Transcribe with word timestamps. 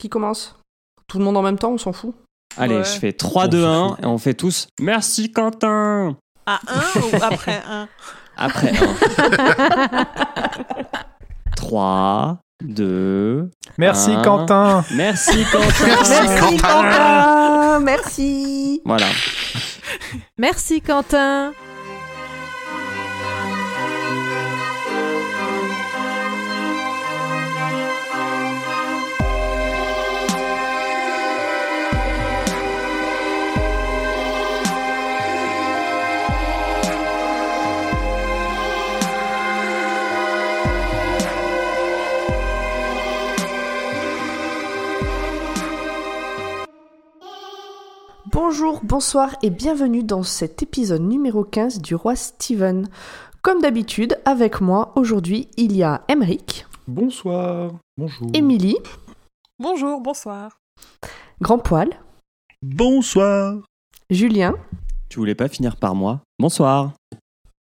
Qui 0.00 0.08
commence? 0.08 0.56
Tout 1.08 1.18
le 1.18 1.24
monde 1.24 1.36
en 1.36 1.42
même 1.42 1.58
temps, 1.58 1.72
on 1.72 1.78
s'en 1.78 1.92
fout? 1.92 2.14
Allez, 2.56 2.78
Ouais. 2.78 2.84
je 2.84 2.98
fais 2.98 3.12
3, 3.12 3.48
2, 3.48 3.64
1 3.66 3.96
et 4.02 4.06
on 4.06 4.16
fait 4.16 4.32
tous 4.34 4.66
Merci 4.80 5.30
Quentin 5.30 6.16
À 6.46 6.58
un 6.66 7.00
ou 7.00 7.22
après 7.22 7.62
un? 7.68 7.86
Après 8.36 8.72
1. 8.72 10.06
3, 11.54 12.38
2. 12.64 13.50
Merci 13.76 14.12
Un. 14.12 14.22
Quentin. 14.22 14.84
Merci 14.94 15.44
Quentin 15.52 15.86
Merci 15.86 16.38
Quentin 16.40 17.80
Merci 17.80 18.80
Voilà. 18.86 19.06
Merci 20.38 20.80
Quentin. 20.80 21.52
Bonjour, 48.50 48.80
bonsoir 48.82 49.36
et 49.44 49.50
bienvenue 49.50 50.02
dans 50.02 50.24
cet 50.24 50.60
épisode 50.60 51.02
numéro 51.02 51.44
15 51.44 51.80
du 51.80 51.94
roi 51.94 52.16
Steven. 52.16 52.88
Comme 53.42 53.60
d'habitude, 53.60 54.18
avec 54.24 54.60
moi 54.60 54.90
aujourd'hui, 54.96 55.46
il 55.56 55.76
y 55.76 55.84
a 55.84 56.02
Emeric, 56.08 56.66
Bonsoir. 56.88 57.70
Bonjour. 57.96 58.26
Émilie, 58.34 58.76
Bonjour, 59.60 60.00
bonsoir. 60.00 60.58
Grand 61.40 61.58
Poil, 61.58 61.90
Bonsoir. 62.60 63.58
Julien, 64.10 64.56
Tu 65.08 65.20
voulais 65.20 65.36
pas 65.36 65.46
finir 65.46 65.76
par 65.76 65.94
moi? 65.94 66.20
Bonsoir. 66.36 66.90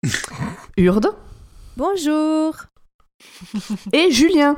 Urde 0.79 1.15
Bonjour. 1.77 2.55
et 3.93 4.11
Julien. 4.11 4.57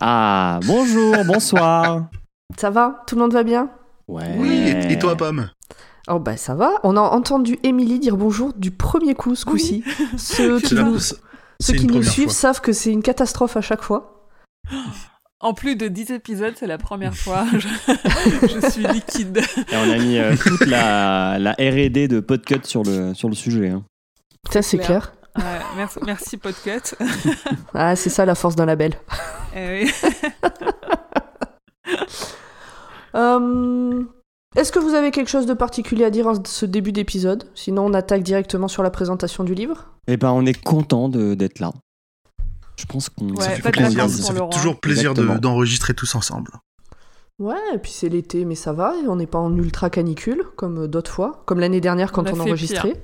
Ah, 0.00 0.58
bonjour, 0.66 1.14
bonsoir. 1.24 2.08
Ça 2.56 2.70
va? 2.70 3.04
Tout 3.06 3.14
le 3.14 3.20
monde 3.20 3.32
va 3.32 3.44
bien? 3.44 3.70
Ouais. 4.08 4.34
Oui, 4.38 4.50
et, 4.68 4.92
et 4.92 4.98
toi, 4.98 5.16
Pomme? 5.16 5.50
Oh 6.08 6.20
bah 6.20 6.36
ça 6.36 6.54
va, 6.54 6.70
on 6.84 6.96
a 6.96 7.00
entendu 7.00 7.58
Émilie 7.64 7.98
dire 7.98 8.16
bonjour 8.16 8.52
du 8.54 8.70
premier 8.70 9.14
coup 9.14 9.34
ce 9.34 9.44
coup-ci. 9.44 9.82
Ceux 10.16 10.60
qui 10.60 10.76
nous, 10.76 10.98
ceux 11.00 11.16
qui 11.74 12.04
suivent 12.04 12.26
fois. 12.26 12.32
savent 12.32 12.60
que 12.60 12.72
c'est 12.72 12.92
une 12.92 13.02
catastrophe 13.02 13.56
à 13.56 13.60
chaque 13.60 13.82
fois. 13.82 14.28
En 15.40 15.52
plus 15.52 15.74
de 15.74 15.88
10 15.88 16.12
épisodes, 16.12 16.54
c'est 16.56 16.68
la 16.68 16.78
première 16.78 17.16
fois. 17.16 17.44
Je, 17.52 17.66
je 18.60 18.70
suis 18.70 18.86
liquide. 18.86 19.38
Et 19.38 19.76
on 19.76 19.90
a 19.90 19.98
mis 19.98 20.18
euh, 20.18 20.36
toute 20.36 20.66
la, 20.66 21.38
la 21.40 21.52
R&D 21.54 22.06
de 22.08 22.20
Podcut 22.20 22.60
sur 22.64 22.84
le, 22.84 23.12
sur 23.12 23.28
le 23.28 23.34
sujet. 23.34 23.70
hein. 23.70 23.82
Ça 24.52 24.62
c'est 24.62 24.78
Clair. 24.78 25.12
clair. 25.34 25.44
Ouais, 25.44 25.60
merci, 25.76 25.98
merci 26.06 26.36
Podcut. 26.36 26.94
Ah 27.74 27.96
c'est 27.96 28.10
ça 28.10 28.24
la 28.24 28.36
force 28.36 28.54
d'un 28.54 28.66
label. 28.66 28.94
Eh 29.56 29.84
oui. 29.84 29.92
Euh, 33.16 34.02
Est-ce 34.56 34.72
que 34.72 34.78
vous 34.78 34.94
avez 34.94 35.10
quelque 35.10 35.28
chose 35.28 35.46
de 35.46 35.54
particulier 35.54 36.04
à 36.04 36.10
dire 36.10 36.26
en 36.26 36.34
ce 36.44 36.66
début 36.66 36.92
d'épisode? 36.92 37.44
Sinon, 37.54 37.86
on 37.86 37.94
attaque 37.94 38.22
directement 38.22 38.68
sur 38.68 38.82
la 38.82 38.90
présentation 38.90 39.44
du 39.44 39.54
livre. 39.54 39.86
Eh 40.08 40.16
ben, 40.16 40.30
on 40.30 40.44
est 40.46 40.60
content 40.62 41.08
de- 41.08 41.34
d'être 41.34 41.58
là. 41.58 41.72
Je 42.76 42.84
pense 42.86 43.08
qu'on... 43.08 43.30
Ouais, 43.30 43.42
Ça 43.42 43.50
fait, 43.50 43.70
plaisir, 43.72 44.08
ça 44.08 44.32
fait 44.34 44.48
toujours 44.50 44.78
plaisir 44.80 45.14
de- 45.14 45.38
d'enregistrer 45.38 45.94
tous 45.94 46.14
ensemble. 46.14 46.50
Ouais, 47.38 47.54
et 47.74 47.78
puis 47.78 47.90
c'est 47.90 48.08
l'été, 48.08 48.44
mais 48.44 48.54
ça 48.54 48.72
va. 48.72 48.94
et 49.02 49.08
On 49.08 49.16
n'est 49.16 49.26
pas 49.26 49.38
en 49.38 49.54
ultra 49.56 49.90
canicule, 49.90 50.42
comme 50.56 50.86
d'autres 50.86 51.10
fois. 51.10 51.42
Comme 51.46 51.58
l'année 51.60 51.80
dernière 51.82 52.12
quand 52.12 52.22
On 52.30 52.34
a 52.34 52.36
on, 52.36 52.40
enregistrait. 52.40 53.02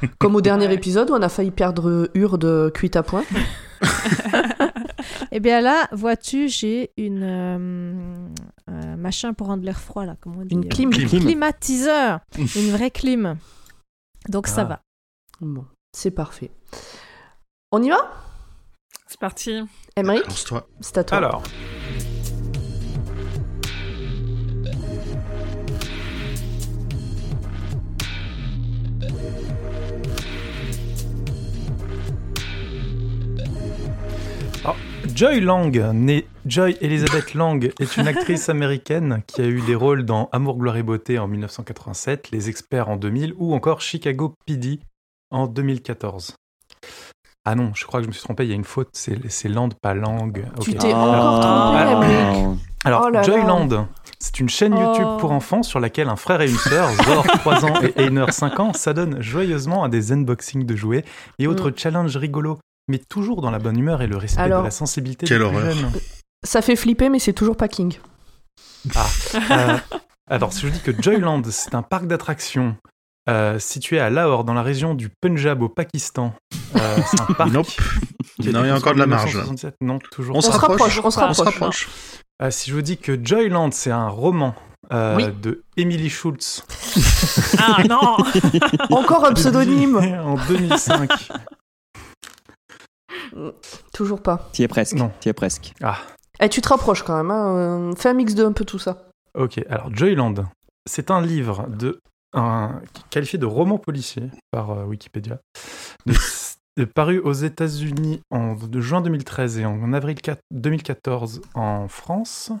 Comme 0.20 0.36
au 0.36 0.40
dernier 0.40 0.68
Ouais. 0.68 0.74
épisode 0.74 1.10
où 1.10 1.14
on 1.14 1.22
a 1.22 1.28
failli 1.28 1.50
perdre 1.50 2.08
Urde 2.14 2.72
cuite 2.72 2.94
à 2.94 3.02
point. 3.02 3.24
Eh 5.32 5.40
bien 5.40 5.60
là, 5.60 5.88
vois-tu, 5.92 6.48
j'ai 6.48 6.90
une 6.96 7.22
euh, 7.22 8.28
euh, 8.68 8.96
machin 8.96 9.32
pour 9.34 9.46
rendre 9.48 9.64
l'air 9.64 9.80
froid 9.80 10.04
là, 10.04 10.16
comment 10.20 10.40
on 10.40 10.44
dit 10.44 10.54
Une 10.54 10.64
euh, 10.64 10.68
clim. 10.68 10.90
Clim. 10.90 11.08
Clim. 11.08 11.22
climatiseur, 11.22 12.20
une 12.36 12.70
vraie 12.70 12.90
clim. 12.90 13.36
Donc 14.28 14.46
ça 14.46 14.62
Ah. 14.62 14.64
va. 14.64 14.80
Bon, 15.40 15.64
c'est 15.92 16.10
parfait. 16.10 16.50
On 17.72 17.82
y 17.82 17.88
va? 17.90 17.98
C'est 19.06 19.18
parti. 19.20 19.62
Emery, 19.96 20.20
Lance-toi. 20.28 20.66
c'est 20.80 20.98
à 20.98 21.04
toi. 21.04 21.18
Alors. 21.18 21.42
Alors, 34.64 34.76
Joy 35.18 35.40
Lang, 35.40 35.76
née 35.94 36.28
Joy 36.46 36.76
Elizabeth 36.80 37.34
Lang, 37.34 37.72
est 37.80 37.96
une 37.96 38.06
actrice 38.06 38.48
américaine 38.48 39.22
qui 39.26 39.40
a 39.40 39.46
eu 39.46 39.60
des 39.62 39.74
rôles 39.74 40.04
dans 40.04 40.28
Amour, 40.30 40.58
gloire 40.58 40.76
et 40.76 40.84
beauté 40.84 41.18
en 41.18 41.26
1987, 41.26 42.30
Les 42.30 42.48
Experts 42.48 42.88
en 42.88 42.96
2000 42.96 43.34
ou 43.36 43.52
encore 43.52 43.80
Chicago 43.80 44.34
PD 44.46 44.78
en 45.32 45.48
2014. 45.48 46.36
Ah 47.44 47.56
non, 47.56 47.72
je 47.74 47.84
crois 47.84 47.98
que 47.98 48.04
je 48.04 48.08
me 48.10 48.12
suis 48.12 48.22
trompé, 48.22 48.44
il 48.44 48.50
y 48.50 48.52
a 48.52 48.54
une 48.54 48.62
faute, 48.62 48.90
c'est 48.92 49.18
c'est 49.28 49.48
Land, 49.48 49.70
pas 49.82 49.92
Lang. 49.94 50.44
Tu 50.60 50.74
t'es 50.74 50.92
Ah. 50.94 50.98
encore 50.98 51.40
trompé, 51.40 52.14
Ah. 52.14 52.54
Alors, 52.84 53.02
Oh 53.06 53.10
là 53.10 53.20
là. 53.20 53.22
Joyland, 53.26 53.88
c'est 54.20 54.38
une 54.38 54.48
chaîne 54.48 54.76
YouTube 54.76 55.04
Oh. 55.08 55.16
pour 55.16 55.32
enfants 55.32 55.64
sur 55.64 55.80
laquelle 55.80 56.08
un 56.08 56.14
frère 56.16 56.42
et 56.42 56.48
une 56.48 56.56
sœur, 56.56 56.90
Zor 57.04 57.24
3 57.40 57.64
ans 57.64 57.74
et 57.82 58.00
Einer 58.06 58.30
5 58.30 58.60
ans, 58.60 58.72
s'adonnent 58.72 59.20
joyeusement 59.20 59.82
à 59.82 59.88
des 59.88 60.12
unboxings 60.12 60.64
de 60.64 60.76
jouets 60.76 61.04
et 61.40 61.48
autres 61.48 61.72
challenges 61.74 62.16
rigolos, 62.16 62.58
mais 62.88 62.98
toujours 62.98 63.40
dans 63.42 63.50
la 63.50 63.58
bonne 63.58 63.78
humeur 63.78 64.02
et 64.02 64.06
le 64.06 64.16
respect 64.16 64.40
Alors, 64.42 64.60
de 64.60 64.66
la 64.66 64.70
sensibilité 64.70 65.26
quelle 65.26 65.38
des 65.38 65.44
horreur. 65.44 65.70
jeunes. 65.72 65.90
Ça 66.44 66.62
fait 66.62 66.76
flipper, 66.76 67.08
mais 67.08 67.18
c'est 67.18 67.32
toujours 67.32 67.56
pas 67.56 67.68
King. 67.68 67.98
Euh, 69.50 69.76
alors, 70.30 70.52
si 70.52 70.62
je 70.62 70.68
dis 70.68 70.80
que 70.80 70.92
Joyland, 71.02 71.42
c'est 71.50 71.74
un 71.74 71.82
parc 71.82 72.06
d'attractions 72.06 72.76
euh, 73.28 73.58
situé 73.58 73.98
à 74.00 74.08
Lahore, 74.10 74.44
dans 74.44 74.54
la 74.54 74.62
région 74.62 74.94
du 74.94 75.10
Punjab 75.20 75.62
au 75.62 75.68
Pakistan. 75.68 76.32
Euh, 76.76 76.96
c'est 77.10 77.20
un 77.20 77.24
parc. 77.34 77.50
Nope. 77.52 77.66
qui 78.40 78.48
Non, 78.50 78.64
il 78.64 78.68
y 78.68 78.70
a 78.70 78.76
encore 78.76 78.94
de 78.94 78.98
la 79.00 79.06
marge. 79.06 79.34
1967. 79.34 79.74
Non, 79.82 79.98
toujours 80.10 80.36
On 80.36 80.40
pas. 80.40 80.46
se 80.46 80.58
rapproche. 80.58 81.00
on 81.04 81.10
se 81.10 81.18
On 81.20 81.28
On 81.28 81.34
se 81.34 81.42
rapproche. 81.42 81.54
rapproche. 81.54 81.88
Euh, 82.42 82.50
si 82.50 82.70
je 82.70 82.74
vous 82.76 82.82
dis 82.82 82.96
que 82.98 83.18
Joyland, 83.22 83.70
c'est 83.72 83.90
un 83.90 84.08
roman 84.08 84.54
euh, 84.92 85.16
Oui. 85.16 85.24
de 85.42 85.64
Emily 85.76 86.08
Schultz. 86.08 86.64
Ah 87.58 87.82
non 87.88 88.16
Encore 88.90 89.24
un 89.26 89.32
pseudonyme 89.34 89.96
en 90.24 90.36
2005. 90.46 91.10
Toujours 93.92 94.22
pas. 94.22 94.48
T'y 94.52 94.62
es 94.62 94.68
presque. 94.68 94.96
Non. 94.96 95.10
T'y 95.20 95.28
es 95.28 95.32
presque. 95.32 95.72
Ah, 95.82 95.98
Eh, 96.40 96.48
tu 96.48 96.60
te 96.60 96.68
rapproches 96.68 97.02
quand 97.02 97.16
même. 97.16 97.30
Hein. 97.30 97.56
euh, 97.90 97.92
Fais 97.96 98.08
un 98.10 98.14
mix 98.14 98.34
de 98.34 98.44
un 98.44 98.52
peu 98.52 98.64
tout 98.64 98.78
ça. 98.78 99.08
ok. 99.34 99.60
Alors, 99.68 99.94
Joyland, 99.94 100.34
c'est 100.88 101.10
un 101.10 101.20
livre 101.20 101.66
de, 101.68 102.00
un, 102.32 102.80
qualifié 103.10 103.38
de 103.38 103.46
roman 103.46 103.78
policier 103.78 104.30
par 104.50 104.70
euh, 104.70 104.84
Wikipédia, 104.84 105.38
de- 106.06 106.12
de- 106.76 106.84
paru 106.84 107.18
aux 107.18 107.32
États-Unis 107.32 108.20
en 108.30 108.54
de 108.54 108.80
juin 108.80 109.00
2013 109.00 109.58
et 109.58 109.66
en 109.66 109.92
avril 109.92 110.20
4 110.20 110.38
2014 110.52 111.40
en 111.54 111.88
France, 111.88 112.52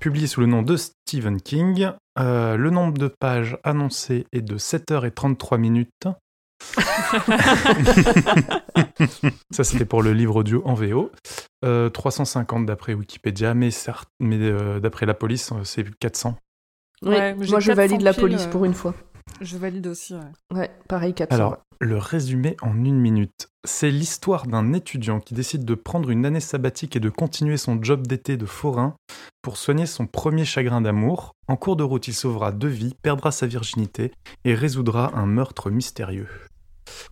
publié 0.00 0.26
sous 0.26 0.40
le 0.40 0.46
nom 0.46 0.62
de 0.62 0.76
Stephen 0.76 1.40
King. 1.40 1.90
Euh, 2.18 2.56
le 2.56 2.70
nombre 2.70 2.98
de 2.98 3.06
pages 3.20 3.56
annoncées 3.62 4.26
est 4.32 4.42
de 4.42 4.58
7h33 4.58 5.56
minutes. 5.58 6.08
Ça, 9.50 9.64
c'était 9.64 9.84
pour 9.84 10.02
le 10.02 10.12
livre 10.12 10.36
audio 10.36 10.62
en 10.64 10.74
VO. 10.74 11.10
Euh, 11.64 11.88
350 11.88 12.66
d'après 12.66 12.94
Wikipédia, 12.94 13.54
mais, 13.54 13.70
certes- 13.70 14.10
mais 14.20 14.38
euh, 14.40 14.80
d'après 14.80 15.06
la 15.06 15.14
police, 15.14 15.52
euh, 15.52 15.64
c'est 15.64 15.84
400. 15.98 16.36
Oui, 17.02 17.10
Ouais, 17.10 17.34
mais 17.34 17.44
j'ai 17.44 17.50
moi 17.52 17.60
je 17.60 17.66
400 17.72 17.76
valide 17.76 18.02
la 18.02 18.14
police 18.14 18.44
euh. 18.46 18.50
pour 18.50 18.64
une 18.64 18.74
fois. 18.74 18.94
Je 19.40 19.56
valide 19.56 19.86
aussi. 19.86 20.14
ouais. 20.14 20.56
Ouais, 20.58 20.70
pareil, 20.88 21.14
400. 21.14 21.34
Alors, 21.34 21.58
le 21.80 21.98
résumé 21.98 22.56
en 22.62 22.84
une 22.84 22.98
minute. 22.98 23.48
C'est 23.64 23.90
l'histoire 23.90 24.46
d'un 24.46 24.72
étudiant 24.72 25.20
qui 25.20 25.34
décide 25.34 25.64
de 25.64 25.74
prendre 25.74 26.10
une 26.10 26.26
année 26.26 26.40
sabbatique 26.40 26.96
et 26.96 27.00
de 27.00 27.08
continuer 27.08 27.56
son 27.56 27.82
job 27.82 28.06
d'été 28.06 28.36
de 28.36 28.46
forain 28.46 28.96
pour 29.42 29.56
soigner 29.56 29.86
son 29.86 30.06
premier 30.06 30.44
chagrin 30.44 30.80
d'amour. 30.80 31.32
En 31.46 31.56
cours 31.56 31.76
de 31.76 31.84
route, 31.84 32.08
il 32.08 32.14
sauvera 32.14 32.52
deux 32.52 32.68
vies, 32.68 32.94
perdra 33.02 33.30
sa 33.30 33.46
virginité 33.46 34.12
et 34.44 34.54
résoudra 34.54 35.12
un 35.14 35.26
meurtre 35.26 35.70
mystérieux. 35.70 36.28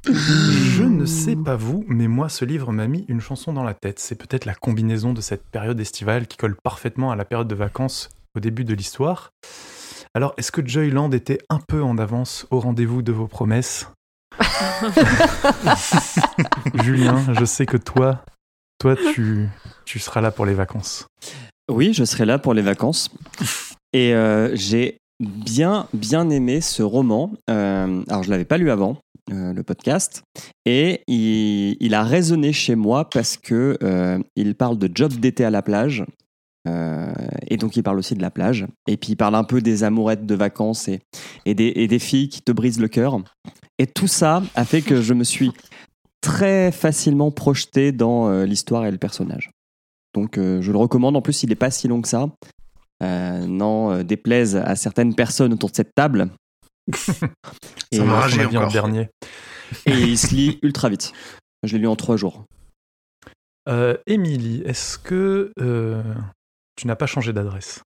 Je 0.04 0.82
ne 0.82 1.04
sais 1.04 1.36
pas 1.36 1.56
vous, 1.56 1.84
mais 1.86 2.08
moi, 2.08 2.28
ce 2.28 2.44
livre 2.44 2.72
m'a 2.72 2.86
mis 2.86 3.04
une 3.08 3.20
chanson 3.20 3.52
dans 3.52 3.64
la 3.64 3.74
tête. 3.74 3.98
C'est 3.98 4.14
peut-être 4.16 4.46
la 4.46 4.54
combinaison 4.54 5.12
de 5.12 5.20
cette 5.20 5.44
période 5.44 5.78
estivale 5.78 6.26
qui 6.26 6.36
colle 6.36 6.56
parfaitement 6.62 7.10
à 7.10 7.16
la 7.16 7.24
période 7.24 7.48
de 7.48 7.54
vacances 7.54 8.08
au 8.36 8.40
début 8.40 8.64
de 8.64 8.74
l'histoire. 8.74 9.30
Alors, 10.14 10.32
est-ce 10.38 10.50
que 10.50 10.66
Joyland 10.66 11.10
était 11.12 11.38
un 11.50 11.60
peu 11.60 11.82
en 11.82 11.98
avance 11.98 12.46
au 12.50 12.58
rendez-vous 12.58 13.02
de 13.02 13.12
vos 13.12 13.26
promesses? 13.26 13.90
Julien, 16.82 17.24
je 17.38 17.44
sais 17.44 17.66
que 17.66 17.76
toi, 17.76 18.24
toi, 18.78 18.96
tu, 19.14 19.48
tu 19.84 19.98
seras 19.98 20.20
là 20.20 20.30
pour 20.30 20.46
les 20.46 20.54
vacances. 20.54 21.06
Oui, 21.70 21.92
je 21.92 22.04
serai 22.04 22.26
là 22.26 22.38
pour 22.38 22.54
les 22.54 22.62
vacances. 22.62 23.10
Et 23.92 24.14
euh, 24.14 24.54
j'ai 24.54 24.98
bien, 25.20 25.88
bien 25.92 26.30
aimé 26.30 26.60
ce 26.60 26.82
roman. 26.82 27.32
Euh, 27.50 28.02
alors, 28.08 28.22
je 28.22 28.30
l'avais 28.30 28.44
pas 28.44 28.58
lu 28.58 28.70
avant, 28.70 28.98
euh, 29.32 29.52
le 29.52 29.62
podcast. 29.62 30.22
Et 30.64 31.02
il, 31.06 31.76
il 31.80 31.94
a 31.94 32.02
résonné 32.02 32.52
chez 32.52 32.74
moi 32.74 33.08
parce 33.08 33.36
que 33.36 33.78
il 34.36 34.54
parle 34.54 34.78
de 34.78 34.90
job 34.94 35.12
d'été 35.14 35.44
à 35.44 35.50
la 35.50 35.62
plage. 35.62 36.04
Euh, 36.66 37.12
et 37.48 37.56
donc, 37.56 37.76
il 37.76 37.82
parle 37.82 37.98
aussi 37.98 38.14
de 38.14 38.22
la 38.22 38.30
plage. 38.30 38.66
Et 38.86 38.96
puis, 38.96 39.12
il 39.12 39.16
parle 39.16 39.34
un 39.34 39.44
peu 39.44 39.60
des 39.60 39.84
amourettes 39.84 40.26
de 40.26 40.34
vacances 40.34 40.88
et, 40.88 41.00
et, 41.44 41.54
des, 41.54 41.72
et 41.76 41.86
des 41.86 41.98
filles 41.98 42.28
qui 42.28 42.42
te 42.42 42.52
brisent 42.52 42.80
le 42.80 42.88
cœur. 42.88 43.18
Et 43.78 43.86
tout 43.86 44.08
ça 44.08 44.42
a 44.54 44.64
fait 44.64 44.82
que 44.82 45.02
je 45.02 45.14
me 45.14 45.24
suis 45.24 45.52
très 46.20 46.72
facilement 46.72 47.30
projeté 47.30 47.92
dans 47.92 48.28
euh, 48.28 48.44
l'histoire 48.44 48.84
et 48.86 48.90
le 48.90 48.98
personnage. 48.98 49.50
Donc 50.14 50.38
euh, 50.38 50.62
je 50.62 50.72
le 50.72 50.78
recommande. 50.78 51.14
En 51.16 51.22
plus, 51.22 51.42
il 51.42 51.50
n'est 51.50 51.54
pas 51.54 51.70
si 51.70 51.88
long 51.88 52.00
que 52.00 52.08
ça. 52.08 52.26
Euh, 53.02 53.46
non, 53.46 53.92
euh, 53.92 54.02
déplaise 54.02 54.56
à 54.56 54.74
certaines 54.74 55.14
personnes 55.14 55.52
autour 55.52 55.70
de 55.70 55.76
cette 55.76 55.94
table. 55.94 56.30
et, 57.92 57.98
Ça 57.98 58.04
m'a 58.04 58.26
en 58.26 58.68
dernier. 58.68 59.08
et 59.84 59.92
il 59.92 60.16
se 60.18 60.34
lit 60.34 60.58
ultra 60.62 60.88
vite. 60.88 61.12
Je 61.62 61.74
l'ai 61.74 61.82
lu 61.82 61.88
en 61.88 61.96
trois 61.96 62.16
jours. 62.16 62.44
Euh, 63.68 63.96
Émilie, 64.06 64.62
est-ce 64.64 64.96
que 64.96 65.52
euh, 65.60 66.02
tu 66.76 66.86
n'as 66.86 66.96
pas 66.96 67.06
changé 67.06 67.32
d'adresse 67.32 67.82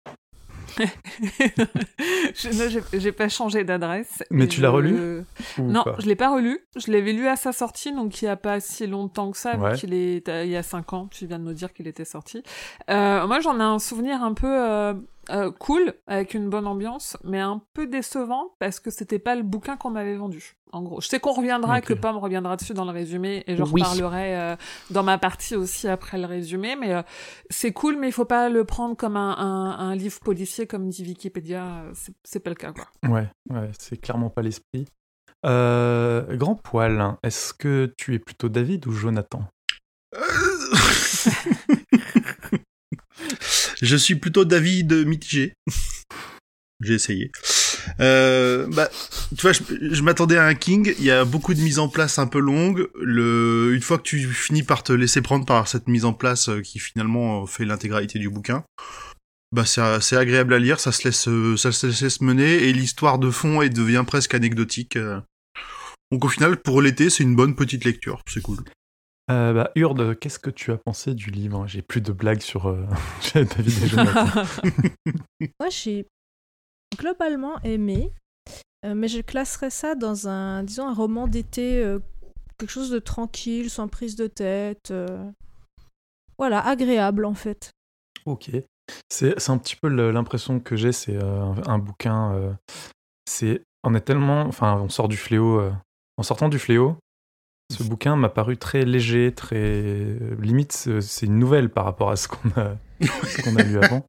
Je- 0.78 2.50
non, 2.64 2.70
j'ai- 2.70 3.00
J'ai 3.00 3.12
pas 3.12 3.30
changé 3.30 3.64
d'adresse. 3.64 4.24
Mais 4.30 4.48
tu 4.48 4.62
l'as 4.62 4.70
relu 4.70 5.24
Non, 5.58 5.84
pas 5.84 5.96
je 6.00 6.06
l'ai 6.06 6.16
pas 6.16 6.30
relu. 6.34 6.60
Je 6.76 6.92
l'avais 6.92 7.14
lu 7.14 7.28
à 7.28 7.36
sa 7.36 7.52
sortie, 7.52 7.92
donc 7.94 8.22
il 8.22 8.26
y 8.26 8.28
a 8.28 8.36
pas 8.36 8.60
si 8.60 8.86
longtemps 8.86 9.32
que 9.32 9.38
ça, 9.38 9.56
Ouais. 9.58 9.74
qu'il 9.76 9.94
est 9.94 10.28
il 10.28 10.50
y 10.50 10.56
a 10.56 10.64
cinq 10.64 10.94
ans. 10.94 11.08
Tu 11.10 11.26
viens 11.26 11.40
de 11.40 11.44
nous 11.46 11.54
dire 11.54 11.74
qu'il 11.74 11.88
était 11.88 12.06
sorti. 12.06 12.44
Euh, 12.90 13.26
moi, 13.28 13.40
j'en 13.40 13.60
ai 13.60 13.64
un 13.64 13.80
souvenir 13.80 14.22
un 14.24 14.34
peu 14.34 14.48
euh, 14.48 14.94
euh, 15.30 15.52
cool, 15.52 15.94
avec 16.08 16.34
une 16.34 16.50
bonne 16.50 16.68
ambiance, 16.68 17.18
mais 17.24 17.40
un 17.40 17.62
peu 17.74 17.86
décevant 17.88 18.56
parce 18.60 18.80
que 18.80 18.90
c'était 18.92 19.20
pas 19.20 19.36
le 19.36 19.44
bouquin 19.44 19.76
qu'on 19.78 19.90
m'avait 19.90 20.16
vendu. 20.16 20.54
En 20.74 20.82
gros, 20.84 21.00
je 21.02 21.08
sais 21.08 21.20
qu'on 21.20 21.32
reviendra, 21.34 21.78
Ok. 21.78 21.86
que 21.86 21.94
Pam 21.94 22.18
reviendra 22.18 22.56
dessus 22.58 22.74
dans 22.74 22.84
le 22.86 22.92
résumé, 22.92 23.44
et 23.48 23.56
je 23.56 23.64
Oui. 23.64 23.82
reparlerai 23.82 24.36
euh, 24.38 24.56
dans 24.90 25.04
ma 25.04 25.18
partie 25.18 25.56
aussi 25.56 25.88
après 25.88 26.18
le 26.18 26.26
résumé. 26.26 26.76
Mais 26.76 26.94
euh, 26.94 27.02
c'est 27.50 27.72
cool, 27.72 27.96
mais 27.98 28.08
il 28.10 28.12
faut 28.14 28.26
pas 28.26 28.50
le 28.50 28.64
prendre 28.66 28.96
comme 28.98 29.16
un, 29.18 29.38
un, 29.38 29.80
un 29.80 29.96
livre 29.96 30.20
policier, 30.20 30.68
comme 30.68 30.90
dit 30.90 31.04
Wikipédia. 31.04 31.84
C'est- 32.24 32.40
pas 32.40 32.50
le 32.50 32.56
cas, 32.56 32.74
quoi. 32.74 32.86
Ouais, 33.10 33.28
ouais, 33.50 33.72
c'est 33.80 33.98
clairement 33.98 34.30
pas 34.30 34.42
l'esprit. 34.42 34.86
Euh, 35.46 36.36
grand 36.36 36.56
poil, 36.56 37.16
est-ce 37.24 37.54
que 37.54 37.94
tu 37.98 38.14
es 38.16 38.20
plutôt 38.20 38.50
David 38.50 38.88
ou 38.88 38.92
Jonathan? 38.92 39.44
Je 43.82 43.96
suis 43.96 44.16
plutôt 44.16 44.46
David 44.46 44.94
mitigé. 45.06 45.54
J'ai 46.82 46.94
essayé. 46.94 47.32
Euh, 48.00 48.68
bah, 48.68 48.90
tu 49.36 49.42
vois, 49.42 49.52
je, 49.52 50.02
m'attendais 50.04 50.38
à 50.38 50.46
un 50.46 50.54
King. 50.54 50.94
Il 51.00 51.06
y 51.06 51.12
a 51.12 51.26
beaucoup 51.26 51.54
de 51.54 51.62
mise 51.62 51.80
en 51.80 51.90
place 51.90 52.20
un 52.20 52.28
peu 52.28 52.40
longue. 52.40 52.88
Le, 53.02 53.74
une 53.74 53.82
fois 53.82 53.98
que 53.98 54.04
tu 54.04 54.28
finis 54.28 54.64
par 54.64 54.84
te 54.84 54.94
laisser 54.94 55.22
prendre 55.22 55.46
par 55.46 55.68
cette 55.68 55.88
mise 55.88 56.06
en 56.06 56.14
place 56.14 56.50
euh, 56.50 56.62
qui 56.62 56.80
finalement 56.80 57.44
euh, 57.44 57.46
fait 57.48 57.66
l'intégralité 57.66 58.20
du 58.20 58.30
bouquin, 58.30 58.64
bah 59.52 59.66
c'est 59.66 60.18
agréable 60.18 60.54
à 60.54 60.60
lire. 60.60 60.80
Ça 60.80 60.92
se 60.92 61.04
laisse, 61.04 61.28
euh, 61.28 61.58
ça 61.58 61.72
se 61.72 61.88
laisse 61.88 62.22
mener 62.22 62.68
et 62.68 62.74
l'histoire 62.74 63.18
de 63.18 63.32
fond 63.32 63.60
devient 63.68 64.04
presque 64.06 64.36
anecdotique. 64.36 64.98
Donc 66.12 66.26
au 66.26 66.30
final, 66.30 66.58
pour 66.58 66.82
l'été, 66.82 67.10
c'est 67.10 67.24
une 67.24 67.36
bonne 67.36 67.56
petite 67.56 67.86
lecture. 67.86 68.22
C'est 68.28 68.42
cool. 68.42 68.60
Euh, 69.30 69.54
bah, 69.54 69.72
Urde, 69.76 70.18
qu'est-ce 70.18 70.40
que 70.40 70.50
tu 70.50 70.72
as 70.72 70.78
pensé 70.78 71.14
du 71.14 71.32
livre? 71.32 71.68
J'ai 71.68 71.82
plus 71.82 72.02
de 72.02 72.12
blagues 72.12 72.42
sur 72.42 72.68
euh, 72.68 72.86
David 73.34 73.84
et 73.84 73.88
Jonathan. 73.88 74.44
Moi, 75.60 75.70
j'ai 75.70 76.06
globalement 76.98 77.62
aimé, 77.64 78.12
euh, 78.86 78.96
mais 78.96 79.08
je 79.08 79.20
classerais 79.22 79.70
ça 79.70 79.96
dans 79.96 80.28
un, 80.28 80.64
disons, 80.64 80.88
un 80.88 80.94
roman 80.94 81.28
d'été, 81.28 81.84
euh, 81.84 82.00
quelque 82.58 82.70
chose 82.72 82.90
de 82.90 83.00
tranquille, 83.00 83.70
sans 83.70 83.88
prise 83.88 84.16
de 84.16 84.28
tête. 84.28 84.92
euh, 84.92 85.30
Voilà, 86.38 86.66
agréable 86.66 87.26
en 87.26 87.34
fait. 87.34 87.72
Ok. 88.26 88.52
C'est 89.10 89.50
un 89.50 89.58
petit 89.58 89.76
peu 89.76 89.90
l'impression 89.90 90.62
que 90.62 90.78
j'ai, 90.78 90.94
c'est 90.94 91.18
un, 91.22 91.78
bouquin. 91.78 92.58
c'est 93.26 93.62
on 93.84 93.94
est 93.94 94.02
tellement, 94.02 94.44
enfin, 94.44 94.78
on 94.78 94.88
sort 94.88 95.10
du 95.10 95.18
fléau. 95.18 95.62
en 96.16 96.24
sortant 96.24 96.48
du 96.48 96.58
fléau, 96.58 96.96
ce 97.72 97.84
bouquin 97.84 98.16
m'a 98.16 98.30
paru 98.30 98.58
très 98.58 98.86
léger, 98.86 99.34
très 99.34 99.56
euh, 99.58 100.36
limite. 100.40 100.72
C'est 100.72 101.02
c'est 101.02 101.26
une 101.26 101.40
nouvelle 101.40 101.70
par 101.70 101.86
rapport 101.86 102.10
à 102.12 102.16
ce 102.16 102.28
qu'on 102.28 102.50
a, 102.60 102.76
ce 103.02 103.42
a 103.58 103.64
lu 103.64 103.78
avant. 103.80 104.06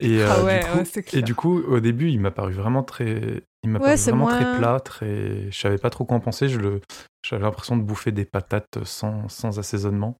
Et, 0.00 0.20
euh, 0.20 0.28
Ah 0.30 0.44
ouais, 0.44 0.60
du 0.60 0.66
coup, 0.66 0.76
ouais, 0.78 1.02
et 1.18 1.22
du 1.22 1.34
coup, 1.34 1.58
au 1.62 1.80
début, 1.80 2.10
il 2.10 2.20
m'a 2.20 2.30
paru 2.30 2.52
vraiment 2.52 2.82
très, 2.82 3.42
il 3.62 3.70
m'a 3.70 3.78
Ouais, 3.78 3.96
vraiment 4.12 4.24
moins- 4.26 4.36
très 4.36 4.58
plat, 4.58 4.80
très. 4.80 5.50
Je 5.50 5.58
savais 5.58 5.78
pas 5.78 5.90
trop 5.90 6.04
quoi 6.04 6.16
en 6.16 6.20
penser. 6.20 6.48
Je 6.48 6.58
le, 6.58 6.80
j'avais 7.24 7.42
l'impression 7.44 7.76
de 7.76 7.82
bouffer 7.82 8.12
des 8.12 8.24
patates 8.26 8.84
sans, 8.84 9.28
sans 9.28 9.58
assaisonnement. 9.58 10.16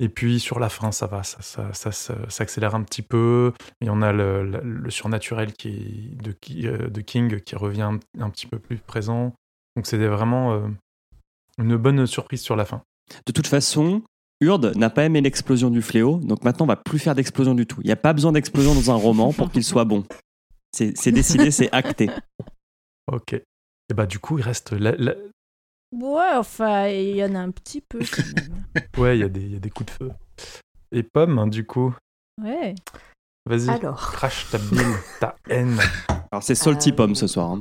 Et 0.00 0.08
puis 0.08 0.38
sur 0.40 0.58
la 0.60 0.68
fin, 0.68 0.90
ça 0.92 1.06
va, 1.06 1.22
ça, 1.22 1.40
ça, 1.40 1.72
ça, 1.72 1.92
ça 1.92 2.14
s'accélère 2.28 2.74
un 2.74 2.82
petit 2.82 3.02
peu. 3.02 3.52
Et 3.80 3.88
on 3.90 4.02
a 4.02 4.12
le, 4.12 4.44
le- 4.44 4.60
le 4.62 4.90
surnaturel 4.90 5.52
qui 5.54 6.16
de, 6.22 6.32
euh, 6.66 6.88
King 7.00 7.40
qui 7.40 7.56
revient 7.56 7.82
un, 7.82 7.98
un 8.20 8.30
petit 8.30 8.46
peu 8.46 8.58
plus 8.58 8.76
présent. 8.78 9.34
Donc 9.76 9.86
c'était 9.86 10.08
vraiment 10.08 10.52
euh, 10.52 10.68
une 11.58 11.76
bonne 11.76 12.06
surprise 12.06 12.40
sur 12.42 12.56
la 12.56 12.64
fin. 12.64 12.82
De 13.26 13.32
toute 13.32 13.46
façon, 13.46 14.02
Urde 14.40 14.72
n'a 14.76 14.90
pas 14.90 15.04
aimé 15.04 15.20
l'explosion 15.20 15.70
du 15.70 15.82
fléau, 15.82 16.18
donc 16.18 16.42
maintenant 16.44 16.64
on 16.64 16.68
va 16.68 16.76
plus 16.76 16.98
faire 16.98 17.14
d'explosion 17.14 17.54
du 17.54 17.66
tout. 17.66 17.80
Il 17.82 17.86
n'y 17.86 17.92
a 17.92 17.96
pas 17.96 18.12
besoin 18.12 18.32
d'explosion 18.32 18.74
dans 18.74 18.90
un 18.90 18.94
roman 18.96 19.32
pour 19.32 19.50
qu'il 19.50 19.62
soit 19.64 19.84
bon. 19.84 20.04
C'est 20.72 21.12
décidé, 21.12 21.50
c'est 21.50 21.70
acté. 21.72 22.10
Ok. 23.12 23.34
Et 23.34 23.94
bah 23.94 24.06
du 24.06 24.18
coup, 24.18 24.38
il 24.38 24.42
reste. 24.42 24.72
la- 24.72 24.96
la- 24.96 25.14
Ouais, 25.92 26.32
enfin, 26.36 26.88
il 26.88 27.16
y 27.16 27.22
en 27.22 27.34
a 27.34 27.38
un 27.38 27.50
petit 27.50 27.82
peu 27.82 27.98
quand 28.00 28.22
même. 28.34 28.64
Ouais, 28.96 29.18
il 29.18 29.20
y, 29.20 29.24
a 29.24 29.28
des- 29.28 29.42
il 29.42 29.52
y 29.52 29.56
a 29.56 29.60
des 29.60 29.68
coups 29.70 29.92
de 29.92 30.04
feu. 30.06 30.10
Et 30.90 31.02
Pomme, 31.02 31.38
hein, 31.38 31.46
du 31.46 31.66
coup, 31.66 31.94
Ouais. 32.42 32.74
vas-y, 33.46 33.68
Alors, 33.68 34.00
crache 34.12 34.50
ta 34.50 34.56
bile, 34.58 34.80
ta 35.20 35.36
haine. 35.50 35.78
Alors 36.32 36.42
c'est 36.42 36.54
Salty 36.54 36.90
Euh, 36.90 36.94
Pomme 36.96 37.14
ce 37.14 37.26
soir. 37.26 37.50
hein. 37.50 37.60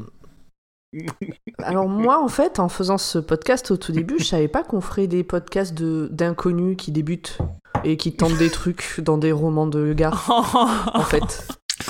Alors 1.64 1.88
moi, 1.88 2.22
en 2.24 2.28
fait, 2.28 2.60
en 2.60 2.70
faisant 2.70 2.98
ce 2.98 3.18
podcast 3.20 3.72
au 3.72 3.78
tout 3.78 3.92
début, 3.92 4.16
je 4.20 4.26
savais 4.26 4.48
pas 4.48 4.64
qu'on 4.64 4.82
ferait 4.82 5.08
des 5.08 5.24
podcasts 5.24 5.74
de 5.74 6.08
d'inconnus 6.12 6.76
qui 6.78 6.92
débutent 6.92 7.38
et 7.84 7.98
qui 7.98 8.16
tentent 8.16 8.38
des 8.38 8.50
trucs 8.50 9.00
dans 9.02 9.18
des 9.18 9.32
romans 9.32 9.68
de 9.68 9.94
gars. 9.94 10.12
En 10.28 11.02
fait, 11.04 11.48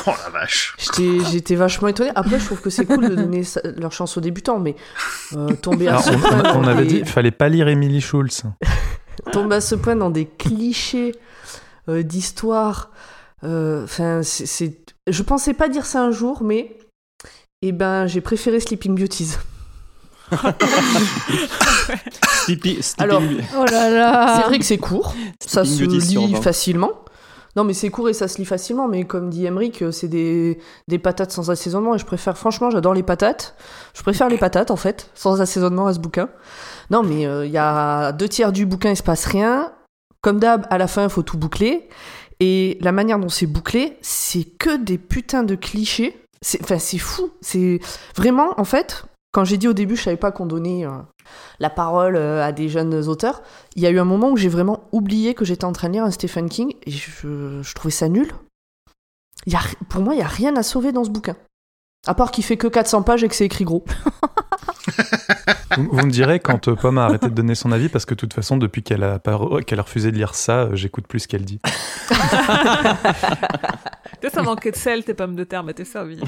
Oh 0.07 0.11
la 0.23 0.29
vache. 0.29 0.75
j'étais 0.79 1.19
j'étais 1.31 1.55
vachement 1.55 1.87
étonnée. 1.89 2.11
Après, 2.15 2.39
je 2.39 2.45
trouve 2.45 2.61
que 2.61 2.69
c'est 2.69 2.85
cool 2.85 3.09
de 3.09 3.15
donner 3.15 3.43
sa- 3.43 3.61
leur 3.75 3.91
chance 3.91 4.17
aux 4.17 4.21
débutants, 4.21 4.57
mais 4.59 4.75
euh, 5.35 5.53
tomber 5.55 5.87
à 5.87 5.91
Alors, 5.91 6.03
ce 6.03 6.11
on, 6.11 6.19
point 6.19 6.43
on- 6.53 6.57
on 6.59 6.61
dans 6.61 6.67
avait 6.69 6.83
des- 6.83 6.87
dit, 6.87 6.97
il 6.99 7.05
fallait 7.05 7.31
pas 7.31 7.49
lire 7.49 7.67
Emily 7.67 7.99
Schultz. 8.01 8.43
tomber 9.31 9.57
à 9.57 9.61
ce 9.61 9.75
point 9.75 9.95
dans 9.95 10.09
des 10.09 10.25
clichés 10.25 11.13
euh, 11.89 12.01
d'histoire. 12.01 12.91
euh, 13.43 13.83
Enfin, 13.83 14.23
c'est- 14.23 14.45
c'est. 14.45 14.79
Je 15.07 15.21
pensais 15.21 15.53
pas 15.53 15.67
dire 15.67 15.85
ça 15.85 16.01
un 16.01 16.11
jour, 16.11 16.43
mais 16.43 16.77
eh 17.67 17.71
ben, 17.71 18.05
j'ai 18.07 18.21
préféré 18.21 18.59
Sleeping 18.59 18.95
Beauties. 18.95 19.35
Sleepy- 22.45 22.81
Sleeping- 22.81 22.93
Alors, 23.03 23.21
Oh 23.57 23.65
là 23.71 23.89
là 23.89 24.37
C'est 24.41 24.47
vrai 24.47 24.59
que 24.59 24.65
c'est 24.65 24.77
court, 24.77 25.13
ça 25.39 25.63
se 25.65 25.83
Beauty 25.83 25.99
lit 26.27 26.35
facilement. 26.41 26.91
Non, 27.55 27.63
mais 27.63 27.73
c'est 27.73 27.89
court 27.89 28.09
et 28.09 28.13
ça 28.13 28.27
se 28.27 28.39
lit 28.39 28.45
facilement. 28.45 28.87
Mais 28.87 29.03
comme 29.03 29.29
dit 29.29 29.45
Emmerich, 29.45 29.83
euh, 29.83 29.91
c'est 29.91 30.07
des, 30.07 30.57
des 30.87 30.97
patates 30.97 31.31
sans 31.31 31.51
assaisonnement. 31.51 31.93
Et 31.93 31.99
je 31.99 32.05
préfère, 32.05 32.35
franchement, 32.35 32.71
j'adore 32.71 32.95
les 32.95 33.03
patates. 33.03 33.55
Je 33.93 34.01
préfère 34.01 34.27
les 34.27 34.39
patates, 34.39 34.71
en 34.71 34.75
fait, 34.75 35.11
sans 35.13 35.39
assaisonnement 35.39 35.85
à 35.85 35.93
ce 35.93 35.99
bouquin. 35.99 36.29
Non, 36.89 37.03
mais 37.03 37.27
euh, 37.27 37.45
il 37.45 37.51
y 37.51 37.59
a 37.59 38.11
deux 38.11 38.27
tiers 38.27 38.51
du 38.53 38.65
bouquin, 38.65 38.89
il 38.89 38.97
se 38.97 39.03
passe 39.03 39.25
rien. 39.25 39.71
Comme 40.21 40.39
d'hab, 40.39 40.65
à 40.71 40.79
la 40.79 40.87
fin, 40.87 41.03
il 41.03 41.09
faut 41.11 41.21
tout 41.21 41.37
boucler. 41.37 41.89
Et 42.39 42.79
la 42.81 42.91
manière 42.91 43.19
dont 43.19 43.29
c'est 43.29 43.45
bouclé, 43.45 43.97
c'est 44.01 44.43
que 44.45 44.75
des 44.77 44.97
putains 44.97 45.43
de 45.43 45.53
clichés. 45.53 46.19
C'est, 46.45 46.61
enfin, 46.61 46.77
c'est 46.77 46.97
fou. 46.97 47.31
C'est 47.41 47.79
vraiment, 48.15 48.53
en 48.59 48.65
fait, 48.65 49.05
quand 49.31 49.45
j'ai 49.45 49.57
dit 49.57 49.67
au 49.67 49.73
début, 49.73 49.95
je 49.95 50.03
savais 50.03 50.17
pas 50.17 50.31
qu'on 50.31 50.45
donnait 50.45 50.85
euh, 50.85 50.89
la 51.59 51.69
parole 51.69 52.15
euh, 52.15 52.45
à 52.45 52.51
des 52.51 52.69
jeunes 52.69 52.93
auteurs. 53.07 53.41
Il 53.75 53.81
y 53.81 53.87
a 53.87 53.89
eu 53.89 53.97
un 53.97 54.05
moment 54.05 54.29
où 54.29 54.37
j'ai 54.37 54.49
vraiment 54.49 54.83
oublié 54.91 55.33
que 55.33 55.45
j'étais 55.45 55.65
en 55.65 55.71
train 55.71 55.87
de 55.87 55.93
lire 55.93 56.03
un 56.03 56.11
Stephen 56.11 56.49
King 56.49 56.73
et 56.85 56.91
je, 56.91 57.61
je 57.61 57.73
trouvais 57.73 57.91
ça 57.91 58.09
nul. 58.09 58.31
Il 59.45 59.53
y 59.53 59.55
a, 59.55 59.61
pour 59.89 60.01
moi, 60.01 60.13
il 60.13 60.17
n'y 60.17 60.23
a 60.23 60.27
rien 60.27 60.55
à 60.55 60.63
sauver 60.63 60.91
dans 60.91 61.03
ce 61.03 61.09
bouquin. 61.09 61.35
À 62.05 62.13
part 62.13 62.31
qu'il 62.31 62.43
fait 62.43 62.57
que 62.57 62.67
400 62.67 63.03
pages 63.03 63.23
et 63.23 63.29
que 63.29 63.35
c'est 63.35 63.45
écrit 63.45 63.63
gros. 63.63 63.85
Vous, 65.77 65.89
vous 65.91 66.05
me 66.05 66.11
direz 66.11 66.39
quand 66.39 66.67
euh, 66.67 66.75
Pomme 66.75 66.99
a 66.99 67.05
arrêté 67.05 67.27
de 67.29 67.33
donner 67.33 67.55
son 67.55 67.71
avis, 67.71 67.89
parce 67.89 68.05
que 68.05 68.13
de 68.13 68.19
toute 68.19 68.33
façon, 68.33 68.57
depuis 68.57 68.83
qu'elle 68.83 69.03
a, 69.03 69.17
pas- 69.17 69.39
qu'elle 69.65 69.79
a 69.79 69.81
refusé 69.81 70.11
de 70.11 70.17
lire 70.17 70.35
ça, 70.35 70.65
euh, 70.65 70.75
j'écoute 70.75 71.07
plus 71.07 71.21
ce 71.21 71.27
qu'elle 71.27 71.45
dit. 71.45 71.59
Peut-être 74.23 74.35
ça 74.35 74.41
manquait 74.41 74.71
de 74.71 74.77
sel, 74.77 75.03
tes 75.03 75.13
pommes 75.13 75.35
de 75.35 75.43
terre, 75.43 75.65
mais 75.65 75.73
t'es 75.73 75.83
servi. 75.83 76.17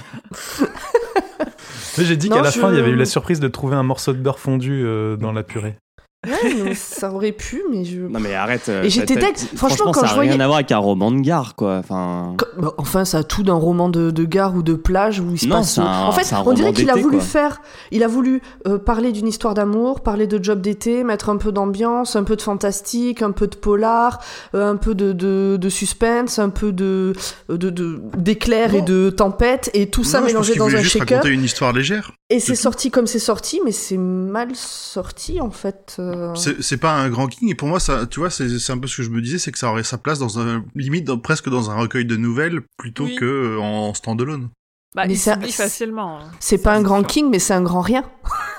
Mais 1.98 2.04
j'ai 2.04 2.18
dit 2.18 2.28
qu'à 2.28 2.42
la 2.42 2.50
je- 2.50 2.60
fin, 2.60 2.70
il 2.70 2.76
y 2.76 2.80
avait 2.80 2.92
eu 2.92 2.96
la 2.98 3.06
surprise 3.06 3.40
de 3.40 3.48
trouver 3.48 3.78
un 3.78 3.84
morceau 3.84 4.12
de 4.12 4.18
beurre 4.18 4.38
fondu 4.40 4.82
euh, 4.84 5.16
dans 5.16 5.32
la 5.32 5.44
purée. 5.44 5.78
Ouais, 6.26 6.74
ça 6.76 7.12
aurait 7.12 7.32
pu, 7.32 7.64
mais 7.72 7.86
je. 7.86 8.02
Non 8.02 8.20
mais 8.20 8.34
arrête. 8.34 8.70
euh, 8.70 8.84
Et 8.84 8.90
j'étais 8.90 9.16
t'as- 9.16 9.28
Franchement, 9.56 9.92
quand 9.92 10.02
ça 10.02 10.08
je 10.08 10.12
a 10.14 10.20
rien 10.20 10.30
voyais- 10.32 10.42
à 10.42 10.46
voir 10.48 10.56
avec 10.58 10.72
un 10.72 10.78
roman 10.78 11.12
de 11.12 11.20
gare, 11.22 11.56
quoi. 11.56 11.78
Enfin. 11.78 12.36
Bah, 12.58 12.74
Enfin, 12.78 13.06
ça 13.06 13.20
a 13.20 13.24
tout 13.24 13.44
d'un 13.44 13.54
roman 13.54 13.90
de, 13.90 14.12
de 14.12 14.24
gare 14.24 14.56
ou 14.56 14.64
de 14.64 14.74
plage 14.74 15.20
où 15.20 15.32
il 15.32 15.40
se 15.40 15.46
Non, 15.48 15.58
passe. 15.58 15.76
c'est 15.76 15.82
un- 15.82 16.06
en 16.08 16.12
fait, 16.12 16.24
c'est 16.24 16.36
un 16.36 16.44
on 16.46 16.54
dirait 16.54 16.70
roman 16.70 16.74
qu'il 16.74 16.90
a 16.90 16.94
d'été, 16.94 17.04
voulu 17.04 17.18
quoi. 17.18 17.26
faire. 17.26 17.62
Il 17.92 18.04
a 18.04 18.08
voulu 18.08 18.42
euh, 18.68 18.78
parler 18.78 19.12
d'une 19.12 19.28
histoire 19.28 19.54
d'amour, 19.54 20.02
parler 20.02 20.28
de 20.28 20.44
job 20.44 20.62
d'été, 20.62 21.04
mettre 21.04 21.30
un 21.30 21.38
peu 21.38 21.52
d'ambiance, 21.52 22.16
un 22.16 22.24
peu 22.24 22.36
de 22.36 22.42
fantastique, 22.42 23.22
un 23.22 23.32
peu 23.32 23.48
de 23.48 23.56
polar, 23.56 24.20
euh, 24.56 24.70
un 24.72 24.76
peu 24.78 24.96
de, 24.96 25.12
de, 25.14 25.58
de 25.60 25.70
suspense, 25.70 26.40
un 26.40 26.50
peu 26.50 26.72
de 26.72 27.14
de- 27.50 27.70
de- 27.70 28.00
d'éclairs 28.18 28.74
et 28.74 28.80
Non. 28.80 28.86
de 28.86 29.10
tempêtes 29.10 29.70
et 29.74 29.88
tout 29.90 30.04
ça 30.04 30.22
Non, 30.22 30.28
je 30.28 30.34
pense 30.34 30.34
mélangé 30.34 30.52
qu'il 30.54 30.60
dans 30.60 30.66
voulait 30.66 30.78
un 30.80 30.82
juste 30.82 30.98
shaker. 31.00 31.18
raconter 31.18 31.34
une 31.34 31.44
histoire 31.44 31.74
légère. 31.74 32.12
Et 32.30 32.40
c'est 32.40 32.54
tout. 32.54 32.60
sorti 32.62 32.90
comme 32.92 33.06
c'est 33.08 33.20
sorti, 33.20 33.62
mais 33.64 33.72
c'est 33.72 33.98
mal 33.98 34.50
sorti 34.56 35.42
en 35.42 35.52
fait. 35.52 35.98
euh. 36.00 36.15
C'est 36.36 36.62
c'est 36.62 36.78
pas 36.78 36.94
un 36.94 37.10
grand 37.10 37.28
king 37.28 37.50
et 37.50 37.56
pour 37.56 37.68
moi 37.68 37.80
ça, 37.80 38.06
tu 38.06 38.20
vois, 38.20 38.30
c'est 38.30 38.60
c'est 38.60 38.74
un 38.74 38.78
peu 38.78 38.88
ce 38.88 38.98
que 38.98 39.04
je 39.04 39.10
me 39.10 39.22
disais, 39.22 39.38
c'est 39.38 39.52
que 39.52 39.58
ça 39.60 39.70
aurait 39.70 39.84
sa 39.84 39.98
place 39.98 40.20
dans 40.20 40.40
un 40.40 40.64
limite 40.76 41.06
dans- 41.06 41.18
presque 41.18 41.50
dans 41.50 41.72
un 41.72 41.76
recueil 41.76 42.06
de 42.06 42.16
nouvelles 42.18 42.62
plutôt 42.78 43.06
Oui. 43.06 43.16
que 43.16 43.26
euh, 43.26 43.60
en 43.60 43.94
standalone. 43.94 44.50
Bah, 44.96 45.04
Mais 45.08 45.14
il 45.16 45.18
ça- 45.18 45.38
facilement. 45.40 46.20
hein. 46.20 46.24
C'est 46.40 46.58
pas 46.58 46.74
un 46.74 46.82
grand 46.82 47.00
sûr. 47.00 47.08
king, 47.08 47.30
mais 47.30 47.40
c'est 47.40 47.54
un 47.54 47.62
grand 47.64 47.82
rien. 47.82 48.04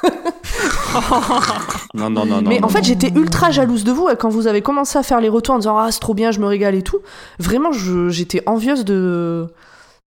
Non 1.94 2.10
non 2.10 2.26
non 2.26 2.42
non. 2.42 2.48
mais 2.48 2.58
non, 2.60 2.66
en 2.66 2.68
fait, 2.68 2.84
j'étais 2.84 3.10
ultra 3.14 3.50
jalouse 3.50 3.84
de 3.84 3.92
vous 3.92 4.08
et 4.08 4.16
quand 4.16 4.28
vous 4.28 4.46
avez 4.46 4.60
commencé 4.62 4.98
à 4.98 5.02
faire 5.02 5.20
les 5.20 5.28
retours 5.28 5.54
en 5.54 5.58
disant 5.58 5.78
ah 5.78 5.90
c'est 5.90 6.00
trop 6.00 6.14
bien, 6.14 6.30
je 6.30 6.40
me 6.40 6.46
régale 6.46 6.75
et 6.75 6.82
tout. 6.82 6.98
Vraiment, 7.38 7.70
j'étais 7.72 8.42
envieuse 8.46 8.84
de 8.84 9.46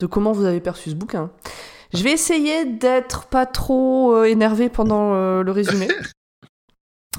de 0.01 0.07
comment 0.07 0.33
vous 0.33 0.45
avez 0.45 0.61
perçu 0.61 0.91
ce 0.91 0.95
bouquin. 0.95 1.31
Je 1.95 2.03
vais 2.03 2.13
essayer 2.13 2.65
d'être 2.65 3.27
pas 3.27 3.47
trop 3.47 4.15
euh, 4.15 4.25
énervée 4.25 4.69
pendant 4.69 5.15
euh, 5.15 5.43
le 5.43 5.53
résumé. 5.53 5.89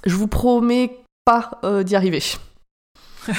Je 0.06 0.16
vous 0.16 0.28
promets 0.28 1.00
pas 1.26 1.60
euh, 1.64 1.84
d'y 1.84 1.96
arriver. 1.96 2.24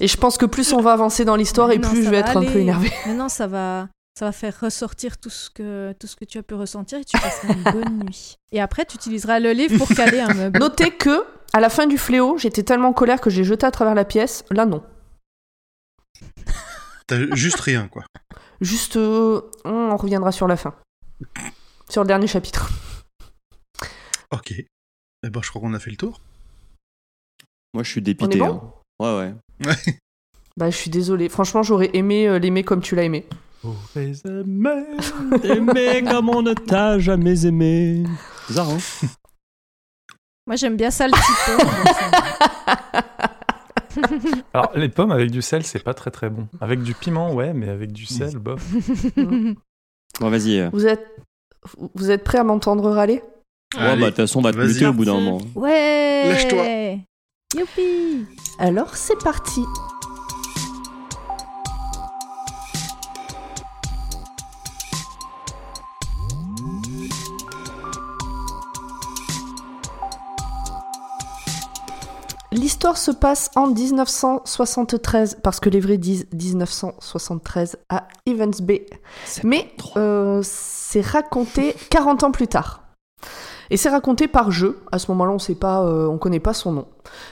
Et 0.00 0.08
je 0.08 0.16
pense 0.16 0.36
que 0.36 0.46
plus 0.46 0.72
on 0.72 0.80
va 0.80 0.92
avancer 0.92 1.24
dans 1.24 1.36
l'histoire 1.36 1.70
et 1.70 1.78
Non, 1.78 1.88
plus 1.88 2.02
je 2.02 2.10
vais 2.10 2.20
va 2.20 2.28
être 2.28 2.36
un 2.36 2.44
peu 2.44 2.58
énervée. 2.58 2.90
Mais 3.06 3.14
non, 3.14 3.28
ça 3.28 3.46
va, 3.46 3.88
ça 4.18 4.24
va 4.24 4.32
faire 4.32 4.58
ressortir 4.60 5.18
tout 5.18 5.30
ce 5.30 5.48
que 5.48 5.92
tout 5.92 6.08
ce 6.08 6.16
que 6.16 6.24
tu 6.24 6.38
as 6.38 6.42
pu 6.42 6.54
ressentir 6.54 6.98
et 6.98 7.04
tu 7.04 7.16
passeras 7.18 7.52
une 7.52 7.62
bonne 7.72 7.98
nuit. 8.04 8.36
Et 8.50 8.60
après, 8.60 8.84
tu 8.84 8.96
utiliseras 8.96 9.38
le 9.38 9.52
livre 9.52 9.78
pour 9.78 9.88
caler 9.88 10.18
un 10.20 10.34
meuble. 10.34 10.58
Notez 10.58 10.90
que 10.90 11.24
à 11.52 11.60
la 11.60 11.68
fin 11.68 11.86
du 11.86 11.98
fléau, 11.98 12.36
j'étais 12.38 12.62
tellement 12.62 12.88
en 12.88 12.92
colère 12.92 13.20
que 13.20 13.30
j'ai 13.30 13.44
jeté 13.44 13.64
à 13.64 13.70
travers 13.70 13.94
la 13.94 14.04
pièce. 14.04 14.44
Là, 14.50 14.66
non. 14.66 14.82
T'as 17.06 17.34
juste 17.36 17.60
rien 17.60 17.88
quoi. 17.88 18.04
Juste, 18.60 18.96
euh, 18.96 19.42
on 19.64 19.96
reviendra 19.96 20.32
sur 20.32 20.46
la 20.48 20.56
fin. 20.56 20.74
Sur 21.88 22.02
le 22.02 22.08
dernier 22.08 22.26
chapitre. 22.26 22.70
Ok. 24.30 24.54
Eh 25.24 25.30
ben, 25.30 25.40
je 25.42 25.48
crois 25.50 25.60
qu'on 25.62 25.72
a 25.74 25.78
fait 25.78 25.90
le 25.90 25.96
tour. 25.96 26.20
Moi 27.74 27.82
je 27.84 27.90
suis 27.90 28.00
On 28.00 28.02
est 28.02 28.04
dépité. 28.04 28.38
bon 28.38 28.46
hein. 28.46 28.60
Ouais 29.00 29.16
ouais. 29.18 29.34
Bah, 30.56 30.68
je 30.70 30.76
suis 30.76 30.90
désolée. 30.90 31.28
Franchement, 31.30 31.62
j'aurais 31.62 31.90
aimé 31.94 32.28
euh, 32.28 32.38
l'aimer 32.38 32.62
comme 32.62 32.82
tu 32.82 32.94
l'as 32.94 33.04
aimé. 33.04 33.24
Aurais 33.64 34.12
aimé. 34.26 34.84
Aimer 35.44 36.04
comme 36.04 36.28
on 36.28 36.42
ne 36.42 36.52
t'a 36.52 36.98
jamais 36.98 37.46
aimé. 37.46 38.04
Bizarre 38.48 38.68
hein. 38.70 38.78
Moi, 40.46 40.56
j'aime 40.56 40.76
bien 40.76 40.90
ça 40.90 41.06
le 41.06 41.12
petit 41.12 41.32
peu. 41.46 41.56
Alors, 44.52 44.72
les 44.76 44.88
pommes 44.88 45.12
avec 45.12 45.30
du 45.30 45.40
sel, 45.40 45.64
c'est 45.64 45.78
pas 45.82 45.94
très 45.94 46.10
très 46.10 46.28
bon. 46.28 46.48
Avec 46.60 46.82
du 46.82 46.94
piment, 46.94 47.32
ouais, 47.32 47.54
mais 47.54 47.68
avec 47.68 47.92
du 47.92 48.04
sel, 48.06 48.36
bof. 48.38 48.62
Bon 50.20 50.28
vas-y. 50.28 50.58
euh. 50.58 50.68
Vous 50.74 50.86
êtes, 50.86 51.06
vous 51.94 52.10
êtes 52.10 52.22
prêts 52.22 52.36
à 52.36 52.44
m'entendre 52.44 52.90
râler? 52.90 53.22
Ouais 53.74 53.96
bah 53.96 53.96
de 53.96 54.06
toute 54.06 54.16
façon 54.16 54.38
on 54.40 54.42
va 54.42 54.52
te 54.52 54.58
muter 54.58 54.86
au 54.86 54.92
bout 54.92 55.04
d'un 55.04 55.14
moment. 55.14 55.40
ouais. 55.54 56.28
Lâche-toi. 56.28 56.64
Youpi. 57.54 58.26
Alors, 58.58 58.96
c'est 58.96 59.18
parti. 59.22 59.60
L'histoire 72.50 72.98
se 72.98 73.10
passe 73.10 73.50
en 73.56 73.68
1973, 73.68 75.38
parce 75.42 75.58
que 75.58 75.70
les 75.70 75.80
vrais 75.80 75.96
disent 75.96 76.26
1973 76.34 77.78
à 77.88 78.06
Evans 78.26 78.52
Bay. 78.60 78.84
Mais 79.42 79.72
euh, 79.96 80.42
c'est 80.44 81.00
raconté 81.00 81.74
40 81.88 82.24
ans 82.24 82.30
plus 82.30 82.48
tard. 82.48 82.82
Et 83.72 83.76
c'est 83.78 83.88
raconté 83.88 84.28
par 84.28 84.50
jeu. 84.50 84.78
À 84.92 84.98
ce 84.98 85.10
moment-là, 85.10 85.32
on 85.32 85.38
sait 85.38 85.54
pas, 85.54 85.82
euh, 85.86 86.06
on 86.06 86.18
connaît 86.18 86.40
pas 86.40 86.52
son 86.52 86.72
nom. 86.72 86.86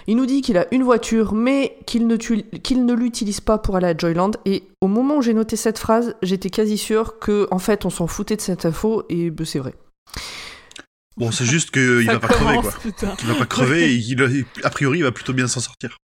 Il 0.06 0.16
nous 0.16 0.24
dit 0.24 0.40
qu'il 0.40 0.56
a 0.56 0.66
une 0.72 0.82
voiture, 0.82 1.34
mais 1.34 1.76
qu'il 1.86 2.06
ne, 2.06 2.16
tu- 2.16 2.42
qu'il 2.62 2.86
ne 2.86 2.94
l'utilise 2.94 3.40
pas 3.40 3.58
pour 3.58 3.76
aller 3.76 3.88
à 3.88 3.96
Joyland. 3.96 4.30
Et 4.46 4.64
au 4.80 4.86
moment 4.88 5.18
où 5.18 5.22
j'ai 5.22 5.34
noté 5.34 5.56
cette 5.56 5.78
phrase, 5.78 6.14
j'étais 6.22 6.48
quasi 6.48 6.78
sûr 6.78 7.18
que, 7.18 7.46
en 7.50 7.58
fait, 7.58 7.84
on 7.84 7.90
s'en 7.90 8.06
foutait 8.06 8.36
de 8.36 8.40
cette 8.40 8.64
info, 8.64 9.04
et 9.10 9.30
ben, 9.30 9.44
c'est 9.44 9.58
vrai. 9.58 9.74
Bon, 11.16 11.30
c'est 11.30 11.44
juste 11.44 11.70
qu'il 11.72 12.06
va 12.06 12.18
pas 12.18 12.28
crever 12.28 12.58
quoi. 12.62 12.72
putain. 12.82 13.14
Il 13.20 13.26
va 13.28 13.34
pas 13.34 13.46
crever 13.46 13.92
et 13.92 13.94
il, 13.96 14.46
a 14.64 14.70
priori 14.70 14.98
il 15.00 15.02
va 15.02 15.12
plutôt 15.12 15.34
bien 15.34 15.46
s'en 15.46 15.60
sortir. 15.60 15.98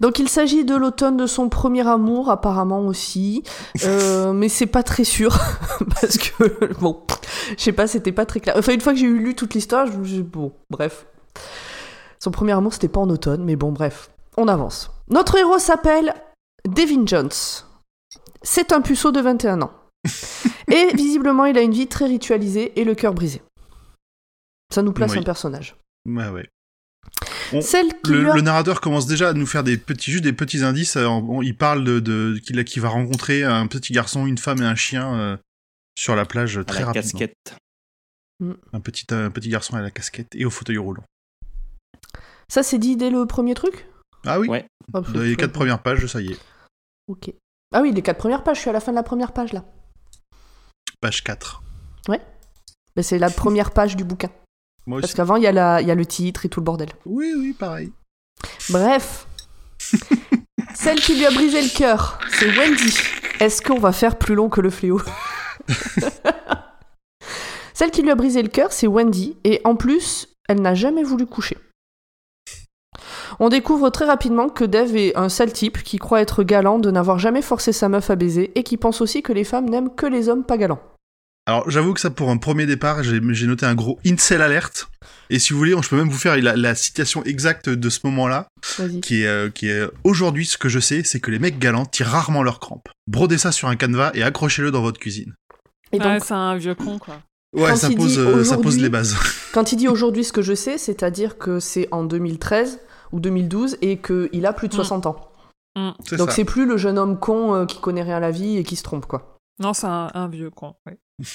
Donc 0.00 0.18
il 0.18 0.28
s'agit 0.28 0.64
de 0.64 0.74
l'automne 0.74 1.16
de 1.16 1.26
son 1.26 1.48
premier 1.48 1.86
amour, 1.86 2.30
apparemment 2.30 2.80
aussi, 2.86 3.42
Euh, 3.84 4.32
mais 4.32 4.48
c'est 4.48 4.66
pas 4.66 4.82
très 4.82 5.04
sûr 5.04 5.38
parce 6.00 6.16
que 6.18 6.72
bon, 6.80 7.02
je 7.56 7.62
sais 7.62 7.72
pas, 7.72 7.86
c'était 7.86 8.12
pas 8.12 8.26
très 8.26 8.40
clair. 8.40 8.54
Enfin 8.58 8.72
une 8.72 8.80
fois 8.80 8.92
que 8.92 8.98
j'ai 8.98 9.06
eu 9.06 9.18
lu 9.18 9.34
toute 9.34 9.54
l'histoire, 9.54 9.86
je 9.86 9.92
me 9.96 10.04
suis 10.04 10.22
bon, 10.22 10.52
bref. 10.70 11.06
Son 12.18 12.30
premier 12.30 12.52
amour 12.52 12.72
c'était 12.72 12.88
pas 12.88 13.00
en 13.00 13.08
automne, 13.10 13.44
mais 13.44 13.56
bon, 13.56 13.72
bref, 13.72 14.10
on 14.36 14.48
avance. 14.48 14.90
Notre 15.08 15.36
héros 15.36 15.58
s'appelle 15.58 16.14
Devin 16.68 17.06
Jones. 17.06 17.30
C'est 18.42 18.72
un 18.72 18.80
puceau 18.80 19.12
de 19.12 19.20
21 19.20 19.62
ans. 19.62 19.72
Et 20.68 20.94
visiblement, 20.94 21.44
il 21.46 21.58
a 21.58 21.62
une 21.62 21.72
vie 21.72 21.88
très 21.88 22.06
ritualisée 22.06 22.78
et 22.80 22.84
le 22.84 22.94
cœur 22.94 23.12
brisé. 23.12 23.42
Ça 24.72 24.82
nous 24.82 24.92
place 24.92 25.12
Oui. 25.12 25.18
un 25.18 25.22
personnage. 25.22 25.76
Ouais, 26.06 26.28
ouais. 26.28 26.48
On- 27.52 27.60
Celle 27.60 27.88
qui 28.04 28.12
Le, 28.12 28.20
lui 28.22 28.30
a- 28.30 28.34
le 28.34 28.40
narrateur 28.42 28.80
commence 28.80 29.06
déjà 29.06 29.30
à 29.30 29.32
nous 29.32 29.46
faire 29.46 29.64
des 29.64 29.76
petits, 29.76 30.10
juste 30.12 30.24
des 30.24 30.32
petits 30.32 30.62
indices. 30.62 30.96
euh, 30.96 31.06
on- 31.06 31.42
il 31.42 31.56
parle 31.56 31.84
de, 31.84 31.98
de 32.00 32.38
qu'il 32.38 32.82
va 32.82 32.88
rencontrer 32.88 33.42
un 33.44 33.66
petit 33.66 33.92
garçon, 33.92 34.26
une 34.26 34.38
femme 34.38 34.62
et 34.62 34.66
un 34.66 34.76
chien 34.76 35.14
euh, 35.14 35.36
sur 35.98 36.14
la 36.16 36.24
plage 36.24 36.58
À 36.58 36.64
très 36.64 36.80
la 36.80 36.86
rapidement. 36.86 37.10
casquette. 37.18 37.56
Un 38.72 38.80
petit, 38.80 39.04
un 39.10 39.30
petit 39.30 39.48
garçon 39.50 39.76
à 39.76 39.82
la 39.82 39.90
casquette 39.90 40.28
et 40.34 40.44
au 40.46 40.50
fauteuil 40.50 40.78
roulant. 40.78 41.04
Ça 42.48 42.62
c'est 42.62 42.78
dit 42.78 42.96
dès 42.96 43.10
le 43.10 43.26
premier 43.26 43.54
truc? 43.54 43.86
Ah 44.26 44.40
oui. 44.40 44.48
Ouais. 44.48 44.66
Dans 44.92 45.02
les 45.20 45.36
quatre 45.36 45.52
premières 45.52 45.82
pages, 45.82 46.06
ça 46.06 46.20
y 46.20 46.32
est. 46.32 46.38
Ok. 47.06 47.32
Ah 47.74 47.82
oui, 47.82 47.92
les 47.92 48.02
quatre 48.02 48.18
premières 48.18 48.42
pages, 48.42 48.56
je 48.56 48.60
suis 48.62 48.70
à 48.70 48.72
la 48.72 48.80
fin 48.80 48.92
de 48.92 48.96
la 48.96 49.02
première 49.02 49.32
page 49.32 49.52
là. 49.52 49.64
Page 51.00 51.22
4. 51.24 51.62
Mais 52.96 53.02
c'est 53.04 53.18
la 53.18 53.30
première 53.30 53.70
page 53.70 53.94
du 53.94 54.02
bouquin. 54.04 54.30
Moi 54.90 55.00
Parce 55.00 55.14
qu'avant, 55.14 55.36
il 55.36 55.42
y, 55.42 55.44
y 55.44 55.48
a 55.48 55.94
le 55.94 56.04
titre 56.04 56.44
et 56.44 56.48
tout 56.48 56.58
le 56.58 56.64
bordel. 56.64 56.88
Oui, 57.06 57.32
oui, 57.38 57.52
pareil. 57.52 57.92
Bref. 58.70 59.28
Celle 60.74 60.98
qui 60.98 61.14
lui 61.14 61.24
a 61.26 61.30
brisé 61.30 61.62
le 61.62 61.68
cœur, 61.68 62.18
c'est 62.32 62.50
Wendy. 62.58 62.98
Est-ce 63.38 63.62
qu'on 63.62 63.78
va 63.78 63.92
faire 63.92 64.18
plus 64.18 64.34
long 64.34 64.48
que 64.48 64.60
le 64.60 64.68
fléau? 64.68 65.00
Celle 67.72 67.92
qui 67.92 68.02
lui 68.02 68.10
a 68.10 68.16
brisé 68.16 68.42
le 68.42 68.48
cœur, 68.48 68.72
c'est 68.72 68.88
Wendy. 68.88 69.36
Et 69.44 69.60
en 69.62 69.76
plus, 69.76 70.26
elle 70.48 70.60
n'a 70.60 70.74
jamais 70.74 71.04
voulu 71.04 71.24
coucher. 71.24 71.56
On 73.38 73.48
découvre 73.48 73.90
très 73.90 74.06
rapidement 74.06 74.48
que 74.48 74.64
Dave 74.64 74.96
est 74.96 75.16
un 75.16 75.28
sale 75.28 75.52
type 75.52 75.84
qui 75.84 75.98
croit 75.98 76.20
être 76.20 76.42
galant 76.42 76.80
de 76.80 76.90
n'avoir 76.90 77.20
jamais 77.20 77.42
forcé 77.42 77.72
sa 77.72 77.88
meuf 77.88 78.10
à 78.10 78.16
baiser 78.16 78.50
et 78.58 78.64
qui 78.64 78.76
pense 78.76 79.00
aussi 79.00 79.22
que 79.22 79.32
les 79.32 79.44
femmes 79.44 79.70
n'aiment 79.70 79.94
que 79.94 80.06
les 80.06 80.28
hommes 80.28 80.42
pas 80.42 80.58
galants. 80.58 80.82
Alors, 81.46 81.68
j'avoue 81.70 81.94
que 81.94 82.00
ça, 82.00 82.10
pour 82.10 82.30
un 82.30 82.36
premier 82.36 82.66
départ, 82.66 83.02
j'ai 83.02 83.46
noté 83.46 83.66
un 83.66 83.74
gros 83.74 83.98
incel 84.06 84.40
alerte. 84.42 84.88
Et 85.30 85.38
si 85.38 85.52
vous 85.52 85.58
voulez, 85.58 85.74
je 85.80 85.88
peux 85.88 85.96
même 85.96 86.08
vous 86.10 86.18
faire 86.18 86.36
la, 86.36 86.54
la 86.56 86.74
citation 86.74 87.24
exacte 87.24 87.68
de 87.68 87.88
ce 87.88 88.00
moment-là, 88.04 88.46
Vas-y. 88.78 89.00
qui 89.00 89.22
est, 89.22 89.26
euh, 89.26 89.48
qui 89.50 89.68
est 89.68 89.82
aujourd'hui, 90.04 90.44
ce 90.46 90.58
que 90.58 90.68
je 90.68 90.78
sais, 90.80 91.02
c'est 91.02 91.18
que 91.20 91.30
les 91.30 91.38
mecs 91.38 91.58
galants 91.58 91.86
tirent 91.86 92.08
rarement 92.08 92.42
leurs 92.42 92.60
crampes. 92.60 92.88
Brodez 93.06 93.38
ça 93.38 93.52
sur 93.52 93.68
un 93.68 93.76
canevas 93.76 94.10
et 94.14 94.22
accrochez-le 94.22 94.70
dans 94.70 94.82
votre 94.82 95.00
cuisine. 95.00 95.34
Et 95.92 95.98
donc, 95.98 96.06
Ouais, 96.06 96.20
c'est 96.20 96.34
un 96.34 96.56
vieux 96.56 96.74
con, 96.74 96.98
quoi. 96.98 97.20
Ouais, 97.56 97.70
Quand 97.70 97.76
ça 97.76 97.90
pose, 97.90 98.18
euh, 98.18 98.44
ça 98.44 98.58
pose 98.58 98.78
les 98.78 98.88
bases. 98.88 99.16
Quand 99.52 99.72
il 99.72 99.76
dit 99.76 99.88
aujourd'hui 99.88 100.22
ce 100.24 100.32
que 100.32 100.42
je 100.42 100.54
sais, 100.54 100.78
c'est-à-dire 100.78 101.36
que 101.38 101.58
c'est 101.58 101.88
en 101.90 102.04
2013 102.04 102.78
ou 103.10 103.18
2012 103.18 103.76
et 103.82 103.98
qu'il 103.98 104.46
a 104.46 104.52
plus 104.52 104.68
de 104.68 104.74
Mm. 104.74 104.76
60 104.76 105.06
ans. 105.06 105.26
C'est 106.04 106.16
Donc 106.16 106.30
c'est 106.32 106.44
plus 106.44 106.66
le 106.66 106.76
jeune 106.76 106.98
homme 106.98 107.18
con 107.18 107.54
euh, 107.54 107.64
qui 107.66 107.80
connaît 107.80 108.02
rien 108.02 108.16
à 108.18 108.20
la 108.20 108.30
vie 108.30 108.56
et 108.56 108.62
qui 108.62 108.76
se 108.76 108.82
trompe, 108.84 109.06
quoi. 109.06 109.36
Non, 109.58 109.72
c'est 109.72 109.86
un, 109.86 110.10
un 110.14 110.28
vieux 110.28 110.50
con. 110.50 110.74
Ouais. 111.20 111.26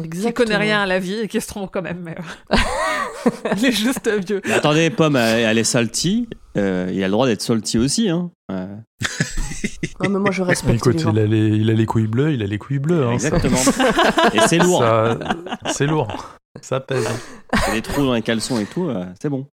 Qui 0.00 0.04
Exactement. 0.04 0.32
connaît 0.46 0.56
rien 0.56 0.82
à 0.82 0.86
la 0.86 0.98
vie 0.98 1.14
et 1.20 1.28
qui 1.28 1.40
se 1.40 1.46
trompe 1.46 1.70
quand 1.72 1.82
même. 1.82 2.00
Mais... 2.02 2.16
euh, 2.52 2.56
Il 3.56 3.66
est 3.66 3.72
juste 3.72 4.08
vieux. 4.26 4.40
Mais 4.44 4.52
attendez, 4.54 4.90
Pomme, 4.90 5.16
elle, 5.16 5.40
elle 5.44 5.58
est 5.58 5.64
salty. 5.64 6.28
Euh, 6.56 6.90
il 6.92 7.02
a 7.02 7.06
le 7.06 7.12
droit 7.12 7.26
d'être 7.26 7.42
salty 7.42 7.78
aussi. 7.78 8.08
Hein. 8.08 8.30
Euh, 8.50 8.66
Ah, 10.00 10.08
mais 10.08 10.18
moi 10.18 10.30
je 10.30 10.42
respecte 10.42 10.76
Écoute, 10.76 10.94
les 10.94 10.98
gens. 11.00 11.12
il 11.12 11.18
a 11.18 11.26
les, 11.26 11.48
il 11.48 11.70
a 11.70 11.74
les 11.74 11.86
couilles 11.86 12.06
bleues, 12.06 12.32
il 12.32 12.42
a 12.42 12.46
les 12.46 12.58
couilles 12.58 12.78
bleues. 12.78 13.06
hein, 13.06 13.18
ça- 13.18 13.28
exactement. 13.36 13.58
Et 14.34 14.40
c'est 14.48 14.58
lourd. 14.58 14.80
ça- 14.80 15.18
C'est 15.72 15.86
lourd. 15.86 16.08
Ça 16.62 16.80
pèse. 16.80 17.06
Il 17.52 17.68
y 17.68 17.70
a 17.70 17.74
des 17.74 17.82
trous 17.82 18.04
dans 18.04 18.14
les 18.14 18.22
caleçons 18.22 18.58
et 18.58 18.64
tout, 18.64 18.88
euh, 18.88 19.04
c'est 19.20 19.28
bon. 19.28 19.46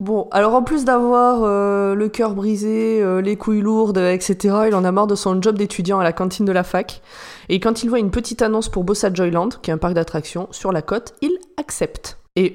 Bon, 0.00 0.28
alors 0.30 0.54
en 0.54 0.62
plus 0.62 0.84
d'avoir 0.84 1.42
euh, 1.42 1.96
le 1.96 2.08
cœur 2.08 2.36
brisé, 2.36 3.02
euh, 3.02 3.20
les 3.20 3.36
couilles 3.36 3.62
lourdes, 3.62 3.98
etc., 3.98 4.36
il 4.68 4.74
en 4.76 4.84
a 4.84 4.92
marre 4.92 5.08
de 5.08 5.16
son 5.16 5.42
job 5.42 5.58
d'étudiant 5.58 5.98
à 5.98 6.04
la 6.04 6.12
cantine 6.12 6.44
de 6.44 6.52
la 6.52 6.62
fac. 6.62 7.02
Et 7.48 7.58
quand 7.58 7.82
il 7.82 7.88
voit 7.88 7.98
une 7.98 8.12
petite 8.12 8.40
annonce 8.40 8.68
pour 8.68 8.84
bosser 8.84 9.08
à 9.08 9.12
Joyland, 9.12 9.48
qui 9.60 9.70
est 9.70 9.74
un 9.74 9.78
parc 9.78 9.94
d'attractions, 9.94 10.46
sur 10.52 10.70
la 10.70 10.82
côte, 10.82 11.14
il 11.20 11.36
accepte. 11.56 12.18
Et 12.36 12.54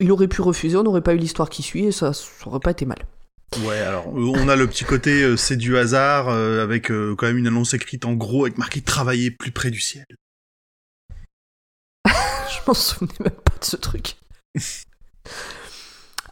il 0.00 0.10
aurait 0.10 0.26
pu 0.26 0.40
refuser, 0.40 0.78
on 0.78 0.84
n'aurait 0.84 1.02
pas 1.02 1.12
eu 1.12 1.18
l'histoire 1.18 1.50
qui 1.50 1.62
suit, 1.62 1.84
et 1.84 1.92
ça, 1.92 2.14
ça 2.14 2.24
aurait 2.46 2.60
pas 2.60 2.70
été 2.70 2.86
mal. 2.86 3.04
Ouais, 3.66 3.80
alors 3.80 4.06
euh, 4.06 4.32
on 4.34 4.48
a 4.48 4.56
le 4.56 4.66
petit 4.66 4.84
côté 4.84 5.22
euh, 5.22 5.36
c'est 5.36 5.56
du 5.56 5.76
hasard 5.76 6.30
avec 6.30 6.88
quand 6.88 7.26
même 7.26 7.36
une 7.38 7.46
annonce 7.46 7.74
écrite 7.74 8.06
en 8.06 8.14
gros 8.14 8.46
avec 8.46 8.56
marqué 8.56 8.80
travailler 8.80 9.30
plus 9.30 9.52
près 9.52 9.70
du 9.70 9.80
ciel. 9.80 10.06
Je 12.06 12.58
m'en 12.66 12.72
souvenais 12.72 13.12
même 13.20 13.32
pas 13.32 13.58
de 13.60 13.64
ce 13.64 13.76
truc. 13.76 14.16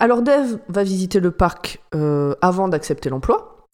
Alors 0.03 0.23
Dave 0.23 0.59
va 0.69 0.83
visiter 0.83 1.21
le 1.21 1.31
parc 1.31 1.81
euh, 1.95 2.35
avant 2.41 2.67
d'accepter 2.67 3.09
l'emploi. 3.09 3.69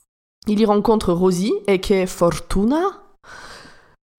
Il 0.47 0.61
y 0.61 0.67
rencontre 0.67 1.15
Rosie, 1.15 1.55
aka 1.67 2.07
Fortuna, 2.07 2.83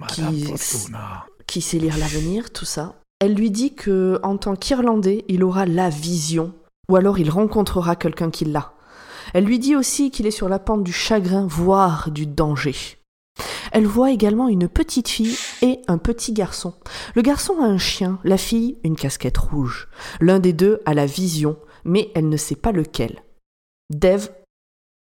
Qui- 0.08 0.46
Fortuna. 0.46 1.28
qui 1.46 1.62
sait 1.62 1.78
lire 1.78 1.96
l'avenir, 2.00 2.52
tout 2.52 2.66
ça. 2.66 2.96
Elle 3.20 3.36
lui 3.36 3.52
dit 3.52 3.76
que 3.76 4.20
en 4.24 4.38
tant 4.38 4.56
qu'Irlandais, 4.56 5.24
il 5.28 5.44
aura 5.44 5.68
la 5.68 5.90
vision, 5.92 6.52
ou 6.90 6.96
alors 6.96 7.20
il 7.20 7.30
rencontrera 7.30 7.96
quelqu'un 7.96 8.32
qui 8.32 8.46
l'a. 8.46 8.74
Elle 9.36 9.46
lui 9.46 9.60
dit 9.60 9.76
aussi 9.76 10.10
qu'il 10.10 10.26
est 10.26 10.32
sur 10.32 10.50
la 10.50 10.58
pente 10.58 10.84
du 10.84 10.92
chagrin, 10.92 11.46
voire 11.48 12.10
du 12.10 12.26
danger. 12.26 12.74
Elle 13.72 13.86
voit 13.86 14.10
également 14.10 14.48
une 14.48 14.68
petite 14.68 15.10
fille 15.10 15.38
et 15.62 15.80
un 15.88 16.00
petit 16.00 16.34
garçon. 16.34 16.74
Le 17.14 17.22
garçon 17.22 17.62
a 17.62 17.66
un 17.66 17.78
chien, 17.78 18.18
la 18.24 18.38
fille 18.38 18.80
une 18.84 18.96
casquette 18.96 19.38
rouge. 19.38 19.90
L'un 20.20 20.40
des 20.40 20.54
deux 20.54 20.82
a 20.88 20.96
la 20.96 21.06
vision, 21.06 21.56
mais 21.86 22.12
elle 22.16 22.30
ne 22.30 22.38
sait 22.38 22.56
pas 22.56 22.72
lequel. 22.72 23.22
Dave 23.90 24.30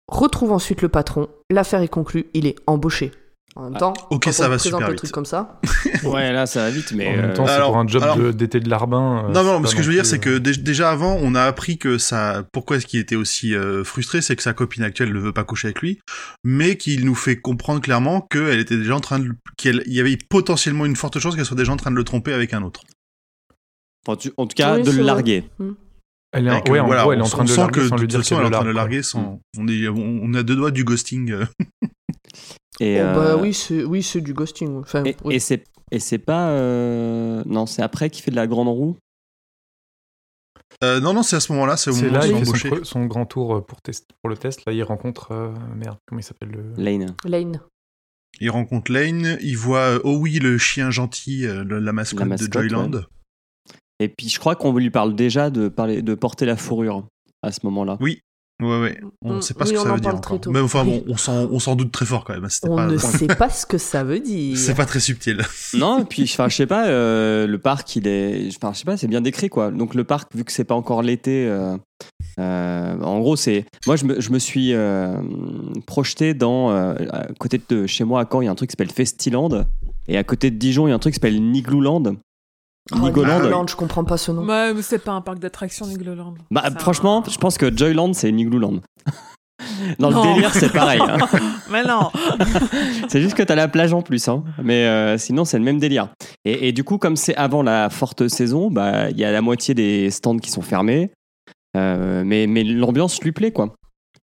retrouve 0.09 0.53
ensuite 0.53 0.83
le 0.83 0.89
patron, 0.89 1.29
l'affaire 1.51 1.81
est 1.83 1.89
conclue, 1.89 2.27
il 2.35 2.47
est 2.47 2.57
embauché. 2.67 3.13
En 3.55 3.65
même 3.69 3.79
temps, 3.79 3.93
ok, 4.09 4.25
quand 4.25 4.33
ça 4.33 4.47
on 4.47 4.49
va 4.49 4.59
super 4.59 4.81
un 4.87 4.89
vite. 4.89 4.97
truc 4.97 5.11
comme 5.11 5.27
ça, 5.27 5.61
Ouais, 6.05 6.33
là, 6.33 6.47
ça 6.47 6.63
va 6.63 6.71
vite, 6.71 6.93
mais. 6.93 7.07
En 7.09 7.17
même 7.17 7.31
euh, 7.33 7.35
temps, 7.35 7.47
c'est 7.47 7.53
alors- 7.53 7.69
pour 7.73 7.77
un 7.79 7.87
job 7.87 8.03
alors- 8.03 8.17
de- 8.17 8.33
d'été 8.33 8.61
de 8.61 8.69
larbin. 8.71 9.27
euh, 9.27 9.29
non, 9.31 9.45
non, 9.45 9.67
ce 9.67 9.75
que 9.75 9.83
je 9.83 9.89
veux 9.89 9.93
dire, 9.95 10.07
c'est 10.07 10.17
euh, 10.17 10.37
que 10.37 10.39
dé- 10.39 10.57
déjà 10.57 10.91
avant, 10.91 11.17
on 11.21 11.35
a 11.35 11.43
appris 11.43 11.77
que 11.77 11.99
ça, 11.99 12.45
pourquoi 12.55 12.79
est-ce 12.79 12.87
qu'il 12.87 12.99
était 12.99 13.15
aussi 13.15 13.55
euh, 13.55 13.85
frustré, 13.85 14.23
c'est 14.23 14.37
que 14.37 14.43
sa 14.43 14.55
copine 14.55 14.83
actuelle 14.85 15.13
ne 15.13 15.19
veut 15.19 15.35
pas 15.35 15.45
coucher 15.45 15.69
avec 15.69 15.83
lui, 15.83 16.01
mais 16.45 16.77
qu'il 16.79 17.05
nous 17.05 17.15
fait 17.15 17.37
comprendre 17.39 17.83
clairement 17.83 18.23
qu'elle 18.23 18.59
était 18.59 18.79
déjà 18.79 18.97
en 18.97 19.01
train 19.01 19.19
de, 19.19 19.29
qu'il 19.59 19.83
y 19.87 20.01
avait 20.01 20.17
potentiellement 20.31 20.87
une 20.87 20.97
forte 20.97 21.19
chance 21.19 21.37
qu'elle 21.37 21.45
soit 21.45 21.57
déjà 21.57 21.73
en 21.73 21.77
train 21.77 21.91
de 21.91 21.97
le 21.97 22.05
tromper 22.05 22.33
avec 22.33 22.55
un 22.55 22.63
autre. 22.63 22.81
enfin, 24.07 24.17
tu- 24.17 24.33
en 24.39 24.47
tout 24.47 24.55
cas, 24.57 24.77
Oui, 24.77 24.83
de 24.83 24.93
le 24.93 25.03
larguer. 25.03 25.45
Elle 26.33 26.49
est, 26.49 26.71
ouais, 26.71 26.81
en 26.81 26.87
voilà, 26.87 27.03
gros, 27.03 27.13
elle 27.13 27.19
est 27.19 27.23
on- 27.23 27.27
en 27.27 27.29
train 27.29 27.45
de 27.45 27.55
larguer 27.55 27.81
que 27.81 27.89
sans 27.89 27.97
lui 27.97 28.09
dire 28.09 28.21
façon, 28.21 28.37
qu'elle 28.37 28.47
elle 28.47 28.47
est 28.47 28.51
le 28.51 28.57
en 28.57 28.61
train 28.61 28.69
de 28.69 28.75
larguer 28.75 29.03
sans, 29.03 29.41
on 29.59 29.69
est, 29.69 29.89
on 29.89 30.33
a 30.35 30.43
deux 30.43 30.57
doigts 30.57 30.71
du 30.71 30.85
ghosting. 30.85 31.35
Et, 32.81 32.99
Oh, 33.01 33.05
bah 33.05 33.19
euh, 33.33 33.39
oui, 33.41 33.53
c'est 33.53 33.85
oui, 33.85 34.03
c'est 34.03 34.23
du 34.23 34.33
ghosting. 34.33 34.79
Enfin, 34.81 35.05
et, 35.05 35.15
oui. 35.25 35.35
et 35.35 35.39
c'est 35.39 35.65
et 35.91 35.99
c'est 36.01 36.19
pas 36.19 36.49
euh, 36.53 37.43
non 37.45 37.67
c'est 37.67 37.83
après 37.83 38.09
qu'il 38.09 38.25
fait 38.25 38.31
de 38.31 38.37
la 38.37 38.47
grande 38.47 38.69
roue 38.69 38.97
Euh, 40.83 40.99
non, 41.01 41.13
non, 41.13 41.23
c'est 41.23 41.37
à 41.37 41.41
ce 41.41 41.53
moment-là, 41.53 41.77
c'est 41.77 41.91
au 41.91 41.93
C'est 41.93 42.07
moment 42.07 42.19
là, 42.19 42.27
où 42.27 42.39
il 42.39 42.57
fait 42.57 42.85
son, 42.85 43.05
grand 43.05 43.27
tour 43.27 43.65
pour, 43.67 43.83
test, 43.83 44.09
pour 44.23 44.31
le 44.31 44.37
test. 44.39 44.65
Là, 44.67 44.73
il 44.73 44.83
rencontre. 44.83 45.33
euh, 45.33 45.53
merde, 45.77 45.99
comment 46.07 46.19
il 46.21 46.25
s'appelle 46.25 46.49
le... 46.49 46.73
Lane 46.83 47.15
Lane. 47.25 47.61
Il 48.41 48.51
rencontre 48.51 48.91
Lane, 48.91 49.37
il 49.43 49.57
voit 49.59 50.01
oui, 50.05 50.39
le 50.39 50.57
chien 50.59 50.91
gentil, 50.91 51.43
le- 51.43 51.79
la 51.79 51.93
mascotte, 51.93 52.21
La 52.21 52.25
mascotte, 52.27 52.49
de 52.49 52.53
Joyland. 52.69 52.93
ouais. 52.95 53.01
Et 54.05 54.09
puis 54.09 54.29
je 54.29 54.39
crois 54.39 54.55
qu'on 54.57 54.73
lui 54.77 54.91
parle 54.91 55.15
déjà 55.15 55.51
de 55.51 55.69
parler 55.69 56.03
de 56.03 56.15
porter 56.15 56.45
la 56.47 56.57
fourrure 56.57 57.05
à 57.43 57.53
ce 57.53 57.61
moment-là 57.65 57.99
Ouais, 58.01 58.81
ouais. 58.81 59.01
On 59.25 59.33
Mm, 59.33 59.37
ne 59.37 59.41
sait 59.41 59.55
pas 59.55 59.65
oui, 59.65 59.71
ce 59.71 59.75
que 59.75 59.81
ça 59.81 59.91
en 59.91 59.95
veut 59.95 60.01
dire 60.01 60.15
encore. 60.15 60.39
Mais 60.53 60.61
enfin, 60.61 60.85
Oui. 60.87 61.03
bon, 61.05 61.15
on 61.51 61.59
s'en, 61.59 61.75
doute 61.75 61.91
très 61.91 62.05
fort 62.07 62.23
quand 62.23 62.35
même. 62.35 62.49
C'était 62.49 62.69
On 62.69 62.77
pas, 62.77 62.87
ne 62.87 62.97
sait 62.97 63.27
pas 63.27 63.49
ce 63.51 63.67
que 63.67 63.77
ça 63.77 64.05
veut 64.05 64.21
dire. 64.21 64.57
c'est 64.57 64.75
pas 64.77 64.87
très 64.87 65.01
subtil. 65.01 65.41
non 65.75 65.99
et 66.01 66.05
puis 66.05 66.23
enfin 66.25 66.49
je 66.49 66.55
sais 66.55 66.67
pas 66.67 66.87
euh, 66.87 67.49
le 67.49 67.59
parc 67.59 67.97
il 67.97 68.07
est 68.07 68.49
enfin 68.57 68.73
je 68.73 68.79
sais 68.79 68.85
pas 68.85 68.97
c'est 68.97 69.09
bien 69.09 69.21
décrit 69.21 69.49
quoi 69.49 69.73
donc 69.73 69.95
le 69.97 70.05
parc 70.05 70.33
vu 70.37 70.45
que 70.45 70.53
c'est 70.53 70.63
pas 70.65 70.77
encore 70.77 71.03
l'été 71.03 71.47
euh, 71.49 71.77
euh, 72.39 73.01
en 73.01 73.19
gros 73.21 73.35
c'est 73.35 73.65
moi 73.89 73.97
je 73.97 74.05
me, 74.05 74.21
je 74.21 74.31
me 74.31 74.39
suis 74.39 74.75
euh, 74.75 75.17
projeté 75.87 76.33
dans 76.35 76.71
euh, 76.71 76.95
à 77.11 77.27
côté 77.39 77.61
de 77.69 77.87
chez 77.89 78.05
moi 78.05 78.21
à 78.21 78.29
Caen 78.31 78.43
il 78.43 78.45
y 78.45 78.49
a 78.49 78.53
un 78.53 78.55
truc 78.55 78.71
qui 78.71 78.75
s'appelle 78.75 78.93
Festiland 78.93 79.65
et 80.09 80.17
à 80.17 80.23
côté 80.25 80.51
de 80.53 80.57
Dijon 80.57 80.87
il 80.87 80.91
y 80.91 80.93
a 80.93 80.97
un 80.97 81.01
truc 81.01 81.15
qui 81.15 81.17
s'appelle 81.17 81.43
Niglouland 81.43 82.15
Nigoland. 82.91 83.39
Nigoland, 83.41 83.67
je 83.69 83.77
comprends 83.77 84.05
pas 84.05 84.17
ce 84.17 84.33
nom. 84.33 84.45
Ouais, 84.47 84.75
mais 84.75 84.83
c'est 84.83 84.99
pas 84.99 85.13
un 85.13 85.21
parc 85.21 85.39
d'attractions 85.39 85.87
Nigloland. 85.87 86.35
Bah, 86.51 86.65
franchement, 86.79 87.23
je 87.29 87.39
pense 87.39 87.57
que 87.57 87.75
Joyland, 87.75 88.13
c'est 88.13 88.33
Niglouland. 88.33 88.81
Dans 90.01 90.11
Non. 90.11 90.25
le 90.25 90.35
délire, 90.35 90.53
c'est 90.53 90.73
pareil. 90.73 91.01
hein. 91.01 91.19
mais 91.71 91.85
non 91.85 92.11
C'est 93.09 93.23
juste 93.23 93.35
que 93.37 93.45
t'as 93.45 93.55
la 93.55 93.69
plage 93.69 93.93
en 93.93 94.03
plus. 94.03 94.27
Hein. 94.29 94.43
Mais 94.61 94.87
euh, 94.87 95.17
sinon, 95.19 95.45
c'est 95.45 95.59
le 95.59 95.65
même 95.65 95.79
délire. 95.79 96.09
Et, 96.45 96.69
et 96.69 96.73
du 96.73 96.83
coup, 96.83 96.99
comme 96.99 97.15
c'est 97.15 97.37
avant 97.37 97.63
la 97.63 97.89
forte 97.89 98.27
saison, 98.27 98.71
bah, 98.73 99.11
il 99.11 99.19
y 99.19 99.25
a 99.25 99.31
la 99.31 99.41
moitié 99.41 99.75
des 99.75 100.11
stands 100.11 100.39
qui 100.39 100.51
sont 100.51 100.63
fermés. 100.63 101.13
Euh, 101.77 102.25
mais 102.27 102.47
mais 102.49 102.65
l'ambiance 102.65 103.23
lui 103.23 103.31
plaît, 103.33 103.53
quoi. 103.53 103.73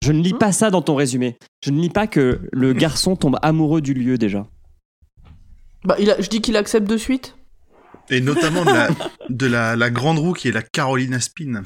Je 0.04 0.12
ne 0.12 0.22
lis 0.22 0.34
pas 0.34 0.52
ça 0.52 0.70
dans 0.70 0.82
ton 0.82 0.96
résumé. 0.96 1.38
Je 1.64 1.72
ne 1.72 1.80
lis 1.80 1.90
pas 1.90 2.08
que 2.08 2.42
le 2.52 2.74
garçon 2.74 3.16
tombe 3.16 3.38
amoureux 3.42 3.82
du 3.82 3.94
lieu 3.94 4.18
déjà. 4.18 4.46
Bah, 5.86 5.96
il 6.00 6.12
a- 6.12 6.20
je 6.22 6.28
dis 6.30 6.42
qu'il 6.42 6.58
accepte 6.58 6.88
de 6.90 6.98
suite. 6.98 7.36
Et 8.10 8.22
notamment 8.22 8.66
de, 8.66 8.72
la, 8.72 8.90
de 9.30 9.46
la, 9.46 9.76
la 9.76 9.90
grande 9.90 10.20
roue 10.20 10.34
qui 10.34 10.48
est 10.48 10.52
la 10.52 10.62
Carolina 10.62 11.20
Spin. 11.20 11.62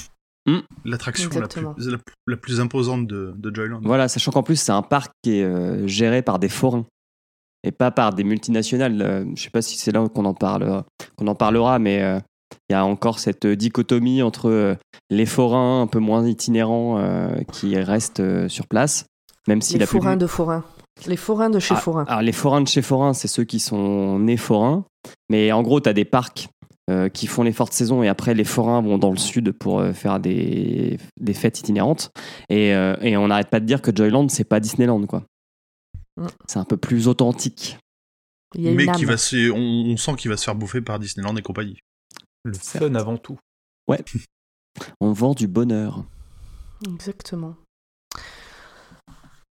Mm. 0.45 0.59
L'attraction 0.85 1.29
la 1.29 1.47
plus, 1.47 1.59
Exactement. 1.61 1.75
la, 1.77 1.97
la 2.27 2.37
plus 2.37 2.59
imposante 2.59 3.07
de, 3.07 3.33
de 3.37 3.55
Joyland. 3.55 3.79
Voilà, 3.83 4.07
sachant 4.07 4.31
qu'en 4.31 4.43
plus, 4.43 4.57
c'est 4.57 4.73
un 4.73 4.81
parc 4.81 5.11
qui 5.23 5.37
est 5.39 5.43
euh, 5.43 5.87
géré 5.87 6.21
par 6.21 6.39
des 6.39 6.49
forains 6.49 6.85
et 7.63 7.71
pas 7.71 7.91
par 7.91 8.13
des 8.13 8.25
multinationales. 8.25 9.01
Euh, 9.01 9.25
je 9.35 9.43
sais 9.43 9.49
pas 9.49 9.61
si 9.61 9.77
c'est 9.77 9.91
là 9.91 10.05
qu'on 10.09 10.25
en, 10.25 10.33
parle, 10.33 10.83
qu'on 11.15 11.27
en 11.27 11.35
parlera, 11.35 11.79
mais 11.79 12.01
euh, 12.01 12.19
il 12.69 12.73
y 12.73 12.75
a 12.75 12.85
encore 12.85 13.19
cette 13.19 13.47
dichotomie 13.47 14.21
entre 14.21 14.49
euh, 14.49 14.75
les 15.09 15.25
forains 15.25 15.81
un 15.83 15.87
peu 15.87 15.99
moins 15.99 16.27
itinérants 16.27 16.97
euh, 16.99 17.35
qui 17.53 17.77
restent 17.77 18.19
euh, 18.19 18.49
sur 18.49 18.67
place, 18.67 19.05
même 19.47 19.61
si 19.61 19.73
les 19.73 19.79
la 19.79 19.85
forains 19.85 20.17
de 20.17 20.27
forains. 20.27 20.65
Les 21.07 21.17
forains 21.17 21.49
de 21.49 21.59
chez 21.59 21.75
Ah, 21.75 21.79
forains. 21.79 22.05
Alors, 22.05 22.21
les 22.21 22.31
forains 22.31 22.61
de 22.61 22.67
chez 22.67 22.81
forains, 22.81 23.13
c'est 23.13 23.27
ceux 23.27 23.43
qui 23.43 23.59
sont 23.59 24.19
nés 24.19 24.37
forains. 24.37 24.85
Mais 25.29 25.51
en 25.51 25.63
gros, 25.63 25.81
tu 25.81 25.89
as 25.89 25.93
des 25.93 26.05
parcs 26.05 26.49
euh, 26.89 27.09
qui 27.09 27.27
font 27.27 27.43
les 27.43 27.51
fortes 27.51 27.73
saisons 27.73 28.03
et 28.03 28.07
après, 28.07 28.33
les 28.33 28.43
forains 28.43 28.81
vont 28.81 28.97
dans 28.97 29.11
le 29.11 29.17
sud 29.17 29.51
pour 29.51 29.79
euh, 29.79 29.93
faire 29.93 30.19
des, 30.19 30.97
des 31.19 31.33
fêtes 31.33 31.59
itinérantes. 31.59 32.11
Et, 32.49 32.73
euh, 32.73 32.95
et 33.01 33.17
on 33.17 33.27
n'arrête 33.27 33.49
pas 33.49 33.59
de 33.59 33.65
dire 33.65 33.81
que 33.81 33.91
Joyland, 33.95 34.27
c'est 34.29 34.43
pas 34.43 34.59
Disneyland, 34.59 35.05
quoi. 35.05 35.23
Mm. 36.17 36.27
C'est 36.47 36.59
un 36.59 36.65
peu 36.65 36.77
plus 36.77 37.07
authentique. 37.07 37.77
Il 38.55 38.61
y 38.61 38.67
a 38.67 38.71
une 38.71 38.77
Mais 38.77 38.87
qui 38.91 39.05
va 39.05 39.17
se, 39.17 39.49
on, 39.51 39.91
on 39.93 39.97
sent 39.97 40.15
qu'il 40.17 40.29
va 40.29 40.37
se 40.37 40.43
faire 40.43 40.55
bouffer 40.55 40.81
par 40.81 40.99
Disneyland 40.99 41.35
et 41.35 41.41
compagnie. 41.41 41.79
Le 42.43 42.53
fun 42.53 42.93
avant 42.95 43.17
tout. 43.17 43.39
On 44.99 45.11
vend 45.11 45.33
du 45.33 45.47
bonheur. 45.47 46.03
Exactement. 46.87 47.55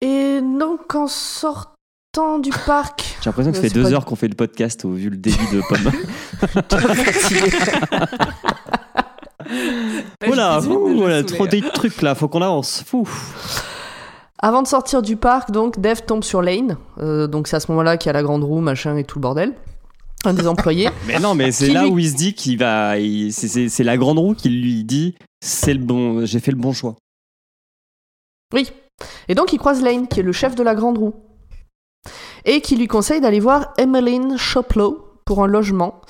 Et 0.04 0.40
donc, 0.40 0.94
en 0.94 1.06
sortant 1.06 2.38
du 2.40 2.50
parc. 2.66 3.16
J'ai 3.22 3.30
l'impression 3.30 3.50
que 3.52 3.56
ça 3.56 3.62
Ouais, 3.62 3.68
fait 3.68 3.74
deux 3.74 3.82
pas- 3.84 3.92
heures 3.92 4.04
qu'on 4.04 4.16
fait 4.16 4.28
le 4.28 4.34
podcast 4.34 4.84
au 4.84 4.90
vu 4.90 5.08
le 5.10 5.16
débit 5.16 5.36
de 5.52 5.62
Pomme. 5.68 5.90
Voilà, 10.26 10.60
saoulais. 10.62 11.22
trop 11.24 11.46
de 11.46 11.60
trucs 11.72 12.00
là, 12.02 12.14
faut 12.14 12.28
qu'on 12.28 12.42
avance. 12.42 12.82
Fou. 12.86 13.08
Avant 14.38 14.62
de 14.62 14.66
sortir 14.66 15.02
du 15.02 15.16
parc, 15.16 15.50
donc, 15.50 15.80
Dave 15.80 16.02
tombe 16.04 16.24
sur 16.24 16.42
Lane. 16.42 16.76
Euh, 16.98 17.26
donc, 17.26 17.46
c'est 17.48 17.56
à 17.56 17.60
ce 17.60 17.70
moment-là 17.72 17.96
qu'il 17.96 18.08
y 18.08 18.10
a 18.10 18.12
la 18.14 18.22
grande 18.22 18.44
roue, 18.44 18.60
machin 18.60 18.96
et 18.96 19.04
tout 19.04 19.18
le 19.18 19.22
bordel. 19.22 19.54
Un 20.24 20.32
des 20.34 20.46
employés. 20.46 20.88
Mais 21.06 21.18
non, 21.18 21.34
mais 21.34 21.52
c'est 21.52 21.68
là 21.68 21.82
lui- 21.84 21.90
où 21.90 21.98
il 21.98 22.08
se 22.10 22.14
dit 22.16 22.32
qu'il 22.34 22.58
va. 22.58 22.98
il- 22.98 23.32
c'est- 23.32 23.48
C'est 23.48 23.68
c'est 23.68 23.84
la 23.84 23.98
grande 23.98 24.18
roue 24.18 24.34
qui 24.34 24.48
lui 24.48 24.82
dit 24.84 25.14
c'est 25.42 25.74
le 25.74 25.80
bon, 25.80 26.24
j'ai 26.24 26.40
fait 26.40 26.50
le 26.50 26.56
bon 26.56 26.72
choix. 26.72 26.96
Oui. 28.54 28.70
Et 29.28 29.34
donc, 29.34 29.52
il 29.52 29.58
croise 29.58 29.82
Lane, 29.82 30.08
qui 30.08 30.20
est 30.20 30.24
le 30.24 30.32
chef 30.32 30.54
de 30.54 30.62
la 30.62 30.74
grande 30.74 30.98
roue. 30.98 31.14
Et 32.44 32.60
qui 32.60 32.76
lui 32.76 32.88
conseille 32.88 33.20
d'aller 33.20 33.40
voir 33.40 33.72
Emmeline 33.78 34.36
Shoplow 34.36 35.04
pour 35.24 35.42
un 35.42 35.46
logement, 35.46 36.02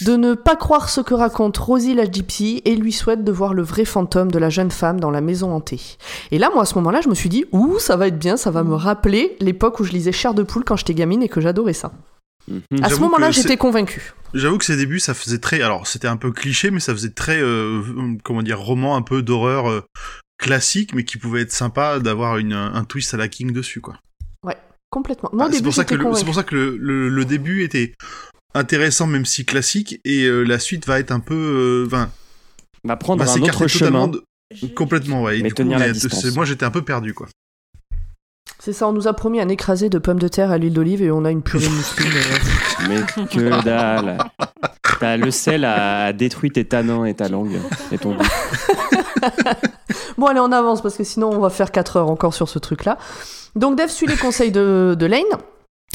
de 0.00 0.16
ne 0.16 0.34
pas 0.34 0.56
croire 0.56 0.88
ce 0.88 1.00
que 1.00 1.14
raconte 1.14 1.56
Rosie 1.58 1.94
la 1.94 2.10
gypsy 2.10 2.62
et 2.64 2.76
lui 2.76 2.92
souhaite 2.92 3.24
de 3.24 3.32
voir 3.32 3.52
le 3.52 3.62
vrai 3.62 3.84
fantôme 3.84 4.30
de 4.30 4.38
la 4.38 4.48
jeune 4.48 4.70
femme 4.70 4.98
dans 4.98 5.10
la 5.10 5.20
maison 5.20 5.52
hantée. 5.52 5.80
Et 6.30 6.38
là, 6.38 6.50
moi, 6.52 6.62
à 6.62 6.64
ce 6.64 6.74
moment-là, 6.76 7.00
je 7.02 7.08
me 7.08 7.14
suis 7.14 7.28
dit, 7.28 7.44
ouh, 7.52 7.78
ça 7.78 7.96
va 7.96 8.08
être 8.08 8.18
bien, 8.18 8.36
ça 8.36 8.50
va 8.50 8.62
me 8.62 8.74
rappeler 8.74 9.36
l'époque 9.40 9.80
où 9.80 9.84
je 9.84 9.92
lisais 9.92 10.12
Chair 10.12 10.34
de 10.34 10.42
poule 10.42 10.64
quand 10.64 10.76
j'étais 10.76 10.94
gamine 10.94 11.22
et 11.22 11.28
que 11.28 11.40
j'adorais 11.40 11.74
ça. 11.74 11.92
Mhm. 12.48 12.62
À 12.82 12.90
ce 12.90 13.00
moment-là, 13.00 13.30
j'étais 13.30 13.56
convaincue. 13.56 14.14
J'avoue 14.34 14.58
que 14.58 14.64
ces 14.64 14.76
débuts, 14.76 14.98
ça 14.98 15.14
faisait 15.14 15.38
très. 15.38 15.62
Alors, 15.62 15.86
c'était 15.86 16.08
un 16.08 16.16
peu 16.16 16.32
cliché, 16.32 16.70
mais 16.70 16.80
ça 16.80 16.92
faisait 16.92 17.10
très, 17.10 17.40
euh, 17.40 17.82
comment 18.24 18.42
dire, 18.42 18.60
roman 18.60 18.96
un 18.96 19.02
peu 19.02 19.22
d'horreur 19.22 19.70
euh, 19.70 19.82
classique, 20.44 20.94
mais 20.94 21.04
qui 21.04 21.18
pouvait 21.18 21.40
être 21.42 21.52
sympa 21.52 21.98
d'avoir 21.98 22.38
une, 22.38 22.52
un 22.52 22.84
twist 22.84 23.14
à 23.14 23.16
la 23.16 23.28
King 23.28 23.52
dessus, 23.52 23.80
quoi. 23.80 23.98
Complètement. 24.90 25.30
Moi, 25.32 25.46
au 25.46 25.48
Ah, 25.48 25.52
c'est 25.52 25.62
pour 25.62 25.74
ça 25.74 25.84
que 25.84 25.96
le, 25.96 26.14
c'est 26.14 26.24
pour 26.24 26.36
ça 26.36 26.44
que 26.44 26.54
le, 26.54 26.76
le, 26.76 27.08
le 27.08 27.24
début 27.24 27.64
était 27.64 27.94
intéressant 28.54 29.08
même 29.08 29.24
si 29.24 29.44
classique 29.44 30.00
et 30.04 30.22
euh, 30.22 30.44
la 30.44 30.60
suite 30.60 30.86
va 30.86 31.00
être 31.00 31.10
un 31.10 31.18
peu 31.18 31.34
euh, 31.34 31.86
enfin 31.86 32.10
Va 32.84 32.94
prendre 32.96 33.24
va 33.24 33.32
un 33.32 33.42
autre 33.42 33.66
chemin. 33.66 34.06
de- 34.06 34.22
complètement 34.76 35.24
ouais 35.24 35.40
et 35.40 35.42
Mais 35.42 35.48
du 35.48 35.54
coup, 35.54 35.62
tenir 35.62 35.80
la 35.80 35.88
mais, 35.88 35.92
distance. 35.94 36.24
moi 36.36 36.44
j'étais 36.44 36.64
un 36.64 36.70
peu 36.70 36.82
perdu 36.82 37.12
quoi 37.12 37.26
C'est 38.60 38.72
ça, 38.72 38.86
on 38.86 38.92
nous 38.92 39.08
a 39.08 39.14
promis 39.14 39.40
un 39.40 39.48
écrasé 39.48 39.88
de 39.88 39.98
pommes 39.98 40.20
de 40.20 40.28
terre 40.28 40.52
à 40.52 40.58
l'huile 40.58 40.74
d'olive 40.74 41.02
et 41.02 41.10
on 41.10 41.24
a 41.24 41.32
une 41.32 41.42
purée 41.42 41.66
de 41.66 41.72
mousseline. 41.72 42.12
euh. 42.16 42.86
Mais 42.88 43.26
que 43.26 43.64
dalle. 43.64 44.18
T'as 45.00 45.16
le 45.16 45.32
sel 45.32 45.64
a 45.64 46.12
détruit 46.12 46.52
tes 46.52 46.64
tanins 46.64 47.04
et 47.04 47.14
ta 47.14 47.28
langue 47.28 47.58
et 47.90 47.98
ton 47.98 48.14
goût. 48.14 48.22
Bon, 50.18 50.26
allez, 50.26 50.40
on 50.40 50.52
avance 50.52 50.80
parce 50.80 50.96
que 50.96 51.04
sinon 51.04 51.30
on 51.30 51.40
va 51.40 51.50
faire 51.50 51.72
4 51.72 51.96
heures 51.96 52.10
encore 52.10 52.34
sur 52.34 52.48
ce 52.48 52.58
truc-là. 52.58 52.98
Donc 53.56 53.76
Dev 53.78 53.88
suit 53.88 54.06
les 54.06 54.16
conseils 54.16 54.52
de, 54.52 54.96
de 54.98 55.06
Lane. 55.06 55.22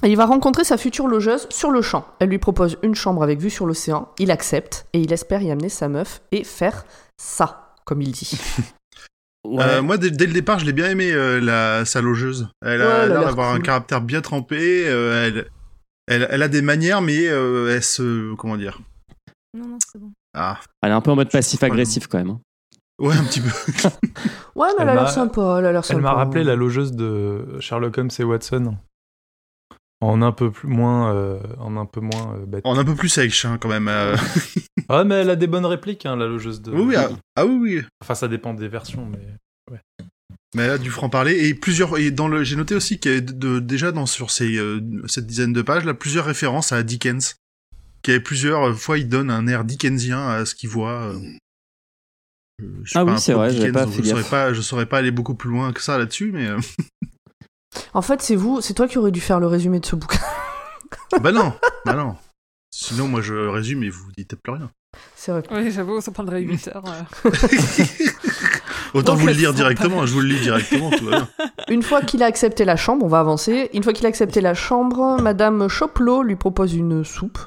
Et 0.04 0.10
il 0.10 0.16
va 0.16 0.26
rencontrer 0.26 0.64
sa 0.64 0.78
future 0.78 1.08
logeuse 1.08 1.48
sur 1.50 1.72
le 1.72 1.82
champ. 1.82 2.06
Elle 2.20 2.30
lui 2.30 2.38
propose 2.38 2.78
une 2.84 2.96
chambre 2.96 3.22
avec 3.22 3.40
vue 3.40 3.50
sur 3.50 3.66
l'océan. 3.66 4.10
Il 4.18 4.32
accepte 4.32 4.86
et 4.94 5.00
il 5.00 5.12
espère 5.12 5.42
y 5.42 5.52
amener 5.52 5.68
sa 5.70 5.90
meuf 5.90 6.22
et 6.32 6.44
faire 6.46 6.86
ça, 7.18 7.74
comme 7.86 8.02
il 8.02 8.12
dit. 8.12 8.40
Ouais. 9.48 9.64
Euh, 9.64 9.82
moi 9.82 9.98
dès, 9.98 10.12
dès 10.12 10.26
le 10.26 10.34
départ 10.34 10.60
je 10.60 10.66
l'ai 10.66 10.74
bien 10.74 10.90
aimé 10.90 11.14
euh, 11.14 11.40
la 11.40 11.86
sa 11.86 12.02
logeuse 12.02 12.50
elle 12.64 12.82
a 12.82 13.08
l'air 13.08 13.22
d'avoir 13.22 13.54
un 13.54 13.62
caractère 13.62 14.02
bien 14.02 14.20
trempé 14.20 14.86
euh, 14.86 15.26
elle, 15.26 15.50
elle 16.08 16.28
elle 16.30 16.44
a 16.44 16.50
des 16.50 16.62
manières 16.62 17.02
mais 17.02 17.26
euh, 17.26 17.74
elle 17.74 17.82
se 17.82 18.36
comment 18.36 18.58
dire 18.58 18.82
Non, 19.58 19.66
non, 19.66 19.78
c'est 19.90 19.98
bon. 19.98 20.12
ah 20.38 20.60
Elle 20.82 20.90
est 20.90 20.94
un 20.94 21.00
peu 21.00 21.12
en 21.12 21.16
mode 21.16 21.32
passif-agressif 21.32 22.08
quand 22.08 22.18
même. 22.18 22.38
Hein. 23.00 23.06
ouais 23.06 23.16
un 23.16 23.24
petit 23.24 23.42
peu 23.42 23.50
Ouais, 24.56 24.68
mais 24.78 24.84
elle, 24.84 24.90
Elle 24.90 24.90
a 24.90 24.94
l'air 24.96 25.10
sympa. 25.10 25.56
Elle 25.60 25.66
a 25.66 25.72
l'air 25.72 25.82
Elle 25.82 25.86
sympa. 25.86 26.02
m'a 26.02 26.14
rappelé 26.14 26.44
la 26.44 26.56
logeuse 26.56 26.92
de 26.94 27.58
Sherlock 27.60 27.98
Holmes 27.98 28.10
et 28.20 28.24
Watson. 28.24 28.76
En 30.02 30.22
un 30.22 30.32
peu 30.32 30.50
plus 30.50 30.70
moins, 30.70 31.14
euh, 31.14 31.40
en 31.60 31.76
un 31.76 31.86
peu 31.86 32.00
moins 32.00 32.36
euh, 32.36 32.46
bête. 32.46 32.66
a 32.66 32.70
un 32.70 32.86
peu 32.86 32.96
plus 32.96 33.18
avec 33.18 33.32
chien 33.34 33.58
quand 33.58 33.68
même 33.70 33.88
euh. 33.90 34.16
Ah 34.90 35.04
mais 35.04 35.16
elle 35.16 35.30
a 35.30 35.36
des 35.36 35.48
bonnes 35.48 35.66
répliques, 35.66 36.06
hein, 36.06 36.16
la 36.16 36.26
logeuse 36.26 36.62
de. 36.62 36.72
oui 36.72 36.82
oui 36.82 36.96
ah, 36.98 37.10
ah 37.36 37.46
oui 37.46 37.58
oui 37.60 37.82
Enfin 38.02 38.16
ça 38.16 38.28
dépend 38.30 38.54
des 38.54 38.68
versions, 38.70 39.06
mais. 39.06 39.20
Mais 40.56 40.64
elle 40.64 40.72
a 40.72 40.78
du 40.80 40.90
franc 40.90 41.10
parler 41.10 41.48
et 41.48 41.54
plusieurs 41.54 41.96
et 42.00 42.10
dans 42.10 42.28
le 42.28 42.44
j'ai 42.44 42.56
noté 42.56 42.74
aussi 42.74 42.98
qu'il 43.00 43.12
y 43.12 43.14
avait 43.14 43.22
de, 43.22 43.34
de- 43.34 43.60
déjà 43.60 43.92
dans 43.92 44.08
sur 44.08 44.32
ces 44.32 44.58
euh, 44.58 44.80
cette 45.06 45.28
dizaine 45.28 45.54
de 45.54 45.62
pages 45.62 45.86
là 45.86 45.94
plusieurs 45.94 46.26
références 46.26 46.72
à 46.72 46.82
Dickens. 46.82 47.36
Qu'il 48.02 48.14
y 48.14 48.16
avait 48.16 48.24
plusieurs 48.24 48.76
fois 48.76 48.98
il 48.98 49.08
donne 49.10 49.30
un 49.30 49.46
air 49.48 49.64
dickensien 49.64 50.28
à 50.28 50.46
ce 50.46 50.56
qu'il 50.56 50.70
voit. 50.70 51.14
Euh. 52.62 52.82
Je 52.84 52.98
Ah 52.98 53.06
pas 53.06 53.14
oui, 53.14 53.20
c'est 53.20 53.34
vrai, 53.34 53.52
Dickens, 53.52 53.72
pas 53.74 53.88
fait 53.88 54.04
je 54.04 54.10
saurais 54.10 54.24
pas 54.24 54.54
je 54.54 54.62
saurais 54.62 54.86
pas 54.86 54.98
aller 55.00 55.12
beaucoup 55.12 55.36
plus 55.36 55.50
loin 55.50 55.72
que 55.74 55.82
ça 55.82 55.98
là-dessus 55.98 56.32
mais 56.34 56.48
euh, 56.48 56.60
En 57.94 58.02
fait, 58.02 58.22
c'est 58.22 58.36
vous, 58.36 58.62
c'est 58.62 58.74
toi 58.74 58.88
qui 58.88 58.98
aurais 58.98 59.12
dû 59.12 59.22
faire 59.22 59.40
le 59.40 59.48
résumé 59.48 59.80
de 59.80 59.86
ce 59.86 59.96
bouquin. 59.96 60.20
bah 61.22 61.32
non 61.32 61.54
bah 61.86 61.94
non. 61.94 62.16
Sinon 62.72 63.08
moi 63.08 63.22
je 63.22 63.34
résume 63.34 63.84
et 63.84 63.90
vous 63.90 64.12
dites 64.18 64.36
plus 64.36 64.54
rien. 64.54 64.72
C'est 65.16 65.32
vrai. 65.32 65.44
Oui, 65.52 65.72
j'avoue, 65.72 66.02
ça 66.02 66.12
prendrait 66.12 66.42
8 66.42 66.68
heures. 66.70 66.84
euh. 66.88 67.32
Autant 68.94 69.14
Donc, 69.14 69.22
vous 69.22 69.28
le 69.28 69.34
dire 69.36 69.54
directement, 69.54 70.00
pas- 70.00 70.06
je 70.06 70.14
vous 70.14 70.22
le 70.22 70.28
lis 70.28 70.40
directement, 70.42 70.90
tout 70.92 71.06
va 71.06 71.12
bien. 71.18 71.30
Une 71.70 71.84
fois 71.84 72.02
qu'il 72.02 72.24
a 72.24 72.26
accepté 72.26 72.66
la 72.66 72.76
chambre, 72.76 73.06
on 73.06 73.10
va 73.10 73.20
avancer. 73.20 73.70
Une 73.74 73.84
fois 73.84 73.94
qu'il 73.94 74.06
a 74.06 74.10
accepté 74.10 74.42
la 74.42 74.54
chambre, 74.54 75.18
Madame 75.22 75.68
Choplot 75.68 76.24
lui 76.24 76.36
propose 76.36 76.74
une 76.74 77.04
soupe 77.04 77.40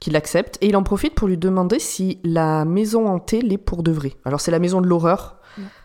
qu'il 0.00 0.16
accepte 0.16 0.56
et 0.60 0.68
il 0.68 0.76
en 0.76 0.82
profite 0.82 1.14
pour 1.14 1.28
lui 1.28 1.36
demander 1.36 1.78
si 1.78 2.18
la 2.24 2.64
maison 2.64 3.06
hantée 3.08 3.40
l'est 3.42 3.58
pour 3.58 3.82
de 3.82 3.90
vrai. 3.92 4.12
Alors 4.24 4.40
c'est 4.40 4.50
la 4.50 4.58
maison 4.58 4.80
de 4.80 4.86
l'horreur, 4.86 5.36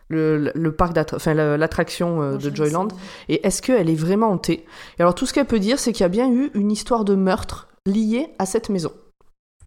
le, 0.10 0.52
le 0.54 0.72
parc 0.74 0.98
enfin 1.14 1.34
la- 1.34 1.58
l'attraction 1.58 2.22
euh, 2.22 2.38
de 2.38 2.54
Joyland. 2.56 2.90
Et 3.30 3.46
est-ce 3.46 3.62
qu'elle 3.62 3.90
est 3.90 3.96
vraiment 3.96 4.30
hantée? 4.32 4.66
Et 4.98 5.02
alors 5.02 5.16
tout 5.16 5.26
ce 5.26 5.34
qu'elle 5.34 5.46
peut 5.46 5.60
dire, 5.60 5.80
c'est 5.80 5.92
qu'il 5.94 6.02
y 6.02 6.06
a 6.06 6.10
bien 6.10 6.30
eu 6.32 6.52
une 6.54 6.72
histoire 6.72 7.06
de 7.06 7.16
meurtre 7.16 7.68
liée 7.86 8.28
à 8.40 8.46
cette 8.46 8.70
maison. 8.70 8.92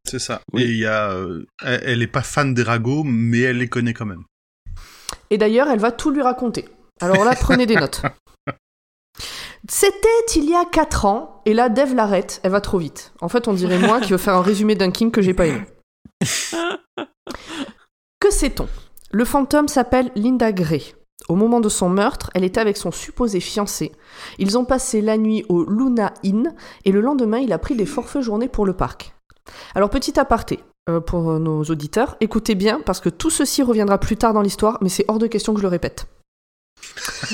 C'est 0.07 0.19
ça. 0.19 0.43
Oui. 0.53 0.63
Et 0.63 0.67
il 0.67 0.77
y 0.77 0.87
a, 0.87 1.11
euh, 1.13 1.47
elle, 1.65 1.81
elle 1.85 2.03
est 2.03 2.07
pas 2.07 2.21
fan 2.23 2.53
des 2.53 2.63
ragots, 2.63 3.05
mais 3.05 3.41
elle 3.41 3.57
les 3.59 3.69
connaît 3.69 3.95
quand 3.95 4.05
même. 4.05 4.23
Et 5.31 5.39
d'ailleurs, 5.39 5.69
elle 5.69 5.79
va 5.79 5.93
tout 5.93 6.11
lui 6.11 6.23
raconter. 6.23 6.67
Alors 7.01 7.25
là, 7.25 7.35
prenez 7.39 7.67
des 7.67 7.77
notes. 7.77 8.03
C'était 9.69 10.09
il 10.37 10.49
y 10.49 10.55
a 10.55 10.65
4 10.65 11.07
ans, 11.07 11.41
et 11.47 11.55
là, 11.55 11.71
Dev 11.71 11.95
l'arrête, 11.95 12.41
elle 12.43 12.51
va 12.51 12.61
trop 12.61 12.79
vite. 12.79 13.15
En 13.21 13.29
fait, 13.29 13.49
on 13.49 13.55
dirait 13.55 13.79
moi 13.79 14.01
qui 14.01 14.13
veux 14.13 14.19
faire 14.19 14.35
un 14.35 14.43
résumé 14.43 14.75
d'un 14.75 14.91
King 14.91 15.11
que 15.11 15.23
j'ai 15.23 15.33
pas 15.33 15.47
aimé. 15.47 15.63
que 18.21 18.31
sait-on? 18.31 18.69
Le 19.11 19.25
fantôme 19.25 19.69
s'appelle 19.69 20.11
Linda 20.17 20.53
Gray. 20.53 20.95
Au 21.29 21.37
moment 21.37 21.61
de 21.61 21.71
son 21.71 21.89
meurtre, 21.89 22.31
elle 22.35 22.45
était 22.45 22.61
avec 22.61 22.77
son 22.77 22.91
supposé 22.91 23.41
fiancé. 23.41 23.93
Ils 24.39 24.59
ont 24.59 24.67
passé 24.67 25.01
la 25.01 25.17
nuit 25.17 25.47
au 25.49 25.65
Luna 25.65 26.13
Inn, 26.25 26.55
et 26.85 26.93
le 26.93 27.01
lendemain, 27.01 27.39
il 27.39 27.53
a 27.53 27.59
pris 27.59 27.75
des 27.75 27.87
forfaits 27.87 28.23
journées 28.23 28.49
pour 28.49 28.67
le 28.67 28.75
parc. 28.75 29.15
Alors, 29.75 29.89
petit 29.89 30.19
aparté, 30.19 30.61
euh, 30.89 31.01
pour 31.01 31.39
nos 31.41 31.63
auditeurs, 31.65 32.17
écoutez 32.21 32.55
bien 32.55 32.81
parce 32.85 33.01
que 33.01 33.09
tout 33.09 33.31
ceci 33.31 33.63
reviendra 33.63 33.99
plus 33.99 34.17
tard 34.17 34.35
dans 34.35 34.43
l'histoire, 34.43 34.79
mais 34.81 34.89
c'est 34.89 35.05
hors 35.09 35.19
de 35.19 35.27
question 35.27 35.55
que 35.55 35.61
je 35.61 35.63
le 35.63 35.69
répète. 35.69 36.07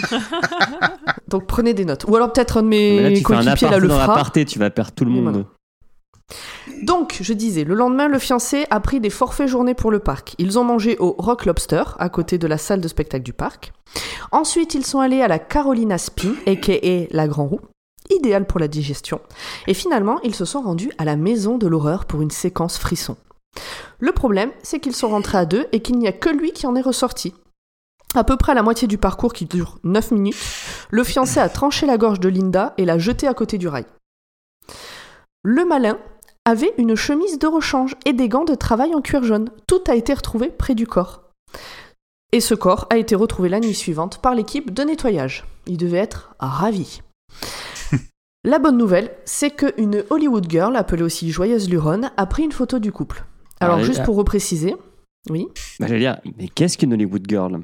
Donc 1.29 1.47
prenez 1.47 1.75
des 1.75 1.85
notes. 1.85 2.05
Ou 2.09 2.17
alors 2.17 2.33
peut-être 2.33 2.59
un 2.59 2.63
de 2.63 2.69
mes 2.69 3.13
tu 3.15 3.25
fais 3.25 3.35
un 3.35 3.43
coéquipiers 3.43 3.69
là 3.69 3.77
aparté 3.77 3.81
le 3.81 3.89
fera. 3.89 4.07
l'aparté, 4.07 4.45
tu 4.45 4.59
vas 4.59 4.71
perdre 4.71 4.93
tout 4.93 5.05
le 5.05 5.11
monde. 5.11 5.23
voilà. 5.33 5.45
Donc, 6.83 7.19
je 7.21 7.33
disais, 7.33 7.65
le 7.65 7.75
lendemain, 7.75 8.09
le 8.09 8.19
fiancé 8.19 8.67
a 8.71 8.81
pris 8.81 9.01
des 9.01 9.11
forfaits 9.11 9.49
journées 9.49 9.75
pour 9.75 9.91
le 9.91 9.99
parc. 9.99 10.35
Ils 10.39 10.59
ont 10.59 10.65
mangé 10.65 10.97
au 10.99 11.15
Rock 11.19 11.45
Lobster, 11.45 11.83
à 11.99 12.09
côté 12.09 12.39
de 12.39 12.47
la 12.47 12.57
salle 12.57 12.81
de 12.81 12.89
spectacle 12.89 13.25
du 13.25 13.33
parc. 13.33 13.73
Ensuite, 14.33 14.75
ils 14.75 14.87
sont 14.87 15.01
allés 15.01 15.23
à 15.23 15.29
la 15.29 15.39
Carolina 15.39 15.99
Spin, 15.99 16.35
a.k.a. 16.47 17.07
la 17.11 17.29
Grand 17.29 17.47
Roue, 17.47 17.61
idéal 18.11 18.47
pour 18.47 18.61
la 18.61 18.69
digestion. 18.69 19.21
Et 19.67 19.75
finalement, 19.75 20.21
ils 20.23 20.35
se 20.35 20.45
sont 20.45 20.63
rendus 20.63 20.93
à 20.99 21.05
la 21.05 21.17
Maison 21.17 21.59
de 21.59 21.67
l'Horreur 21.67 22.05
pour 22.07 22.23
une 22.23 22.31
séquence 22.31 22.79
frisson. 22.79 23.17
Le 23.99 24.13
problème, 24.13 24.51
c'est 24.63 24.81
qu'ils 24.81 24.97
sont 24.97 25.11
rentrés 25.11 25.39
à 25.39 25.45
deux 25.45 25.67
et 25.73 25.81
qu'il 25.81 25.99
n'y 25.99 26.09
a 26.09 26.13
que 26.13 26.31
lui 26.31 26.53
qui 26.53 26.67
en 26.67 26.75
est 26.75 26.81
ressorti. 26.81 27.35
À 28.15 28.25
peu 28.25 28.37
près 28.37 28.53
à 28.53 28.55
la 28.55 28.63
moitié 28.63 28.89
du 28.89 28.99
parcours 28.99 29.33
qui 29.33 29.45
dure 29.45 29.79
9 29.85 30.11
minutes, 30.11 30.37
le 30.91 31.05
fiancé 31.05 31.39
a 31.39 31.49
tranché 31.49 31.87
la 31.87 31.99
gorge 31.99 32.19
de 32.19 32.29
Linda 32.29 32.75
et 32.77 32.85
l'a 32.85 32.99
jetée 32.99 33.29
à 33.29 33.35
côté 33.35 33.57
du 33.59 33.69
rail. 33.69 33.85
Le 35.43 35.65
malin 35.65 35.99
avait 36.45 36.75
une 36.79 36.97
chemise 36.97 37.39
de 37.39 37.47
rechange 37.47 37.95
et 38.05 38.13
des 38.13 38.29
gants 38.29 38.45
de 38.45 38.55
travail 38.55 38.95
en 38.95 39.01
cuir 39.01 39.23
jaune. 39.23 39.51
Tout 39.67 39.83
a 39.87 39.95
été 39.95 40.13
retrouvé 40.13 40.49
près 40.49 40.75
du 40.75 40.87
corps. 40.87 41.23
Et 42.33 42.41
ce 42.41 42.55
corps 42.55 42.87
a 42.91 42.97
été 42.97 43.15
retrouvé 43.15 43.49
la 43.49 43.61
nuit 43.61 43.75
suivante 43.75 44.19
par 44.19 44.35
l'équipe 44.35 44.73
de 44.73 44.83
nettoyage. 44.83 45.45
Il 45.67 45.77
devait 45.77 45.99
être 45.99 46.35
ravi. 46.41 47.03
La 48.45 48.59
bonne 48.59 48.79
nouvelle, 48.79 49.11
c'est 49.25 49.51
qu'une 49.51 50.05
Hollywood 50.11 50.47
girl, 50.49 50.75
appelée 50.75 51.03
aussi 51.03 51.31
Joyeuse 51.31 51.69
Luron, 51.69 52.11
a 52.17 52.27
pris 52.27 52.45
une 52.45 52.53
photo 52.53 52.79
du 52.79 52.93
couple. 52.93 53.25
Alors, 53.61 53.81
juste 53.83 54.05
pour 54.05 54.17
repréciser, 54.17 54.75
oui. 55.29 55.49
Bah, 55.79 55.87
J'allais 55.87 56.01
dire, 56.01 56.19
mais 56.39 56.49
qu'est-ce 56.49 56.79
qu'une 56.79 56.95
Hollywood 56.95 57.25
Girl? 57.29 57.61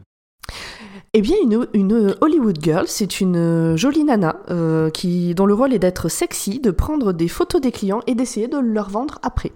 Eh 1.14 1.22
bien, 1.22 1.36
une, 1.42 1.66
une 1.72 2.14
Hollywood 2.20 2.58
girl, 2.62 2.86
c'est 2.88 3.20
une 3.22 3.36
euh, 3.36 3.76
jolie 3.78 4.04
nana 4.04 4.38
euh, 4.50 4.90
qui, 4.90 5.34
dont 5.34 5.46
le 5.46 5.54
rôle 5.54 5.72
est 5.72 5.78
d'être 5.78 6.10
sexy, 6.10 6.60
de 6.60 6.70
prendre 6.70 7.14
des 7.14 7.28
photos 7.28 7.60
des 7.62 7.72
clients 7.72 8.02
et 8.06 8.14
d'essayer 8.14 8.48
de 8.48 8.58
leur 8.58 8.90
vendre 8.90 9.18
après. 9.22 9.52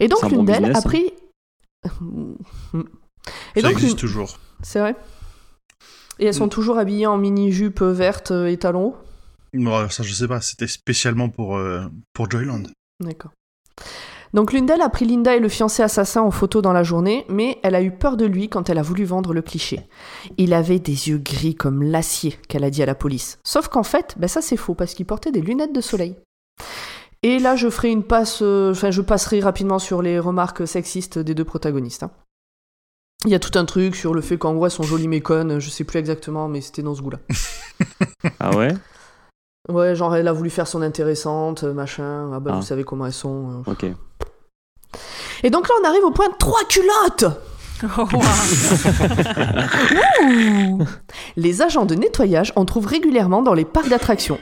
Et 0.00 0.08
donc, 0.08 0.22
l'une 0.28 0.38
bon 0.38 0.44
d'elles 0.44 0.74
a 0.74 0.78
hein. 0.78 0.82
pris. 0.82 1.12
Et 3.54 3.60
ça 3.60 3.68
donc, 3.68 3.72
existe 3.78 3.98
toujours. 3.98 4.38
C'est 4.62 4.80
vrai 4.80 4.96
Et 6.18 6.26
elles 6.26 6.34
sont 6.34 6.46
Mm. 6.46 6.50
toujours 6.50 6.78
habillées 6.78 7.06
en 7.06 7.18
mini-jupe 7.18 7.82
verte 7.82 8.32
euh, 8.32 8.46
et 8.46 8.56
talons 8.56 8.86
hauts? 8.88 8.96
Bon, 9.54 9.88
ça, 9.88 10.02
je 10.02 10.12
sais 10.12 10.26
pas, 10.26 10.40
c'était 10.40 10.66
spécialement 10.66 11.28
pour, 11.28 11.56
euh, 11.56 11.86
pour 12.12 12.28
Joyland. 12.28 12.64
D'accord. 13.00 13.30
Donc 14.36 14.52
l'une 14.52 14.66
d'elles 14.66 14.82
a 14.82 14.90
pris 14.90 15.06
Linda 15.06 15.34
et 15.34 15.40
le 15.40 15.48
fiancé 15.48 15.82
assassin 15.82 16.20
en 16.20 16.30
photo 16.30 16.60
dans 16.60 16.74
la 16.74 16.82
journée, 16.82 17.24
mais 17.30 17.58
elle 17.62 17.74
a 17.74 17.80
eu 17.82 17.90
peur 17.90 18.18
de 18.18 18.26
lui 18.26 18.48
quand 18.50 18.68
elle 18.68 18.76
a 18.76 18.82
voulu 18.82 19.04
vendre 19.04 19.32
le 19.32 19.40
cliché. 19.40 19.88
Il 20.36 20.52
avait 20.52 20.78
des 20.78 21.08
yeux 21.08 21.16
gris 21.16 21.54
comme 21.54 21.82
l'acier, 21.82 22.38
qu'elle 22.46 22.62
a 22.62 22.68
dit 22.70 22.82
à 22.82 22.86
la 22.86 22.94
police. 22.94 23.38
Sauf 23.44 23.68
qu'en 23.68 23.82
fait, 23.82 24.14
ben 24.18 24.28
ça 24.28 24.42
c'est 24.42 24.58
faux, 24.58 24.74
parce 24.74 24.92
qu'il 24.92 25.06
portait 25.06 25.32
des 25.32 25.40
lunettes 25.40 25.72
de 25.74 25.80
soleil. 25.80 26.16
Et 27.22 27.38
là, 27.38 27.56
je 27.56 27.70
ferai 27.70 27.90
une 27.90 28.02
passe, 28.04 28.40
euh, 28.42 28.72
enfin, 28.72 28.90
je 28.90 29.00
passerai 29.00 29.40
rapidement 29.40 29.78
sur 29.78 30.02
les 30.02 30.18
remarques 30.18 30.68
sexistes 30.68 31.18
des 31.18 31.34
deux 31.34 31.44
protagonistes. 31.46 32.02
hein. 32.02 32.10
Il 33.24 33.30
y 33.30 33.34
a 33.34 33.38
tout 33.40 33.58
un 33.58 33.64
truc 33.64 33.96
sur 33.96 34.12
le 34.12 34.20
fait 34.20 34.36
qu'en 34.36 34.54
gros 34.54 34.66
elles 34.66 34.70
sont 34.70 34.82
jolies 34.82 35.08
mais 35.08 35.22
connes, 35.22 35.58
je 35.58 35.70
sais 35.70 35.84
plus 35.84 35.98
exactement, 35.98 36.46
mais 36.46 36.60
c'était 36.60 36.82
dans 36.82 36.94
ce 36.94 37.00
goût-là. 37.00 37.18
Ah 38.38 38.54
ouais? 38.54 38.74
Ouais, 39.70 39.96
genre 39.96 40.14
elle 40.14 40.28
a 40.28 40.32
voulu 40.34 40.50
faire 40.50 40.68
son 40.68 40.82
intéressante, 40.82 41.64
machin, 41.64 42.30
ah 42.34 42.38
bah 42.40 42.50
Ah. 42.52 42.56
vous 42.56 42.62
savez 42.62 42.84
comment 42.84 43.06
elles 43.06 43.12
sont. 43.14 43.62
euh. 43.66 43.70
Ok. 43.72 43.86
Et 45.42 45.50
donc 45.50 45.68
là 45.68 45.74
on 45.82 45.88
arrive 45.88 46.04
au 46.04 46.10
point 46.10 46.28
3 46.38 46.60
culottes 46.68 47.24
Oh, 47.98 48.06
wow. 48.10 48.22
Les 51.36 51.62
agents 51.62 51.84
de 51.86 51.94
nettoyage 51.94 52.52
en 52.56 52.64
trouvent 52.64 52.86
régulièrement 52.86 53.42
dans 53.42 53.54
les 53.54 53.64
parcs 53.66 53.88
d'attractions. 53.88 54.38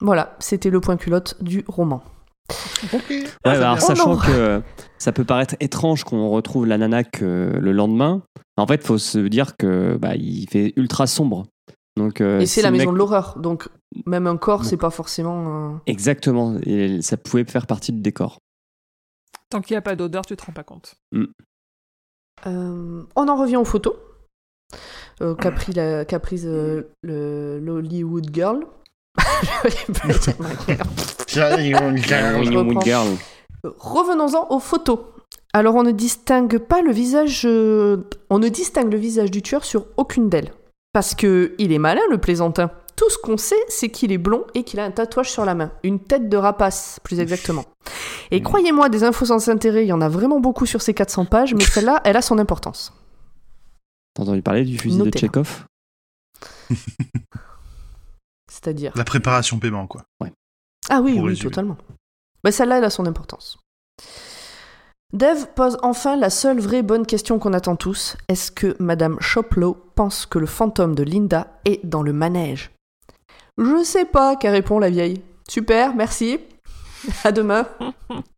Voilà, 0.00 0.36
c'était 0.38 0.70
le 0.70 0.80
point 0.80 0.96
culotte 0.96 1.36
du 1.42 1.64
roman. 1.66 2.02
Ouais, 2.92 3.24
bah 3.44 3.50
alors, 3.50 3.80
sachant 3.80 4.16
que 4.16 4.62
ça 4.98 5.10
peut 5.10 5.24
paraître 5.24 5.56
étrange 5.58 6.04
qu'on 6.04 6.28
retrouve 6.28 6.64
la 6.66 6.78
nana 6.78 7.02
que 7.02 7.50
le 7.58 7.72
lendemain, 7.72 8.22
en 8.56 8.66
fait, 8.68 8.84
faut 8.86 8.98
se 8.98 9.18
dire 9.18 9.56
que 9.56 9.96
bah, 9.96 10.14
il 10.14 10.46
fait 10.48 10.72
ultra 10.76 11.08
sombre. 11.08 11.46
Donc, 11.96 12.20
euh, 12.20 12.38
Et 12.40 12.46
c'est 12.46 12.60
si 12.60 12.62
la 12.62 12.70
maison 12.70 12.84
mec- 12.84 12.92
de 12.92 12.98
l'horreur, 12.98 13.34
donc 13.38 13.68
Même 14.04 14.26
un 14.26 14.36
corps, 14.36 14.58
Bon. 14.60 14.64
c'est 14.64 14.76
pas 14.76 14.90
forcément. 14.90 15.80
Exactement. 15.86 16.54
Et 16.64 17.00
ça 17.02 17.16
pouvait 17.16 17.44
faire 17.44 17.66
partie 17.66 17.92
du 17.92 18.00
décor. 18.00 18.38
Tant 19.50 19.60
qu'il 19.60 19.74
n'y 19.74 19.78
a 19.78 19.82
pas 19.82 19.96
d'odeur, 19.96 20.24
tu 20.26 20.36
te 20.36 20.44
rends 20.44 20.52
pas 20.52 20.64
compte. 20.64 20.96
Euh, 22.46 23.02
on 23.16 23.28
en 23.28 23.36
revient 23.36 23.56
aux 23.56 23.64
photos 23.64 23.94
euh, 25.22 25.34
qu'a 25.34 25.50
pris 25.52 25.72
la- 25.72 26.04
qu'a 26.04 26.20
prise 26.20 26.46
euh, 26.46 26.82
le 27.02 27.58
l'Hollywood 27.60 28.28
Girl. 28.34 28.66
Reprends. 32.74 32.80
Girl. 32.82 33.08
Revenons-en 33.64 34.48
aux 34.54 34.60
photos. 34.60 34.98
Alors 35.52 35.74
on 35.76 35.82
ne 35.82 35.92
distingue 35.92 36.58
pas 36.58 36.82
le 36.82 36.92
visage, 36.92 37.46
on 37.46 38.38
ne 38.38 38.48
distingue 38.48 38.92
le 38.92 38.98
visage 38.98 39.30
du 39.30 39.40
tueur 39.42 39.64
sur 39.64 39.86
aucune 39.96 40.28
d'elles, 40.28 40.52
parce 40.92 41.14
que 41.14 41.54
il 41.58 41.72
est 41.72 41.78
malin 41.78 42.02
le 42.10 42.18
plaisantin. 42.18 42.70
Tout 42.96 43.10
ce 43.10 43.18
qu'on 43.18 43.36
sait, 43.36 43.62
c'est 43.68 43.90
qu'il 43.90 44.10
est 44.10 44.18
blond 44.18 44.46
et 44.54 44.64
qu'il 44.64 44.80
a 44.80 44.84
un 44.84 44.90
tatouage 44.90 45.30
sur 45.30 45.44
la 45.44 45.54
main, 45.54 45.70
une 45.82 46.00
tête 46.00 46.30
de 46.30 46.36
rapace, 46.36 46.98
plus 47.04 47.20
exactement. 47.20 47.64
Et 48.30 48.42
croyez-moi, 48.42 48.88
des 48.88 49.04
infos 49.04 49.26
sans 49.26 49.48
intérêt, 49.50 49.84
il 49.84 49.88
y 49.88 49.92
en 49.92 50.00
a 50.00 50.08
vraiment 50.08 50.40
beaucoup 50.40 50.64
sur 50.64 50.80
ces 50.80 50.94
400 50.94 51.26
pages, 51.26 51.54
mais 51.54 51.64
celle-là, 51.64 52.00
elle 52.04 52.16
a 52.16 52.22
son 52.22 52.38
importance. 52.38 52.94
T'as 54.14 54.22
entendu 54.22 54.40
parler 54.40 54.64
du 54.64 54.78
fusil 54.78 54.98
de. 54.98 55.10
Tchekhov 55.10 55.66
C'est-à-dire. 58.50 58.92
La 58.96 59.04
préparation 59.04 59.58
paiement, 59.58 59.86
quoi. 59.86 60.02
Ah 60.88 61.00
oui, 61.02 61.14
Pour 61.14 61.24
oui, 61.24 61.30
résumer. 61.30 61.50
totalement. 61.50 61.76
Mais 62.44 62.52
celle-là, 62.52 62.78
elle 62.78 62.84
a 62.84 62.90
son 62.90 63.06
importance. 63.06 63.58
Dev 65.12 65.46
pose 65.54 65.78
enfin 65.82 66.16
la 66.16 66.30
seule 66.30 66.60
vraie 66.60 66.82
bonne 66.82 67.06
question 67.06 67.38
qu'on 67.38 67.52
attend 67.52 67.76
tous. 67.76 68.16
Est-ce 68.28 68.50
que 68.50 68.74
Madame 68.80 69.18
Choplow 69.20 69.76
pense 69.94 70.26
que 70.26 70.38
le 70.38 70.46
fantôme 70.46 70.94
de 70.94 71.02
Linda 71.02 71.60
est 71.64 71.84
dans 71.84 72.02
le 72.02 72.12
manège? 72.12 72.70
Je 73.58 73.84
sais 73.84 74.04
pas, 74.04 74.36
qu'a 74.36 74.50
répond 74.50 74.78
la 74.78 74.90
vieille. 74.90 75.22
Super, 75.48 75.94
merci. 75.94 76.38
À 77.24 77.32
demain. 77.32 77.66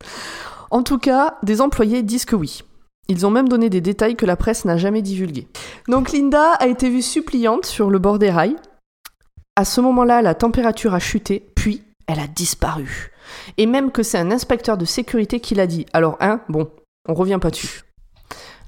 en 0.71 0.83
tout 0.83 0.99
cas, 0.99 1.39
des 1.43 1.61
employés 1.61 2.03
disent 2.03 2.25
que 2.25 2.37
oui. 2.37 2.63
Ils 3.09 3.27
ont 3.27 3.31
même 3.31 3.49
donné 3.49 3.71
des 3.71 3.81
détails 3.81 4.17
que 4.17 4.27
la 4.27 4.37
presse 4.37 4.65
n'a 4.65 4.77
jamais 4.77 5.03
divulgués. 5.03 5.49
Donc 5.89 6.13
Linda 6.13 6.53
a 6.53 6.67
été 6.67 6.91
vue 6.91 7.03
suppliante 7.03 7.65
sur 7.65 7.91
le 7.91 7.99
bord 7.99 8.19
des 8.19 8.31
rails. 8.31 8.57
À 9.57 9.65
ce 9.65 9.81
moment-là, 9.81 10.23
la 10.23 10.35
température 10.35 10.95
a 10.95 11.01
chuté, 11.01 11.51
puis 11.57 11.83
elle 12.07 12.21
a 12.21 12.27
disparu. 12.27 13.11
Et 13.57 13.67
même 13.67 13.91
que 13.91 14.03
c'est 14.03 14.19
un 14.19 14.31
inspecteur 14.31 14.77
de 14.77 14.85
sécurité 14.85 15.41
qui 15.41 15.55
l'a 15.55 15.67
dit. 15.67 15.87
Alors, 15.93 16.17
hein, 16.21 16.43
bon, 16.49 16.71
on 17.09 17.15
revient 17.15 17.39
pas 17.41 17.51
dessus. 17.51 17.83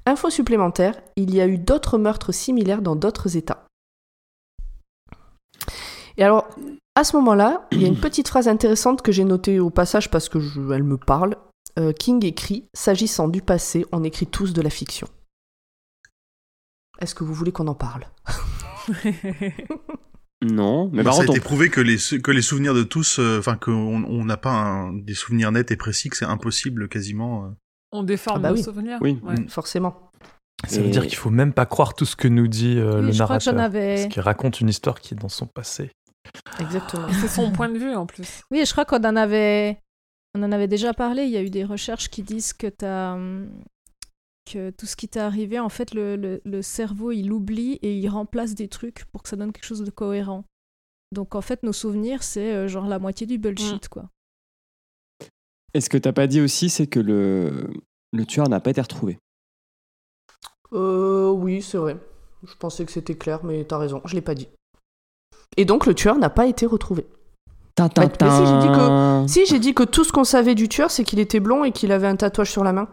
Info 0.07 0.31
supplémentaire, 0.31 0.95
il 1.17 1.35
y 1.35 1.41
a 1.41 1.47
eu 1.47 1.59
d'autres 1.59 1.99
meurtres 1.99 2.33
similaires 2.33 2.83
dans 2.83 2.97
d'autres 2.97 3.37
États. 3.37 3.67
Et 6.21 6.25
alors, 6.25 6.49
à 6.95 7.03
ce 7.03 7.17
moment-là, 7.17 7.67
il 7.73 7.81
y 7.81 7.87
a 7.87 7.89
une 7.89 7.99
petite 7.99 8.29
phrase 8.29 8.47
intéressante 8.47 9.01
que 9.01 9.11
j'ai 9.11 9.25
notée 9.25 9.59
au 9.59 9.71
passage 9.71 10.11
parce 10.11 10.29
que 10.29 10.39
je- 10.39 10.71
elle 10.73 10.83
me 10.85 10.99
parle. 10.99 11.37
Euh, 11.79 11.93
King 11.93 12.23
écrit 12.27 12.69
S'agissant 12.75 13.27
du 13.29 13.41
passé, 13.43 13.87
on 13.91 14.05
écrit 14.05 14.27
tous 14.27 14.53
de 14.53 14.61
la 14.61 14.69
fiction. 14.71 15.09
Est-ce 17.01 17.15
que 17.15 17.25
vous 17.25 17.33
voulez 17.33 17.53
qu'on 17.53 17.69
en 17.69 17.75
parle? 17.75 18.05
Non, 20.43 20.89
mais 20.91 21.05
par 21.05 21.13
ça 21.13 21.21
a 21.21 21.27
contre, 21.27 21.37
été 21.37 21.45
prouvé 21.45 21.69
que 21.69 21.83
les, 21.83 21.99
que 22.23 22.31
les 22.31 22.41
souvenirs 22.41 22.73
de 22.73 22.83
tous, 22.83 23.19
euh, 23.19 23.39
enfin 23.39 23.57
qu'on 23.57 24.05
on 24.05 24.25
n'a 24.25 24.39
pas 24.39 24.53
un- 24.53 24.95
des 24.95 25.13
souvenirs 25.13 25.53
nets 25.53 25.71
et 25.71 25.77
précis, 25.77 26.09
que 26.09 26.17
c'est 26.17 26.25
impossible 26.25 26.89
quasiment. 26.89 27.45
euh. 27.45 27.49
On 27.93 28.03
déforme 28.03 28.39
Ah 28.39 28.43
bah 28.45 28.49
nos 28.51 28.57
oui. 28.57 28.63
souvenirs. 28.63 28.97
Oui. 29.03 29.21
Ouais. 29.23 29.35
Forcément. 29.49 30.11
Ça 30.67 30.81
veut 30.81 30.87
Et- 30.87 30.91
dire 30.91 31.07
qu'il 31.07 31.17
faut 31.19 31.29
même 31.29 31.53
pas 31.53 31.67
croire 31.67 31.93
tout 31.95 32.07
ce 32.07 32.17
que 32.17 32.27
nous 32.27 32.49
dit 32.49 32.79
euh, 32.79 33.01
Oui, 33.01 33.07
le 33.09 33.13
je 33.13 33.23
crois 33.23 33.37
que 33.37 33.45
j'en 33.45 33.53
narrateur. 33.53 33.81
avais. 33.83 33.95
Parce 33.97 34.15
qu'il 34.15 34.23
raconte 34.23 34.61
une 34.63 34.71
histoire 34.71 34.99
qui 35.01 35.13
est 35.13 35.17
dans 35.19 35.29
son 35.29 35.47
passé. 35.47 35.91
Exactement. 36.61 37.09
C'est 37.21 37.29
son 37.29 37.51
point 37.53 37.69
de 37.69 37.79
vue 37.79 37.95
en 37.95 38.07
plus. 38.07 38.43
Oui, 38.51 38.65
je 38.65 38.73
crois 38.73 38.85
qu'on 38.85 38.99
en 39.05 39.17
avait, 39.17 39.79
on 40.35 40.43
en 40.43 40.53
avait 40.53 40.69
déjà 40.69 40.93
parlé. 40.95 41.25
Il 41.25 41.31
y 41.31 41.37
a 41.37 41.43
eu 41.43 41.51
des 41.51 41.65
recherches 41.65 42.09
qui 42.11 42.23
disent 42.23 42.53
que 42.53 42.67
t'as, 42.67 43.15
hum, 43.15 43.49
que 44.51 44.71
tout 44.71 44.87
ce 44.87 44.97
qui 44.97 45.09
t'est 45.09 45.21
arrivé, 45.21 45.59
en 45.59 45.69
fait, 45.69 45.95
le, 45.95 46.17
le, 46.17 46.41
le 46.45 46.63
cerveau 46.63 47.13
il 47.13 47.33
oublie 47.33 47.79
et 47.83 47.97
il 47.97 48.09
remplace 48.09 48.55
des 48.55 48.69
trucs 48.69 49.05
pour 49.07 49.23
que 49.23 49.29
ça 49.29 49.37
donne 49.37 49.53
quelque 49.53 49.65
chose 49.67 49.83
de 49.83 49.91
cohérent. 49.91 50.45
Donc 51.13 51.35
en 51.35 51.41
fait, 51.41 51.63
nos 51.63 51.73
souvenirs, 51.73 52.23
c'est 52.23 52.53
euh, 52.53 52.69
genre 52.69 52.87
la 52.87 52.99
moitié 52.99 53.27
du 53.27 53.39
bullshit, 53.39 53.89
quoi. 53.89 54.09
est-ce 55.75 55.89
que 55.91 55.99
t'as 55.99 56.13
pas 56.13 56.27
dit 56.27 56.41
aussi, 56.41 56.69
c'est 56.71 56.87
que 56.87 57.01
le, 57.01 57.69
le 58.13 58.27
tueur 58.27 58.49
n'a 58.49 58.61
pas 58.61 58.71
été 58.71 58.81
retrouvé 58.81 59.19
Euh, 60.73 61.31
oui, 61.31 61.63
c'est 61.63 61.79
vrai. 61.79 61.97
Je 62.47 62.55
pensais 62.55 62.85
que 62.87 62.93
c'était 62.93 63.17
clair, 63.17 63.45
mais 63.45 63.65
t'as 63.65 63.79
raison, 63.79 64.01
je 64.05 64.15
l'ai 64.15 64.21
pas 64.23 64.35
dit. 64.35 64.49
Et 65.57 65.65
donc 65.65 65.87
le 65.87 65.95
tueur 65.95 66.17
n'a 66.19 66.31
pas 66.31 66.47
été 66.47 66.67
retrouvé. 66.67 67.07
Tintin, 67.75 68.03
mais 68.21 68.31
si, 68.31 68.47
j'ai 68.47 68.59
dit 68.59 68.67
que- 68.69 69.25
Si, 69.29 69.47
j'ai 69.47 69.59
dit 69.59 69.75
que 69.75 69.83
tout 69.85 70.05
ce 70.05 70.13
qu'on 70.13 70.25
savait 70.25 70.55
du 70.55 70.69
tueur, 70.69 70.91
c'est 70.91 71.05
qu'il 71.05 71.19
était 71.19 71.41
blond 71.41 71.65
et 71.65 71.73
qu'il 71.73 71.93
avait 71.93 72.07
un 72.09 72.17
tatouage 72.17 72.51
sur 72.51 72.65
la 72.65 72.73
main. 72.73 72.89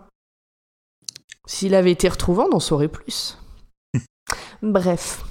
S'il 1.45 1.75
avait 1.75 1.91
été 1.91 2.07
retrouvé, 2.09 2.43
on 2.49 2.55
en 2.55 2.59
saurait 2.59 2.87
plus. 2.87 3.37
Bref. 4.61 5.23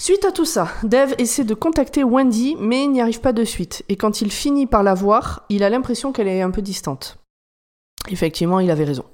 Suite 0.00 0.24
à 0.24 0.32
tout 0.32 0.46
ça, 0.46 0.68
Dave 0.82 1.14
essaie 1.18 1.44
de 1.44 1.52
contacter 1.52 2.02
Wendy, 2.04 2.56
mais 2.58 2.86
n'y 2.86 3.02
arrive 3.02 3.20
pas 3.20 3.34
de 3.34 3.44
suite. 3.44 3.84
Et 3.90 3.96
quand 3.96 4.22
il 4.22 4.32
finit 4.32 4.66
par 4.66 4.82
la 4.82 4.94
voir, 4.94 5.44
il 5.50 5.62
a 5.62 5.68
l'impression 5.68 6.10
qu'elle 6.12 6.28
est 6.28 6.40
un 6.40 6.50
peu 6.50 6.62
distante. 6.62 7.18
Effectivement, 8.08 8.60
il 8.60 8.70
avait 8.70 8.84
raison. 8.84 9.04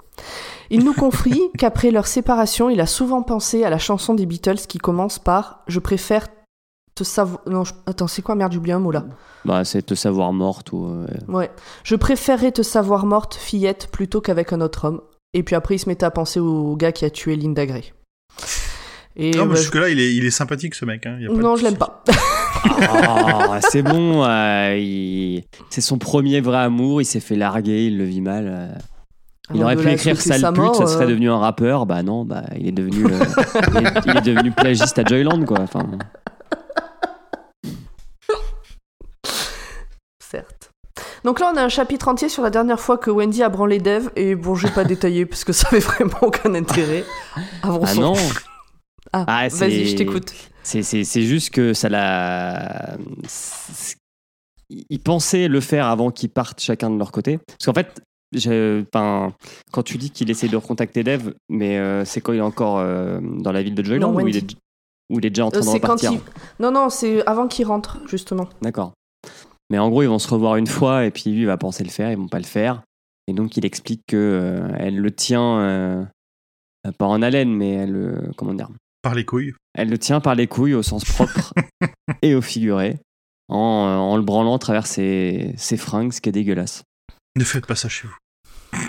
Il 0.70 0.84
nous 0.84 0.94
confie 0.94 1.40
qu'après 1.58 1.90
leur 1.90 2.06
séparation, 2.06 2.68
il 2.70 2.80
a 2.80 2.86
souvent 2.86 3.22
pensé 3.22 3.64
à 3.64 3.70
la 3.70 3.78
chanson 3.78 4.14
des 4.14 4.26
Beatles 4.26 4.66
qui 4.68 4.78
commence 4.78 5.18
par 5.18 5.62
Je 5.68 5.78
préfère 5.80 6.26
te 6.94 7.04
savoir. 7.04 7.40
Non, 7.46 7.64
je- 7.64 7.72
attends, 7.86 8.06
c'est 8.08 8.22
quoi 8.22 8.34
merde, 8.34 8.52
j'ai 8.52 8.58
oublié 8.58 8.74
un 8.74 8.78
mot 8.80 8.90
là. 8.90 9.04
Bah, 9.44 9.64
c'est 9.64 9.82
te 9.84 9.94
savoir 9.94 10.32
morte 10.32 10.72
ou. 10.72 10.86
euh, 10.86 11.06
Ouais. 11.28 11.50
Je 11.84 11.94
préférerais 11.94 12.52
te 12.52 12.62
savoir 12.62 13.06
morte, 13.06 13.34
fillette, 13.34 13.88
plutôt 13.92 14.20
qu'avec 14.20 14.52
un 14.52 14.60
autre 14.60 14.86
homme. 14.86 15.00
Et 15.34 15.42
puis 15.42 15.54
après, 15.54 15.74
il 15.76 15.78
se 15.78 15.88
mettait 15.88 16.06
à 16.06 16.10
penser 16.10 16.40
au 16.40 16.74
gars 16.76 16.92
qui 16.92 17.04
a 17.04 17.10
tué 17.10 17.36
Linda 17.36 17.66
Gray. 17.66 17.92
Et 19.18 19.30
non, 19.32 19.44
mais 19.46 19.54
bah, 19.54 19.60
jusque-là, 19.60 19.88
il 19.88 19.98
est, 20.00 20.14
il 20.14 20.24
est 20.26 20.30
sympathique 20.30 20.74
ce 20.74 20.84
mec. 20.84 21.06
Hein. 21.06 21.18
y 21.20 21.24
a 21.24 21.28
je- 21.28 21.28
pas 21.28 21.34
de 21.36 21.42
non, 21.42 21.56
je 21.56 21.62
l'aime 21.64 21.76
pas. 21.76 22.02
Ah, 22.78 23.60
c'est 23.62 23.82
bon, 23.82 24.24
euh, 24.24 24.76
il- 24.78 25.44
c'est 25.70 25.80
son 25.80 25.98
premier 25.98 26.40
vrai 26.40 26.58
amour, 26.58 27.00
il 27.00 27.04
s'est 27.04 27.20
fait 27.20 27.36
larguer, 27.36 27.86
il 27.86 27.96
le 27.98 28.04
vit 28.04 28.20
mal. 28.20 28.46
euh. 28.48 28.68
Il 29.50 29.56
Avant 29.56 29.64
aurait 29.64 29.76
pu 29.76 29.88
écrire 29.90 30.20
sale 30.20 30.40
sa 30.40 30.50
pute, 30.52 30.60
mort, 30.62 30.74
ça 30.74 30.86
serait 30.86 31.04
euh, 31.04 31.08
devenu 31.08 31.30
un 31.30 31.38
rappeur. 31.38 31.86
Bah 31.86 32.02
non, 32.02 32.24
bah 32.24 32.42
il 32.56 32.66
est 32.66 32.72
devenu, 32.72 33.06
euh, 33.06 33.10
il, 33.70 33.86
est, 33.86 33.90
il 34.06 34.16
est 34.16 34.20
devenu 34.34 34.50
plagiste 34.50 34.98
à 34.98 35.04
Joyland 35.04 35.44
quoi. 35.44 35.60
Enfin, 35.60 35.86
Certes. 40.20 40.70
Donc 41.24 41.40
là, 41.40 41.50
on 41.52 41.56
a 41.56 41.62
un 41.62 41.68
chapitre 41.68 42.08
entier 42.08 42.28
sur 42.28 42.42
la 42.42 42.50
dernière 42.50 42.80
fois 42.80 42.98
que 42.98 43.10
Wendy 43.10 43.42
a 43.42 43.48
branlé 43.48 43.78
Dave. 43.78 44.10
Et 44.16 44.34
bon, 44.34 44.54
je 44.54 44.66
vais 44.66 44.72
pas 44.74 44.84
détailler 44.84 45.26
parce 45.26 45.44
que 45.44 45.52
ça 45.52 45.68
avait 45.68 45.80
vraiment 45.80 46.18
aucun 46.22 46.54
intérêt. 46.54 47.04
ah 47.36 47.40
Avançons. 47.68 48.00
non, 48.00 48.14
Ah, 49.12 49.24
Ah, 49.28 49.48
vas-y, 49.48 49.86
je 49.86 49.96
t'écoute. 49.96 50.32
c'est 50.62 50.82
juste 51.22 51.50
que 51.50 51.72
ça 51.74 51.88
l'a. 51.88 52.96
Ils 54.68 54.98
pensaient 55.00 55.46
le 55.46 55.60
faire 55.60 55.86
avant 55.86 56.10
qu'ils 56.10 56.30
partent 56.30 56.60
chacun 56.60 56.90
de 56.90 56.98
leur 56.98 57.12
côté. 57.12 57.38
Parce 57.38 57.66
qu'en 57.66 57.72
fait, 57.74 58.00
quand 59.72 59.82
tu 59.84 59.98
dis 59.98 60.10
qu'il 60.10 60.30
essaie 60.30 60.48
de 60.48 60.56
recontacter 60.56 61.02
Dave, 61.04 61.34
mais 61.48 61.78
euh, 61.78 62.04
c'est 62.04 62.20
quand 62.20 62.32
il 62.32 62.38
est 62.38 62.42
encore 62.42 62.78
euh, 62.78 63.20
dans 63.22 63.52
la 63.52 63.62
ville 63.62 63.74
de 63.74 63.82
Joyland 63.84 64.12
Non, 64.12 64.16
ou 64.22 64.28
il, 64.28 64.36
est, 64.36 64.54
ou 65.10 65.18
il 65.20 65.26
est 65.26 65.30
déjà 65.30 65.46
en 65.46 65.50
train 65.50 65.60
Euh, 65.60 65.64
de 65.64 65.68
repartir 65.70 66.12
il. 66.12 66.20
Non, 66.60 66.70
non, 66.70 66.88
c'est 66.90 67.24
avant 67.26 67.46
qu'il 67.48 67.66
rentre, 67.66 67.98
justement. 68.08 68.48
D'accord. 68.62 68.92
Mais 69.70 69.78
en 69.78 69.88
gros, 69.90 70.02
ils 70.02 70.08
vont 70.08 70.18
se 70.20 70.28
revoir 70.28 70.56
une 70.56 70.66
fois 70.68 71.04
et 71.06 71.10
puis 71.10 71.30
lui 71.30 71.40
il 71.40 71.46
va 71.46 71.56
penser 71.56 71.82
le 71.82 71.90
faire, 71.90 72.10
ils 72.12 72.16
vont 72.18 72.28
pas 72.28 72.38
le 72.38 72.44
faire. 72.44 72.82
Et 73.26 73.32
donc 73.32 73.56
il 73.56 73.64
explique 73.66 74.02
que 74.06 74.16
euh, 74.16 74.68
elle 74.78 74.96
le 74.98 75.10
tient 75.10 75.58
euh, 75.58 76.04
pas 76.98 77.06
en 77.06 77.20
haleine, 77.22 77.52
mais 77.52 77.70
elle 77.72 77.90
le- 77.90 78.30
comment 78.36 78.54
dire? 78.54 78.68
Par 79.02 79.14
les 79.16 79.24
couilles. 79.24 79.52
Elle 79.74 79.88
le 79.90 79.98
tient 79.98 80.20
par 80.20 80.36
les 80.36 80.46
couilles 80.46 80.74
au 80.74 80.82
sens 80.84 81.04
propre 81.04 81.52
et 82.22 82.36
au 82.36 82.42
figuré, 82.42 82.98
en, 83.48 83.56
en 83.58 84.16
le 84.16 84.22
branlant 84.22 84.54
à 84.54 84.58
travers 84.60 84.86
ses, 84.86 85.52
ses 85.56 85.76
fringues, 85.76 86.12
ce 86.12 86.20
qui 86.20 86.28
est 86.28 86.32
dégueulasse. 86.32 86.84
Ne 87.36 87.44
faites 87.44 87.66
pas 87.66 87.76
ça 87.76 87.88
chez 87.88 88.08
vous. 88.08 88.80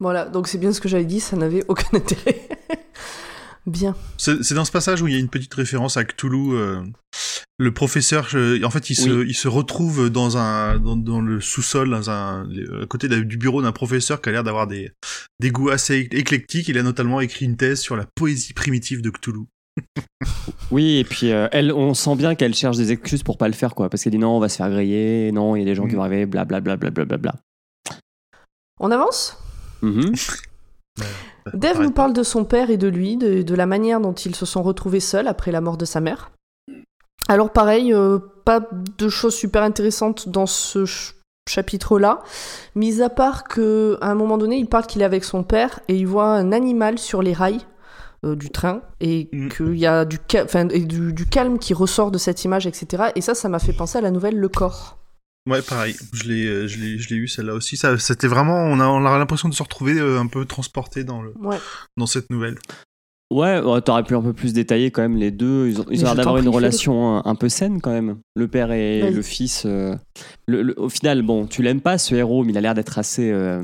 Voilà, 0.00 0.26
donc 0.26 0.48
c'est 0.48 0.58
bien 0.58 0.72
ce 0.72 0.80
que 0.80 0.88
j'avais 0.88 1.04
dit, 1.04 1.20
ça 1.20 1.36
n'avait 1.36 1.64
aucun 1.68 1.88
intérêt. 1.96 2.48
bien. 3.66 3.96
C'est 4.18 4.42
c'est 4.42 4.54
dans 4.54 4.64
ce 4.64 4.72
passage 4.72 5.00
où 5.02 5.08
il 5.08 5.14
y 5.14 5.16
a 5.16 5.20
une 5.20 5.28
petite 5.30 5.54
référence 5.54 5.96
à 5.96 6.04
Cthulhu. 6.04 6.52
euh, 6.54 6.82
le 7.56 7.72
professeur, 7.72 8.28
je- 8.28 8.62
en 8.64 8.70
fait, 8.70 8.90
il 8.90 8.96
se, 8.96 9.24
il 9.24 9.34
se 9.34 9.46
retrouve 9.46 10.10
dans 10.10 10.36
un, 10.36 10.78
dans, 10.80 10.96
dans 10.96 11.20
le 11.20 11.40
sous-sol, 11.40 11.88
dans 11.88 12.10
un, 12.10 12.48
à 12.82 12.86
côté 12.86 13.08
du 13.08 13.36
bureau 13.38 13.62
d'un 13.62 13.70
professeur 13.70 14.20
qui 14.20 14.28
a 14.28 14.32
l'air 14.32 14.42
d'avoir 14.42 14.66
des, 14.66 14.90
des 15.40 15.50
goûts 15.50 15.70
assez 15.70 16.08
éclectiques. 16.10 16.66
Il 16.68 16.76
a 16.78 16.82
notamment 16.82 17.20
écrit 17.20 17.44
une 17.46 17.56
thèse 17.56 17.80
sur 17.80 17.96
la 17.96 18.06
poésie 18.16 18.54
primitive 18.54 19.02
de 19.02 19.10
Cthulhu. 19.10 19.44
Oui, 20.72 20.96
et 20.98 21.04
puis 21.04 21.30
euh, 21.30 21.46
elle, 21.52 21.72
on 21.72 21.94
sent 21.94 22.16
bien 22.16 22.34
qu'elle 22.34 22.54
cherche 22.54 22.76
des 22.76 22.90
excuses 22.90 23.22
pour 23.22 23.38
pas 23.38 23.46
le 23.46 23.54
faire, 23.54 23.74
quoi. 23.76 23.88
Parce 23.88 24.02
qu'elle 24.02 24.12
dit 24.12 24.18
non, 24.18 24.36
on 24.36 24.40
va 24.40 24.48
se 24.48 24.56
faire 24.56 24.68
griller, 24.70 25.30
non, 25.32 25.54
il 25.54 25.60
y 25.60 25.62
a 25.62 25.64
des 25.64 25.74
gens 25.76 25.86
qui 25.86 25.94
Mm. 25.94 25.98
vont 25.98 26.02
arriver, 26.04 26.26
blablabla. 26.26 26.76
Bla, 26.76 26.90
bla, 26.90 27.04
bla, 27.04 27.16
bla, 27.18 27.34
On 28.80 28.90
avance 28.90 29.38
Mhm. 29.82 30.14
Dave 31.52 31.80
nous 31.82 31.90
parle 31.90 32.12
de 32.14 32.22
son 32.22 32.44
père 32.44 32.70
et 32.70 32.76
de 32.78 32.88
lui, 32.88 33.16
de, 33.16 33.42
de 33.42 33.54
la 33.54 33.66
manière 33.66 34.00
dont 34.00 34.14
ils 34.14 34.34
se 34.34 34.46
sont 34.46 34.62
retrouvés 34.62 35.00
seuls 35.00 35.28
après 35.28 35.52
la 35.52 35.60
mort 35.60 35.76
de 35.76 35.84
sa 35.84 36.00
mère. 36.00 36.30
Alors 37.28 37.50
pareil, 37.50 37.92
euh, 37.92 38.18
pas 38.44 38.60
de 38.98 39.08
choses 39.08 39.34
super 39.34 39.62
intéressantes 39.62 40.28
dans 40.28 40.46
ce 40.46 40.86
ch- 40.86 41.14
chapitre-là, 41.48 42.22
mis 42.74 43.02
à 43.02 43.10
part 43.10 43.44
que 43.44 43.98
à 44.00 44.10
un 44.10 44.14
moment 44.14 44.38
donné, 44.38 44.56
il 44.56 44.66
parle 44.68 44.86
qu'il 44.86 45.02
est 45.02 45.06
avec 45.06 45.24
son 45.24 45.42
père 45.42 45.80
et 45.88 45.96
il 45.96 46.06
voit 46.06 46.28
un 46.32 46.52
animal 46.52 46.98
sur 46.98 47.20
les 47.22 47.32
rails 47.34 47.60
euh, 48.24 48.36
du 48.36 48.48
train 48.50 48.80
et 49.00 49.28
Mm. 49.32 49.48
qu'il 49.50 49.76
y 49.78 49.86
a 49.86 50.04
du, 50.06 50.18
ca- 50.30 50.44
enfin, 50.44 50.68
et 50.68 50.80
du, 50.80 51.12
du 51.12 51.26
calme 51.26 51.58
qui 51.58 51.74
ressort 51.74 52.10
de 52.10 52.18
cette 52.18 52.44
image, 52.44 52.66
etc. 52.66 53.10
Et 53.16 53.20
ça, 53.20 53.34
ça 53.34 53.48
m'a 53.50 53.58
fait 53.58 53.74
penser 53.74 53.98
à 53.98 54.00
la 54.00 54.10
nouvelle 54.10 54.38
Le 54.38 54.48
Corps. 54.48 54.96
Ouais, 55.48 55.60
pareil. 55.62 55.94
Je 56.14 56.24
l'ai, 56.24 56.46
euh, 56.46 56.66
je 56.66 56.78
l'ai, 56.78 56.98
je 56.98 57.10
l'ai 57.10 57.16
eu 57.16 57.28
celle-là 57.28 57.54
aussi. 57.54 57.76
Ça, 57.76 57.98
c'était 57.98 58.28
vraiment, 58.28 58.56
on 58.64 58.80
a, 58.80 58.86
on 58.86 59.04
a 59.04 59.18
l'impression 59.18 59.48
de 59.48 59.54
se 59.54 59.62
retrouver 59.62 59.98
euh, 59.98 60.18
un 60.18 60.26
peu 60.26 60.44
transporté 60.46 61.04
dans 61.04 61.20
le, 61.22 61.34
Ouais. 61.38 61.58
dans 61.98 62.06
cette 62.06 62.30
nouvelle. 62.30 62.56
Ouais, 63.30 63.60
ouais, 63.60 63.80
t'aurais 63.82 64.04
pu 64.04 64.14
un 64.14 64.22
peu 64.22 64.32
plus 64.32 64.52
détailler 64.52 64.90
quand 64.90 65.02
même 65.02 65.16
les 65.16 65.30
deux. 65.30 65.68
Ils 65.68 65.80
ont, 65.80 65.84
ils 65.90 66.00
ont 66.00 66.04
l'air 66.04 66.14
d'avoir 66.14 66.38
une 66.38 66.48
relation 66.48 67.16
un, 67.18 67.22
un 67.24 67.34
peu 67.34 67.48
saine 67.48 67.80
quand 67.80 67.90
même. 67.90 68.18
Le 68.36 68.48
père 68.48 68.70
et 68.72 69.10
le 69.10 69.22
fils. 69.22 69.64
euh, 69.66 69.94
le- 70.46 70.62
le- 70.62 70.78
au 70.80 70.88
final, 70.88 71.22
bon, 71.22 71.46
tu 71.46 71.62
l'aimes 71.62 71.80
pas 71.80 71.98
ce 71.98 72.14
héros, 72.14 72.44
mais 72.44 72.52
il 72.52 72.58
a 72.58 72.60
l'air 72.60 72.74
d'être 72.74 72.98
assez 72.98 73.30
euh, 73.30 73.62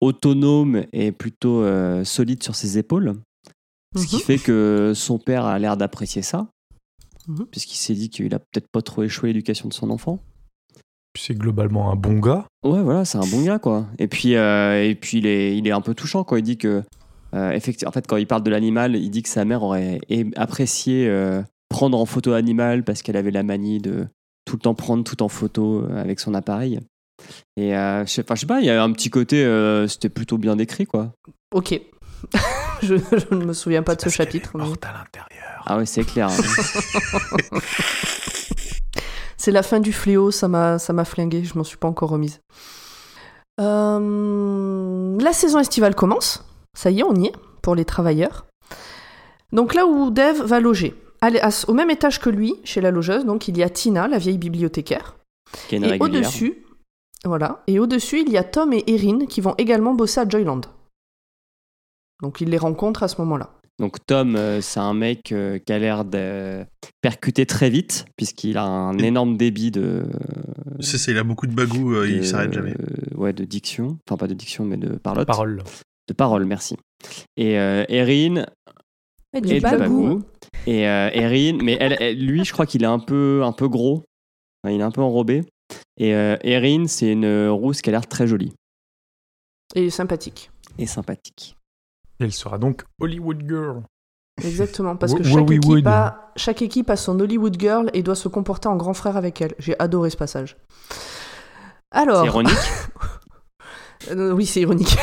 autonome 0.00 0.84
et 0.92 1.12
plutôt 1.12 1.62
euh, 1.62 2.04
solide 2.04 2.42
sur 2.42 2.54
ses 2.54 2.76
épaules. 2.78 3.14
Ce 3.96 4.06
qui 4.06 4.16
Mhm. 4.16 4.22
fait 4.22 4.38
que 4.38 4.92
son 4.94 5.18
père 5.18 5.44
a 5.46 5.58
l'air 5.58 5.76
d'apprécier 5.76 6.22
ça, 6.22 6.48
Mhm. 7.28 7.46
puisqu'il 7.46 7.76
s'est 7.76 7.94
dit 7.94 8.10
qu'il 8.10 8.34
a 8.34 8.38
peut-être 8.38 8.68
pas 8.72 8.82
trop 8.82 9.02
échoué 9.04 9.28
l'éducation 9.28 9.68
de 9.68 9.74
son 9.74 9.90
enfant. 9.90 10.22
C'est 11.16 11.34
globalement 11.36 11.90
un 11.90 11.96
bon 11.96 12.18
gars. 12.20 12.46
Ouais, 12.64 12.80
voilà, 12.82 13.04
c'est 13.04 13.18
un 13.18 13.26
bon 13.26 13.42
gars, 13.42 13.58
quoi. 13.58 13.86
Et 13.98 14.06
puis, 14.08 14.36
euh, 14.36 14.82
et 14.84 14.94
puis 14.94 15.18
il, 15.18 15.26
est, 15.26 15.56
il 15.56 15.66
est 15.66 15.72
un 15.72 15.80
peu 15.80 15.94
touchant 15.94 16.22
quand 16.24 16.36
il 16.36 16.42
dit 16.42 16.58
que, 16.58 16.82
euh, 17.34 17.50
effectivement, 17.52 17.88
en 17.90 17.92
fait, 17.92 18.06
quand 18.06 18.16
il 18.16 18.26
parle 18.26 18.42
de 18.42 18.50
l'animal, 18.50 18.94
il 18.96 19.10
dit 19.10 19.22
que 19.22 19.28
sa 19.28 19.44
mère 19.44 19.62
aurait 19.62 19.98
apprécié 20.36 21.08
euh, 21.08 21.42
prendre 21.68 21.98
en 21.98 22.06
photo 22.06 22.30
l'animal 22.30 22.84
parce 22.84 23.02
qu'elle 23.02 23.16
avait 23.16 23.30
la 23.32 23.42
manie 23.42 23.78
de 23.78 24.06
tout 24.44 24.56
le 24.56 24.60
temps 24.60 24.74
prendre 24.74 25.02
tout 25.04 25.22
en 25.22 25.28
photo 25.28 25.84
avec 25.96 26.20
son 26.20 26.34
appareil. 26.34 26.80
Et 27.56 27.76
euh, 27.76 28.06
je 28.06 28.10
sais 28.12 28.22
enfin, 28.24 28.36
je 28.36 28.40
sais 28.40 28.46
pas, 28.46 28.60
il 28.60 28.66
y 28.66 28.70
a 28.70 28.80
un 28.82 28.92
petit 28.92 29.10
côté, 29.10 29.44
euh, 29.44 29.88
c'était 29.88 30.08
plutôt 30.08 30.38
bien 30.38 30.54
décrit, 30.56 30.86
quoi. 30.86 31.12
Ok. 31.52 31.80
je, 32.82 32.94
je 32.96 33.34
ne 33.34 33.44
me 33.44 33.52
souviens 33.52 33.82
pas 33.82 33.94
de 33.96 34.00
ce 34.02 34.08
chapitre. 34.08 34.52
mais- 34.54 34.64
morte 34.64 34.84
à 34.84 34.92
l'intérieur. 34.92 35.62
Ah 35.66 35.76
ouais, 35.78 35.86
c'est 35.86 36.04
clair. 36.04 36.28
hein. 36.30 36.36
C'est 39.38 39.52
la 39.52 39.62
fin 39.62 39.80
du 39.80 39.92
fléau, 39.92 40.30
ça 40.30 40.48
m'a, 40.48 40.78
ça 40.78 40.92
m'a 40.92 41.04
flingué, 41.04 41.44
je 41.44 41.56
m'en 41.56 41.64
suis 41.64 41.76
pas 41.76 41.88
encore 41.88 42.10
remise. 42.10 42.40
Euh, 43.60 45.18
la 45.18 45.32
saison 45.32 45.60
estivale 45.60 45.94
commence, 45.94 46.44
ça 46.76 46.90
y 46.90 47.00
est, 47.00 47.04
on 47.04 47.14
y 47.14 47.26
est, 47.26 47.32
pour 47.62 47.74
les 47.74 47.84
travailleurs. 47.84 48.46
Donc 49.52 49.74
là 49.74 49.86
où 49.86 50.10
Dev 50.10 50.42
va 50.42 50.60
loger, 50.60 50.94
au 51.68 51.72
même 51.72 51.90
étage 51.90 52.20
que 52.20 52.30
lui, 52.30 52.56
chez 52.64 52.80
la 52.80 52.90
logeuse, 52.90 53.24
donc 53.24 53.48
il 53.48 53.56
y 53.56 53.62
a 53.62 53.70
Tina, 53.70 54.08
la 54.08 54.18
vieille 54.18 54.38
bibliothécaire. 54.38 55.16
qui 55.68 55.76
est 55.76 55.78
une 55.78 55.84
Et 55.84 55.98
au-dessus, 56.00 56.64
voilà, 57.24 57.62
et 57.66 57.78
au-dessus, 57.78 58.20
il 58.20 58.30
y 58.30 58.36
a 58.36 58.44
Tom 58.44 58.72
et 58.72 58.84
Erin 58.86 59.26
qui 59.26 59.40
vont 59.40 59.54
également 59.56 59.94
bosser 59.94 60.20
à 60.20 60.28
Joyland. 60.28 60.62
Donc 62.22 62.40
il 62.40 62.50
les 62.50 62.58
rencontre 62.58 63.04
à 63.04 63.08
ce 63.08 63.20
moment-là. 63.20 63.57
Donc 63.78 64.04
Tom, 64.06 64.34
euh, 64.34 64.60
c'est 64.60 64.80
un 64.80 64.92
mec 64.94 65.30
euh, 65.30 65.58
qui 65.58 65.72
a 65.72 65.78
l'air 65.78 66.04
de 66.04 66.64
percuter 67.00 67.46
très 67.46 67.70
vite, 67.70 68.06
puisqu'il 68.16 68.56
a 68.58 68.64
un 68.64 68.98
énorme 68.98 69.36
débit 69.36 69.70
de, 69.70 70.04
C'est 70.80 70.98
ça, 70.98 71.12
il 71.12 71.18
a 71.18 71.22
beaucoup 71.22 71.46
de 71.46 71.54
bagou, 71.54 71.94
euh, 71.94 72.06
de- 72.06 72.12
il 72.12 72.26
s'arrête 72.26 72.52
jamais. 72.52 72.74
ouais, 73.14 73.32
de 73.32 73.44
diction. 73.44 73.96
Enfin, 74.08 74.16
pas 74.16 74.26
de 74.26 74.34
diction, 74.34 74.64
mais 74.64 74.76
de 74.78 74.96
parlotte. 74.96 75.28
Parole. 75.28 75.62
De 76.08 76.12
parole, 76.14 76.44
merci. 76.44 76.76
Et 77.36 77.56
euh, 77.58 77.84
Erin 77.88 78.46
Et 79.32 79.40
du 79.40 79.60
bagou. 79.60 79.78
bagou. 79.78 80.22
Et 80.66 80.88
euh, 80.88 81.10
Erin, 81.12 81.58
mais 81.62 81.76
elle, 81.78 81.96
elle- 82.00 82.18
lui, 82.26 82.44
je 82.44 82.52
crois 82.52 82.66
qu'il 82.66 82.82
est 82.82 82.86
un 82.86 82.98
peu, 82.98 83.42
un 83.44 83.52
peu 83.52 83.68
gros. 83.68 84.02
Enfin, 84.64 84.74
il 84.74 84.80
est 84.80 84.84
un 84.84 84.90
peu 84.90 85.02
enrobé. 85.02 85.44
Et 85.98 86.14
euh, 86.14 86.36
Erin, 86.42 86.86
c'est 86.88 87.12
une 87.12 87.46
rousse 87.48 87.80
qui 87.82 87.90
a 87.90 87.92
l'air 87.92 88.06
très 88.08 88.26
jolie 88.26 88.52
Et 89.76 89.90
sympathique. 89.90 90.50
et 90.78 90.86
sympathique. 90.86 91.54
Et 92.20 92.24
elle 92.24 92.32
sera 92.32 92.58
donc 92.58 92.84
Hollywood 93.00 93.42
Girl. 93.46 93.82
Exactement, 94.44 94.96
parce 94.96 95.14
que 95.14 95.22
chaque 95.24 95.50
équipe, 95.50 95.86
a, 95.86 96.30
chaque 96.36 96.62
équipe 96.62 96.90
a 96.90 96.96
son 96.96 97.18
Hollywood 97.18 97.56
Girl 97.58 97.90
et 97.92 98.02
doit 98.02 98.14
se 98.14 98.28
comporter 98.28 98.68
en 98.68 98.76
grand 98.76 98.94
frère 98.94 99.16
avec 99.16 99.40
elle. 99.40 99.54
J'ai 99.58 99.78
adoré 99.80 100.10
ce 100.10 100.16
passage. 100.16 100.56
Alors, 101.90 102.20
C'est 102.20 102.26
ironique. 102.26 102.54
Euh, 104.12 104.30
oui, 104.30 104.46
c'est 104.46 104.60
ironique. 104.60 104.96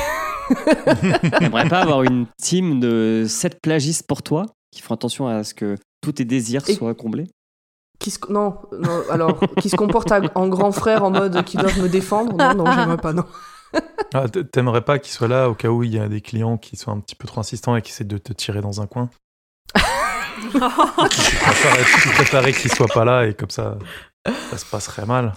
T'aimerais 1.40 1.68
pas 1.68 1.82
avoir 1.82 2.04
une 2.04 2.28
team 2.42 2.80
de 2.80 3.26
7 3.28 3.60
plagistes 3.62 4.08
pour 4.08 4.24
toi 4.24 4.46
qui 4.72 4.82
font 4.82 4.94
attention 4.94 5.28
à 5.28 5.44
ce 5.44 5.54
que 5.54 5.76
tous 6.02 6.14
tes 6.14 6.26
désirs 6.26 6.62
Et- 6.70 6.76
soient 6.76 6.96
comblés? 6.96 7.28
qui 8.00 8.10
se, 8.12 8.20
non, 8.30 8.58
non, 8.72 9.04
alors, 9.10 9.40
qui 9.62 9.70
se 9.70 9.76
comporte 9.76 10.12
en 10.36 10.48
grand 10.48 10.72
frère 10.72 11.04
en 11.04 11.12
mode 11.12 11.44
qui 11.44 11.58
doivent 11.58 11.80
me 11.82 11.90
défendre? 11.90 12.38
Non, 12.38 12.54
non, 12.64 12.72
j'aimerais 12.72 12.98
pas, 12.98 13.14
non. 13.14 13.26
Ah, 14.14 14.26
T'aimerais 14.30 14.82
pas 14.82 15.00
qu'il 15.00 15.12
soit 15.12 15.28
là 15.28 15.50
au 15.50 15.56
cas 15.56 15.68
où 15.70 15.84
il 15.84 15.94
y 15.94 16.00
a 16.00 16.08
des 16.08 16.22
clients 16.22 16.58
qui 16.58 16.78
sont 16.78 16.92
un 16.92 17.00
petit 17.00 17.16
peu 17.16 17.28
trop 17.28 17.42
insistants 17.42 17.76
et 17.76 17.82
qui 17.82 17.92
essaient 17.92 18.04
de 18.06 18.18
te 18.18 18.32
tirer 18.34 18.62
dans 18.62 18.82
un 18.82 18.88
coin? 18.88 19.10
Tu 20.52 22.10
préférais 22.10 22.54
qu'il 22.54 22.72
soit 22.72 22.88
pas 22.88 23.06
là 23.06 23.26
et 23.28 23.34
comme 23.34 23.50
ça, 23.50 23.78
ça 24.50 24.58
se 24.58 24.66
passerait 24.66 25.06
mal. 25.06 25.34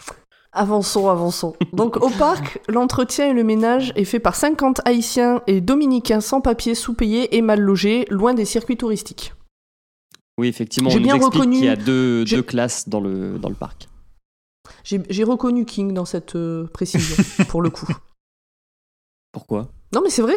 Avançons, 0.52 1.08
avançons. 1.08 1.54
Donc, 1.72 1.96
au 1.98 2.08
parc, 2.10 2.60
l'entretien 2.68 3.28
et 3.28 3.32
le 3.32 3.44
ménage 3.44 3.92
est 3.96 4.04
fait 4.04 4.18
par 4.18 4.34
50 4.34 4.80
Haïtiens 4.86 5.42
et 5.46 5.60
Dominicains 5.60 6.20
sans 6.20 6.40
papier, 6.40 6.74
sous-payés 6.74 7.36
et 7.36 7.42
mal 7.42 7.60
logés, 7.60 8.06
loin 8.10 8.34
des 8.34 8.44
circuits 8.44 8.76
touristiques. 8.76 9.34
Oui, 10.38 10.48
effectivement, 10.48 10.90
J'ai 10.90 10.96
on 10.96 11.00
nous 11.00 11.04
bien 11.06 11.16
explique 11.16 11.42
reconnu- 11.42 11.56
qu'il 11.56 11.64
y 11.64 11.68
a 11.68 11.76
deux, 11.76 12.24
classes 12.42 12.88
dans 12.88 13.00
le, 13.00 13.38
dans 13.38 13.48
le 13.48 13.54
parc. 13.54 13.88
J'ai 14.84 15.02
j'ai 15.10 15.24
reconnu 15.24 15.64
King 15.64 15.92
dans 15.92 16.04
cette 16.04 16.34
euh, 16.36 16.66
précision, 16.72 17.16
pour 17.48 17.60
le 17.60 17.70
coup. 17.70 17.86
Pourquoi? 19.32 19.68
Non, 19.92 20.00
mais 20.02 20.10
c'est 20.10 20.22
vrai. 20.22 20.36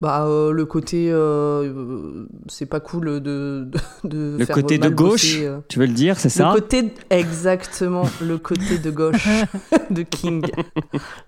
Bah, 0.00 0.24
euh, 0.26 0.50
le 0.52 0.66
côté. 0.66 1.08
euh, 1.10 1.62
euh, 1.64 2.26
c'est 2.48 2.66
pas 2.66 2.80
cool 2.80 3.06
de. 3.06 3.18
de, 3.20 3.70
de 4.04 4.36
Le 4.38 4.44
faire 4.44 4.54
côté 4.56 4.76
de 4.78 4.88
gauche, 4.88 5.10
bosser, 5.36 5.46
euh. 5.46 5.58
tu 5.68 5.78
veux 5.78 5.86
le 5.86 5.92
dire, 5.92 6.18
c'est 6.18 6.28
ça? 6.28 6.48
Le 6.54 6.60
côté. 6.60 6.92
Exactement, 7.10 8.04
le 8.20 8.36
côté 8.38 8.78
de 8.78 8.90
gauche 8.90 9.26
de 9.90 10.02
King. 10.02 10.44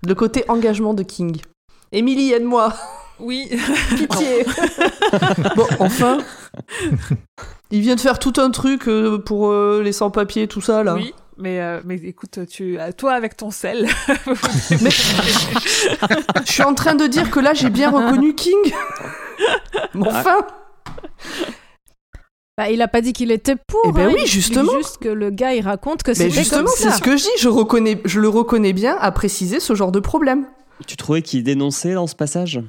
Le 0.05 0.13
côté 0.15 0.43
engagement 0.49 0.93
de 0.93 1.03
King. 1.03 1.37
Émilie, 1.91 2.33
aide-moi, 2.33 2.73
Oui. 3.19 3.49
pitié. 3.95 4.45
bon, 5.55 5.65
enfin. 5.79 6.17
Il 7.71 7.81
vient 7.81 7.95
de 7.95 7.99
faire 8.01 8.19
tout 8.19 8.33
un 8.37 8.51
truc 8.51 8.87
euh, 8.87 9.17
pour 9.17 9.51
les 9.53 9.91
sans-papiers, 9.91 10.47
tout 10.47 10.61
ça, 10.61 10.83
là. 10.83 10.95
Oui. 10.95 11.13
Mais, 11.39 11.61
euh, 11.61 11.81
mais 11.85 11.95
écoute, 11.97 12.39
tu, 12.49 12.79
euh, 12.79 12.91
toi 12.91 13.13
avec 13.13 13.37
ton 13.37 13.51
sel. 13.51 13.87
Mais- 14.81 14.89
Je 16.45 16.51
suis 16.51 16.63
en 16.63 16.73
train 16.73 16.95
de 16.95 17.05
dire 17.05 17.29
que 17.29 17.39
là, 17.39 17.53
j'ai 17.53 17.69
bien 17.69 17.91
reconnu 17.91 18.33
King. 18.33 18.55
Mais 19.93 20.07
enfin. 20.07 20.39
Bah, 22.57 22.71
il 22.71 22.81
a 22.81 22.87
pas 22.87 23.01
dit 23.01 23.13
qu'il 23.13 23.31
était 23.31 23.55
pour. 23.55 23.81
Eh 23.87 23.91
ben 23.91 24.09
hein, 24.09 24.13
oui, 24.15 24.25
justement. 24.25 24.71
Juste 24.77 24.97
que 24.97 25.09
le 25.09 25.29
gars, 25.29 25.53
il 25.53 25.61
raconte 25.61 26.01
que 26.01 26.09
Mais 26.11 26.15
c'était 26.15 26.29
justement, 26.31 26.63
comme 26.63 26.73
c'est 26.75 26.89
ça. 26.89 26.95
ce 26.97 27.01
que 27.01 27.15
je 27.15 27.23
dis. 27.23 27.29
Je, 27.39 27.49
reconnais, 27.49 28.01
je 28.05 28.19
le 28.19 28.29
reconnais 28.29 28.73
bien 28.73 28.97
à 28.99 29.11
préciser 29.11 29.59
ce 29.59 29.75
genre 29.75 29.91
de 29.91 29.99
problème. 29.99 30.47
Tu 30.87 30.97
trouvais 30.97 31.21
qu'il 31.21 31.43
dénonçait 31.43 31.93
dans 31.93 32.07
ce 32.07 32.15
passage? 32.15 32.59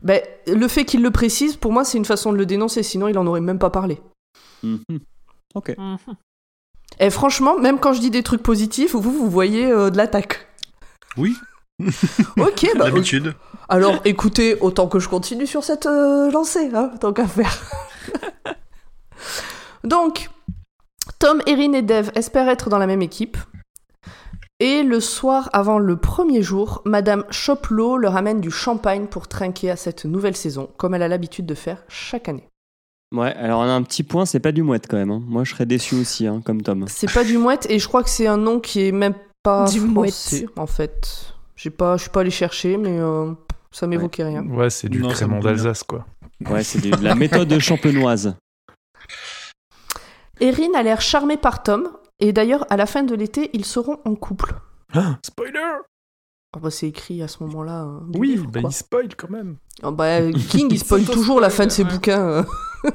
Ben, 0.00 0.22
le 0.46 0.66
fait 0.68 0.84
qu'il 0.86 1.02
le 1.02 1.10
précise, 1.10 1.56
pour 1.56 1.72
moi, 1.72 1.84
c'est 1.84 1.98
une 1.98 2.04
façon 2.06 2.32
de 2.32 2.38
le 2.38 2.46
dénoncer. 2.46 2.82
Sinon, 2.82 3.08
il 3.08 3.18
en 3.18 3.26
aurait 3.26 3.40
même 3.42 3.58
pas 3.58 3.70
parlé. 3.70 4.00
Mhm. 4.62 4.78
Ok. 5.54 5.74
Mhm. 5.76 5.98
Et 7.00 7.10
franchement, 7.10 7.58
même 7.58 7.78
quand 7.78 7.92
je 7.92 8.00
dis 8.00 8.10
des 8.10 8.22
trucs 8.22 8.42
positifs, 8.42 8.94
vous, 8.94 9.12
vous 9.12 9.30
voyez 9.30 9.66
euh, 9.66 9.90
de 9.90 9.96
l'attaque. 9.96 10.48
Oui, 11.16 11.36
Ok, 12.38 12.66
bah. 12.76 12.90
d'habitude. 12.90 13.34
Alors, 13.68 14.00
écoutez, 14.04 14.56
autant 14.60 14.88
que 14.88 14.98
je 14.98 15.08
continue 15.08 15.46
sur 15.46 15.62
cette 15.62 15.86
euh, 15.86 16.30
lancée, 16.30 16.70
hein, 16.74 16.90
tant 17.00 17.12
qu'à 17.12 17.26
faire. 17.26 17.56
Donc, 19.84 20.30
Tom, 21.18 21.42
Erin 21.46 21.72
et 21.72 21.82
Dev 21.82 22.10
espèrent 22.14 22.48
être 22.48 22.68
dans 22.68 22.78
la 22.78 22.86
même 22.86 23.02
équipe. 23.02 23.36
Et 24.60 24.82
le 24.82 24.98
soir 24.98 25.50
avant 25.52 25.78
le 25.78 25.96
premier 25.96 26.42
jour, 26.42 26.82
Madame 26.84 27.24
Choplow 27.30 27.96
leur 27.96 28.16
amène 28.16 28.40
du 28.40 28.50
champagne 28.50 29.06
pour 29.06 29.28
trinquer 29.28 29.70
à 29.70 29.76
cette 29.76 30.04
nouvelle 30.04 30.36
saison, 30.36 30.70
comme 30.78 30.94
elle 30.94 31.02
a 31.02 31.08
l'habitude 31.08 31.46
de 31.46 31.54
faire 31.54 31.84
chaque 31.86 32.28
année. 32.28 32.47
Ouais, 33.14 33.32
alors 33.34 33.60
on 33.60 33.64
a 33.64 33.72
un 33.72 33.82
petit 33.82 34.02
point, 34.02 34.26
c'est 34.26 34.40
pas 34.40 34.52
du 34.52 34.62
mouette 34.62 34.86
quand 34.88 34.96
même. 34.98 35.10
hein. 35.10 35.22
Moi, 35.26 35.44
je 35.44 35.52
serais 35.54 35.66
déçu 35.66 35.94
aussi, 35.94 36.26
hein, 36.26 36.42
comme 36.44 36.62
Tom. 36.62 36.84
C'est 36.88 37.12
pas 37.12 37.24
du 37.24 37.38
mouette, 37.38 37.66
et 37.70 37.78
je 37.78 37.88
crois 37.88 38.02
que 38.02 38.10
c'est 38.10 38.26
un 38.26 38.36
nom 38.36 38.60
qui 38.60 38.86
est 38.86 38.92
même 38.92 39.14
pas 39.42 39.64
Du 39.70 39.80
français, 39.80 40.40
mouette. 40.42 40.58
en 40.58 40.66
fait. 40.66 41.32
J'ai 41.56 41.70
pas, 41.70 41.96
je 41.96 42.02
suis 42.02 42.10
pas 42.10 42.20
allé 42.20 42.30
chercher, 42.30 42.76
mais 42.76 42.98
euh, 43.00 43.32
ça 43.70 43.86
m'évoquait 43.86 44.24
rien. 44.24 44.44
Ouais, 44.46 44.70
c'est 44.70 44.88
du 44.88 45.00
Non, 45.00 45.08
crémant 45.08 45.40
d'Alsace, 45.40 45.82
quoi. 45.84 46.04
Ouais, 46.50 46.62
c'est 46.62 46.80
de 46.80 47.02
la 47.02 47.14
méthode 47.14 47.58
champenoise. 47.58 48.36
Erin 50.40 50.74
a 50.76 50.82
l'air 50.82 51.00
charmée 51.00 51.36
par 51.36 51.62
Tom, 51.62 51.88
et 52.20 52.32
d'ailleurs, 52.32 52.66
à 52.70 52.76
la 52.76 52.86
fin 52.86 53.02
de 53.02 53.14
l'été, 53.14 53.50
ils 53.54 53.64
seront 53.64 53.98
en 54.04 54.14
couple. 54.14 54.54
Ah, 54.94 55.16
spoiler 55.24 55.60
Ah 56.58 56.60
bah, 56.64 56.70
c'est 56.70 56.88
écrit 56.88 57.22
à 57.22 57.28
ce 57.28 57.42
moment-là. 57.44 57.86
du 58.08 58.18
Oui, 58.18 58.28
livre, 58.30 58.46
bah, 58.50 58.60
il 58.64 58.72
spoil 58.72 59.08
quand 59.16 59.30
même. 59.30 59.56
Ah 59.82 59.92
bah, 59.92 60.20
King, 60.50 60.66
il 60.70 60.78
spoil 60.78 61.04
toujours 61.04 61.40
la 61.40 61.50
fin 61.50 61.66
de 61.66 61.70
ses 61.70 61.84
ouais. 61.84 61.90
bouquins. 61.90 62.20
euh. 62.20 62.42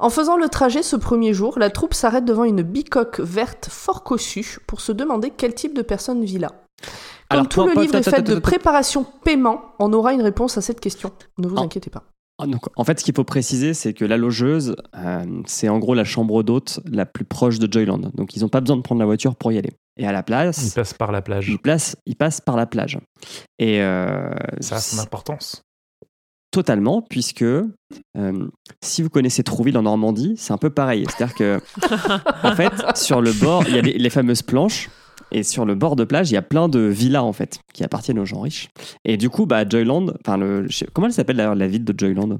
En 0.00 0.10
faisant 0.10 0.36
le 0.36 0.48
trajet 0.48 0.84
ce 0.84 0.94
premier 0.94 1.34
jour, 1.34 1.58
la 1.58 1.70
troupe 1.70 1.92
s'arrête 1.92 2.24
devant 2.24 2.44
une 2.44 2.62
bicoque 2.62 3.18
verte 3.18 3.66
fort 3.68 4.04
cossue 4.04 4.58
pour 4.68 4.80
se 4.80 4.92
demander 4.92 5.32
quel 5.36 5.54
type 5.54 5.74
de 5.76 5.82
personne 5.82 6.22
vit 6.24 6.38
là. 6.38 6.48
Comme 6.78 7.40
Alors, 7.40 7.48
tout 7.48 7.64
toi, 7.64 7.74
le 7.74 7.80
livre 7.82 7.96
est 7.96 8.08
fait 8.08 8.22
de 8.22 8.36
préparation 8.38 9.04
paiement, 9.24 9.60
on 9.80 9.92
aura 9.92 10.12
une 10.12 10.22
réponse 10.22 10.56
à 10.56 10.60
cette 10.60 10.78
question. 10.78 11.10
Ne 11.38 11.48
vous 11.48 11.56
Ah. 11.58 11.62
inquiétez 11.62 11.90
pas. 11.90 12.04
Donc, 12.46 12.62
en 12.76 12.84
fait, 12.84 13.00
ce 13.00 13.04
qu'il 13.04 13.14
faut 13.16 13.24
préciser, 13.24 13.74
c'est 13.74 13.92
que 13.92 14.04
la 14.04 14.16
logeuse, 14.16 14.76
euh, 14.96 15.24
c'est 15.46 15.68
en 15.68 15.80
gros 15.80 15.94
la 15.94 16.04
chambre 16.04 16.44
d'hôte 16.44 16.78
la 16.84 17.04
plus 17.04 17.24
proche 17.24 17.58
de 17.58 17.70
Joyland. 17.70 17.98
Donc, 18.14 18.36
ils 18.36 18.42
n'ont 18.42 18.48
pas 18.48 18.60
besoin 18.60 18.76
de 18.76 18.82
prendre 18.82 19.00
la 19.00 19.06
voiture 19.06 19.34
pour 19.34 19.50
y 19.50 19.58
aller. 19.58 19.72
Et 19.98 20.06
à 20.06 20.12
la 20.12 20.20
Il 20.20 20.24
place, 20.24 20.70
passe 20.74 20.94
par 20.94 21.10
la 21.12 21.20
plage. 21.22 21.48
ils, 21.48 21.58
placent- 21.58 21.96
ils 22.06 22.14
passent 22.16 22.40
par 22.40 22.56
la 22.56 22.66
plage. 22.66 22.98
Et 23.58 23.82
euh, 23.82 24.30
Ça 24.60 24.76
a 24.76 24.80
son 24.80 25.00
importance. 25.00 25.62
totalement, 26.50 27.02
puisque 27.02 27.42
euh, 27.42 27.66
si 28.82 29.02
vous 29.02 29.10
connaissez 29.10 29.42
Trouville 29.42 29.76
en 29.76 29.82
Normandie, 29.82 30.34
c'est 30.38 30.52
un 30.52 30.58
peu 30.58 30.70
pareil. 30.70 31.04
C'est-à-dire 31.08 31.34
que, 31.34 31.60
en 32.46 32.54
fait, 32.54 32.72
sur 32.96 33.20
le 33.20 33.32
bord, 33.32 33.64
il 33.68 33.74
y 33.74 33.78
a 33.78 33.82
les, 33.82 33.98
les 33.98 34.10
fameuses 34.10 34.42
planches. 34.42 34.88
Et 35.30 35.42
sur 35.42 35.66
le 35.66 35.74
bord 35.74 35.94
de 35.94 36.04
plage, 36.04 36.30
il 36.30 36.34
y 36.34 36.38
a 36.38 36.42
plein 36.42 36.70
de 36.70 36.78
villas 36.78 37.22
en 37.24 37.34
fait 37.34 37.58
qui 37.74 37.84
appartiennent 37.84 38.18
aux 38.18 38.24
gens 38.24 38.40
riches. 38.40 38.68
Et 39.04 39.18
du 39.18 39.28
coup, 39.28 39.44
bah, 39.44 39.68
Joyland, 39.68 40.06
enfin 40.24 40.38
le, 40.38 40.66
je 40.68 40.76
sais- 40.78 40.88
comment 40.94 41.06
elle 41.08 41.12
s'appelle 41.12 41.36
d'ailleurs 41.36 41.54
la 41.54 41.66
ville 41.66 41.84
de 41.84 41.92
Joyland? 41.98 42.38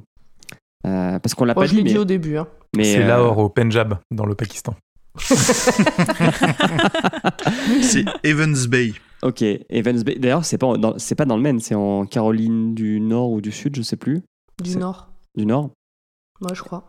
Euh, 0.86 1.18
Parce 1.18 1.34
qu'on 1.34 1.44
l'a 1.44 1.52
Bon, 1.54 1.60
pas 1.62 1.66
je 1.66 1.74
l'ai 1.74 1.82
dit, 1.82 1.88
dit 1.88 1.94
mais, 1.94 2.00
au 2.00 2.04
début. 2.06 2.38
hein. 2.38 2.46
mais, 2.74 2.84
C'est 2.84 3.02
euh, 3.02 3.06
Lahore 3.08 3.36
au 3.38 3.48
Punjab, 3.50 3.98
dans 4.10 4.24
le 4.24 4.34
Pakistan. 4.34 4.74
C'est 7.82 8.04
Evans 8.24 8.54
Bay. 8.68 8.92
Ok, 9.22 9.42
Evans 9.42 10.02
Bay. 10.02 10.16
D'ailleurs, 10.18 10.44
c'est 10.44 10.58
pas 10.58 10.76
dans, 10.76 10.98
c'est 10.98 11.14
pas 11.14 11.24
dans 11.24 11.36
le 11.36 11.42
Maine, 11.42 11.60
c'est 11.60 11.74
en 11.74 12.06
Caroline 12.06 12.74
du 12.74 13.00
Nord 13.00 13.30
ou 13.32 13.40
du 13.40 13.52
Sud, 13.52 13.76
je 13.76 13.82
sais 13.82 13.96
plus. 13.96 14.22
Du 14.62 14.70
C'est- 14.72 14.78
Nord. 14.78 15.08
Du 15.36 15.46
Nord. 15.46 15.70
Moi, 16.40 16.52
je 16.54 16.62
crois. 16.62 16.84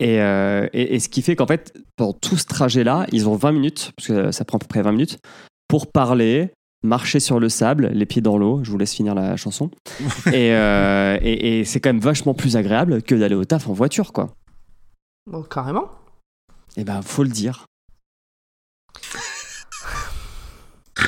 Et, 0.00 0.22
euh, 0.22 0.66
et, 0.72 0.94
et 0.94 1.00
ce 1.00 1.10
qui 1.10 1.20
fait 1.20 1.36
qu'en 1.36 1.46
fait, 1.46 1.74
pendant 1.96 2.14
tout 2.14 2.38
ce 2.38 2.46
trajet-là, 2.46 3.06
ils 3.12 3.28
ont 3.28 3.36
20 3.36 3.52
minutes, 3.52 3.92
parce 3.96 4.08
que 4.08 4.32
ça 4.32 4.46
prend 4.46 4.56
à 4.56 4.58
peu 4.58 4.66
près 4.66 4.80
20 4.80 4.92
minutes, 4.92 5.18
pour 5.68 5.92
parler, 5.92 6.50
marcher 6.82 7.20
sur 7.20 7.38
le 7.38 7.50
sable, 7.50 7.90
les 7.92 8.06
pieds 8.06 8.22
dans 8.22 8.38
l'eau. 8.38 8.60
Je 8.64 8.70
vous 8.70 8.78
laisse 8.78 8.94
finir 8.94 9.14
la 9.14 9.36
chanson. 9.36 9.70
et 10.32 10.54
euh, 10.54 11.18
et, 11.20 11.60
et 11.60 11.64
c'est 11.66 11.78
quand 11.80 11.90
même 11.90 12.00
vachement 12.00 12.32
plus 12.32 12.56
agréable 12.56 13.02
que 13.02 13.14
d'aller 13.14 13.34
au 13.34 13.44
taf 13.44 13.68
en 13.68 13.74
voiture, 13.74 14.14
quoi. 14.14 14.32
Bon, 15.30 15.42
carrément. 15.42 15.90
Et 16.76 16.84
ben, 16.84 17.00
faut 17.02 17.22
le 17.22 17.28
dire. 17.30 17.66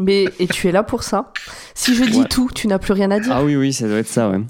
Mais 0.00 0.24
et 0.38 0.46
tu 0.46 0.68
es 0.68 0.72
là 0.72 0.82
pour 0.82 1.02
ça? 1.02 1.32
Si 1.74 1.94
je 1.94 2.04
dis 2.04 2.20
Ouais. 2.20 2.28
tout, 2.28 2.48
tu 2.54 2.66
n'as 2.68 2.78
plus 2.78 2.92
rien 2.92 3.10
à 3.10 3.20
dire. 3.20 3.32
Ah 3.34 3.44
oui, 3.44 3.56
oui, 3.56 3.72
ça 3.72 3.86
doit 3.88 3.98
être 3.98 4.08
ça, 4.08 4.30
ouais. 4.30 4.40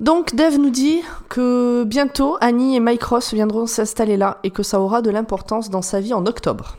Donc 0.00 0.34
Dave 0.34 0.56
nous 0.58 0.70
dit 0.70 1.00
que 1.28 1.84
bientôt 1.84 2.36
Annie 2.40 2.76
et 2.76 2.80
Mike 2.80 3.02
Ross 3.04 3.32
viendront 3.32 3.66
s'installer 3.66 4.16
là 4.18 4.38
et 4.42 4.50
que 4.50 4.62
ça 4.62 4.78
aura 4.80 5.00
de 5.00 5.08
l'importance 5.10 5.70
dans 5.70 5.80
sa 5.82 6.00
vie 6.00 6.12
en 6.12 6.26
octobre. 6.26 6.76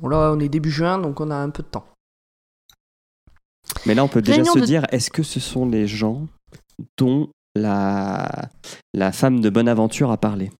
Bon 0.00 0.08
là 0.08 0.32
on 0.36 0.40
est 0.40 0.48
début 0.50 0.70
juin 0.70 0.98
donc 0.98 1.20
on 1.20 1.30
a 1.30 1.36
un 1.36 1.48
peu 1.50 1.62
de 1.62 1.68
temps. 1.68 1.86
Mais 3.86 3.94
là, 3.94 4.04
on 4.04 4.08
peut 4.08 4.20
déjà 4.22 4.44
se 4.44 4.58
de- 4.58 4.64
dire, 4.64 4.84
est-ce 4.90 5.10
que 5.10 5.22
ce 5.22 5.40
sont 5.40 5.66
les 5.66 5.86
gens 5.86 6.26
dont 6.96 7.30
la, 7.54 8.48
la 8.94 9.12
femme 9.12 9.40
de 9.40 9.50
Bonaventure 9.50 10.10
a 10.10 10.16
parlé 10.16 10.50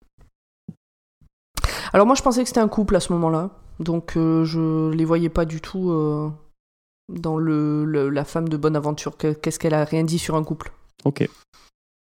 Alors 1.93 2.07
moi 2.07 2.15
je 2.15 2.23
pensais 2.23 2.43
que 2.43 2.49
c'était 2.49 2.61
un 2.61 2.69
couple 2.69 2.97
à 2.97 3.01
ce 3.01 3.13
moment-là. 3.13 3.51
Donc 3.81 4.17
euh, 4.17 4.45
je 4.45 4.91
les 4.91 5.05
voyais 5.05 5.29
pas 5.31 5.45
du 5.45 5.61
tout 5.61 5.91
euh, 5.91 6.31
dans 7.09 7.37
le, 7.37 7.85
le- 7.85 8.09
la 8.11 8.25
femme 8.25 8.49
de 8.49 8.57
Bonaventure. 8.57 9.17
Que- 9.17 9.33
Qu'est-ce 9.33 9.59
qu'elle 9.59 9.75
a 9.75 9.85
rien 9.85 10.05
dit 10.05 10.19
sur 10.19 10.37
un 10.37 10.45
couple? 10.45 10.73
Ok. 11.05 11.29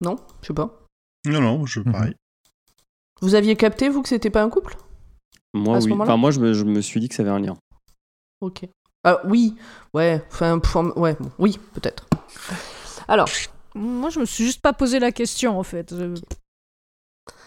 Non? 0.01 0.17
Je 0.43 0.49
sais 0.49 0.55
pas. 0.55 0.79
Non, 1.27 1.41
non, 1.41 1.67
je 1.67 1.81
Mhm. 1.81 1.93
pareil. 1.93 2.15
Vous 3.21 3.35
aviez 3.37 3.55
capté 3.57 3.89
vous 3.89 4.03
que 4.03 4.09
c'était 4.09 4.31
pas 4.31 4.43
un 4.43 4.49
couple? 4.51 4.77
Moi, 5.55 5.77
À 5.77 5.81
oui. 5.81 5.93
Enfin, 5.93 6.17
moi, 6.17 6.31
je 6.33 6.41
me, 6.41 6.55
je 6.55 6.65
me 6.65 6.81
suis 6.81 6.99
dit 6.99 7.09
que 7.09 7.15
ça 7.15 7.23
avait 7.23 7.31
un 7.31 7.39
lien. 7.39 7.57
Ok. 8.41 8.67
Ah 9.05 9.21
oui, 9.27 9.55
ouais, 9.95 10.23
enfin, 10.29 10.59
pour- 10.59 10.97
ouais, 10.97 11.17
bon, 11.21 11.31
oui, 11.39 11.59
peut-être. 11.75 12.07
Alors, 13.07 13.29
Moi, 13.75 14.11
je 14.11 14.21
me 14.21 14.25
suis 14.25 14.45
juste 14.45 14.61
pas 14.61 14.73
posé 14.73 14.99
la 14.99 15.13
question, 15.13 15.59
en 15.59 15.63
fait. 15.63 15.95
Je, 15.97 16.15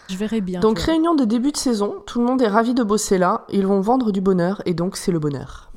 je 0.08 0.16
verrai 0.16 0.40
bien. 0.40 0.60
donc 0.60 0.78
réunion 0.78 1.14
de 1.14 1.24
début 1.24 1.52
de 1.52 1.56
saison, 1.56 2.02
tout 2.06 2.20
le 2.20 2.26
monde 2.26 2.40
est 2.42 2.48
ravi 2.48 2.74
de 2.74 2.82
bosser 2.82 3.18
là, 3.18 3.44
ils 3.50 3.66
vont 3.66 3.80
vendre 3.80 4.12
du 4.12 4.20
bonheur, 4.20 4.62
et 4.66 4.74
donc 4.74 4.96
c'est 4.96 5.12
le 5.12 5.18
bonheur. 5.18 5.72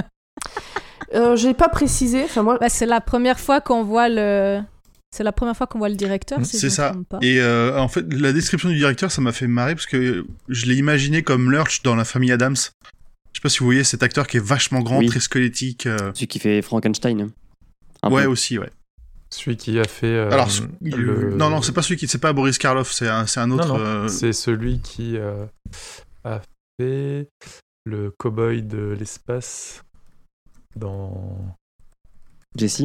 euh, 1.14 1.36
J'ai 1.36 1.54
pas 1.54 1.70
précisé, 1.70 2.24
enfin 2.24 2.44
moi, 2.44 2.58
Bah, 2.60 2.70
c'est 2.70 2.86
la 2.86 3.02
première 3.02 3.40
fois 3.40 3.62
qu'on 3.62 3.84
voit 3.84 4.10
le. 4.10 4.62
C'est 5.16 5.24
la 5.24 5.32
première 5.32 5.56
fois 5.56 5.66
qu'on 5.66 5.80
voit 5.80 5.88
le 5.90 5.96
directeur, 5.96 6.46
si 6.46 6.58
C'est 6.60 6.66
me 6.68 6.72
ça. 6.72 6.94
pas. 7.10 7.20
Et 7.22 7.40
euh, 7.40 7.80
en 7.80 7.88
fait, 7.88 8.02
la 8.14 8.34
description 8.34 8.68
du 8.68 8.76
directeur, 8.76 9.12
ça 9.12 9.22
m'a 9.22 9.32
fait 9.32 9.48
marrer 9.48 9.74
parce 9.74 9.86
que 9.86 10.26
je 10.50 10.66
l'ai 10.66 10.76
imaginé 10.76 11.24
comme 11.24 11.52
Lurch 11.52 11.84
dans 11.84 11.96
la 11.96 12.04
famille 12.04 12.34
Adams. 12.34 12.56
Je 13.36 13.40
sais 13.40 13.42
pas 13.42 13.50
si 13.50 13.60
vous 13.60 13.66
voyez 13.66 13.84
cet 13.84 14.02
acteur 14.02 14.28
qui 14.28 14.38
est 14.38 14.44
vachement 14.44 14.80
grand, 14.80 15.00
Oui. 15.00 15.08
très 15.08 15.20
squelettique. 15.20 15.88
euh, 15.88 16.12
Celui 16.14 16.28
qui 16.28 16.40
fait 16.40 16.62
Frankenstein. 16.62 17.32
Un 18.02 18.10
Ouais, 18.10 18.24
peu. 18.24 18.30
aussi, 18.30 18.58
ouais. 18.58 18.70
Celui 19.30 19.58
qui 19.58 19.78
a 19.78 19.84
fait. 19.84 20.06
euh, 20.08 20.32
Alors, 20.32 20.48
il- 20.82 20.96
le- 20.96 21.36
non, 21.36 21.50
non, 21.50 21.62
c'est 21.62 21.74
pas 21.74 21.82
celui 21.82 21.98
qui, 21.98 22.08
c'est 22.08 22.18
pas 22.20 22.32
Boris 22.32 22.58
Karloff, 22.58 22.94
c'est 22.94 23.10
un, 23.10 23.26
c'est 23.28 23.42
un 23.42 23.52
autre. 23.52 23.68
non, 23.68 23.78
euh, 23.78 24.08
c'est 24.08 24.32
celui 24.32 24.80
qui 24.80 25.18
euh, 25.18 25.46
a 26.24 26.42
fait 26.80 27.28
le 27.84 28.10
cowboy 28.18 28.64
de 28.64 28.96
l'espace 28.98 29.84
dans. 30.78 31.54
Jesse, 32.58 32.84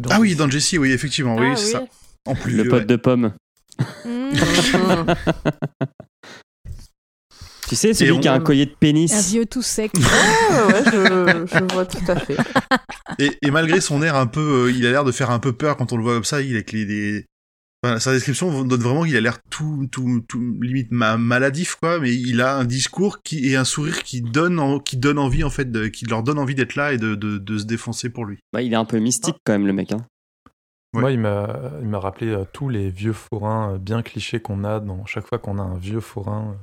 dans- 0.00 0.10
Ah 0.10 0.18
oui, 0.18 0.34
dans 0.34 0.50
Jesse, 0.50 0.72
oui, 0.80 0.90
effectivement, 0.90 1.36
oui, 1.36 1.46
Ah 1.52 1.56
c'est 1.56 1.70
ça. 1.72 1.84
En 2.26 2.34
plus, 2.34 2.56
le 2.56 2.64
pote 2.68 2.80
ouais. 2.80 2.86
de 2.86 2.96
pomme. 2.96 3.32
Hmm, 4.04 4.30
Tu 7.68 7.74
sais, 7.76 7.94
celui 7.94 8.12
on- 8.12 8.20
qui 8.20 8.28
a 8.28 8.32
un 8.34 8.40
collier 8.40 8.66
de 8.66 8.70
un 8.72 8.76
pénis. 8.78 9.30
vieux 9.30 9.46
tout 9.46 9.62
sec. 9.62 9.90
ouais, 9.94 10.02
ouais, 10.72 10.84
je, 10.86 11.46
je 11.58 11.72
vois 11.74 11.84
tout 11.86 11.98
à 12.08 12.16
fait. 12.16 12.36
Et, 13.18 13.30
et 13.42 13.50
malgré 13.50 13.80
son 13.80 14.02
air 14.02 14.14
un 14.16 14.26
peu, 14.26 14.66
euh, 14.66 14.72
il 14.72 14.84
a 14.86 14.90
l'air 14.90 15.04
de 15.04 15.12
faire 15.12 15.30
un 15.30 15.38
peu 15.38 15.52
peur 15.52 15.76
quand 15.76 15.92
on 15.92 15.96
le 15.96 16.02
voit 16.02 16.14
comme 16.14 16.24
ça. 16.24 16.42
Il 16.42 16.54
avec 16.54 16.70
les, 16.72 16.84
des- 16.84 17.24
enfin, 17.82 17.98
sa 17.98 18.12
description 18.12 18.64
donne 18.64 18.80
vraiment 18.80 19.04
qu'il 19.04 19.16
a 19.16 19.20
l'air 19.20 19.38
tout, 19.48 19.88
tout, 19.90 20.22
tout 20.28 20.58
limite 20.60 20.90
ma- 20.90 21.16
maladif 21.16 21.76
quoi. 21.76 21.98
Mais 21.98 22.12
il 22.14 22.40
a 22.42 22.56
un 22.56 22.64
discours 22.64 23.22
qui 23.22 23.48
et 23.48 23.56
un 23.56 23.64
sourire 23.64 24.02
qui 24.02 24.20
donne, 24.20 24.58
en- 24.58 24.80
qui 24.80 24.96
donne 24.98 25.18
envie 25.18 25.44
en 25.44 25.50
fait, 25.50 25.70
de, 25.70 25.86
qui 25.86 26.04
leur 26.04 26.22
donne 26.24 26.38
envie 26.38 26.54
d'être 26.54 26.74
là 26.74 26.92
et 26.92 26.98
de, 26.98 27.14
de, 27.14 27.38
de 27.38 27.58
se 27.58 27.64
défoncer 27.64 28.10
pour 28.10 28.26
lui. 28.26 28.38
Bah, 28.52 28.60
il 28.60 28.72
est 28.72 28.76
un 28.76 28.84
peu 28.84 28.98
mystique 28.98 29.36
quand 29.44 29.52
même, 29.54 29.66
le 29.66 29.72
mec. 29.72 29.92
Hein. 29.92 30.04
Ouais. 30.92 31.00
Moi, 31.00 31.12
il 31.12 31.18
m'a, 31.20 31.48
il 31.80 31.88
m'a 31.88 31.98
rappelé 32.00 32.30
euh, 32.32 32.44
tous 32.52 32.68
les 32.68 32.90
vieux 32.90 33.12
forains 33.14 33.74
euh, 33.74 33.78
bien 33.78 34.02
clichés 34.02 34.40
qu'on 34.40 34.62
a 34.64 34.80
dans 34.80 35.06
chaque 35.06 35.26
fois 35.26 35.38
qu'on 35.38 35.58
a 35.58 35.62
un 35.62 35.78
vieux 35.78 36.00
forain 36.00 36.52
euh, 36.54 36.62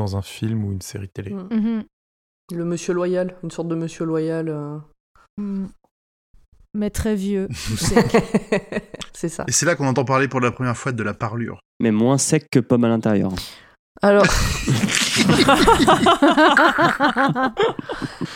dans 0.00 0.16
un 0.16 0.22
film 0.22 0.64
ou 0.64 0.72
une 0.72 0.80
série 0.82 1.08
télé. 1.08 1.30
Mm. 1.32 1.48
Mhm. 1.50 1.84
Le 2.52 2.64
monsieur 2.64 2.92
loyal, 2.94 3.36
une 3.44 3.50
sorte 3.50 3.68
de 3.68 3.74
monsieur 3.76 4.04
loyal. 4.04 4.48
euh. 4.48 4.78
Hmm. 5.38 5.66
Mais 6.74 6.90
très 6.90 7.14
vieux, 7.14 7.48
tout 7.66 7.76
sec. 7.76 8.06
c'est 9.12 9.28
ça. 9.28 9.44
Et 9.46 9.52
c'est 9.52 9.66
là 9.66 9.76
qu'on 9.76 9.86
entend 9.86 10.04
parler 10.04 10.26
pour 10.28 10.40
la 10.40 10.50
première 10.50 10.76
fois 10.76 10.92
de 10.92 11.02
la 11.02 11.14
parlure. 11.14 11.60
Mais 11.80 11.90
moins 11.92 12.18
sec 12.18 12.46
que 12.50 12.58
pomme 12.60 12.84
à 12.84 12.88
l'intérieur. 12.88 13.30
Alors, 14.02 14.24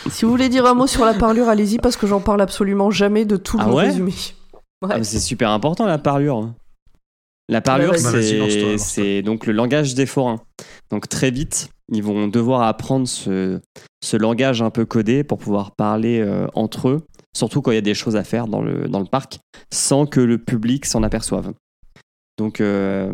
si 0.09 0.25
vous 0.25 0.31
voulez 0.31 0.49
dire 0.49 0.65
un 0.65 0.73
mot 0.73 0.87
sur 0.87 1.05
la 1.05 1.13
parlure, 1.13 1.49
allez-y, 1.49 1.77
parce 1.77 1.97
que 1.97 2.07
j'en 2.07 2.21
parle 2.21 2.41
absolument 2.41 2.91
jamais 2.91 3.25
de 3.25 3.37
tout 3.37 3.57
Ah 3.59 3.65
le 3.67 3.73
ouais 3.73 3.85
résumé. 3.87 4.13
Ouais. 4.81 4.89
Ah, 4.91 5.03
c'est 5.03 5.19
super 5.19 5.49
important 5.49 5.85
la 5.85 5.97
parlure. 5.97 6.53
La 7.47 7.61
parlure, 7.61 7.91
Bah, 7.91 8.77
c'est 8.77 9.21
donc 9.21 9.45
le 9.45 9.53
langage 9.53 9.93
des 9.95 10.05
forains. 10.05 10.41
Donc 10.91 11.09
très 11.09 11.31
vite, 11.31 11.69
ils 11.91 12.03
vont 12.03 12.27
devoir 12.27 12.61
apprendre 12.63 13.07
ce, 13.07 13.59
ce 14.03 14.17
langage 14.17 14.61
un 14.61 14.69
peu 14.69 14.85
codé 14.85 15.23
pour 15.23 15.37
pouvoir 15.39 15.75
parler 15.75 16.19
euh, 16.19 16.47
entre 16.53 16.89
eux, 16.89 17.01
surtout 17.35 17.61
quand 17.61 17.71
il 17.71 17.75
y 17.75 17.79
a 17.79 17.81
des 17.81 17.93
choses 17.95 18.15
à 18.15 18.23
faire 18.23 18.47
dans 18.47 18.61
le, 18.61 18.87
dans 18.87 18.99
le 18.99 19.05
parc, 19.05 19.39
sans 19.73 20.05
que 20.05 20.19
le 20.19 20.37
public 20.37 20.85
s'en 20.85 21.03
aperçoive. 21.03 21.53
Donc, 22.37 22.59
euh, 22.59 23.11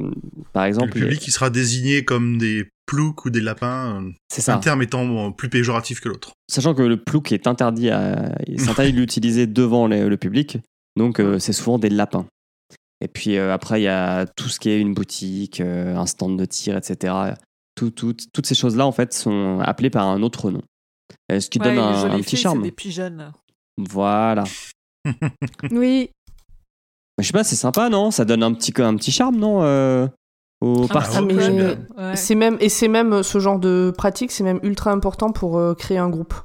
par 0.52 0.64
Le 0.64 0.68
exemple, 0.70 0.92
public 0.94 1.20
qui 1.20 1.32
sera 1.32 1.50
désigné 1.52 2.04
comme 2.04 2.38
des 2.40 2.68
ploucs 2.88 3.24
ou 3.26 3.30
des 3.30 3.40
lapins, 3.42 4.02
euh, 4.04 4.10
c'est 4.30 4.42
un 4.50 4.56
ça. 4.56 4.58
terme 4.58 4.82
étant 4.82 5.32
plus 5.32 5.48
péjoratif 5.50 6.00
que 6.02 6.10
l'autre. 6.10 6.32
Sachant 6.50 6.74
que 6.74 6.82
le 6.82 6.98
plouc 7.02 7.32
est 7.32 7.46
interdit 7.48 7.90
à, 7.92 8.36
c'est 8.58 8.68
interdit 8.70 8.94
de 8.94 8.98
l'utiliser 9.00 9.46
devant 9.48 9.86
les- 9.88 10.10
le 10.10 10.18
public, 10.18 10.58
donc 10.98 11.20
euh, 11.20 11.38
c'est 11.40 11.54
souvent 11.54 11.78
des 11.78 11.90
lapins. 11.90 12.26
Et 13.00 13.08
puis 13.08 13.38
euh, 13.38 13.54
après, 13.54 13.80
il 13.82 13.84
y 13.84 13.88
a 13.88 14.26
tout 14.26 14.50
ce 14.50 14.60
qui 14.60 14.70
est 14.70 14.80
une 14.82 14.94
boutique, 14.96 15.62
un 15.62 16.06
stand 16.08 16.38
de 16.38 16.46
tir, 16.46 16.76
etc. 16.76 17.14
Tout, 17.82 17.90
tout- 18.14 18.16
toutes 18.32 18.46
ces 18.46 18.54
choses-là, 18.54 18.86
en 18.86 18.92
fait, 18.92 19.12
sont 19.12 19.60
appelées 19.64 19.90
par 19.90 20.06
un 20.08 20.22
autre 20.22 20.52
nom. 20.52 20.62
Euh, 21.32 21.40
ce 21.40 21.50
qui 21.50 21.58
Ouais, 21.60 21.66
donne 21.66 21.80
un, 21.80 22.20
petit 22.20 22.38
charme. 22.38 22.60
C'est 22.60 22.66
des 22.66 22.72
pigeonnes. 22.72 23.32
Voilà. 23.78 24.44
oui, 25.72 26.12
je 27.20 27.26
sais 27.26 27.34
pas, 27.34 27.44
c'est 27.44 27.56
sympa, 27.56 27.90
non? 27.90 28.12
Ça 28.12 28.24
donne 28.26 28.44
un 28.44 28.54
petit, 28.54 28.72
un 28.82 28.96
petit 28.96 29.12
charme, 29.12 29.38
non 29.38 29.64
euh, 29.64 30.08
Au 30.62 30.86
Ah, 30.92 30.94
parc 30.94 31.12
Ah, 31.16 31.22
mais- 31.22 31.78
ouais. 31.98 32.16
C'est 32.16 32.36
même 32.36 32.58
et 32.60 32.70
c'est 32.70 32.88
même 32.88 33.24
ce 33.24 33.40
genre 33.40 33.58
de 33.58 33.92
pratique, 33.98 34.32
c'est 34.32 34.44
même 34.44 34.60
ultra 34.62 34.92
important 34.92 35.32
pour 35.32 35.58
euh, 35.58 35.74
créer 35.74 35.98
un 35.98 36.10
groupe. 36.10 36.36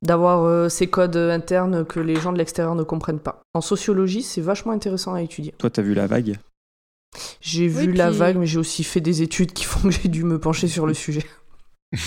d'avoir 0.00 0.42
euh, 0.44 0.68
ces 0.68 0.88
codes 0.88 1.16
internes 1.16 1.84
que 1.84 2.00
les 2.00 2.16
gens 2.16 2.32
de 2.32 2.38
l'extérieur 2.38 2.74
ne 2.74 2.82
comprennent 2.82 3.20
pas. 3.20 3.42
En 3.54 3.60
sociologie, 3.60 4.22
c'est 4.22 4.40
vachement 4.40 4.72
intéressant 4.72 5.12
à 5.14 5.20
étudier. 5.22 5.54
Toi, 5.58 5.70
t'as 5.70 5.82
vu 5.82 5.94
la 5.94 6.06
vague? 6.08 6.38
J'ai 7.40 7.68
vu 7.68 7.92
la 7.92 8.10
vague, 8.10 8.36
mais 8.36 8.46
j'ai 8.46 8.58
aussi 8.58 8.84
fait 8.84 9.00
des 9.00 9.22
études 9.22 9.52
qui 9.52 9.64
font 9.64 9.88
que 9.88 9.90
j'ai 9.90 10.08
dû 10.08 10.24
me 10.24 10.38
pencher 10.38 10.68
sur 10.68 10.86
le 10.86 10.94
sujet. 10.94 11.24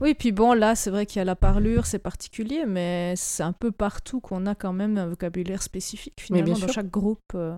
Oui, 0.00 0.14
puis 0.14 0.30
bon, 0.30 0.52
là, 0.52 0.76
c'est 0.76 0.90
vrai 0.90 1.06
qu'il 1.06 1.18
y 1.18 1.22
a 1.22 1.24
la 1.24 1.34
parlure, 1.34 1.86
c'est 1.86 1.98
particulier, 1.98 2.66
mais 2.66 3.14
c'est 3.16 3.42
un 3.42 3.52
peu 3.52 3.72
partout 3.72 4.20
qu'on 4.20 4.46
a 4.46 4.54
quand 4.54 4.72
même 4.72 4.96
un 4.96 5.08
vocabulaire 5.08 5.60
spécifique. 5.60 6.20
Finalement, 6.20 6.52
bien 6.52 6.54
dans 6.54 6.60
sûr. 6.60 6.72
chaque 6.72 6.90
groupe, 6.90 7.32
euh, 7.34 7.56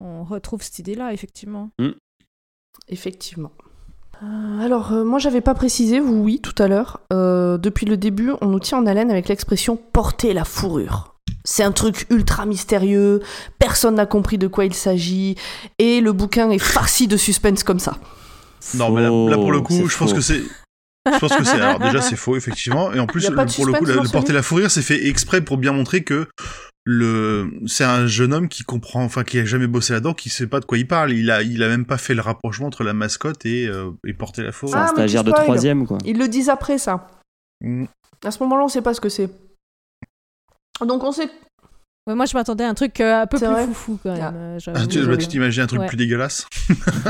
on 0.00 0.24
retrouve 0.24 0.62
cette 0.62 0.78
idée-là, 0.78 1.12
effectivement. 1.12 1.70
Effectivement. 2.88 3.52
Euh, 4.22 4.60
alors, 4.60 4.92
euh, 4.92 5.04
moi, 5.04 5.18
j'avais 5.18 5.40
pas 5.40 5.54
précisé, 5.54 6.00
vous, 6.00 6.22
oui, 6.22 6.40
tout 6.40 6.54
à 6.60 6.68
l'heure. 6.68 7.00
Euh, 7.12 7.58
depuis 7.58 7.86
le 7.86 7.96
début, 7.96 8.32
on 8.40 8.46
nous 8.46 8.60
tient 8.60 8.78
en 8.78 8.86
haleine 8.86 9.10
avec 9.10 9.28
l'expression 9.28 9.76
porter 9.76 10.32
la 10.32 10.44
fourrure. 10.44 11.17
C'est 11.50 11.62
un 11.62 11.72
truc 11.72 12.04
ultra 12.10 12.44
mystérieux, 12.44 13.22
personne 13.58 13.94
n'a 13.94 14.04
compris 14.04 14.36
de 14.36 14.48
quoi 14.48 14.66
il 14.66 14.74
s'agit, 14.74 15.34
et 15.78 16.02
le 16.02 16.12
bouquin 16.12 16.50
est 16.50 16.58
farci 16.58 17.08
de 17.08 17.16
suspense 17.16 17.64
comme 17.64 17.78
ça. 17.78 17.96
Non, 18.74 18.90
mais 18.90 19.00
là, 19.00 19.08
là, 19.08 19.36
pour 19.36 19.50
le 19.50 19.62
coup, 19.62 19.72
c'est 19.72 19.86
je 19.86 19.96
pense 19.96 20.12
que 20.12 20.20
c'est. 20.20 20.42
Je 21.10 21.18
pense 21.18 21.34
que 21.34 21.44
c'est. 21.44 21.52
Alors 21.58 21.78
déjà, 21.78 22.02
c'est 22.02 22.16
faux, 22.16 22.36
effectivement. 22.36 22.92
Et 22.92 23.00
en 23.00 23.06
plus, 23.06 23.30
de 23.30 23.34
pour 23.34 23.64
le 23.64 23.72
coup, 23.72 23.86
le, 23.86 23.94
le 23.94 24.08
porter 24.10 24.34
la 24.34 24.42
fourrure, 24.42 24.70
c'est 24.70 24.82
fait 24.82 25.06
exprès 25.06 25.40
pour 25.40 25.56
bien 25.56 25.72
montrer 25.72 26.04
que 26.04 26.26
le 26.84 27.50
c'est 27.64 27.84
un 27.84 28.06
jeune 28.06 28.34
homme 28.34 28.48
qui 28.50 28.62
comprend, 28.62 29.02
enfin, 29.02 29.24
qui 29.24 29.38
a 29.38 29.46
jamais 29.46 29.66
bossé 29.68 29.94
là-dedans, 29.94 30.12
qui 30.12 30.28
sait 30.28 30.48
pas 30.48 30.60
de 30.60 30.66
quoi 30.66 30.76
il 30.76 30.86
parle. 30.86 31.12
Il 31.12 31.30
a, 31.30 31.40
il 31.40 31.62
a 31.62 31.68
même 31.68 31.86
pas 31.86 31.96
fait 31.96 32.12
le 32.14 32.20
rapprochement 32.20 32.66
entre 32.66 32.84
la 32.84 32.92
mascotte 32.92 33.46
et, 33.46 33.66
euh, 33.66 33.90
et 34.06 34.12
porter 34.12 34.42
la 34.42 34.52
C'est 34.52 34.58
fourrure. 34.58 34.76
un 34.76 34.84
Ah, 34.84 34.88
stagiaire 34.88 35.24
de 35.24 35.32
troisième, 35.32 35.86
quoi. 35.86 35.96
Ils 36.04 36.18
le 36.18 36.28
disent 36.28 36.50
après, 36.50 36.76
ça. 36.76 37.06
Mm. 37.62 37.84
À 38.22 38.30
ce 38.30 38.42
moment-là, 38.42 38.64
on 38.64 38.68
sait 38.68 38.82
pas 38.82 38.92
ce 38.92 39.00
que 39.00 39.08
c'est. 39.08 39.30
Donc, 40.86 41.02
on 41.04 41.12
sait. 41.12 41.28
Ouais, 42.06 42.14
moi, 42.14 42.24
je 42.26 42.34
m'attendais 42.36 42.64
à 42.64 42.68
un 42.68 42.74
truc 42.74 43.00
euh, 43.00 43.22
un 43.22 43.26
peu 43.26 43.36
plus 43.38 43.46
foufou, 43.66 43.98
quand 44.02 44.12
même. 44.12 44.22
Ah. 44.22 44.32
euh, 44.34 44.58
Ah, 44.74 44.86
tu 44.86 45.26
t'imagines 45.28 45.62
un 45.62 45.66
truc 45.66 45.80
Ouais. 45.80 45.86
plus 45.88 45.96
dégueulasse 45.96 46.46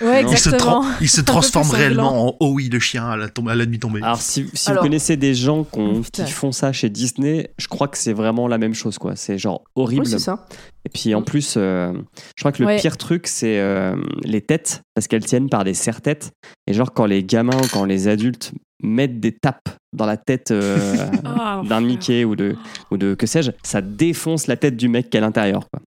Ouais, 0.00 0.24
Non. 0.24 0.32
Il 0.32 0.36
se, 0.38 0.48
exactement. 0.48 0.84
il 1.00 1.08
se 1.08 1.20
transforme 1.22 1.70
réellement 1.70 2.26
en 2.28 2.36
oh 2.40 2.50
oui 2.52 2.68
le 2.68 2.80
chien 2.80 3.08
à 3.08 3.16
la, 3.16 3.28
tombe- 3.28 3.48
à 3.48 3.54
la 3.54 3.64
demi 3.66 3.78
tombée. 3.78 4.02
Alors, 4.02 4.20
si, 4.20 4.50
si 4.52 4.68
Alors- 4.68 4.82
vous 4.82 4.88
connaissez 4.88 5.16
des 5.16 5.32
gens 5.32 5.62
qu'on- 5.62 6.00
Oh, 6.00 6.02
qui 6.12 6.28
font 6.28 6.50
ça 6.50 6.72
chez 6.72 6.90
Disney, 6.90 7.50
je 7.56 7.68
crois 7.68 7.86
que 7.86 7.96
c'est 7.96 8.12
vraiment 8.12 8.48
la 8.48 8.58
même 8.58 8.74
chose, 8.74 8.98
quoi. 8.98 9.14
C'est 9.14 9.38
genre 9.38 9.62
horrible. 9.76 10.02
Oui, 10.04 10.10
c'est 10.10 10.18
ça. 10.18 10.44
Et 10.84 10.88
puis 10.88 11.14
en 11.14 11.20
Mm. 11.20 11.24
plus, 11.24 11.54
euh, 11.56 11.92
je 12.36 12.42
crois 12.42 12.50
que 12.50 12.62
le 12.62 12.66
Ouais. 12.66 12.80
pire 12.80 12.96
truc, 12.96 13.28
c'est 13.28 13.60
euh, 13.60 13.94
les 14.24 14.40
têtes, 14.40 14.82
parce 14.96 15.06
qu'elles 15.06 15.24
tiennent 15.24 15.48
par 15.48 15.62
des 15.62 15.72
serre-têtes. 15.74 16.32
Et 16.66 16.74
genre, 16.74 16.92
quand 16.92 17.06
les 17.06 17.22
gamins 17.22 17.56
ou 17.56 17.68
quand 17.72 17.84
les 17.84 18.08
adultes 18.08 18.52
mettent 18.82 19.20
des 19.20 19.32
tapes 19.32 19.68
dans 19.96 20.06
la 20.06 20.16
tête 20.16 20.50
euh, 20.52 20.96
Ah, 21.24 21.62
d'un 21.68 21.80
Mickey 21.80 22.24
ou 22.24 22.36
de, 22.36 22.56
ou 22.90 22.96
de 22.98 23.14
que 23.14 23.26
sais-je, 23.26 23.50
ça 23.64 23.80
défonce 23.80 24.46
la 24.46 24.56
tête 24.56 24.76
du 24.76 24.88
mec 24.88 25.10
qui 25.10 25.16
est 25.16 25.20
à 25.20 25.22
l'intérieur. 25.22 25.66
Quoi. 25.70 25.80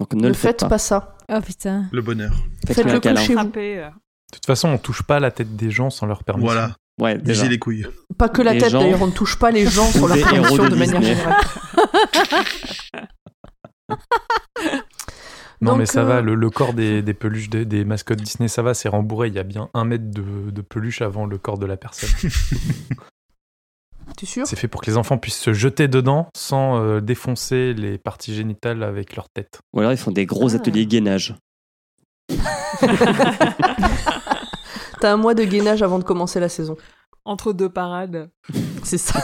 Donc 0.00 0.12
ne 0.14 0.20
Ne 0.22 0.28
le 0.28 0.34
faites 0.34 0.60
faites 0.60 0.68
pas 0.70 0.78
ça. 0.78 1.16
Oh 1.32 1.40
putain. 1.40 1.86
Le 1.92 2.02
bonheur. 2.02 2.32
Faites-le 2.66 2.92
un 2.92 3.00
câlin. 3.00 3.14
coucher. 3.20 3.26
chez 3.26 3.34
vous. 3.34 3.40
Frappé, 3.40 3.78
euh. 3.78 3.88
De 3.88 4.36
toute 4.36 4.46
façon, 4.46 4.68
on 4.68 4.78
touche 4.78 5.02
pas 5.02 5.20
la 5.20 5.30
tête 5.30 5.56
des 5.56 5.70
gens 5.70 5.90
sans 5.90 6.06
leur 6.06 6.22
permission. 6.24 6.52
Voilà. 6.52 6.76
Ouais, 7.00 7.18
déjà. 7.18 7.42
Visez 7.42 7.48
les 7.48 7.58
couilles. 7.58 7.86
Pas 8.18 8.28
que 8.28 8.42
la 8.42 8.52
Les 8.52 8.60
tête, 8.60 8.70
gens- 8.70 8.80
d'ailleurs, 8.80 9.02
on 9.02 9.06
ne 9.08 9.12
touche 9.12 9.36
pas 9.38 9.50
les 9.50 9.66
gens 9.66 9.86
sur 9.90 10.06
leur 10.06 10.16
permission 10.16 10.64
de 10.64 10.68
de 10.68 10.74
manière 10.76 11.00
Disney. 11.00 11.16
générale. 11.16 11.36
Non, 15.60 15.70
Donc, 15.72 15.78
mais 15.78 15.86
ça 15.86 16.00
euh, 16.00 16.04
va, 16.04 16.20
le, 16.20 16.34
le 16.34 16.50
corps 16.50 16.74
des, 16.74 17.00
des 17.00 17.14
peluches 17.14 17.48
des, 17.48 17.64
des 17.64 17.84
mascottes 17.84 18.20
Disney, 18.20 18.48
ça 18.48 18.60
va, 18.62 18.74
c'est 18.74 18.88
rembourré. 18.88 19.28
Il 19.28 19.34
y 19.34 19.38
a 19.38 19.44
bien 19.44 19.70
un 19.72 19.84
mètre 19.84 20.10
de, 20.10 20.50
de 20.50 20.60
peluche 20.62 21.00
avant 21.00 21.24
le 21.26 21.38
corps 21.38 21.58
de 21.58 21.64
la 21.66 21.76
personne. 21.76 22.10
T'es 24.16 24.26
sûr? 24.26 24.46
C'est 24.46 24.56
fait 24.56 24.68
pour 24.68 24.80
que 24.80 24.86
les 24.90 24.96
enfants 24.96 25.18
puissent 25.18 25.40
se 25.40 25.52
jeter 25.52 25.88
dedans 25.88 26.28
sans 26.36 26.80
euh, 26.80 27.00
défoncer 27.00 27.74
les 27.74 27.98
parties 27.98 28.34
génitales 28.34 28.82
avec 28.82 29.16
leur 29.16 29.28
tête. 29.28 29.60
Ou 29.72 29.80
alors 29.80 29.92
ils 29.92 29.98
font 29.98 30.12
des 30.12 30.26
gros 30.26 30.52
Ah. 30.52 30.56
ateliers 30.56 30.86
gainage. 30.86 31.34
T'as 35.00 35.12
un 35.12 35.16
mois 35.16 35.34
de 35.34 35.44
gainage 35.44 35.82
avant 35.82 35.98
de 35.98 36.04
commencer 36.04 36.40
la 36.40 36.48
saison. 36.48 36.76
Entre 37.24 37.52
deux 37.52 37.68
parades. 37.68 38.30
C'est 38.82 38.98
ça. 38.98 39.20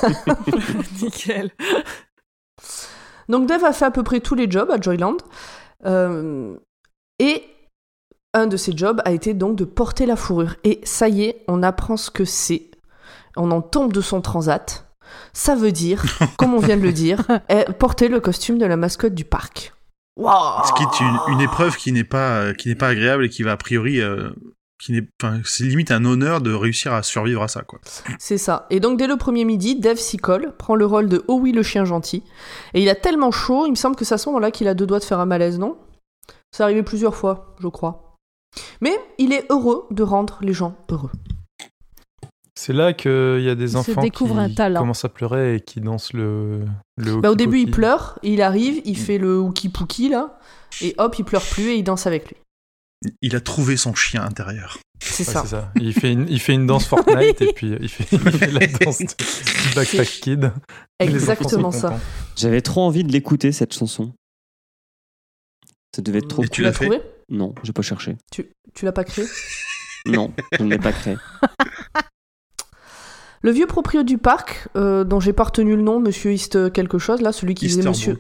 Nickel. 1.03 1.51
Donc 3.29 3.47
Dave 3.47 3.65
a 3.65 3.73
fait 3.73 3.85
à 3.85 3.91
peu 3.91 4.03
près 4.03 4.21
tous 4.21 4.35
les 4.35 4.51
jobs 4.51 4.71
à 4.71 4.81
Joyland. 4.81 5.17
Euh, 5.87 6.57
et 7.19 7.45
un 8.35 8.47
de 8.47 8.57
ses 8.57 8.77
jobs 8.77 9.01
a 9.05 9.13
été 9.13 9.35
donc 9.35 9.57
de 9.57 9.65
porter 9.65 10.07
la 10.07 10.17
fourrure. 10.17 10.57
Et 10.65 10.81
ça 10.85 11.09
y 11.09 11.23
est, 11.25 11.45
on 11.49 11.63
apprend 11.63 11.97
ce 11.97 12.11
que 12.11 12.25
c'est. 12.25 12.70
On 13.37 13.51
en 13.51 13.63
tombe 13.63 13.93
de 13.93 14.01
son 14.01 14.21
transat. 14.21 14.87
Ça 15.33 15.55
veut 15.55 15.73
dire, 15.73 16.03
comme 16.37 16.55
on 16.55 16.61
vient 16.61 16.77
de 16.77 16.83
le 16.83 16.93
dire, 16.93 17.23
eh, 17.49 17.65
porter 17.79 18.09
le 18.09 18.21
costume 18.21 18.59
de 18.59 18.67
la 18.67 18.77
mascotte 18.77 19.15
du 19.15 19.25
parc. 19.25 19.73
Waouh 20.17 20.65
Ce 20.67 20.73
qui 20.73 20.83
est 20.83 21.01
une, 21.01 21.35
une 21.35 21.41
épreuve 21.41 21.77
qui 21.77 21.93
n'est 21.93 22.05
pas 22.05 22.41
euh, 22.41 22.55
qui 22.55 22.69
n'est 22.69 22.75
pas 22.75 22.89
agréable 22.89 23.25
et 23.25 23.29
qui 23.29 23.43
va 23.43 23.53
a 23.53 23.57
priori 23.57 24.01
euh, 24.01 24.31
qui 24.79 24.93
n'est 24.93 25.07
enfin 25.23 25.41
c'est 25.45 25.65
limite 25.65 25.91
un 25.91 26.05
honneur 26.05 26.41
de 26.41 26.53
réussir 26.53 26.93
à 26.93 27.03
survivre 27.03 27.43
à 27.43 27.49
ça 27.49 27.63
quoi. 27.63 27.79
C'est 28.19 28.39
ça. 28.39 28.67
Et 28.71 28.81
donc 28.81 28.99
dès 28.99 29.07
le 29.07 29.17
premier 29.17 29.45
midi, 29.45 29.79
Dave 29.79 29.99
s'y 29.99 30.17
colle, 30.17 30.55
prend 30.59 30.75
le 30.75 30.85
rôle 30.85 31.09
de 31.09 31.25
Oh 31.29 31.39
oui 31.41 31.53
le 31.53 31.63
chien 31.63 31.85
gentil. 31.85 32.23
Et 32.75 32.83
il 32.83 32.89
a 32.89 32.95
tellement 32.95 33.31
chaud, 33.31 33.67
il 33.67 33.71
me 33.71 33.77
semble 33.77 33.97
que 33.97 34.05
c'est 34.05 34.15
à 34.15 34.19
ce 34.19 34.29
moment-là 34.29 34.51
qu'il 34.51 34.69
a 34.69 34.75
deux 34.75 34.87
doigts 34.87 34.99
de 34.99 35.05
faire 35.05 35.21
un 35.21 35.27
malaise, 35.27 35.59
non? 35.59 35.79
C'est 36.51 36.63
arrivé 36.63 36.83
plusieurs 36.83 37.15
fois, 37.15 37.55
je 37.61 37.69
crois. 37.69 38.17
Mais 38.81 38.99
il 39.19 39.33
est 39.33 39.47
heureux 39.51 39.87
de 39.91 40.03
rendre 40.03 40.39
les 40.43 40.53
gens 40.53 40.75
heureux. 40.91 41.11
C'est 42.63 42.75
là 42.75 42.93
qu'il 42.93 43.41
y 43.41 43.49
a 43.49 43.55
des 43.55 43.75
enfants 43.75 44.03
découvre 44.03 44.35
qui 44.35 44.41
un 44.41 44.55
talent. 44.55 44.81
commencent 44.81 45.07
à 45.07 45.09
pleurer 45.09 45.55
et 45.55 45.61
qui 45.63 45.81
dansent 45.81 46.13
le, 46.13 46.67
le 46.99 47.17
Bah, 47.17 47.31
au 47.31 47.35
début, 47.35 47.59
il 47.61 47.71
pleure, 47.71 48.19
il 48.23 48.43
arrive, 48.43 48.83
il 48.85 48.99
fait 48.99 49.17
le 49.17 49.39
hooky 49.39 49.71
pooky 49.71 50.11
là, 50.11 50.39
et 50.83 50.95
hop, 50.99 51.19
il 51.19 51.25
pleure 51.25 51.41
plus 51.43 51.69
et 51.71 51.77
il 51.77 51.85
danse 51.85 52.07
avec 52.07 52.29
lui. 52.29 52.37
Il 53.23 53.35
a 53.35 53.41
trouvé 53.41 53.79
son 53.79 53.95
chien 53.95 54.23
intérieur. 54.23 54.77
C'est 55.03 55.27
Ouais, 55.27 55.47
ça. 55.47 55.73
Il 55.77 55.95
fait 55.95 56.13
une, 56.13 56.27
il 56.29 56.39
fait 56.39 56.53
une 56.53 56.67
danse 56.67 56.85
Fortnite 56.87 57.41
et 57.41 57.55
puis 57.55 57.75
il 57.81 57.89
fait, 57.89 58.07
il 58.13 58.31
fait 58.31 58.51
la 58.53 58.67
danse 58.85 58.99
du 58.99 59.07
Backpack 59.75 60.07
Kid. 60.21 60.53
Exactement 60.99 61.71
ça. 61.71 61.99
J'avais 62.37 62.61
trop 62.61 62.83
envie 62.83 63.05
de 63.05 63.11
l'écouter 63.11 63.53
cette 63.53 63.73
chanson. 63.73 64.13
Ça 65.97 66.03
devait 66.03 66.19
être 66.19 66.29
trop 66.29 66.43
Et 66.43 66.47
cool. 66.47 66.51
tu 66.55 66.63
l'as 66.63 66.73
trouvé 66.73 67.01
Non, 67.31 67.55
j'ai 67.63 67.73
pas 67.73 67.81
cherché. 67.81 68.19
Tu, 68.31 68.51
tu 68.75 68.85
l'as 68.85 68.93
pas 68.93 69.05
créé 69.05 69.25
Non, 70.05 70.31
je 70.59 70.63
ne 70.63 70.69
l'ai 70.69 70.79
pas 70.79 70.93
créé. 70.93 71.17
Le 73.43 73.51
vieux 73.51 73.67
proprio 73.67 74.03
du 74.03 74.19
parc, 74.19 74.69
euh, 74.77 75.05
dont 75.05 75.19
j'ai 75.21 75.33
pas 75.33 75.45
retenu 75.45 75.75
le 75.77 75.83
nom, 75.83 75.99
Monsieur 76.01 76.33
East 76.33 76.73
quelque 76.73 76.99
chose, 76.99 77.21
là, 77.23 77.33
celui 77.33 77.55
qui 77.55 77.69
faisait 77.69 77.83
Monsieur 77.89 78.19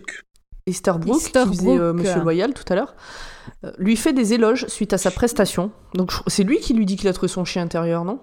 Easterbrook. 0.66 1.18
Easterbrook, 1.18 1.20
qui 1.52 1.58
faisait 1.58 1.78
euh, 1.78 1.92
Monsieur 1.92 2.20
Loyal 2.20 2.54
tout 2.54 2.64
à 2.70 2.74
l'heure, 2.76 2.94
euh, 3.64 3.72
lui 3.78 3.96
fait 3.96 4.12
des 4.12 4.32
éloges 4.34 4.66
suite 4.68 4.92
à 4.92 4.98
sa 4.98 5.10
prestation. 5.10 5.72
Donc 5.94 6.12
c'est 6.26 6.44
lui 6.44 6.58
qui 6.60 6.72
lui 6.74 6.86
dit 6.86 6.96
qu'il 6.96 7.08
a 7.08 7.12
trouvé 7.12 7.28
son 7.28 7.44
chien 7.44 7.62
intérieur, 7.62 8.04
non? 8.04 8.20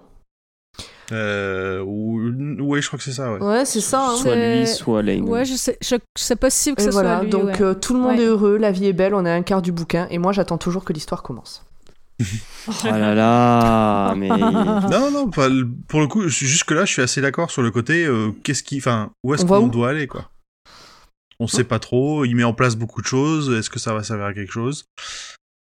Euh, 1.12 1.82
ou- 1.86 2.20
ouais, 2.62 2.82
je 2.82 2.88
crois 2.88 2.98
que 2.98 3.04
c'est 3.04 3.14
ça. 3.14 3.32
Ouais. 3.34 3.42
Ouais, 3.42 3.66
c'est 3.66 3.80
ça. 3.82 4.10
hein. 4.10 4.16
Soit 4.18 4.36
lui, 4.36 4.68
soit 4.68 5.02
Lane. 5.04 5.22
Ouais, 5.30 5.46
je 5.46 5.56
sais, 5.56 5.78
je, 5.82 5.96
c'est 6.16 6.36
possible 6.36 6.76
que 6.76 6.84
ce 6.84 6.90
voilà, 6.90 7.16
soit 7.18 7.24
lui. 7.24 7.30
donc 7.30 7.46
ouais. 7.46 7.62
euh, 7.62 7.74
tout 7.74 7.94
le 7.94 8.00
monde 8.02 8.18
Ouais. 8.18 8.24
est 8.24 8.28
heureux, 8.28 8.58
la 8.58 8.72
vie 8.72 8.88
est 8.88 8.94
belle, 8.94 9.14
on 9.14 9.26
est 9.26 9.30
à 9.32 9.34
un 9.36 9.42
quart 9.42 9.62
du 9.62 9.72
bouquin, 9.72 10.08
et 10.10 10.18
moi 10.18 10.32
j'attends 10.34 10.58
toujours 10.58 10.84
que 10.84 10.92
l'histoire 10.94 11.24
commence. 11.24 11.64
Oh 12.68 12.72
là 12.84 13.14
là, 13.14 14.16
mais. 14.16 14.28
Non, 14.30 15.12
non, 15.12 15.30
pas 15.30 15.50
le- 15.50 15.68
pour 15.88 16.00
le 16.02 16.08
coup, 16.08 16.28
jusque 16.28 16.72
là, 16.72 16.86
je 16.86 16.92
suis 16.94 17.02
assez 17.02 17.22
d'accord 17.22 17.52
sur 17.52 17.62
le 17.62 17.72
côté. 17.72 18.06
euh, 18.06 18.32
qu'est-ce 18.44 18.64
qui, 18.64 18.78
enfin, 18.80 19.12
où 19.24 19.34
est-ce 19.34 19.46
qu'on 19.46 19.68
doit 19.68 19.90
aller, 19.90 20.08
quoi 20.08 20.30
On 21.40 21.48
sait 21.48 21.64
pas 21.64 21.80
trop. 21.80 22.26
Il 22.26 22.36
met 22.36 22.44
en 22.44 22.54
place 22.54 22.76
beaucoup 22.76 23.02
de 23.02 23.08
choses. 23.08 23.52
Est-ce 23.58 23.70
que 23.70 23.80
ça 23.80 23.94
va 23.94 24.04
servir 24.04 24.26
à 24.26 24.34
quelque 24.34 24.52
chose? 24.52 24.86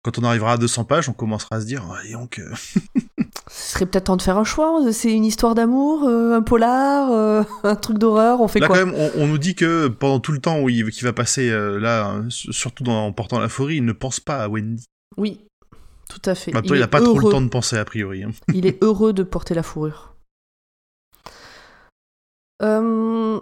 Quand 0.05 0.19
on 0.19 0.25
arrivera 0.25 0.55
à 0.55 0.57
200 0.57 0.85
pages, 0.85 1.09
on 1.09 1.13
commencera 1.13 1.57
à 1.57 1.61
se 1.61 1.67
dire, 1.67 1.85
oh, 1.89 2.13
donc, 2.13 2.41
euh, 2.41 2.53
Ce 3.49 3.73
serait 3.75 3.87
peut-être 3.87 4.05
temps 4.05 4.17
de 4.17 4.23
faire 4.23 4.37
un 4.39 4.45
choix. 4.45 4.81
C'est 4.93 5.13
une 5.13 5.25
histoire 5.25 5.55
d'amour, 5.55 6.05
euh, 6.09 6.35
un 6.37 6.43
polar, 6.43 7.13
euh, 7.13 7.43
un 7.63 7.77
truc 7.77 7.99
d'horreur. 7.99 8.41
On 8.41 8.49
fait 8.49 8.59
Là, 8.59 8.67
quoi? 8.67 8.79
quand 8.81 8.87
même, 8.87 8.95
on, 8.97 9.11
on 9.23 9.27
nous 9.29 9.39
dit 9.39 9.55
que 9.55 9.87
pendant 9.89 10.19
tout 10.19 10.33
le 10.33 10.39
temps 10.41 10.59
où 10.61 10.69
il, 10.69 10.91
qu'il 10.91 11.05
va 11.05 11.13
passer 11.13 11.51
euh, 11.51 11.79
là, 11.79 12.07
hein, 12.07 12.27
surtout 12.29 12.83
dans, 12.83 13.07
en 13.07 13.13
portant 13.13 13.39
la 13.39 13.49
forêt, 13.49 13.77
il 13.77 13.85
ne 13.85 13.93
pense 13.93 14.19
pas 14.19 14.43
à 14.43 14.49
Wendy. 14.49 14.85
Oui, 15.17 15.45
tout 16.13 16.31
à 16.31 16.35
fait. 16.35 16.53
Maintenant, 16.53 16.75
il, 16.75 16.81
est 16.81 16.85
a 16.85 16.89
pas 16.89 17.01
trop 17.01 17.15
le 17.15 17.21
heureux. 17.21 17.33
temps 17.33 17.41
de 17.41 17.49
penser 17.49 17.77
a 17.77 17.85
priori. 17.85 18.23
hein. 18.25 18.31
Il 18.55 18.67
est 18.67 18.83
heureux 18.83 19.13
de 19.13 19.23
porter 19.23 19.55
la 19.55 19.63
fourrure. 19.63 20.15
Euh, 22.63 23.41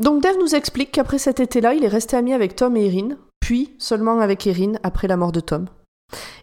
Donc 0.00 0.22
Dave 0.22 0.36
nous 0.40 0.54
explique 0.54 0.92
qu'après 0.92 1.18
cet 1.18 1.40
été-là, 1.40 1.74
il 1.74 1.84
est 1.84 1.88
resté 1.88 2.16
ami 2.16 2.32
avec 2.32 2.56
Tom 2.56 2.76
et 2.76 2.86
Erin, 2.86 3.16
puis 3.40 3.74
seulement 3.78 4.20
avec 4.20 4.46
Erin 4.46 4.72
après 4.82 5.08
la 5.08 5.16
mort 5.16 5.32
de 5.32 5.40
Tom. 5.40 5.66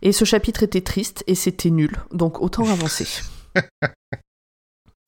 Et 0.01 0.11
ce 0.11 0.25
chapitre 0.25 0.63
était 0.63 0.81
triste 0.81 1.23
et 1.27 1.35
c'était 1.35 1.69
nul, 1.69 1.95
donc 2.11 2.41
autant 2.41 2.67
avancer. 2.69 3.07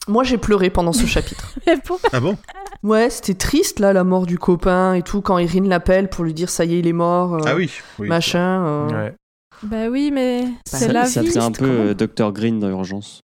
Moi 0.08 0.24
j'ai 0.24 0.38
pleuré 0.38 0.70
pendant 0.70 0.94
ce 0.94 1.06
chapitre. 1.06 1.54
Ah 2.12 2.20
bon? 2.20 2.38
Ouais, 2.84 3.10
c'était 3.10 3.36
triste 3.36 3.80
là, 3.80 3.94
la 3.94 4.04
mort 4.04 4.26
du 4.26 4.38
copain 4.38 4.94
et 4.94 5.02
tout, 5.04 5.22
quand 5.22 5.38
Erin 5.38 5.64
l'appelle 5.64 6.10
pour 6.10 6.26
lui 6.26 6.34
dire 6.34 6.50
ça 6.50 6.66
y 6.66 6.76
est, 6.76 6.80
il 6.80 6.88
est 6.88 6.92
mort, 6.94 7.36
euh, 7.36 7.40
Ah 7.46 7.56
oui. 7.56 7.72
oui. 8.00 8.08
machin. 8.10 8.66
euh. 8.66 8.88
Ouais. 8.90 9.16
Bah 9.62 9.88
oui, 9.90 10.12
mais 10.12 10.46
c'est 10.66 10.88
ça, 10.88 10.92
la 10.94 11.06
ça 11.06 11.22
vie. 11.22 11.28
faisait 11.28 11.40
un 11.40 11.52
c'est 11.54 11.60
peu 11.60 11.70
euh, 11.70 11.94
Dr 11.94 12.32
Green 12.34 12.60
dans 12.60 12.70
Urgence. 12.70 13.22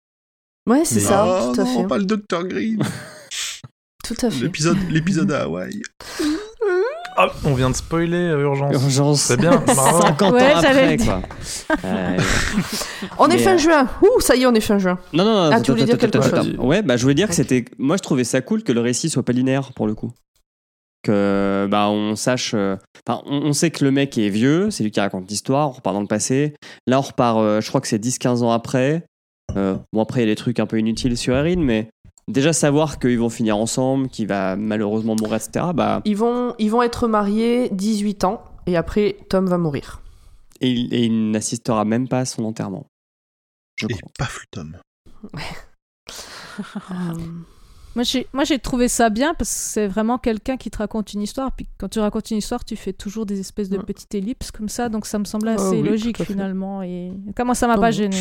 Ouais, 0.69 0.81
c'est 0.85 0.95
Mais- 0.95 1.01
ça, 1.01 1.25
oh 1.49 1.53
tout 1.53 1.61
à 1.61 1.63
non, 1.63 1.81
fait. 1.81 1.87
pas 1.87 1.97
le 1.97 2.05
Dr 2.05 2.43
Green. 2.47 2.81
Tout 4.03 4.25
à 4.25 4.31
fait. 4.31 4.41
L'épisode, 4.43 4.77
l'épisode 4.89 5.31
à 5.31 5.43
Hawaï. 5.43 5.81
Ah, 7.15 7.27
on 7.43 7.53
vient 7.53 7.69
de 7.69 7.75
spoiler 7.75 8.17
euh, 8.17 8.41
Urgence. 8.41 8.73
Urgence. 8.73 9.21
C'est 9.21 9.37
bien, 9.37 9.51
bravo. 9.67 10.01
50 10.01 10.33
Ouais, 10.33 10.53
ans 10.53 10.57
après, 10.57 10.97
quoi. 10.97 11.21
Euh, 11.85 12.17
On 13.19 13.27
est 13.29 13.35
Mais, 13.35 13.37
fin 13.43 13.53
euh, 13.53 13.57
juin. 13.57 13.87
Ouh, 14.01 14.19
ça 14.21 14.35
y 14.35 14.41
est, 14.43 14.45
on 14.47 14.53
est 14.55 14.61
fin 14.61 14.79
juin. 14.79 14.97
Non, 15.13 15.23
non, 15.25 15.33
non. 15.33 15.39
Ah, 15.51 15.55
attends, 15.55 15.61
tu 15.63 15.71
voulais 15.71 15.83
dire 15.85 15.95
attends, 15.95 16.07
quelque 16.09 16.17
attends, 16.25 16.43
chose. 16.43 16.55
Ouais, 16.57 16.81
bah, 16.81 16.97
je 16.97 17.03
voulais 17.03 17.13
dire 17.13 17.27
que 17.27 17.35
c'était. 17.35 17.65
Moi, 17.77 17.97
je 17.97 18.01
trouvais 18.01 18.23
ça 18.23 18.41
cool 18.41 18.63
que 18.63 18.71
le 18.71 18.81
récit 18.81 19.09
soit 19.11 19.21
pas 19.23 19.33
linéaire 19.33 19.73
pour 19.73 19.85
le 19.85 19.93
coup. 19.95 20.11
Que, 21.03 21.67
bah, 21.71 21.89
on 21.89 22.15
sache. 22.15 22.53
euh, 22.53 22.75
Enfin, 23.07 23.21
on, 23.25 23.37
on 23.47 23.53
sait 23.53 23.71
que 23.71 23.83
le 23.85 23.91
mec 23.91 24.17
est 24.17 24.29
vieux, 24.29 24.69
c'est 24.71 24.83
lui 24.83 24.91
qui 24.91 24.99
raconte 24.99 25.29
l'histoire, 25.29 25.69
on 25.69 25.71
repart 25.71 25.93
dans 25.95 26.01
le 26.01 26.07
passé. 26.07 26.53
Là, 26.87 26.99
on 26.99 27.01
repart, 27.01 27.39
euh, 27.39 27.61
je 27.61 27.67
crois 27.69 27.79
que 27.81 27.87
c'est 27.87 27.97
10-15 28.03 28.43
ans 28.43 28.51
après. 28.51 29.05
Euh, 29.55 29.77
bon, 29.93 30.01
après, 30.01 30.19
il 30.21 30.23
y 30.23 30.27
a 30.29 30.31
des 30.31 30.35
trucs 30.35 30.59
un 30.59 30.65
peu 30.67 30.77
inutiles 30.77 31.17
sur 31.17 31.35
Erin, 31.35 31.59
mais 31.61 31.89
déjà 32.27 32.53
savoir 32.53 32.99
qu'ils 32.99 33.17
vont 33.17 33.29
finir 33.29 33.57
ensemble, 33.57 34.09
qu'il 34.09 34.27
va 34.27 34.55
malheureusement 34.57 35.15
mourir, 35.19 35.35
etc. 35.35 35.67
Bah, 35.73 36.01
Ils 36.05 36.17
vont, 36.17 36.53
ils 36.59 36.69
vont 36.69 36.83
être 36.83 37.07
mariés 37.07 37.69
18 37.71 38.25
ans 38.25 38.43
et 38.67 38.75
après 38.77 39.17
Tom 39.29 39.47
va 39.47 39.57
mourir. 39.57 40.01
et 40.61 40.69
il, 40.69 40.93
et 40.93 41.05
il 41.05 41.31
n'assistera 41.31 41.85
même 41.85 42.07
pas 42.07 42.19
à 42.19 42.25
son 42.25 42.43
enterrement. 42.43 42.85
Je 43.77 43.87
Et 43.89 43.93
crois. 43.93 44.27
tome. 44.51 44.77
Euh, 46.91 47.13
Moi, 47.95 48.03
j'ai, 48.03 48.27
moi, 48.33 48.43
j'ai 48.43 48.59
trouvé 48.59 48.87
ça 48.87 49.09
bien 49.09 49.33
parce 49.33 49.49
que 49.49 49.55
c'est 49.55 49.87
vraiment 49.87 50.17
quelqu'un 50.17 50.57
qui 50.57 50.69
te 50.69 50.77
raconte 50.77 51.13
une 51.13 51.21
histoire. 51.21 51.51
Puis 51.51 51.67
quand 51.77 51.89
tu 51.89 51.99
racontes 51.99 52.29
une 52.31 52.37
histoire, 52.37 52.63
tu 52.63 52.75
fais 52.75 52.93
toujours 52.93 53.25
des 53.25 53.39
espèces 53.39 53.69
de 53.69 53.77
petites 53.77 54.13
ellipses 54.15 54.51
comme 54.51 54.69
ça. 54.69 54.89
Donc 54.89 55.05
ça 55.05 55.19
me 55.19 55.25
semblait 55.25 55.55
Ah 55.57 55.61
assez 55.61 55.81
oui, 55.81 55.89
logique 55.89 56.23
finalement. 56.23 56.83
Et 56.83 57.11
comment 57.35 57.53
ça 57.53 57.67
m'a 57.67 57.77
pas 57.77 57.91
gêné 57.91 58.17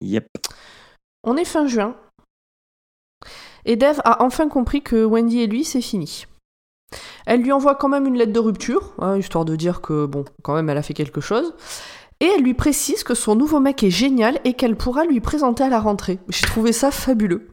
Yep. 0.00 0.26
On 1.22 1.36
est 1.36 1.44
fin 1.44 1.66
juin. 1.66 1.96
Et 3.64 3.76
Dave 3.76 4.00
a 4.04 4.22
enfin 4.22 4.48
compris 4.48 4.82
que 4.82 5.04
Wendy 5.04 5.40
et 5.40 5.46
lui, 5.46 5.64
c'est 5.64 5.80
fini. 5.80 6.26
Elle 7.26 7.40
lui 7.40 7.52
envoie 7.52 7.74
quand 7.74 7.88
même 7.88 8.06
une 8.06 8.16
lettre 8.16 8.32
de 8.32 8.38
rupture, 8.38 8.92
hein, 8.98 9.16
histoire 9.16 9.46
de 9.46 9.56
dire 9.56 9.80
que, 9.80 10.04
bon, 10.04 10.24
quand 10.42 10.54
même, 10.54 10.68
elle 10.68 10.76
a 10.76 10.82
fait 10.82 10.94
quelque 10.94 11.22
chose. 11.22 11.54
Et 12.20 12.26
elle 12.26 12.42
lui 12.42 12.54
précise 12.54 13.02
que 13.02 13.14
son 13.14 13.34
nouveau 13.34 13.60
mec 13.60 13.82
est 13.82 13.90
génial 13.90 14.38
et 14.44 14.52
qu'elle 14.52 14.76
pourra 14.76 15.04
lui 15.04 15.20
présenter 15.20 15.64
à 15.64 15.68
la 15.68 15.80
rentrée. 15.80 16.18
J'ai 16.28 16.46
trouvé 16.46 16.72
ça 16.72 16.90
fabuleux. 16.90 17.48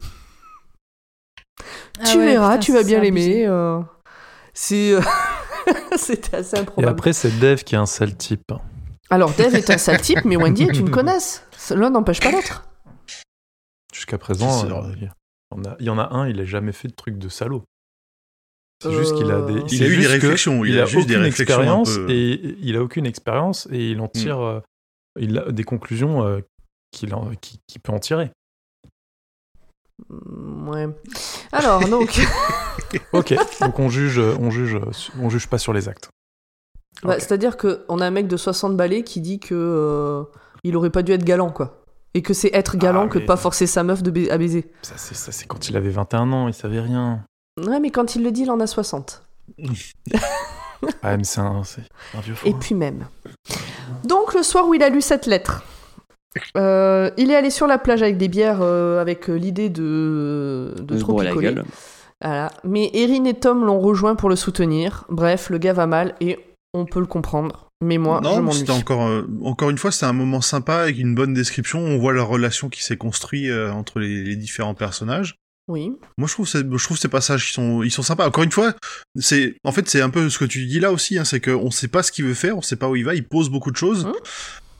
Ah 2.00 2.04
tu 2.04 2.18
ouais, 2.18 2.24
verras, 2.32 2.52
putain, 2.52 2.60
tu 2.60 2.72
vas 2.72 2.78
c'est 2.82 2.84
bien 2.86 3.00
l'aimer. 3.00 3.46
euh, 3.46 3.80
C'est. 4.54 4.92
euh, 4.94 5.00
C'était 5.96 6.36
assez 6.36 6.56
Et 6.56 6.60
improbable. 6.60 6.90
après, 6.92 7.12
c'est 7.12 7.38
Dave 7.38 7.62
qui 7.64 7.74
est 7.74 7.78
un 7.78 7.86
sale 7.86 8.16
type. 8.16 8.52
Alors, 9.10 9.30
Dave 9.34 9.54
est 9.54 9.70
un 9.70 9.78
sale 9.78 10.00
type, 10.00 10.24
mais 10.24 10.36
Wendy 10.36 10.64
est 10.64 10.78
une 10.78 10.90
connasse. 10.90 11.44
L'un 11.74 11.90
n'empêche 11.90 12.20
pas 12.20 12.32
l'autre. 12.32 12.64
Jusqu'à 13.94 14.18
présent, 14.18 14.50
C'est 14.50 14.66
euh, 14.72 14.94
il, 14.96 15.02
y 15.04 15.08
en 15.50 15.64
a, 15.70 15.76
il 15.78 15.86
y 15.86 15.90
en 15.90 15.98
a 15.98 16.08
un, 16.14 16.28
il 16.28 16.40
a 16.40 16.44
jamais 16.44 16.72
fait 16.72 16.88
de 16.88 16.94
truc 16.94 17.18
de 17.18 17.28
salaud. 17.28 17.62
C'est 18.82 18.92
juste 18.92 19.14
qu'il 19.16 19.30
a 19.30 19.42
des. 19.42 19.52
Euh, 19.54 19.62
Il 19.70 19.78
c'est 19.78 19.84
a 19.84 19.88
eu 19.88 19.96
des 19.98 20.06
réflexions, 20.08 20.64
il 20.64 20.80
a 20.80 20.86
juste 20.86 21.06
des 21.06 21.14
aucune 21.14 21.24
réflexions 21.24 21.82
peu- 21.84 22.06
Hmm. 22.06 22.10
et 22.10 22.56
il 22.62 22.76
a 22.76 22.82
aucune 22.82 23.06
expérience 23.06 23.68
et 23.70 23.90
il 23.90 24.00
en 24.00 24.08
tire, 24.08 24.40
euh, 24.40 24.60
il 25.20 25.38
a 25.38 25.52
des 25.52 25.62
conclusions 25.62 26.24
euh, 26.26 26.40
qu'il 26.90 27.14
en- 27.14 27.30
qui, 27.40 27.60
qui 27.68 27.78
peut 27.78 27.92
en 27.92 28.00
tirer. 28.00 28.30
Mm, 30.08 30.68
Ouais. 30.68 30.88
Alors, 31.52 31.86
donc. 31.88 32.20
Ok, 33.12 33.34
donc 33.60 33.78
on 33.78 33.88
juge, 33.88 34.18
on 34.18 34.50
juge, 34.50 34.78
on 35.20 35.28
juge 35.30 35.46
pas 35.46 35.56
sur 35.58 35.72
les 35.72 35.88
actes. 35.88 36.08
Bah. 37.02 37.18
C'est-à-dire 37.18 37.56
qu'on 37.56 37.98
a 38.00 38.06
un 38.06 38.10
mec 38.10 38.28
de 38.28 38.36
60 38.36 38.76
balais 38.76 39.02
qui 39.02 39.20
dit 39.20 39.40
que 39.40 39.54
euh, 39.54 40.24
il 40.62 40.76
aurait 40.76 40.90
pas 40.90 41.02
dû 41.02 41.12
être 41.12 41.24
galant, 41.24 41.50
quoi. 41.50 41.82
Et 42.14 42.20
que 42.22 42.34
c'est 42.34 42.50
être 42.54 42.76
galant 42.76 43.04
Ah, 43.06 43.08
que 43.08 43.18
de 43.18 43.24
pas 43.24 43.36
forcer 43.38 43.66
sa 43.66 43.82
meuf 43.82 44.02
de 44.02 44.10
ba- 44.10 44.32
à 44.32 44.36
baiser. 44.38 44.70
Ça, 44.82 44.94
c'est 44.98 45.14
ça, 45.14 45.32
c'est 45.32 45.46
quand 45.46 45.68
il 45.70 45.76
avait 45.76 45.88
21 45.90 46.32
ans, 46.32 46.48
il 46.48 46.54
savait 46.54 46.80
rien. 46.80 47.24
Ouais, 47.62 47.80
mais 47.80 47.90
quand 47.90 48.14
il 48.14 48.22
le 48.22 48.30
dit, 48.30 48.42
il 48.42 48.50
en 48.50 48.60
a 48.60 48.66
60. 48.66 49.22
Ah, 51.02 51.16
mais 51.16 51.24
c'est 51.24 51.40
un, 51.40 51.62
un 52.14 52.20
vieux 52.20 52.34
fou. 52.34 52.46
Et 52.46 52.54
puis 52.54 52.74
même. 52.74 53.06
Donc, 54.04 54.34
le 54.34 54.42
soir 54.42 54.66
où 54.68 54.74
il 54.74 54.82
a 54.82 54.88
lu 54.90 55.00
cette 55.00 55.26
lettre, 55.26 55.62
euh, 56.56 57.10
il 57.16 57.30
est 57.30 57.36
allé 57.36 57.50
sur 57.50 57.66
la 57.66 57.78
plage 57.78 58.02
avec 58.02 58.16
des 58.16 58.28
bières, 58.28 58.60
euh, 58.62 59.00
avec 59.00 59.28
euh, 59.28 59.34
l'idée 59.34 59.68
de, 59.68 60.74
trop 60.98 61.18
picoler. 61.20 61.54
Voilà. 62.20 62.50
Mais 62.64 62.90
Erin 62.94 63.24
et 63.24 63.34
Tom 63.34 63.64
l'ont 63.64 63.80
rejoint 63.80 64.14
pour 64.14 64.28
le 64.28 64.36
soutenir. 64.36 65.04
Bref, 65.08 65.50
le 65.50 65.58
gars 65.58 65.72
va 65.72 65.86
mal 65.86 66.14
et 66.20 66.38
on 66.74 66.86
peut 66.86 67.00
le 67.00 67.06
comprendre. 67.06 67.68
Mais 67.82 67.98
moi, 67.98 68.20
je 68.22 68.28
non, 68.28 68.42
m'ennuie. 68.42 68.58
c'était 68.60 68.70
encore, 68.70 69.06
euh, 69.08 69.28
encore 69.42 69.70
une 69.70 69.78
fois, 69.78 69.90
c'était 69.90 70.06
un 70.06 70.12
moment 70.12 70.40
sympa 70.40 70.76
avec 70.76 70.98
une 70.98 71.16
bonne 71.16 71.34
description. 71.34 71.80
On 71.80 71.98
voit 71.98 72.12
la 72.12 72.22
relation 72.22 72.68
qui 72.68 72.82
s'est 72.84 72.96
construite 72.96 73.50
euh, 73.50 73.72
entre 73.72 73.98
les, 73.98 74.22
les 74.22 74.36
différents 74.36 74.74
personnages. 74.74 75.34
Oui. 75.68 75.92
Moi, 76.16 76.28
je 76.28 76.32
trouve, 76.34 76.48
ces- 76.48 76.62
je 76.70 76.84
trouve 76.84 76.98
ces 76.98 77.08
passages, 77.08 77.48
ils 77.50 77.52
sont, 77.52 77.82
ils 77.82 77.90
sont 77.90 78.02
sympas. 78.02 78.26
Encore 78.26 78.44
une 78.44 78.52
fois, 78.52 78.74
c'est, 79.18 79.56
en 79.64 79.72
fait, 79.72 79.88
c'est 79.88 80.00
un 80.00 80.10
peu 80.10 80.28
ce 80.30 80.38
que 80.38 80.44
tu 80.44 80.66
dis 80.66 80.80
là 80.80 80.92
aussi, 80.92 81.18
hein, 81.18 81.24
c'est 81.24 81.40
qu'on 81.40 81.70
sait 81.70 81.88
pas 81.88 82.02
ce 82.02 82.12
qu'il 82.12 82.24
veut 82.24 82.34
faire, 82.34 82.56
on 82.56 82.62
sait 82.62 82.76
pas 82.76 82.88
où 82.88 82.96
il 82.96 83.04
va, 83.04 83.14
il 83.14 83.26
pose 83.26 83.48
beaucoup 83.48 83.70
de 83.70 83.76
choses. 83.76 84.06
Hein 84.06 84.12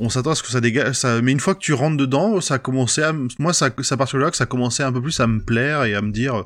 on 0.02 0.08
s'attend 0.08 0.30
à 0.30 0.34
ce 0.34 0.42
que 0.42 0.50
ça 0.50 0.60
dégage, 0.60 1.04
mais 1.22 1.30
une 1.30 1.38
fois 1.38 1.54
que 1.54 1.60
tu 1.60 1.72
rentres 1.72 1.96
dedans, 1.96 2.40
ça 2.40 2.54
a 2.54 2.58
commencé 2.58 3.02
à, 3.02 3.12
moi, 3.38 3.52
ça, 3.52 3.70
ça 3.82 3.96
part 3.96 4.08
de 4.12 4.18
là 4.18 4.30
que 4.30 4.36
ça 4.36 4.44
a 4.44 4.46
commencé 4.48 4.82
un 4.82 4.92
peu 4.92 5.00
plus 5.00 5.20
à 5.20 5.28
me 5.28 5.40
plaire 5.40 5.84
et 5.84 5.94
à 5.94 6.02
me 6.02 6.10
dire, 6.10 6.44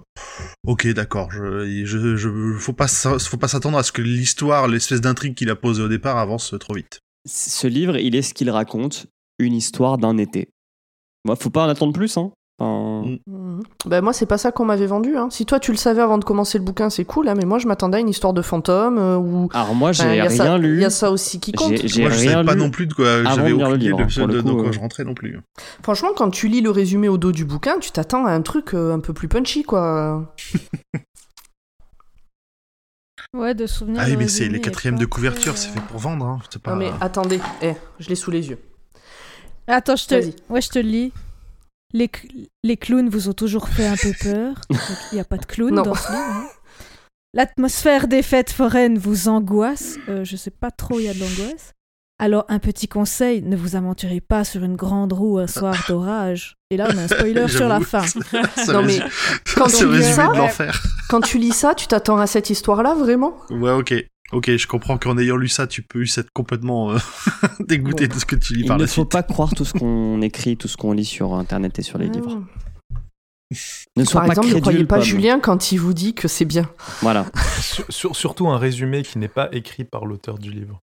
ok, 0.66 0.86
d'accord, 0.88 1.32
je, 1.32 1.86
je, 1.86 2.58
faut 2.58 2.74
pas, 2.74 2.86
faut 2.86 3.38
pas 3.38 3.48
s'attendre 3.48 3.78
à 3.78 3.82
ce 3.82 3.92
que 3.92 4.02
l'histoire, 4.02 4.68
l'espèce 4.68 5.00
d'intrigue 5.00 5.34
qu'il 5.34 5.48
a 5.48 5.56
posée 5.56 5.82
au 5.82 5.88
départ 5.88 6.18
avance 6.18 6.54
trop 6.60 6.74
vite. 6.74 7.00
Ce 7.24 7.66
livre, 7.66 7.96
il 7.96 8.14
est 8.14 8.22
ce 8.22 8.34
qu'il 8.34 8.50
raconte, 8.50 9.06
une 9.38 9.54
histoire 9.54 9.96
d'un 9.96 10.18
été. 10.18 10.50
Moi, 11.24 11.34
faut 11.34 11.50
pas 11.50 11.64
en 11.64 11.68
attendre 11.70 11.94
plus, 11.94 12.16
hein. 12.18 12.32
Enfin, 12.58 12.86
Mm. 13.26 13.60
Bah 13.84 14.00
moi 14.00 14.12
c'est 14.14 14.24
pas 14.26 14.38
ça 14.38 14.50
qu'on 14.50 14.64
m'avait 14.64 14.86
vendu. 14.86 15.16
Hein. 15.16 15.28
Si 15.30 15.44
toi 15.46 15.60
tu 15.60 15.70
le 15.72 15.76
savais 15.76 16.00
avant 16.00 16.16
de 16.18 16.24
commencer 16.24 16.56
le 16.58 16.64
bouquin 16.64 16.88
c'est 16.90 17.04
cool, 17.04 17.28
hein, 17.28 17.34
mais 17.36 17.44
moi 17.44 17.58
je 17.58 17.68
m'attendais 17.68 17.98
à 17.98 18.00
une 18.00 18.08
histoire 18.08 18.32
de 18.32 18.40
fantôme 18.42 18.96
euh, 18.98 19.16
ou 19.16 19.48
Alors 19.52 19.74
moi, 19.74 19.92
j'ai 19.92 20.02
Enfin, 20.04 20.12
il 20.12 20.16
y 20.16 20.20
a 20.20 20.24
rien 20.24 20.36
ça- 20.36 20.58
lu. 20.58 20.74
Il 20.76 20.80
y 20.80 20.84
a 20.84 20.90
ça 20.90 21.10
aussi 21.10 21.38
qui 21.38 21.52
compte. 21.52 21.76
J'ai- 21.84 22.00
moi, 22.02 22.10
je 22.10 22.18
rien 22.20 22.32
savais 22.32 22.46
pas 22.46 22.54
lu. 22.54 22.60
non 22.60 22.70
plus 22.70 22.86
de 22.86 22.94
quoi, 22.94 23.12
avant 23.16 23.34
j'avais 23.34 23.52
lire 23.52 23.68
le 23.70 23.76
livre, 23.76 23.98
le 23.98 24.26
de- 24.26 24.40
de 24.40 24.50
coup, 24.50 24.56
quoi 24.56 24.68
euh. 24.68 24.72
je 24.72 24.80
rentrais 24.80 25.04
non 25.04 25.12
plus. 25.14 25.38
Franchement 25.82 26.08
quand 26.16 26.30
tu 26.30 26.48
lis 26.48 26.62
le 26.62 26.70
résumé 26.70 27.08
au 27.08 27.18
dos 27.18 27.30
du 27.32 27.44
bouquin, 27.44 27.78
tu 27.78 27.90
t'attends 27.90 28.24
à 28.26 28.30
un 28.32 28.40
truc 28.42 28.72
euh, 28.74 28.94
un 28.94 29.00
peu 29.00 29.12
plus 29.12 29.28
punchy 29.28 29.62
quoi. 29.62 30.32
Ouais, 33.34 33.54
de 33.54 33.66
souvenirs. 33.66 34.00
Ah 34.02 34.06
oui, 34.08 34.16
mais 34.16 34.28
c'est 34.28 34.48
les 34.48 34.60
quatrièmes 34.60 34.94
pas 34.94 35.00
de 35.00 35.06
couverture, 35.06 35.58
c'est 35.58 35.68
euh, 35.68 35.72
fait 35.72 35.80
pour 35.80 35.98
vendre, 35.98 36.24
hein. 36.24 36.38
Pas. 36.62 36.70
Non 36.70 36.76
mais 36.76 36.90
attendez, 37.00 37.40
eh, 37.60 37.72
je 37.98 38.08
l'ai 38.08 38.14
sous 38.14 38.30
les 38.30 38.48
yeux. 38.48 38.58
Attends, 39.66 39.96
je 39.96 40.06
te, 40.06 40.14
Vas-y. 40.14 40.34
ouais, 40.48 40.60
je 40.62 40.68
te 40.70 40.78
le 40.78 40.88
lis. 40.88 41.12
Les, 41.96 42.08
cl- 42.08 42.48
les 42.62 42.76
clowns 42.76 43.08
vous 43.08 43.28
ont 43.28 43.32
toujours 43.32 43.68
fait 43.68 43.86
un 43.86 43.96
peu 43.96 44.12
peur. 44.20 44.60
Il 45.10 45.14
n'y 45.14 45.20
a 45.20 45.24
pas 45.24 45.38
de 45.38 45.46
clown 45.46 45.74
Non. 45.74 45.82
dans 45.82 45.94
ce 45.94 46.10
livre. 46.12 46.22
hein. 46.22 46.46
L'atmosphère 47.34 48.08
des 48.08 48.22
fêtes 48.22 48.50
foraines 48.50 48.98
vous 48.98 49.28
angoisse. 49.28 49.96
Euh, 50.08 50.24
je 50.24 50.36
sais 50.36 50.50
pas 50.50 50.70
trop, 50.70 50.98
il 51.00 51.04
y 51.04 51.08
a 51.08 51.14
de 51.14 51.20
l'angoisse. 51.20 51.72
Alors, 52.18 52.46
un 52.48 52.58
petit 52.58 52.88
conseil, 52.88 53.42
ne 53.42 53.56
vous 53.56 53.76
aventurez 53.76 54.22
pas 54.22 54.42
sur 54.44 54.64
une 54.64 54.74
grande 54.76 55.12
roue 55.12 55.38
un 55.38 55.46
soir 55.46 55.74
d'orage. 55.88 56.54
Et 56.70 56.76
là, 56.78 56.88
on 56.92 56.96
a 56.96 57.02
un 57.02 57.08
spoiler 57.08 57.46
sur 57.48 57.68
la 57.68 57.80
fin. 57.80 58.02
Non, 58.68 58.82
mais 58.82 59.00
quand 59.54 59.66
tu 59.66 59.86
lis 59.90 60.02
ça-. 60.02 60.32
Quand 61.10 61.20
tu 61.20 61.38
lis 61.38 61.52
ça, 61.52 61.74
tu 61.74 61.86
t'attends 61.86 62.16
à 62.18 62.26
cette 62.26 62.48
histoire-là 62.50 62.94
vraiment? 62.94 63.36
Ouais, 63.50 63.70
ok. 63.72 63.94
Ok, 64.32 64.50
je 64.56 64.66
comprends 64.66 64.98
qu'en 64.98 65.16
ayant 65.18 65.36
lu 65.36 65.48
ça, 65.48 65.66
tu 65.66 65.82
peux 65.82 66.02
être 66.02 66.30
complètement 66.32 66.90
euh, 66.92 66.98
dégoûté 67.60 68.08
de 68.08 68.14
ce 68.14 68.24
que 68.24 68.34
tu 68.36 68.54
lis 68.54 68.62
Il 68.62 68.66
par 68.66 68.76
ne 68.76 68.82
la 68.82 68.86
faut 68.88 69.02
suite. 69.02 69.12
pas 69.12 69.22
croire 69.22 69.54
tout 69.54 69.64
ce 69.64 69.72
qu'on 69.72 70.20
écrit, 70.22 70.56
tout 70.56 70.66
ce 70.68 70.76
qu'on 70.76 70.92
lit 70.92 71.04
sur 71.04 71.34
Internet 71.34 71.78
et 71.78 71.82
sur 71.82 71.98
les 71.98 72.08
livres. 72.08 72.42
Ne 73.96 74.04
sois 74.04 74.22
Par 74.22 74.26
pas 74.28 74.32
exemple, 74.34 74.48
ne 74.54 74.60
croyez 74.60 74.84
pas. 74.84 75.00
Julien 75.00 75.38
quand 75.38 75.70
il 75.70 75.76
vous 75.78 75.92
dit 75.94 76.14
que 76.14 76.26
c'est 76.26 76.44
bien. 76.44 76.68
Voilà. 77.00 77.26
Sur- 77.60 77.84
sur- 77.88 78.16
surtout 78.16 78.48
un 78.48 78.58
résumé 78.58 79.02
qui 79.02 79.18
n'est 79.18 79.28
pas 79.28 79.48
écrit 79.52 79.84
par 79.84 80.04
l'auteur 80.06 80.38
du 80.38 80.50
livre. 80.50 80.82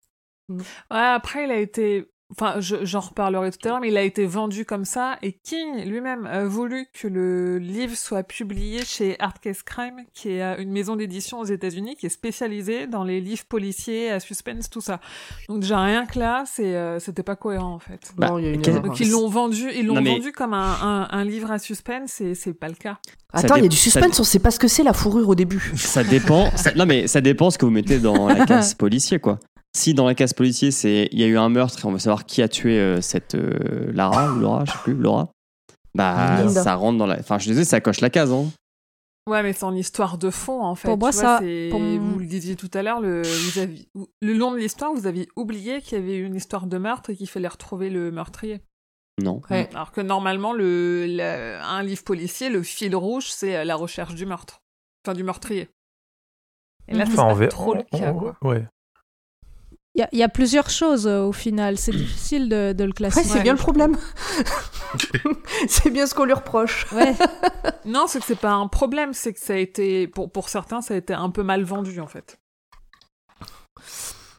Ouais, 0.49 0.57
après, 0.91 1.45
il 1.45 1.51
a 1.51 1.57
été. 1.59 2.05
Enfin, 2.31 2.59
je- 2.61 2.85
j'en 2.85 3.01
reparlerai 3.01 3.51
tout 3.51 3.59
à 3.65 3.69
l'heure, 3.71 3.79
mais 3.81 3.89
il 3.89 3.97
a 3.97 4.03
été 4.03 4.25
vendu 4.25 4.63
comme 4.65 4.85
ça. 4.85 5.17
Et 5.21 5.33
King 5.33 5.83
lui-même 5.85 6.25
a 6.25 6.45
voulu 6.45 6.87
que 6.93 7.07
le 7.07 7.57
livre 7.57 7.95
soit 7.95 8.23
publié 8.23 8.85
chez 8.85 9.17
Hardcase 9.19 9.63
Crime, 9.63 9.97
qui 10.13 10.29
est 10.29 10.41
euh, 10.41 10.55
une 10.61 10.71
maison 10.71 10.95
d'édition 10.95 11.39
aux 11.39 11.45
États-Unis 11.45 11.95
qui 11.97 12.05
est 12.05 12.09
spécialisée 12.09 12.87
dans 12.87 13.03
les 13.03 13.19
livres 13.19 13.43
policiers, 13.49 14.11
à 14.11 14.19
suspense, 14.21 14.69
tout 14.69 14.79
ça. 14.81 15.01
Donc 15.49 15.59
déjà 15.59 15.81
rien 15.81 16.05
que 16.05 16.17
là, 16.19 16.43
c'est 16.47 16.73
euh, 16.75 16.99
c'était 16.99 17.23
pas 17.23 17.35
cohérent 17.35 17.73
en 17.73 17.79
fait. 17.79 18.11
Bah, 18.17 18.29
non, 18.29 18.39
il 18.39 18.45
y 18.45 18.47
a 18.47 18.51
une. 18.53 18.61
Donc 18.61 18.99
ils 19.01 19.11
l'ont 19.11 19.27
vendu, 19.27 19.69
ils 19.75 19.85
l'ont 19.85 19.99
mais- 20.01 20.11
vendu 20.11 20.31
comme 20.31 20.53
un, 20.53 20.77
un, 20.81 21.07
un 21.11 21.23
livre 21.25 21.51
à 21.51 21.59
suspense, 21.59 22.21
et 22.21 22.33
c'est 22.35 22.53
pas 22.53 22.69
le 22.69 22.75
cas. 22.75 22.97
Attends, 23.33 23.55
il 23.55 23.63
y 23.63 23.65
a 23.65 23.69
du 23.69 23.75
ça- 23.77 23.83
suspense, 23.83 24.19
on 24.19 24.23
sait 24.23 24.39
pas 24.39 24.51
ce 24.51 24.59
que 24.59 24.67
c'est 24.67 24.83
la 24.83 24.93
fourrure 24.93 25.27
au 25.29 25.35
début. 25.35 25.71
Ça 25.75 26.03
dépend. 26.03 26.49
ça- 26.57 26.73
non, 26.75 26.85
mais 26.85 27.07
ça 27.07 27.21
dépend 27.21 27.49
ce 27.49 27.57
que 27.57 27.65
vous 27.65 27.71
mettez 27.71 27.99
dans 27.99 28.27
la 28.27 28.45
case 28.45 28.73
policier, 28.73 29.19
quoi. 29.19 29.39
Si 29.75 29.93
dans 29.93 30.05
la 30.05 30.15
case 30.15 30.33
policier, 30.33 30.71
c'est 30.71 31.07
il 31.11 31.19
y 31.19 31.23
a 31.23 31.27
eu 31.27 31.37
un 31.37 31.49
meurtre 31.49 31.79
et 31.83 31.87
on 31.87 31.91
veut 31.93 31.99
savoir 31.99 32.25
qui 32.25 32.41
a 32.41 32.49
tué 32.49 32.77
euh, 32.79 32.99
cette 33.01 33.35
euh, 33.35 33.91
Lara 33.93 34.31
ou 34.33 34.39
Laura, 34.39 34.65
je 34.65 34.71
sais 34.71 34.77
plus, 34.83 34.93
Laura. 34.95 35.31
Bah, 35.95 36.41
Linda. 36.43 36.63
ça 36.63 36.75
rentre 36.75 36.97
dans 36.97 37.05
la. 37.07 37.19
Enfin, 37.19 37.37
je 37.37 37.43
suis 37.43 37.49
désolé, 37.49 37.65
ça 37.65 37.79
coche 37.81 38.01
la 38.01 38.09
case, 38.09 38.31
hein. 38.31 38.45
Ouais, 39.29 39.43
mais 39.43 39.53
c'est 39.53 39.63
en 39.65 39.75
histoire 39.75 40.17
de 40.17 40.29
fond, 40.29 40.61
en 40.63 40.73
fait. 40.75 40.87
Pour 40.87 40.97
moi, 40.97 41.11
Tu 41.11 41.17
vois, 41.17 41.37
ça- 41.39 41.43
pour 41.69 41.79
Vous 41.79 42.19
le 42.19 42.25
disiez 42.25 42.55
tout 42.55 42.71
à 42.73 42.81
l'heure, 42.81 42.99
le... 42.99 43.21
vous 43.21 43.59
aviez- 43.59 43.87
le 44.21 44.33
long 44.33 44.51
de 44.51 44.57
l'histoire, 44.57 44.91
vous 44.93 45.05
aviez 45.05 45.27
oublié 45.35 45.81
qu'il 45.81 45.97
y 45.99 46.01
avait 46.01 46.17
une 46.17 46.35
histoire 46.35 46.65
de 46.65 46.77
meurtre 46.77 47.11
et 47.11 47.15
qu'il 47.15 47.29
fallait 47.29 47.47
retrouver 47.47 47.89
le 47.89 48.11
meurtrier. 48.11 48.61
Non. 49.21 49.41
Ouais. 49.51 49.69
Alors 49.73 49.91
que 49.91 50.01
normalement, 50.01 50.53
le, 50.53 51.05
le- 51.07 51.59
un 51.61 51.83
livre 51.83 52.03
policier, 52.03 52.49
le 52.49 52.63
fil 52.63 52.95
rouge, 52.95 53.27
c'est 53.29 53.57
euh, 53.57 53.63
la 53.63 53.75
recherche 53.75 54.15
du 54.15 54.25
meurtre. 54.25 54.61
Enfin, 55.05 55.13
du 55.15 55.23
meurtrier. 55.23 55.69
Et 56.87 56.95
là, 56.95 57.05
Mhm. 57.05 57.11
c'est 57.11 57.19
Enfin, 57.19 57.43
on 57.43 57.47
trop 57.47 57.73
le 57.75 57.83
on- 57.91 57.97
cas, 57.99 58.11
on- 58.13 58.19
quoi. 58.19 58.37
ouais. 58.41 58.65
Il 59.95 59.99
y, 59.99 60.03
a- 60.03 60.09
il 60.13 60.19
y 60.19 60.23
a 60.23 60.29
plusieurs 60.29 60.69
choses 60.69 61.05
euh, 61.05 61.21
au 61.23 61.31
final. 61.33 61.77
C'est 61.77 61.91
difficile 61.95 62.47
de, 62.49 62.73
de 62.73 62.83
le 62.83 62.93
classer. 62.93 63.19
Ouais, 63.19 63.25
c'est 63.25 63.41
bien 63.43 63.53
le 63.53 63.59
problème. 63.59 63.97
c'est 65.67 65.89
bien 65.89 66.05
ce 66.07 66.13
qu'on 66.15 66.25
lui 66.25 66.33
reproche. 66.33 66.91
Ouais. 66.93 67.13
Non, 67.85 68.05
c'est 68.07 68.19
que 68.19 68.25
c'est 68.25 68.35
pas 68.39 68.51
un 68.51 68.67
problème, 68.67 69.11
c'est 69.13 69.33
que 69.33 69.39
ça 69.39 69.53
a 69.53 69.55
été, 69.57 70.07
pour, 70.07 70.31
pour 70.31 70.49
certains, 70.49 70.81
ça 70.81 70.93
a 70.93 70.97
été 70.97 71.13
un 71.15 71.31
peu 71.31 71.41
mal 71.41 71.63
vendu, 71.63 71.99
en 71.99 72.05
fait. 72.05 72.37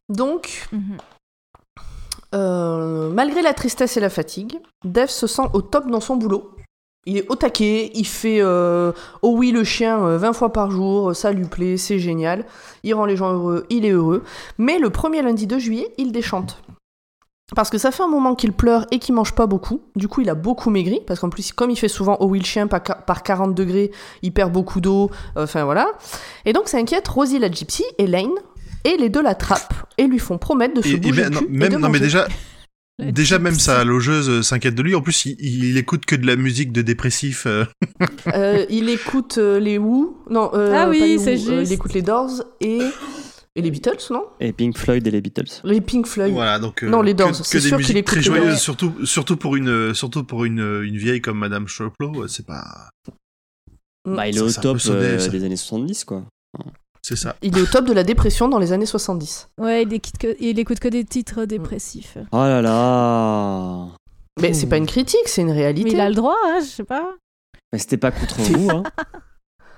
Donc, 0.09 0.69
Mhm. 0.73 0.97
euh, 2.35 3.11
malgré 3.11 3.43
la 3.43 3.53
tristesse 3.53 3.97
et 3.97 4.01
la 4.01 4.11
fatigue, 4.11 4.61
Dev 4.85 5.09
se 5.09 5.27
sent 5.27 5.43
au 5.55 5.61
top 5.63 5.89
dans 5.91 6.01
son 6.01 6.17
boulot. 6.17 6.55
Il 7.05 7.17
est 7.17 7.27
au 7.29 7.35
taquet, 7.35 7.91
il 7.95 8.07
fait 8.07 8.39
euh, 8.41 8.93
Oh 9.23 9.35
oui 9.37 9.51
le 9.51 9.65
chien 9.65 10.05
euh, 10.07 10.19
20 10.19 10.33
fois 10.35 10.53
par 10.53 10.71
jour, 10.71 11.17
ça 11.17 11.33
lui 11.33 11.47
plaît, 11.47 11.77
c'est 11.77 11.99
génial. 11.99 12.47
Il 12.85 12.95
rend 12.95 13.07
les 13.07 13.17
gens 13.17 13.33
heureux, 13.33 13.67
il 13.71 13.85
est 13.85 13.91
heureux. 13.91 14.23
Mais 14.59 14.79
le 14.79 14.91
premier 14.91 15.21
lundi 15.23 15.47
de 15.49 15.59
juillet, 15.59 15.93
il 15.99 16.13
déchante. 16.13 16.63
Parce 17.57 17.69
que 17.71 17.77
ça 17.77 17.91
fait 17.91 18.03
un 18.05 18.09
moment 18.09 18.35
qu'il 18.35 18.53
pleure 18.53 18.87
et 18.93 18.99
qu'il 18.99 19.15
mange 19.15 19.35
pas 19.35 19.47
beaucoup. 19.47 19.83
Du 19.97 20.09
coup, 20.09 20.21
il 20.23 20.31
a 20.31 20.35
beaucoup 20.35 20.71
maigri. 20.71 21.01
Parce 21.07 21.21
qu'en 21.21 21.29
plus, 21.29 21.53
comme 21.53 21.71
il 21.71 21.77
fait 21.77 21.89
souvent 21.89 22.17
Oh 22.21 22.27
oui 22.27 22.39
le 22.39 22.45
chien 22.47 22.67
par, 22.67 22.81
par 22.83 23.23
40 23.23 23.55
degrés, 23.55 23.91
il 24.23 24.33
perd 24.33 24.53
beaucoup 24.53 24.81
d'eau. 24.81 25.11
Enfin 25.37 25.65
voilà. 25.65 25.89
Et 26.47 26.53
donc, 26.55 26.69
ça 26.69 26.79
inquiète 26.79 27.07
Rosie 27.09 27.39
la 27.39 27.51
gypsy 27.51 27.85
et 27.99 28.07
Lane. 28.07 28.31
Et 28.85 28.97
les 28.97 29.11
deux 29.11 29.23
l'attrapent 29.23 29.75
et 29.99 30.07
lui 30.07 30.19
font 30.19 30.39
promettre 30.39 30.75
de 30.75 30.83
se 30.83 30.89
Et, 30.95 30.97
bouger 30.97 31.23
même, 31.25 31.35
non, 31.35 31.41
cul 31.41 31.47
et 31.47 31.59
même- 31.59 31.73
de 31.73 31.77
non, 31.77 31.89
mais 31.89 32.01
déjà, 32.01 32.27
déjà 32.99 33.39
même 33.39 33.55
sa 33.59 33.85
logeuse 33.85 34.29
euh, 34.29 34.43
s'inquiète 34.43 34.75
de 34.75 34.83
lui. 34.83 34.95
En 34.95 35.03
plus, 35.03 35.27
il, 35.27 35.65
il 35.65 35.77
écoute 35.77 36.05
que 36.07 36.17
de 36.17 36.27
la 36.27 36.37
musique 36.37 36.73
de 36.73 36.83
dépressif. 36.83 37.47
euh. 37.47 37.65
Euh, 38.35 38.65
il 38.71 38.89
écoute 38.89 39.39
euh, 39.39 39.59
les 39.59 39.79
Who. 39.79 40.23
Non, 40.31 40.51
euh, 40.55 40.73
Ah 40.75 40.89
oui, 40.89 41.19
c'est 41.19 41.33
euh, 41.35 41.59
juste. 41.59 41.71
il 41.71 41.73
écoute 41.73 41.95
les 41.95 42.03
Doors 42.03 42.43
et, 42.61 42.81
et 43.57 43.63
les 43.63 43.71
Beatles, 43.71 43.99
non? 44.11 44.25
Et 44.41 44.53
Pink 44.53 44.77
Floyd 44.79 45.07
et 45.07 45.11
les 45.11 45.21
Beatles. 45.21 45.61
Les 45.65 45.81
Pink 45.81 46.07
Floyd. 46.07 46.33
Voilà, 46.33 46.59
donc 46.59 46.83
euh, 46.83 46.89
Non, 46.89 47.03
les 47.03 47.13
que- 47.13 47.19
Doors, 47.19 47.35
c'est 47.35 47.61
sûr 47.61 47.71
qu'il 47.79 47.79
musiques 47.79 47.97
écoute 47.97 48.07
très 48.15 48.23
joyeuses, 48.23 48.59
surtout 48.59 48.93
surtout 49.05 49.37
pour 49.37 49.57
une 49.57 49.95
surtout 49.95 50.25
pour 50.25 50.45
une 50.45 50.83
une 50.85 50.97
vieille 50.97 51.21
comme 51.21 51.39
Madame 51.39 51.67
Choplo, 51.69 52.27
c'est 52.29 52.47
pas 52.47 52.91
Mm. 54.05 54.17
Bah, 54.17 54.27
il 54.27 54.37
est 54.37 54.41
au 54.41 54.51
top 54.51 54.79
euh, 54.89 55.29
des 55.29 55.45
années 55.45 55.55
70, 55.55 56.03
quoi. 56.05 56.25
C'est 57.03 57.17
ça. 57.17 57.37
Il 57.43 57.59
est 57.59 57.63
au 57.63 57.67
top 57.67 57.85
de 57.87 57.93
la 57.93 58.05
dépression 58.05 58.49
dans 58.49 58.59
les 58.59 58.73
années 58.73 58.87
70. 58.87 59.51
Ouais, 59.59 59.83
il 59.83 59.93
écoute, 59.93 60.17
que, 60.19 60.35
il 60.41 60.59
écoute 60.59 60.81
que 60.81 60.89
des 60.89 61.05
titres 61.05 61.45
dépressifs. 61.45 62.17
Oh 62.33 62.37
là 62.37 62.63
là 62.63 63.87
Mais 64.41 64.55
c'est 64.55 64.69
pas 64.69 64.77
une 64.79 64.87
critique, 64.87 65.27
c'est 65.27 65.43
une 65.43 65.49
Mais 65.49 65.55
réalité. 65.55 65.91
il 65.93 66.01
a 66.01 66.09
le 66.09 66.15
droit, 66.15 66.37
hein, 66.47 66.59
je 66.61 66.67
sais 66.67 66.85
pas. 66.85 67.15
Mais 67.73 67.79
c'était 67.79 67.97
pas 67.97 68.11
contre 68.13 68.41
vous, 68.53 68.71
hein. 68.71 68.83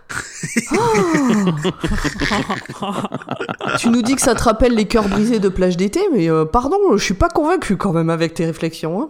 tu 3.78 3.88
nous 3.88 4.02
dis 4.02 4.14
que 4.14 4.20
ça 4.20 4.34
te 4.34 4.42
rappelle 4.42 4.74
les 4.74 4.86
cœurs 4.86 5.08
brisés 5.08 5.38
de 5.40 5.48
plage 5.48 5.78
d'été, 5.78 6.00
mais 6.12 6.28
euh, 6.28 6.44
pardon, 6.44 6.76
je 6.96 7.02
suis 7.02 7.14
pas 7.14 7.30
convaincu 7.30 7.76
quand 7.78 7.92
même 7.92 8.10
avec 8.10 8.34
tes 8.34 8.44
réflexions. 8.44 9.00
hein. 9.02 9.08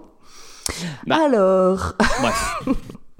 Bah. 1.06 1.18
Alors. 1.26 1.94
Bref. 2.20 2.62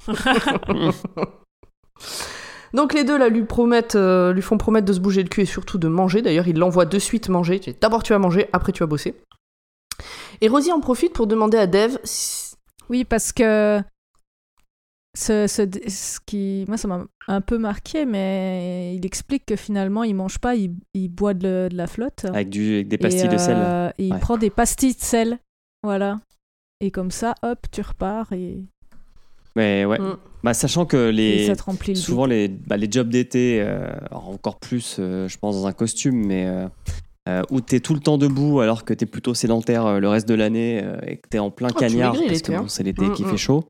Donc 2.75 2.93
les 2.93 3.05
deux 3.05 3.17
là 3.17 3.29
lui 3.29 3.45
promettent, 3.45 3.95
euh, 3.95 4.33
lui 4.33 4.43
font 4.43 4.59
promettre 4.59 4.87
de 4.87 4.93
se 4.93 5.01
bouger 5.01 5.23
le 5.23 5.29
cul 5.29 5.43
et 5.43 5.47
surtout 5.47 5.79
de 5.79 5.89
manger. 5.89 6.23
D'ailleurs, 6.23 6.49
il 6.49 6.59
l'envoie 6.59 6.85
de 6.87 6.99
suite 6.99 7.29
manger. 7.29 7.61
D'abord 7.81 8.03
tu 8.03 8.13
vas 8.13 8.19
manger, 8.19 8.49
après 8.53 8.73
tu 8.73 8.81
vas 8.81 8.87
bosser. 8.87 9.15
Et 10.41 10.49
Rosie 10.49 10.73
en 10.73 10.81
profite 10.81 11.13
pour 11.13 11.27
demander 11.29 11.57
à 11.57 11.67
Dev 11.69 11.97
si- 12.03 12.55
Oui, 12.91 13.05
parce 13.05 13.33
que 13.33 13.81
ce, 15.17 15.47
ce, 15.47 15.63
ce 15.89 16.19
qui, 16.27 16.65
moi, 16.67 16.77
ça 16.77 16.89
m'a 16.89 17.05
un 17.29 17.41
peu 17.41 17.57
marqué, 17.59 18.05
mais 18.05 18.97
il 18.97 19.07
explique 19.07 19.47
que 19.47 19.55
finalement, 19.55 20.03
il 20.03 20.15
mange 20.17 20.39
pas, 20.41 20.57
il, 20.57 20.73
il 20.95 21.09
boit 21.09 21.35
de, 21.35 21.69
de 21.71 21.77
la 21.77 21.87
flotte. 21.87 22.25
Avec, 22.25 22.51
du, 22.51 22.75
avec 22.75 22.89
des 22.89 22.97
Et, 22.97 22.99
pastilles 22.99 23.29
de 23.29 23.39
sel. 23.39 23.57
euh, 23.57 23.91
et 23.99 24.09
il 24.09 24.19
prend 24.19 24.37
des 24.37 24.51
pastilles 24.51 24.95
de 24.97 25.01
sel. 25.01 25.39
Voilà. 25.85 26.19
Et 26.81 26.91
comme 26.91 27.13
ça, 27.13 27.37
hop, 27.43 27.59
tu 27.71 27.81
repars 27.83 28.33
et, 28.33 28.65
Mais 29.55 29.85
ouais. 29.85 30.01
Mm. 30.01 30.17
Bah, 30.45 30.55
sachant 30.55 30.85
que 30.87 31.09
les. 31.09 31.49
le 31.49 31.95
Souvent, 31.95 32.27
les, 32.27 32.49
bah, 32.49 32.77
les 32.77 32.89
jobs 32.91 33.09
d'été, 33.09 33.59
euh, 33.61 33.91
encore 34.13 34.61
plus, 34.61 34.97
euh, 34.99 35.27
je 35.27 35.39
pense, 35.39 35.57
dans 35.57 35.67
un 35.67 35.73
costume, 35.73 36.25
mais 36.27 36.47
euh, 37.27 37.43
où 37.51 37.63
t'es 37.63 37.81
tout 37.81 37.95
le 37.95 38.01
temps 38.01 38.19
debout 38.19 38.61
alors 38.61 38.85
que 38.85 38.93
t'es 38.93 39.07
plutôt 39.07 39.33
sédentaire 39.33 39.87
euh, 39.87 39.99
le 39.99 40.09
reste 40.09 40.29
de 40.29 40.35
l'année 40.35 40.83
euh, 40.85 40.99
et 41.07 41.17
que 41.17 41.27
t'es 41.27 41.39
en 41.39 41.51
plein 41.51 41.69
Ah, 41.71 41.73
tu 41.73 41.79
cagnard 41.79 42.13
parce 42.13 42.25
que 42.27 42.31
l'été, 42.31 42.53
bon, 42.53 42.65
hein. 42.65 42.69
c'est 42.69 42.83
l'été 42.83 43.07
Mm, 43.07 43.13
qui 43.15 43.25
mm. 43.25 43.29
fait 43.29 43.37
chaud. 43.39 43.65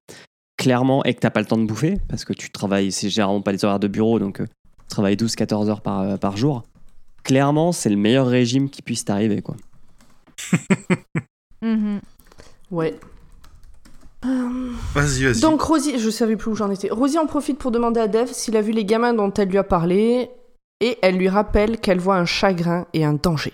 Clairement, 0.57 1.05
et 1.05 1.15
que 1.15 1.21
t'as 1.21 1.31
pas 1.31 1.39
le 1.41 1.47
temps 1.47 1.59
de 1.59 1.65
bouffer 1.65 1.99
parce 2.09 2.25
que 2.25 2.33
tu 2.33 2.51
travailles, 2.51 2.91
c'est 2.91 3.09
généralement 3.09 3.43
pas 3.43 3.53
les 3.53 3.65
horaires 3.65 3.79
de 3.79 3.87
bureau, 3.87 4.19
donc 4.19 4.41
euh, 4.41 4.47
tu 4.47 4.89
travailles 4.89 5.15
12-14 5.15 5.69
heures 5.69 5.83
par, 5.83 6.01
euh, 6.01 6.17
par 6.17 6.37
jour. 6.37 6.65
Clairement, 7.23 7.71
c'est 7.71 7.91
le 7.91 7.97
meilleur 7.97 8.27
régime 8.27 8.69
qui 8.69 8.83
puisse 8.83 9.05
t'arriver, 9.05 9.41
quoi. 9.41 9.57
Mhm. 11.63 12.01
Ouais. 12.71 12.99
Euh, 14.27 14.73
Vas-y, 14.95 15.25
vas-y. 15.25 15.41
Donc 15.41 15.61
Rosie, 15.63 15.99
je 15.99 16.11
savais 16.11 16.37
plus 16.37 16.51
où 16.51 16.55
j'en 16.55 16.71
étais. 16.71 16.91
Rosie 16.91 17.19
en 17.19 17.27
profite 17.27 17.59
pour 17.59 17.71
demander 17.71 18.01
à 18.01 18.09
Dev 18.09 18.29
s'il 18.33 18.57
a 18.57 18.63
vu 18.63 18.73
les 18.73 18.85
gamins 18.85 19.13
dont 19.15 19.33
elle 19.35 19.49
lui 19.49 19.59
a 19.59 19.65
parlé 19.65 20.31
et 20.81 20.99
elle 21.03 21.17
lui 21.17 21.29
rappelle 21.29 21.79
qu'elle 21.81 21.99
voit 22.01 22.17
un 22.17 22.25
chagrin 22.25 22.87
et 22.93 23.05
un 23.05 23.15
danger. 23.15 23.53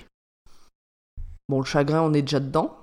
Bon, 1.49 1.59
le 1.61 1.65
chagrin, 1.67 2.03
on 2.03 2.15
est 2.15 2.23
déjà 2.23 2.41
dedans, 2.41 2.77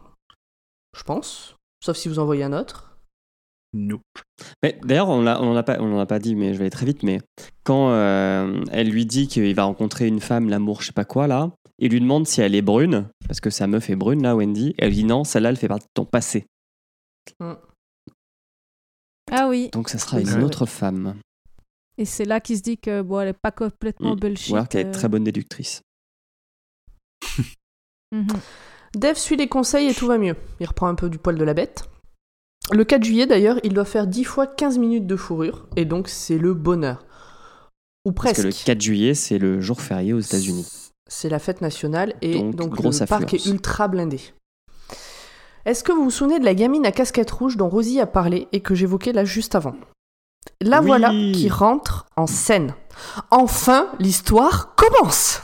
je 0.97 1.03
pense. 1.03 1.55
Sauf 1.83 1.95
si 1.95 2.09
vous 2.09 2.19
en 2.19 2.25
voyez 2.25 2.43
un 2.43 2.53
autre. 2.53 2.97
Nope. 3.73 4.01
Mais 4.63 4.79
D'ailleurs, 4.83 5.09
on 5.09 5.21
n'en 5.21 5.55
a, 5.55 5.63
pas- 5.63 5.77
on 5.79 5.95
en 5.95 5.99
a 5.99 6.05
pas 6.05 6.19
dit, 6.19 6.35
mais 6.35 6.53
je 6.53 6.57
vais 6.57 6.63
aller 6.63 6.69
très 6.71 6.85
vite. 6.85 7.03
Mais 7.03 7.19
quand 7.63 7.91
euh, 7.91 8.63
elle 8.71 8.89
lui 8.89 9.05
dit 9.05 9.27
qu'il 9.27 9.53
va 9.55 9.63
rencontrer 9.63 10.07
une 10.07 10.19
femme, 10.21 10.49
l'amour, 10.49 10.81
je 10.81 10.87
sais 10.87 10.93
pas 10.93 11.05
quoi, 11.05 11.27
là, 11.27 11.51
il 11.79 11.91
lui 11.91 12.01
demande 12.01 12.25
si 12.27 12.41
elle 12.41 12.55
est 12.55 12.61
brune, 12.61 13.07
parce 13.27 13.39
que 13.39 13.49
sa 13.49 13.67
meuf 13.67 13.89
est 13.89 13.95
brune, 13.95 14.23
là, 14.23 14.35
Wendy. 14.35 14.73
Elle 14.77 14.89
lui 14.89 14.95
dit 14.97 15.03
non, 15.03 15.23
celle-là, 15.23 15.49
elle 15.49 15.57
fait 15.57 15.67
partie 15.67 15.85
de 15.85 15.91
ton 15.93 16.05
passé. 16.05 16.45
Ah 19.31 19.47
oui. 19.49 19.69
Donc 19.73 19.89
ça 19.89 19.97
sera 19.97 20.17
Oui, 20.17 20.23
une 20.31 20.43
autre 20.43 20.65
femme. 20.65 21.15
Et 21.97 22.05
c'est 22.05 22.25
là 22.25 22.39
qu'il 22.39 22.57
se 22.57 22.61
dit 22.61 22.77
que 22.77 23.01
bon, 23.01 23.19
elle 23.19 23.29
est 23.29 23.33
pas 23.33 23.51
complètement 23.51 24.15
Mm. 24.15 24.19
bullshit. 24.19 24.51
Ou 24.51 24.55
alors 24.55 24.67
qu'elle 24.69 24.85
est 24.87 24.89
euh. 24.89 24.93
très 24.93 25.09
bonne 25.09 25.23
déductrice. 25.23 25.81
Mhm. 28.13 28.27
Dev 28.95 29.15
suit 29.15 29.35
les 29.35 29.49
conseils 29.49 29.87
et 29.89 29.93
tout 29.93 30.07
va 30.07 30.17
mieux. 30.17 30.35
Il 30.61 30.65
reprend 30.65 30.87
un 30.87 30.95
peu 30.95 31.09
du 31.09 31.17
poil 31.17 31.37
de 31.37 31.43
la 31.43 31.53
bête. 31.53 31.89
Le 32.71 32.85
4 32.85 33.03
juillet, 33.03 33.25
d'ailleurs, 33.27 33.59
il 33.63 33.73
doit 33.73 33.83
faire 33.85 34.07
10 34.07 34.23
fois 34.23 34.47
15 34.47 34.77
minutes 34.77 35.05
de 35.05 35.15
fourrure, 35.17 35.67
et 35.75 35.83
donc 35.85 36.07
c'est 36.07 36.37
le 36.37 36.53
bonheur. 36.53 37.05
Ou 38.05 38.13
Parce 38.13 38.33
presque. 38.33 38.41
que 38.43 38.47
le 38.47 38.53
4 38.65 38.81
juillet, 38.81 39.13
c'est 39.13 39.37
le 39.39 39.59
jour 39.59 39.81
férié 39.81 40.13
aux 40.13 40.19
États-Unis. 40.21 40.65
C'est 41.09 41.27
la 41.29 41.39
fête 41.39 41.59
nationale 41.61 42.15
et 42.21 42.33
Donc, 42.39 42.55
donc, 42.55 42.79
le 42.83 43.05
parc 43.05 43.33
est 43.33 43.45
ultra 43.45 43.87
blindé. 43.89 44.19
Est-ce 45.67 45.83
que 45.83 45.91
vous 45.91 46.05
vous 46.05 46.11
souvenez 46.11 46.39
de 46.39 46.45
la 46.45 46.55
gamine 46.55 46.85
à 46.85 46.93
casquette 46.93 47.29
rouge 47.29 47.57
dont 47.57 47.67
Rosie 47.67 47.99
a 47.99 48.07
parlé 48.07 48.47
et 48.53 48.61
que 48.61 48.73
j'évoquais 48.73 49.11
là 49.11 49.25
juste 49.25 49.53
avant? 49.53 49.75
La 50.61 50.79
Oui. 50.79 50.87
voilà 50.87 51.09
qui 51.09 51.49
rentre 51.49 52.05
en 52.15 52.25
scène. 52.25 52.73
Enfin, 53.31 53.87
l'histoire 53.99 54.75
commence. 54.75 55.41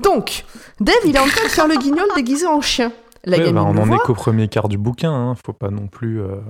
Donc, 0.00 0.44
Dave, 0.80 0.96
il 1.06 1.14
est 1.14 1.18
en 1.20 1.26
train 1.28 1.44
de 1.44 1.48
faire 1.48 1.68
le 1.68 1.76
guignol 1.76 2.06
déguisé 2.16 2.44
en 2.46 2.60
chien. 2.60 2.90
La 3.24 3.36
Ouais, 3.38 3.44
gamine 3.44 3.54
bah, 3.54 3.62
on 3.64 3.76
en 3.78 3.84
voit, 3.84 3.96
est 3.96 4.00
qu'au 4.00 4.14
premier 4.14 4.48
quart 4.48 4.68
du 4.68 4.78
bouquin, 4.78 5.12
hein. 5.12 5.34
faut 5.46 5.52
pas 5.52 5.70
non 5.70 5.86
plus. 5.86 6.20
euh, 6.20 6.40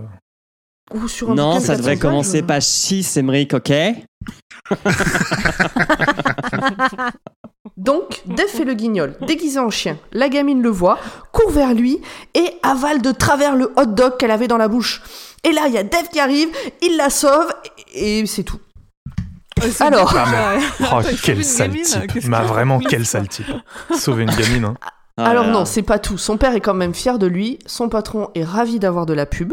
ou 0.94 1.06
sur 1.06 1.32
un 1.32 1.34
Non, 1.34 1.60
ça 1.60 1.76
devrait 1.76 1.96
400 1.96 2.00
pages, 2.00 2.10
commencer 2.10 2.42
euh, 2.42 2.46
page 2.46 2.62
6, 2.64 3.16
Emmerich, 3.18 3.52
ok 3.52 3.72
Donc, 7.82 8.22
Dave 8.26 8.46
fait 8.46 8.64
le 8.64 8.74
guignol, 8.74 9.16
déguisé 9.26 9.58
en 9.58 9.70
chien. 9.70 9.98
La 10.12 10.28
gamine 10.28 10.62
le 10.62 10.68
voit, 10.68 10.98
court 11.32 11.50
vers 11.50 11.74
lui 11.74 12.00
et 12.34 12.44
avale 12.62 13.02
de 13.02 13.10
travers 13.10 13.56
le 13.56 13.72
hot 13.76 13.86
dog 13.86 14.16
qu'elle 14.18 14.30
avait 14.30 14.46
dans 14.46 14.56
la 14.56 14.68
bouche. 14.68 15.02
Et 15.42 15.50
là, 15.50 15.62
il 15.66 15.72
y 15.74 15.78
a 15.78 15.82
Dave 15.82 16.08
qui 16.08 16.20
arrive, 16.20 16.48
il 16.80 16.96
la 16.96 17.10
sauve 17.10 17.52
et 17.94 18.24
c'est 18.26 18.44
tout. 18.44 18.60
Alors, 19.80 20.14
Ah, 20.16 20.56
mais- 20.58 20.86
Oh, 20.92 21.00
quel 21.24 21.44
sale 21.44 21.72
type 21.82 22.28
Bah 22.28 22.42
vraiment, 22.42 22.78
quel 22.78 23.04
sale 23.04 23.26
type 23.28 23.46
Sauver 23.96 24.22
une 24.22 24.30
gamine, 24.30 24.64
hein. 24.64 24.74
Ah 25.18 25.26
alors 25.26 25.42
là 25.44 25.50
là. 25.52 25.58
non, 25.58 25.64
c'est 25.66 25.82
pas 25.82 25.98
tout. 25.98 26.16
Son 26.16 26.38
père 26.38 26.54
est 26.54 26.60
quand 26.62 26.72
même 26.72 26.94
fier 26.94 27.18
de 27.18 27.26
lui. 27.26 27.58
Son 27.66 27.90
patron 27.90 28.30
est 28.34 28.44
ravi 28.44 28.78
d'avoir 28.78 29.04
de 29.04 29.12
la 29.12 29.26
pub. 29.26 29.52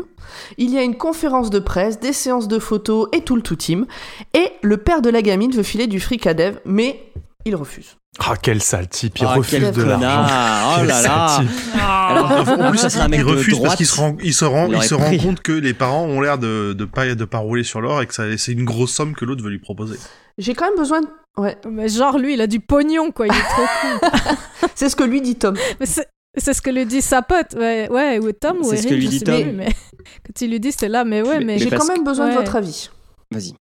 Il 0.57 0.69
y 0.73 0.77
a 0.77 0.84
une 0.84 0.95
conférence 0.95 1.49
de 1.49 1.59
presse, 1.59 1.99
des 1.99 2.13
séances 2.13 2.47
de 2.47 2.59
photos 2.59 3.09
et 3.11 3.21
tout 3.25 3.36
le 3.36 3.41
tout 3.41 3.57
team. 3.57 3.86
Et 4.34 4.53
le 4.61 4.77
père 4.77 5.01
de 5.01 5.09
la 5.09 5.21
gamine 5.21 5.51
veut 5.51 5.63
filer 5.63 5.88
du 5.88 5.99
fric 5.99 6.25
à 6.27 6.34
Dave, 6.34 6.61
mais 6.63 7.09
il 7.45 7.55
refuse. 7.55 7.95
Ah, 8.19 8.33
quel 8.41 8.61
sale 8.61 8.87
type, 8.89 9.17
il 9.19 9.25
Ah, 9.25 9.35
refuse 9.35 9.59
quel 9.59 9.71
de 9.71 9.83
l'argent. 9.83 10.25
Oh 10.67 10.73
Quel 10.79 10.87
là 10.87 10.93
sale 11.01 11.11
là 11.11 11.37
type. 11.39 11.79
Alors, 11.79 12.59
en 12.65 12.69
plus, 12.71 12.79
ça 12.79 12.89
serait 12.89 13.03
un 13.03 13.07
mec 13.07 13.19
il 13.21 13.25
de 13.25 13.29
refuse 13.31 13.53
parce 13.53 13.59
droite. 13.63 13.77
qu'il 13.77 13.85
se 13.85 13.95
rend, 13.99 14.17
il 14.21 14.33
se 14.33 14.45
rend, 14.45 14.71
Il 14.71 14.83
se 14.83 14.93
rend 14.95 15.17
compte 15.17 15.39
que 15.41 15.51
les 15.51 15.73
parents 15.73 16.03
ont 16.05 16.19
l'air 16.21 16.37
de, 16.37 16.73
de 16.73 16.85
pas, 16.85 17.13
de 17.15 17.25
pas 17.25 17.37
rouler 17.37 17.63
sur 17.63 17.81
l'or 17.81 18.01
et 18.01 18.07
que 18.07 18.13
ça, 18.13 18.23
c'est 18.37 18.51
une 18.51 18.65
grosse 18.65 18.91
somme 18.93 19.15
que 19.15 19.25
l'autre 19.25 19.43
veut 19.43 19.49
lui 19.51 19.59
proposer. 19.59 19.97
J'ai 20.37 20.53
quand 20.53 20.65
même 20.65 20.77
besoin 20.77 21.01
de... 21.01 21.07
Ouais, 21.37 21.57
Mais 21.69 21.87
genre, 21.87 22.17
lui, 22.17 22.33
il 22.33 22.41
a 22.41 22.47
du 22.47 22.59
pognon, 22.59 23.11
quoi. 23.11 23.27
Il 23.27 23.33
est 23.33 23.41
trop 23.41 23.65
con. 23.81 24.35
c'est 24.75 24.89
ce 24.89 24.95
que 24.95 25.03
lui 25.03 25.21
dit 25.21 25.35
Tom. 25.35 25.55
Mais 25.79 25.85
c'est- 25.85 26.07
C'est 26.37 26.53
ce 26.53 26.61
que 26.61 26.69
lui 26.69 26.85
dit 26.85 27.01
sa 27.01 27.21
pote, 27.21 27.53
ouais, 27.57 27.89
ouais 27.89 28.19
ou 28.19 28.31
Tom 28.33 28.57
ou 28.59 28.63
C'est 28.63 28.75
Eric, 28.75 28.83
ce 28.83 28.87
que 28.89 28.93
lui 28.95 29.05
je 29.05 29.09
dit 29.09 29.19
sais 29.19 29.25
Tom. 29.25 29.41
plus, 29.41 29.51
mais 29.53 29.69
quand 30.25 30.41
il 30.41 30.49
lui 30.51 30.59
dit, 30.59 30.71
c'était 30.71 30.87
là, 30.89 31.03
mais 31.05 31.21
ouais, 31.21 31.39
Mais- 31.39 31.45
mais, 31.45 31.57
J'ai 31.57 31.69
parce 31.69 31.87
quand 31.87 31.93
même 31.95 32.03
besoin 32.03 32.25
de 32.27 32.31
ouais. 32.31 32.37
votre 32.37 32.55
avis. 32.55 32.89
Vas-y. 33.31 33.53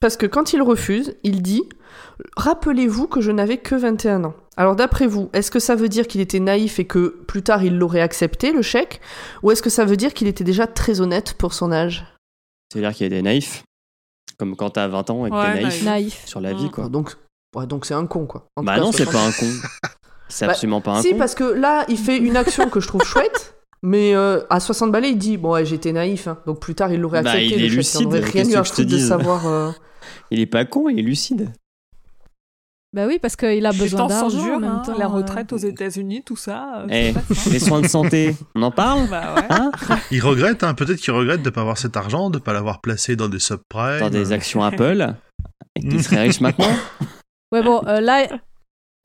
Parce 0.00 0.16
que 0.16 0.26
quand 0.26 0.52
il 0.52 0.62
refuse, 0.62 1.16
il 1.22 1.42
dit 1.42 1.62
Rappelez-vous 2.36 3.06
que 3.08 3.20
je 3.20 3.30
n'avais 3.30 3.58
que 3.58 3.74
21 3.74 4.24
ans. 4.24 4.34
Alors 4.56 4.74
d'après 4.76 5.06
vous, 5.06 5.28
est-ce 5.34 5.50
que 5.50 5.58
ça 5.58 5.74
veut 5.74 5.88
dire 5.88 6.06
qu'il 6.06 6.20
était 6.20 6.40
naïf 6.40 6.78
et 6.78 6.86
que 6.86 7.08
plus 7.26 7.42
tard 7.42 7.62
il 7.62 7.76
l'aurait 7.78 8.00
accepté, 8.00 8.52
le 8.52 8.62
chèque? 8.62 9.00
Ou 9.42 9.50
est-ce 9.50 9.62
que 9.62 9.68
ça 9.70 9.84
veut 9.84 9.96
dire 9.96 10.14
qu'il 10.14 10.26
était 10.28 10.44
déjà 10.44 10.66
très 10.66 11.00
honnête 11.00 11.34
pour 11.34 11.52
son 11.52 11.72
âge? 11.72 12.06
C'est-à-dire 12.72 12.92
qu'il 12.94 13.04
y 13.04 13.06
a 13.06 13.10
des 13.10 13.22
naïfs. 13.22 13.64
Comme 14.38 14.56
quand 14.56 14.70
t'as 14.70 14.88
20 14.88 15.10
ans 15.10 15.26
et 15.26 15.30
que 15.30 15.34
Ouais, 15.34 15.54
t'es 15.54 15.62
naïf 15.62 15.82
naïf. 15.84 16.26
sur 16.26 16.40
la 16.40 16.52
vie, 16.54 16.70
quoi. 16.70 16.88
Donc 16.88 17.14
ouais, 17.54 17.66
donc 17.66 17.84
c'est 17.86 17.94
un 17.94 18.06
con, 18.06 18.26
quoi. 18.26 18.46
En 18.56 18.62
Bah 18.62 18.74
cas, 18.76 18.80
non, 18.80 18.92
c'est 18.92 19.04
60. 19.04 19.12
pas 19.12 19.26
un 19.28 19.32
con. 19.32 19.52
C'est 20.28 20.46
Bah, 20.46 20.52
absolument 20.52 20.80
pas 20.80 20.92
un 20.96 21.02
Si, 21.02 21.12
con. 21.12 21.18
parce 21.18 21.34
que 21.34 21.44
là, 21.44 21.84
il 21.88 21.98
fait 21.98 22.16
une 22.18 22.36
action 22.36 22.68
que 22.68 22.80
je 22.80 22.88
trouve 22.88 23.02
chouette. 23.04 23.54
Mais 23.88 24.16
euh, 24.16 24.40
à 24.50 24.58
60 24.58 24.90
balais, 24.90 25.10
il 25.10 25.16
dit 25.18 25.36
Bon, 25.36 25.52
ouais, 25.52 25.64
j'étais 25.64 25.92
naïf. 25.92 26.26
hein. 26.26 26.38
Donc 26.44 26.58
plus 26.60 26.74
tard, 26.74 26.92
il 26.92 27.00
l'aurait 27.00 27.22
Bah, 27.22 27.30
accepté. 27.30 27.54
il 27.54 27.64
est 27.64 27.68
lucide, 27.68 28.08
rien 28.12 28.44
eu 28.48 28.54
à 28.56 28.62
que 28.62 28.66
je 28.66 28.70
te 28.72 28.76
foutre 28.82 28.90
de 28.90 28.98
savoir. 28.98 29.46
euh, 29.46 29.70
Il 30.32 30.40
est 30.40 30.46
pas 30.46 30.64
con, 30.64 30.88
il 30.88 30.98
est 30.98 31.02
lucide. 31.02 31.52
Bah 32.92 33.06
oui, 33.06 33.18
parce 33.22 33.36
qu'il 33.36 33.64
a 33.64 33.70
besoin 33.72 34.06
d'argent 34.08 34.26
en 34.38 34.42
durs, 34.44 34.58
même 34.60 34.70
hein, 34.70 34.82
temps. 34.84 34.98
la 34.98 35.04
euh. 35.04 35.08
retraite 35.08 35.52
aux 35.52 35.56
États-Unis, 35.58 36.22
tout 36.24 36.34
ça. 36.36 36.84
Eh, 36.90 37.12
les 37.52 37.58
soins 37.60 37.80
de 37.80 37.86
santé, 37.86 38.34
on 38.56 38.62
en 38.62 38.70
parle 38.72 39.08
Bah 39.08 39.34
ouais. 39.36 39.42
Hein 39.50 39.70
Il 40.10 40.20
regrette, 40.24 40.64
hein, 40.64 40.74
peut-être 40.74 40.98
qu'il 40.98 41.12
regrette 41.12 41.42
de 41.42 41.46
ne 41.50 41.54
pas 41.54 41.60
avoir 41.60 41.78
cet 41.78 41.96
argent, 41.96 42.28
de 42.30 42.38
ne 42.38 42.42
pas 42.42 42.52
l'avoir 42.52 42.80
placé 42.80 43.14
dans 43.14 43.28
des 43.28 43.38
subprimes. 43.38 44.00
Dans 44.00 44.10
des 44.10 44.32
actions 44.32 44.62
Apple, 44.64 45.14
et 45.76 45.80
qu'il 45.80 46.02
serait 46.02 46.22
riche 46.22 46.40
maintenant 46.40 46.74
Ouais, 47.52 47.62
bon, 47.62 47.82
euh, 47.86 48.00
là, 48.00 48.26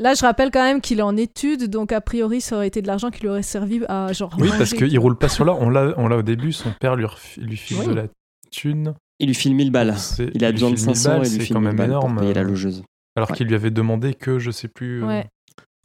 là, 0.02 0.14
je 0.14 0.22
rappelle 0.22 0.52
quand 0.52 0.64
même 0.64 0.82
qu'il 0.82 1.00
est 1.00 1.04
en 1.04 1.16
études, 1.16 1.70
donc 1.70 1.92
a 1.92 2.02
priori, 2.02 2.42
ça 2.42 2.58
aurait 2.58 2.68
été 2.68 2.82
de 2.82 2.88
l'argent 2.88 3.10
qui 3.10 3.22
lui 3.22 3.30
aurait 3.30 3.42
servi 3.44 3.82
à 3.88 4.12
genre. 4.14 4.34
Oui, 4.38 4.48
manger. 4.48 4.58
parce 4.58 4.74
qu'il 4.74 5.00
roule 5.00 5.18
pas 5.18 5.30
sur 5.30 5.46
l'or. 5.46 5.60
On 5.62 5.70
l'a 5.70 5.94
on 5.98 6.08
l'a 6.08 6.18
au 6.18 6.22
début, 6.24 6.52
son 6.52 6.72
père 6.80 6.96
lui, 6.96 7.06
ref- 7.06 7.40
lui 7.40 7.58
file 7.58 7.78
Oui. 7.82 7.88
de 7.88 7.94
la 7.94 8.04
thune. 8.52 8.94
Il 9.20 9.28
lui 9.28 9.36
file 9.36 9.56
1000 9.56 9.72
balles. 9.72 9.96
C'est- 9.98 10.30
Il 10.34 10.44
a 10.44 10.52
besoin 10.52 10.72
de 10.72 10.76
file 10.76 10.88
1000 10.88 10.96
500 10.96 11.10
balles, 11.10 11.26
et 11.26 11.30
il 11.30 11.32
lui 11.34 11.40
c'est 11.40 11.46
file 11.46 11.54
quand 11.56 11.60
1000 11.62 11.68
même 11.70 11.78
balles 11.78 11.90
énorme. 11.90 12.14
pour 12.14 12.22
payer 12.22 12.34
la 12.34 12.44
logeuse. 12.44 12.84
Alors 13.16 13.30
Ouais. 13.32 13.38
qu'il 13.38 13.48
lui 13.48 13.56
avait 13.56 13.72
demandé 13.72 14.14
que, 14.14 14.40
je 14.40 14.52
sais 14.52 14.68
plus. 14.68 15.04
euh, 15.04 15.08
Ouais. 15.08 15.26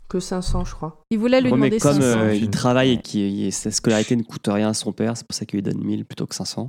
que 0.09 0.21
500, 0.21 0.64
je 0.64 0.73
crois. 0.75 1.03
Il 1.11 1.19
voulait 1.19 1.41
lui 1.41 1.51
Ouais, 1.51 1.59
mais 1.59 1.69
demander 1.69 1.81
comme 1.81 2.01
500. 2.01 2.19
euh, 2.21 2.35
il 2.35 2.49
travaille 2.49 2.93
et 2.93 2.99
que 3.03 3.51
sa 3.51 3.71
scolarité 3.73 4.14
ne 4.17 4.23
coûte 4.23 4.47
rien 4.47 4.69
à 4.69 4.75
son 4.75 4.93
père, 4.93 5.17
c'est 5.17 5.27
pour 5.27 5.35
ça 5.35 5.45
qu'il 5.45 5.57
lui 5.59 5.62
donne 5.64 5.83
1000 5.85 6.05
plutôt 6.05 6.27
que 6.27 6.35
500. 6.37 6.69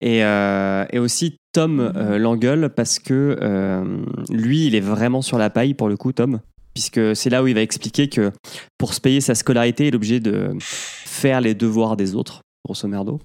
Et, 0.00 0.24
euh, 0.24 0.84
et 0.90 0.98
aussi, 0.98 1.36
Tom 1.52 1.78
euh, 1.80 2.18
l'engueule 2.18 2.70
parce 2.74 2.98
que 2.98 3.38
euh, 3.40 3.98
lui, 4.30 4.66
il 4.66 4.74
est 4.74 4.80
vraiment 4.80 5.22
sur 5.22 5.38
la 5.38 5.50
paille 5.50 5.74
pour 5.74 5.88
le 5.88 5.96
coup, 5.96 6.12
Tom. 6.12 6.40
Puisque 6.74 7.14
c'est 7.14 7.30
là 7.30 7.42
où 7.42 7.46
il 7.46 7.54
va 7.54 7.60
expliquer 7.62 8.08
que 8.08 8.32
pour 8.78 8.94
se 8.94 9.00
payer 9.00 9.20
sa 9.20 9.34
scolarité, 9.34 9.86
il 9.86 9.92
est 9.94 9.96
obligé 9.96 10.20
de 10.20 10.50
faire 10.60 11.40
les 11.40 11.54
devoirs 11.54 11.96
des 11.96 12.14
autres, 12.14 12.40
grosso 12.66 12.88
merdo. 12.88 13.20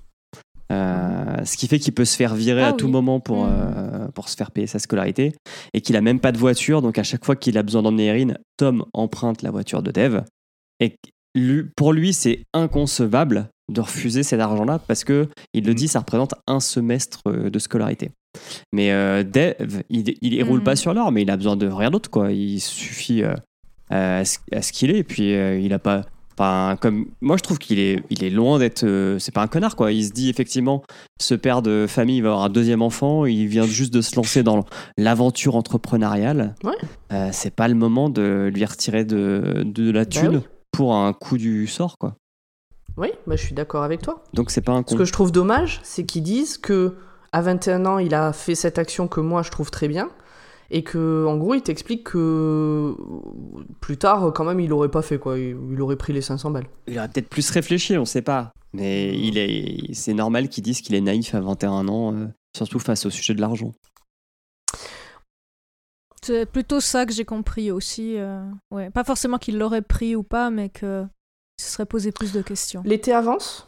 Euh, 0.72 1.44
ce 1.46 1.58
qui 1.58 1.68
fait 1.68 1.80
qu'il 1.80 1.94
peut 1.94 2.06
se 2.06 2.16
faire 2.16 2.36
virer 2.36 2.62
Ah 2.62 2.68
à 2.70 2.74
tout 2.74 2.86
oui. 2.86 2.92
moment 2.92 3.20
pour, 3.20 3.46
Mm. 3.46 3.50
euh, 3.50 4.08
pour 4.10 4.30
se 4.30 4.36
faire 4.36 4.52
payer 4.52 4.68
sa 4.68 4.78
scolarité 4.78 5.34
et 5.74 5.82
qu'il 5.82 5.96
a 5.96 6.02
même 6.02 6.20
pas 6.20 6.32
de 6.32 6.38
voiture. 6.38 6.84
Donc 6.84 7.00
à 7.00 7.04
chaque 7.04 7.26
fois 7.26 7.36
qu'il 7.36 7.58
a 7.58 7.64
besoin 7.64 7.82
d'emmener 7.82 8.06
Erin, 8.08 8.36
Tom 8.58 8.86
emprunte 8.94 9.42
la 9.42 9.50
voiture 9.50 9.82
de 9.82 9.90
Dev. 9.92 10.22
Et 10.80 10.96
lui- 11.34 11.64
pour 11.76 11.92
lui, 11.92 12.14
c'est 12.14 12.44
inconcevable 12.54 13.50
de 13.72 13.82
refuser 13.82 14.22
cet 14.22 14.40
argent-là 14.40 14.78
parce 14.88 15.04
que 15.04 15.28
il 15.56 15.66
le 15.66 15.74
dit, 15.74 15.88
ça 15.88 16.00
représente 16.00 16.36
un 16.46 16.60
semestre 16.60 17.22
euh, 17.28 17.50
de 17.50 17.58
scolarité. 17.60 18.12
Mais 18.74 18.92
euh, 18.92 19.24
Dev, 19.24 19.82
il, 19.90 20.14
il, 20.22 20.44
roule 20.44 20.64
pas 20.64 20.76
sur 20.76 20.94
l'or, 20.94 21.12
mais 21.12 21.22
il 21.24 21.32
a 21.32 21.38
besoin 21.38 21.56
de 21.56 21.68
rien 21.68 21.92
d'autre, 21.92 22.10
quoi. 22.10 22.32
Il 22.32 22.60
suffit 22.60 23.24
euh, 23.24 23.34
à, 23.90 24.24
ce, 24.26 24.38
à 24.52 24.62
ce 24.62 24.72
qu'il 24.72 24.92
est, 24.92 24.98
et 25.00 25.04
puis 25.04 25.34
euh, 25.34 25.60
il 25.60 25.74
a 25.74 25.80
pas. 25.80 26.04
Enfin, 26.42 26.78
comme 26.80 27.08
moi, 27.20 27.36
je 27.36 27.44
trouve 27.44 27.58
qu'il 27.60 27.80
est, 27.80 28.02
il 28.10 28.24
est 28.24 28.30
loin 28.30 28.60
d'être. 28.60 28.84
euh, 28.86 29.20
c'est 29.20 29.34
pas 29.34 29.42
un 29.42 29.48
connard, 29.48 29.76
quoi. 29.76 29.92
Il 29.92 30.06
se 30.06 30.12
dit 30.14 30.30
effectivement, 30.30 30.84
ce 31.20 31.36
père 31.36 31.62
de 31.62 31.86
famille 31.86 32.18
il 32.18 32.22
va 32.22 32.30
avoir 32.30 32.44
un 32.46 32.50
deuxième 32.50 32.82
enfant. 32.82 33.26
Il 33.26 33.48
vient 33.48 33.66
juste 33.66 33.94
de 33.94 34.00
se 34.00 34.16
lancer 34.16 34.42
dans 34.42 34.64
l'aventure 34.98 35.58
entrepreneuriale. 35.58 36.56
Ouais. 36.64 36.72
Euh, 37.12 37.30
c'est 37.34 37.54
pas 37.54 37.68
le 37.68 37.76
moment 37.76 38.10
de 38.10 38.50
lui 38.54 38.64
retirer 38.64 39.04
de, 39.04 39.64
de 39.66 39.92
la 39.92 40.06
thune 40.06 40.38
oui. 40.38 40.44
pour 40.72 40.96
un 40.96 41.12
coup 41.12 41.38
du 41.38 41.68
sort, 41.68 41.98
quoi. 41.98 42.16
Oui, 42.96 43.10
bah, 43.28 43.36
je 43.36 43.44
suis 43.44 43.54
d'accord 43.56 43.84
avec 43.84 44.02
toi. 44.02 44.24
Donc 44.34 44.50
c'est 44.52 44.62
pas 44.62 44.72
un 44.72 44.80
Ce 44.80 44.84
con. 44.94 44.96
que 44.98 45.04
je 45.06 45.12
trouve 45.12 45.32
dommage, 45.34 45.82
c'est 45.84 46.06
qu'ils 46.06 46.24
disent 46.24 46.58
que 46.58 46.96
à 47.32 47.42
21 47.42 47.86
ans, 47.86 48.00
il 48.00 48.14
a 48.14 48.34
fait 48.34 48.56
cette 48.56 48.78
action 48.80 49.08
que 49.08 49.20
moi 49.20 49.42
je 49.44 49.52
trouve 49.52 49.72
très 49.72 49.88
bien. 49.88 50.10
Et 50.72 50.84
que, 50.84 51.26
en 51.26 51.36
gros, 51.38 51.56
il 51.56 51.64
t'explique 51.64 52.04
que 52.04 52.96
plus 53.82 53.98
tard, 53.98 54.32
quand 54.36 54.44
même, 54.46 54.60
il 54.60 54.72
aurait 54.72 54.92
pas 54.92 55.02
fait 55.02 55.18
quoi. 55.18 55.40
Il, 55.40 55.58
il 55.72 55.82
aurait 55.82 55.96
pris 55.96 56.14
les 56.14 56.22
500 56.22 56.52
balles. 56.52 56.68
Il 56.88 56.98
aurait 57.00 57.08
peut-être 57.10 57.28
plus 57.30 57.50
réfléchi, 57.50 57.98
on 57.98 58.06
sait 58.06 58.22
pas. 58.22 58.52
Mais 58.74 59.18
il 59.20 59.40
est, 59.40 59.92
c'est 59.96 60.14
normal 60.14 60.48
qu'ils 60.48 60.64
disent 60.64 60.82
qu'il 60.82 60.94
est 60.94 61.02
naïf 61.02 61.34
à 61.34 61.40
21 61.42 61.88
ans, 61.88 62.14
euh, 62.14 62.28
surtout 62.56 62.78
face 62.78 63.08
au 63.08 63.10
sujet 63.10 63.34
de 63.34 63.42
l'argent. 63.42 63.72
C'est 66.22 66.46
plutôt 66.46 66.80
ça 66.80 67.06
que 67.06 67.14
j'ai 67.14 67.26
compris 67.26 67.72
aussi. 67.72 68.18
euh, 68.18 68.44
Ouais. 68.72 68.90
Pas 68.92 69.04
forcément 69.04 69.38
qu'il 69.38 69.58
l'aurait 69.58 69.82
pris 69.82 70.16
ou 70.16 70.24
pas, 70.24 70.50
mais 70.52 70.70
que 70.70 71.06
se 71.60 71.72
serait 71.72 71.86
posé 71.86 72.12
plus 72.12 72.32
de 72.32 72.42
questions. 72.42 72.84
L'été 72.86 73.12
avance. 73.14 73.68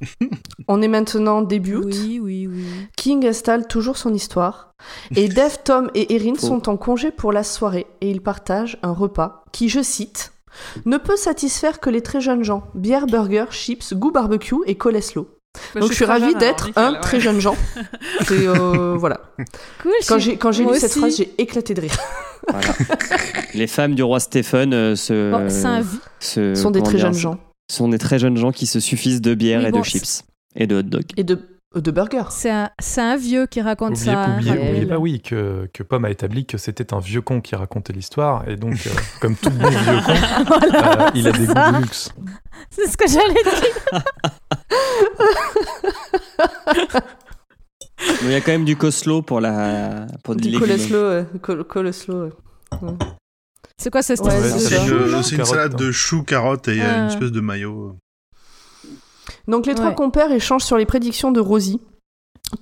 On 0.68 0.82
est 0.82 0.88
maintenant 0.88 1.42
début 1.42 1.76
août. 1.76 1.84
Oui, 1.86 2.20
oui, 2.22 2.46
oui. 2.46 2.64
King 2.96 3.26
installe 3.26 3.66
toujours 3.66 3.96
son 3.96 4.12
histoire. 4.12 4.72
Et 5.14 5.28
Dev, 5.28 5.56
Tom 5.64 5.90
et 5.94 6.14
Erin 6.14 6.34
Faux. 6.34 6.46
sont 6.46 6.68
en 6.68 6.76
congé 6.76 7.10
pour 7.10 7.32
la 7.32 7.44
soirée 7.44 7.86
et 8.00 8.10
ils 8.10 8.20
partagent 8.20 8.78
un 8.82 8.92
repas 8.92 9.44
qui, 9.52 9.68
je 9.68 9.82
cite, 9.82 10.32
ne 10.84 10.98
peut 10.98 11.16
satisfaire 11.16 11.80
que 11.80 11.90
les 11.90 12.02
très 12.02 12.20
jeunes 12.20 12.44
gens. 12.44 12.64
Bière, 12.74 13.06
burger, 13.06 13.46
chips, 13.50 13.94
goût 13.94 14.10
barbecue 14.10 14.56
et 14.66 14.74
coleslaw. 14.74 15.28
Bah, 15.74 15.80
Donc 15.80 15.90
je 15.90 15.94
suis 15.94 16.04
ravie 16.04 16.32
jeune, 16.32 16.38
d'être 16.38 16.70
un 16.76 16.94
très 16.94 17.18
jeune 17.18 17.40
gens. 17.40 17.56
C'est, 18.26 18.46
euh, 18.46 18.94
voilà. 18.98 19.20
Cool. 19.82 19.92
Quand 20.06 20.18
j'ai 20.18 20.36
quand 20.36 20.52
j'ai 20.52 20.66
lu 20.66 20.78
cette 20.78 20.92
phrase, 20.92 21.16
j'ai 21.16 21.32
éclaté 21.38 21.72
de 21.72 21.80
rire. 21.80 21.96
Voilà. 22.48 22.68
Les 23.54 23.66
femmes 23.66 23.94
du 23.94 24.02
roi 24.02 24.20
Stephen 24.20 24.74
euh, 24.74 24.94
se, 24.94 25.32
Bon, 25.32 26.54
sont 26.54 26.70
des 26.70 26.82
très 26.82 26.98
jeunes 26.98 27.14
gens 27.14 27.40
sont 27.68 27.88
des 27.88 27.98
très 27.98 28.18
jeunes 28.18 28.36
gens 28.36 28.52
qui 28.52 28.66
se 28.66 28.80
suffisent 28.80 29.20
de 29.20 29.34
bière 29.34 29.60
Oui, 29.60 29.66
et 29.66 29.70
bon, 29.70 29.80
de 29.80 29.84
chips 29.84 30.22
et 30.54 30.66
de 30.66 30.76
hot 30.76 30.82
dog. 30.82 31.04
et 31.16 31.24
de 31.24 31.38
euh, 31.74 31.80
de 31.80 31.90
burgers. 31.90 32.30
C'est 32.30 32.50
un, 32.50 33.16
vieux 33.16 33.46
qui 33.46 33.60
raconte 33.60 33.90
Oubliez, 33.98 34.04
ça. 34.12 34.28
oubliez- 34.38 34.86
pas, 34.86 34.98
oui, 34.98 35.20
que, 35.20 35.68
que 35.74 35.82
Pomme 35.82 36.04
a 36.06 36.10
établi 36.10 36.46
que 36.46 36.56
c'était 36.58 36.94
un 36.94 37.00
vieux 37.00 37.20
con 37.20 37.40
qui 37.42 37.54
racontait 37.56 37.92
l'histoire, 37.92 38.48
et 38.48 38.56
donc, 38.56 38.74
euh, 38.86 38.90
comme 39.20 39.34
tout 39.36 39.50
bon 39.50 39.68
vieux 39.68 40.00
con, 40.06 40.14
Voilà, 40.46 41.06
euh, 41.08 41.10
il 41.14 41.26
a 41.28 41.32
des 41.32 41.46
ça. 41.46 41.70
goûts 41.72 41.76
de 41.78 41.82
luxe. 41.82 42.10
C'est 42.70 42.86
ce 42.86 42.96
que 42.96 43.06
j'allais 43.08 43.34
dire. 43.34 44.02
Il 48.22 48.30
y 48.30 48.34
a 48.34 48.40
quand 48.40 48.52
même 48.52 48.64
du 48.64 48.76
coslo 48.76 49.22
pour 49.22 49.40
la 49.40 50.06
pour 50.22 50.36
Du 50.36 50.54
euh, 50.56 51.24
col- 51.42 51.64
coleslaw. 51.64 52.24
ouais. 52.24 52.30
C'est 53.80 53.90
quoi 53.90 54.02
cette 54.02 54.20
Ouais, 54.20 54.30
c'est 54.58 54.76
une, 55.36 55.44
salade 55.44 55.74
hein. 55.74 55.76
de 55.76 55.92
choux, 55.92 56.22
carottes 56.22 56.68
et 56.68 56.80
euh, 56.80 56.84
Ah. 56.88 56.98
une 57.02 57.06
espèce 57.08 57.30
de 57.32 57.40
maillot. 57.40 57.96
Donc 59.48 59.66
les 59.66 59.74
trois 59.74 59.88
Ouais. 59.88 59.94
compères 59.94 60.32
échangent 60.32 60.64
sur 60.64 60.76
les 60.78 60.86
prédictions 60.86 61.30
de 61.30 61.40
Rosie. 61.40 61.80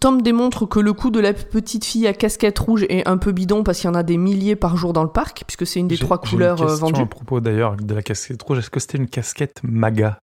Tom 0.00 0.22
démontre 0.22 0.66
que 0.66 0.80
le 0.80 0.92
coup 0.94 1.10
de 1.10 1.20
la 1.20 1.34
petite 1.34 1.84
fille 1.84 2.06
à 2.06 2.14
casquette 2.14 2.58
rouge 2.58 2.84
est 2.88 3.06
un 3.06 3.18
peu 3.18 3.32
bidon 3.32 3.62
parce 3.62 3.78
qu'il 3.78 3.86
y 3.88 3.90
en 3.90 3.94
a 3.94 4.02
des 4.02 4.16
milliers 4.16 4.56
par 4.56 4.76
jour 4.76 4.92
dans 4.94 5.02
le 5.04 5.10
parc, 5.10 5.44
puisque 5.46 5.66
c'est 5.66 5.78
une 5.78 5.88
des 5.88 5.98
trois 5.98 6.18
couleurs 6.18 6.56
une 6.58 6.64
euh, 6.64 6.68
question 6.68 6.86
vendues. 6.86 7.02
à 7.02 7.06
propos 7.06 7.40
d'ailleurs 7.40 7.76
de 7.76 7.94
la 7.94 8.02
casquette 8.02 8.42
rouge. 8.42 8.58
Est-ce 8.58 8.70
que 8.70 8.80
c'était 8.80 8.98
une 8.98 9.08
casquette 9.08 9.60
MAGA? 9.62 10.18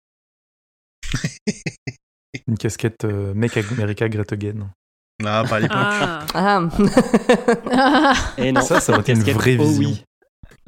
Une 2.46 2.56
casquette 2.56 3.04
euh, 3.04 3.34
Make 3.34 3.56
America 3.56 4.08
Great 4.08 4.32
Again. 4.32 4.70
Ah, 5.24 5.42
pas 5.48 5.56
à 5.56 5.60
l'époque. 5.60 5.76
Ah. 5.80 6.24
Ah. 6.32 6.68
Ah, 7.72 8.14
Et 8.38 8.52
non, 8.52 8.60
Ça, 8.60 8.80
ça 8.80 8.92
aurait 8.92 9.00
été 9.02 9.12
une 9.12 9.22
vraie 9.22 9.56
oh 9.58 9.64
vision. 9.64 9.88
oui. 9.88 10.04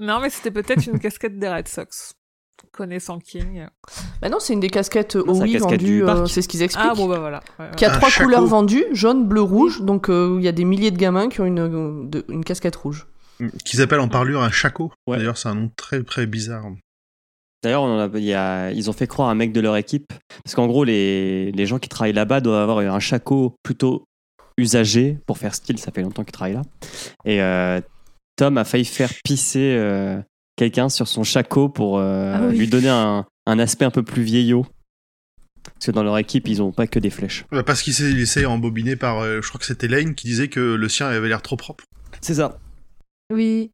Non, 0.03 0.21
mais 0.21 0.31
c'était 0.31 0.51
peut-être 0.51 0.87
une 0.87 0.99
casquette 0.99 1.39
des 1.39 1.49
Red 1.49 1.69
Sox. 1.69 2.15
Connaissant 2.73 3.19
King. 3.19 3.67
bah 4.21 4.29
non, 4.29 4.39
c'est 4.39 4.53
une 4.53 4.61
des 4.61 4.71
casquettes 4.71 5.15
la 5.17 5.23
OI 5.33 5.41
casquette 5.41 5.61
vendues, 5.63 5.77
du 5.79 6.05
euh, 6.05 6.27
c'est 6.27 6.43
ce 6.43 6.49
qu'ils 6.49 6.63
expliquent. 6.63 6.89
Ah 6.91 6.95
bon, 6.95 7.07
bah 7.09 7.19
voilà. 7.19 7.41
Ouais, 7.59 7.67
ouais. 7.67 7.71
Qui 7.77 7.85
a 7.85 7.93
Un 7.93 7.97
trois 7.99 8.11
couleurs 8.11 8.47
vendues, 8.47 8.85
jaune, 8.93 9.27
bleu, 9.27 9.41
rouge. 9.43 9.83
Donc 9.83 10.09
euh, 10.09 10.37
il 10.39 10.45
y 10.45 10.49
a 10.49 10.53
des 10.53 10.65
milliers 10.65 10.91
de 10.91 10.97
gamins 10.97 11.29
qui 11.29 11.41
ont 11.41 11.45
une, 11.45 11.59
euh, 11.59 12.03
de- 12.05 12.25
une 12.29 12.45
casquette 12.45 12.77
rouge. 12.77 13.07
Qu'ils 13.65 13.83
appellent 13.83 14.01
en 14.01 14.09
parlure 14.09 14.43
un 14.43 14.51
chaco. 14.51 14.93
Ouais. 15.09 15.17
D'ailleurs, 15.19 15.37
c'est 15.39 15.49
un 15.49 15.55
nom 15.57 15.71
très 15.77 16.03
très 16.05 16.27
bizarre. 16.27 16.65
D'ailleurs, 17.65 17.83
on 17.83 17.99
a- 17.99 18.19
y 18.19 18.33
a- 18.33 18.71
ils 18.71 18.89
ont 18.89 18.93
fait 18.93 19.07
croire 19.09 19.29
à 19.29 19.33
un 19.33 19.35
mec 19.37 19.53
de 19.53 19.61
leur 19.61 19.77
équipe. 19.77 20.13
Parce 20.45 20.55
qu'en 20.55 20.67
gros, 20.67 20.85
les, 20.85 21.51
les 21.53 21.67
gens 21.67 21.79
qui 21.79 21.89
travaillent 21.89 22.13
là-bas 22.13 22.41
doivent 22.41 22.61
avoir 22.71 22.79
un 22.79 23.01
chaco 23.01 23.55
plutôt 23.65 24.05
usagé 24.57 25.19
pour 25.27 25.39
faire 25.39 25.55
style. 25.55 25.79
Ça 25.79 25.91
fait 25.91 26.03
longtemps 26.03 26.23
qu'ils 26.25 26.33
travaillent 26.33 26.55
là. 26.55 26.63
Et 27.25 27.43
euh, 27.43 27.81
Tom 28.37 28.59
a 28.59 28.65
failli 28.65 28.85
faire 28.85 29.11
pisser 29.25 29.77
euh, 29.79 30.21
quelqu'un 30.57 30.89
sur 30.89 31.07
son 31.09 31.23
chaco 31.25 31.69
pour 31.69 31.99
euh, 31.99 32.35
Ah 32.37 32.47
oui. 32.49 32.59
lui 32.59 32.67
donner 32.69 32.89
un, 32.89 33.27
un 33.47 33.59
aspect 33.59 33.85
un 33.85 33.91
peu 33.91 34.03
plus 34.03 34.23
vieillot. 34.23 34.67
Parce 35.65 35.87
que 35.87 35.91
dans 35.93 36.03
leur 36.03 36.19
équipe, 36.19 36.49
ils 36.49 36.61
ont 36.63 36.73
pas 36.73 36.87
que 36.87 36.99
des 36.99 37.11
flèches. 37.11 37.45
Bah, 37.53 37.63
Parce 37.63 37.83
qu'il 37.83 37.95
s'est 37.95 38.11
laissé 38.11 38.47
embobiner 38.47 38.97
par, 38.97 39.21
euh, 39.21 39.41
je 39.43 39.49
crois 39.49 39.59
que 39.61 39.67
c'était 39.67 39.87
Lane 39.89 40.15
qui 40.15 40.27
disait 40.27 40.49
que 40.49 40.61
le 40.61 40.89
sien 40.89 41.07
avait 41.07 41.29
l'air 41.29 41.43
trop 41.43 41.57
propre. 41.57 41.85
C'est 42.21 42.35
ça. 42.35 42.59
oui. 43.33 43.71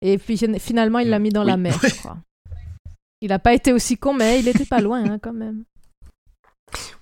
Et 0.00 0.16
puis 0.16 0.38
finalement, 0.58 1.00
il 1.00 1.10
l'a 1.10 1.18
mis 1.18 1.28
dans 1.28 1.44
la 1.44 1.58
mer, 1.58 1.78
Ouais. 1.82 1.90
je 1.90 1.94
crois. 1.96 2.16
Il 3.20 3.30
a 3.32 3.38
pas 3.38 3.52
été 3.54 3.72
aussi 3.74 3.96
con, 3.98 4.14
mais 4.14 4.40
il 4.40 4.48
était 4.48 4.64
pas 4.64 4.80
loin 4.80 5.04
hein, 5.04 5.18
quand 5.18 5.32
même. 5.34 5.64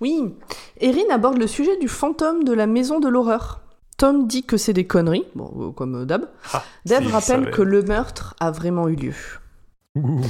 Oui, 0.01 0.17
Erin 0.79 1.09
aborde 1.09 1.37
le 1.37 1.47
sujet 1.47 1.77
du 1.79 1.87
fantôme 1.87 2.43
de 2.43 2.51
la 2.53 2.67
maison 2.67 2.99
de 2.99 3.07
l'horreur. 3.07 3.61
Tom 3.97 4.27
dit 4.27 4.43
que 4.43 4.57
c'est 4.57 4.73
des 4.73 4.85
conneries, 4.85 5.25
bon, 5.35 5.51
euh, 5.59 5.71
comme 5.71 5.95
euh, 5.95 6.05
d'hab. 6.05 6.27
Ah, 6.53 6.63
rappelle 7.11 7.49
que 7.51 7.61
le 7.61 7.81
meurtre 7.83 8.35
a 8.39 8.51
vraiment 8.51 8.87
eu 8.87 8.95
lieu. 8.95 9.15
Ouh. 9.95 10.21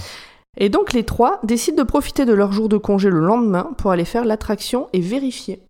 Et 0.58 0.70
donc 0.70 0.94
les 0.94 1.04
trois 1.04 1.40
décident 1.44 1.84
de 1.84 1.88
profiter 1.88 2.26
de 2.26 2.34
leur 2.34 2.52
jour 2.52 2.70
de 2.70 2.78
congé 2.78 3.10
le 3.10 3.20
lendemain 3.20 3.74
pour 3.78 3.92
aller 3.92 4.06
faire 4.06 4.24
l'attraction 4.24 4.88
et 4.94 5.02
vérifier. 5.02 5.64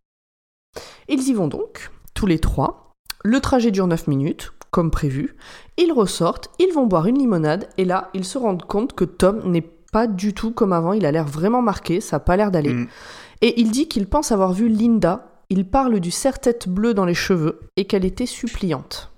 Ils 1.07 1.27
y 1.27 1.33
vont 1.33 1.47
donc, 1.47 1.91
tous 2.13 2.25
les 2.25 2.39
trois. 2.39 2.93
Le 3.23 3.39
trajet 3.39 3.71
dure 3.71 3.87
9 3.87 4.07
minutes, 4.07 4.53
comme 4.69 4.91
prévu. 4.91 5.35
Ils 5.77 5.93
ressortent, 5.93 6.49
ils 6.59 6.73
vont 6.73 6.85
boire 6.85 7.07
une 7.07 7.17
limonade, 7.17 7.69
et 7.77 7.85
là, 7.85 8.09
ils 8.13 8.25
se 8.25 8.37
rendent 8.37 8.65
compte 8.65 8.93
que 8.93 9.05
Tom 9.05 9.49
n'est 9.49 9.67
pas 9.91 10.05
du 10.05 10.33
tout 10.33 10.51
comme 10.51 10.73
avant, 10.73 10.93
il 10.93 11.05
a 11.05 11.11
l'air 11.11 11.25
vraiment 11.25 11.61
marqué, 11.61 12.01
ça 12.01 12.17
n'a 12.17 12.19
pas 12.19 12.35
l'air 12.35 12.51
d'aller. 12.51 12.73
Mm. 12.73 12.87
Et 13.41 13.61
il 13.61 13.71
dit 13.71 13.87
qu'il 13.87 14.07
pense 14.07 14.31
avoir 14.31 14.51
vu 14.51 14.67
Linda, 14.67 15.34
il 15.49 15.67
parle 15.69 15.99
du 15.99 16.11
serre-tête 16.11 16.67
bleu 16.69 16.93
dans 16.93 17.05
les 17.05 17.13
cheveux, 17.13 17.59
et 17.77 17.85
qu'elle 17.85 18.05
était 18.05 18.25
suppliante. 18.25 19.11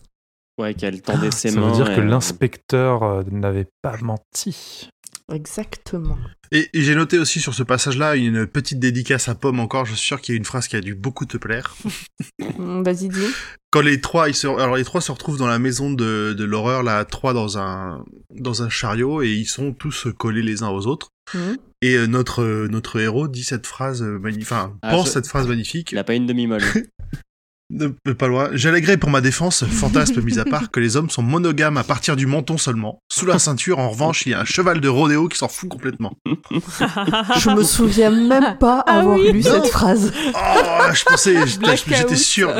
Ouais, 0.60 0.74
qu'elle 0.74 1.02
tendait 1.02 1.32
ses 1.32 1.50
Ah, 1.50 1.52
Ça 1.52 1.60
mains. 1.60 1.68
veut 1.70 1.76
dire 1.86 1.96
que 1.96 2.02
l'inspecteur 2.02 3.04
euh, 3.04 3.24
n'avait 3.32 3.68
pas 3.84 3.96
menti. 4.02 4.90
Exactement. 5.34 6.18
Et, 6.52 6.70
et 6.74 6.82
j'ai 6.82 6.96
noté 6.96 7.20
aussi 7.20 7.42
sur 7.42 7.54
ce 7.54 7.62
passage-là 7.64 8.16
une 8.16 8.48
petite 8.48 8.80
dédicace 8.80 9.28
à 9.28 9.36
Pomme 9.36 9.60
encore. 9.60 9.86
Je 9.86 9.94
suis 9.94 10.06
sûr 10.06 10.22
qu'il 10.22 10.34
y 10.34 10.38
a 10.38 10.40
une 10.40 10.46
phrase 10.46 10.68
qui 10.70 10.76
a 10.78 10.82
dû 10.82 10.96
beaucoup 10.96 11.26
te 11.26 11.36
plaire. 11.38 11.76
Vas-y, 12.58 13.10
dis. 13.10 13.28
Quand 13.70 13.82
les 13.82 14.00
trois, 14.00 14.30
ils 14.30 14.34
se, 14.36 14.48
alors 14.48 14.78
les 14.78 14.86
trois 14.86 15.02
se 15.02 15.12
retrouvent 15.12 15.38
dans 15.38 15.48
la 15.48 15.60
maison 15.60 15.92
de, 15.92 16.34
de 16.34 16.44
l'horreur, 16.46 16.84
là, 16.84 17.04
trois 17.04 17.34
dans 17.34 17.58
un, 17.58 18.06
dans 18.34 18.64
un 18.64 18.70
chariot, 18.70 19.22
et 19.22 19.30
ils 19.34 19.46
sont 19.48 19.74
tous 19.74 20.08
collés 20.18 20.42
les 20.44 20.64
uns 20.64 20.70
aux 20.70 20.88
autres. 20.88 21.10
Mm. 21.34 21.40
Et 21.82 21.96
euh, 21.96 22.08
notre, 22.08 22.42
euh, 22.44 22.68
notre 22.70 22.98
héros 23.00 23.28
dit 23.28 23.44
cette 23.44 23.68
phrase, 23.68 24.02
euh, 24.02 24.18
magni- 24.20 24.44
enfin, 24.44 24.78
Ah, 24.82 24.92
pense 24.92 25.08
je- 25.08 25.12
cette 25.12 25.28
phrase 25.28 25.48
magnifique. 25.48 25.92
Il 25.92 25.98
a 25.98 26.04
pas 26.06 26.16
une 26.16 26.26
demi-molle. 26.26 26.64
Ne- 27.70 27.88
pas 28.14 28.28
loin. 28.28 28.50
J'alléguerai 28.54 28.96
pour 28.98 29.10
ma 29.10 29.20
défense, 29.20 29.66
fantasme 29.66 30.22
mis 30.22 30.40
à 30.40 30.46
part, 30.46 30.72
que 30.72 30.80
les 30.80 30.96
hommes 30.96 31.10
sont 31.10 31.22
monogames 31.22 31.76
à 31.78 31.84
partir 31.84 32.16
du 32.16 32.26
menton 32.26 32.58
seulement. 32.58 33.02
Sous 33.12 33.26
la 33.26 33.40
ceinture, 33.40 33.80
en 33.80 33.90
revanche, 33.90 34.26
il 34.26 34.30
y 34.30 34.34
a 34.34 34.40
un 34.40 34.46
cheval 34.46 34.80
de 34.80 34.88
rodéo 34.88 35.28
qui 35.28 35.38
s'en 35.38 35.50
fout 35.50 35.70
complètement. 35.70 36.14
Je 36.56 37.50
me 37.56 37.64
souviens 37.64 38.10
même 38.10 38.58
pas 38.58 38.84
Ah 38.88 39.00
avoir 39.00 39.18
oui. 39.18 39.34
lu 39.34 39.42
Non. 39.44 39.52
cette 39.52 39.68
phrase. 39.68 40.14
Oh, 40.34 40.94
je 40.94 41.04
pensais, 41.04 41.36
j'étais 41.46 42.16
sûr. 42.16 42.54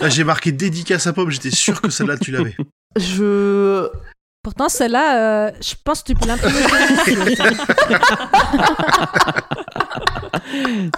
Là, 0.00 0.08
j'ai 0.08 0.22
marqué 0.24 0.52
dédicace 0.52 1.06
à 1.08 1.12
Pomme, 1.12 1.30
j'étais 1.30 1.50
sûr 1.50 1.80
que 1.80 1.90
celle-là, 1.90 2.16
tu 2.16 2.30
l'avais. 2.30 2.54
Je. 2.96 3.88
Pourtant, 4.42 4.68
celle-là, 4.68 5.18
euh, 5.46 5.50
je 5.60 5.74
pense 5.84 6.02
que 6.02 6.06
tu 6.12 6.14
peux 6.16 6.26
l'imprimer. 6.26 6.58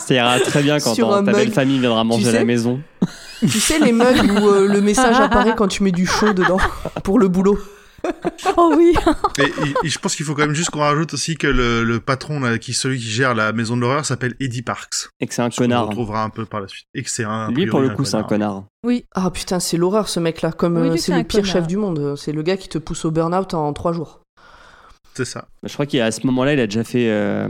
Ça 0.01 0.15
ira 0.15 0.41
très 0.41 0.63
bien 0.63 0.81
quand 0.81 0.95
Sur 0.95 1.09
ton- 1.09 1.15
un 1.17 1.25
ta 1.25 1.33
mug. 1.33 1.41
belle 1.41 1.53
famille 1.53 1.79
viendra 1.79 2.05
manger 2.05 2.29
à 2.29 2.33
sais 2.33 2.39
la 2.39 2.45
maison. 2.45 2.81
Tu 3.41 3.49
sais, 3.61 3.79
les 3.79 3.93
mugs 3.93 4.41
où 4.41 4.49
euh, 4.49 4.67
le 4.67 4.81
message 4.81 5.17
apparaît 5.21 5.55
quand 5.55 5.69
tu 5.69 5.83
mets 5.83 5.93
du 5.93 6.07
chaud 6.07 6.33
dedans 6.33 6.57
pour 7.03 7.19
le 7.19 7.29
boulot. 7.29 7.59
oh 8.57 8.75
oui. 8.77 8.95
Et, 9.39 9.43
et- 9.43 9.75
et 9.85 9.89
je 9.89 9.99
pense 9.99 10.15
qu'il 10.17 10.25
faut 10.27 10.35
quand 10.35 10.43
même 10.47 10.55
juste 10.55 10.71
qu'on 10.71 10.81
rajoute 10.81 11.15
aussi 11.15 11.37
que 11.37 11.47
le, 11.47 11.85
le 11.85 12.01
patron, 12.01 12.41
là, 12.41 12.59
qui, 12.59 12.73
celui 12.75 12.99
qui 12.99 13.07
gère 13.07 13.35
la 13.35 13.53
maison 13.53 13.77
de 13.77 13.81
l'horreur, 13.83 14.05
s'appelle 14.05 14.35
Eddie 14.41 14.63
Parks. 14.63 15.09
Et 15.21 15.27
que 15.27 15.35
c'est 15.35 15.43
un 15.43 15.51
Ce 15.51 15.57
connard. 15.59 15.87
retrouvera 15.89 16.23
un 16.23 16.31
peu 16.31 16.45
par 16.45 16.61
la 16.61 16.69
suite. 16.69 16.87
Et 16.95 17.03
que 17.03 17.11
c'est 17.11 17.25
un. 17.25 17.51
Lui, 17.51 17.67
pour 17.67 17.81
le 17.81 17.91
coup, 17.91 18.05
c'est 18.05 18.17
un 18.17 18.23
connard. 18.25 18.65
Ah 19.15 19.31
putain, 19.31 19.61
c'est 19.61 19.77
l'horreur 19.77 20.09
ce 20.09 20.21
mec-là. 20.21 20.53
Comme 20.53 20.77
Oui, 20.77 20.89
euh, 20.89 20.97
c'est 20.97 21.17
le 21.17 21.25
pire 21.25 21.41
connard. 21.41 21.53
chef 21.53 21.67
du 21.67 21.77
monde. 21.77 22.17
C'est 22.17 22.33
le 22.33 22.43
gars 22.43 22.57
qui 22.57 22.69
te 22.69 22.79
pousse 22.79 23.05
au 23.05 23.11
burn-out 23.11 23.55
en 23.55 23.73
trois 23.73 23.93
jours. 23.93 24.21
C'est 25.15 25.25
ça. 25.25 25.47
Je 25.63 25.73
crois 25.73 25.87
qu'à 25.87 26.11
ce 26.11 26.27
moment-là, 26.27 26.53
il 26.55 26.61
a 26.61 26.67
déjà 26.67 26.85
fait. 26.85 27.09
euh, 27.11 27.49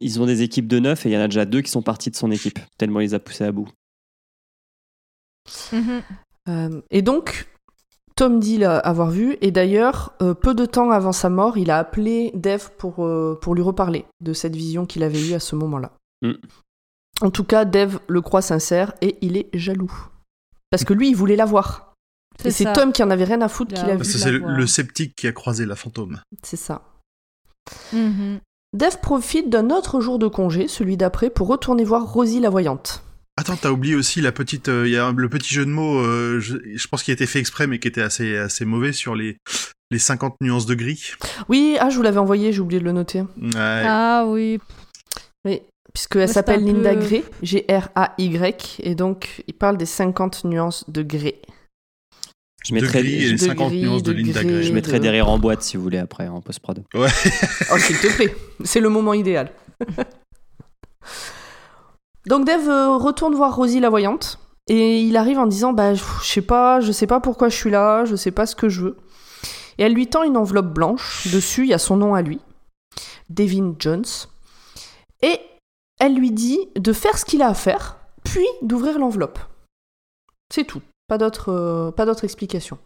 Ils 0.00 0.20
ont 0.20 0.26
des 0.26 0.42
équipes 0.42 0.66
de 0.66 0.78
neuf 0.78 1.04
et 1.06 1.10
il 1.10 1.12
y 1.12 1.16
en 1.16 1.20
a 1.20 1.28
déjà 1.28 1.44
deux 1.44 1.60
qui 1.60 1.70
sont 1.70 1.82
partis 1.82 2.10
de 2.10 2.16
son 2.16 2.30
équipe, 2.30 2.58
tellement 2.78 3.00
il 3.00 3.04
les 3.08 3.14
a 3.14 3.18
poussés 3.20 3.44
à 3.44 3.52
bout. 3.52 3.68
Mhm. 5.72 6.02
Euh, 6.48 6.80
et 6.90 7.02
donc, 7.02 7.46
Tom 8.22 8.38
dit 8.38 8.56
l'a- 8.56 8.78
avoir 8.78 9.10
vu. 9.10 9.36
Et 9.40 9.50
d'ailleurs, 9.50 10.12
euh, 10.22 10.32
peu 10.32 10.54
de 10.54 10.64
temps 10.64 10.92
avant 10.92 11.10
sa 11.10 11.28
mort, 11.28 11.58
il 11.58 11.72
a 11.72 11.78
appelé 11.78 12.30
Dave 12.34 12.70
pour, 12.78 13.04
euh, 13.04 13.36
pour 13.42 13.56
lui 13.56 13.62
reparler 13.62 14.04
de 14.20 14.32
cette 14.32 14.54
vision 14.54 14.86
qu'il 14.86 15.02
avait 15.02 15.20
eue 15.20 15.32
à 15.32 15.40
ce 15.40 15.56
moment-là. 15.56 15.90
Mm. 16.22 16.34
En 17.20 17.30
tout 17.32 17.42
cas, 17.42 17.64
Dave 17.64 17.98
le 18.06 18.20
croit 18.20 18.40
sincère 18.40 18.94
et 19.00 19.18
il 19.22 19.36
est 19.36 19.48
jaloux. 19.54 19.92
Parce 20.70 20.84
que 20.84 20.92
lui, 20.92 21.08
il 21.08 21.16
voulait 21.16 21.34
la 21.34 21.46
voir. 21.46 21.94
Et 22.44 22.52
c'est. 22.52 22.72
Tom 22.72 22.92
qui 22.92 23.02
en 23.02 23.10
avait 23.10 23.24
rien 23.24 23.40
à 23.40 23.48
foutre 23.48 23.74
qu'il 23.74 23.90
a 23.90 23.94
vu. 23.94 23.98
Parce 23.98 24.12
que 24.12 24.18
de 24.18 24.22
c'est 24.22 24.30
le, 24.30 24.66
sceptique 24.68 25.16
qui 25.16 25.26
a 25.26 25.32
croisé 25.32 25.66
la 25.66 25.74
fantôme. 25.74 26.20
C'est 26.44 26.56
ça. 26.56 26.82
Mhm. 27.92 28.38
Dave 28.72 29.00
profite 29.00 29.50
d'un 29.50 29.70
autre 29.70 30.00
jour 30.00 30.20
de 30.20 30.28
congé, 30.28 30.68
celui 30.68 30.96
d'après, 30.96 31.28
pour 31.28 31.48
retourner 31.48 31.82
voir 31.82 32.12
Rosie 32.12 32.38
la 32.38 32.50
voyante. 32.50 33.02
Attends, 33.38 33.56
t'as 33.56 33.70
oublié 33.70 33.94
aussi 33.94 34.20
la 34.20 34.30
petite, 34.30 34.68
euh, 34.68 34.86
il 34.86 34.92
y 34.92 34.96
a 34.98 35.10
le 35.10 35.28
petit 35.28 35.52
jeu 35.54 35.64
de 35.64 35.70
mots, 35.70 35.98
euh, 35.98 36.38
je, 36.38 36.56
je 36.74 36.88
pense 36.88 37.02
qu'il 37.02 37.12
a 37.12 37.14
été 37.14 37.26
fait 37.26 37.38
exprès, 37.38 37.66
mais 37.66 37.78
qui 37.78 37.88
était 37.88 38.02
assez, 38.02 38.36
assez 38.36 38.64
mauvais 38.66 38.92
sur 38.92 39.14
les, 39.14 39.38
les 39.90 39.98
50 39.98 40.36
nuances 40.42 40.66
de 40.66 40.74
gris. 40.74 41.12
Oui, 41.48 41.76
ah, 41.80 41.88
je 41.88 41.96
vous 41.96 42.02
l'avais 42.02 42.18
envoyé, 42.18 42.52
j'ai 42.52 42.60
oublié 42.60 42.78
de 42.78 42.84
le 42.84 42.92
noter. 42.92 43.22
Ouais. 43.40 43.54
Ah 43.86 44.24
oui. 44.28 44.58
Oui, 45.46 45.60
puisqu'elle 45.94 46.28
c'est 46.28 46.34
s'appelle 46.34 46.62
Linda 46.62 46.94
peu- 46.94 47.00
Gray, 47.00 47.24
G-R-A-Y, 47.42 48.76
et 48.82 48.94
donc 48.94 49.42
il 49.46 49.54
parle 49.54 49.78
des 49.78 49.86
50 49.86 50.44
nuances 50.44 50.84
de 50.90 51.02
gré. 51.02 51.40
Je 52.64 52.70
de 52.74 52.80
mettrai, 52.80 53.00
gris 53.02 53.14
et 53.14 53.26
les 53.28 53.32
de 53.32 53.36
50 53.38 53.70
gris, 53.70 53.82
nuances 53.82 54.02
de, 54.02 54.12
de 54.12 54.18
Linda 54.18 54.42
gris. 54.44 54.52
Gray. 54.52 54.62
je 54.62 54.68
de- 54.68 54.74
mettrai 54.74 55.00
des 55.00 55.08
rires 55.10 55.28
en 55.30 55.38
boîte 55.38 55.62
si 55.62 55.78
vous 55.78 55.82
voulez 55.82 55.98
après 55.98 56.28
en 56.28 56.42
post-prod. 56.42 56.84
Oh, 56.94 57.06
s'il 57.78 57.98
te 57.98 58.14
plaît, 58.14 58.36
c'est 58.62 58.80
le 58.80 58.90
moment 58.90 59.14
idéal. 59.14 59.50
donc 62.26 62.44
Dave 62.44 62.68
euh, 62.68 62.96
retourne 62.96 63.34
voir 63.34 63.54
Rosie 63.54 63.80
la 63.80 63.90
voyante, 63.90 64.38
et 64.68 65.00
il 65.00 65.16
arrive 65.16 65.38
en 65.38 65.46
disant 65.46 65.72
bah, 65.72 65.94
je 65.94 66.02
sais 66.22 66.42
pas, 66.42 66.80
je 66.80 66.92
sais 66.92 67.06
pas 67.06 67.20
pourquoi 67.20 67.48
je 67.48 67.56
suis 67.56 67.70
là, 67.70 68.04
je 68.04 68.16
sais 68.16 68.30
pas 68.30 68.46
ce 68.46 68.54
que 68.54 68.68
je 68.68 68.82
veux. 68.82 68.96
Et 69.78 69.82
elle 69.84 69.94
lui 69.94 70.06
tend 70.06 70.22
une 70.22 70.36
enveloppe 70.36 70.72
blanche, 70.72 71.28
dessus 71.32 71.62
il 71.62 71.70
y 71.70 71.74
a 71.74 71.78
son 71.78 71.96
nom 71.96 72.14
à 72.14 72.22
lui, 72.22 72.40
Devin 73.28 73.74
Jones, 73.78 74.04
et 75.22 75.40
elle 75.98 76.14
lui 76.14 76.30
dit 76.30 76.58
de 76.76 76.92
faire 76.92 77.18
ce 77.18 77.24
qu'il 77.24 77.42
a 77.42 77.48
à 77.48 77.54
faire, 77.54 77.96
puis 78.24 78.46
d'ouvrir 78.62 78.98
l'enveloppe. 78.98 79.38
C'est 80.52 80.64
tout, 80.64 80.82
pas 81.08 81.18
d'autre 81.18 81.50
euh, 81.50 81.90
pas 81.90 82.06
d'autre 82.06 82.24
explication. 82.24 82.78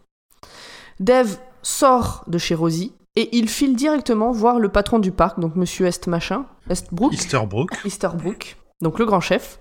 Dave 0.99 1.37
sort 1.61 2.23
de 2.27 2.37
chez 2.37 2.55
Rosie 2.55 2.93
et 3.15 3.35
il 3.37 3.49
file 3.49 3.75
directement 3.75 4.31
voir 4.31 4.59
le 4.59 4.69
patron 4.69 4.99
du 4.99 5.11
parc, 5.11 5.39
donc 5.39 5.55
Monsieur 5.55 5.85
Est 5.85 6.07
machin, 6.07 6.45
Estbrook, 6.69 7.13
Easterbrook. 7.13 7.71
Easterbrook, 7.85 8.57
donc 8.81 8.99
le 8.99 9.05
grand 9.05 9.19
chef. 9.19 9.59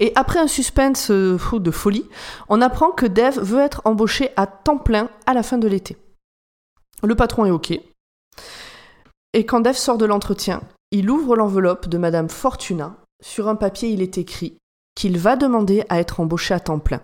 Et 0.00 0.12
après 0.14 0.38
un 0.38 0.48
suspense 0.48 1.10
euh, 1.10 1.38
de 1.52 1.70
folie, 1.70 2.08
on 2.48 2.60
apprend 2.60 2.90
que 2.90 3.06
Dave 3.06 3.38
veut 3.38 3.60
être 3.60 3.82
embauché 3.84 4.30
à 4.36 4.46
temps 4.46 4.78
plein 4.78 5.10
à 5.26 5.34
la 5.34 5.42
fin 5.42 5.58
de 5.58 5.68
l'été. 5.68 5.96
Le 7.02 7.14
patron 7.14 7.44
est 7.44 7.50
OK. 7.50 7.78
Et 9.32 9.44
quand 9.46 9.60
Dave 9.60 9.76
sort 9.76 9.98
de 9.98 10.06
l'entretien, 10.06 10.62
il 10.90 11.10
ouvre 11.10 11.36
l'enveloppe 11.36 11.88
de 11.88 11.98
Madame 11.98 12.28
Fortuna. 12.28 12.96
Sur 13.22 13.48
un 13.48 13.56
papier, 13.56 13.90
il 13.90 14.02
est 14.02 14.18
écrit 14.18 14.56
qu'il 14.94 15.18
va 15.18 15.36
demander 15.36 15.84
à 15.88 16.00
être 16.00 16.20
embauché 16.20 16.54
à 16.54 16.60
temps 16.60 16.78
plein. 16.78 17.02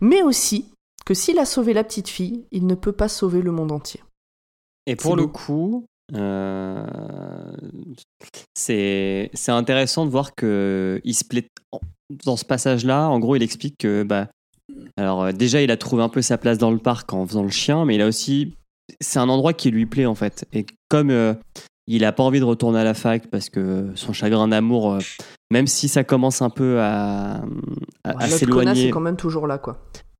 Mais 0.00 0.22
aussi 0.22 0.70
que 1.06 1.14
s'il 1.14 1.38
a 1.38 1.46
sauvé 1.46 1.72
la 1.72 1.84
petite 1.84 2.08
fille, 2.08 2.44
il 2.50 2.66
ne 2.66 2.74
peut 2.74 2.92
pas 2.92 3.08
sauver 3.08 3.40
le 3.40 3.52
monde 3.52 3.72
entier. 3.72 4.02
Et 4.86 4.96
pour 4.96 5.16
le 5.16 5.26
coup, 5.26 5.86
c'est 8.54 9.30
c'est 9.34 9.52
intéressant 9.52 10.04
de 10.06 10.10
voir 10.10 10.34
que 10.34 11.00
il 11.04 11.14
se 11.14 11.24
plaît 11.24 11.48
dans 12.24 12.36
ce 12.36 12.44
passage-là. 12.44 13.08
En 13.08 13.18
gros, 13.18 13.36
il 13.36 13.42
explique 13.42 13.76
que 13.78 14.02
bah, 14.02 14.28
alors 14.96 15.24
euh, 15.24 15.32
déjà, 15.32 15.62
il 15.62 15.70
a 15.70 15.76
trouvé 15.76 16.02
un 16.02 16.08
peu 16.08 16.22
sa 16.22 16.38
place 16.38 16.58
dans 16.58 16.70
le 16.70 16.78
parc 16.78 17.12
en 17.12 17.26
faisant 17.26 17.42
le 17.42 17.50
chien, 17.50 17.84
mais 17.84 17.96
il 17.96 18.02
a 18.02 18.06
aussi 18.06 18.54
c'est 19.00 19.18
un 19.18 19.28
endroit 19.28 19.52
qui 19.52 19.70
lui 19.70 19.86
plaît 19.86 20.06
en 20.06 20.14
fait. 20.14 20.46
Et 20.52 20.66
comme 20.88 21.10
euh, 21.10 21.34
il 21.86 22.04
a 22.04 22.12
pas 22.12 22.22
envie 22.22 22.40
de 22.40 22.44
retourner 22.44 22.78
à 22.80 22.84
la 22.84 22.94
fac 22.94 23.28
parce 23.28 23.48
que 23.50 23.90
son 23.94 24.12
chagrin 24.12 24.48
d'amour, 24.48 24.92
euh, 24.94 24.98
même 25.50 25.66
si 25.66 25.88
ça 25.88 26.04
commence 26.04 26.42
un 26.42 26.50
peu 26.50 26.80
à, 26.80 27.42
à, 28.04 28.28
s'éloigner, 28.28 28.90
quand 28.90 29.00
même 29.00 29.16
toujours 29.16 29.46
là, 29.46 29.58
quoi. 29.58 29.78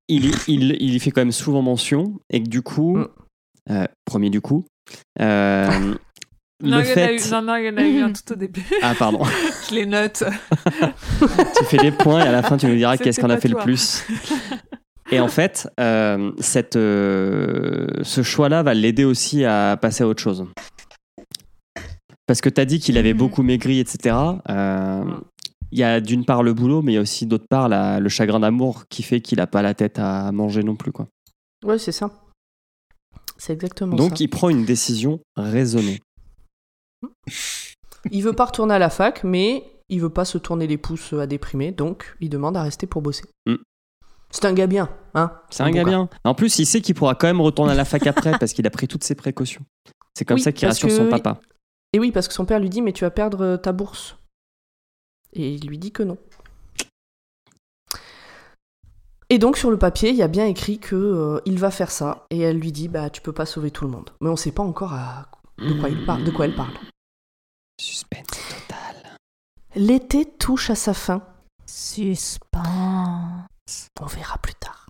il, 0.08 0.26
y- 0.26 0.34
il, 0.48 0.76
il 0.80 0.94
y 0.94 1.00
fait 1.00 1.10
quand 1.10 1.20
même 1.22 1.32
souvent 1.32 1.62
mention 1.62 2.14
et 2.30 2.42
que 2.42 2.48
du 2.48 2.62
coup, 2.62 2.98
Mm. 2.98 3.08
euh, 3.70 3.86
premier 4.04 4.30
du 4.30 4.40
coup, 4.40 4.64
euh, 5.20 5.68
Non, 5.80 5.96
le 6.60 6.68
il 6.68 6.70
y 6.70 6.74
en 6.74 6.78
a 6.78 6.84
fait. 6.84 7.16
eu, 7.16 7.30
non, 7.30 7.42
non, 7.42 7.56
il 7.56 7.64
y 7.66 7.68
en 7.70 7.76
a 7.76 7.82
eu 7.82 8.00
un 8.00 8.12
tout 8.12 8.32
au 8.32 8.36
début. 8.36 8.64
Ah, 8.82 8.94
pardon. 8.98 9.22
Je 9.70 9.74
les 9.74 9.86
note. 9.86 10.22
tu 11.58 11.64
fais 11.64 11.76
des 11.78 11.92
points 11.92 12.24
et 12.24 12.28
à 12.28 12.32
la 12.32 12.42
fin, 12.42 12.56
tu 12.56 12.66
nous 12.66 12.76
diras 12.76 12.96
qu'est-ce 12.96 13.20
qu'on 13.20 13.30
a 13.30 13.36
fait 13.38 13.48
le 13.48 13.56
plus. 13.56 14.04
Et 15.12 15.20
en 15.20 15.28
fait, 15.28 15.68
euh, 15.78 16.32
cette, 16.40 16.74
euh, 16.76 17.86
ce 18.02 18.22
choix-là 18.22 18.62
va 18.62 18.74
l'aider 18.74 19.04
aussi 19.04 19.44
à 19.44 19.76
passer 19.80 20.02
à 20.02 20.08
autre 20.08 20.22
chose. 20.22 20.46
Parce 22.26 22.40
que 22.40 22.48
tu 22.48 22.60
as 22.60 22.64
dit 22.64 22.80
qu'il 22.80 22.98
avait 22.98 23.12
Mhm. 23.12 23.18
beaucoup 23.18 23.42
maigri, 23.42 23.78
etc. 23.80 24.16
Euh, 24.50 25.04
Il 25.72 25.78
y 25.80 25.82
a 25.84 26.00
d'une 26.00 26.24
part 26.24 26.42
le 26.44 26.54
boulot, 26.54 26.80
mais 26.80 26.92
il 26.92 26.94
y 26.94 26.98
a 26.98 27.00
aussi 27.00 27.26
d'autre 27.26 27.46
part 27.50 27.68
la- 27.68 27.98
le 27.98 28.08
chagrin 28.08 28.38
d'amour 28.40 28.84
qui 28.88 29.02
fait 29.02 29.20
qu'il 29.20 29.38
n'a 29.38 29.48
pas 29.48 29.62
la 29.62 29.74
tête 29.74 29.98
à 29.98 30.30
manger 30.32 30.62
non 30.62 30.76
plus. 30.76 30.92
Quoi. 30.92 31.08
Ouais, 31.64 31.76
c'est 31.76 31.90
ça. 31.92 32.10
C'est 33.38 33.52
exactement 33.52 33.96
Donc 33.96 34.10
ça. 34.10 34.16
il 34.20 34.28
prend 34.28 34.48
une 34.48 34.64
décision 34.64 35.20
raisonnée. 35.36 36.00
Il 38.10 38.22
veut 38.22 38.32
pas 38.32 38.46
retourner 38.46 38.74
à 38.74 38.78
la 38.78 38.90
fac, 38.90 39.24
mais 39.24 39.64
il 39.88 40.00
veut 40.00 40.10
pas 40.10 40.24
se 40.24 40.38
tourner 40.38 40.66
les 40.66 40.78
pouces 40.78 41.12
à 41.12 41.26
déprimer, 41.26 41.72
donc 41.72 42.16
il 42.20 42.30
demande 42.30 42.56
à 42.56 42.62
rester 42.62 42.86
pour 42.86 43.02
bosser. 43.02 43.24
Mm. 43.46 43.56
C'est 44.30 44.44
un 44.44 44.52
gars 44.52 44.66
bien, 44.66 44.88
hein 45.14 45.32
C'est 45.50 45.62
un 45.62 45.70
gars 45.70 45.84
bien. 45.84 46.08
En 46.24 46.34
plus, 46.34 46.58
il 46.58 46.66
sait 46.66 46.80
qu'il 46.80 46.94
pourra 46.94 47.14
quand 47.14 47.26
même 47.28 47.40
retourner 47.40 47.72
à 47.72 47.76
la 47.76 47.84
fac 47.84 48.06
après 48.06 48.36
parce 48.38 48.52
qu'il 48.52 48.66
a 48.66 48.70
pris 48.70 48.88
toutes 48.88 49.04
ses 49.04 49.14
précautions. 49.14 49.64
C'est 50.14 50.24
comme 50.24 50.36
Oui, 50.36 50.42
ça 50.42 50.52
qu'il 50.52 50.66
rassure 50.66 50.90
son 50.90 51.08
papa. 51.08 51.40
Et 51.92 52.00
oui, 52.00 52.10
parce 52.10 52.26
que 52.26 52.34
son 52.34 52.44
père 52.44 52.58
lui 52.58 52.68
dit 52.68 52.82
mais 52.82 52.92
tu 52.92 53.04
vas 53.04 53.10
perdre 53.10 53.56
ta 53.56 53.72
bourse. 53.72 54.16
Et 55.32 55.54
il 55.54 55.66
lui 55.68 55.78
dit 55.78 55.92
que 55.92 56.02
non. 56.02 56.18
Et 59.28 59.38
donc 59.38 59.56
sur 59.56 59.70
le 59.70 59.78
papier, 59.78 60.10
il 60.10 60.16
y 60.16 60.22
a 60.22 60.28
bien 60.28 60.46
écrit 60.46 60.78
que 60.78 60.94
euh, 60.94 61.40
il 61.46 61.58
va 61.58 61.70
faire 61.70 61.90
ça 61.90 62.26
et 62.30 62.40
elle 62.40 62.58
lui 62.58 62.70
dit 62.72 62.88
bah 62.88 63.10
tu 63.10 63.20
peux 63.20 63.32
pas 63.32 63.46
sauver 63.46 63.70
tout 63.70 63.84
le 63.84 63.90
monde. 63.90 64.10
Mais 64.20 64.30
on 64.30 64.36
sait 64.36 64.52
pas 64.52 64.62
encore 64.62 64.92
à- 64.94 65.26
de 65.58 65.72
quoi 65.80 65.88
il 65.88 66.04
parle, 66.06 66.22
de 66.24 66.30
quoi 66.30 66.44
elle 66.44 66.54
parle. 66.54 66.74
Suspense 67.80 68.26
total. 68.48 69.16
L'été 69.74 70.24
touche 70.26 70.70
à 70.70 70.74
sa 70.76 70.94
fin. 70.94 71.22
Suspens. 71.66 73.46
On 74.00 74.06
verra 74.06 74.38
plus 74.38 74.54
tard. 74.54 74.86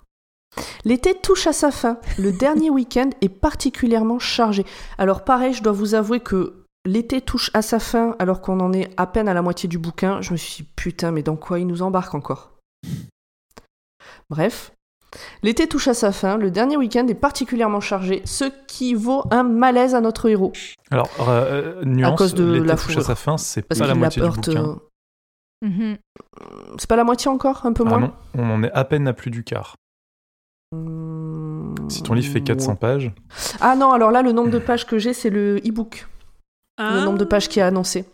L'été 0.85 1.15
touche 1.15 1.47
à 1.47 1.53
sa 1.53 1.71
fin. 1.71 1.99
Le 2.19 2.31
dernier 2.39 2.69
week-end 2.71 3.11
est 3.23 3.29
particulièrement 3.31 4.19
chargé. 4.19 4.65
Alors 4.99 5.25
pareil, 5.25 5.55
je 5.55 5.63
dois 5.63 5.73
vous 5.73 5.95
avouer 5.95 6.21
que 6.21 6.63
l'été 6.85 7.21
touche 7.23 7.51
à 7.55 7.63
sa 7.63 7.79
fin 7.79 8.15
alors 8.19 8.41
qu'on 8.43 8.61
en 8.61 8.73
est 8.73 8.93
à 8.99 9.07
peine 9.07 9.29
à 9.29 9.35
la 9.35 9.43
moitié 9.43 9.69
du 9.69 9.79
bouquin. 9.79 10.21
Je 10.21 10.33
me 10.33 10.37
suis 10.37 10.63
dit, 10.65 10.71
putain, 10.77 11.11
mais 11.11 11.23
dans 11.23 11.37
quoi 11.37 11.59
il 11.59 11.67
nous 11.67 11.83
embarque 11.83 12.15
encore? 12.15 12.53
Bref. 14.31 14.73
L'été 15.43 15.67
touche 15.67 15.89
à 15.89 15.95
sa 15.95 16.13
fin, 16.13 16.37
le 16.37 16.51
dernier 16.51 16.77
week-end 16.77 17.07
est 17.07 17.15
particulièrement 17.15 17.81
chargé, 17.81 18.21
ce 18.27 18.45
qui 18.67 18.93
vaut 18.95 19.25
un 19.31 19.45
malaise 19.45 19.95
à 19.95 20.01
notre 20.01 20.29
héros. 20.29 20.53
Alors, 20.91 21.09
euh, 21.21 21.81
euh, 21.81 21.85
nuance, 21.85 22.19
cause 22.19 22.35
de 22.35 22.45
l'été 22.53 22.67
la 22.67 22.77
touche 22.77 22.97
à 22.99 23.03
sa 23.03 23.15
fin, 23.15 23.39
c'est 23.39 23.63
pas 23.63 23.75
la 23.87 23.95
moitié 23.95 24.21
du 24.23 24.29
bouquin. 24.29 24.65
euh, 24.65 24.75
Mhm. 25.63 25.97
C'est 26.79 26.89
pas 26.89 26.97
la 26.97 27.05
moitié 27.05 27.31
encore 27.31 27.65
Un 27.65 27.73
peu 27.73 27.83
Ah 27.87 27.89
moins 27.89 28.01
non, 28.01 28.13
on 28.35 28.51
en 28.51 28.63
est 28.63 28.71
à 28.73 28.85
peine 28.85 29.09
à 29.09 29.15
plus 29.15 29.31
du 29.31 29.43
quart. 29.43 29.77
Mmh, 30.73 31.89
Si 31.89 32.03
ton 32.03 32.13
livre 32.13 32.31
fait 32.31 32.43
400 32.43 32.75
pages, 32.77 33.11
Ah 33.61 33.75
non, 33.75 33.93
alors 33.93 34.11
là, 34.11 34.21
le 34.21 34.33
nombre 34.33 34.51
de 34.51 34.59
pages 34.59 34.85
que 34.87 34.99
j'ai, 34.99 35.15
c'est 35.15 35.31
le 35.31 35.57
e-book. 35.67 36.07
le 36.79 36.85
Ah. 36.85 37.05
nombre 37.07 37.17
de 37.19 37.25
pages 37.25 37.49
qui 37.49 37.59
est 37.59 37.63
annoncé. 37.63 38.05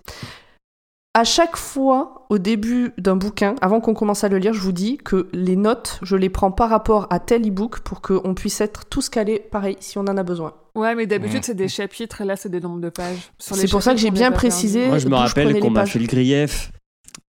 À 1.15 1.25
chaque 1.25 1.59
fois, 1.59 2.27
au 2.31 2.39
début 2.39 2.93
d'un 2.97 3.17
bouquin, 3.17 3.55
avant 3.61 3.81
qu'on 3.81 3.93
commence 3.93 4.25
à 4.25 4.31
le 4.31 4.39
lire, 4.39 4.55
je 4.55 4.61
vous 4.61 4.73
dis 4.73 4.97
que 4.97 5.29
les 5.35 5.57
notes, 5.57 5.99
je 6.01 6.17
les 6.17 6.31
prends 6.31 6.51
par 6.51 6.71
rapport 6.71 7.07
à 7.11 7.21
tel 7.21 7.47
e-book 7.47 7.81
pour 7.81 8.01
qu'on 8.01 8.35
puisse 8.35 8.63
être 8.63 8.87
tous 8.87 9.11
calés 9.11 9.39
pareil 9.39 9.77
si 9.81 9.99
on 9.99 10.03
en 10.03 10.17
a 10.17 10.23
besoin. 10.23 10.55
Ouais, 10.75 10.95
mais 10.95 11.07
d'habitude, 11.07 11.45
c'est 11.45 11.55
des 11.55 11.69
chapitres 11.69 12.23
et 12.23 12.25
là, 12.25 12.37
c'est 12.37 12.49
des 12.49 12.61
nombres 12.61 12.81
de 12.81 12.89
pages. 12.89 13.31
C'est 13.39 13.71
pour 13.71 13.83
ça 13.83 13.93
que 13.93 14.01
j'ai 14.01 14.11
bien 14.11 14.33
précisé. 14.33 14.87
Moi, 14.87 14.97
je 14.97 15.09
me 15.09 15.17
rappelle 15.17 15.61
qu'on 15.61 15.69
m'a 15.69 15.85
fait 15.85 15.99
le 15.99 16.07
grief 16.07 16.73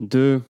de 0.00 0.42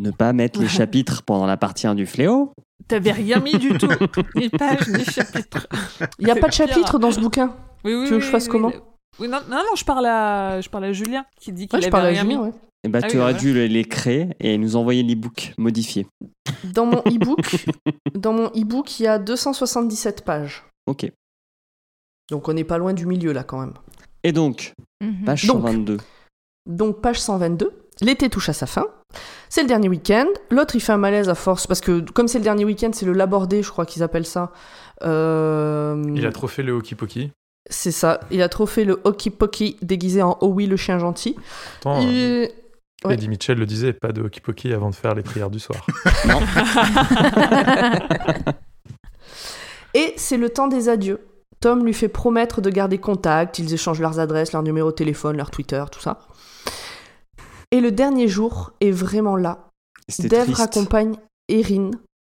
ne 0.00 0.10
pas 0.10 0.32
mettre 0.32 0.60
les 0.60 0.68
chapitres 0.68 1.22
pendant 1.22 1.46
la 1.46 1.56
partie 1.56 1.86
1 1.86 1.94
du 1.94 2.06
fléau. 2.06 2.52
T'avais 2.88 3.12
rien 3.12 3.38
mis 3.38 3.56
du 3.56 3.78
tout. 3.78 3.88
ni 4.34 4.48
pages, 4.48 4.88
ni 4.88 5.04
chapitres. 5.04 5.68
Il 6.18 6.24
n'y 6.24 6.30
a 6.30 6.34
pas 6.34 6.48
de 6.48 6.52
pire. 6.52 6.66
chapitre 6.66 6.98
dans 6.98 7.12
ce 7.12 7.20
bouquin. 7.20 7.54
Oui, 7.84 7.94
oui, 7.94 8.06
Tu 8.06 8.14
veux 8.14 8.18
que 8.18 8.24
je 8.24 8.30
fasse 8.30 8.46
oui, 8.46 8.50
comment 8.50 8.72
oui. 9.20 9.28
Non, 9.28 9.38
non, 9.48 9.56
non, 9.56 9.74
je 9.76 9.84
parle 9.84 10.06
à, 10.06 10.60
je 10.60 10.68
parle 10.68 10.84
à 10.84 10.92
Julien 10.92 11.24
qui 11.40 11.52
dit 11.52 11.66
qu'il 11.68 11.76
Ouais, 11.76 11.80
je 11.82 11.86
avait 11.86 11.90
parle 11.90 12.06
à 12.06 12.08
rien 12.08 12.22
Julien, 12.22 12.38
mis. 12.38 12.44
ouais. 12.44 12.52
Et 12.84 12.88
bah, 12.88 13.00
Ah 13.02 13.06
tu 13.08 13.16
oui, 13.16 13.22
aurais 13.22 13.34
dû 13.34 13.52
les- 13.54 13.66
les 13.68 13.84
créer 13.84 14.28
et 14.38 14.56
nous 14.56 14.76
envoyer 14.76 15.02
l'e-book 15.02 15.52
modifié. 15.58 16.06
Dans 16.64 16.86
mon 16.86 16.98
e-book, 17.06 17.66
dans 18.14 18.32
mon 18.32 18.46
e-book, 18.50 19.00
il 19.00 19.02
y 19.02 19.06
a 19.08 19.18
277 19.18 20.24
pages. 20.24 20.64
Ok. 20.86 21.10
Donc 22.30 22.48
on 22.48 22.52
n'est 22.52 22.64
pas 22.64 22.78
loin 22.78 22.92
du 22.92 23.06
milieu 23.06 23.32
là 23.32 23.42
quand 23.42 23.58
même. 23.60 23.74
Et 24.22 24.32
donc, 24.32 24.74
Mhm. 25.02 25.24
page 25.24 25.46
Donc. 25.46 25.56
122. 25.62 25.96
Donc 26.66 27.00
page 27.00 27.20
122, 27.20 27.72
l'été 28.00 28.28
touche 28.28 28.48
à 28.48 28.52
sa 28.52 28.66
fin. 28.66 28.86
C'est 29.48 29.62
le 29.62 29.68
dernier 29.68 29.88
week-end. 29.88 30.26
L'autre 30.50 30.76
il 30.76 30.80
fait 30.80 30.92
un 30.92 30.98
malaise 30.98 31.28
à 31.28 31.34
force 31.34 31.66
parce 31.66 31.80
que 31.80 32.00
comme 32.12 32.28
c'est 32.28 32.38
le 32.38 32.44
dernier 32.44 32.64
week-end, 32.64 32.90
c'est 32.92 33.06
le 33.06 33.12
labordé, 33.12 33.62
je 33.62 33.70
crois 33.70 33.86
qu'ils 33.86 34.02
appellent 34.02 34.26
ça. 34.26 34.52
Euh, 35.02 36.00
il 36.14 36.26
a 36.26 36.32
trop 36.32 36.46
fait 36.48 36.62
le 36.62 36.72
hockey 36.72 36.94
pokey. 36.94 37.30
C'est 37.70 37.92
ça. 37.92 38.20
Il 38.30 38.42
a 38.42 38.48
trop 38.48 38.66
fait 38.66 38.84
le 38.84 39.00
hockey 39.04 39.30
pokey 39.30 39.76
déguisé 39.82 40.22
en 40.22 40.36
oh 40.40 40.48
oui 40.48 40.66
le 40.66 40.76
chien 40.76 40.98
gentil. 40.98 41.36
Euh, 41.86 42.00
Et- 42.02 42.52
ouais. 43.06 43.14
Eddie 43.14 43.28
Mitchell 43.28 43.58
le 43.58 43.66
disait, 43.66 43.92
pas 43.92 44.12
de 44.12 44.22
hockey 44.22 44.40
pokey 44.40 44.72
avant 44.72 44.90
de 44.90 44.94
faire 44.94 45.14
les 45.14 45.22
prières 45.22 45.50
du 45.50 45.60
soir. 45.60 45.84
Et 49.94 50.12
c'est 50.16 50.36
le 50.36 50.50
temps 50.50 50.68
des 50.68 50.88
adieux. 50.88 51.20
Tom 51.60 51.84
lui 51.84 51.94
fait 51.94 52.08
promettre 52.08 52.60
de 52.60 52.70
garder 52.70 52.98
contact, 52.98 53.58
ils 53.58 53.72
échangent 53.74 54.00
leurs 54.00 54.20
adresses, 54.20 54.52
leurs 54.52 54.62
numéros 54.62 54.90
de 54.90 54.94
téléphone, 54.96 55.36
leur 55.36 55.50
Twitter, 55.50 55.82
tout 55.90 56.00
ça. 56.00 56.20
Et 57.72 57.80
le 57.80 57.90
dernier 57.90 58.28
jour 58.28 58.72
est 58.80 58.90
vraiment 58.92 59.36
là. 59.36 59.68
C'était 60.08 60.28
Dev 60.28 60.44
triste. 60.44 60.58
raccompagne 60.60 61.16
Erin. 61.48 61.90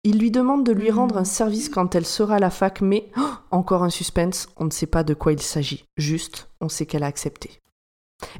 Il 0.03 0.17
lui 0.17 0.31
demande 0.31 0.65
de 0.65 0.71
lui 0.71 0.89
Mhm. 0.89 0.95
rendre 0.97 1.17
un 1.17 1.23
service 1.23 1.69
quand 1.69 1.93
elle 1.95 2.05
sera 2.05 2.35
à 2.35 2.39
la 2.39 2.49
fac, 2.49 2.81
mais 2.81 3.09
oh, 3.17 3.21
encore 3.51 3.83
un 3.83 3.89
suspense, 3.91 4.47
on 4.57 4.65
ne 4.65 4.71
sait 4.71 4.87
pas 4.87 5.03
de 5.03 5.13
quoi 5.13 5.31
il 5.33 5.41
s'agit. 5.41 5.85
Juste, 5.97 6.49
on 6.59 6.69
sait 6.69 6.85
qu'elle 6.87 7.03
a 7.03 7.07
accepté. 7.07 7.51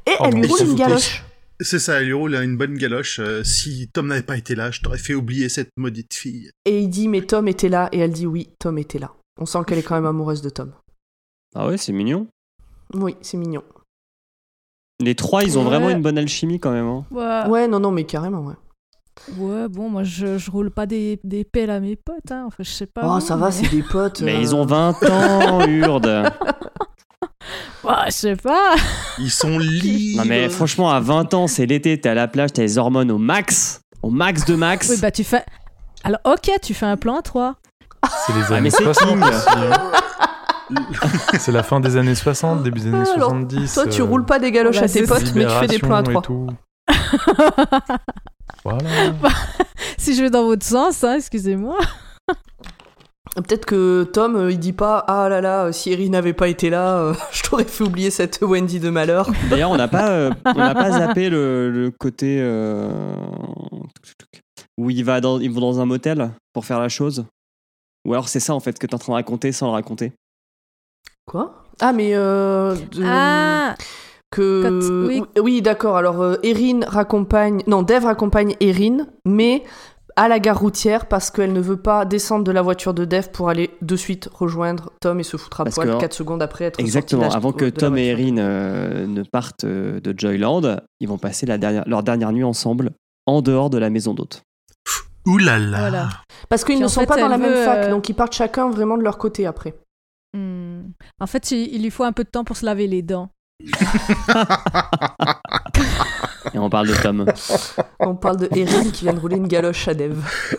Et 0.06 0.12
Oh 0.18 0.24
elle 0.26 0.34
non, 0.34 0.40
lui 0.40 0.48
roule 0.48 0.62
une 0.62 0.74
galoche. 0.74 1.22
C'est 1.60 1.78
ça, 1.78 2.00
il 2.02 2.06
lui 2.06 2.12
roule 2.14 2.34
une 2.34 2.56
bonne 2.56 2.76
galoche. 2.76 3.20
Euh, 3.20 3.44
si 3.44 3.88
Tom 3.92 4.08
n'avait 4.08 4.22
pas 4.24 4.36
été 4.36 4.56
là, 4.56 4.72
je 4.72 4.80
t'aurais 4.80 4.98
fait 4.98 5.14
oublier 5.14 5.48
cette 5.48 5.70
maudite 5.76 6.12
fille. 6.14 6.50
Et 6.64 6.80
il 6.80 6.88
dit, 6.88 7.06
mais 7.06 7.22
Tom 7.22 7.46
était 7.46 7.68
là. 7.68 7.88
Et 7.92 7.98
elle 8.00 8.10
dit, 8.12 8.26
oui, 8.26 8.48
Tom 8.58 8.78
était 8.78 8.98
là. 8.98 9.12
On 9.40 9.46
sent 9.46 9.58
qu'elle 9.66 9.78
est 9.78 9.82
quand 9.84 9.94
même 9.94 10.06
amoureuse 10.06 10.42
de 10.42 10.50
Tom. 10.50 10.72
Ah 11.54 11.68
ouais, 11.68 11.76
c'est 11.78 11.92
mignon. 11.92 12.26
Oui, 12.94 13.16
c'est 13.22 13.36
mignon. 13.36 13.62
Les 15.00 15.14
trois, 15.14 15.44
ils 15.44 15.56
ont 15.58 15.62
Ouais. 15.62 15.66
vraiment 15.68 15.90
une 15.90 16.02
bonne 16.02 16.18
alchimie 16.18 16.58
quand 16.58 16.72
même. 16.72 16.86
hein. 16.86 17.06
Ouais. 17.12 17.48
Ouais, 17.50 17.68
non, 17.68 17.78
non, 17.78 17.92
mais 17.92 18.04
carrément, 18.04 18.40
ouais. 18.40 18.54
Ouais, 19.36 19.68
bon, 19.68 19.88
moi 19.88 20.02
je, 20.02 20.50
roule 20.50 20.70
pas 20.70 20.86
des, 20.86 21.18
pelles 21.52 21.70
à 21.70 21.80
mes 21.80 21.96
potes, 21.96 22.30
hein. 22.30 22.44
enfin 22.46 22.62
je 22.62 22.70
sais 22.70 22.86
pas. 22.86 23.02
Oh, 23.04 23.20
ça 23.20 23.36
va, 23.36 23.50
c'est 23.50 23.68
des 23.68 23.82
potes. 23.82 24.20
mais 24.20 24.34
euh. 24.34 24.40
ils 24.40 24.54
ont 24.54 24.64
20 24.64 25.02
ans, 25.04 25.66
Urde 25.66 26.32
bah, 27.84 28.04
je 28.06 28.12
sais 28.12 28.36
pas. 28.36 28.74
Ils 29.18 29.30
sont 29.30 29.58
libres. 29.60 30.22
Non, 30.22 30.28
mais 30.28 30.48
franchement, 30.48 30.90
à 30.90 31.00
20 31.00 31.34
ans, 31.34 31.46
c'est 31.46 31.66
l'été, 31.66 32.00
t'es 32.00 32.08
à 32.08 32.14
la 32.14 32.26
plage, 32.26 32.52
t'as 32.52 32.62
les 32.62 32.78
hormones 32.78 33.10
au 33.10 33.18
max. 33.18 33.82
Au 34.02 34.10
max 34.10 34.44
de 34.44 34.54
max. 34.54 34.88
oui, 34.90 34.96
bah, 35.00 35.10
tu 35.10 35.24
fais. 35.24 35.44
Alors, 36.04 36.20
ok, 36.24 36.50
tu 36.62 36.74
fais 36.74 36.86
un 36.86 36.96
plan 36.96 37.18
à 37.18 37.22
3. 37.22 37.54
C'est 38.26 38.32
les 38.32 38.42
ah, 38.50 38.54
années 38.54 38.70
ah, 38.72 38.82
hein. 38.82 38.92
60. 38.92 39.18
c'est 41.38 41.52
la 41.52 41.62
fin 41.62 41.78
des 41.80 41.96
années 41.96 42.14
60, 42.14 42.62
début 42.62 42.80
des 42.80 42.88
années 42.88 43.08
Alors, 43.14 43.30
70. 43.30 43.74
Toi, 43.74 43.86
tu 43.86 44.00
euh, 44.00 44.04
roules 44.04 44.24
pas 44.24 44.38
des 44.38 44.50
galoches 44.50 44.78
à 44.78 44.88
tes 44.88 45.06
potes, 45.06 45.32
mais 45.34 45.46
tu 45.46 45.52
fais 45.52 45.66
des 45.68 45.78
plans 45.78 45.96
à 45.96 46.02
3. 46.02 46.22
Voilà. 48.64 48.88
Si 49.98 50.16
je 50.16 50.22
vais 50.22 50.30
dans 50.30 50.44
votre 50.44 50.64
sens, 50.66 51.04
hein, 51.04 51.14
excusez-moi. 51.16 51.78
Peut-être 53.36 53.64
que 53.64 54.02
Tom, 54.02 54.34
euh, 54.34 54.50
il 54.50 54.58
dit 54.58 54.72
pas 54.72 54.98
Ah 55.06 55.28
là 55.28 55.40
là, 55.40 55.72
si 55.72 55.92
Erie 55.92 56.10
n'avait 56.10 56.32
pas 56.32 56.48
été 56.48 56.70
là, 56.70 56.98
euh, 56.98 57.14
je 57.32 57.42
t'aurais 57.42 57.64
fait 57.64 57.84
oublier 57.84 58.10
cette 58.10 58.40
Wendy 58.42 58.80
de 58.80 58.90
malheur. 58.90 59.30
D'ailleurs, 59.48 59.70
on 59.70 59.76
n'a 59.76 59.86
pas, 59.86 60.10
euh, 60.10 60.30
pas 60.42 60.90
zappé 60.90 61.30
le, 61.30 61.70
le 61.70 61.90
côté 61.92 62.42
où 64.76 64.90
il 64.90 65.04
va 65.04 65.18
ils 65.40 65.50
vont 65.50 65.60
dans 65.60 65.80
un 65.80 65.86
motel 65.86 66.32
pour 66.52 66.64
faire 66.66 66.80
la 66.80 66.88
chose. 66.88 67.24
Ou 68.04 68.12
alors 68.12 68.28
c'est 68.28 68.40
ça 68.40 68.54
en 68.54 68.60
fait 68.60 68.78
que 68.78 68.86
t'es 68.86 68.94
en 68.94 68.98
train 68.98 69.12
de 69.12 69.18
raconter 69.18 69.52
sans 69.52 69.66
le 69.66 69.72
raconter. 69.72 70.12
Quoi? 71.26 71.64
Ah, 71.80 71.92
mais. 71.92 72.12
Ah 72.16 73.76
que... 74.32 74.62
Quand- 74.62 75.06
oui. 75.08 75.22
oui, 75.40 75.62
d'accord. 75.62 75.96
Alors, 75.96 76.20
euh, 76.20 76.36
Erin 76.42 76.80
raccompagne. 76.86 77.62
Non, 77.68 77.82
Dev 77.82 78.04
raccompagne 78.04 78.56
Erin, 78.60 79.06
mais 79.24 79.62
à 80.16 80.28
la 80.28 80.38
gare 80.40 80.58
routière 80.58 81.06
parce 81.06 81.30
qu'elle 81.30 81.52
ne 81.52 81.60
veut 81.60 81.76
pas 81.80 82.04
descendre 82.04 82.44
de 82.44 82.52
la 82.52 82.60
voiture 82.60 82.92
de 82.94 83.04
Dev 83.04 83.28
pour 83.32 83.48
aller 83.48 83.70
de 83.80 83.96
suite 83.96 84.28
rejoindre 84.32 84.92
Tom 85.00 85.20
et 85.20 85.22
se 85.22 85.36
foutre 85.36 85.60
à 85.60 85.64
Parce 85.64 85.76
poil 85.76 85.88
que- 85.94 86.00
4 86.00 86.12
secondes 86.12 86.42
après 86.42 86.64
être 86.66 86.80
Exactement. 86.80 87.30
Avant 87.30 87.52
que 87.52 87.66
Tom 87.66 87.96
et. 87.96 88.08
Erin 88.08 88.36
euh, 88.38 89.06
ne 89.06 89.22
partent 89.22 89.64
euh, 89.64 90.00
de 90.00 90.14
Joyland, 90.18 90.80
ils 91.00 91.08
vont 91.08 91.18
passer 91.18 91.46
la 91.46 91.56
dernière, 91.58 91.84
leur 91.86 92.02
dernière 92.02 92.32
nuit 92.32 92.44
ensemble 92.44 92.90
en 93.26 93.40
dehors 93.40 93.70
de 93.70 93.78
la 93.78 93.88
maison 93.88 94.12
d'hôte. 94.14 94.42
Ouh 95.26 95.38
là 95.38 95.58
là. 95.58 95.78
voilà. 95.78 96.08
Parce 96.48 96.64
qu'ils 96.64 96.80
ne 96.80 96.88
sont 96.88 97.00
fait, 97.00 97.06
pas 97.06 97.16
dans 97.16 97.28
la 97.28 97.38
même 97.38 97.52
veut, 97.52 97.64
fac, 97.64 97.78
euh, 97.86 97.90
donc 97.90 98.08
ils 98.08 98.14
partent 98.14 98.34
chacun 98.34 98.68
vraiment 98.70 98.98
de 98.98 99.02
leur 99.02 99.18
côté 99.18 99.46
après. 99.46 99.74
Hmm. 100.36 100.80
En 101.20 101.26
fait, 101.26 101.52
il 101.52 101.80
lui 101.82 101.90
faut 101.90 102.04
un 102.04 102.12
peu 102.12 102.24
de 102.24 102.28
temps 102.28 102.44
pour 102.44 102.56
se 102.56 102.66
laver 102.66 102.86
les 102.86 103.02
dents. 103.02 103.30
Et 106.54 106.58
on 106.58 106.68
parle 106.68 106.88
de 106.88 106.94
Tom. 106.94 107.24
On 108.00 108.14
parle 108.14 108.36
de 108.36 108.48
Erin 108.56 108.90
qui 108.90 109.04
vient 109.04 109.14
de 109.14 109.20
rouler 109.20 109.36
une 109.36 109.48
galoche 109.48 109.88
à 109.88 109.94
Dev. 109.94 110.18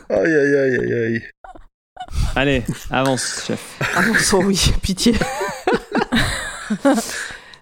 Aïe 0.10 0.34
aïe 0.34 0.56
aïe 0.56 0.78
aïe 0.80 0.94
aïe. 0.94 1.22
Allez, 2.36 2.64
avance, 2.90 3.44
chef. 3.46 3.80
Ah 3.96 4.06
non, 4.06 4.14
sans 4.16 4.44
oui, 4.44 4.74
pitié. 4.82 5.14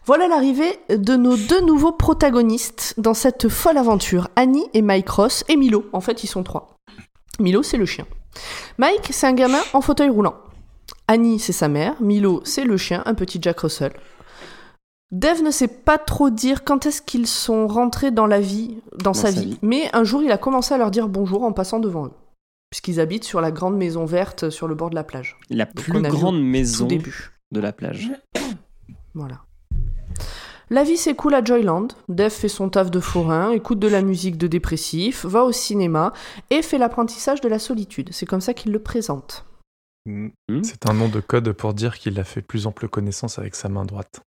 voilà 0.05 0.27
l'arrivée 0.27 0.79
de 0.89 1.15
nos 1.15 1.35
deux 1.35 1.61
nouveaux 1.61 1.91
protagonistes 1.91 2.93
dans 2.97 3.13
cette 3.13 3.49
folle 3.49 3.77
aventure. 3.77 4.29
Annie 4.35 4.65
et 4.73 4.81
Mike 4.81 5.09
Ross 5.09 5.43
et 5.49 5.57
Milo. 5.57 5.85
En 5.93 6.01
fait, 6.01 6.23
ils 6.23 6.27
sont 6.27 6.43
trois. 6.43 6.75
Milo, 7.39 7.63
c'est 7.63 7.77
le 7.77 7.85
chien. 7.85 8.05
Mike, 8.77 9.09
c'est 9.11 9.27
un 9.27 9.33
gamin 9.33 9.59
en 9.73 9.81
fauteuil 9.81 10.09
roulant. 10.09 10.35
Annie, 11.07 11.39
c'est 11.39 11.51
sa 11.51 11.67
mère. 11.67 11.95
Milo, 11.99 12.41
c'est 12.45 12.63
le 12.63 12.77
chien, 12.77 13.03
un 13.05 13.13
petit 13.13 13.39
Jack 13.41 13.59
Russell. 13.59 13.91
Dev 15.11 15.41
ne 15.43 15.51
sait 15.51 15.67
pas 15.67 15.97
trop 15.97 16.29
dire 16.29 16.63
quand 16.63 16.85
est-ce 16.85 17.01
qu'ils 17.01 17.27
sont 17.27 17.67
rentrés 17.67 18.11
dans 18.11 18.27
la 18.27 18.39
vie, 18.39 18.77
dans, 18.97 19.13
sa, 19.13 19.31
sa 19.31 19.41
vie. 19.41 19.51
vie. 19.51 19.59
mais 19.61 19.89
un 19.93 20.05
jour 20.05 20.23
il 20.23 20.31
a 20.31 20.37
commencé 20.37 20.73
à 20.73 20.77
leur 20.77 20.89
dire 20.89 21.09
bonjour 21.09 21.43
en 21.43 21.51
passant 21.51 21.79
devant 21.79 22.05
eux, 22.07 22.13
puisqu'ils 22.69 23.01
habitent 23.01 23.25
sur 23.25 23.41
la 23.41 23.51
grande 23.51 23.75
maison 23.77 24.05
verte 24.05 24.49
sur 24.49 24.67
le 24.69 24.75
bord 24.75 24.89
de 24.89 24.95
la 24.95 25.03
plage. 25.03 25.37
La 25.49 25.65
Donc, 25.65 25.75
plus 25.75 26.01
grande 26.01 26.41
maison 26.41 26.85
début. 26.87 27.31
de 27.51 27.59
la 27.59 27.73
plage. 27.73 28.11
Voilà. 29.13 29.41
La 30.69 30.85
vie 30.85 30.95
s'écoule 30.95 31.33
à 31.33 31.43
Joyland. 31.43 31.89
Dev 32.07 32.29
fait 32.29 32.47
son 32.47 32.69
taf 32.69 32.89
de 32.89 33.01
forain, 33.01 33.51
écoute 33.51 33.79
de 33.79 33.89
la 33.89 34.01
musique 34.01 34.37
de 34.37 34.47
dépressif, 34.47 35.25
va 35.25 35.43
au 35.43 35.51
cinéma 35.51 36.13
et 36.49 36.61
fait 36.61 36.77
l'apprentissage 36.77 37.41
de 37.41 37.49
la 37.49 37.59
solitude. 37.59 38.07
C'est 38.13 38.25
comme 38.25 38.39
ça 38.39 38.53
qu'il 38.53 38.71
le 38.71 38.79
présente. 38.79 39.45
Mm. 40.05 40.29
C'est 40.63 40.89
un 40.89 40.93
nom 40.93 41.09
de 41.09 41.19
code 41.19 41.51
pour 41.51 41.73
dire 41.73 41.99
qu'il 41.99 42.17
a 42.21 42.23
fait 42.23 42.41
plus 42.41 42.67
ample 42.67 42.87
connaissance 42.87 43.37
avec 43.37 43.55
sa 43.55 43.67
main 43.67 43.83
droite. 43.83 44.21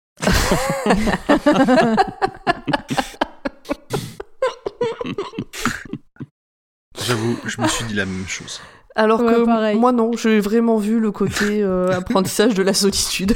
J'avoue, 7.05 7.37
je 7.45 7.59
me 7.61 7.67
suis 7.67 7.85
dit 7.85 7.93
la 7.95 8.05
même 8.05 8.27
chose. 8.27 8.61
Alors 8.95 9.21
Ouais, 9.21 9.33
que 9.33 9.45
pareil. 9.45 9.77
moi 9.77 9.91
non, 9.91 10.11
j'ai 10.15 10.39
vraiment 10.39 10.77
vu 10.77 10.99
le 10.99 11.11
côté 11.11 11.63
euh, 11.63 11.87
apprentissage 11.97 12.53
de 12.53 12.61
la 12.61 12.73
solitude. 12.75 13.35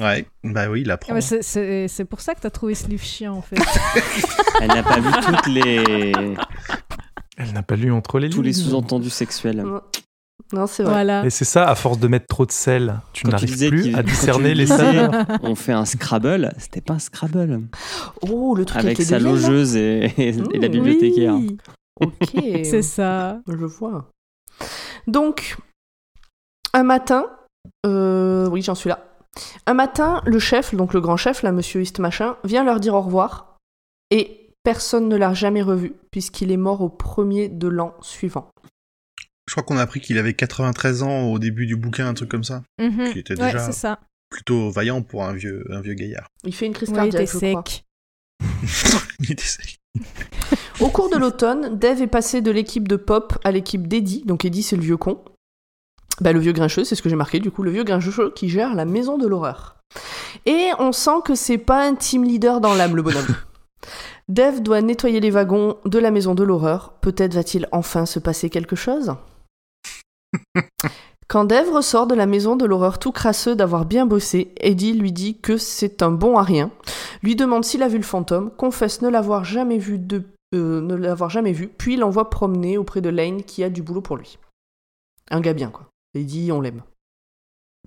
Ouais, 0.00 0.24
bah 0.42 0.68
oui, 0.70 0.80
il 0.82 0.90
apprend. 0.90 1.14
Ah, 1.14 1.20
c'est- 1.20 2.04
pour 2.08 2.20
ça 2.20 2.34
que 2.34 2.40
t'as 2.40 2.50
trouvé 2.50 2.74
ce 2.74 2.86
livre 2.88 3.04
chiant 3.04 3.34
en 3.34 3.42
fait. 3.42 3.56
Elle 4.62 4.68
n'a 4.68 4.82
pas 4.82 5.00
vu 5.00 5.10
toutes 5.26 5.46
les, 5.48 6.12
Elle 7.36 7.52
n'a 7.52 7.62
pas 7.62 7.76
lu 7.76 7.92
entre 7.92 8.18
les 8.18 8.30
tous 8.30 8.40
les 8.42 8.52
sous-entendus 8.54 9.10
sexuels. 9.10 9.64
Non, 10.52 10.66
c'est 10.66 10.82
vrai. 10.82 10.92
voilà. 10.92 11.24
Et 11.24 11.30
c'est 11.30 11.44
ça, 11.44 11.68
à 11.68 11.74
force 11.74 11.98
de 11.98 12.08
mettre 12.08 12.26
trop 12.26 12.44
de 12.44 12.50
sel, 12.52 13.00
tu 13.12 13.26
n'arrives 13.28 13.68
plus 13.68 13.94
à 13.94 14.02
discerner 14.02 14.54
les 14.54 14.66
saveurs. 14.66 15.12
On 15.42 15.54
fait 15.54 15.72
un 15.72 15.84
Scrabble, 15.84 16.52
c'était 16.58 16.80
pas 16.80 16.94
un 16.94 16.98
Scrabble. 16.98 17.60
Oh, 18.22 18.54
le 18.56 18.64
truc 18.64 18.78
avec, 18.78 18.86
Avec 18.88 18.98
les 18.98 19.04
sa 19.04 19.18
deviens, 19.18 19.30
logeuse 19.32 19.76
et, 19.76 20.12
et- 20.18 20.28
et 20.28 20.58
la 20.58 20.68
Mmh, 20.68 20.72
bibliothécaire. 20.72 21.34
Oui, 21.34 21.56
Ok. 22.00 22.30
c'est 22.64 22.82
ça. 22.82 23.40
Je 23.46 23.64
vois. 23.64 24.08
Donc, 25.06 25.56
un 26.74 26.82
matin, 26.82 27.26
euh, 27.86 28.48
oui, 28.48 28.62
j'en 28.62 28.74
suis 28.74 28.88
là. 28.88 29.04
Un 29.66 29.74
matin, 29.74 30.20
le 30.26 30.38
chef, 30.40 30.74
donc 30.74 30.92
le 30.94 31.00
grand 31.00 31.16
chef, 31.16 31.42
là, 31.42 31.52
monsieur 31.52 31.80
East 31.82 31.98
Machin, 32.00 32.36
vient 32.44 32.64
leur 32.64 32.80
dire 32.80 32.94
au 32.94 33.00
revoir 33.00 33.56
et 34.10 34.48
personne 34.64 35.08
ne 35.08 35.16
l'a 35.16 35.32
jamais 35.34 35.62
revu 35.62 35.94
puisqu'il 36.10 36.50
est 36.50 36.56
mort 36.56 36.80
au 36.80 36.88
premier 36.88 37.48
de 37.48 37.68
l'an 37.68 37.94
suivant. 38.02 38.50
Je 39.50 39.54
crois 39.56 39.64
qu'on 39.64 39.78
a 39.78 39.82
appris 39.82 39.98
qu'il 40.00 40.16
avait 40.16 40.32
93 40.32 41.02
ans 41.02 41.22
au 41.22 41.40
début 41.40 41.66
du 41.66 41.74
bouquin, 41.74 42.06
un 42.06 42.14
truc 42.14 42.28
comme 42.28 42.44
ça. 42.44 42.62
Mhm. 42.80 43.12
Qui 43.12 43.18
était 43.18 43.36
Ouais, 43.36 43.46
déjà 43.46 43.58
c'est 43.58 43.72
ça. 43.72 43.98
plutôt 44.30 44.70
vaillant 44.70 45.02
pour 45.02 45.24
un 45.24 45.32
vieux, 45.32 45.64
un 45.70 45.80
vieux 45.80 45.94
gaillard. 45.94 46.28
Il 46.44 46.54
fait 46.54 46.66
une 46.66 46.72
crise 46.72 46.90
Ouais, 46.90 47.08
il 47.08 47.08
était 47.08 47.24
cardiaque, 47.26 47.42
je 47.42 47.50
crois. 47.50 47.64
sec. 47.66 47.84
Il 49.18 49.32
était 49.32 49.42
sec. 49.42 49.80
Au 50.78 50.86
cours 50.86 51.10
de 51.10 51.16
l'automne, 51.16 51.76
Dave 51.76 52.00
est 52.00 52.06
passé 52.06 52.42
de 52.42 52.52
l'équipe 52.52 52.86
de 52.86 52.94
Pop 52.94 53.38
à 53.42 53.50
l'équipe 53.50 53.88
d'Eddie. 53.88 54.22
Donc 54.24 54.44
Eddie, 54.44 54.62
c'est 54.62 54.76
le 54.76 54.82
vieux 54.82 54.96
con. 54.96 55.20
Bah, 56.20 56.32
le 56.32 56.38
vieux 56.38 56.52
grincheux, 56.52 56.84
c'est 56.84 56.94
ce 56.94 57.02
que 57.02 57.08
j'ai 57.08 57.16
marqué 57.16 57.40
du 57.40 57.50
coup, 57.50 57.64
le 57.64 57.72
vieux 57.72 57.82
grincheux 57.82 58.32
qui 58.32 58.48
gère 58.48 58.76
la 58.76 58.84
maison 58.84 59.18
de 59.18 59.26
l'horreur. 59.26 59.80
Et 60.46 60.68
on 60.78 60.92
sent 60.92 61.22
que 61.24 61.34
c'est 61.34 61.58
pas 61.58 61.84
un 61.84 61.96
team 61.96 62.22
leader 62.22 62.60
dans 62.60 62.74
l'âme, 62.74 62.94
le 62.94 63.02
bonhomme. 63.02 63.26
Dave 64.28 64.62
doit 64.62 64.80
nettoyer 64.80 65.18
les 65.18 65.32
wagons 65.32 65.78
de 65.86 65.98
la 65.98 66.12
maison 66.12 66.36
de 66.36 66.44
l'horreur. 66.44 66.92
Peut-être 67.00 67.34
va-t-il 67.34 67.66
enfin 67.72 68.06
se 68.06 68.20
passer 68.20 68.48
quelque 68.48 68.76
chose? 68.76 69.16
Quand 71.28 71.44
Dave 71.44 71.72
ressort 71.72 72.08
de 72.08 72.16
la 72.16 72.26
maison 72.26 72.56
de 72.56 72.66
l'horreur 72.66 72.98
tout 72.98 73.12
crasseux 73.12 73.54
d'avoir 73.54 73.84
bien 73.84 74.04
bossé, 74.04 74.52
Eddie 74.56 74.94
lui 74.94 75.12
dit 75.12 75.38
que 75.38 75.56
c'est 75.56 76.02
un 76.02 76.10
bon 76.10 76.36
à 76.36 76.42
rien, 76.42 76.72
lui 77.22 77.36
demande 77.36 77.64
s'il 77.64 77.84
a 77.84 77.88
vu 77.88 77.98
le 77.98 78.02
fantôme, 78.02 78.50
confesse 78.50 79.00
ne 79.00 79.08
l'avoir 79.08 79.44
jamais 79.44 79.78
vu 79.78 79.98
de 79.98 80.24
euh, 80.52 80.80
ne 80.80 80.96
l'avoir 80.96 81.30
jamais 81.30 81.52
vu, 81.52 81.68
puis 81.68 81.96
l'envoie 81.96 82.28
promener 82.28 82.76
auprès 82.76 83.00
de 83.00 83.08
Lane 83.08 83.44
qui 83.44 83.62
a 83.62 83.70
du 83.70 83.82
boulot 83.82 84.00
pour 84.00 84.16
lui. 84.16 84.38
Un 85.30 85.40
gars 85.40 85.52
bien, 85.52 85.70
quoi. 85.70 85.88
Eddie, 86.14 86.50
on 86.50 86.60
l'aime. 86.60 86.82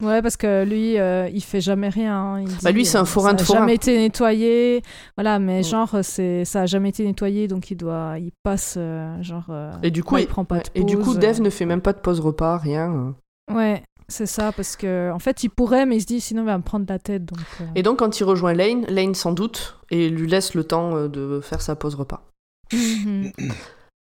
Ouais, 0.02 0.22
parce 0.24 0.38
que 0.38 0.64
lui, 0.66 0.98
euh, 0.98 1.30
il 1.32 1.44
fait 1.44 1.62
jamais 1.62 1.88
rien. 1.90 2.16
hein. 2.16 2.42
Il 2.42 2.48
Bah, 2.64 2.72
dit, 2.72 2.78
lui, 2.80 2.86
c'est 2.86 2.98
un 2.98 3.02
euh, 3.04 3.06
forain 3.06 3.30
ça 3.30 3.36
de 3.36 3.42
a 3.42 3.46
forain. 3.46 3.60
jamais 3.60 3.76
été 3.76 3.96
nettoyé. 3.98 4.82
Voilà, 5.16 5.38
mais 5.40 5.62
genre, 5.64 5.98
c'est 6.02 6.46
ça 6.46 6.62
a 6.62 6.66
jamais 6.66 6.90
été 6.90 7.06
nettoyé, 7.06 7.48
donc 7.48 7.70
il 7.70 7.76
doit, 7.78 8.16
il 8.20 8.32
passe, 8.44 8.76
euh, 8.78 9.22
genre. 9.22 9.46
euh, 9.50 9.72
Et 9.84 9.92
du 9.92 10.04
coup, 10.04 10.16
ouais, 10.16 10.22
il- 10.22 10.26
il 10.26 10.28
prend 10.30 10.46
pas 10.46 10.58
de 10.60 10.64
Et 10.76 10.84
du 10.84 10.98
coup, 10.98 11.16
euh. 11.16 11.34
ne 11.40 11.50
fait 11.50 11.66
même 11.66 11.82
pas 11.82 11.94
de 11.94 12.00
pause 12.00 12.20
repas, 12.20 12.58
rien. 12.58 13.14
Ouais, 13.54 13.84
c'est 14.08 14.26
ça, 14.26 14.52
parce 14.52 14.76
que 14.76 15.12
en 15.12 15.20
fait, 15.20 15.44
il 15.44 15.50
pourrait, 15.50 15.86
mais 15.86 15.98
il 15.98 16.02
se 16.02 16.08
dit 16.08 16.20
sinon 16.22 16.42
il 16.42 16.46
va 16.48 16.58
me 16.58 16.64
prendre 16.64 16.86
la 16.90 16.98
tête. 16.98 17.24
Donc, 17.26 17.46
euh, 17.62 17.66
Et 17.76 17.84
donc, 17.84 18.00
quand 18.00 18.20
il 18.20 18.24
rejoint 18.24 18.54
Lane, 18.54 18.86
Lane 18.90 19.14
s'en 19.14 19.32
doute 19.32 19.78
et 19.92 20.10
lui 20.10 20.28
laisse 20.28 20.56
le 20.56 20.64
temps 20.64 21.08
de 21.08 21.40
faire 21.42 21.62
sa 21.62 21.76
pause 21.76 21.94
repas. 21.96 22.26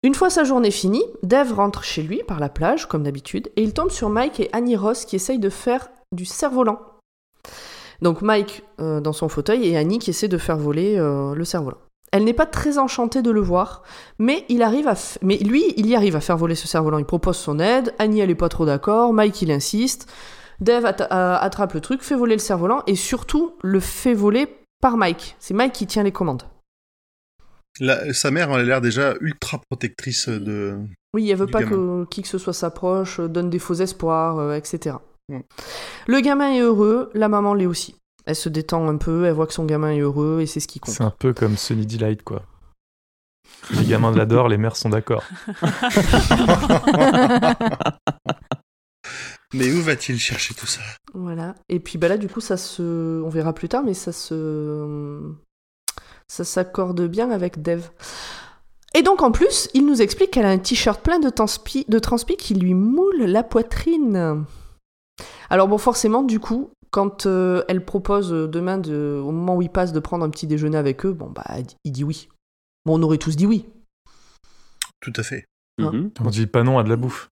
Une 0.06 0.14
fois 0.14 0.30
sa 0.30 0.44
journée 0.44 0.69
finie, 0.69 1.03
Dave 1.23 1.53
rentre 1.53 1.84
chez 1.84 2.03
lui 2.03 2.22
par 2.27 2.40
la 2.40 2.48
plage, 2.48 2.88
comme 2.88 3.02
d'habitude, 3.02 3.49
et 3.56 3.64
il 3.64 3.73
tombe 3.73 3.90
sur 3.90 4.07
Mike 4.07 4.40
et 4.40 4.52
Annie 4.53 4.76
Ross 4.76 5.03
qui 5.03 5.15
essayent 5.15 5.40
de 5.40 5.49
faire 5.49 5.90
du 6.11 6.26
cerf-volant. 6.26 6.77
Donc 8.03 8.22
Mike 8.22 8.61
euh, 8.80 9.02
dans 9.02 9.14
son 9.14 9.30
fauteuil 9.30 9.68
et 9.68 9.76
Annie 9.76 9.98
qui 9.98 10.11
essaie 10.11 10.27
de 10.27 10.38
faire 10.38 10.57
voler 10.57 10.95
euh, 10.95 11.34
le 11.34 11.44
cerf-volant. 11.44 11.80
Elle 12.11 12.23
n'est 12.23 12.34
pas 12.34 12.45
très 12.45 12.77
enchantée 12.77 13.23
de 13.23 13.32
le 13.32 13.41
voir, 13.41 13.82
mais, 14.19 14.45
il 14.48 14.61
arrive 14.61 14.88
à 14.88 14.94
lui, 15.23 15.73
il 15.76 15.88
y 15.88 15.95
arrive 15.95 16.15
à 16.15 16.22
faire 16.22 16.38
voler 16.38 16.53
ce 16.53 16.68
cerf-volant. 16.68 16.99
Il 16.99 17.06
propose 17.06 17.38
son 17.38 17.57
aide, 17.57 17.95
Annie, 17.98 18.19
elle 18.19 18.30
est 18.30 18.36
pas 18.36 18.49
trop 18.49 18.68
d'accord, 18.68 19.11
Mike, 19.11 19.41
il 19.41 19.52
insiste. 19.52 20.07
Dave 20.60 20.86
attrape 20.86 21.73
le 21.73 21.82
truc, 21.82 22.03
fait 22.03 22.14
voler 22.14 22.36
le 22.36 22.40
cerf-volant, 22.40 22.84
et 22.86 22.94
surtout 22.94 23.56
le 23.64 23.80
fait 23.80 24.14
voler 24.14 24.56
par 24.84 24.98
Mike. 24.98 25.36
C'est 25.40 25.56
Mike 25.56 25.73
qui 25.73 25.88
tient 25.88 26.03
les 26.03 26.11
commandes. 26.11 26.44
La- 27.80 28.14
sa 28.14 28.31
mère, 28.31 28.49
elle 28.52 28.61
a 28.61 28.64
l'air 28.64 28.81
déjà 28.81 29.15
ultra 29.22 29.60
protectrice 29.69 30.30
de. 30.30 30.77
Oui, 31.14 31.30
elle 31.30 31.38
veut 31.38 31.47
pas 31.47 31.61
gamin. 31.61 31.72
que 31.72 32.06
qui 32.10 32.22
que 32.22 32.27
ce 32.27 32.38
soit 32.38 32.53
s'approche, 32.53 33.19
euh, 33.19 33.27
donne 33.27 33.49
des 33.49 33.60
faux 33.60 33.73
espoirs, 33.76 34.38
euh, 34.39 34.56
etc. 34.56 34.97
Mm. 35.30 35.39
Le 36.07 36.19
gamin 36.22 36.52
est 36.53 36.61
heureux, 36.61 37.10
la 37.14 37.27
maman 37.30 37.53
l'est 37.53 37.65
aussi. 37.65 37.95
Elle 38.26 38.35
se 38.35 38.49
détend 38.49 38.88
un 38.88 38.97
peu, 38.97 39.26
elle 39.26 39.34
voit 39.34 39.47
que 39.47 39.53
son 39.53 39.65
gamin 39.65 39.91
est 39.91 39.99
heureux 39.99 40.39
et 40.41 40.45
c'est 40.45 40.60
ce 40.60 40.68
qui 40.68 40.80
compte. 40.80 40.93
C'est 40.95 41.03
un 41.03 41.14
peu 41.18 41.34
comme 41.34 41.57
Sunny 41.57 41.85
Delight, 41.85 42.23
quoi. 42.23 42.43
Les 43.72 43.85
gamins 43.85 44.11
l'adorent, 44.11 44.47
les 44.47 44.57
mères 44.57 44.76
sont 44.76 44.89
d'accord. 44.89 45.23
Mais 49.53 49.72
où 49.72 49.81
va-t-il 49.81 50.19
chercher 50.19 50.53
tout 50.53 50.65
ça? 50.65 50.81
Voilà. 51.14 51.56
Et 51.69 51.80
puis 51.80 51.97
bah 51.97 52.07
là, 52.07 52.18
du 52.18 52.27
coup, 52.27 52.41
ça 52.41 52.57
se, 52.57 53.22
on 53.23 53.30
verra 53.30 53.53
plus 53.53 53.69
tard, 53.69 53.84
mais 53.84 53.93
ça 53.93 54.11
se, 54.11 55.22
ça 56.27 56.43
s'accorde 56.43 57.02
bien 57.07 57.31
avec 57.31 57.61
Dev. 57.61 57.89
Et 58.93 59.02
donc 59.03 59.22
en 59.22 59.31
plus, 59.31 59.69
il 59.73 59.85
nous 59.85 60.02
explique 60.02 60.31
qu'elle 60.31 60.45
a 60.45 60.49
un 60.49 60.57
t-shirt 60.57 61.02
plein 61.02 61.19
de 61.19 61.30
transpi, 61.30 61.85
de 61.89 61.99
transpi 61.99 62.38
qui 62.38 62.53
lui 62.56 62.73
moule 62.73 63.23
la 63.23 63.43
poitrine. 63.43 64.45
Alors 65.49 65.68
bon, 65.68 65.77
forcément, 65.77 66.23
du 66.23 66.39
coup, 66.39 66.72
quand 66.91 67.26
euh, 67.26 67.64
elle 67.68 67.84
propose 67.84 68.30
demain, 68.30 68.77
de, 68.77 69.22
au 69.23 69.31
moment 69.31 69.57
où 69.57 69.61
il 69.61 69.69
passe, 69.69 69.91
de 69.91 69.99
prendre 69.99 70.23
un 70.23 70.30
petit 70.30 70.47
déjeuner 70.47 70.77
avec 70.77 71.06
eux, 71.06 71.11
bon 71.11 71.30
bah, 71.30 71.43
il 71.84 71.91
dit 71.91 72.03
oui. 72.03 72.30
Bon, 72.85 72.99
on 72.99 73.03
aurait 73.03 73.18
tous 73.18 73.35
dit 73.35 73.45
oui. 73.45 73.65
Tout 75.02 75.14
à 75.18 75.23
fait. 75.23 75.45
Hein. 75.80 75.91
Mhm, 75.91 76.11
On 76.22 76.30
dit 76.30 76.47
pas 76.47 76.64
non 76.64 76.80
à 76.80 76.84
de 76.84 76.89
la 76.89 76.95
bouffe. 76.95 77.27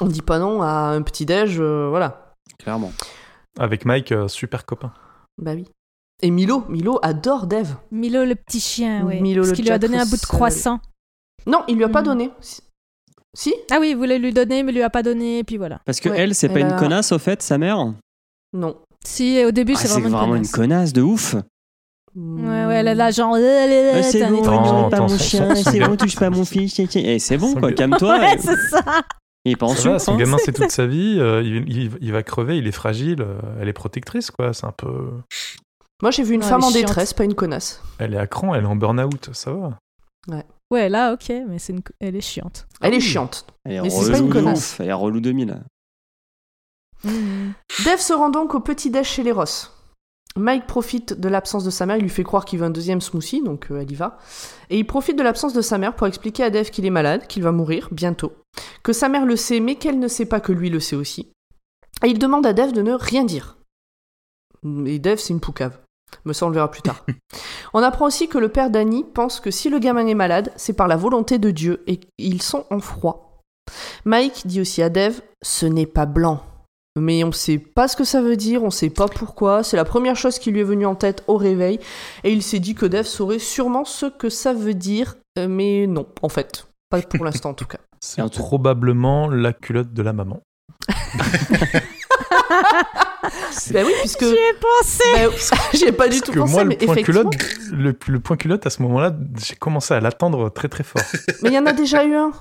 On 0.00 0.06
dit 0.06 0.22
pas 0.22 0.38
non 0.38 0.62
à 0.62 0.68
un 0.68 1.02
petit 1.02 1.26
déj, 1.26 1.60
euh, 1.60 1.88
voilà. 1.88 2.34
clairement. 2.58 2.92
Avec 3.58 3.84
Mike, 3.84 4.12
euh, 4.12 4.26
super 4.26 4.64
copain. 4.64 4.92
Bah 5.36 5.52
oui. 5.54 5.68
Et 6.24 6.30
Milo, 6.30 6.64
Milo 6.70 6.98
adore 7.02 7.46
Dev. 7.46 7.68
Milo 7.90 8.24
le 8.24 8.34
petit 8.34 8.58
chien, 8.60 9.04
ouais. 9.04 9.20
Milo 9.20 9.42
parce 9.42 9.52
qu'il 9.52 9.64
lui 9.66 9.70
a 9.72 9.78
donné 9.78 9.98
un 9.98 10.06
bout 10.06 10.16
de 10.16 10.24
croissant. 10.26 10.80
Non, 11.46 11.62
il 11.68 11.76
lui 11.76 11.84
a 11.84 11.88
pas 11.90 12.00
Mhm. 12.00 12.06
donné. 12.06 12.30
Si- 13.36 13.52
Ah 13.70 13.76
oui, 13.78 13.90
il 13.90 13.96
voulait 13.96 14.18
lui 14.18 14.32
donner, 14.32 14.62
mais 14.62 14.72
il 14.72 14.76
lui 14.76 14.82
a 14.82 14.88
pas 14.88 15.02
donné, 15.02 15.40
et 15.40 15.44
puis 15.44 15.58
voilà. 15.58 15.80
Parce 15.84 16.00
que 16.00 16.08
Ouais, 16.08 16.20
elle, 16.20 16.34
c'est 16.34 16.48
pas 16.48 16.60
elle 16.60 16.66
une 16.66 16.72
a- 16.72 16.78
connasse 16.78 17.12
au 17.12 17.18
fait, 17.18 17.42
sa 17.42 17.58
mère? 17.58 17.92
Non. 18.54 18.76
Si, 19.04 19.44
au 19.44 19.50
début, 19.50 19.74
Ah, 19.76 19.80
c'est 19.80 19.88
vraiment, 19.88 20.06
une 20.06 20.12
connasse. 20.30 20.46
une 20.48 20.52
connasse 20.54 20.92
de 20.94 21.02
ouf. 21.02 21.34
Ouais, 22.16 22.64
ouais, 22.66 22.74
elle 22.76 22.88
est 22.88 22.94
là, 22.94 23.10
genre. 23.10 23.34
euh, 23.34 23.92
Ah, 23.92 23.96
t'es 24.00 24.02
c'est 24.04 24.22
un 24.22 24.30
bon, 24.30 24.36
touche 24.38 24.46
pas 24.46 24.86
attends, 24.96 25.08
mon 25.08 25.18
chien, 25.18 25.54
c'est 25.56 25.80
bon, 25.80 25.96
touche 25.96 26.16
pas 26.16 26.30
mon 26.30 26.44
fils. 26.46 26.72
tchè. 26.74 26.86
Eh, 26.94 27.18
c'est 27.18 27.36
bon 27.36 27.54
quoi, 27.54 27.72
calme-toi. 27.72 28.18
Ouais, 28.18 28.38
c'est 28.38 28.56
ça. 28.70 28.82
Il 29.44 29.52
est 29.52 29.56
pas 29.56 29.66
en 29.66 29.74
son 29.74 29.96
gamin, 30.16 30.38
c'est 30.42 30.52
toute 30.52 30.70
sa 30.70 30.86
vie. 30.86 31.16
euh, 31.18 31.42
il, 31.42 31.68
il- 31.70 31.90
il 32.00 32.12
va 32.12 32.22
crever, 32.22 32.56
il 32.56 32.66
est 32.66 32.72
fragile. 32.72 33.20
euh, 33.20 33.38
elle 33.60 33.68
est 33.68 33.72
protectrice, 33.74 34.30
quoi. 34.30 34.54
C'est 34.54 34.64
un 34.64 34.72
peu. 34.72 35.10
Moi, 36.04 36.10
j'ai 36.10 36.22
vu 36.22 36.34
une 36.34 36.42
Ouais, 36.42 36.46
femme 36.50 36.62
en 36.62 36.68
chiante. 36.68 36.74
détresse, 36.74 37.14
pas 37.14 37.24
une 37.24 37.34
connasse. 37.34 37.80
Elle 37.98 38.12
est 38.12 38.18
à 38.18 38.26
cran, 38.26 38.54
elle 38.54 38.64
est 38.64 38.66
en 38.66 38.76
burn-out, 38.76 39.30
ça 39.32 39.54
va. 39.54 39.78
Ouais, 40.70 40.90
là, 40.90 41.14
ok, 41.14 41.32
mais 41.48 41.58
c'est 41.58 41.72
une... 41.72 41.80
elle 41.98 42.14
est 42.14 42.20
chiante. 42.20 42.66
Elle 42.82 42.92
Ah 42.92 42.94
est 42.94 42.98
oui. 42.98 43.00
chiante. 43.00 43.46
Elle 43.64 43.76
est 43.76 43.80
Mais 43.80 43.88
c'est 43.88 44.12
pas 44.12 44.18
une 44.18 44.28
connasse. 44.28 44.72
ouf. 44.74 44.80
Elle 44.80 44.88
est 44.88 44.92
relou 44.92 45.20
2000. 45.22 45.62
Mhm. 47.04 47.54
Dev 47.86 47.96
se 47.96 48.12
rend 48.12 48.28
donc 48.28 48.54
au 48.54 48.60
petit 48.60 48.90
déj 48.90 49.06
chez 49.06 49.22
les 49.22 49.32
Ross. 49.32 49.72
Mike 50.36 50.66
profite 50.66 51.18
de 51.18 51.28
l'absence 51.30 51.64
de 51.64 51.70
sa 51.70 51.86
mère, 51.86 51.96
il 51.96 52.02
lui 52.02 52.10
fait 52.10 52.22
croire 52.22 52.44
qu'il 52.44 52.58
veut 52.58 52.66
un 52.66 52.70
deuxième 52.70 53.00
smoothie, 53.00 53.42
donc 53.42 53.70
euh, 53.70 53.80
elle 53.80 53.90
y 53.90 53.94
va. 53.94 54.18
Et 54.68 54.78
il 54.78 54.84
profite 54.86 55.16
de 55.16 55.22
l'absence 55.22 55.54
de 55.54 55.62
sa 55.62 55.78
mère 55.78 55.96
pour 55.96 56.06
expliquer 56.06 56.44
à 56.44 56.50
Dev 56.50 56.64
qu'il 56.68 56.84
est 56.84 56.90
malade, 56.90 57.26
qu'il 57.28 57.42
va 57.42 57.50
mourir 57.52 57.88
bientôt, 57.92 58.34
que 58.82 58.92
sa 58.92 59.08
mère 59.08 59.24
le 59.24 59.36
sait, 59.36 59.60
mais 59.60 59.76
qu'elle 59.76 59.98
ne 59.98 60.08
sait 60.08 60.26
pas 60.26 60.40
que 60.40 60.52
lui 60.52 60.68
le 60.68 60.80
sait 60.80 60.96
aussi. 60.96 61.30
Et 62.04 62.08
il 62.08 62.18
demande 62.18 62.44
à 62.44 62.52
Dev 62.52 62.72
de 62.72 62.82
ne 62.82 62.92
rien 62.92 63.24
dire. 63.24 63.56
Et 64.84 64.98
Dev, 64.98 65.16
c'est 65.16 65.32
une 65.32 65.40
poucave. 65.40 65.78
Mais 66.24 66.34
ça, 66.34 66.46
on 66.46 66.48
le 66.48 66.54
verra 66.54 66.70
plus 66.70 66.82
tard. 66.82 67.04
on 67.74 67.82
apprend 67.82 68.06
aussi 68.06 68.28
que 68.28 68.38
le 68.38 68.48
père 68.48 68.70
d'Annie 68.70 69.04
pense 69.04 69.40
que 69.40 69.50
si 69.50 69.70
le 69.70 69.78
gamin 69.78 70.06
est 70.06 70.14
malade, 70.14 70.52
c'est 70.56 70.72
par 70.72 70.88
la 70.88 70.96
volonté 70.96 71.38
de 71.38 71.50
Dieu 71.50 71.82
et 71.86 72.00
ils 72.18 72.42
sont 72.42 72.64
en 72.70 72.80
froid. 72.80 73.42
Mike 74.04 74.46
dit 74.46 74.60
aussi 74.60 74.82
à 74.82 74.90
Dev 74.90 75.20
Ce 75.42 75.66
n'est 75.66 75.86
pas 75.86 76.06
blanc. 76.06 76.42
Mais 76.96 77.24
on 77.24 77.32
sait 77.32 77.58
pas 77.58 77.88
ce 77.88 77.96
que 77.96 78.04
ça 78.04 78.22
veut 78.22 78.36
dire, 78.36 78.62
on 78.62 78.70
sait 78.70 78.90
pas 78.90 79.08
pourquoi. 79.08 79.64
C'est 79.64 79.76
la 79.76 79.84
première 79.84 80.14
chose 80.14 80.38
qui 80.38 80.52
lui 80.52 80.60
est 80.60 80.64
venue 80.64 80.86
en 80.86 80.94
tête 80.94 81.24
au 81.26 81.36
réveil. 81.36 81.80
Et 82.22 82.30
il 82.32 82.40
s'est 82.42 82.60
dit 82.60 82.76
que 82.76 82.86
Dev 82.86 83.02
saurait 83.02 83.40
sûrement 83.40 83.84
ce 83.84 84.06
que 84.06 84.28
ça 84.28 84.52
veut 84.52 84.74
dire. 84.74 85.16
euh, 85.38 85.48
Mais 85.48 85.88
non, 85.88 86.06
en 86.22 86.28
fait. 86.28 86.68
Pas 86.90 87.02
pour 87.02 87.24
l'instant 87.24 87.50
en 87.50 87.54
tout 87.54 87.66
cas. 87.66 87.78
C'est 88.00 88.22
probablement 88.34 89.28
la 89.28 89.52
culotte 89.52 89.92
de 89.92 90.02
la 90.02 90.12
maman. 90.12 90.40
Bah 93.72 93.80
oui, 93.84 93.92
puisque. 94.00 94.24
J'y 94.24 94.32
ai 94.34 94.54
pensé 94.60 95.04
J'y 95.74 95.84
ai 95.86 95.92
pas 95.92 96.08
du 96.08 96.18
Parce 96.18 96.22
tout 96.22 96.32
que 96.32 96.38
pensé, 96.40 96.52
moi, 96.52 96.64
mais 96.64 96.76
le 96.80 96.84
point, 96.86 96.94
effectivement. 96.94 97.30
culotte, 97.30 97.72
le, 97.72 97.96
le 98.12 98.20
point 98.20 98.36
culotte, 98.36 98.66
à 98.66 98.70
ce 98.70 98.82
moment-là, 98.82 99.16
j'ai 99.42 99.54
commencé 99.56 99.94
à 99.94 100.00
l'attendre 100.00 100.50
très 100.50 100.68
très 100.68 100.84
fort. 100.84 101.02
Mais 101.42 101.48
il 101.50 101.54
y 101.54 101.58
en 101.58 101.66
a 101.66 101.72
déjà 101.72 102.04
eu 102.04 102.14
un. 102.14 102.32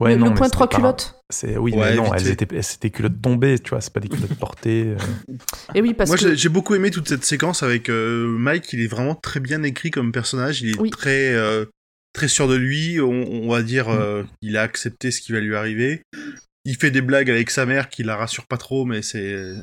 Ouais, 0.00 0.12
le, 0.14 0.16
non, 0.18 0.26
le 0.26 0.30
mais 0.32 0.36
point 0.36 0.46
c'était 0.46 0.54
3 0.56 0.68
pas- 0.68 0.76
culottes. 0.76 1.14
C'est 1.30 1.56
oui, 1.56 1.72
Ouais, 1.72 1.90
mais 1.90 1.96
non, 1.96 2.14
elles 2.14 2.28
étaient, 2.28 2.62
c'était 2.62 2.88
des 2.88 2.92
culottes 2.92 3.20
tombées, 3.20 3.58
tu 3.58 3.70
vois, 3.70 3.80
c'est 3.80 3.92
pas 3.92 4.00
des 4.00 4.08
culottes 4.08 4.34
portées. 4.38 4.94
euh. 4.96 5.32
Et 5.74 5.82
oui, 5.82 5.92
parce 5.94 6.08
Moi, 6.08 6.16
que. 6.16 6.28
j'ai 6.30 6.36
j'ai 6.36 6.48
beaucoup 6.48 6.74
aimé 6.74 6.90
toute 6.90 7.08
cette 7.08 7.24
séquence 7.24 7.62
avec 7.62 7.88
euh, 7.88 8.26
Mike. 8.28 8.72
Il 8.72 8.80
est 8.80 8.86
vraiment 8.86 9.14
très 9.14 9.40
bien 9.40 9.62
écrit 9.64 9.90
comme 9.90 10.10
personnage. 10.12 10.62
Il 10.62 10.70
est 10.70 10.80
Oui. 10.80 10.90
très 10.90 11.34
euh, 11.34 11.64
très 12.12 12.28
sûr 12.28 12.48
de 12.48 12.54
lui. 12.54 13.00
On, 13.00 13.10
on 13.10 13.50
va 13.50 13.62
dire, 13.62 13.88
euh, 13.88 14.22
il 14.40 14.56
a 14.56 14.62
accepté 14.62 15.10
ce 15.10 15.20
qui 15.20 15.32
va 15.32 15.40
lui 15.40 15.54
arriver. 15.56 16.02
Il 16.68 16.76
fait 16.76 16.90
des 16.90 17.00
blagues 17.00 17.30
avec 17.30 17.50
sa 17.50 17.64
mère 17.64 17.88
qui 17.88 18.02
la 18.02 18.16
rassure 18.16 18.46
pas 18.46 18.58
trop, 18.58 18.84
mais 18.84 19.00
c'est. 19.00 19.54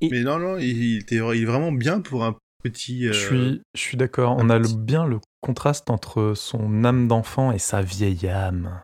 Et- 0.00 0.08
Mais 0.10 0.22
non, 0.22 0.38
non, 0.38 0.56
il, 0.58 0.66
il 0.94 0.98
était, 1.00 1.16
il 1.16 1.42
est 1.42 1.44
vraiment 1.44 1.72
bien 1.72 2.00
pour 2.00 2.24
un 2.24 2.36
petit. 2.64 3.06
euh, 3.06 3.12
Je 3.12 3.18
suis, 3.26 3.62
je 3.74 3.80
suis 3.80 3.96
d'accord. 3.98 4.36
On 4.38 4.48
a 4.48 4.58
le, 4.58 4.68
bien 4.74 5.04
le 5.06 5.18
contraste 5.42 5.90
entre 5.90 6.32
son 6.34 6.84
âme 6.84 7.06
d'enfant 7.06 7.52
et 7.52 7.58
sa 7.58 7.82
vieille 7.82 8.28
âme. 8.28 8.80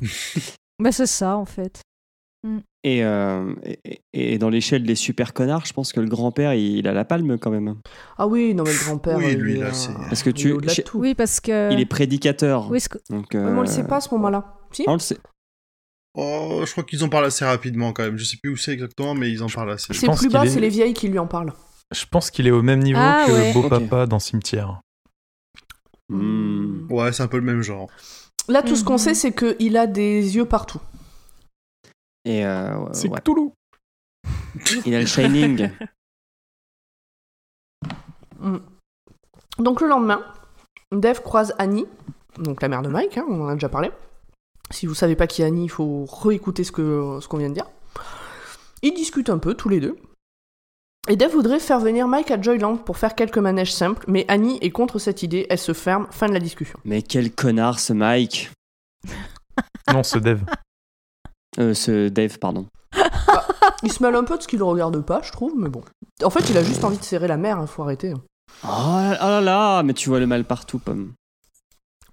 Bah, 0.78 0.92
c'est 0.92 1.06
ça, 1.06 1.36
en 1.38 1.46
fait. 1.46 1.80
Et, 2.84 3.02
euh, 3.02 3.54
et, 3.64 4.00
et 4.12 4.38
dans 4.38 4.50
l'échelle 4.50 4.82
des 4.84 4.94
super 4.94 5.32
connards, 5.32 5.64
je 5.66 5.72
pense 5.72 5.92
que 5.92 6.00
le 6.00 6.06
grand-père, 6.08 6.52
il, 6.54 6.76
il 6.78 6.86
a 6.86 6.92
la 6.92 7.04
palme 7.06 7.38
quand 7.38 7.50
même. 7.50 7.76
Ah 8.18 8.26
oui, 8.28 8.54
non, 8.54 8.62
mais 8.62 8.72
le 8.72 8.84
grand-père. 8.84 9.16
Oui, 9.16 9.32
il 9.32 9.38
lui, 9.38 9.56
est, 9.56 9.60
là, 9.62 9.72
c'est- 9.72 9.92
Parce 9.94 10.22
que 10.22 10.30
il 10.30 10.34
tu- 10.34 10.50
est 10.50 10.56
de 10.60 10.68
j'ai- 10.68 10.82
tout. 10.84 10.98
Oui, 11.00 11.14
parce 11.14 11.40
que. 11.40 11.72
Il 11.72 11.80
est 11.80 11.86
prédicateur. 11.86 12.70
Oui, 12.70 12.78
que- 12.88 12.98
Donc, 13.10 13.34
mais 13.34 13.40
on 13.40 13.54
le 13.54 13.60
euh, 13.62 13.66
sait 13.66 13.86
pas 13.86 13.96
à 13.96 14.00
ce 14.02 14.10
moment-là. 14.14 14.58
Si 14.70 14.84
on 14.86 14.92
le 14.92 14.98
sait. 15.00 15.16
Oh, 16.18 16.62
je 16.64 16.72
crois 16.72 16.82
qu'ils 16.84 17.04
en 17.04 17.08
parlent 17.10 17.26
assez 17.26 17.44
rapidement 17.44 17.92
quand 17.92 18.02
même. 18.02 18.16
Je 18.16 18.24
sais 18.24 18.38
plus 18.42 18.50
où 18.52 18.56
c'est 18.56 18.72
exactement, 18.72 19.14
mais 19.14 19.30
ils 19.30 19.42
en 19.42 19.48
parlent 19.48 19.72
assez. 19.72 19.92
C'est 19.92 20.06
pense 20.06 20.20
plus 20.20 20.30
bas, 20.30 20.40
qu'il 20.40 20.48
est- 20.48 20.52
c'est 20.54 20.60
les 20.60 20.70
vieilles 20.70 20.94
qui 20.94 21.08
lui 21.08 21.18
en 21.18 21.26
parlent. 21.26 21.52
Je 21.94 22.04
pense 22.06 22.30
qu'il 22.30 22.46
est 22.46 22.50
au 22.52 22.62
même 22.62 22.80
niveau 22.82 22.98
Ah, 23.00 23.24
que 23.26 23.32
ouais. 23.32 23.48
le 23.48 23.52
beau 23.62 23.68
papa 23.68 24.06
dans 24.06 24.18
Cimetière. 24.18 24.80
Hmm. 26.08 26.86
Ouais, 26.90 27.12
c'est 27.12 27.22
un 27.22 27.28
peu 27.28 27.36
le 27.36 27.42
même 27.44 27.62
genre. 27.62 27.88
Là, 28.48 28.62
tout 28.62 28.76
ce 28.76 28.84
qu'on 28.84 28.92
Mhm. 28.94 28.98
sait, 28.98 29.14
c'est 29.14 29.32
qu'il 29.34 29.76
a 29.76 29.86
des 29.86 30.36
yeux 30.36 30.44
partout. 30.46 30.80
Et 32.24 32.46
euh, 32.46 32.76
ouais, 32.78 32.90
C'est 32.92 33.08
ouais. 33.08 33.20
Cthulhu. 33.20 33.50
il 34.86 34.94
a 34.94 35.00
le 35.00 35.06
Shining. 35.06 35.70
Mm. 38.38 38.58
Donc 39.58 39.80
le 39.80 39.88
lendemain, 39.88 40.22
Dev 40.92 41.20
croise 41.22 41.54
Annie, 41.58 41.86
donc 42.38 42.60
la 42.60 42.68
mère 42.68 42.82
de 42.82 42.88
Mike, 42.88 43.16
hein, 43.16 43.24
on 43.28 43.40
en 43.42 43.48
a 43.48 43.54
déjà 43.54 43.70
parlé. 43.70 43.90
Si 44.70 44.86
vous 44.86 44.94
savez 44.94 45.16
pas 45.16 45.26
qui 45.26 45.42
est 45.42 45.44
Annie, 45.44 45.64
il 45.64 45.70
faut 45.70 46.06
réécouter 46.06 46.64
ce 46.64 46.72
que 46.72 47.18
ce 47.20 47.28
qu'on 47.28 47.38
vient 47.38 47.48
de 47.48 47.54
dire. 47.54 47.66
Ils 48.82 48.94
discutent 48.94 49.30
un 49.30 49.38
peu 49.38 49.54
tous 49.54 49.68
les 49.68 49.80
deux. 49.80 49.96
Et 51.08 51.16
Dev 51.16 51.30
voudrait 51.30 51.60
faire 51.60 51.78
venir 51.78 52.08
Mike 52.08 52.32
à 52.32 52.40
Joyland 52.40 52.76
pour 52.76 52.98
faire 52.98 53.14
quelques 53.14 53.38
manèges 53.38 53.72
simples, 53.72 54.04
mais 54.08 54.24
Annie 54.26 54.58
est 54.60 54.70
contre 54.70 54.98
cette 54.98 55.22
idée, 55.22 55.46
elle 55.50 55.58
se 55.58 55.72
ferme, 55.72 56.08
fin 56.10 56.26
de 56.26 56.32
la 56.32 56.40
discussion. 56.40 56.80
Mais 56.84 57.02
quel 57.02 57.32
connard 57.32 57.78
ce 57.78 57.92
Mike. 57.92 58.50
Non, 59.92 60.02
ce 60.02 60.18
dev. 60.18 60.40
Euh, 61.60 61.74
ce 61.74 62.08
Dave, 62.08 62.40
pardon. 62.40 62.66
Il 63.84 63.92
se 63.92 64.02
mêle 64.02 64.16
un 64.16 64.24
peu 64.24 64.36
de 64.36 64.42
ce 64.42 64.48
qu'il 64.48 64.60
regarde 64.62 65.00
pas, 65.00 65.22
je 65.22 65.30
trouve, 65.30 65.54
mais 65.56 65.68
bon. 65.68 65.82
En 66.24 66.30
fait, 66.30 66.50
il 66.50 66.58
a 66.58 66.64
juste 66.64 66.82
envie 66.82 66.98
de 66.98 67.04
serrer 67.04 67.28
la 67.28 67.36
mère, 67.36 67.58
hein, 67.58 67.68
faut 67.68 67.82
arrêter. 67.82 68.12
Oh 68.64 68.66
là, 68.66 69.18
oh 69.20 69.26
là 69.26 69.40
là, 69.40 69.82
mais 69.84 69.94
tu 69.94 70.08
vois 70.08 70.18
le 70.18 70.26
mal 70.26 70.44
partout, 70.44 70.80
Pomme. 70.80 71.12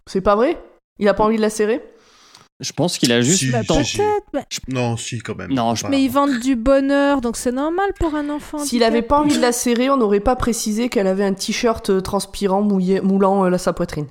C'est 0.08 0.22
pas 0.22 0.36
vrai? 0.36 0.64
Il 1.00 1.08
a 1.10 1.16
pas 1.16 1.24
envie 1.24 1.38
de 1.38 1.42
la 1.42 1.50
serrer? 1.50 1.82
Je 2.64 2.72
pense 2.72 2.98
qu'il 2.98 3.12
a 3.12 3.22
juste 3.22 3.40
Si, 3.40 3.86
si. 3.86 3.98
bah, 4.34 4.42
Non, 4.70 4.96
si, 4.96 5.20
quand 5.20 5.36
même. 5.36 5.52
Non, 5.54 5.76
je-. 5.76 5.86
Mais 5.88 6.02
ils 6.02 6.10
vendent 6.10 6.40
du 6.40 6.56
bonheur, 6.56 7.20
donc 7.20 7.36
c'est 7.36 7.52
normal 7.52 7.92
pour 8.00 8.16
un 8.16 8.30
enfant. 8.30 8.60
S'il 8.60 8.84
avait 8.84 9.02
pas 9.02 9.20
envie 9.20 9.36
de 9.36 9.42
la 9.42 9.52
serrer, 9.52 9.90
on 9.90 9.98
n'aurait 9.98 10.22
pas 10.22 10.36
précisé 10.36 10.88
qu'elle 10.90 11.08
avait 11.08 11.26
un 11.26 11.34
t-shirt 11.34 11.90
euh, 11.90 12.02
transpirant 12.02 12.62
mouillé, 12.62 13.02
moulant 13.02 13.46
euh, 13.46 13.50
là, 13.50 13.58
sa 13.58 13.74
poitrine. 13.74 14.08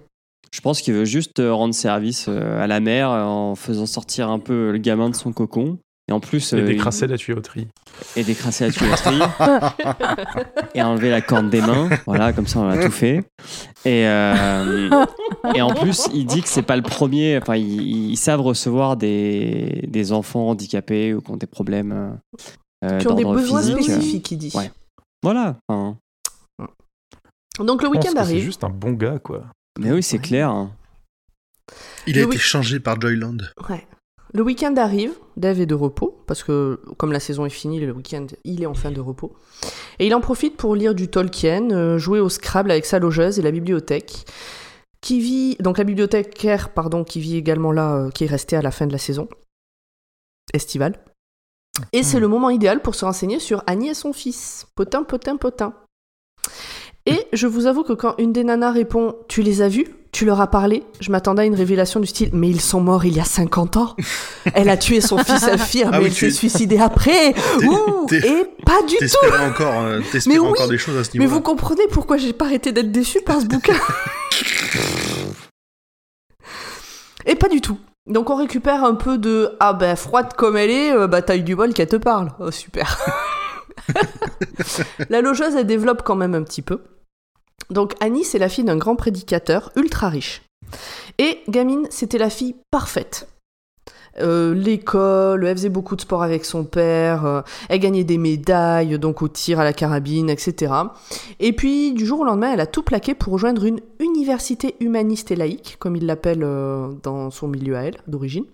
Je 0.54 0.60
pense 0.60 0.82
qu'il 0.82 0.92
veut 0.92 1.06
juste 1.06 1.40
euh, 1.40 1.52
rendre 1.52 1.74
service 1.74 2.28
à 2.28 2.66
la 2.66 2.80
mère 2.80 3.08
en 3.08 3.54
faisant 3.54 3.86
sortir 3.86 4.28
un 4.28 4.38
peu 4.38 4.70
le 4.70 4.78
gamin 4.78 5.08
de 5.08 5.16
son 5.16 5.32
cocon. 5.32 5.78
Et 6.08 6.12
en 6.12 6.18
plus, 6.20 6.52
Et 6.52 6.56
euh, 6.56 6.66
décrasser 6.66 7.06
la 7.06 7.16
tuyauterie. 7.16 7.68
et 8.16 8.24
décrasser 8.24 8.66
la 8.66 8.72
tuyauterie. 8.72 9.20
et 10.74 10.82
enlever 10.82 11.10
la 11.10 11.20
corde 11.20 11.48
des 11.48 11.60
mains. 11.60 11.88
Voilà, 12.06 12.32
comme 12.32 12.46
ça 12.48 12.58
on 12.58 12.68
a 12.68 12.82
tout 12.84 12.90
fait. 12.90 13.18
Et, 13.84 14.06
euh, 14.06 15.04
et 15.54 15.62
en 15.62 15.72
plus, 15.72 16.08
il 16.12 16.26
dit 16.26 16.42
que 16.42 16.48
c'est 16.48 16.62
pas 16.62 16.74
le 16.76 16.82
premier. 16.82 17.38
Enfin, 17.38 17.54
ils, 17.56 18.10
ils 18.10 18.16
savent 18.16 18.40
recevoir 18.40 18.96
des, 18.96 19.84
des 19.86 20.12
enfants 20.12 20.48
handicapés 20.48 21.14
ou 21.14 21.20
qui 21.20 21.30
ont 21.30 21.36
des 21.36 21.46
problèmes. 21.46 22.18
euh, 22.84 22.98
qui 22.98 23.06
ont 23.08 23.14
des 23.14 23.24
besoins 23.24 23.60
physique. 23.62 23.82
spécifiques, 23.84 24.30
il 24.32 24.38
dit. 24.38 24.52
Ouais. 24.56 24.72
Voilà. 25.22 25.56
Donc 27.60 27.82
le 27.82 27.88
week-end 27.88 28.08
que 28.08 28.12
c'est 28.14 28.18
arrive. 28.18 28.42
juste 28.44 28.64
un 28.64 28.70
bon 28.70 28.92
gars, 28.92 29.18
quoi. 29.18 29.44
mais 29.78 29.92
oui, 29.92 30.02
c'est 30.02 30.16
Ouais. 30.16 30.22
clair. 30.22 30.50
hein. 30.50 30.72
Il 32.06 32.18
a 32.18 32.22
Le 32.22 32.26
été 32.28 32.38
changé 32.38 32.80
par 32.80 33.00
Joyland. 33.00 33.36
Ouais. 33.68 33.86
Le 34.34 34.42
week-end 34.42 34.74
arrive, 34.76 35.12
Dave 35.36 35.60
est 35.60 35.66
de 35.66 35.74
repos, 35.74 36.22
parce 36.26 36.42
que 36.42 36.80
comme 36.96 37.12
la 37.12 37.20
saison 37.20 37.44
est 37.44 37.50
finie, 37.50 37.80
le 37.80 37.92
week-end, 37.92 38.26
il 38.44 38.62
est 38.62 38.66
en 38.66 38.74
fin 38.74 38.90
de 38.90 39.00
repos. 39.00 39.34
Et 39.98 40.06
il 40.06 40.14
en 40.14 40.20
profite 40.22 40.56
pour 40.56 40.74
lire 40.74 40.94
du 40.94 41.08
Tolkien, 41.08 41.70
euh, 41.70 41.98
jouer 41.98 42.18
au 42.18 42.30
Scrabble 42.30 42.70
avec 42.70 42.86
sa 42.86 42.98
logeuse 42.98 43.38
et 43.38 43.42
la 43.42 43.50
bibliothèque, 43.50 44.24
qui 45.02 45.20
vit, 45.20 45.56
donc 45.60 45.76
la 45.76 45.84
bibliothécaire, 45.84 46.72
pardon, 46.72 47.04
qui 47.04 47.20
vit 47.20 47.36
également 47.36 47.72
là, 47.72 47.96
euh, 47.96 48.10
qui 48.10 48.24
est 48.24 48.28
restée 48.28 48.56
à 48.56 48.62
la 48.62 48.70
fin 48.70 48.86
de 48.86 48.92
la 48.92 48.98
saison 48.98 49.28
estivale. 50.54 50.98
Et 51.92 52.02
c'est 52.02 52.18
Hmm. 52.18 52.20
le 52.20 52.28
moment 52.28 52.50
idéal 52.50 52.80
pour 52.80 52.94
se 52.94 53.04
renseigner 53.04 53.38
sur 53.38 53.62
Annie 53.66 53.88
et 53.88 53.94
son 53.94 54.12
fils. 54.12 54.66
Potin, 54.74 55.02
potin, 55.02 55.36
potin. 55.36 55.74
Et 57.06 57.26
je 57.32 57.46
vous 57.46 57.66
avoue 57.66 57.82
que 57.82 57.92
quand 57.94 58.14
une 58.18 58.32
des 58.32 58.44
nanas 58.44 58.72
répond 58.72 59.16
Tu 59.28 59.42
les 59.42 59.60
as 59.62 59.68
vus 59.68 59.88
Tu 60.12 60.26
leur 60.26 60.40
as 60.42 60.46
parlé? 60.46 60.84
Je 61.00 61.10
m'attendais 61.10 61.42
à 61.42 61.44
une 61.46 61.54
révélation 61.54 61.98
du 61.98 62.06
style 62.06 62.28
Mais 62.34 62.48
ils 62.50 62.60
sont 62.60 62.80
morts 62.80 63.06
il 63.06 63.16
y 63.16 63.20
a 63.20 63.24
50 63.24 63.78
ans 63.78 63.96
Elle 64.54 64.68
a 64.68 64.76
tué 64.76 65.00
son 65.00 65.16
fils 65.18 65.42
infirme 65.44 65.90
Ah 65.94 65.96
et 65.96 66.00
oui, 66.00 66.06
elle 66.08 66.12
s'est 66.14 66.30
suicidée 66.30 66.78
après 66.78 67.34
Ouh, 67.64 68.06
Et 68.12 68.44
pas 68.66 68.82
du 68.82 68.96
tout 68.98 69.06
encore, 69.40 69.80
euh, 69.80 70.00
Mais 70.26 70.38
oui, 70.38 70.48
encore 70.48 70.68
des 70.68 70.76
choses 70.76 70.98
à 70.98 71.04
ce 71.04 71.10
Mais 71.14 71.20
niveau-là. 71.20 71.34
vous 71.38 71.42
comprenez 71.42 71.86
pourquoi 71.90 72.18
j'ai 72.18 72.34
pas 72.34 72.44
arrêté 72.44 72.72
d'être 72.72 72.92
déçu 72.92 73.22
par 73.22 73.40
ce 73.40 73.46
bouquin 73.46 73.72
Et 77.24 77.34
pas 77.34 77.48
du 77.48 77.60
tout. 77.62 77.78
Donc 78.06 78.28
on 78.30 78.36
récupère 78.36 78.84
un 78.84 78.94
peu 78.96 79.16
de 79.16 79.56
ah 79.60 79.72
ben 79.72 79.94
froide 79.96 80.34
comme 80.36 80.56
elle 80.56 80.70
est, 80.70 80.92
euh, 80.92 81.06
bah 81.06 81.22
t'as 81.22 81.36
eu 81.36 81.42
du 81.42 81.54
bol 81.56 81.72
qu'elle 81.72 81.86
te 81.88 81.96
parle. 81.96 82.32
Oh 82.40 82.50
super. 82.50 82.98
la 85.08 85.20
logeuse 85.20 85.54
elle 85.56 85.66
développe 85.66 86.02
quand 86.02 86.16
même 86.16 86.34
un 86.34 86.42
petit 86.42 86.62
peu. 86.62 86.80
Donc 87.70 87.94
Annie 88.00 88.24
c'est 88.24 88.38
la 88.38 88.48
fille 88.48 88.64
d'un 88.64 88.76
grand 88.76 88.96
prédicateur 88.96 89.70
ultra 89.76 90.08
riche. 90.08 90.42
Et 91.18 91.40
Gamine 91.48 91.86
c'était 91.90 92.18
la 92.18 92.30
fille 92.30 92.56
parfaite. 92.70 93.28
Euh, 94.20 94.54
L'école, 94.54 95.46
elle 95.46 95.56
faisait 95.56 95.68
beaucoup 95.68 95.96
de 95.96 96.02
sport 96.02 96.22
avec 96.22 96.44
son 96.44 96.64
père, 96.64 97.24
euh, 97.24 97.40
elle 97.68 97.78
gagnait 97.78 98.04
des 98.04 98.18
médailles 98.18 98.98
donc 98.98 99.22
au 99.22 99.28
tir 99.28 99.58
à 99.58 99.64
la 99.64 99.72
carabine, 99.72 100.28
etc. 100.28 100.72
Et 101.40 101.52
puis 101.52 101.92
du 101.92 102.04
jour 102.04 102.20
au 102.20 102.24
lendemain, 102.24 102.52
elle 102.52 102.60
a 102.60 102.66
tout 102.66 102.82
plaqué 102.82 103.14
pour 103.14 103.32
rejoindre 103.32 103.64
une 103.64 103.80
université 104.00 104.76
humaniste 104.80 105.30
et 105.30 105.36
laïque, 105.36 105.76
comme 105.78 105.96
il 105.96 106.06
l'appelle 106.06 106.42
euh, 106.42 106.88
dans 107.02 107.30
son 107.30 107.48
milieu 107.48 107.76
à 107.76 107.84
elle, 107.84 107.96
d'origine. 108.06 108.44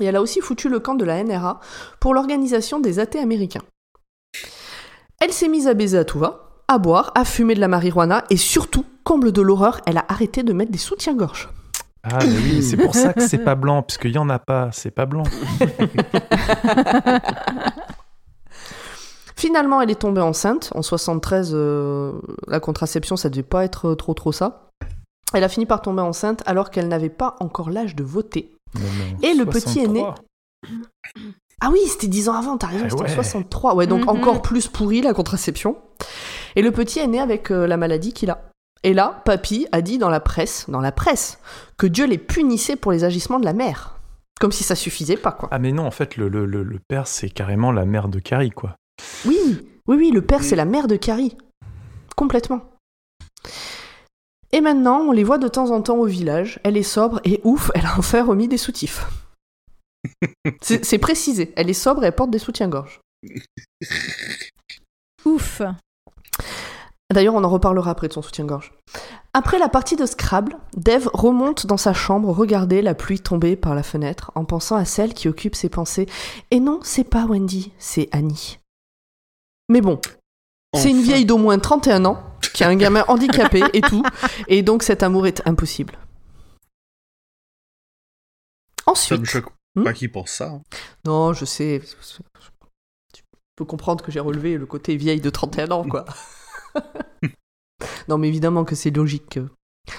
Et 0.00 0.06
elle 0.06 0.16
a 0.16 0.22
aussi 0.22 0.40
foutu 0.40 0.68
le 0.68 0.80
camp 0.80 0.96
de 0.96 1.04
la 1.04 1.22
NRA 1.22 1.60
pour 2.00 2.14
l'organisation 2.14 2.80
des 2.80 2.98
athées 2.98 3.20
américains. 3.20 3.62
Elle 5.20 5.32
s'est 5.32 5.48
mise 5.48 5.68
à 5.68 5.74
baiser 5.74 5.98
à 5.98 6.04
tout 6.04 6.18
va, 6.18 6.43
à 6.68 6.78
boire, 6.78 7.12
à 7.14 7.24
fumer 7.24 7.54
de 7.54 7.60
la 7.60 7.68
marijuana 7.68 8.24
et 8.30 8.36
surtout, 8.36 8.84
comble 9.04 9.32
de 9.32 9.42
l'horreur, 9.42 9.80
elle 9.86 9.98
a 9.98 10.04
arrêté 10.08 10.42
de 10.42 10.52
mettre 10.52 10.72
des 10.72 10.78
soutiens-gorge. 10.78 11.48
Ah, 12.02 12.18
mais 12.20 12.36
oui, 12.36 12.62
c'est 12.62 12.76
pour 12.76 12.94
ça 12.94 13.12
que 13.14 13.26
c'est 13.26 13.38
pas 13.38 13.54
blanc, 13.54 13.82
puisqu'il 13.82 14.10
y 14.12 14.18
en 14.18 14.28
a 14.28 14.38
pas, 14.38 14.68
c'est 14.72 14.90
pas 14.90 15.06
blanc. 15.06 15.22
Finalement, 19.36 19.80
elle 19.82 19.90
est 19.90 19.94
tombée 20.00 20.20
enceinte. 20.20 20.70
En 20.74 20.82
73, 20.82 21.50
euh, 21.54 22.12
la 22.46 22.60
contraception, 22.60 23.16
ça 23.16 23.28
devait 23.28 23.42
pas 23.42 23.64
être 23.64 23.94
trop 23.94 24.14
trop 24.14 24.32
ça. 24.32 24.70
Elle 25.32 25.44
a 25.44 25.48
fini 25.48 25.66
par 25.66 25.82
tomber 25.82 26.02
enceinte 26.02 26.42
alors 26.46 26.70
qu'elle 26.70 26.88
n'avait 26.88 27.08
pas 27.08 27.36
encore 27.40 27.70
l'âge 27.70 27.96
de 27.96 28.04
voter. 28.04 28.54
Non, 28.76 28.82
Et 29.22 29.34
le 29.34 29.44
petit 29.46 29.80
est 29.80 29.88
né- 29.88 30.00
63. 30.00 30.14
Ah 31.60 31.70
oui, 31.72 31.78
c'était 31.88 32.06
10 32.06 32.28
ans 32.28 32.34
avant, 32.34 32.56
t'as 32.58 32.66
raison, 32.68 32.84
Eh 32.86 32.90
c'était 32.90 33.02
en 33.02 33.06
ouais. 33.06 33.14
63. 33.14 33.74
Ouais, 33.74 33.86
donc 33.86 34.02
Mhm. 34.02 34.08
encore 34.08 34.42
plus 34.42 34.68
pourri 34.68 35.00
la 35.02 35.14
contraception. 35.14 35.76
Et 36.56 36.62
le 36.62 36.70
petit 36.70 36.98
est 37.00 37.06
né 37.06 37.20
avec 37.20 37.50
euh, 37.50 37.66
la 37.66 37.76
maladie 37.76 38.12
qu'il 38.12 38.30
a. 38.30 38.50
Et 38.82 38.92
là, 38.94 39.22
papy 39.24 39.66
a 39.72 39.80
dit 39.80 39.98
dans 39.98 40.10
la 40.10 40.20
presse, 40.20 40.66
dans 40.68 40.80
la 40.80 40.92
presse, 40.92 41.38
que 41.78 41.86
Dieu 41.86 42.06
les 42.06 42.18
punissait 42.18 42.76
pour 42.76 42.92
les 42.92 43.04
agissements 43.04 43.40
de 43.40 43.44
la 43.44 43.54
mère. 43.54 43.98
Comme 44.40 44.52
si 44.52 44.64
ça 44.64 44.74
suffisait 44.74 45.16
pas, 45.16 45.32
quoi. 45.32 45.48
Ah 45.52 45.58
mais 45.58 45.72
non, 45.72 45.86
en 45.86 45.90
fait, 45.90 46.16
le, 46.16 46.28
le, 46.28 46.44
le, 46.44 46.62
le 46.62 46.78
père, 46.88 47.06
c'est 47.06 47.30
carrément 47.30 47.72
la 47.72 47.86
mère 47.86 48.08
de 48.08 48.18
Carrie, 48.18 48.50
quoi. 48.50 48.76
Oui, 49.24 49.38
oui, 49.86 49.96
oui, 49.96 50.10
le 50.10 50.22
père, 50.22 50.42
c'est 50.42 50.56
la 50.56 50.64
mère 50.64 50.86
de 50.86 50.96
Carrie. 50.96 51.36
Complètement. 52.16 52.62
Et 54.52 54.60
maintenant, 54.60 55.00
on 55.00 55.12
les 55.12 55.24
voit 55.24 55.38
de 55.38 55.48
temps 55.48 55.70
en 55.70 55.82
temps 55.82 55.96
au 55.96 56.06
village. 56.06 56.60
Elle 56.62 56.76
est 56.76 56.82
sobre 56.84 57.20
et 57.24 57.40
ouf, 57.42 57.70
elle 57.74 57.86
a 57.86 57.98
enfin 57.98 58.24
remis 58.24 58.48
des 58.48 58.56
soutifs. 58.56 59.06
C'est 60.60 60.84
c'est 60.84 60.98
précisé. 60.98 61.52
Elle 61.56 61.70
est 61.70 61.72
sobre 61.72 62.04
et 62.04 62.08
elle 62.08 62.14
porte 62.14 62.30
des 62.30 62.38
soutiens-gorge. 62.38 63.00
Ouf. 65.24 65.62
D'ailleurs, 67.14 67.34
on 67.36 67.44
en 67.44 67.48
reparlera 67.48 67.92
après 67.92 68.08
de 68.08 68.12
son 68.12 68.22
soutien-gorge. 68.22 68.72
Après 69.34 69.58
la 69.60 69.68
partie 69.68 69.94
de 69.94 70.04
Scrabble, 70.04 70.56
Dev 70.76 71.08
remonte 71.14 71.64
dans 71.66 71.76
sa 71.76 71.92
chambre 71.92 72.28
regarder 72.30 72.82
la 72.82 72.94
pluie 72.94 73.20
tomber 73.20 73.54
par 73.54 73.76
la 73.76 73.84
fenêtre 73.84 74.32
en 74.34 74.44
pensant 74.44 74.74
à 74.74 74.84
celle 74.84 75.14
qui 75.14 75.28
occupe 75.28 75.54
ses 75.54 75.68
pensées. 75.68 76.06
Et 76.50 76.58
non, 76.58 76.80
c'est 76.82 77.04
pas 77.04 77.24
Wendy, 77.24 77.72
c'est 77.78 78.08
Annie. 78.10 78.58
Mais 79.68 79.80
bon, 79.80 80.00
c'est 80.74 80.90
une 80.90 81.02
vieille 81.02 81.24
d'au 81.24 81.38
moins 81.38 81.58
31 81.58 82.04
ans 82.04 82.20
qui 82.52 82.64
a 82.64 82.68
un 82.68 82.74
gamin 82.74 83.04
handicapé 83.06 83.62
et 83.72 83.80
tout, 83.80 84.02
et 84.48 84.62
donc 84.62 84.82
cet 84.82 85.02
amour 85.04 85.26
est 85.28 85.40
impossible. 85.46 85.96
Ça 88.84 88.90
Ensuite, 88.90 89.20
me 89.20 89.24
choque 89.24 89.46
Hmm 89.76 89.84
pas 89.84 89.92
qu'il 89.92 90.10
pense 90.12 90.30
ça. 90.30 90.48
hein. 90.50 90.62
non, 91.04 91.32
je 91.32 91.44
sais, 91.44 91.80
tu 93.12 93.22
peux 93.56 93.64
comprendre 93.64 94.04
que 94.04 94.12
j'ai 94.12 94.20
relevé 94.20 94.56
le 94.58 94.66
côté 94.66 94.96
vieille 94.96 95.20
de 95.20 95.30
31 95.30 95.70
ans, 95.70 95.84
quoi. 95.84 96.04
non, 98.08 98.18
mais 98.18 98.28
évidemment 98.28 98.64
que 98.64 98.74
c'est 98.74 98.90
logique. 98.90 99.38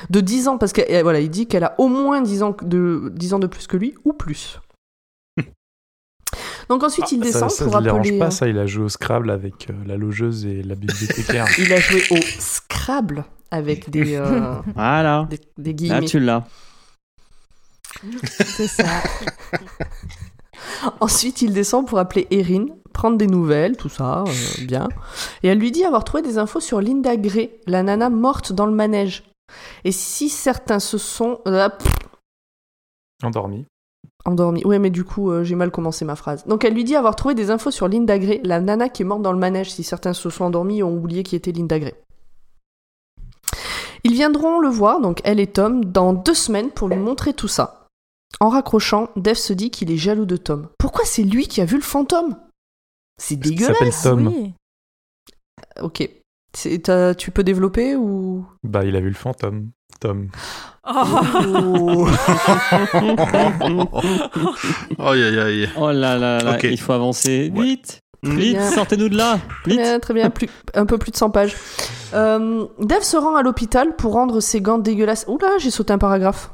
De 0.10 0.20
10 0.20 0.48
ans, 0.48 0.58
parce 0.58 0.74
que 0.74 1.02
voilà, 1.04 1.20
il 1.20 1.30
dit 1.30 1.48
qu'elle 1.48 1.64
a 1.64 1.76
au 1.80 1.88
moins 1.88 2.22
10 2.22 2.44
ans 2.44 2.56
de, 2.62 3.12
10 3.14 3.34
ans 3.36 3.40
de 3.40 3.48
plus 3.48 3.68
que 3.68 3.78
lui, 3.78 3.94
ou 4.04 4.14
plus. 4.14 4.60
Donc 6.70 6.84
ensuite, 6.84 7.12
il 7.12 7.20
ça 7.20 7.26
descend 7.26 7.52
ça 7.52 7.66
pour 7.66 7.78
ne 7.78 7.82
dérange 7.84 8.00
appeler... 8.08 8.20
pas, 8.20 8.28
euh, 8.28 8.32
ça, 8.32 8.48
il 8.48 8.58
a 8.58 8.66
joué 8.66 8.86
au 8.86 8.90
Scrabble 8.90 9.30
avec 9.30 9.70
euh, 9.70 9.74
la 9.86 9.96
logeuse 9.98 10.46
et 10.46 10.64
la 10.64 10.74
bibliothécaire. 10.76 11.46
Il 11.60 11.72
a 11.72 11.80
joué 11.80 12.02
au 12.12 12.18
Scrabble 12.40 13.26
avec 13.52 13.90
des, 13.92 14.16
euh, 14.16 14.56
Voilà. 14.74 15.28
des, 15.30 15.40
des 15.58 15.70
Là, 15.72 15.74
guillemets. 15.74 16.06
tu 16.08 16.20
l'as. 16.20 16.44
C'est 18.26 18.68
ça. 18.68 18.86
Ensuite, 21.00 21.42
il 21.42 21.54
descend 21.54 21.88
pour 21.88 22.00
appeler 22.00 22.28
Erin, 22.32 22.66
prendre 22.96 23.18
des 23.18 23.28
nouvelles, 23.28 23.78
tout 23.78 23.90
ça, 23.90 24.24
euh, 24.26 24.66
bien. 24.66 24.90
Et 25.44 25.50
elle 25.50 25.60
lui 25.60 25.72
dit 25.72 25.84
avoir 25.84 26.04
trouvé 26.04 26.24
des 26.24 26.40
infos 26.40 26.62
sur 26.62 26.82
Linda 26.82 27.16
Gray, 27.18 27.52
la 27.68 27.84
nana 27.84 28.10
morte 28.10 28.54
dans 28.54 28.66
le 28.66 28.72
manège. 28.72 29.24
Et 29.84 29.92
si 29.92 30.30
certains 30.30 30.80
se 30.80 30.98
sont 30.98 31.40
euh, 31.48 31.70
pff, 31.70 31.94
Endormi. 33.24 33.66
endormis. 34.26 34.66
Ouais, 34.66 34.80
mais 34.80 34.90
du 34.90 35.04
coup, 35.04 35.30
euh, 35.30 35.44
j'ai 35.44 35.56
mal 35.56 35.72
commencé 35.72 36.06
ma 36.06 36.16
phrase. 36.16 36.46
Donc, 36.46 36.64
elle 36.66 36.74
lui 36.74 36.84
dit 36.84 36.96
avoir 36.96 37.16
trouvé 37.16 37.36
des 37.36 37.52
infos 37.52 37.72
sur 37.72 37.88
Linda 37.88 38.18
Gray, 38.18 38.42
la 38.44 38.60
nana 38.60 38.90
qui 38.90 39.04
est 39.04 39.06
morte 39.06 39.22
dans 39.22 39.34
le 39.34 39.40
manège. 39.40 39.72
Si 39.72 39.84
certains 39.84 40.14
se 40.14 40.30
sont 40.30 40.46
endormis 40.46 40.80
et 40.80 40.84
ont 40.84 40.96
oublié 40.96 41.24
qui 41.24 41.36
était 41.36 41.52
Linda 41.52 41.78
Gray. 41.80 41.94
Ils 44.04 44.14
viendront 44.14 44.60
le 44.60 44.70
voir, 44.70 45.02
donc 45.02 45.20
elle 45.24 45.40
et 45.40 45.48
Tom, 45.48 45.84
dans 45.84 46.14
deux 46.14 46.34
semaines 46.34 46.70
pour 46.70 46.88
lui 46.88 46.98
montrer 46.98 47.34
tout 47.34 47.48
ça. 47.48 47.88
En 48.40 48.50
raccrochant, 48.50 49.10
Dev 49.16 49.36
se 49.36 49.54
dit 49.54 49.72
qu'il 49.72 49.92
est 49.92 49.98
jaloux 49.98 50.26
de 50.26 50.38
Tom. 50.38 50.68
Pourquoi 50.78 51.06
c'est 51.06 51.24
lui 51.24 51.48
qui 51.48 51.62
a 51.62 51.66
vu 51.66 51.76
le 51.78 51.82
fantôme? 51.82 52.36
C'est 53.18 53.38
dégueulasse. 53.38 53.78
s'appelle 53.78 53.94
Tom. 54.04 54.28
Oui. 54.28 54.54
Ok. 55.82 56.08
C'est- 56.54 56.80
t'as- 56.84 57.16
Tu 57.16 57.32
peux 57.32 57.44
développer 57.44 57.96
ou? 57.96 58.46
Bah, 58.64 58.86
il 58.86 58.96
a 58.96 59.02
vu 59.02 59.08
le 59.10 59.14
fantôme. 59.16 59.72
Tom. 60.00 60.30
Oh. 60.88 62.08
Aïe 65.00 65.24
aïe 65.24 65.40
aïe. 65.40 65.70
Oh 65.78 65.92
là 65.92 66.18
là 66.18 66.40
là, 66.40 66.56
Ok. 66.56 66.64
il 66.64 66.80
faut 66.80 66.94
avancer. 66.94 67.52
Ouais. 67.56 67.64
Vite. 67.64 68.00
Vite, 68.24 68.62
sortez-nous 68.62 69.10
de 69.10 69.18
là 69.18 69.40
Très 69.64 69.72
Vite 69.72 69.80
bien, 69.82 70.00
très 70.00 70.14
bien. 70.16 70.30
Plus, 70.32 70.48
un 70.74 70.86
peu 70.88 70.98
plus 70.98 71.12
de 71.12 71.16
100 71.16 71.30
pages. 71.30 71.56
Euh, 72.14 72.66
Dev 72.80 73.02
se 73.02 73.18
rend 73.18 73.36
à 73.36 73.44
l'hôpital 73.44 73.96
pour 73.96 74.14
rendre 74.14 74.40
ses 74.40 74.62
gants 74.62 74.80
dégueulasses. 74.80 75.26
Oula, 75.28 75.48
j'ai 75.60 75.70
sauté 75.70 75.94
un 75.94 76.00
paragraphe. 76.00 76.50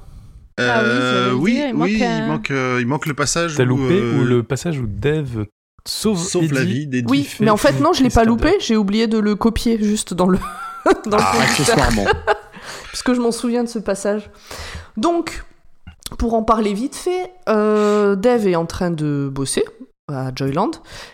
Ah 0.60 0.82
oui, 0.84 0.90
Euh, 0.92 1.30
le 1.30 1.36
oui, 1.36 1.54
dire, 1.54 1.68
il 1.70 1.74
oui, 1.74 1.78
manque 1.80 1.90
il, 1.92 2.04
un- 2.04 2.28
manque, 2.28 2.52
euh, 2.52 2.78
il 2.82 2.88
manque 2.88 3.06
le 3.06 3.14
passage 3.14 3.56
T'as 3.56 3.64
loupé 3.64 3.98
euh, 4.00 4.20
ou 4.20 4.24
le 4.26 4.44
passage 4.44 4.80
où 4.80 4.86
Dev 4.86 5.46
sauve, 5.86 6.20
sauve 6.20 6.54
la 6.54 6.62
Eddie 6.62 6.74
vie 6.74 6.88
d'Eddie. 6.88 7.08
Oui, 7.10 7.30
mais 7.40 7.50
en 7.50 7.58
fait, 7.58 7.80
non, 7.80 7.94
je 7.94 8.04
l'ai 8.04 8.10
pas 8.10 8.24
loupé. 8.24 8.56
J'ai 8.60 8.78
oublié 8.78 9.08
de 9.08 9.18
le 9.18 9.36
copier 9.36 9.78
juste 9.82 10.14
dans 10.14 10.28
le. 10.28 10.40
dans 11.06 11.18
Ah, 11.20 11.34
accessoirement. 11.42 12.06
parce 12.92 13.04
que 13.04 13.14
je 13.14 13.22
m'en 13.22 13.32
souviens 13.32 13.64
de 13.64 13.70
ce 13.70 13.80
passage. 13.80 14.30
Donc, 14.98 15.44
pour 16.18 16.34
en 16.34 16.44
parler 16.44 16.74
vite 16.74 16.96
fait, 16.96 17.32
euh, 17.50 18.16
Dev 18.16 18.48
est 18.48 18.56
en 18.56 18.66
train 18.66 18.92
de 18.92 19.30
bosser 19.32 19.64
à 20.08 20.32
Joyland, 20.36 20.72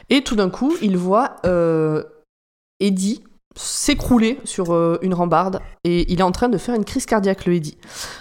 et 0.09 0.23
tout 0.23 0.35
d'un 0.35 0.49
coup, 0.49 0.75
il 0.81 0.97
voit 0.97 1.35
euh, 1.45 2.03
Eddie 2.79 3.23
s'écrouler 3.55 4.39
sur 4.43 4.73
euh, 4.73 4.97
une 5.01 5.13
rambarde, 5.13 5.59
et 5.83 6.11
il 6.11 6.19
est 6.19 6.23
en 6.23 6.31
train 6.31 6.49
de 6.49 6.57
faire 6.57 6.75
une 6.75 6.85
crise 6.85 7.05
cardiaque, 7.05 7.45
le 7.45 7.55
Eddie. 7.55 7.77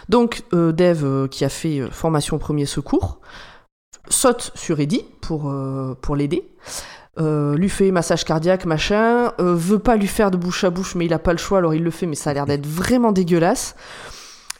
Donc, 0.08 0.42
euh, 0.52 0.72
Dev, 0.72 1.04
euh, 1.04 1.28
qui 1.28 1.44
a 1.44 1.48
fait 1.48 1.80
euh, 1.80 1.90
formation 1.90 2.38
premier 2.38 2.66
secours, 2.66 3.20
saute 4.08 4.52
sur 4.54 4.78
Eddie 4.80 5.04
pour, 5.20 5.48
euh, 5.50 5.94
pour 6.00 6.16
l'aider. 6.16 6.48
euh, 7.18 7.56
lui 7.56 7.70
fait 7.70 7.90
massage 7.92 8.24
cardiaque, 8.26 8.66
machin, 8.66 9.32
euh, 9.40 9.54
veut 9.54 9.78
pas 9.78 9.96
lui 9.96 10.06
faire 10.06 10.30
de 10.30 10.36
bouche 10.36 10.64
à 10.64 10.70
bouche, 10.70 10.94
mais 10.94 11.06
il 11.06 11.14
a 11.14 11.18
pas 11.18 11.32
le 11.32 11.38
choix, 11.38 11.58
alors 11.58 11.72
il 11.74 11.82
le 11.82 11.90
fait, 11.90 12.04
mais 12.04 12.14
ça 12.14 12.28
a 12.30 12.34
l'air 12.34 12.44
d'être 12.44 12.66
vraiment 12.66 13.10
dégueulasse. 13.10 13.74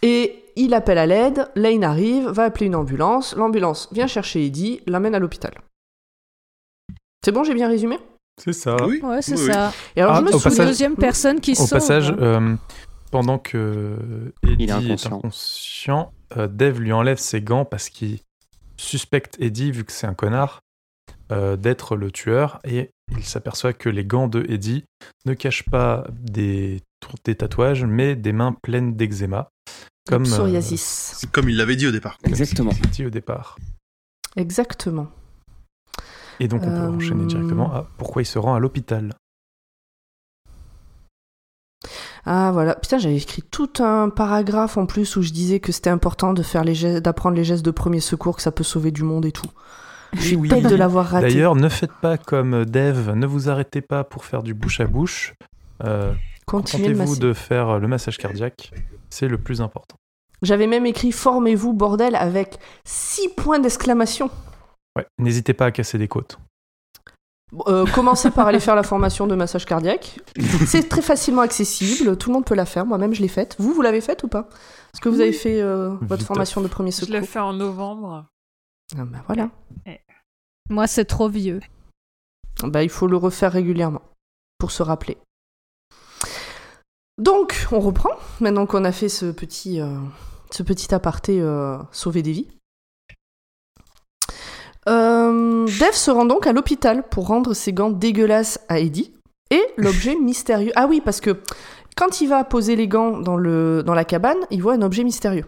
Et 0.03 0.43
il 0.57 0.73
appelle 0.73 0.97
à 0.97 1.05
l'aide, 1.05 1.49
Lane 1.55 1.85
arrive, 1.85 2.29
va 2.29 2.45
appeler 2.45 2.65
une 2.67 2.77
ambulance, 2.77 3.37
l'ambulance 3.37 3.89
vient 3.93 4.07
chercher 4.07 4.47
Eddie, 4.47 4.81
l'amène 4.87 5.15
à 5.15 5.19
l'hôpital. 5.19 5.53
C'est 7.25 7.33
bon, 7.33 7.45
j'ai 7.45 7.55
bien 7.55 7.69
résumé? 7.69 7.99
C'est 8.43 8.53
ça. 8.53 8.77
Oui, 8.87 9.01
Ouais, 9.03 9.21
c'est 9.21 9.35
oui, 9.35 9.41
oui. 9.47 9.53
ça. 9.53 9.73
Et 9.97 10.01
alors 10.01 10.15
Ah, 10.15 10.19
je 10.21 10.25
me 10.25 10.29
au 10.29 10.33
souviens... 10.33 10.51
passage- 10.51 10.67
Deuxième 10.69 10.97
personne 10.97 11.41
qui 11.41 11.53
Au 11.53 11.55
sauve. 11.57 11.71
passage, 11.71 12.11
hein. 12.11 12.17
euh, 12.21 12.55
pendant 13.11 13.39
que 13.39 13.97
Eddie 14.43 14.65
Il 14.65 14.71
est 14.71 14.73
est 14.73 14.73
inconscient. 14.73 15.17
inconscient, 15.19 16.13
euh, 16.37 16.47
Dev 16.49 16.79
lui 16.81 16.93
enlève 16.93 17.19
ses 17.19 17.41
gants 17.43 17.65
parce 17.65 17.89
qu'il 17.89 18.19
suspecte 18.77 19.37
Eddie, 19.41 19.73
vu 19.73 19.85
que 19.85 19.93
c'est 19.93 20.07
un 20.07 20.15
connard, 20.15 20.61
euh, 21.33 21.57
d'être 21.57 21.97
le 21.97 22.11
tueur. 22.11 22.59
Et 22.65 22.91
il 23.17 23.25
s'aperçoit 23.25 23.73
que 23.73 23.89
les 23.89 24.05
gants 24.05 24.29
de 24.29 24.45
Eddie 24.49 24.85
ne 25.25 25.35
cachent 25.35 25.65
pas 25.65 26.07
des, 26.11 26.83
des 27.25 27.35
tatouages, 27.35 27.85
mais 27.85 28.17
des 28.17 28.33
mains 28.33 28.53
pleines 28.63 28.95
d'eczéma. 28.97 29.51
Comme 30.09 30.23
euh, 30.23 30.27
Psoriasis. 30.27 31.27
Comme 31.33 31.49
il 31.49 31.57
l'avait 31.57 31.77
dit 31.77 31.87
au 31.87 31.93
départ. 31.93 32.17
Exactement. 32.25 32.71
c'est 32.73 32.91
dit 32.91 33.07
au 33.07 33.11
départ. 33.11 33.59
Exactement. 34.37 35.09
Et 36.39 36.49
donc 36.49 36.63
on 36.63 36.67
peut 36.67 36.73
Euh, 36.73 36.91
enchaîner 36.91 37.25
directement 37.27 37.73
à 37.73 37.89
pourquoi 37.99 38.23
il 38.23 38.27
se 38.27 38.39
rend 38.39 38.55
à 38.55 38.61
l'hôpital. 38.61 39.15
Ah 42.27 42.51
voilà, 42.53 42.75
putain 42.75 42.99
j'avais 42.99 43.17
écrit 43.17 43.43
tout 43.43 43.71
un 43.79 44.09
paragraphe 44.09 44.77
en 44.77 44.87
plus 44.87 45.15
où 45.17 45.23
je 45.23 45.31
disais 45.31 45.61
que 45.61 45.71
c'était 45.71 45.91
important 45.91 46.33
de 46.33 46.43
faire 46.43 46.65
les 46.65 46.75
gestes, 46.75 47.03
d'apprendre 47.03 47.37
les 47.37 47.45
gestes 47.45 47.65
de 47.65 47.71
premier 47.71 48.01
secours, 48.01 48.37
que 48.37 48.43
ça 48.43 48.51
peut 48.51 48.65
sauver 48.65 48.91
du 48.91 49.05
monde 49.05 49.25
et 49.25 49.33
tout. 49.33 49.51
Je 50.13 50.21
suis 50.21 50.37
oui. 50.37 50.49
de 50.49 50.75
l'avoir 50.75 51.07
raté. 51.07 51.29
D'ailleurs, 51.29 51.57
ne 51.57 51.69
faites 51.69 51.93
pas 52.01 52.17
comme 52.17 52.65
Dev, 52.65 53.11
ne 53.11 53.27
vous 53.27 53.49
arrêtez 53.51 53.81
pas 53.81 54.05
pour 54.05 54.25
faire 54.25 54.43
du 54.43 54.55
bouche 54.55 54.81
à 54.81 54.87
bouche. 54.87 55.35
Euh, 55.85 56.13
Contentez-vous 56.47 57.17
de 57.17 57.33
faire 57.33 57.79
le 57.79 57.89
massage 57.89 58.17
cardiaque, 58.19 58.73
c'est 59.11 59.29
le 59.29 59.39
plus 59.39 59.61
important. 59.61 59.97
J'avais 60.43 60.67
même 60.67 60.87
écrit 60.87 61.13
formez-vous 61.13 61.73
bordel 61.73 62.15
avec 62.15 62.59
6 62.85 63.31
points 63.37 63.59
d'exclamation. 63.59 64.31
Ouais. 64.97 65.07
N'hésitez 65.19 65.55
pas 65.55 65.67
à 65.67 65.71
casser 65.71 65.99
des 65.99 66.09
côtes. 66.09 66.39
Euh, 67.69 67.87
commencez 67.87 68.31
par 68.31 68.47
aller 68.47 68.61
faire 68.61 68.75
la 68.75 68.83
formation 68.83 69.27
de 69.27 69.35
massage 69.35 69.65
cardiaque. 69.65 70.19
C'est 70.67 70.89
très 70.89 71.03
facilement 71.03 71.43
accessible, 71.43 72.17
tout 72.17 72.29
le 72.31 72.35
monde 72.35 72.45
peut 72.45 72.55
la 72.55 72.67
faire. 72.67 72.85
Moi-même, 72.87 73.15
je 73.15 73.23
l'ai 73.23 73.29
faite. 73.29 73.57
Vous, 73.59 73.73
vous 73.73 73.83
l'avez 73.83 74.01
faite 74.01 74.23
ou 74.25 74.29
pas? 74.29 74.49
Est-ce 74.93 75.01
que 75.01 75.09
vous 75.09 75.21
avez 75.21 75.33
fait 75.33 75.61
euh, 75.63 75.91
votre 76.03 76.19
Vite. 76.19 76.27
formation 76.27 76.61
de 76.61 76.69
premier 76.69 76.91
Je 76.91 76.97
secours? 76.99 77.15
l'ai 77.15 77.23
fait 77.27 77.39
en 77.39 77.53
novembre. 77.53 78.27
Ah 78.99 79.05
bah 79.05 79.19
voilà. 79.27 79.51
Moi, 80.69 80.87
c'est 80.87 81.05
trop 81.05 81.29
vieux. 81.29 81.61
Bah, 82.63 82.83
il 82.83 82.91
faut 82.91 83.07
le 83.07 83.17
refaire 83.17 83.53
régulièrement 83.53 84.03
pour 84.59 84.71
se 84.71 84.83
rappeler. 84.83 85.17
Donc, 87.19 87.67
on 87.73 87.81
reprend, 87.81 88.11
maintenant 88.41 88.67
qu'on 88.67 88.85
a 88.85 88.93
fait 88.93 89.09
ce 89.09 89.27
petit, 89.31 89.81
euh, 89.81 89.97
ce 90.51 90.63
petit 90.63 90.95
aparté 90.95 91.41
euh, 91.41 91.79
sauver 91.93 92.23
des 92.23 92.33
vies. 92.33 92.49
Euh, 94.89 95.67
Dev 95.67 95.93
se 95.93 96.11
rend 96.11 96.25
donc 96.25 96.47
à 96.47 96.53
l'hôpital 96.53 97.03
pour 97.09 97.27
rendre 97.27 97.55
ses 97.55 97.73
gants 97.73 97.91
dégueulasses 97.91 98.61
à 98.69 98.79
Eddie 98.79 99.13
et 99.51 99.63
l'objet 99.77 100.15
mystérieux. 100.21 100.73
Ah 100.77 100.87
oui, 100.87 101.01
parce 101.05 101.21
que 101.21 101.41
quand 101.97 102.21
il 102.21 102.29
va 102.29 102.45
poser 102.45 102.77
les 102.77 102.89
gants 102.89 103.19
dans, 103.19 103.37
le, 103.37 103.83
dans 103.85 103.95
la 103.95 104.05
cabane, 104.05 104.39
il 104.51 104.63
voit 104.63 104.75
un 104.75 104.83
objet 104.83 105.05
mystérieux. 105.05 105.47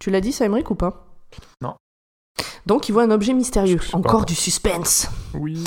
Tu 0.00 0.10
l'as 0.10 0.20
dit, 0.20 0.32
ça, 0.32 0.44
Emmerich, 0.44 0.70
ou 0.70 0.74
pas? 0.74 1.06
Non. 1.62 1.74
Donc 2.66 2.88
il 2.88 2.92
voit 2.92 3.02
un 3.02 3.10
objet 3.10 3.32
mystérieux. 3.32 3.80
Encore 3.92 4.26
du 4.26 4.34
suspense. 4.34 5.08
Oui. 5.34 5.64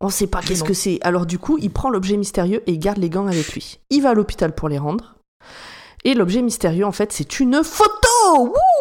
On 0.00 0.08
sait 0.08 0.26
pas 0.26 0.40
qu'est-ce 0.40 0.64
que 0.64 0.72
c'est. 0.72 0.98
Alors 1.02 1.26
du 1.26 1.38
coup, 1.38 1.58
il 1.58 1.70
prend 1.70 1.90
l'objet 1.90 2.16
mystérieux 2.16 2.62
et 2.66 2.72
il 2.72 2.78
garde 2.78 2.98
les 2.98 3.10
gants 3.10 3.26
avec 3.26 3.52
lui. 3.52 3.78
Il 3.90 4.02
va 4.02 4.10
à 4.10 4.14
l'hôpital 4.14 4.54
pour 4.54 4.68
les 4.68 4.78
rendre. 4.78 5.16
Et 6.04 6.14
l'objet 6.14 6.40
mystérieux, 6.42 6.86
en 6.86 6.92
fait, 6.92 7.12
c'est 7.12 7.40
une 7.40 7.62
photo 7.62 7.88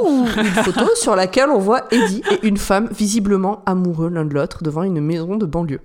Wouh 0.02 0.26
Une 0.38 0.46
photo 0.46 0.86
sur 0.96 1.16
laquelle 1.16 1.50
on 1.50 1.60
voit 1.60 1.86
Eddie 1.92 2.22
et 2.32 2.48
une 2.48 2.58
femme 2.58 2.88
visiblement 2.92 3.64
amoureux 3.66 4.10
l'un 4.10 4.26
de 4.26 4.34
l'autre 4.34 4.64
devant 4.64 4.84
une 4.84 5.02
maison 5.02 5.36
de 5.36 5.46
banlieue. 5.46 5.82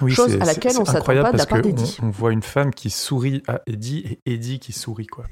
Oui, 0.00 0.12
Chose 0.12 0.30
c'est- 0.30 0.40
à 0.40 0.44
laquelle 0.44 0.76
on 0.78 0.84
s'attend 0.84 0.98
incroyable 1.00 1.26
pas 1.26 1.32
de 1.32 1.38
la 1.38 1.46
parce 1.46 1.50
part 1.50 1.58
que 1.60 1.66
d'Eddie. 1.66 1.98
On, 2.02 2.06
on 2.06 2.10
voit 2.10 2.32
une 2.32 2.42
femme 2.42 2.72
qui 2.72 2.88
sourit 2.88 3.42
à 3.48 3.60
Eddie 3.66 4.18
et 4.24 4.34
Eddie 4.34 4.58
qui 4.60 4.72
sourit, 4.72 5.06
quoi. 5.06 5.24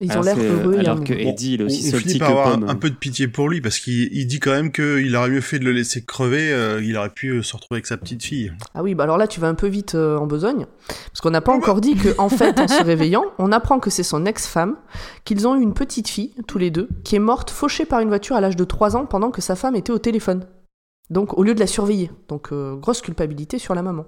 Ils 0.00 0.16
ont 0.16 0.20
l'air 0.20 0.36
heureux 0.38 0.76
et 0.76 0.78
alors 0.78 1.02
que 1.02 1.12
Eddie, 1.12 1.54
il 1.54 1.60
est 1.60 1.64
aussi 1.64 1.90
on, 1.92 1.96
on 1.96 2.00
finit 2.00 2.18
que 2.20 2.24
avoir 2.24 2.52
Pomme. 2.52 2.68
un, 2.68 2.76
peu 2.76 2.88
de 2.88 2.94
pitié 2.94 3.26
pour 3.26 3.48
lui 3.48 3.60
parce 3.60 3.80
qu'il 3.80 4.08
il 4.12 4.26
dit 4.28 4.38
quand 4.38 4.52
même 4.52 4.70
qu'il 4.70 5.16
aurait 5.16 5.28
mieux 5.30 5.40
fait 5.40 5.58
de 5.58 5.64
le 5.64 5.72
laisser 5.72 6.04
crever. 6.04 6.52
euh, 6.52 6.80
il 6.80 6.96
aurait 6.96 7.10
pu 7.10 7.30
euh, 7.30 7.42
se 7.42 7.56
retrouver 7.56 7.78
avec 7.78 7.86
sa 7.88 7.96
petite 7.96 8.22
fille. 8.22 8.52
Ah 8.74 8.84
oui, 8.84 8.94
bah 8.94 9.02
alors 9.02 9.18
là, 9.18 9.26
tu 9.26 9.40
vas 9.40 9.48
un 9.48 9.54
peu 9.54 9.66
vite 9.66 9.96
euh, 9.96 10.16
en 10.16 10.26
besogne. 10.28 10.66
Parce 10.86 11.20
qu'on 11.20 11.30
n'a 11.30 11.40
pas 11.40 11.52
encore 11.52 11.80
dit 11.80 11.96
que, 11.96 12.10
en 12.18 12.28
fait, 12.28 12.60
en 12.60 12.68
se 12.68 12.82
réveillant, 12.84 13.24
on 13.38 13.50
apprend 13.50 13.80
que 13.80 13.90
c'est 13.90 14.04
son 14.04 14.24
ex-femme, 14.24 14.76
qu'ils 15.24 15.48
ont 15.48 15.56
eu 15.56 15.62
une 15.62 15.74
petite 15.74 16.08
fille, 16.08 16.32
tous 16.46 16.58
les 16.58 16.70
deux, 16.70 16.88
qui 17.02 17.16
est 17.16 17.20
morte 17.20 17.50
fauchée 17.50 17.84
par 17.84 17.98
une 17.98 18.08
voiture 18.08 18.36
à 18.36 18.40
l'âge 18.40 18.54
de 18.56 18.64
3 18.64 18.94
ans 18.96 19.04
pendant 19.04 19.32
que 19.32 19.40
sa 19.40 19.56
femme 19.56 19.74
était 19.74 19.92
au 19.92 19.98
téléphone. 19.98 20.46
Donc, 21.10 21.36
au 21.36 21.42
lieu 21.42 21.54
de 21.54 21.60
la 21.60 21.66
surveiller. 21.66 22.12
Donc, 22.28 22.52
euh, 22.52 22.76
grosse 22.76 23.02
culpabilité 23.02 23.58
sur 23.58 23.74
la 23.74 23.82
maman. 23.82 24.06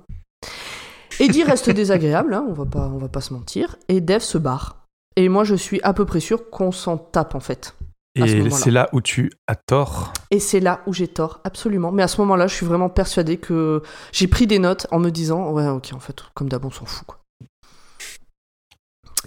Eddie 1.19 1.43
reste 1.43 1.69
désagréable, 1.75 2.33
hein, 2.33 2.47
on, 2.49 2.53
va 2.53 2.65
pas, 2.67 2.89
on 2.95 2.99
va 2.99 3.09
pas 3.09 3.21
se 3.21 3.33
mentir, 3.33 3.75
et 3.89 4.01
Dev 4.01 4.21
se 4.21 4.39
barre. 4.39 4.80
Et 5.21 5.29
moi, 5.29 5.45
je 5.45 5.55
suis 5.55 5.83
à 5.83 5.93
peu 5.93 6.07
près 6.07 6.19
sûr 6.19 6.49
qu'on 6.49 6.73
s'en 6.73 6.97
tape, 6.97 7.35
en 7.35 7.41
fait. 7.41 7.77
Et 8.15 8.51
c'est 8.51 8.71
là 8.71 8.89
où 8.95 9.03
tu 9.03 9.31
as 9.47 9.55
tort. 9.55 10.15
Et 10.31 10.41
c'est 10.41 10.61
là 10.61 10.81
où 10.87 10.95
j'ai 10.95 11.09
tort, 11.09 11.43
absolument. 11.45 11.93
Mais 11.93 12.03
à 12.03 12.09
ce 12.09 12.23
moment-là, 12.23 12.47
je 12.47 12.55
suis 12.55 12.65
vraiment 12.65 12.89
persuadée 12.89 13.37
que 13.37 13.83
j'ai 14.13 14.29
pris 14.29 14.47
des 14.47 14.59
notes 14.59 14.87
en 14.91 14.99
me 14.99 15.11
disant, 15.11 15.53
ouais, 15.53 15.69
ok, 15.69 15.91
en 15.93 16.01
fait, 16.01 16.23
comme 16.33 16.49
d'hab, 16.49 16.65
on 16.65 16.71
s'en 16.71 16.87
fout, 16.87 17.07
quoi. 17.07 17.19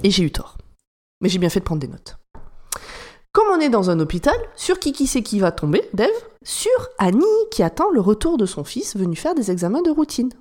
Et 0.01 0.09
j'ai 0.09 0.23
eu 0.23 0.31
tort. 0.31 0.57
Mais 1.21 1.29
j'ai 1.29 1.37
bien 1.37 1.49
fait 1.49 1.59
de 1.59 1.65
prendre 1.65 1.81
des 1.81 1.87
notes. 1.87 2.17
Comme 3.31 3.49
on 3.55 3.59
est 3.59 3.69
dans 3.69 3.91
un 3.91 3.99
hôpital, 3.99 4.35
sur 4.55 4.79
qui 4.79 4.93
qui 4.93 5.05
c'est 5.05 5.21
qui 5.21 5.39
va 5.39 5.51
tomber, 5.51 5.87
Dev? 5.93 6.09
Sur 6.43 6.89
Annie, 6.97 7.23
qui 7.51 7.61
attend 7.61 7.91
le 7.91 8.01
retour 8.01 8.37
de 8.37 8.47
son 8.47 8.63
fils 8.63 8.97
venu 8.97 9.15
faire 9.15 9.35
des 9.35 9.51
examens 9.51 9.83
de 9.83 9.91
routine. 9.91 10.31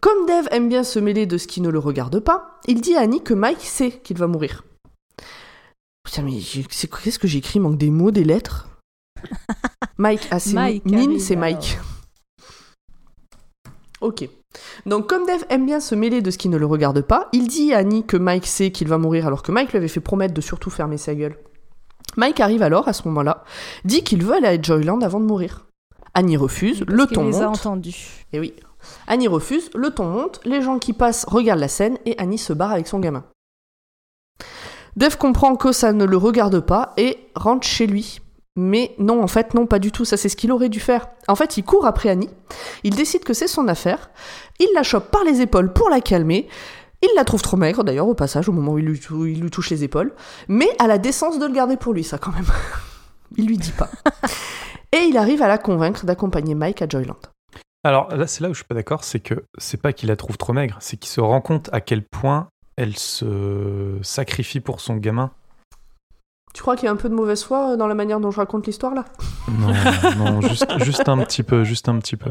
Comme 0.00 0.26
Dev 0.26 0.46
aime 0.50 0.68
bien 0.68 0.84
se 0.84 0.98
mêler 0.98 1.26
de 1.26 1.38
ce 1.38 1.46
qui 1.46 1.60
ne 1.60 1.68
le 1.68 1.78
regarde 1.78 2.20
pas, 2.20 2.58
il 2.66 2.80
dit 2.80 2.96
à 2.96 3.00
Annie 3.00 3.22
que 3.22 3.34
Mike 3.34 3.60
sait 3.60 3.90
qu'il 3.90 4.18
va 4.18 4.26
mourir. 4.26 4.64
Putain, 6.04 6.22
mais 6.22 6.38
qu'est-ce 6.40 7.18
que 7.18 7.26
Il 7.26 7.60
manque 7.60 7.78
des 7.78 7.90
mots, 7.90 8.10
des 8.10 8.24
lettres? 8.24 8.68
Mike, 9.98 10.28
ah, 10.30 10.38
c'est 10.38 10.54
Mike 10.54 10.84
Mine, 10.84 11.18
c'est 11.18 11.36
Mike. 11.36 11.78
Ok. 14.00 14.28
Donc, 14.86 15.08
comme 15.08 15.26
Dev 15.26 15.44
aime 15.48 15.66
bien 15.66 15.80
se 15.80 15.94
mêler 15.94 16.20
de 16.20 16.30
ce 16.30 16.38
qui 16.38 16.48
ne 16.48 16.58
le 16.58 16.66
regarde 16.66 17.00
pas, 17.00 17.28
il 17.32 17.48
dit 17.48 17.72
à 17.72 17.78
Annie 17.78 18.04
que 18.04 18.16
Mike 18.16 18.46
sait 18.46 18.70
qu'il 18.70 18.88
va 18.88 18.98
mourir 18.98 19.26
alors 19.26 19.42
que 19.42 19.50
Mike 19.50 19.70
lui 19.70 19.78
avait 19.78 19.88
fait 19.88 20.00
promettre 20.00 20.34
de 20.34 20.40
surtout 20.40 20.70
fermer 20.70 20.98
sa 20.98 21.14
gueule. 21.14 21.38
Mike 22.16 22.40
arrive 22.40 22.62
alors, 22.62 22.86
à 22.86 22.92
ce 22.92 23.08
moment-là, 23.08 23.44
dit 23.84 24.04
qu'il 24.04 24.22
veut 24.22 24.34
aller 24.34 24.46
à 24.46 24.60
Joyland 24.60 25.00
avant 25.00 25.20
de 25.20 25.24
mourir. 25.26 25.66
Annie 26.12 26.36
refuse, 26.36 26.84
Parce 26.86 26.96
le 26.96 27.06
ton 27.06 27.26
les 27.26 27.40
a 27.40 27.46
monte. 27.46 27.58
entendus. 27.58 28.26
Et 28.32 28.38
oui. 28.38 28.54
Annie 29.06 29.28
refuse, 29.28 29.70
le 29.74 29.90
ton 29.90 30.04
monte, 30.04 30.40
les 30.44 30.62
gens 30.62 30.78
qui 30.78 30.92
passent 30.92 31.24
regardent 31.28 31.60
la 31.60 31.68
scène 31.68 31.98
et 32.06 32.14
Annie 32.18 32.38
se 32.38 32.52
barre 32.52 32.72
avec 32.72 32.86
son 32.86 32.98
gamin. 32.98 33.24
Dev 34.96 35.16
comprend 35.16 35.56
que 35.56 35.72
ça 35.72 35.92
ne 35.92 36.04
le 36.04 36.16
regarde 36.16 36.60
pas 36.60 36.92
et 36.96 37.18
rentre 37.34 37.66
chez 37.66 37.86
lui. 37.86 38.20
Mais 38.56 38.94
non, 38.98 39.20
en 39.22 39.26
fait, 39.26 39.52
non, 39.54 39.66
pas 39.66 39.80
du 39.80 39.90
tout. 39.90 40.04
Ça, 40.04 40.16
c'est 40.16 40.28
ce 40.28 40.36
qu'il 40.36 40.52
aurait 40.52 40.68
dû 40.68 40.78
faire. 40.78 41.08
En 41.26 41.34
fait, 41.34 41.56
il 41.56 41.64
court 41.64 41.86
après 41.86 42.08
Annie. 42.08 42.30
Il 42.84 42.94
décide 42.94 43.24
que 43.24 43.34
c'est 43.34 43.48
son 43.48 43.66
affaire. 43.66 44.10
Il 44.60 44.68
la 44.74 44.84
chope 44.84 45.10
par 45.10 45.24
les 45.24 45.40
épaules 45.40 45.72
pour 45.72 45.90
la 45.90 46.00
calmer. 46.00 46.48
Il 47.02 47.10
la 47.16 47.24
trouve 47.24 47.42
trop 47.42 47.56
maigre, 47.56 47.82
d'ailleurs, 47.82 48.08
au 48.08 48.14
passage, 48.14 48.48
au 48.48 48.52
moment 48.52 48.72
où 48.72 48.78
il 48.78 48.84
lui, 48.84 49.00
où 49.10 49.26
il 49.26 49.40
lui 49.40 49.50
touche 49.50 49.70
les 49.70 49.82
épaules. 49.82 50.14
Mais 50.46 50.68
a 50.78 50.86
la 50.86 50.98
décence 50.98 51.40
de 51.40 51.46
le 51.46 51.52
garder 51.52 51.76
pour 51.76 51.92
lui, 51.92 52.04
ça, 52.04 52.18
quand 52.18 52.32
même. 52.32 52.46
il 53.36 53.46
lui 53.46 53.58
dit 53.58 53.72
pas. 53.72 53.90
et 54.92 55.02
il 55.08 55.16
arrive 55.16 55.42
à 55.42 55.48
la 55.48 55.58
convaincre 55.58 56.06
d'accompagner 56.06 56.54
Mike 56.54 56.80
à 56.80 56.88
Joyland. 56.88 57.18
Alors 57.84 58.08
là, 58.14 58.26
c'est 58.26 58.40
là 58.42 58.48
où 58.48 58.54
je 58.54 58.58
suis 58.58 58.64
pas 58.66 58.74
d'accord, 58.74 59.04
c'est 59.04 59.20
que 59.20 59.44
c'est 59.58 59.80
pas 59.80 59.92
qu'il 59.92 60.08
la 60.08 60.16
trouve 60.16 60.38
trop 60.38 60.52
maigre, 60.52 60.76
c'est 60.80 60.96
qu'il 60.96 61.10
se 61.10 61.20
rend 61.20 61.40
compte 61.40 61.68
à 61.72 61.80
quel 61.80 62.02
point 62.02 62.48
elle 62.76 62.96
se 62.96 63.98
sacrifie 64.02 64.60
pour 64.60 64.80
son 64.80 64.96
gamin. 64.96 65.30
Tu 66.54 66.62
crois 66.62 66.76
qu'il 66.76 66.86
y 66.86 66.88
a 66.88 66.92
un 66.92 66.96
peu 66.96 67.08
de 67.08 67.14
mauvaise 67.14 67.42
foi 67.44 67.72
euh, 67.72 67.76
dans 67.76 67.86
la 67.88 67.94
manière 67.94 68.20
dont 68.20 68.30
je 68.30 68.36
raconte 68.38 68.66
l'histoire 68.66 68.94
là? 68.94 69.04
Non, 69.48 69.72
non, 70.16 70.40
juste, 70.40 70.66
juste 70.84 71.08
un 71.08 71.18
petit 71.18 71.42
peu, 71.42 71.64
juste 71.64 71.88
un 71.88 71.98
petit 71.98 72.16
peu. 72.16 72.30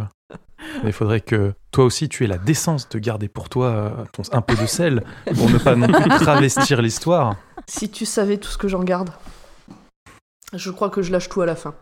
Mais 0.81 0.89
il 0.89 0.93
faudrait 0.93 1.19
que 1.21 1.53
toi 1.71 1.83
aussi 1.83 2.07
tu 2.09 2.23
aies 2.23 2.27
la 2.27 2.37
décence 2.37 2.87
de 2.89 2.97
garder 2.99 3.27
pour 3.27 3.49
toi 3.49 3.67
euh, 3.67 3.89
ton- 4.13 4.23
un 4.31 4.41
peu 4.41 4.55
de 4.55 4.65
sel 4.65 5.03
pour 5.35 5.49
ne 5.49 5.57
pas 5.57 5.75
non 5.75 5.87
plus 5.87 6.09
travestir 6.21 6.81
l'histoire. 6.81 7.35
Si 7.67 7.91
tu 7.91 8.05
savais 8.05 8.37
tout 8.37 8.49
ce 8.49 8.57
que 8.57 8.67
j'en 8.69 8.83
garde. 8.83 9.11
Je 10.53 10.71
crois 10.71 10.89
que 10.89 11.01
je 11.01 11.11
lâche 11.11 11.29
tout 11.29 11.41
à 11.41 11.45
la 11.45 11.55
fin. 11.55 11.75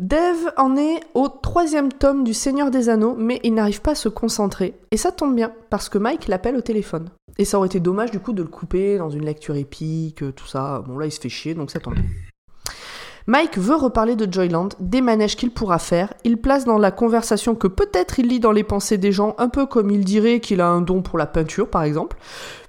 Dev 0.00 0.48
en 0.56 0.74
est 0.78 1.00
au 1.12 1.28
troisième 1.28 1.92
tome 1.92 2.24
du 2.24 2.32
Seigneur 2.32 2.70
des 2.70 2.88
Anneaux, 2.88 3.14
mais 3.14 3.40
il 3.44 3.52
n'arrive 3.52 3.82
pas 3.82 3.90
à 3.90 3.94
se 3.94 4.08
concentrer. 4.08 4.74
Et 4.90 4.96
ça 4.96 5.12
tombe 5.12 5.36
bien, 5.36 5.52
parce 5.68 5.90
que 5.90 5.98
Mike 5.98 6.28
l'appelle 6.28 6.56
au 6.56 6.62
téléphone. 6.62 7.10
Et 7.36 7.44
ça 7.44 7.58
aurait 7.58 7.66
été 7.66 7.78
dommage 7.78 8.10
du 8.10 8.18
coup 8.18 8.32
de 8.32 8.40
le 8.40 8.48
couper 8.48 8.96
dans 8.96 9.10
une 9.10 9.26
lecture 9.26 9.54
épique, 9.54 10.24
tout 10.34 10.46
ça. 10.46 10.82
Bon 10.86 10.96
là 10.96 11.04
il 11.04 11.12
se 11.12 11.20
fait 11.20 11.28
chier, 11.28 11.52
donc 11.52 11.70
ça 11.70 11.78
tombe 11.78 11.94
bien. 11.94 12.04
Mike 13.26 13.58
veut 13.58 13.76
reparler 13.76 14.16
de 14.16 14.32
Joyland, 14.32 14.70
des 14.80 15.02
manèges 15.02 15.36
qu'il 15.36 15.52
pourra 15.52 15.78
faire. 15.78 16.14
Il 16.24 16.38
place 16.38 16.64
dans 16.64 16.78
la 16.78 16.90
conversation 16.90 17.54
que 17.54 17.68
peut-être 17.68 18.18
il 18.18 18.28
lit 18.28 18.40
dans 18.40 18.50
les 18.50 18.64
pensées 18.64 18.96
des 18.96 19.12
gens, 19.12 19.34
un 19.36 19.50
peu 19.50 19.66
comme 19.66 19.90
il 19.90 20.06
dirait 20.06 20.40
qu'il 20.40 20.62
a 20.62 20.68
un 20.68 20.80
don 20.80 21.02
pour 21.02 21.18
la 21.18 21.26
peinture 21.26 21.68
par 21.68 21.82
exemple. 21.82 22.16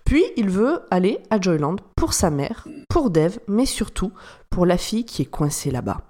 Puis 0.03 0.25
il 0.35 0.49
veut 0.49 0.81
aller 0.91 1.19
à 1.29 1.39
Joyland 1.39 1.77
pour 1.95 2.11
sa 2.13 2.29
mère, 2.29 2.67
pour 2.89 3.11
Dev, 3.11 3.37
mais 3.47 3.65
surtout 3.65 4.11
pour 4.49 4.65
la 4.65 4.77
fille 4.77 5.05
qui 5.05 5.21
est 5.21 5.25
coincée 5.25 5.71
là-bas. 5.71 6.01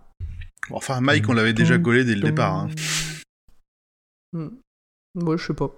Bon, 0.70 0.78
Enfin, 0.78 1.02
Mike, 1.02 1.28
on 1.30 1.34
l'avait 1.34 1.54
déjà 1.54 1.78
collé 1.78 2.04
dès 2.04 2.16
le 2.16 2.22
départ. 2.22 2.56
hein. 2.56 2.70
Hmm. 4.34 4.50
Ouais, 5.16 5.38
je 5.38 5.48
sais 5.48 5.54
pas. 5.54 5.70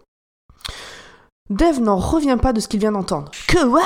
Dev 1.49 1.79
n'en 1.81 1.97
revient 1.97 2.37
pas 2.41 2.53
de 2.53 2.59
ce 2.59 2.67
qu'il 2.67 2.79
vient 2.79 2.91
d'entendre. 2.93 3.29
Que 3.47 3.67
quoi 3.69 3.85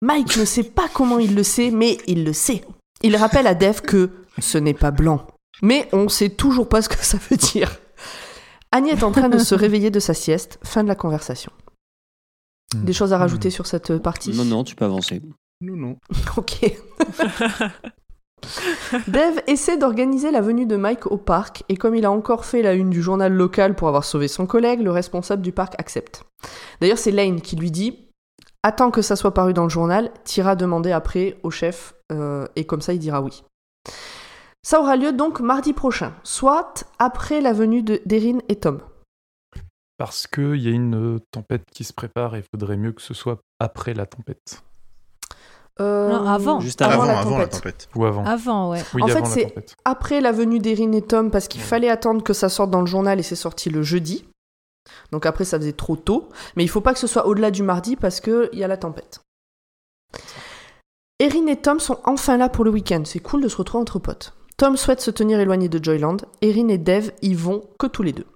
Mike 0.00 0.36
ne 0.36 0.44
sait 0.44 0.62
pas 0.64 0.88
comment 0.92 1.18
il 1.18 1.34
le 1.34 1.42
sait, 1.42 1.70
mais 1.70 1.98
il 2.06 2.24
le 2.24 2.32
sait. 2.32 2.64
Il 3.02 3.16
rappelle 3.16 3.46
à 3.46 3.54
Dev 3.54 3.80
que 3.80 4.10
ce 4.38 4.58
n'est 4.58 4.74
pas 4.74 4.90
blanc. 4.90 5.26
Mais 5.62 5.88
on 5.92 6.08
sait 6.08 6.30
toujours 6.30 6.68
pas 6.68 6.82
ce 6.82 6.88
que 6.88 7.02
ça 7.04 7.18
veut 7.30 7.36
dire. 7.36 7.78
Annie 8.72 8.90
est 8.90 9.02
en 9.02 9.12
train 9.12 9.28
de 9.28 9.38
se 9.38 9.54
réveiller 9.54 9.90
de 9.90 10.00
sa 10.00 10.14
sieste. 10.14 10.58
Fin 10.64 10.82
de 10.82 10.88
la 10.88 10.94
conversation. 10.94 11.52
Des 12.74 12.92
choses 12.92 13.12
à 13.12 13.18
rajouter 13.18 13.50
sur 13.50 13.66
cette 13.66 13.98
partie? 13.98 14.32
Non, 14.32 14.44
non, 14.44 14.64
tu 14.64 14.74
peux 14.74 14.84
avancer. 14.84 15.22
Non, 15.60 15.76
non. 15.76 15.96
Ok. 16.36 16.76
Dev 19.08 19.40
essaie 19.46 19.76
d'organiser 19.78 20.30
la 20.30 20.40
venue 20.40 20.66
de 20.66 20.76
Mike 20.76 21.06
au 21.06 21.16
parc 21.16 21.64
et 21.68 21.76
comme 21.76 21.94
il 21.94 22.04
a 22.04 22.10
encore 22.10 22.44
fait 22.44 22.62
la 22.62 22.74
une 22.74 22.90
du 22.90 23.02
journal 23.02 23.32
local 23.32 23.74
pour 23.74 23.88
avoir 23.88 24.04
sauvé 24.04 24.28
son 24.28 24.46
collègue, 24.46 24.80
le 24.80 24.90
responsable 24.90 25.42
du 25.42 25.52
parc 25.52 25.74
accepte. 25.78 26.24
D'ailleurs, 26.80 26.98
c'est 26.98 27.10
Lane 27.10 27.40
qui 27.40 27.56
lui 27.56 27.70
dit 27.70 27.98
Attends 28.62 28.90
que 28.90 29.02
ça 29.02 29.16
soit 29.16 29.34
paru 29.34 29.52
dans 29.52 29.64
le 29.64 29.68
journal, 29.68 30.10
t'iras 30.24 30.54
demander 30.56 30.92
après 30.92 31.38
au 31.42 31.50
chef 31.50 31.94
euh, 32.12 32.46
et 32.56 32.64
comme 32.64 32.80
ça 32.80 32.92
il 32.94 32.98
dira 32.98 33.20
oui. 33.20 33.42
Ça 34.62 34.80
aura 34.80 34.96
lieu 34.96 35.12
donc 35.12 35.40
mardi 35.40 35.74
prochain, 35.74 36.14
soit 36.22 36.84
après 36.98 37.42
la 37.42 37.52
venue 37.52 37.82
de- 37.82 38.00
d'Erin 38.06 38.38
et 38.48 38.56
Tom. 38.56 38.80
Parce 39.98 40.26
qu'il 40.26 40.56
y 40.56 40.68
a 40.68 40.70
une 40.70 41.16
euh, 41.16 41.18
tempête 41.30 41.64
qui 41.72 41.84
se 41.84 41.92
prépare 41.92 42.34
et 42.34 42.38
il 42.38 42.44
faudrait 42.58 42.78
mieux 42.78 42.92
que 42.92 43.02
ce 43.02 43.12
soit 43.14 43.38
après 43.60 43.92
la 43.94 44.06
tempête. 44.06 44.62
Euh, 45.80 46.08
Non, 46.08 46.26
avant. 46.28 46.60
Juste 46.60 46.80
Avant, 46.82 47.02
avant, 47.02 47.04
la 47.04 47.18
avant 47.18 47.38
la 47.38 47.46
tempête. 47.48 47.88
Ou 47.96 48.04
avant. 48.04 48.24
Avant, 48.24 48.70
ouais. 48.70 48.82
Oui, 48.94 49.02
En 49.02 49.08
fait, 49.08 49.26
c'est- 49.26 49.54
après 49.84 50.20
la 50.20 50.30
venue 50.30 50.60
d'Erin 50.60 50.92
et 50.92 51.02
Tom 51.02 51.30
parce 51.32 51.48
qu'il 51.48 51.60
fallait 51.60 51.88
attendre 51.88 52.22
que 52.22 52.32
ça 52.32 52.48
sorte 52.48 52.70
dans 52.70 52.80
le 52.80 52.86
journal 52.86 53.18
et 53.18 53.24
c'est 53.24 53.34
sorti 53.34 53.70
le 53.70 53.82
jeudi. 53.82 54.24
Donc 55.10 55.26
après, 55.26 55.44
ça 55.44 55.58
faisait 55.58 55.72
trop 55.72 55.96
tôt. 55.96 56.28
Mais 56.56 56.62
il 56.62 56.68
faut 56.68 56.80
pas 56.80 56.92
que 56.92 57.00
ce 57.00 57.06
soit 57.08 57.26
au-delà 57.26 57.50
du 57.50 57.62
mardi 57.64 57.96
parce 57.96 58.20
qu'il 58.20 58.50
y 58.52 58.62
a 58.62 58.68
la 58.68 58.76
tempête. 58.76 59.20
Erin 61.20 61.46
et 61.46 61.56
Tom 61.56 61.80
sont 61.80 61.98
enfin 62.04 62.36
là 62.36 62.48
pour 62.48 62.64
le 62.64 62.70
week-end. 62.70 63.02
C'est 63.04 63.20
cool 63.20 63.42
de 63.42 63.48
se 63.48 63.56
retrouver 63.56 63.82
entre 63.82 63.98
potes. 63.98 64.34
Tom 64.56 64.76
souhaite 64.76 65.00
se 65.00 65.10
tenir 65.10 65.40
éloigné 65.40 65.68
de 65.68 65.82
Joyland. 65.82 66.18
Erin 66.42 66.68
et 66.68 66.78
Dev 66.78 67.10
y 67.22 67.34
vont 67.34 67.64
que 67.78 67.86
tous 67.86 68.02
les 68.02 68.12
deux. 68.12 68.26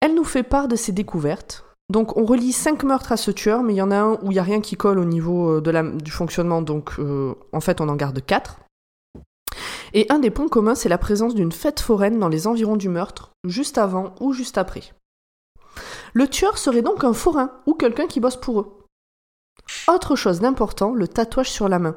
Elle 0.00 0.14
nous 0.14 0.24
fait 0.24 0.42
part 0.44 0.68
de 0.68 0.76
ses 0.76 0.92
découvertes. 0.92 1.64
Donc 1.90 2.16
on 2.18 2.24
relie 2.24 2.52
5 2.52 2.82
meurtres 2.84 3.12
à 3.12 3.16
ce 3.16 3.30
tueur, 3.30 3.62
mais 3.62 3.72
il 3.72 3.76
y 3.76 3.82
en 3.82 3.90
a 3.90 3.96
un 3.96 4.12
où 4.22 4.30
il 4.30 4.34
n'y 4.34 4.38
a 4.38 4.42
rien 4.42 4.60
qui 4.60 4.76
colle 4.76 4.98
au 4.98 5.06
niveau 5.06 5.58
euh, 5.58 5.92
du 5.94 6.10
fonctionnement, 6.10 6.60
donc 6.60 6.92
euh, 6.98 7.34
en 7.52 7.60
fait 7.60 7.80
on 7.80 7.88
en 7.88 7.96
garde 7.96 8.24
4. 8.24 8.60
Et 9.94 10.06
un 10.10 10.18
des 10.18 10.30
points 10.30 10.48
communs, 10.48 10.74
c'est 10.74 10.90
la 10.90 10.98
présence 10.98 11.34
d'une 11.34 11.52
fête 11.52 11.80
foraine 11.80 12.18
dans 12.18 12.28
les 12.28 12.46
environs 12.46 12.76
du 12.76 12.90
meurtre, 12.90 13.30
juste 13.44 13.78
avant 13.78 14.14
ou 14.20 14.34
juste 14.34 14.58
après. 14.58 14.82
Le 16.12 16.28
tueur 16.28 16.58
serait 16.58 16.82
donc 16.82 17.04
un 17.04 17.14
forain 17.14 17.52
ou 17.66 17.74
quelqu'un 17.74 18.06
qui 18.06 18.20
bosse 18.20 18.36
pour 18.36 18.60
eux. 18.60 18.78
Autre 19.88 20.16
chose 20.16 20.40
d'important, 20.40 20.92
le 20.92 21.08
tatouage 21.08 21.50
sur 21.50 21.68
la 21.68 21.78
main. 21.78 21.96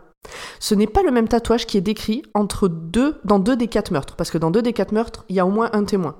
Ce 0.59 0.75
n'est 0.75 0.87
pas 0.87 1.03
le 1.03 1.11
même 1.11 1.27
tatouage 1.27 1.65
qui 1.65 1.77
est 1.77 1.81
décrit 1.81 2.23
entre 2.33 2.67
deux, 2.69 3.19
dans 3.25 3.39
deux 3.39 3.57
des 3.57 3.67
quatre 3.67 3.91
meurtres, 3.91 4.15
parce 4.15 4.31
que 4.31 4.37
dans 4.37 4.51
deux 4.51 4.61
des 4.61 4.73
quatre 4.73 4.93
meurtres, 4.93 5.25
il 5.27 5.35
y 5.35 5.39
a 5.39 5.45
au 5.45 5.51
moins 5.51 5.69
un 5.73 5.83
témoin. 5.83 6.15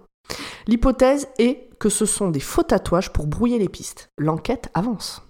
L'hypothèse 0.68 1.28
est 1.40 1.70
que 1.80 1.90
ce 1.90 2.06
sont 2.06 2.30
des 2.30 2.40
faux 2.40 2.64
tatouages 2.64 3.12
pour 3.12 3.28
brouiller 3.28 3.58
les 3.60 3.70
pistes. 3.70 4.10
L'enquête 4.18 4.70
avance. 4.74 5.24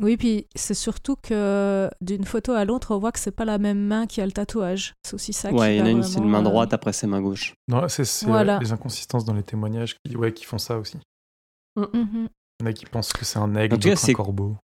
Oui, 0.00 0.16
puis 0.16 0.48
c'est 0.56 0.74
surtout 0.74 1.14
que 1.22 1.88
d'une 2.00 2.24
photo 2.24 2.52
à 2.52 2.64
l'autre, 2.64 2.92
on 2.94 2.98
voit 2.98 3.12
que 3.12 3.20
c'est 3.20 3.30
pas 3.30 3.44
la 3.44 3.58
même 3.58 3.78
main 3.78 4.06
qui 4.08 4.20
a 4.20 4.26
le 4.26 4.32
tatouage. 4.32 4.94
C'est 5.04 5.14
aussi 5.14 5.32
ça 5.32 5.50
qui 5.50 5.54
Ouais, 5.54 5.76
il 5.76 5.78
y 5.78 5.82
en 5.82 5.86
a 5.86 5.90
une, 5.90 6.02
c'est 6.02 6.18
une 6.18 6.28
main 6.28 6.40
euh, 6.40 6.42
droite, 6.42 6.72
après 6.72 6.92
c'est 6.92 7.06
main 7.06 7.20
gauche. 7.20 7.54
Non, 7.68 7.86
c'est 7.88 8.04
c'est, 8.04 8.26
Voilà. 8.26 8.58
les 8.58 8.72
inconsistances 8.72 9.24
dans 9.24 9.34
les 9.34 9.44
témoignages 9.44 9.96
qui, 10.04 10.16
ouais, 10.16 10.32
qui 10.32 10.44
font 10.44 10.58
ça 10.58 10.78
aussi. 10.78 10.98
mhm. 11.76 12.28
Il 12.60 12.64
y 12.64 12.64
en 12.64 12.70
a 12.70 12.72
qui 12.72 12.86
pensent 12.86 13.12
que 13.12 13.24
c'est 13.24 13.38
un 13.38 13.54
aigle, 13.54 13.76
d'autres 13.78 13.92
un 13.92 13.96
c'est- 13.96 14.12
corbeau. 14.14 14.56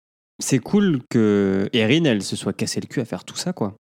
C'est 0.43 0.59
cool 0.59 1.01
que 1.11 1.69
Erin, 1.75 2.05
elle 2.07 2.23
se 2.23 2.35
soit 2.35 2.53
cassé 2.55 2.81
le 2.81 2.87
cul 2.87 3.01
à 3.01 3.05
faire 3.05 3.25
tout 3.25 3.37
ça, 3.37 3.53
quoi. 3.53 3.75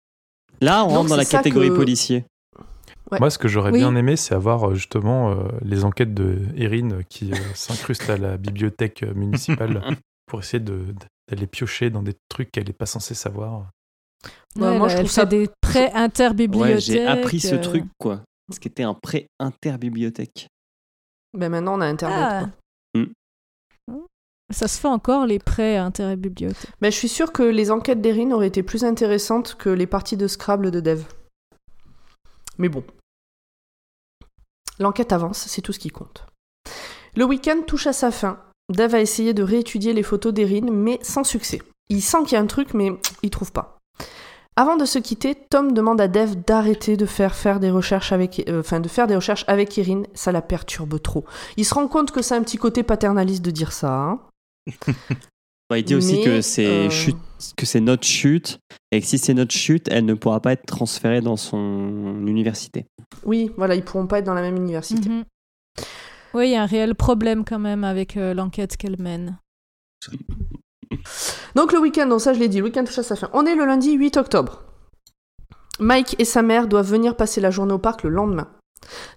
Là, 0.60 0.84
on 0.84 0.88
Donc, 0.88 0.96
rentre 0.98 1.08
dans 1.10 1.16
la 1.16 1.24
catégorie 1.24 1.68
que- 1.70 1.74
policier. 1.76 2.26
Ouais. 3.12 3.18
Moi, 3.18 3.30
ce 3.30 3.38
que 3.38 3.48
j'aurais 3.48 3.72
Oui. 3.72 3.78
bien 3.80 3.94
aimé, 3.96 4.16
c'est 4.16 4.34
avoir 4.34 4.70
euh, 4.70 4.74
justement 4.74 5.30
euh, 5.32 5.48
les 5.62 5.84
enquêtes 5.84 6.14
de 6.14 6.38
Erin 6.56 6.90
euh, 6.92 7.02
qui 7.08 7.32
euh, 7.32 7.36
s'incrustent 7.54 8.08
à 8.10 8.16
la 8.16 8.36
bibliothèque 8.36 9.02
municipale 9.02 9.82
pour 10.26 10.40
essayer 10.40 10.60
de- 10.62 10.94
d'aller 11.28 11.46
piocher 11.46 11.90
dans 11.90 12.02
des 12.02 12.14
trucs 12.28 12.50
qu'elle 12.52 12.66
n'est 12.66 12.72
pas 12.72 12.86
censée 12.86 13.14
savoir. 13.14 13.70
Ouais, 14.56 14.62
Ouais, 14.68 14.78
moi, 14.78 14.86
elle 14.88 14.92
je 14.92 14.96
trouve 14.98 15.10
ça- 15.10 15.24
des 15.26 15.48
prêts 15.60 15.90
interbibliothèques. 15.92 16.74
Ouais, 16.74 16.80
j'ai 16.80 17.06
appris 17.06 17.40
ce 17.40 17.54
euh, 17.56 17.60
truc, 17.60 17.84
quoi. 17.98 18.20
Ce 18.52 18.58
qui 18.60 18.68
était 18.68 18.82
un 18.82 18.94
prêt 18.94 19.26
interbibliothèque. 19.38 20.48
Ben 21.36 21.48
maintenant, 21.48 21.78
on 21.78 21.80
a 21.80 21.86
Internet. 21.86 22.18
Ah. 22.20 22.40
quoi. 22.94 23.02
Mm. 23.02 24.04
Ça 24.52 24.66
se 24.66 24.80
fait 24.80 24.88
encore 24.88 25.26
les 25.26 25.38
prêts 25.38 25.76
interbibliothèques. 25.76 26.70
Ben, 26.80 26.90
je 26.90 26.96
suis 26.96 27.08
sûre 27.08 27.32
que 27.32 27.44
les 27.44 27.70
enquêtes 27.70 28.00
d'Erin 28.00 28.32
auraient 28.32 28.48
été 28.48 28.64
plus 28.64 28.82
intéressantes 28.84 29.54
que 29.56 29.68
les 29.70 29.86
parties 29.86 30.16
de 30.16 30.26
Scrabble 30.26 30.72
de 30.72 30.80
Dev. 30.80 31.04
Mais 32.58 32.68
bon. 32.68 32.82
L'enquête 34.80 35.12
avance, 35.12 35.44
c'est 35.46 35.62
tout 35.62 35.72
ce 35.72 35.78
qui 35.78 35.90
compte. 35.90 36.26
Le 37.14 37.24
week-end 37.24 37.60
touche 37.66 37.86
à 37.86 37.92
sa 37.92 38.10
fin. 38.10 38.38
Dev 38.70 38.94
a 38.94 39.00
essayé 39.00 39.34
de 39.34 39.42
réétudier 39.42 39.92
les 39.92 40.02
photos 40.02 40.32
d'Erin, 40.32 40.70
mais 40.70 40.98
sans 41.02 41.22
succès. 41.24 41.60
Il 41.88 42.00
sent 42.02 42.18
qu'il 42.24 42.32
y 42.32 42.36
a 42.36 42.40
un 42.40 42.46
truc, 42.46 42.72
mais 42.72 42.92
il 43.22 43.30
trouve 43.30 43.52
pas. 43.52 43.78
Avant 44.56 44.76
de 44.76 44.84
se 44.84 44.98
quitter, 44.98 45.34
Tom 45.34 45.72
demande 45.72 46.00
à 46.00 46.08
Dev 46.08 46.34
d'arrêter 46.46 46.96
de 46.96 47.06
faire, 47.06 47.60
des 47.60 47.70
recherches 47.70 48.12
avec, 48.12 48.44
euh, 48.48 48.62
Erin. 49.76 50.02
Ça 50.14 50.32
la 50.32 50.42
perturbe 50.42 51.00
trop. 51.00 51.24
Il 51.56 51.64
se 51.64 51.74
rend 51.74 51.88
compte 51.88 52.10
que 52.10 52.22
c'est 52.22 52.34
un 52.34 52.42
petit 52.42 52.58
côté 52.58 52.82
paternaliste 52.82 53.44
de 53.44 53.50
dire 53.50 53.72
ça. 53.72 53.92
hein. 53.92 54.20
Il 55.78 55.84
dit 55.84 55.94
aussi 55.94 56.18
Mais, 56.18 56.24
que 56.24 56.40
c'est 56.40 56.66
euh, 56.66 56.90
chute, 56.90 57.16
que 57.56 57.66
c'est 57.66 57.80
notre 57.80 58.06
chute, 58.06 58.58
et 58.90 59.00
que 59.00 59.06
si 59.06 59.18
c'est 59.18 59.34
notre 59.34 59.54
chute, 59.54 59.88
elle 59.90 60.04
ne 60.04 60.14
pourra 60.14 60.40
pas 60.40 60.52
être 60.52 60.66
transférée 60.66 61.20
dans 61.20 61.36
son 61.36 62.26
université. 62.26 62.86
Oui, 63.24 63.50
voilà, 63.56 63.74
ils 63.74 63.82
pourront 63.82 64.06
pas 64.06 64.18
être 64.18 64.24
dans 64.24 64.34
la 64.34 64.42
même 64.42 64.56
université. 64.56 65.08
Mhm. 65.08 65.24
Oui, 66.34 66.48
il 66.48 66.52
y 66.52 66.56
a 66.56 66.62
un 66.62 66.66
réel 66.66 66.94
problème 66.94 67.44
quand 67.44 67.58
même 67.58 67.84
avec 67.84 68.16
euh, 68.16 68.34
l'enquête 68.34 68.76
qu'elle 68.76 69.00
mène. 69.00 69.38
Donc 71.54 71.72
le 71.72 71.78
week-end, 71.80 72.06
donc 72.06 72.20
ça 72.20 72.32
je 72.32 72.38
l'ai 72.38 72.48
dit, 72.48 72.58
le 72.58 72.64
week-end 72.64 72.84
touche 72.84 72.98
à 72.98 73.02
sa 73.02 73.16
fin. 73.16 73.30
On 73.32 73.44
est 73.44 73.54
le 73.54 73.64
lundi 73.64 73.92
8 73.92 74.16
octobre. 74.16 74.62
Mike 75.78 76.16
et 76.18 76.24
sa 76.24 76.42
mère 76.42 76.68
doivent 76.68 76.90
venir 76.90 77.16
passer 77.16 77.40
la 77.40 77.50
journée 77.50 77.72
au 77.72 77.78
parc 77.78 78.02
le 78.02 78.10
lendemain. 78.10 78.48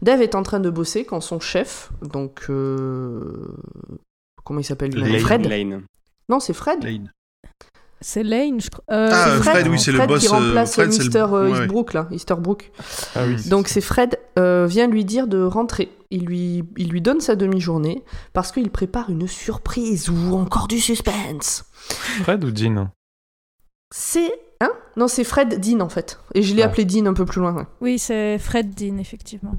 Dave 0.02 0.22
est 0.22 0.36
en 0.36 0.44
train 0.44 0.60
de 0.60 0.70
bosser 0.70 1.06
quand 1.06 1.22
son 1.22 1.40
chef, 1.40 1.92
donc 2.02 2.46
euh, 2.50 3.56
comment 4.44 4.60
il 4.60 4.64
s'appelle. 4.64 4.94
Fred 5.20 5.46
Lane. 5.46 5.84
Non, 6.30 6.40
c'est 6.40 6.54
Fred. 6.54 6.84
Lane. 6.84 7.12
C'est 8.02 8.24
Lane, 8.24 8.60
je 8.60 8.70
crois. 8.70 8.84
Euh, 8.92 9.10
Ah, 9.12 9.30
c'est 9.38 9.50
Fred, 9.50 9.68
oui, 9.70 9.80
c'est 9.80 9.92
le 9.92 9.98
Fred 10.00 10.10
boss, 10.10 10.22
qui 10.22 10.28
euh, 10.28 10.32
remplace 10.38 10.74
Fred, 10.74 10.92
c'est 10.92 10.98
le- 11.00 11.04
Mister 11.06 11.20
euh, 11.20 11.28
ouais, 11.46 11.52
ouais. 11.52 11.60
Eastbrook 11.60 11.94
là, 11.94 12.08
Easterbrook. 12.12 12.72
Ah 13.16 13.22
oui. 13.26 13.48
Donc 13.48 13.70
c'est 13.70 13.80
Fred 13.82 14.20
euh, 14.38 14.66
vient 14.68 14.88
lui 14.88 15.06
dire 15.06 15.28
de 15.28 15.42
rentrer. 15.42 15.90
Il 16.12 16.26
lui, 16.26 16.64
il 16.78 16.90
lui 16.90 17.02
donne 17.02 17.22
sa 17.22 17.36
demi-journée 17.38 18.04
parce 18.34 18.52
qu'il 18.52 18.70
prépare 18.72 19.10
une 19.10 19.28
surprise 19.28 20.10
ou 20.10 20.36
encore 20.36 20.68
du 20.68 20.80
suspense. 20.82 21.64
Fred 22.24 22.44
ou 22.44 22.54
Jean 22.54 22.90
C'est 23.94 24.32
hein? 24.60 24.72
Non, 24.98 25.08
c'est 25.08 25.24
Fred 25.24 25.60
Dean 25.62 25.80
en 25.80 25.90
fait. 25.90 26.20
Et 26.36 26.42
je 26.44 26.54
l'ai 26.56 26.64
Ah. 26.64 26.66
appelé 26.66 26.84
Dean 26.86 27.06
un 27.06 27.14
peu 27.14 27.26
plus 27.26 27.40
loin. 27.40 27.54
ouais. 27.54 27.66
Oui, 27.80 28.00
c'est 28.00 28.38
Fred 28.38 28.74
Dean, 28.76 28.98
effectivement. 28.98 29.56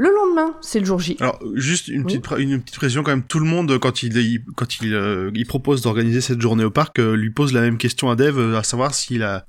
Le 0.00 0.10
lendemain, 0.14 0.54
c'est 0.60 0.78
le 0.78 0.86
jour 0.86 1.00
J. 1.00 1.16
Alors, 1.18 1.40
juste 1.54 1.88
une 1.88 2.04
petite, 2.04 2.24
une 2.38 2.62
petite 2.62 2.76
précision 2.76 3.02
quand 3.02 3.10
même. 3.10 3.24
Tout 3.24 3.40
le 3.40 3.46
monde, 3.46 3.78
quand 3.80 4.04
il, 4.04 4.16
il- 4.16 4.44
quand 4.54 4.80
il, 4.80 4.94
euh, 4.94 5.32
il 5.34 5.44
propose 5.44 5.82
d'organiser 5.82 6.20
cette 6.20 6.40
journée 6.40 6.62
au 6.62 6.70
parc, 6.70 7.00
euh, 7.00 7.16
lui 7.16 7.30
pose 7.30 7.52
la 7.52 7.62
même 7.62 7.78
question 7.78 8.08
à 8.08 8.14
Dev, 8.14 8.38
euh, 8.38 8.56
à 8.56 8.62
savoir 8.62 8.94
si 8.94 9.18
la, 9.18 9.44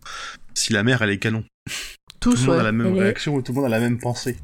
si 0.56 0.74
la 0.74 0.82
mère 0.82 1.04
elle 1.04 1.12
est 1.12 1.20
canon. 1.20 1.44
Tout 2.20 2.32
le 2.32 2.38
monde 2.40 2.50
ouais. 2.50 2.60
a 2.60 2.64
la 2.64 2.72
même 2.72 2.88
Elle 2.88 2.98
est- 2.98 3.02
réaction 3.04 3.36
ou 3.36 3.42
tout 3.44 3.52
le 3.52 3.58
monde 3.58 3.66
a 3.66 3.70
la 3.70 3.80
même 3.80 4.00
pensée. 4.00 4.38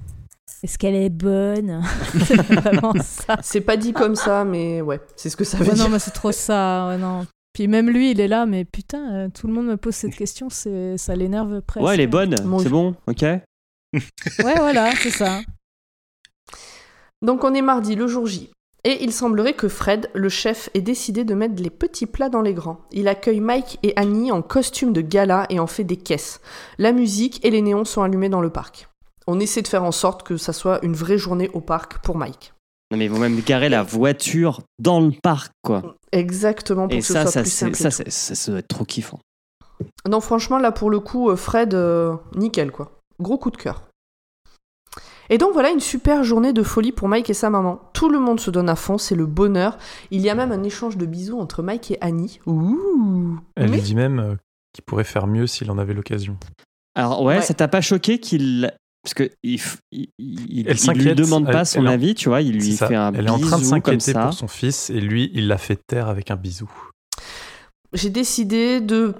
Est-ce 0.62 0.78
qu'elle 0.78 0.94
est 0.96 1.10
bonne 1.10 1.82
C'est 2.26 2.40
vraiment 2.42 2.94
ça. 3.02 3.38
C'est 3.42 3.62
pas 3.62 3.76
dit 3.76 3.92
comme 3.92 4.16
ça, 4.16 4.46
mais 4.46 4.82
ouais, 4.82 5.00
c'est 5.16 5.30
ce 5.32 5.36
que 5.36 5.44
ça 5.44 5.58
veut 5.58 5.66
Ouais, 5.66 5.74
dire. 5.74 5.84
non, 5.86 5.90
mais 5.90 6.00
c'est 6.00 6.12
trop 6.12 6.32
ça. 6.32 6.88
ouais, 6.90 6.98
non. 7.00 7.26
Puis 7.54 7.68
même 7.68 7.90
lui, 7.90 8.12
il 8.12 8.20
est 8.20 8.28
là, 8.28 8.46
mais 8.46 8.64
putain, 8.64 9.12
euh, 9.14 9.30
tout 9.34 9.48
le 9.48 9.54
monde 9.54 9.66
me 9.68 9.78
pose 9.78 9.96
cette 9.96 10.16
question, 10.16 10.50
c'est 10.52 10.98
ça 11.00 11.16
l'énerve 11.16 11.62
presque. 11.62 11.86
Ouais, 11.86 11.96
elle 11.96 12.02
est 12.02 12.08
bonne, 12.08 12.36
Bon, 12.44 12.60
c'est 12.60 12.66
je- 12.66 12.70
bon, 12.70 12.96
ok. 13.08 13.22
Ouais, 13.24 13.42
voilà, 14.58 14.92
c'est 14.96 15.10
ça. 15.10 15.42
Donc 17.22 17.44
on 17.44 17.54
est 17.54 17.62
mardi, 17.62 17.96
le 17.96 18.08
jour 18.08 18.26
J. 18.28 18.52
Et 18.84 19.04
il 19.04 19.12
semblerait 19.12 19.54
que 19.54 19.68
Fred, 19.68 20.12
le 20.14 20.30
chef, 20.30 20.70
ait 20.76 20.82
décidé 20.82 21.24
de 21.24 21.34
mettre 21.34 21.62
les 21.62 21.72
petits 21.72 22.06
plats 22.06 22.30
dans 22.30 22.44
les 22.44 22.54
grands. 22.54 22.82
Il 22.92 23.08
accueille 23.08 23.40
Mike 23.40 23.80
et 23.82 23.94
Annie 23.96 24.32
en 24.32 24.44
costume 24.44 24.94
de 24.94 25.02
gala 25.02 25.48
et 25.50 25.60
en 25.60 25.66
fait 25.66 25.84
des 25.84 25.98
caisses. 25.98 26.40
La 26.78 26.92
musique 26.92 27.44
et 27.44 27.50
les 27.50 27.64
néons 27.64 27.86
sont 27.86 28.04
allumés 28.04 28.30
dans 28.30 28.42
le 28.42 28.52
parc. 28.52 28.88
On 29.26 29.40
essaie 29.40 29.64
de 29.64 29.68
faire 29.68 29.84
en 29.84 29.92
sorte 29.92 30.22
que 30.22 30.38
ça 30.38 30.54
soit 30.54 30.86
une 30.86 30.94
vraie 30.94 31.18
journée 31.18 31.50
au 31.56 31.62
parc 31.62 31.98
pour 32.04 32.16
Mike. 32.16 32.54
Non, 32.92 33.00
mais 33.00 33.06
ils 33.06 33.12
vont 33.12 33.18
même 33.18 33.42
garer 33.42 33.70
la 33.70 33.82
voiture 33.82 34.62
dans 34.78 35.00
le 35.02 35.12
parc, 35.24 35.52
quoi. 35.64 35.96
Exactement 36.12 36.88
pour 36.88 36.96
Et 36.96 37.00
que 37.00 37.06
ce 37.06 37.14
ça, 37.14 37.24
soit 37.24 37.32
ça, 37.32 37.42
plus 37.42 37.50
simple. 37.50 37.72
et 37.72 37.76
ça, 37.76 37.90
ça, 37.90 38.36
ça 38.36 38.52
doit 38.52 38.60
être 38.60 38.68
trop 38.68 38.86
kiffant. 38.86 39.20
Non, 40.08 40.20
franchement, 40.22 40.60
là, 40.60 40.72
pour 40.72 40.92
le 40.92 41.00
coup, 41.00 41.32
euh, 41.32 41.36
Fred, 41.36 41.74
euh, 41.74 42.16
nickel, 42.36 42.70
quoi. 42.72 42.92
Gros 43.20 43.40
coup 43.40 43.50
de 43.50 43.58
cœur. 43.58 43.82
Et 45.30 45.38
donc, 45.38 45.54
voilà 45.54 45.70
une 45.72 45.80
super 45.80 46.24
journée 46.24 46.54
de 46.54 46.62
folie 46.64 46.92
pour 46.92 47.08
Mike 47.08 47.30
et 47.30 47.34
sa 47.34 47.50
maman. 47.50 47.82
Tout 47.94 48.10
le 48.10 48.20
monde 48.20 48.40
se 48.40 48.52
donne 48.52 48.70
à 48.70 48.76
fond, 48.76 48.98
c'est 48.98 49.16
le 49.16 49.26
bonheur. 49.26 49.78
Il 50.12 50.22
y 50.22 50.30
a 50.30 50.36
même 50.36 50.52
un 50.52 50.64
échange 50.64 50.98
de 50.98 51.06
bisous 51.06 51.40
entre 51.40 51.64
Mike 51.64 51.92
et 51.92 51.98
Annie. 52.02 52.40
Ouh 52.46 53.38
Elle 53.56 53.70
Mais- 53.70 53.78
lui 53.78 53.82
dit 53.84 53.96
même 53.96 54.20
euh, 54.20 54.36
qu'il 54.74 54.84
pourrait 54.84 55.04
faire 55.04 55.28
mieux 55.28 55.48
s'il 55.48 55.72
en 55.72 55.78
avait 55.78 55.94
l'occasion. 55.94 56.38
Alors, 56.96 57.24
ouais, 57.24 57.38
Ouais. 57.38 57.42
ça 57.42 57.54
t'a 57.54 57.68
pas 57.68 57.82
choqué 57.82 58.20
qu'il. 58.20 58.72
Parce 59.04 59.14
que 59.14 59.30
il, 59.44 59.58
f- 59.60 59.78
il, 59.92 60.08
il- 60.18 60.68
Elle 60.68 60.78
il 60.96 61.04
lui 61.04 61.14
demande 61.16 61.46
pas 61.46 61.60
elle- 61.60 61.66
son 61.68 61.82
elle 61.82 61.88
avis, 61.90 62.16
tu 62.16 62.30
vois, 62.30 62.42
il 62.42 62.54
lui 62.54 62.72
C'est 62.72 62.78
ça. 62.78 62.88
fait 62.88 62.96
un 62.96 63.14
Elle 63.14 63.28
est 63.28 63.30
en 63.30 63.38
train 63.40 63.60
de 63.60 63.64
s'inquiéter 63.64 64.14
pour 64.14 64.34
son 64.34 64.48
fils 64.48 64.90
et 64.90 65.00
lui, 65.00 65.30
il 65.36 65.48
l'a 65.48 65.58
fait 65.60 65.78
taire 65.88 66.08
avec 66.08 66.32
un 66.32 66.36
bisou. 66.36 66.72
J'ai 67.94 68.10
décidé 68.10 68.82
de 68.82 69.14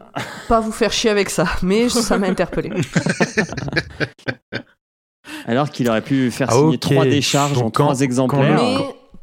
pas 0.50 0.60
vous 0.60 0.72
faire 0.72 0.92
chier 0.92 1.10
avec 1.12 1.30
ça, 1.30 1.46
mais 1.62 1.88
ça 1.90 2.18
m'a 2.18 2.28
interpellé. 2.30 2.72
Alors 5.46 5.70
qu'il 5.70 5.90
aurait 5.90 6.02
pu 6.02 6.32
faire 6.32 6.50
Ah, 6.52 6.56
signer 6.56 6.78
trois 6.78 7.06
décharges 7.06 7.54
Donc 7.54 7.64
en 7.66 7.70
quand- 7.72 7.84
trois 7.86 8.02
exemplaires. 8.02 8.60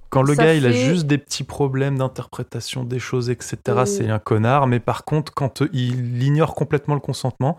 quand 0.09 0.23
le 0.23 0.35
Ça 0.35 0.45
gars, 0.45 0.55
il 0.55 0.67
a 0.67 0.73
juste 0.73 1.07
des 1.07 1.19
petits 1.19 1.43
problèmes 1.43 1.99
d'interprétation 1.99 2.85
des 2.85 2.99
choses, 2.99 3.31
etc., 3.31 3.57
Oh. 3.71 3.85
c'est 3.87 4.09
un 4.11 4.19
connard. 4.19 4.67
Mais 4.67 4.79
par 4.79 5.05
contre, 5.05 5.33
quand 5.35 5.63
euh, 5.63 5.69
il 5.73 6.23
ignore 6.23 6.55
complètement 6.55 6.95
le 6.95 7.01
consentement, 7.01 7.59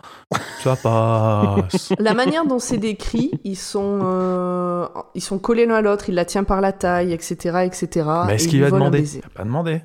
ça 0.62 0.76
passe. 0.76 1.92
la 1.98 2.14
manière 2.14 2.46
dont 2.46 2.58
c'est 2.58 2.78
décrit, 2.78 3.32
ils 3.44 3.56
sont, 3.56 4.00
euh, 4.04 4.86
ils 5.14 5.20
sont 5.22 5.38
collés 5.38 5.66
l'un 5.66 5.74
à 5.74 5.80
l'autre, 5.82 6.08
il 6.08 6.14
la 6.14 6.24
tient 6.24 6.44
par 6.44 6.60
la 6.60 6.72
taille, 6.72 7.12
etc. 7.12 7.64
etc. 7.66 8.08
mais 8.26 8.36
est-ce 8.36 8.46
et 8.46 8.50
qu'il 8.50 8.60
va 8.62 8.70
demander 8.70 8.98
baiser. 9.00 9.18
Il 9.18 9.22
va 9.24 9.28
pas 9.34 9.44
demander. 9.44 9.82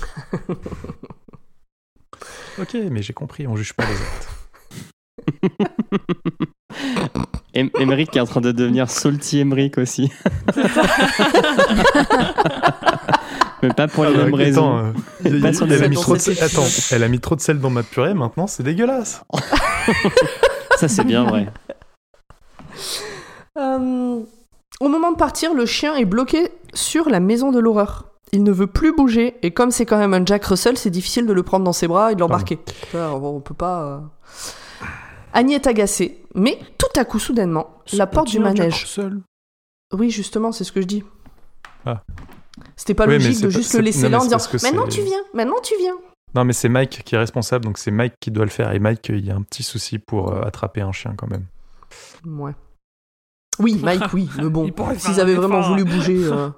ok, 2.58 2.76
mais 2.90 3.02
j'ai 3.02 3.12
compris, 3.12 3.46
on 3.46 3.56
juge 3.56 3.72
pas 3.72 3.84
les 3.86 3.94
actes. 3.94 4.28
Em- 7.54 7.70
Emmerich 7.78 8.14
est 8.16 8.20
en 8.20 8.26
train 8.26 8.40
de 8.40 8.52
devenir 8.52 8.88
Salty 8.88 9.40
Emmerich 9.40 9.76
aussi. 9.78 10.10
Mais 13.62 13.68
pas 13.74 13.88
pour 13.88 14.04
les 14.04 14.10
Ah 14.14 14.16
bah, 14.16 14.24
mêmes 14.24 14.34
attends, 14.34 14.36
raisons. 14.36 14.92
euh, 15.26 15.40
Pas 15.42 15.52
sur 15.52 15.64
elle, 15.66 15.72
les 15.72 15.82
a 15.82 15.88
mis 15.88 15.96
trop 15.96 16.14
de 16.14 16.18
sel- 16.20 16.42
attends, 16.42 16.62
épisode. 16.62 16.96
elle 16.96 17.02
a 17.02 17.08
mis 17.08 17.20
trop 17.20 17.36
de 17.36 17.40
sel 17.42 17.58
dans 17.60 17.68
ma 17.70 17.82
purée, 17.82 18.14
maintenant 18.14 18.46
c'est 18.46 18.62
dégueulasse. 18.62 19.22
Ça, 20.78 20.88
c'est 20.88 21.04
bien 21.04 21.24
vrai. 21.24 21.48
Euh, 23.58 24.20
au 24.80 24.88
moment 24.88 25.12
de 25.12 25.16
partir, 25.16 25.52
le 25.52 25.66
chien 25.66 25.94
est 25.96 26.06
bloqué 26.06 26.48
sur 26.72 27.10
la 27.10 27.20
maison 27.20 27.52
de 27.52 27.58
l'horreur. 27.58 28.06
Il 28.32 28.44
ne 28.44 28.52
veut 28.52 28.66
plus 28.68 28.94
bouger, 28.96 29.34
et 29.42 29.50
comme 29.50 29.70
c'est 29.72 29.84
quand 29.84 29.98
même 29.98 30.14
un 30.14 30.24
Jack 30.24 30.44
Russell, 30.46 30.78
c'est 30.78 30.88
difficile 30.88 31.26
de 31.26 31.32
le 31.34 31.42
prendre 31.42 31.64
dans 31.64 31.72
ses 31.74 31.86
bras 31.88 32.12
et 32.12 32.14
de 32.14 32.20
l'embarquer. 32.20 32.58
On 32.94 33.40
peut 33.40 33.52
pas. 33.54 33.82
euh. 33.82 33.98
Annie 35.32 35.54
est 35.54 35.66
agacée, 35.66 36.22
mais 36.34 36.58
tout 36.78 37.00
à 37.00 37.04
coup, 37.04 37.18
soudainement, 37.18 37.78
la 37.92 38.06
porte 38.06 38.28
du 38.28 38.38
manège. 38.40 38.86
Seul. 38.86 39.20
Oui, 39.92 40.10
justement, 40.10 40.52
c'est 40.52 40.64
ce 40.64 40.72
que 40.72 40.80
je 40.80 40.86
dis. 40.86 41.04
Ah. 41.86 42.02
C'était 42.76 42.94
pas 42.94 43.06
Oui, 43.06 43.14
logique 43.14 43.40
de 43.40 43.46
pas- 43.46 43.50
juste 43.50 43.74
le 43.74 43.80
laisser 43.80 44.08
là 44.08 44.18
en 44.20 44.22
disant 44.24 44.38
Maintenant 44.62 44.86
tu 44.86 45.02
viens, 45.02 45.20
maintenant 45.34 45.60
tu 45.62 45.74
viens. 45.78 45.94
Non, 46.34 46.44
mais 46.44 46.52
c'est 46.52 46.68
Mike 46.68 47.02
qui 47.04 47.14
est 47.14 47.18
responsable, 47.18 47.64
donc 47.64 47.78
c'est 47.78 47.90
Mike 47.90 48.14
qui 48.20 48.30
doit 48.30 48.44
le 48.44 48.50
faire. 48.50 48.72
Et 48.72 48.78
Mike, 48.78 49.08
il 49.08 49.24
y 49.24 49.30
a 49.30 49.34
un 49.34 49.42
petit 49.42 49.62
souci 49.62 49.98
pour 49.98 50.32
euh, 50.32 50.42
attraper 50.42 50.80
un 50.80 50.92
chien 50.92 51.14
quand 51.16 51.26
même. 51.28 51.46
Ouais. 52.24 52.52
Oui, 53.58 53.78
Mike, 53.82 54.12
oui, 54.14 54.28
mais 54.38 54.48
bon, 54.48 54.70
s'ils 54.96 55.20
avaient 55.20 55.34
vraiment 55.34 55.60
voulu 55.60 55.84
bouger. 55.84 56.18
euh, 56.24 56.50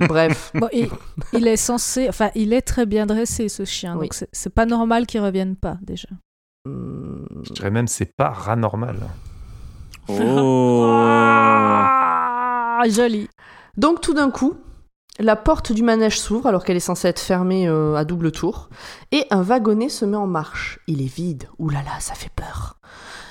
Bref. 0.08 0.52
Bon, 0.54 0.68
il, 0.72 0.88
il 1.34 1.46
est 1.46 1.56
censé, 1.58 2.08
enfin, 2.08 2.30
il 2.34 2.52
est 2.54 2.62
très 2.62 2.86
bien 2.86 3.04
dressé 3.06 3.48
ce 3.48 3.64
chien, 3.64 3.94
Oui. 3.96 4.06
donc 4.06 4.14
c'est- 4.14 4.28
c'est 4.32 4.54
pas 4.54 4.66
normal 4.66 5.06
qu'il 5.06 5.20
revienne 5.20 5.54
pas 5.56 5.76
déjà. 5.82 6.08
Je 6.66 7.52
dirais 7.52 7.70
même 7.70 7.88
c'est 7.88 8.14
pas 8.16 8.30
ranormal. 8.30 8.96
Oh 10.08 10.84
Ah, 10.88 12.82
joli. 12.88 13.28
Donc 13.76 14.00
tout 14.00 14.14
d'un 14.14 14.30
coup, 14.30 14.54
la 15.18 15.36
porte 15.36 15.72
du 15.72 15.82
manège 15.82 16.18
s'ouvre 16.18 16.46
alors 16.46 16.64
qu'elle 16.64 16.76
est 16.76 16.80
censée 16.80 17.08
être 17.08 17.20
fermée 17.20 17.68
euh, 17.68 17.94
à 17.96 18.04
double 18.04 18.32
tour, 18.32 18.68
et 19.12 19.26
un 19.30 19.42
wagonnet 19.42 19.88
se 19.88 20.04
met 20.04 20.16
en 20.16 20.26
marche. 20.26 20.78
Il 20.86 21.02
est 21.02 21.14
vide. 21.14 21.48
Ouh 21.58 21.68
là 21.68 21.82
là, 21.82 22.00
ça 22.00 22.14
fait 22.14 22.32
peur. 22.34 22.78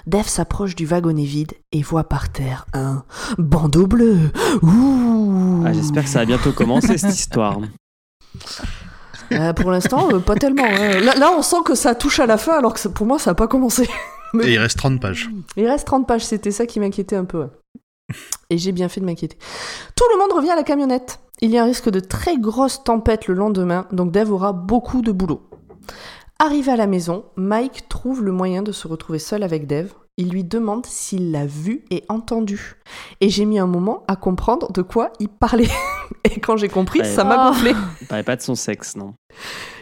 Dev 0.06 0.24
s'approche 0.26 0.76
du 0.76 0.86
wagonnet 0.86 1.24
vide 1.24 1.54
et 1.72 1.82
voit 1.82 2.04
par 2.04 2.30
terre 2.30 2.66
un 2.74 3.04
bandeau 3.38 3.88
bleu. 3.88 4.32
Ouh. 4.62 5.64
Ah, 5.66 5.74
J'espère 5.74 6.04
que 6.04 6.10
ça 6.10 6.20
va 6.20 6.26
bientôt 6.26 6.52
commencer 6.52 6.98
cette 6.98 7.16
histoire. 7.18 7.58
Euh, 9.34 9.54
pour 9.54 9.72
l'instant, 9.72 10.08
euh, 10.14 10.20
pas 10.20 10.36
tellement. 10.36 10.64
hein. 10.66 11.00
Là, 11.02 11.16
là, 11.16 11.32
on 11.38 11.42
sent 11.42 11.58
que 11.66 11.76
ça 11.76 11.96
touche 11.96 12.20
à 12.20 12.26
la 12.26 12.38
fin 12.38 12.54
alors 12.58 12.74
que 12.74 12.80
ça- 12.80 12.90
pour 12.90 13.06
moi, 13.08 13.20
ça 13.20 13.32
n'a 13.32 13.36
pas 13.36 13.48
commencé. 13.48 13.88
Mais- 14.34 14.46
Et 14.50 14.54
il 14.54 14.58
reste 14.60 14.78
30 14.78 15.00
pages. 15.02 15.30
Il 15.58 15.68
reste 15.68 15.86
30 15.88 16.08
pages, 16.08 16.26
c'était 16.26 16.52
ça 16.52 16.66
qui 16.66 16.80
m'inquiétait 16.80 17.16
un 17.16 17.26
peu. 17.26 17.40
ouais. 17.42 17.48
Et 18.50 18.58
j'ai 18.58 18.72
bien 18.72 18.90
fait 18.90 19.00
de 19.02 19.06
m'inquiéter. 19.06 19.38
Tout 19.96 20.04
le 20.14 20.20
monde 20.20 20.32
revient 20.34 20.52
à 20.52 20.56
la 20.56 20.64
camionnette. 20.64 21.20
Il 21.42 21.50
y 21.50 21.58
a 21.58 21.64
un 21.64 21.66
risque 21.66 21.90
de 21.90 22.00
très 22.00 22.38
grosse 22.38 22.84
tempête 22.84 23.28
le 23.28 23.34
lendemain, 23.34 23.88
donc 23.92 24.12
Dave 24.12 24.32
aura 24.32 24.54
beaucoup 24.54 25.02
de 25.02 25.12
boulot. 25.12 25.42
Arrivé 26.40 26.72
à 26.72 26.76
la 26.76 26.88
maison, 26.88 27.26
Mike 27.38 27.88
trouve 27.90 28.24
le 28.24 28.32
moyen 28.32 28.62
de 28.62 28.72
se 28.72 28.88
retrouver 28.88 29.20
seul 29.20 29.44
avec 29.44 29.66
Dave. 29.68 29.94
Il 30.18 30.30
lui 30.30 30.44
demande 30.44 30.86
s'il 30.86 31.32
l'a 31.32 31.46
vu 31.48 31.86
et 31.90 32.04
entendu. 32.08 32.76
Et 33.20 33.30
j'ai 33.30 33.46
mis 33.46 33.58
un 33.58 33.66
moment 33.66 34.04
à 34.08 34.16
comprendre 34.16 34.72
de 34.72 34.84
quoi 34.84 35.12
il 35.20 35.28
parlait. 35.28 35.68
Et 36.24 36.40
quand 36.40 36.56
j'ai 36.56 36.70
compris, 36.70 37.04
ça 37.04 37.24
m'a 37.24 37.48
Oh. 37.48 37.50
gonflé. 37.52 37.74
Il 38.02 38.08
parlait 38.08 38.24
pas 38.24 38.36
de 38.36 38.42
son 38.42 38.54
sexe, 38.54 38.96
non. 38.96 39.16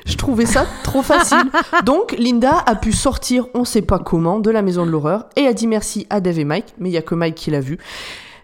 Je 0.06 0.16
trouvais 0.16 0.45
ça 0.45 0.66
trop 0.84 1.02
facile. 1.02 1.52
Donc 1.86 2.14
Linda 2.18 2.64
a 2.66 2.76
pu 2.76 2.94
sortir, 2.94 3.45
on 3.53 3.66
sait 3.66 3.82
pas 3.82 3.99
comment, 3.99 4.40
de 4.40 4.49
la 4.49 4.62
maison 4.62 4.86
de 4.86 4.91
l'horreur 4.91 5.28
et 5.36 5.45
a 5.48 5.53
dit 5.53 5.68
merci 5.68 6.08
à 6.10 6.22
Dave 6.22 6.40
et 6.40 6.45
Mike, 6.45 6.76
mais 6.80 6.90
il 6.90 6.94
y 6.94 6.98
a 6.98 7.02
que 7.02 7.14
Mike 7.14 7.36
qui 7.36 7.52
l'a 7.52 7.60
vu. 7.60 7.78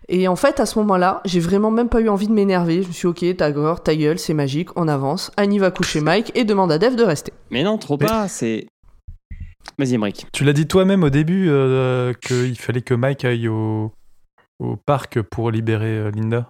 Et 0.09 0.27
en 0.27 0.35
fait, 0.35 0.59
à 0.59 0.65
ce 0.65 0.77
moment-là, 0.79 1.21
j'ai 1.25 1.39
vraiment 1.39 1.71
même 1.71 1.89
pas 1.89 1.99
eu 2.01 2.09
envie 2.09 2.27
de 2.27 2.33
m'énerver. 2.33 2.81
Je 2.83 2.87
me 2.89 2.93
suis 2.93 3.11
dit, 3.13 3.29
ok, 3.31 3.37
ta 3.37 3.51
gueule, 3.51 3.75
ta 3.81 3.95
gueule, 3.95 4.19
c'est 4.19 4.33
magique, 4.33 4.69
on 4.77 4.87
avance. 4.89 5.31
Annie 5.37 5.59
va 5.59 5.71
coucher 5.71 5.99
Mike 6.01 6.31
et 6.35 6.43
demande 6.43 6.71
à 6.71 6.77
Dave 6.77 6.95
de 6.95 7.03
rester. 7.03 7.31
Mais 7.49 7.63
non, 7.63 7.77
trop 7.77 7.97
pas, 7.97 8.27
c'est... 8.27 8.67
Vas-y, 9.77 9.95
Emmerich. 9.95 10.25
Tu 10.33 10.43
l'as 10.43 10.53
dit 10.53 10.67
toi-même 10.67 11.03
au 11.03 11.09
début 11.09 11.47
euh, 11.49 12.13
qu'il 12.13 12.57
fallait 12.57 12.81
que 12.81 12.93
Mike 12.93 13.25
aille 13.25 13.47
au, 13.47 13.91
au 14.59 14.75
parc 14.75 15.21
pour 15.21 15.51
libérer 15.51 15.97
euh, 15.97 16.11
Linda. 16.11 16.47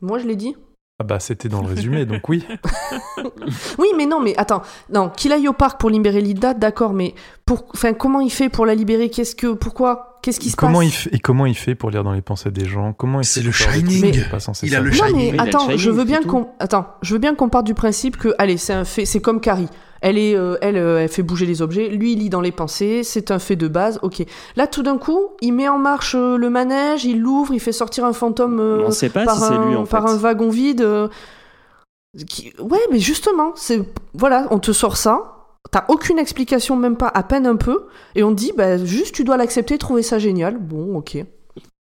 Moi, 0.00 0.18
je 0.18 0.26
l'ai 0.26 0.36
dit. 0.36 0.56
Ah 0.98 1.04
bah 1.04 1.18
c'était 1.20 1.48
dans 1.48 1.62
le 1.62 1.68
résumé, 1.68 2.04
donc 2.06 2.28
oui. 2.28 2.44
Oui, 3.78 3.88
mais 3.96 4.06
non, 4.06 4.20
mais 4.20 4.34
attends, 4.36 4.62
non, 4.92 5.08
qu'il 5.08 5.32
aille 5.32 5.48
au 5.48 5.52
parc 5.52 5.80
pour 5.80 5.90
libérer 5.90 6.20
Linda, 6.20 6.54
d'accord, 6.54 6.92
mais 6.92 7.14
pour, 7.46 7.64
enfin, 7.74 7.92
comment 7.92 8.20
il 8.20 8.30
fait 8.30 8.48
pour 8.48 8.66
la 8.66 8.74
libérer? 8.74 9.08
Qu'est-ce 9.10 9.34
que, 9.34 9.52
pourquoi? 9.54 10.18
Qu'est-ce 10.22 10.38
qui 10.38 10.50
se 10.50 10.56
comment 10.56 10.78
passe? 10.80 10.88
il 10.88 10.92
fait, 10.92 11.14
et 11.16 11.18
comment 11.18 11.46
il 11.46 11.56
fait 11.56 11.74
pour 11.74 11.90
lire 11.90 12.04
dans 12.04 12.12
les 12.12 12.22
pensées 12.22 12.50
des 12.52 12.66
gens? 12.66 12.92
Comment 12.92 13.20
il 13.20 13.24
C'est 13.24 13.42
le 13.42 13.50
Shining. 13.50 14.28
pas 14.30 14.38
censé 14.38 14.66
Il 14.66 14.76
a 14.76 14.80
le 14.80 14.90
Non 14.90 14.96
Shining. 15.06 15.32
mais 15.32 15.40
attends, 15.40 15.60
Shining, 15.60 15.78
je 15.78 15.90
veux 15.90 16.04
bien 16.04 16.22
qu'on 16.22 16.48
attends, 16.60 16.86
je 17.02 17.14
veux 17.14 17.18
bien 17.18 17.34
qu'on 17.34 17.48
parte 17.48 17.66
du 17.66 17.74
principe 17.74 18.16
que 18.16 18.32
allez, 18.38 18.56
c'est 18.56 18.72
un 18.72 18.84
fait, 18.84 19.04
c'est 19.04 19.20
comme 19.20 19.40
Carrie. 19.40 19.68
Elle 20.02 20.18
est 20.18 20.36
euh, 20.36 20.56
elle, 20.60 20.76
euh, 20.76 20.98
elle 21.02 21.08
fait 21.08 21.22
bouger 21.22 21.46
les 21.46 21.62
objets, 21.62 21.88
lui 21.88 22.12
il 22.12 22.18
lit 22.18 22.28
dans 22.28 22.40
les 22.40 22.52
pensées, 22.52 23.02
c'est 23.04 23.30
un 23.30 23.38
fait 23.38 23.56
de 23.56 23.68
base. 23.68 23.98
OK. 24.02 24.22
Là 24.56 24.66
tout 24.66 24.82
d'un 24.82 24.98
coup, 24.98 25.28
il 25.40 25.52
met 25.52 25.68
en 25.68 25.78
marche 25.78 26.14
euh, 26.14 26.36
le 26.36 26.50
manège, 26.50 27.04
il 27.04 27.20
l'ouvre, 27.20 27.54
il 27.54 27.60
fait 27.60 27.72
sortir 27.72 28.04
un 28.04 28.12
fantôme 28.12 28.60
on 28.60 28.90
sait 28.90 29.08
pas 29.08 29.24
par, 29.24 29.38
si 29.38 29.52
un, 29.52 29.66
lui, 29.68 29.76
en 29.76 29.84
fait. 29.86 29.90
par 29.90 30.06
un 30.06 30.16
wagon 30.16 30.50
vide 30.50 30.86
qui- 32.26 32.52
Ouais, 32.58 32.80
mais 32.90 32.98
justement, 32.98 33.52
c'est 33.56 33.80
voilà, 34.14 34.46
on 34.50 34.58
te 34.58 34.72
sort 34.72 34.96
ça. 34.96 35.28
T'as 35.70 35.84
aucune 35.88 36.18
explication, 36.18 36.76
même 36.76 36.96
pas, 36.96 37.08
à 37.14 37.22
peine 37.22 37.46
un 37.46 37.56
peu, 37.56 37.86
et 38.16 38.24
on 38.24 38.30
te 38.30 38.34
dit, 38.40 38.52
bah, 38.56 38.84
juste 38.84 39.14
tu 39.14 39.22
dois 39.24 39.36
l'accepter, 39.36 39.78
trouver 39.78 40.02
ça 40.02 40.18
génial. 40.18 40.58
Bon, 40.58 40.96
ok. 40.96 41.18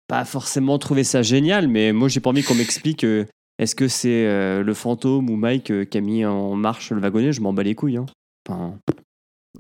Pas 0.06 0.24
forcément 0.26 0.78
trouvé 0.78 1.04
ça 1.04 1.22
génial, 1.22 1.66
mais 1.68 1.92
moi, 1.92 2.08
j'ai 2.08 2.20
pas 2.20 2.30
envie 2.30 2.42
qu'on 2.44 2.54
m'explique... 2.54 3.02
euh, 3.04 3.24
Est-ce 3.62 3.74
que 3.76 3.86
c'est 3.86 4.26
euh, 4.26 4.62
le 4.64 4.74
fantôme 4.74 5.30
ou 5.30 5.36
Mike 5.36 5.70
euh, 5.70 5.84
qui 5.84 5.96
a 5.96 6.00
mis 6.00 6.24
en 6.26 6.54
marche 6.56 6.90
le 6.90 7.00
wagonnet? 7.00 7.32
Je 7.32 7.40
m'en 7.40 7.52
bats 7.52 7.62
les 7.62 7.74
couilles. 7.76 7.96
Hein. 7.96 8.06
Enfin, 8.48 8.74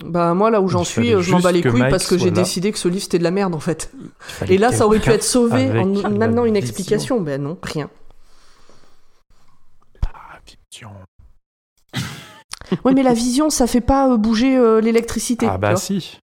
Bah 0.04 0.34
moi 0.34 0.50
là 0.50 0.60
où 0.60 0.66
j'en 0.68 0.82
suis, 0.84 1.14
euh, 1.14 1.20
je 1.22 1.30
m'en 1.30 1.38
bats 1.40 1.52
les 1.52 1.62
couilles 1.62 1.78
Mike 1.80 1.90
parce 1.90 2.06
que 2.08 2.18
j'ai 2.18 2.30
décidé 2.32 2.72
que 2.72 2.78
ce 2.78 2.88
livre 2.88 3.02
c'était 3.02 3.18
de 3.18 3.22
la 3.24 3.30
merde 3.30 3.54
en 3.54 3.60
fait. 3.60 3.92
Et 4.48 4.58
là 4.58 4.72
ça 4.72 4.86
aurait 4.86 4.98
pu 4.98 5.10
être 5.10 5.22
sauvé 5.22 5.70
en 5.78 5.86
la 6.02 6.08
maintenant 6.10 6.44
une 6.44 6.56
explication. 6.56 7.20
Ben 7.20 7.40
non, 7.40 7.56
rien. 7.62 7.88
Ah, 10.04 10.38
vision. 10.70 10.90
Ouais 12.84 12.94
mais 12.94 13.02
la 13.02 13.12
vision 13.14 13.50
ça 13.50 13.66
fait 13.66 13.80
pas 13.82 14.16
bouger 14.16 14.56
euh, 14.56 14.80
l'électricité. 14.80 15.46
Ah 15.48 15.58
bah 15.58 15.76
si. 15.76 16.18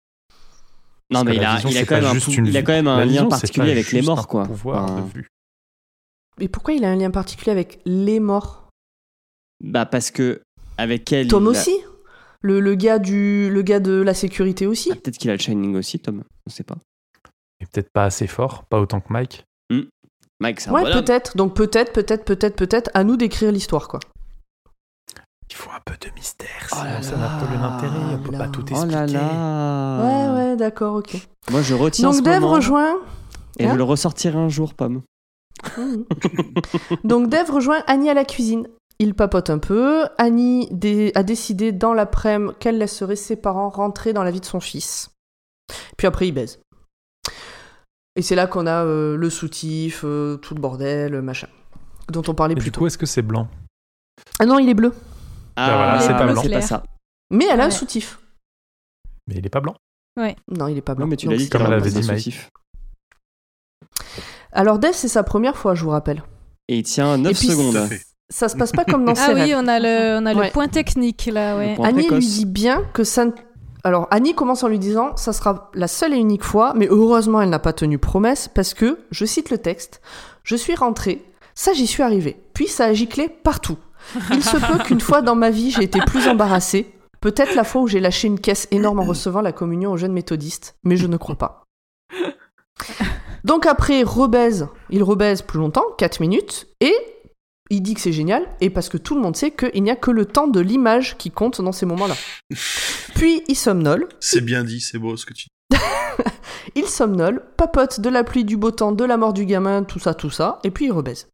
Non, 1.11 1.23
Parce 1.23 1.26
mais 1.26 1.35
il 1.35 1.41
la 1.41 1.51
a, 1.51 1.56
vision, 1.56 1.69
il 1.69 1.77
a 1.77 1.85
quand 1.85 1.95
même 1.95 2.06
un, 2.06 2.14
juste 2.14 2.26
pou- 2.26 2.31
une 2.34 2.45
il 2.47 2.56
a 2.57 2.60
vue. 2.60 2.65
quand 2.65 2.72
même 2.73 2.88
un 2.88 2.97
La 2.97 3.06
lien 3.06 3.26
particulier 3.26 3.72
avec 3.72 3.91
les 3.91 4.01
morts, 4.03 4.19
un 4.19 4.23
quoi. 4.23 4.43
pouvoir 4.45 4.85
de 4.85 4.91
Enfin, 4.91 5.10
vue. 5.15 5.27
Mais 6.39 6.47
pourquoi 6.47 6.73
il 6.73 6.83
a 6.85 6.89
un 6.89 6.95
lien 6.95 7.11
particulier 7.11 7.51
avec 7.51 7.79
les 7.85 8.19
morts? 8.19 8.67
Bah, 9.63 9.85
parce 9.85 10.09
que 10.11 10.41
avec 10.77 11.11
elle. 11.11 11.27
Tom 11.27 11.47
a- 11.47 11.49
aussi? 11.51 11.75
Le, 12.41 12.61
le 12.61 12.75
gars 12.75 12.99
du 12.99 13.49
le 13.51 13.61
gars 13.61 13.81
de 13.81 13.91
la 14.01 14.13
sécurité 14.13 14.65
aussi? 14.65 14.89
Ah, 14.91 14.95
Peut-être 14.95 15.17
qu'il 15.17 15.29
a 15.29 15.33
le 15.33 15.39
Shining 15.39 15.75
aussi, 15.75 15.99
Tom. 15.99 16.23
On 16.47 16.49
sait 16.49 16.63
pas. 16.63 16.77
Et 17.59 17.65
peut-être 17.65 17.89
pas 17.91 18.05
assez 18.05 18.27
fort, 18.27 18.63
pas 18.69 18.79
autant 18.79 19.01
que 19.01 19.11
Mike. 19.11 19.43
Mike, 20.41 20.61
c'est 20.61 20.69
un 20.69 20.73
Ouais 20.73 20.89
peut-être. 20.89 21.35
Donc 21.35 21.53
peut-être 21.53 21.91
peut-être 21.91 22.23
peut-être 22.23 22.55
peut-être 22.55 22.89
à 22.93 23.03
nous 23.03 23.17
d'écrire 23.17 23.51
l'histoire 23.51 23.89
quoi. 23.89 23.99
Il 25.49 25.55
faut 25.55 25.69
un 25.71 25.81
peu 25.83 25.95
de 25.99 26.13
mystère, 26.15 26.47
Oh 26.71 26.75
sinon 26.77 27.01
ça 27.01 27.17
n'a 27.17 27.27
pas 27.27 27.51
là, 27.53 27.57
d'intérêt, 27.57 28.15
on 28.15 28.23
peut 28.23 28.31
là. 28.31 28.37
pas 28.37 28.47
tout 28.47 28.61
Oh 28.61 28.71
expliquer. 28.71 28.95
là 28.95 29.05
là. 29.07 30.05
Ouais 30.05 30.49
ouais 30.51 30.55
d'accord 30.55 30.95
ok. 30.95 31.17
Moi, 31.51 31.61
je 31.61 31.73
retiens 31.73 32.07
Donc 32.07 32.15
ce 32.19 32.21
Dave 32.21 32.39
moment 32.41 32.53
rejoint. 32.53 32.95
et 33.57 33.65
Hein? 33.65 33.71
je 33.73 33.77
le 33.77 33.83
ressortirai 33.83 34.37
un 34.37 34.47
jour, 34.47 34.73
Pomme. 34.75 35.01
Mhm. 35.77 36.06
Donc 37.03 37.30
Dave 37.30 37.49
rejoint 37.52 37.84
Annie 37.88 38.10
à 38.10 38.14
la 38.14 38.26
cuisine. 38.26 38.68
Il 38.99 39.14
papote 39.15 39.49
un 39.49 39.60
peu. 39.60 40.06
Annie 40.18 40.68
dé- 40.72 41.11
a 41.15 41.23
décidé 41.23 41.72
dans 41.72 41.94
l'après-midi 41.94 42.53
qu'elle 42.60 42.77
laisserait 42.77 43.15
ses 43.15 43.36
parents 43.38 43.69
rentrer 43.69 44.11
dans 44.14 44.23
la 44.23 44.31
vie 44.31 44.41
de 44.41 44.45
son 44.45 44.60
fils. 44.60 45.11
Puis 45.98 46.06
après, 46.07 46.27
ils 46.27 46.31
baisent. 46.34 46.60
Et 48.15 48.22
c'est 48.22 48.36
là 48.36 48.48
qu'on 48.48 48.68
a 48.68 48.84
euh, 48.84 49.15
le 49.15 49.30
soutif, 49.30 50.02
euh, 50.03 50.36
tout 50.38 50.53
le 50.56 50.60
bordel, 50.60 51.14
euh, 51.15 51.22
machin, 51.22 51.48
dont 52.10 52.23
on 52.27 52.34
parlait 52.34 52.53
Et 52.53 52.56
plus 52.57 52.65
du 52.65 52.72
tôt. 52.72 52.80
coup, 52.81 52.88
est-ce 52.88 52.98
que 52.98 53.06
c'est 53.06 53.22
blanc? 53.22 53.48
Ah 54.40 54.45
non, 54.45 54.60
il 54.60 54.68
est 54.68 54.73
bleu. 54.73 54.94
Ah, 55.56 55.76
voilà, 55.77 55.99
c'est 56.02 56.14
pas 56.14 56.26
blanc. 56.26 56.41
C'est 56.41 56.49
pas 56.49 56.61
ça. 56.61 56.84
Mais 57.31 57.45
elle 57.49 57.61
a 57.61 57.65
un 57.65 57.68
Ouais. 57.68 57.72
soutif. 57.72 58.19
Mais 59.27 59.36
il 59.36 59.45
est 59.45 59.49
pas 59.49 59.61
blanc? 59.61 59.76
Non, 60.18 60.68
il 60.68 60.77
est 60.77 60.81
pas 60.81 60.95
blanc. 60.95 61.06
Non, 61.06 61.10
mais 61.10 61.15
tu 61.15 61.30
l'as 61.30 61.38
dit 61.38 61.45
c'est- 61.45 61.49
Comme 61.52 61.61
elle 61.61 61.68
avait 61.73 61.88
avait 61.90 62.02
dit, 62.02 62.06
Mike. 62.07 62.49
Alors 64.51 64.80
Dave, 64.80 64.93
c'est 64.93 65.07
sa 65.07 65.23
première 65.23 65.55
fois, 65.57 65.76
je 65.76 65.84
vous 65.84 65.89
rappelle. 65.91 66.23
Et 66.67 66.77
il 66.77 66.84
tient 66.84 67.17
9 67.17 67.31
Et 67.31 67.35
puis, 67.35 67.47
secondes. 67.47 67.89
Ça 68.30 68.47
se 68.49 68.55
passe 68.55 68.71
pas 68.71 68.85
comme 68.85 69.05
dans 69.05 69.13
Ah 69.17 69.26
ses 69.27 69.34
oui, 69.34 69.41
rêves. 69.53 69.57
on 69.59 69.67
a 69.67 69.80
le, 69.80 70.17
on 70.21 70.26
a 70.26 70.34
Ouais. 70.35 70.47
le 70.47 70.51
point 70.51 70.67
technique 70.67 71.27
là, 71.31 71.57
ouais. 71.57 71.76
Annie 71.84 72.07
lui 72.09 72.19
dit 72.26 72.45
bien 72.45 72.84
que 72.93 73.03
ça 73.03 73.26
ne- 73.26 73.31
Alors, 73.84 74.07
Annie 74.11 74.35
commence 74.35 74.63
en 74.63 74.67
lui 74.67 74.77
disant 74.80 75.15
ça 75.15 75.34
sera 75.34 75.71
la 75.73 75.88
seule 75.88 76.13
et 76.13 76.17
unique 76.17 76.43
fois, 76.43 76.73
mais 76.76 76.88
heureusement, 76.89 77.41
elle 77.41 77.49
n'a 77.49 77.59
pas 77.59 77.73
tenu 77.73 77.97
promesse 77.97 78.47
parce 78.47 78.73
que, 78.73 78.99
je 79.11 79.26
cite 79.26 79.49
le 79.49 79.57
texte, 79.57 80.01
je 80.43 80.55
suis 80.55 80.76
rentrée, 80.76 81.23
ça 81.55 81.73
j'y 81.73 81.88
suis 81.88 82.03
arrivée, 82.03 82.39
puis 82.53 82.67
ça 82.67 82.85
a 82.85 82.93
giclé 82.93 83.30
partout. 83.30 83.77
Il 84.31 84.43
se 84.43 84.57
peut 84.57 84.77
qu'une 84.84 85.01
fois 85.01 85.21
dans 85.21 85.35
ma 85.35 85.49
vie, 85.49 85.71
j'ai 85.71 85.84
été 85.84 85.99
plus 86.01 86.27
embarrassée, 86.27 86.93
peut-être 87.21 87.55
la 87.55 87.63
fois 87.63 87.81
où 87.81 87.88
j'ai 87.88 87.99
lâché 87.99 88.27
une 88.27 88.39
caisse 88.39 88.67
énorme 88.71 88.99
en 88.99 89.03
recevant 89.05 89.41
la 89.41 89.51
communion 89.51 89.91
aux 89.91 89.97
jeunes 89.97 90.13
méthodistes, 90.13 90.76
mais 90.84 90.97
je 90.97 91.07
ne 91.07 91.17
crois 91.17 91.35
pas. 91.38 91.63
Donc 93.43 93.65
après, 93.65 94.03
rebaise, 94.03 94.67
il 94.89 95.03
rebaise 95.03 95.41
plus 95.41 95.59
longtemps, 95.59 95.85
4 95.97 96.19
minutes, 96.19 96.67
et 96.81 96.93
il 97.69 97.81
dit 97.81 97.93
que 97.93 98.01
c'est 98.01 98.11
génial, 98.11 98.47
et 98.61 98.69
parce 98.69 98.89
que 98.89 98.97
tout 98.97 99.15
le 99.15 99.21
monde 99.21 99.35
sait 99.35 99.51
qu'il 99.51 99.83
n'y 99.83 99.91
a 99.91 99.95
que 99.95 100.11
le 100.11 100.25
temps 100.25 100.47
de 100.47 100.59
l'image 100.59 101.17
qui 101.17 101.31
compte 101.31 101.61
dans 101.61 101.71
ces 101.71 101.85
moments-là. 101.85 102.15
Puis 103.15 103.43
il 103.47 103.55
somnole, 103.55 104.07
C'est 104.19 104.41
bien 104.41 104.63
dit, 104.63 104.81
c'est 104.81 104.97
beau 104.97 105.15
ce 105.17 105.25
que 105.25 105.33
tu 105.33 105.47
dis. 105.71 105.77
il 106.75 106.87
somnole, 106.87 107.43
papote 107.57 107.99
de 107.99 108.09
la 108.09 108.23
pluie, 108.23 108.45
du 108.45 108.57
beau 108.57 108.71
temps, 108.71 108.91
de 108.91 109.03
la 109.03 109.17
mort 109.17 109.33
du 109.33 109.45
gamin, 109.45 109.83
tout 109.83 109.99
ça, 109.99 110.13
tout 110.13 110.31
ça, 110.31 110.59
et 110.63 110.71
puis 110.71 110.85
il 110.85 110.91
rebaise. 110.91 111.27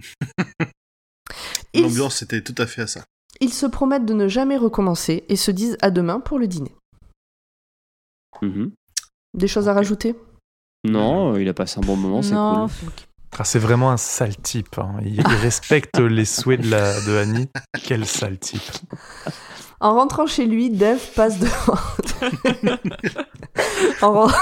L'ambiance 1.74 2.22
était 2.22 2.42
tout 2.42 2.54
à 2.58 2.66
fait 2.66 2.82
à 2.82 2.86
ça. 2.86 3.04
ils 3.40 3.52
se 3.52 3.66
promettent 3.66 4.06
de 4.06 4.14
ne 4.14 4.28
jamais 4.28 4.56
recommencer 4.56 5.24
et 5.28 5.36
se 5.36 5.50
disent 5.50 5.76
à 5.82 5.90
demain 5.90 6.20
pour 6.20 6.38
le 6.38 6.46
dîner. 6.46 6.74
Mhm. 8.40 8.72
Des 9.34 9.48
choses 9.48 9.68
à 9.68 9.74
rajouter? 9.74 10.14
Non, 10.90 11.34
euh, 11.34 11.42
il 11.42 11.48
a 11.48 11.54
passé 11.54 11.78
un 11.78 11.86
bon 11.86 11.96
moment, 11.96 12.22
c'est 12.22 12.34
non, 12.34 12.68
cool. 12.68 12.88
Ah, 13.38 13.44
c'est 13.44 13.58
vraiment 13.58 13.90
un 13.90 13.96
sale 13.96 14.36
type. 14.36 14.78
hein. 14.78 14.94
Il, 15.04 15.16
il 15.16 15.26
respecte 15.42 15.98
les 15.98 16.24
souhaits 16.24 16.60
de, 16.62 16.70
la, 16.70 17.00
de 17.02 17.16
Annie. 17.18 17.48
Quel 17.84 18.06
sale 18.06 18.38
type. 18.38 18.62
En 19.80 19.94
rentrant 19.94 20.26
chez 20.26 20.46
lui, 20.46 20.70
Dev 20.70 20.98
passe 21.14 21.38
devant. 21.38 21.76
en, 24.02 24.12
ren- 24.12 24.32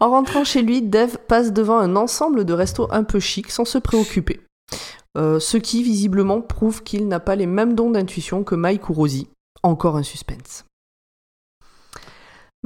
En 0.00 0.10
rentrant 0.10 0.44
chez 0.44 0.62
lui, 0.62 0.82
Dev 0.82 1.16
passe 1.28 1.52
devant 1.52 1.78
un 1.78 1.96
ensemble 1.96 2.44
de 2.44 2.52
restos 2.52 2.88
un 2.90 3.04
peu 3.04 3.20
chics 3.20 3.50
sans 3.50 3.64
se 3.64 3.78
préoccuper. 3.78 4.40
Euh, 5.16 5.38
ce 5.38 5.56
qui, 5.56 5.82
visiblement, 5.82 6.40
prouve 6.40 6.82
qu'il 6.82 7.06
n'a 7.06 7.20
pas 7.20 7.36
les 7.36 7.46
mêmes 7.46 7.74
dons 7.74 7.90
d'intuition 7.90 8.42
que 8.44 8.54
Mike 8.54 8.88
ou 8.88 8.92
Rosie. 8.94 9.28
Encore 9.62 9.96
un 9.96 10.02
suspense. 10.02 10.64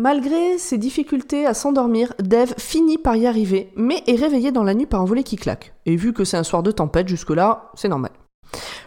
Malgré 0.00 0.58
ses 0.58 0.78
difficultés 0.78 1.44
à 1.44 1.54
s'endormir, 1.54 2.14
Dev 2.20 2.52
finit 2.56 2.98
par 2.98 3.16
y 3.16 3.26
arriver, 3.26 3.72
mais 3.74 4.04
est 4.06 4.14
réveillé 4.14 4.52
dans 4.52 4.62
la 4.62 4.74
nuit 4.74 4.86
par 4.86 5.00
un 5.00 5.04
volet 5.04 5.24
qui 5.24 5.34
claque. 5.34 5.74
Et 5.86 5.96
vu 5.96 6.12
que 6.12 6.22
c'est 6.22 6.36
un 6.36 6.44
soir 6.44 6.62
de 6.62 6.70
tempête, 6.70 7.08
jusque-là, 7.08 7.72
c'est 7.74 7.88
normal. 7.88 8.12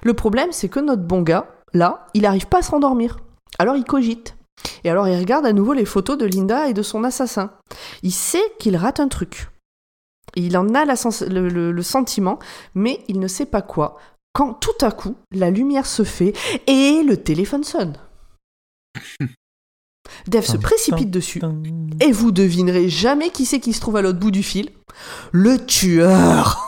Le 0.04 0.14
problème, 0.14 0.54
c'est 0.54 0.70
que 0.70 0.80
notre 0.80 1.04
bon 1.04 1.22
gars, 1.22 1.48
là, 1.74 2.08
il 2.14 2.22
n'arrive 2.22 2.48
pas 2.48 2.60
à 2.60 2.62
se 2.62 2.72
rendormir. 2.72 3.18
Alors 3.60 3.76
il 3.76 3.84
cogite. 3.84 4.38
Et 4.86 4.90
alors 4.90 5.06
il 5.10 5.20
regarde 5.20 5.46
à 5.46 5.52
nouveau 5.52 5.74
les 5.74 5.84
photos 5.84 6.18
de 6.18 6.26
Linda 6.26 6.70
et 6.70 6.74
de 6.74 6.82
son 6.82 7.04
assassin. 7.04 7.52
Il 8.04 8.14
sait 8.14 8.54
qu'il 8.58 8.78
rate 8.78 9.02
un 9.02 9.10
truc. 9.10 9.50
Il 10.38 10.58
en 10.58 10.74
a 10.74 10.86
le 10.86 11.82
sentiment, 11.82 12.40
mais 12.74 13.04
il 13.10 13.20
ne 13.20 13.28
sait 13.28 13.46
pas 13.46 13.62
quoi. 13.62 13.98
Quand 14.32 14.54
tout 14.54 14.86
à 14.86 14.92
coup, 14.92 15.18
la 15.34 15.52
lumière 15.52 15.88
se 15.88 16.04
fait 16.04 16.32
et 16.68 17.04
le 17.04 17.18
téléphone 17.18 17.66
sonne. 17.66 17.98
Dev 20.28 20.42
se 20.44 20.58
précipite 20.58 21.12
dessus 21.12 21.42
et 22.00 22.12
vous 22.12 22.32
devinerez 22.32 22.90
jamais 22.90 23.30
qui 23.30 23.46
c'est 23.46 23.60
qui 23.60 23.74
se 23.74 23.80
trouve 23.82 23.98
à 23.98 24.02
l'autre 24.02 24.20
bout 24.20 24.32
du 24.32 24.44
fil. 24.44 24.70
Le 25.32 25.58
tueur 25.66 26.68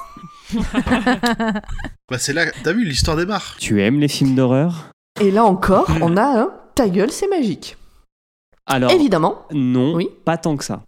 Bah 2.12 2.18
c'est 2.20 2.34
là, 2.34 2.46
t'as 2.64 2.74
vu, 2.74 2.84
l'histoire 2.86 3.18
démarre. 3.18 3.56
Tu 3.60 3.82
aimes 3.82 4.00
les 4.00 4.08
films 4.08 4.36
d'horreur? 4.36 4.92
Et 5.22 5.32
là 5.32 5.46
encore, 5.46 5.88
on 6.02 6.18
a 6.18 6.42
un 6.42 6.50
ta 6.76 6.90
gueule, 6.90 7.12
c'est 7.12 7.28
magique. 7.28 7.78
Alors, 8.66 8.92
Évidemment 8.92 9.44
non, 9.52 9.94
Oui. 9.96 10.10
pas 10.26 10.38
tant 10.38 10.56
que 10.58 10.64
ça. 10.64 10.84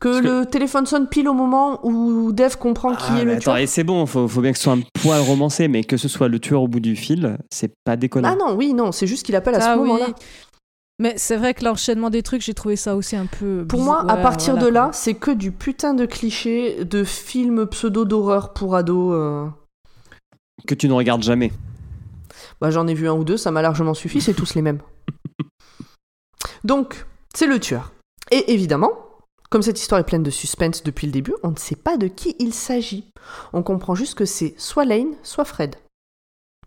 que 0.00 0.08
Parce 0.08 0.20
que- 0.20 0.26
le 0.40 0.44
téléphone 0.46 0.84
sonne 0.86 1.08
pile 1.08 1.28
au 1.28 1.32
moment 1.34 1.80
où 1.86 2.32
Dev 2.32 2.56
comprend 2.56 2.94
qui 2.94 3.04
Ah, 3.10 3.20
est 3.20 3.24
le 3.24 3.32
attends, 3.32 3.40
tueur. 3.40 3.56
et 3.58 3.66
c'est 3.66 3.84
bon, 3.84 4.04
faut, 4.06 4.28
faut 4.28 4.40
bien 4.42 4.52
que 4.52 4.58
ce 4.58 4.64
soit 4.64 4.74
un 4.74 4.80
poil 5.02 5.20
romancé, 5.20 5.66
mais 5.68 5.82
que 5.84 5.96
ce 5.96 6.08
soit 6.08 6.28
le 6.28 6.38
tueur 6.38 6.62
au 6.62 6.68
bout 6.68 6.80
du 6.80 6.94
fil, 6.96 7.38
c'est 7.50 7.72
pas 7.84 7.96
déconnant. 7.96 8.30
Ah 8.32 8.36
non, 8.36 8.54
oui, 8.56 8.74
non, 8.74 8.92
c'est 8.92 9.06
juste 9.06 9.24
qu'il 9.24 9.34
appelle 9.36 9.54
à 9.54 9.58
Ah 9.62 9.74
ce 9.74 9.78
oui. 9.80 9.86
moment-là. 9.86 10.06
Mais 11.00 11.14
c'est 11.16 11.36
vrai 11.36 11.54
que 11.54 11.64
l'enchaînement 11.64 12.10
des 12.10 12.22
trucs, 12.24 12.42
j'ai 12.42 12.54
trouvé 12.54 12.74
ça 12.74 12.96
aussi 12.96 13.14
un 13.14 13.26
peu. 13.26 13.64
Pour 13.68 13.80
moi, 13.80 14.04
à 14.10 14.16
partir 14.16 14.54
voilà, 14.54 14.66
de 14.68 14.72
là, 14.72 14.82
quoi. 14.86 14.92
c'est 14.92 15.14
que 15.14 15.30
du 15.30 15.52
putain 15.52 15.94
de 15.94 16.06
clichés 16.06 16.84
de 16.84 17.04
films 17.04 17.66
pseudo 17.66 18.04
d'horreur 18.04 18.52
pour 18.52 18.74
ados. 18.74 19.12
euh. 19.14 19.46
Que 20.66 20.74
tu 20.74 20.88
ne 20.88 20.92
regardes 20.94 21.22
jamais. 21.22 21.52
Bah, 22.60 22.70
j'en 22.72 22.88
ai 22.88 22.94
vu 22.94 23.08
un 23.08 23.12
ou 23.14 23.22
deux, 23.22 23.36
ça 23.36 23.52
m'a 23.52 23.62
largement 23.62 23.94
suffi, 23.94 24.20
c'est 24.20 24.34
tous 24.34 24.54
les 24.56 24.62
mêmes. 24.62 24.80
Donc, 26.64 27.06
c'est 27.34 27.46
le 27.46 27.60
tueur. 27.60 27.92
Et 28.32 28.52
évidemment, 28.52 28.90
comme 29.50 29.62
cette 29.62 29.78
histoire 29.80 30.00
est 30.00 30.04
pleine 30.06 30.24
de 30.24 30.30
suspense 30.30 30.82
depuis 30.82 31.06
le 31.06 31.12
début, 31.12 31.34
on 31.44 31.50
ne 31.52 31.56
sait 31.56 31.76
pas 31.76 31.96
de 31.96 32.08
qui 32.08 32.34
il 32.40 32.52
s'agit. 32.52 33.10
On 33.52 33.62
comprend 33.62 33.94
juste 33.94 34.16
que 34.16 34.24
c'est 34.24 34.54
soit 34.58 34.84
Lane, 34.84 35.14
soit 35.22 35.44
Fred. 35.44 35.76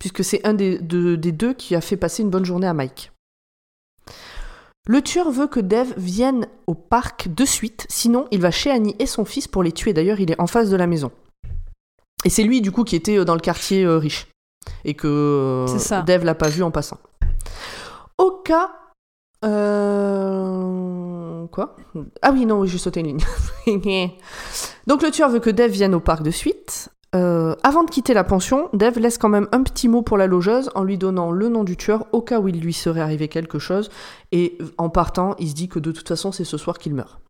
Puisque 0.00 0.24
c'est 0.24 0.44
un 0.46 0.54
des, 0.54 0.78
de- 0.78 1.16
des 1.16 1.32
deux 1.32 1.52
qui 1.52 1.74
a 1.74 1.80
fait 1.82 1.96
passer 1.98 2.22
une 2.22 2.30
bonne 2.30 2.44
journée 2.46 2.66
à 2.66 2.72
Mike. 2.74 3.12
Le 4.88 5.00
tueur 5.00 5.30
veut 5.30 5.46
que 5.46 5.60
Dev 5.60 5.92
vienne 5.96 6.48
au 6.66 6.74
parc 6.74 7.32
de 7.32 7.44
suite, 7.44 7.86
sinon 7.88 8.26
il 8.32 8.40
va 8.40 8.50
chez 8.50 8.70
Annie 8.70 8.96
et 8.98 9.06
son 9.06 9.24
fils 9.24 9.46
pour 9.46 9.62
les 9.62 9.70
tuer. 9.72 9.92
D'ailleurs, 9.92 10.20
il 10.20 10.30
est 10.30 10.40
en 10.40 10.48
face 10.48 10.70
de 10.70 10.76
la 10.76 10.86
maison. 10.88 11.12
Et 12.24 12.30
c'est 12.30 12.42
lui, 12.42 12.60
du 12.60 12.72
coup, 12.72 12.84
qui 12.84 12.96
était 12.96 13.18
euh, 13.18 13.24
dans 13.24 13.34
le 13.34 13.40
quartier 13.40 13.84
euh, 13.84 13.98
riche. 13.98 14.26
Et 14.84 14.94
que 14.94 15.08
euh. 15.08 16.02
Dev 16.02 16.24
l'a 16.24 16.34
pas 16.34 16.48
vu 16.48 16.62
en 16.62 16.70
passant. 16.70 16.98
Au 18.18 18.30
cas. 18.44 18.70
euh, 19.44 21.46
Quoi? 21.48 21.76
Ah 22.20 22.30
oui, 22.32 22.46
non, 22.46 22.60
oui, 22.60 22.68
j'ai 22.68 22.78
sauté 22.78 23.00
une 23.00 23.18
ligne. 23.66 23.66
Donc 24.86 25.02
le 25.02 25.10
tueur 25.10 25.30
veut 25.30 25.40
que 25.40 25.50
Dev 25.50 25.70
vienne 25.70 25.94
au 25.94 26.00
parc 26.00 26.22
de 26.22 26.30
suite. 26.30 26.88
Euh, 27.14 27.54
avant 27.62 27.84
de 27.84 27.90
quitter 27.90 28.14
la 28.14 28.24
pension, 28.24 28.70
Dev 28.72 28.98
laisse 28.98 29.18
quand 29.18 29.28
même 29.28 29.46
un 29.52 29.62
petit 29.62 29.86
mot 29.86 30.00
pour 30.00 30.16
la 30.16 30.26
logeuse 30.26 30.70
en 30.74 30.82
lui 30.82 30.96
donnant 30.96 31.30
le 31.30 31.48
nom 31.48 31.62
du 31.62 31.76
tueur 31.76 32.06
au 32.12 32.22
cas 32.22 32.40
où 32.40 32.48
il 32.48 32.58
lui 32.60 32.72
serait 32.72 33.02
arrivé 33.02 33.28
quelque 33.28 33.58
chose. 33.58 33.90
Et 34.32 34.56
en 34.78 34.88
partant, 34.88 35.34
il 35.38 35.50
se 35.50 35.54
dit 35.54 35.68
que 35.68 35.78
de 35.78 35.92
toute 35.92 36.08
façon, 36.08 36.32
c'est 36.32 36.44
ce 36.44 36.56
soir 36.56 36.78
qu'il 36.78 36.94
meurt. 36.94 37.20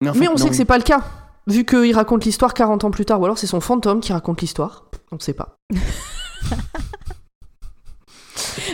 Mais, 0.00 0.08
en 0.08 0.14
Mais 0.14 0.20
fait, 0.20 0.28
on 0.28 0.32
non. 0.32 0.36
sait 0.38 0.48
que 0.48 0.56
c'est 0.56 0.64
pas 0.64 0.78
le 0.78 0.84
cas, 0.84 1.04
vu 1.46 1.64
qu'il 1.64 1.94
raconte 1.94 2.24
l'histoire 2.24 2.54
40 2.54 2.84
ans 2.84 2.90
plus 2.90 3.04
tard, 3.04 3.20
ou 3.20 3.24
alors 3.24 3.36
c'est 3.38 3.46
son 3.46 3.60
fantôme 3.60 4.00
qui 4.00 4.12
raconte 4.12 4.40
l'histoire. 4.40 4.86
On 5.10 5.18
sait 5.18 5.34
pas. 5.34 5.58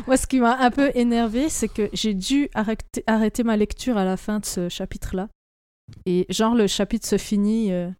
Moi, 0.06 0.16
ce 0.16 0.26
qui 0.26 0.40
m'a 0.40 0.56
un 0.58 0.70
peu 0.70 0.90
énervé, 0.94 1.48
c'est 1.48 1.68
que 1.68 1.90
j'ai 1.92 2.14
dû 2.14 2.48
arrêter, 2.54 3.02
arrêter 3.06 3.42
ma 3.42 3.56
lecture 3.56 3.96
à 3.98 4.04
la 4.04 4.16
fin 4.16 4.38
de 4.38 4.46
ce 4.46 4.68
chapitre-là. 4.68 5.28
Et 6.06 6.26
genre, 6.28 6.54
le 6.54 6.66
chapitre 6.66 7.06
se 7.06 7.18
finit 7.18 7.72
euh, 7.72 7.90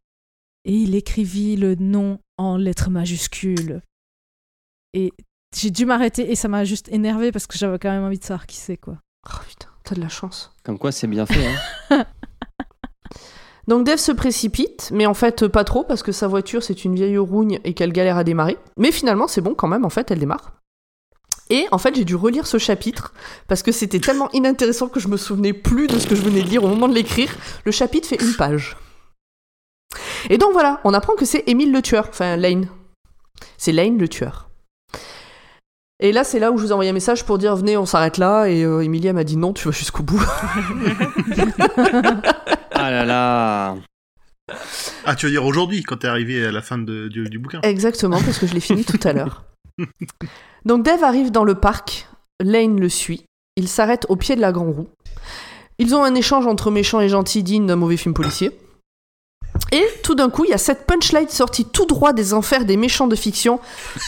et 0.69 0.73
il 0.73 0.95
écrivit 0.95 1.57
le 1.57 1.75
nom 1.75 2.21
en 2.37 2.57
lettres 2.59 2.91
majuscules. 2.91 3.81
Et 4.93 5.13
j'ai 5.57 5.71
dû 5.71 5.87
m'arrêter 5.87 6.31
et 6.31 6.37
ça 6.37 6.47
m'a 6.47 6.65
juste 6.65 6.89
énervé 6.93 7.33
parce 7.33 7.47
que 7.47 7.57
j'avais 7.59 7.79
quand 7.79 7.91
même 7.91 8.05
envie 8.05 8.19
de 8.19 8.25
savoir 8.25 8.47
qui 8.47 8.57
c'est, 8.57 8.77
quoi. 8.77 8.99
Oh 9.29 9.39
putain, 9.49 9.69
t'as 9.83 9.95
de 9.95 10.01
la 10.01 10.11
chance. 10.11 10.53
Comme 10.63 10.79
quoi, 10.79 10.93
c'est 10.93 11.07
bien 11.07 11.25
fait. 11.25 11.47
hein. 11.91 12.05
Donc 13.67 13.87
Dev 13.87 13.97
se 13.97 14.13
précipite, 14.13 14.91
mais 14.93 15.05
en 15.07 15.15
fait 15.15 15.47
pas 15.49 15.65
trop 15.65 15.85
parce 15.85 16.03
que 16.03 16.13
sa 16.13 16.27
voiture 16.27 16.63
c'est 16.63 16.85
une 16.85 16.95
vieille 16.95 17.19
rougne 17.19 17.61
et 17.65 17.75
qu'elle 17.75 17.93
galère 17.93 18.17
à 18.17 18.25
démarrer. 18.25 18.57
Mais 18.79 18.93
finalement 18.93 19.29
c'est 19.29 19.43
bon 19.43 19.55
quand 19.55 19.69
même, 19.69 19.85
en 19.85 19.91
fait 19.91 20.11
elle 20.11 20.21
démarre. 20.21 20.53
Et 21.51 21.67
en 21.71 21.79
fait 21.79 21.95
j'ai 21.95 22.05
dû 22.05 22.15
relire 22.15 22.47
ce 22.47 22.59
chapitre 22.59 23.13
parce 23.47 23.63
que 23.63 23.73
c'était 23.73 24.01
tellement 24.01 24.31
inintéressant 24.33 24.89
que 24.89 25.01
je 25.01 25.09
me 25.09 25.19
souvenais 25.19 25.53
plus 25.53 25.87
de 25.87 25.99
ce 25.99 26.07
que 26.07 26.15
je 26.15 26.23
venais 26.23 26.43
de 26.43 26.49
lire 26.49 26.65
au 26.65 26.69
moment 26.69 26.89
de 26.89 26.95
l'écrire. 26.95 27.35
Le 27.65 27.73
chapitre 27.73 28.09
fait 28.09 28.23
une 28.23 28.35
page. 28.35 28.77
Et 30.31 30.39
donc 30.39 30.53
voilà, 30.53 30.81
on 30.85 30.93
apprend 30.95 31.15
que 31.15 31.25
c'est 31.25 31.45
Émile 31.47 31.73
le 31.73 31.83
tueur, 31.83 32.07
enfin 32.09 32.37
Lane. 32.37 32.69
C'est 33.57 33.73
Lane 33.73 33.99
le 33.99 34.09
tueur. 34.09 34.49
Et 36.01 36.13
là, 36.13 36.23
c'est 36.23 36.39
là 36.39 36.53
où 36.53 36.59
je 36.59 36.63
vous 36.63 36.69
ai 36.71 36.73
envoyé 36.73 36.91
un 36.91 36.95
message 36.95 37.25
pour 37.25 37.39
dire 37.39 37.57
venez, 37.57 37.77
on 37.77 37.87
s'arrête 37.87 38.19
là. 38.19 38.47
Et 38.47 38.63
euh, 38.65 38.81
Emilia 38.83 39.13
m'a 39.13 39.25
dit 39.25 39.37
non, 39.37 39.53
tu 39.53 39.65
vas 39.67 39.73
jusqu'au 39.73 40.03
bout. 40.03 40.23
Ah 42.81 42.91
là 42.93 43.05
là. 43.05 43.75
Ah, 45.05 45.15
tu 45.17 45.27
veux 45.27 45.33
dire 45.33 45.45
aujourd'hui, 45.45 45.83
quand 45.83 45.97
t'es 45.97 46.07
arrivé 46.09 46.47
à 46.47 46.53
la 46.53 46.63
fin 46.63 46.79
de- 46.79 47.09
du, 47.09 47.29
du 47.29 47.39
bouquin 47.41 47.61
Exactement, 47.63 48.21
parce 48.23 48.39
que 48.39 48.47
je 48.47 48.55
l'ai 48.55 48.61
fini 48.61 48.85
tout 48.85 49.01
à 49.03 49.13
l'heure. 49.13 49.45
Donc 50.65 50.85
Dave 50.85 51.03
arrive 51.03 51.31
dans 51.33 51.43
le 51.45 51.57
parc, 51.57 52.09
Lane 52.41 52.79
le 52.81 52.89
suit, 52.89 53.25
il 53.57 53.69
s'arrête 53.69 54.07
au 54.09 54.17
pied 54.17 54.37
de 54.37 54.41
la 54.41 54.53
Grand 54.53 54.71
Roue. 54.71 54.89
Ils 55.79 55.95
ont 55.95 56.05
un 56.05 56.15
échange 56.15 56.47
entre 56.47 56.71
méchants 56.71 57.01
et 57.01 57.09
gentils 57.09 57.43
digne 57.43 57.67
d'un 57.67 57.77
mauvais 57.77 57.97
film 57.97 58.15
policier. 58.15 58.53
Et 59.73 59.85
tout 60.03 60.15
d'un 60.15 60.31
coup, 60.31 60.45
il 60.45 60.51
y 60.51 60.55
a 60.55 60.59
cette 60.59 60.87
punchline 60.87 61.29
sortie 61.29 61.65
tout 61.67 61.85
droit 61.87 62.13
des 62.13 62.33
enfers 62.35 62.65
des 62.65 62.77
méchants 62.77 63.07
de 63.07 63.17
fiction. 63.17 63.61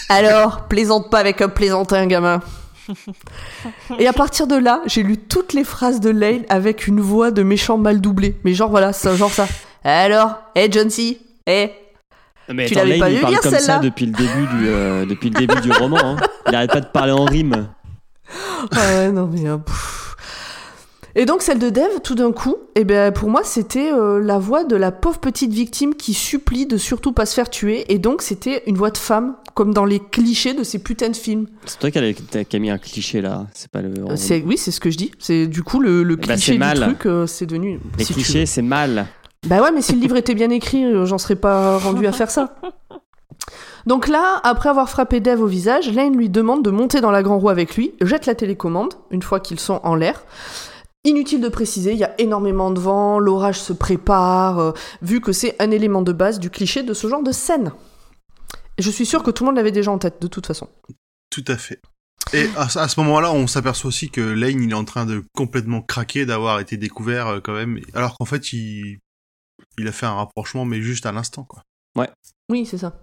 Alors, 0.08 0.62
plaisante 0.68 1.10
pas 1.10 1.18
avec 1.18 1.40
un 1.42 1.48
plaisantin, 1.48 2.06
gamin. 2.06 2.40
Et 3.98 4.08
à 4.08 4.12
partir 4.12 4.46
de 4.46 4.56
là, 4.56 4.80
j'ai 4.86 5.02
lu 5.02 5.16
toutes 5.18 5.52
les 5.52 5.62
phrases 5.64 6.00
de 6.00 6.10
Lane 6.10 6.44
avec 6.48 6.86
une 6.88 7.00
voix 7.00 7.30
de 7.30 7.42
méchant 7.42 7.78
mal 7.78 8.00
doublée. 8.00 8.36
Mais 8.44 8.54
genre 8.54 8.70
voilà, 8.70 8.92
ça, 8.92 9.14
genre 9.14 9.30
ça. 9.30 9.46
Alors, 9.84 10.34
hé 10.56 10.68
John 10.72 10.90
C, 10.90 11.20
hé, 11.46 11.72
Mais 12.48 12.66
Tu 12.66 12.74
l'avais 12.74 12.98
pas 12.98 13.10
il 13.10 13.16
vu 13.16 13.22
parle 13.22 13.38
comme 13.40 13.58
ça 13.58 13.78
depuis 13.78 14.06
le 14.06 14.12
début 14.12 14.46
du, 14.56 14.68
euh, 14.68 15.06
depuis 15.06 15.30
le 15.30 15.38
début 15.46 15.60
du 15.60 15.70
roman. 15.72 15.98
hein. 16.02 16.16
Il 16.48 16.54
arrête 16.54 16.72
pas 16.72 16.80
de 16.80 16.86
parler 16.86 17.12
en 17.12 17.24
rime. 17.26 17.68
Ah 18.72 18.76
ouais, 18.96 19.12
non 19.12 19.28
mais... 19.32 19.46
euh, 19.48 19.58
pff. 19.58 19.99
Et 21.16 21.26
donc 21.26 21.42
celle 21.42 21.58
de 21.58 21.70
Dev, 21.70 22.00
tout 22.04 22.14
d'un 22.14 22.30
coup, 22.32 22.56
eh 22.76 22.84
ben, 22.84 23.12
pour 23.12 23.28
moi 23.28 23.42
c'était 23.44 23.92
euh, 23.92 24.20
la 24.22 24.38
voix 24.38 24.64
de 24.64 24.76
la 24.76 24.92
pauvre 24.92 25.18
petite 25.18 25.52
victime 25.52 25.94
qui 25.94 26.14
supplie 26.14 26.66
de 26.66 26.76
surtout 26.76 27.12
pas 27.12 27.26
se 27.26 27.34
faire 27.34 27.50
tuer. 27.50 27.92
Et 27.92 27.98
donc 27.98 28.22
c'était 28.22 28.62
une 28.66 28.76
voix 28.76 28.90
de 28.90 28.98
femme, 28.98 29.34
comme 29.54 29.74
dans 29.74 29.84
les 29.84 29.98
clichés 29.98 30.54
de 30.54 30.62
ces 30.62 30.78
putains 30.78 31.08
de 31.08 31.16
films. 31.16 31.46
C'est 31.66 31.78
toi 31.80 31.90
qui 31.90 31.98
a, 31.98 32.44
qui 32.44 32.56
a 32.56 32.58
mis 32.60 32.70
un 32.70 32.78
cliché 32.78 33.20
là. 33.20 33.46
C'est 33.54 33.70
pas 33.70 33.82
le. 33.82 33.90
Euh, 33.90 34.40
oui, 34.46 34.56
c'est 34.56 34.70
ce 34.70 34.78
que 34.80 34.90
je 34.90 34.96
dis. 34.96 35.10
C'est 35.18 35.46
du 35.48 35.62
coup 35.64 35.80
le, 35.80 36.02
le 36.04 36.14
Eh 36.14 36.26
ben, 36.26 36.34
cliché 36.34 36.58
mal. 36.58 36.78
du 36.78 36.84
truc, 36.84 37.06
euh, 37.06 37.26
c'est 37.26 37.46
devenu... 37.46 37.80
Les 37.98 38.04
si 38.04 38.12
clichés, 38.12 38.46
c'est 38.46 38.62
mal. 38.62 39.06
Bah 39.46 39.60
ouais, 39.62 39.72
mais 39.72 39.82
si 39.82 39.94
le 39.94 40.00
livre 40.00 40.16
était 40.16 40.34
bien 40.34 40.50
écrit, 40.50 40.84
euh, 40.84 41.06
j'en 41.06 41.18
serais 41.18 41.34
pas 41.36 41.78
rendu 41.78 42.06
à 42.06 42.12
faire 42.12 42.30
ça. 42.30 42.54
Donc 43.86 44.06
là, 44.06 44.40
après 44.44 44.68
avoir 44.68 44.90
frappé 44.90 45.20
Dev 45.20 45.40
au 45.40 45.46
visage, 45.46 45.90
Lane 45.92 46.14
lui 46.14 46.28
demande 46.28 46.62
de 46.62 46.70
monter 46.70 47.00
dans 47.00 47.10
la 47.10 47.22
grand 47.22 47.38
roue 47.38 47.48
avec 47.48 47.76
lui, 47.76 47.94
jette 48.02 48.26
la 48.26 48.34
télécommande, 48.34 48.92
une 49.10 49.22
fois 49.22 49.40
qu'ils 49.40 49.58
sont 49.58 49.80
en 49.82 49.94
l'air. 49.94 50.22
Inutile 51.04 51.40
de 51.40 51.48
préciser, 51.48 51.92
il 51.92 51.98
y 51.98 52.04
a 52.04 52.14
énormément 52.20 52.70
de 52.70 52.78
vent, 52.78 53.18
l'orage 53.18 53.58
se 53.58 53.72
prépare, 53.72 54.58
euh, 54.58 54.72
vu 55.00 55.20
que 55.20 55.32
c'est 55.32 55.56
un 55.60 55.70
élément 55.70 56.02
de 56.02 56.12
base 56.12 56.38
du 56.38 56.50
cliché 56.50 56.82
de 56.82 56.92
ce 56.92 57.08
genre 57.08 57.22
de 57.22 57.32
scène. 57.32 57.72
Et 58.76 58.82
je 58.82 58.90
suis 58.90 59.06
sûr 59.06 59.22
que 59.22 59.30
tout 59.30 59.44
le 59.44 59.48
monde 59.48 59.56
l'avait 59.56 59.72
déjà 59.72 59.90
en 59.90 59.98
tête, 59.98 60.20
de 60.20 60.26
toute 60.28 60.46
façon. 60.46 60.68
Tout 61.30 61.44
à 61.48 61.56
fait. 61.56 61.80
Et 62.34 62.48
à, 62.56 62.64
à 62.64 62.88
ce 62.88 63.00
moment-là, 63.00 63.32
on 63.32 63.46
s'aperçoit 63.46 63.88
aussi 63.88 64.10
que 64.10 64.20
Lane, 64.20 64.62
il 64.62 64.70
est 64.70 64.74
en 64.74 64.84
train 64.84 65.06
de 65.06 65.24
complètement 65.34 65.80
craquer 65.80 66.26
d'avoir 66.26 66.60
été 66.60 66.76
découvert 66.76 67.28
euh, 67.28 67.40
quand 67.40 67.54
même, 67.54 67.80
alors 67.94 68.16
qu'en 68.18 68.26
fait, 68.26 68.52
il, 68.52 68.98
il 69.78 69.88
a 69.88 69.92
fait 69.92 70.06
un 70.06 70.14
rapprochement, 70.14 70.64
mais 70.64 70.82
juste 70.82 71.06
à 71.06 71.12
l'instant, 71.12 71.44
quoi. 71.44 71.62
Oui, 72.50 72.66
c'est 72.66 72.78
ça. 72.78 73.00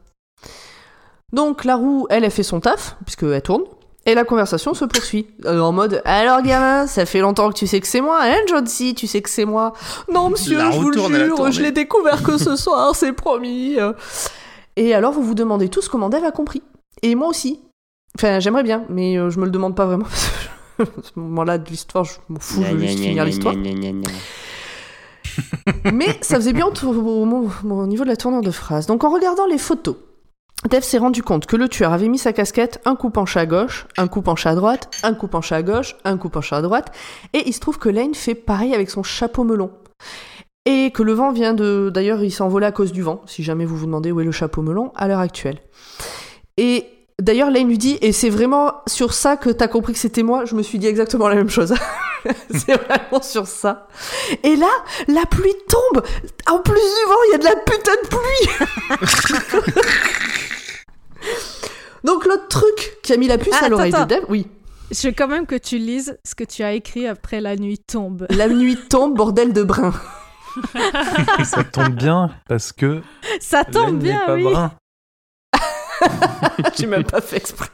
Donc 1.33 1.65
la 1.65 1.75
roue, 1.75 2.07
elle, 2.09 2.25
a 2.25 2.29
fait 2.29 2.43
son 2.43 2.59
taf, 2.59 2.97
puisqu'elle 3.05 3.41
tourne, 3.41 3.63
et 4.07 4.15
la 4.15 4.23
conversation 4.23 4.73
se 4.73 4.85
poursuit. 4.85 5.27
Euh, 5.45 5.59
en 5.59 5.71
mode 5.71 6.01
Alors, 6.05 6.41
gamin, 6.41 6.87
ça 6.87 7.05
fait 7.05 7.19
longtemps 7.19 7.49
que 7.49 7.55
tu 7.57 7.67
sais 7.67 7.79
que 7.79 7.87
c'est 7.87 8.01
moi, 8.01 8.19
hein, 8.23 8.37
John 8.47 8.65
C, 8.65 8.93
tu 8.95 9.05
sais 9.05 9.21
que 9.21 9.29
c'est 9.29 9.45
moi. 9.45 9.73
Non, 10.11 10.29
monsieur, 10.31 10.57
La 10.57 10.71
je 10.71 10.79
vous 10.79 10.89
le 10.89 11.25
jure, 11.25 11.51
je 11.51 11.61
l'ai 11.61 11.71
découvert 11.71 12.23
que 12.23 12.37
ce 12.39 12.55
soir, 12.55 12.95
c'est 12.95 13.13
promis. 13.13 13.77
Et 14.75 14.93
alors, 14.95 15.11
vous 15.13 15.21
vous 15.23 15.35
demandez 15.35 15.69
tous 15.69 15.87
comment 15.89 16.09
Dave 16.09 16.23
a 16.23 16.31
compris. 16.31 16.63
Et 17.03 17.13
moi 17.13 17.27
aussi. 17.27 17.59
Enfin, 18.17 18.39
j'aimerais 18.39 18.63
bien, 18.63 18.83
mais 18.89 19.17
euh, 19.19 19.29
je 19.29 19.39
me 19.39 19.45
le 19.45 19.51
demande 19.51 19.75
pas 19.75 19.85
vraiment. 19.85 20.05
parce 20.77 20.89
que 20.89 20.99
à 20.99 21.03
ce 21.03 21.19
moment-là 21.19 21.57
de 21.59 21.69
l'histoire, 21.69 22.03
je 22.05 22.13
m'en 22.29 22.39
fous, 22.39 22.63
je 22.67 22.73
veux 22.73 22.79
juste 22.87 22.99
finir 22.99 23.25
l'histoire. 23.25 23.53
Mais 25.93 26.17
ça 26.21 26.35
faisait 26.37 26.53
bien 26.53 26.67
au- 26.67 26.87
au 27.69 27.85
niveau 27.87 28.03
de 28.03 28.09
la 28.09 28.15
tournure 28.15 28.41
de 28.41 28.51
phrase. 28.51 28.87
Donc 28.87 29.03
en 29.03 29.09
regardant 29.11 29.45
les 29.45 29.57
photos, 29.57 29.95
Dave 30.65 30.83
s'est 30.83 30.97
rendu 30.97 31.21
compte 31.21 31.45
que 31.45 31.55
le 31.55 31.69
tueur 31.69 31.93
avait 31.93 32.07
mis 32.07 32.17
sa 32.17 32.33
casquette, 32.33 32.81
un 32.83 32.95
coup 32.95 33.09
penché 33.09 33.39
à 33.39 33.45
gauche, 33.45 33.87
un 33.95 34.07
coup 34.07 34.21
penché 34.21 34.49
à 34.49 34.55
droite, 34.55 34.89
un 35.03 35.13
coup 35.13 35.27
penché 35.27 35.55
à 35.55 35.61
gauche, 35.61 35.95
un 36.03 36.17
coup 36.17 36.29
penché 36.29 36.55
à 36.55 36.61
droite, 36.61 36.91
et 37.33 37.47
il 37.47 37.53
se 37.53 37.59
trouve 37.59 37.77
que 37.77 37.89
Lane 37.89 38.15
fait 38.15 38.35
pareil 38.35 38.73
avec 38.73 38.89
son 38.89 39.03
chapeau 39.03 39.43
melon. 39.43 39.71
Et 40.65 40.91
que 40.91 41.03
le 41.03 41.13
vent 41.13 41.31
vient 41.31 41.53
de... 41.53 41.89
D'ailleurs, 41.93 42.21
il 42.23 42.41
envolé 42.41 42.65
à 42.65 42.71
cause 42.73 42.91
du 42.91 43.01
vent, 43.01 43.21
si 43.25 43.43
jamais 43.43 43.65
vous 43.65 43.77
vous 43.77 43.85
demandez 43.85 44.11
où 44.11 44.19
est 44.19 44.25
le 44.25 44.31
chapeau 44.31 44.61
melon, 44.61 44.91
à 44.95 45.07
l'heure 45.07 45.19
actuelle. 45.19 45.59
Et 46.57 46.85
d'ailleurs, 47.21 47.51
Lane 47.51 47.67
lui 47.67 47.77
dit, 47.77 47.97
et 48.01 48.11
c'est 48.11 48.29
vraiment 48.29 48.81
sur 48.87 49.13
ça 49.13 49.37
que 49.37 49.49
t'as 49.49 49.67
compris 49.67 49.93
que 49.93 49.99
c'était 49.99 50.23
moi, 50.23 50.43
je 50.43 50.55
me 50.55 50.63
suis 50.63 50.79
dit 50.79 50.87
exactement 50.87 51.29
la 51.29 51.35
même 51.35 51.49
chose. 51.49 51.73
c'est 52.51 52.75
vraiment 52.75 53.21
sur 53.21 53.47
ça. 53.47 53.87
Et 54.43 54.55
là, 54.55 54.69
la 55.07 55.25
pluie 55.25 55.55
tombe. 55.67 56.03
En 56.47 56.59
plus 56.59 56.75
du 56.75 57.05
vent, 57.07 57.15
il 57.27 57.31
y 57.31 57.35
a 57.35 57.37
de 57.37 57.45
la 57.45 57.55
putain 57.55 57.95
de 58.03 58.07
pluie. 58.07 58.49
Donc 62.03 62.25
l'autre 62.25 62.47
truc 62.47 62.97
qui 63.03 63.13
a 63.13 63.17
mis 63.17 63.27
la 63.27 63.37
puce 63.37 63.53
Ah, 63.59 63.65
à 63.65 63.69
l'oreille 63.69 63.91
de 63.91 64.03
Dave, 64.05 64.25
oui. 64.29 64.47
Je 64.91 65.09
veux 65.09 65.13
quand 65.13 65.27
même 65.27 65.45
que 65.45 65.55
tu 65.55 65.77
lises 65.77 66.17
ce 66.25 66.33
que 66.35 66.45
tu 66.45 66.63
as 66.63 66.71
écrit 66.73 67.05
après 67.07 67.41
la 67.41 67.55
nuit 67.57 67.79
tombe. 67.79 68.25
La 68.29 68.47
nuit 68.47 68.77
tombe, 68.89 69.15
bordel 69.15 69.51
de 69.51 69.63
brin. 69.63 69.93
Et 71.39 71.43
ça 71.43 71.63
tombe 71.65 71.93
bien 71.95 72.31
parce 72.47 72.71
que 72.71 73.01
Ça 73.41 73.65
tombe 73.65 73.99
bien, 73.99 74.23
pas 74.25 74.35
oui. 74.35 74.43
brun. 74.43 74.71
J'ai 76.77 76.85
même 76.85 77.03
pas 77.03 77.19
fait 77.21 77.37
exprès. 77.37 77.69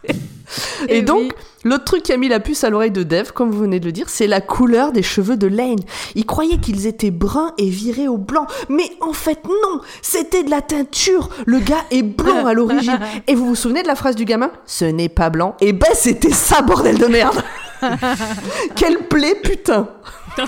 Eh 0.90 0.98
Et, 0.98 1.02
donc, 1.02 1.22
oui. 1.22 1.32
l'autre 1.64 1.86
truc 1.86 2.04
qui 2.04 2.12
a 2.12 2.18
mis 2.18 2.28
la 2.28 2.40
puce 2.40 2.64
à 2.64 2.70
l'oreille 2.70 2.92
de 2.92 3.04
Dave, 3.04 3.32
comme 3.32 3.52
vous 3.52 3.60
venez 3.60 3.80
de 3.80 3.86
le 3.86 3.92
dire, 3.92 4.10
c'est 4.10 4.28
la 4.28 4.42
couleur 4.42 4.92
des 4.92 5.04
cheveux 5.04 5.38
de 5.38 5.48
Lane. 5.48 5.80
Il 6.16 6.26
croyait 6.26 6.58
qu'ils 6.58 6.88
étaient 6.88 7.12
bruns 7.12 7.54
et 7.58 7.70
virés 7.70 8.08
au 8.08 8.18
blanc. 8.18 8.48
Mais 8.70 8.92
en 9.02 9.14
fait, 9.14 9.44
non 9.46 9.82
C'était 10.02 10.44
de 10.44 10.50
la 10.50 10.62
teinture 10.62 11.30
Le 11.46 11.60
gars 11.60 11.86
est 11.92 12.04
blanc 12.04 12.46
à 12.46 12.54
l'origine. 12.54 13.00
Et 13.28 13.36
vous 13.36 13.46
vous 13.46 13.56
souvenez 13.56 13.82
de 13.84 13.88
la 13.88 13.96
phrase 13.96 14.16
du 14.16 14.26
gamin? 14.26 14.52
Ce 14.66 14.86
n'est 14.86 15.10
pas 15.10 15.30
blanc. 15.30 15.56
Et 15.62 15.74
ben, 15.74 15.90
c'était 15.94 16.32
ça, 16.32 16.62
bordel 16.62 16.98
de 16.98 17.06
merde 17.06 17.42
Quelle 18.76 19.08
plaie, 19.08 19.36
putain 19.42 19.90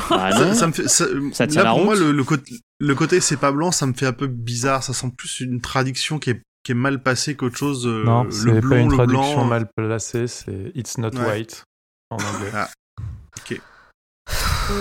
Ah 0.10 0.32
Ça, 0.32 0.54
ça 0.54 0.68
me 0.68 0.72
fait, 0.74 0.88
ça, 0.88 1.06
Ça 1.34 1.48
tient 1.48 1.64
là, 1.64 1.70
la 1.70 1.76
pour 1.76 1.86
moi, 1.86 1.96
le, 1.96 2.12
le 2.12 2.24
côté, 2.24 2.54
le 2.80 2.96
côté 2.96 3.20
c'est 3.20 3.38
pas 3.38 3.52
blanc, 3.52 3.72
ça 3.72 3.86
me 3.86 3.94
fait 3.94 4.06
un 4.06 4.14
peu 4.14 4.28
bizarre. 4.28 4.84
Ça 4.84 4.94
sent 4.94 5.08
plus 5.18 5.42
une 5.42 5.62
traduction 5.62 6.20
qui 6.20 6.32
est, 6.32 6.42
qui 6.66 6.72
est 6.74 6.76
mal 6.76 7.02
passée 7.02 7.36
qu'autre 7.36 7.56
chose. 7.56 7.86
euh, 7.88 8.04
Non, 8.04 8.28
c'est 8.30 8.54
pas 8.56 8.60
blond, 8.60 8.78
une 8.78 8.92
traduction 8.92 9.36
blanc. 9.38 9.46
mal 9.46 9.68
placée, 9.76 10.28
c'est 10.28 10.72
It's 10.76 10.98
not 10.98 11.12
Ouais. 11.12 11.26
white 11.28 11.64
en 12.10 12.16
anglais. 12.18 12.52
Ah. 12.54 12.68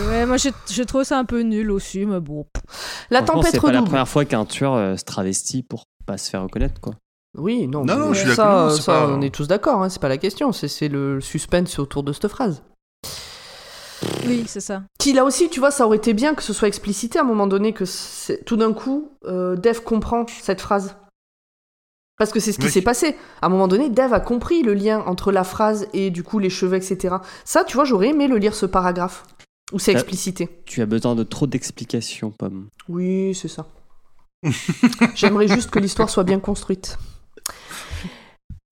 Ouais, 0.09 0.25
moi 0.25 0.39
je, 0.39 0.49
je 0.71 0.83
trouve 0.83 1.05
ça 1.05 1.19
un 1.19 1.27
peu 1.27 1.41
nul 1.41 1.71
aussi, 1.71 2.07
mais 2.07 2.19
bon. 2.21 2.47
La 3.11 3.23
tempête 3.23 3.53
C'est 3.53 3.61
pas 3.61 3.71
la 3.73 3.83
première 3.83 4.09
fois 4.09 4.25
qu'un 4.25 4.47
tueur 4.47 4.75
euh, 4.75 4.97
se 4.97 5.05
travestit 5.05 5.63
pour 5.63 5.85
pas 6.07 6.17
se 6.17 6.31
faire 6.31 6.43
reconnaître, 6.43 6.81
quoi. 6.81 6.95
Oui, 7.37 7.67
non, 7.67 7.85
Non, 7.85 7.97
non, 7.99 8.13
je 8.15 8.21
suis 8.21 8.35
ça, 8.35 8.45
d'accord, 8.45 8.71
c'est 8.73 8.83
ça, 8.83 8.93
pas- 8.93 9.09
on 9.09 9.21
est 9.21 9.35
tous 9.35 9.47
d'accord, 9.47 9.83
hein, 9.83 9.89
c'est 9.91 10.01
pas 10.01 10.09
la 10.09 10.17
question, 10.19 10.53
c'est 10.53 10.69
c'est 10.69 10.89
le 10.89 11.21
suspense 11.21 11.79
autour 11.79 12.03
de 12.03 12.13
cette 12.15 12.29
phrase. 12.29 12.63
Oui, 14.27 14.45
c'est 14.47 14.61
ça. 14.61 14.83
Qui 14.99 15.13
là 15.13 15.25
aussi, 15.25 15.51
tu 15.51 15.61
vois, 15.61 15.71
ça 15.71 15.85
aurait 15.87 15.97
été 15.99 16.15
bien 16.15 16.35
que 16.35 16.43
ce 16.43 16.53
soit 16.55 16.69
explicité 16.69 17.19
à 17.19 17.23
un 17.23 17.27
moment 17.27 17.47
donné, 17.47 17.73
que 17.75 17.85
c'est- 17.85 18.43
tout 18.45 18.57
d'un 18.57 18.73
coup, 18.73 19.11
euh, 19.27 19.57
Dev 19.57 19.81
comprend 19.81 20.25
cette 20.29 20.61
phrase. 20.63 20.97
Parce 22.17 22.31
que 22.33 22.39
c'est 22.41 22.53
ce 22.53 22.59
qui 22.59 22.67
Oui. 22.67 22.71
s'est 22.73 22.83
passé. 22.83 23.17
À 23.43 23.47
un 23.47 23.49
moment 23.49 23.67
donné, 23.69 23.89
Dev 23.91 24.13
a 24.13 24.21
compris 24.21 24.63
le 24.63 24.73
lien 24.75 25.01
entre 25.07 25.33
la 25.33 25.43
phrase 25.45 25.89
et 25.93 26.11
du 26.11 26.23
coup 26.23 26.39
les 26.39 26.51
cheveux, 26.51 26.77
etc. 26.77 27.17
Ça, 27.45 27.65
tu 27.65 27.75
vois, 27.75 27.85
j'aurais 27.85 28.09
aimé 28.11 28.29
le 28.29 28.37
lire 28.39 28.55
ce 28.55 28.67
paragraphe. 28.67 29.25
Où 29.73 29.79
c'est 29.79 29.93
Euh. 29.93 29.95
explicité. 29.99 30.49
Tu 30.67 30.81
as 30.83 30.87
besoin 30.87 31.15
de 31.17 31.25
trop 31.25 31.47
d'explications, 31.47 32.31
Pomme. 32.31 32.69
Oui, 32.89 33.35
c'est 33.35 33.49
ça. 33.49 33.67
J'aimerais 35.15 35.49
juste 35.49 35.71
que 35.71 35.79
l'histoire 35.79 36.11
soit 36.11 36.23
bien 36.25 36.39
construite. 36.39 36.99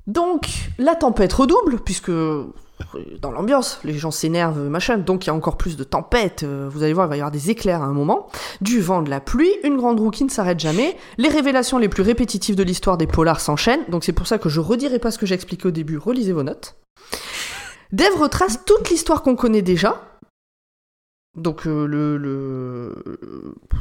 Donc, 0.06 0.48
la 0.78 0.94
tempête 0.94 1.32
redouble, 1.32 1.80
puisque 1.80 2.10
dans 3.20 3.30
l'ambiance, 3.30 3.80
les 3.84 3.94
gens 3.94 4.10
s'énervent, 4.10 4.68
machin, 4.68 4.98
donc 4.98 5.24
il 5.24 5.28
y 5.28 5.30
a 5.30 5.34
encore 5.34 5.56
plus 5.56 5.76
de 5.76 5.84
tempête, 5.84 6.42
euh, 6.42 6.68
vous 6.70 6.82
allez 6.82 6.92
voir, 6.92 7.06
il 7.06 7.10
va 7.10 7.16
y 7.16 7.20
avoir 7.20 7.30
des 7.30 7.50
éclairs 7.50 7.82
à 7.82 7.86
un 7.86 7.92
moment, 7.92 8.28
du 8.60 8.80
vent, 8.80 9.02
de 9.02 9.10
la 9.10 9.20
pluie, 9.20 9.50
une 9.64 9.76
grande 9.76 10.00
roue 10.00 10.10
qui 10.10 10.24
ne 10.24 10.30
s'arrête 10.30 10.60
jamais, 10.60 10.96
les 11.18 11.28
révélations 11.28 11.78
les 11.78 11.88
plus 11.88 12.02
répétitives 12.02 12.56
de 12.56 12.62
l'histoire 12.62 12.98
des 12.98 13.06
polars 13.06 13.40
s'enchaînent, 13.40 13.84
donc 13.88 14.04
c'est 14.04 14.12
pour 14.12 14.26
ça 14.26 14.38
que 14.38 14.48
je 14.48 14.60
redirai 14.60 14.98
pas 14.98 15.10
ce 15.10 15.18
que 15.18 15.26
j'ai 15.26 15.34
expliqué 15.34 15.68
au 15.68 15.70
début, 15.72 15.98
relisez 15.98 16.32
vos 16.32 16.42
notes. 16.42 16.76
Dave 17.92 18.20
retrace 18.20 18.60
toute 18.64 18.88
l'histoire 18.90 19.22
qu'on 19.22 19.36
connaît 19.36 19.62
déjà, 19.62 20.00
donc 21.36 21.66
euh, 21.66 21.86
le, 21.86 22.16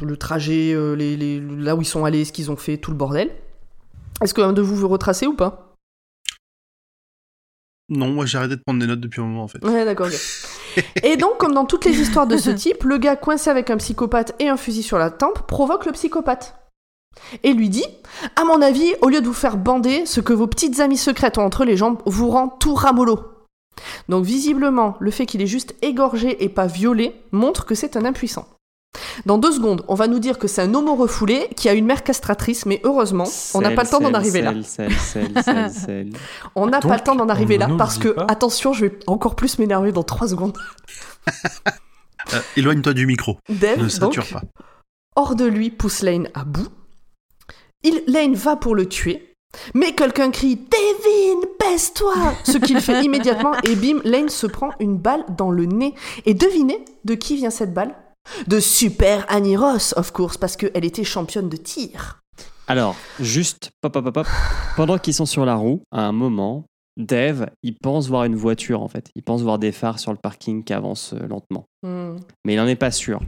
le, 0.00 0.16
trajet, 0.16 0.72
euh, 0.74 0.94
là 1.58 1.76
où 1.76 1.82
ils 1.82 1.86
sont 1.86 2.04
allés, 2.04 2.24
ce 2.24 2.32
qu'ils 2.32 2.50
ont 2.50 2.56
fait, 2.56 2.78
tout 2.78 2.90
le 2.90 2.96
bordel. 2.96 3.30
Est-ce 4.22 4.32
qu'un 4.34 4.52
de 4.52 4.62
vous 4.62 4.76
veut 4.76 4.86
retracer 4.86 5.26
ou 5.26 5.34
pas? 5.34 5.71
Non, 7.94 8.08
moi 8.08 8.24
j'ai 8.24 8.38
arrêté 8.38 8.56
de 8.56 8.62
prendre 8.62 8.80
des 8.80 8.86
notes 8.86 9.00
depuis 9.00 9.20
un 9.20 9.24
moment 9.24 9.42
en 9.42 9.48
fait. 9.48 9.62
Ouais, 9.64 9.84
d'accord. 9.84 10.08
et 11.02 11.16
donc, 11.18 11.36
comme 11.36 11.52
dans 11.52 11.66
toutes 11.66 11.84
les 11.84 12.00
histoires 12.00 12.26
de 12.26 12.38
ce 12.38 12.48
type, 12.48 12.84
le 12.84 12.96
gars 12.96 13.16
coincé 13.16 13.50
avec 13.50 13.68
un 13.68 13.76
psychopathe 13.76 14.34
et 14.38 14.48
un 14.48 14.56
fusil 14.56 14.82
sur 14.82 14.98
la 14.98 15.10
tempe 15.10 15.46
provoque 15.46 15.84
le 15.84 15.92
psychopathe. 15.92 16.54
Et 17.42 17.52
lui 17.52 17.68
dit 17.68 17.84
À 18.36 18.44
mon 18.44 18.62
avis, 18.62 18.94
au 19.02 19.10
lieu 19.10 19.20
de 19.20 19.26
vous 19.26 19.34
faire 19.34 19.58
bander, 19.58 20.06
ce 20.06 20.20
que 20.20 20.32
vos 20.32 20.46
petites 20.46 20.80
amies 20.80 20.96
secrètes 20.96 21.36
ont 21.36 21.44
entre 21.44 21.66
les 21.66 21.76
jambes 21.76 21.98
vous 22.06 22.30
rend 22.30 22.48
tout 22.48 22.74
ramollo. 22.74 23.20
Donc, 24.08 24.24
visiblement, 24.24 24.96
le 24.98 25.10
fait 25.10 25.26
qu'il 25.26 25.42
est 25.42 25.46
juste 25.46 25.74
égorgé 25.82 26.42
et 26.42 26.48
pas 26.48 26.66
violé 26.66 27.14
montre 27.30 27.66
que 27.66 27.74
c'est 27.74 27.96
un 27.96 28.06
impuissant. 28.06 28.46
Dans 29.26 29.38
deux 29.38 29.52
secondes, 29.52 29.84
on 29.88 29.94
va 29.94 30.06
nous 30.06 30.18
dire 30.18 30.38
que 30.38 30.46
c'est 30.46 30.62
un 30.62 30.74
homo 30.74 30.94
refoulé 30.94 31.48
qui 31.56 31.68
a 31.68 31.74
une 31.74 31.86
mère 31.86 32.04
castratrice, 32.04 32.66
mais 32.66 32.80
heureusement, 32.84 33.24
on 33.54 33.60
n'a 33.60 33.70
pas 33.70 33.84
le 33.84 33.88
temps 33.88 34.00
d'en 34.00 34.14
arriver 34.14 34.42
là. 34.42 34.52
On 36.54 36.66
n'a 36.66 36.80
pas 36.80 36.96
le 36.96 37.02
temps 37.02 37.14
d'en 37.14 37.28
arriver 37.28 37.58
là 37.58 37.68
parce 37.78 37.98
que, 37.98 38.08
pas. 38.08 38.26
attention, 38.28 38.72
je 38.72 38.86
vais 38.86 38.98
encore 39.06 39.34
plus 39.34 39.58
m'énerver 39.58 39.92
dans 39.92 40.02
trois 40.04 40.28
secondes. 40.28 40.56
Euh, 42.34 42.38
Éloigne-toi 42.56 42.94
du 42.94 43.04
micro. 43.04 43.36
Dave, 43.48 43.78
Ne 43.78 43.82
donc, 43.98 44.14
sature 44.14 44.26
pas. 44.28 44.42
hors 45.16 45.34
de 45.34 45.44
lui, 45.44 45.70
pousse 45.70 46.02
Lane 46.02 46.28
à 46.34 46.44
bout. 46.44 46.68
Il, 47.82 48.00
Lane 48.06 48.36
va 48.36 48.54
pour 48.54 48.76
le 48.76 48.88
tuer, 48.88 49.34
mais 49.74 49.92
quelqu'un 49.92 50.30
crie 50.30 50.54
Devin, 50.54 51.40
baisse-toi 51.58 52.14
Ce 52.44 52.58
qu'il 52.58 52.80
fait 52.80 53.00
immédiatement, 53.04 53.54
et 53.64 53.74
bim, 53.74 53.98
Lane 54.04 54.28
se 54.28 54.46
prend 54.46 54.70
une 54.78 54.98
balle 54.98 55.24
dans 55.36 55.50
le 55.50 55.66
nez. 55.66 55.96
Et 56.24 56.34
devinez 56.34 56.84
de 57.04 57.14
qui 57.14 57.34
vient 57.34 57.50
cette 57.50 57.74
balle? 57.74 57.92
De 58.46 58.60
Super 58.60 59.24
Annie 59.28 59.56
Ross, 59.56 59.94
of 59.96 60.12
course, 60.12 60.36
parce 60.36 60.56
qu'elle 60.56 60.84
était 60.84 61.04
championne 61.04 61.48
de 61.48 61.56
tir. 61.56 62.22
Alors, 62.66 62.96
juste, 63.20 63.70
pop, 63.80 63.92
pop, 63.92 64.12
pop. 64.12 64.26
Pendant 64.76 64.98
qu'ils 64.98 65.14
sont 65.14 65.26
sur 65.26 65.44
la 65.44 65.56
roue, 65.56 65.82
à 65.90 66.02
un 66.06 66.12
moment, 66.12 66.64
Dave, 66.96 67.50
il 67.62 67.76
pense 67.76 68.08
voir 68.08 68.24
une 68.24 68.36
voiture 68.36 68.82
en 68.82 68.88
fait. 68.88 69.10
Il 69.14 69.22
pense 69.22 69.42
voir 69.42 69.58
des 69.58 69.72
phares 69.72 69.98
sur 69.98 70.12
le 70.12 70.18
parking 70.18 70.62
qui 70.62 70.72
avancent 70.72 71.14
euh, 71.14 71.26
lentement. 71.26 71.66
Hmm. 71.82 72.16
Mais 72.44 72.54
il 72.54 72.56
n'en 72.56 72.66
est 72.66 72.76
pas 72.76 72.90
sûr. 72.90 73.20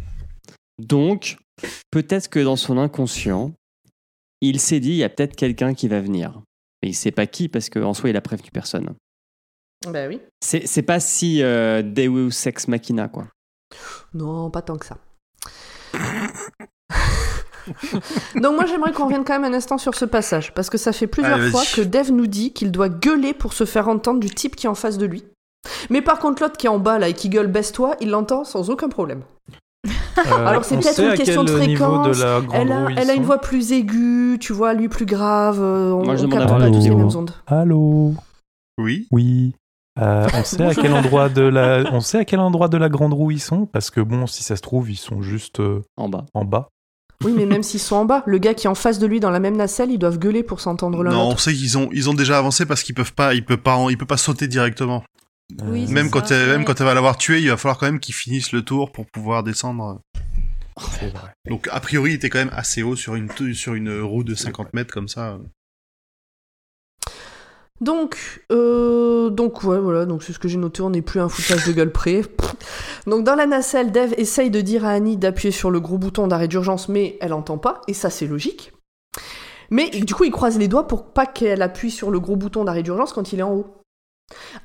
Donc, 0.78 1.36
peut-être 1.90 2.28
que 2.28 2.40
dans 2.40 2.56
son 2.56 2.78
inconscient, 2.78 3.52
il 4.40 4.60
s'est 4.60 4.80
dit 4.80 4.90
il 4.90 4.96
y 4.96 5.04
a 5.04 5.08
peut-être 5.08 5.36
quelqu'un 5.36 5.74
qui 5.74 5.88
va 5.88 6.00
venir. 6.00 6.40
Mais 6.82 6.90
il 6.90 6.94
sait 6.94 7.10
pas 7.10 7.26
qui 7.26 7.48
parce 7.48 7.70
qu'en 7.70 7.94
soi, 7.94 8.10
il 8.10 8.16
a 8.16 8.20
prévenu 8.20 8.50
personne. 8.52 8.94
Ben 9.88 10.08
oui. 10.08 10.20
C'est 10.42 10.66
c'est 10.66 10.82
pas 10.82 11.00
si 11.00 11.42
euh, 11.42 11.82
Deus 11.82 12.46
Ex 12.46 12.68
Machina, 12.68 13.08
quoi. 13.08 13.28
Non, 14.14 14.50
pas 14.50 14.62
tant 14.62 14.76
que 14.76 14.86
ça. 14.86 14.96
Donc 18.36 18.54
moi 18.56 18.66
j'aimerais 18.66 18.92
qu'on 18.92 19.04
revienne 19.04 19.24
quand 19.24 19.38
même 19.38 19.52
un 19.52 19.56
instant 19.56 19.78
sur 19.78 19.94
ce 19.94 20.04
passage, 20.04 20.52
parce 20.54 20.68
que 20.68 20.76
ça 20.78 20.92
fait 20.92 21.06
plusieurs 21.06 21.40
Allez, 21.40 21.50
fois 21.50 21.62
que 21.74 21.80
Dev 21.80 22.10
nous 22.12 22.26
dit 22.26 22.52
qu'il 22.52 22.70
doit 22.70 22.88
gueuler 22.88 23.32
pour 23.32 23.54
se 23.54 23.64
faire 23.64 23.88
entendre 23.88 24.20
du 24.20 24.28
type 24.28 24.54
qui 24.56 24.66
est 24.66 24.68
en 24.68 24.74
face 24.74 24.98
de 24.98 25.06
lui. 25.06 25.24
Mais 25.88 26.02
par 26.02 26.18
contre 26.18 26.42
l'autre 26.42 26.58
qui 26.58 26.66
est 26.66 26.70
en 26.70 26.78
bas 26.78 26.98
là 26.98 27.08
et 27.08 27.14
qui 27.14 27.30
gueule 27.30 27.46
baisse-toi, 27.46 27.96
il 28.00 28.10
l'entend 28.10 28.44
sans 28.44 28.68
aucun 28.70 28.88
problème. 28.88 29.22
Euh, 29.86 30.46
Alors, 30.46 30.64
c'est 30.64 30.76
peut-être 30.76 31.00
une 31.00 31.14
question 31.14 31.44
de 31.44 31.50
fréquence. 31.50 32.18
la 32.18 32.40
Elle 32.52 32.72
a, 32.72 32.86
elle 32.96 33.16
une 33.16 33.24
voix 33.24 33.38
plus 33.38 33.72
aiguë, 33.72 34.38
tu 34.40 34.52
vois, 34.52 34.74
lui 34.74 34.88
plus 34.88 35.06
grave, 35.06 35.60
euh, 35.60 35.92
on, 35.92 36.04
Moi, 36.04 36.16
je 36.16 36.26
on 36.26 36.28
capte 36.28 36.48
pas 36.48 36.66
tous 36.68 36.74
les 36.74 36.88
les 36.88 36.94
mêmes 36.94 37.14
ondes. 37.14 37.32
Allô 37.46 38.14
Oui. 38.78 39.06
Oui. 39.10 39.54
Euh, 40.00 40.26
on 40.34 40.42
sait 40.44 40.64
à 40.64 40.74
quel 40.74 40.92
endroit 40.92 41.28
de 41.28 41.42
la, 41.42 41.84
on 41.92 42.00
sait 42.00 42.18
à 42.18 42.24
quel 42.24 42.40
endroit 42.40 42.68
de 42.68 42.76
la 42.76 42.88
grande 42.88 43.12
roue 43.12 43.30
ils 43.30 43.40
sont 43.40 43.64
parce 43.66 43.90
que 43.90 44.00
bon, 44.00 44.26
si 44.26 44.42
ça 44.42 44.56
se 44.56 44.62
trouve, 44.62 44.90
ils 44.90 44.96
sont 44.96 45.22
juste 45.22 45.60
euh, 45.60 45.82
En 45.96 46.08
bas. 46.08 46.26
en 46.34 46.44
bas. 46.44 46.68
Oui, 47.24 47.32
mais 47.34 47.46
même 47.46 47.62
s'ils 47.62 47.78
sont 47.80 47.94
en 47.96 48.04
bas, 48.04 48.22
le 48.26 48.38
gars 48.38 48.54
qui 48.54 48.66
est 48.66 48.70
en 48.70 48.74
face 48.74 48.98
de 48.98 49.06
lui 49.06 49.20
dans 49.20 49.30
la 49.30 49.38
même 49.38 49.56
nacelle, 49.56 49.90
ils 49.92 49.98
doivent 49.98 50.18
gueuler 50.18 50.42
pour 50.42 50.60
s'entendre 50.60 51.02
l'un 51.04 51.12
Non, 51.12 51.28
on 51.28 51.36
sait 51.36 51.54
qu'ils 51.54 51.78
ont, 51.78 51.88
ils 51.92 52.10
ont 52.10 52.14
déjà 52.14 52.38
avancé 52.38 52.66
parce 52.66 52.82
qu'ils 52.82 52.94
peuvent 52.96 53.14
pas, 53.14 53.34
ils 53.34 53.44
peuvent 53.44 53.58
pas, 53.58 53.78
il 53.88 53.96
peut 53.96 54.04
pas 54.04 54.16
sauter 54.16 54.48
directement. 54.48 55.04
Oui, 55.64 55.86
Euh, 55.88 55.92
Même 55.92 56.06
ça, 56.06 56.10
quand, 56.12 56.30
elle, 56.32 56.48
même 56.48 56.64
quand 56.64 56.80
elle 56.80 56.86
va 56.86 56.94
l'avoir 56.94 57.16
tué, 57.16 57.40
il 57.40 57.48
va 57.48 57.56
falloir 57.56 57.78
quand 57.78 57.86
même 57.86 58.00
qu'ils 58.00 58.14
finissent 58.14 58.50
le 58.52 58.62
tour 58.62 58.90
pour 58.90 59.06
pouvoir 59.06 59.44
descendre. 59.44 60.00
c'est 60.98 61.08
vrai. 61.10 61.30
Donc, 61.48 61.68
a 61.70 61.78
priori, 61.80 62.10
il 62.10 62.14
était 62.14 62.30
quand 62.30 62.38
même 62.40 62.52
assez 62.52 62.82
haut 62.82 62.96
sur 62.96 63.14
une, 63.14 63.30
sur 63.54 63.74
une 63.74 64.00
roue 64.00 64.24
de 64.24 64.34
50 64.34 64.74
mètres 64.74 64.92
comme 64.92 65.08
ça. 65.08 65.38
Donc, 67.80 68.44
euh, 68.52 69.30
donc 69.30 69.64
ouais, 69.64 69.78
voilà, 69.78 70.06
donc 70.06 70.22
c'est 70.22 70.32
ce 70.32 70.38
que 70.38 70.46
j'ai 70.46 70.58
noté, 70.58 70.80
on 70.80 70.90
n'est 70.90 71.02
plus 71.02 71.20
un 71.20 71.28
foutage 71.28 71.66
de 71.66 71.72
gueule 71.72 71.90
près. 71.90 72.22
Donc 73.06 73.24
dans 73.24 73.34
la 73.34 73.46
nacelle, 73.46 73.90
Dev 73.90 74.14
essaye 74.16 74.50
de 74.50 74.60
dire 74.60 74.84
à 74.84 74.90
Annie 74.90 75.16
d'appuyer 75.16 75.50
sur 75.50 75.70
le 75.70 75.80
gros 75.80 75.98
bouton 75.98 76.28
d'arrêt 76.28 76.48
d'urgence, 76.48 76.88
mais 76.88 77.18
elle 77.20 77.32
entend 77.32 77.58
pas, 77.58 77.80
et 77.88 77.94
ça 77.94 78.10
c'est 78.10 78.26
logique. 78.26 78.72
Mais 79.70 79.90
du 79.90 80.14
coup, 80.14 80.24
il 80.24 80.30
croise 80.30 80.56
les 80.56 80.68
doigts 80.68 80.86
pour 80.86 81.06
pas 81.06 81.26
qu'elle 81.26 81.62
appuie 81.62 81.90
sur 81.90 82.10
le 82.10 82.20
gros 82.20 82.36
bouton 82.36 82.64
d'arrêt 82.64 82.82
d'urgence 82.82 83.12
quand 83.12 83.32
il 83.32 83.40
est 83.40 83.44
en 83.44 83.52
haut. 83.52 83.82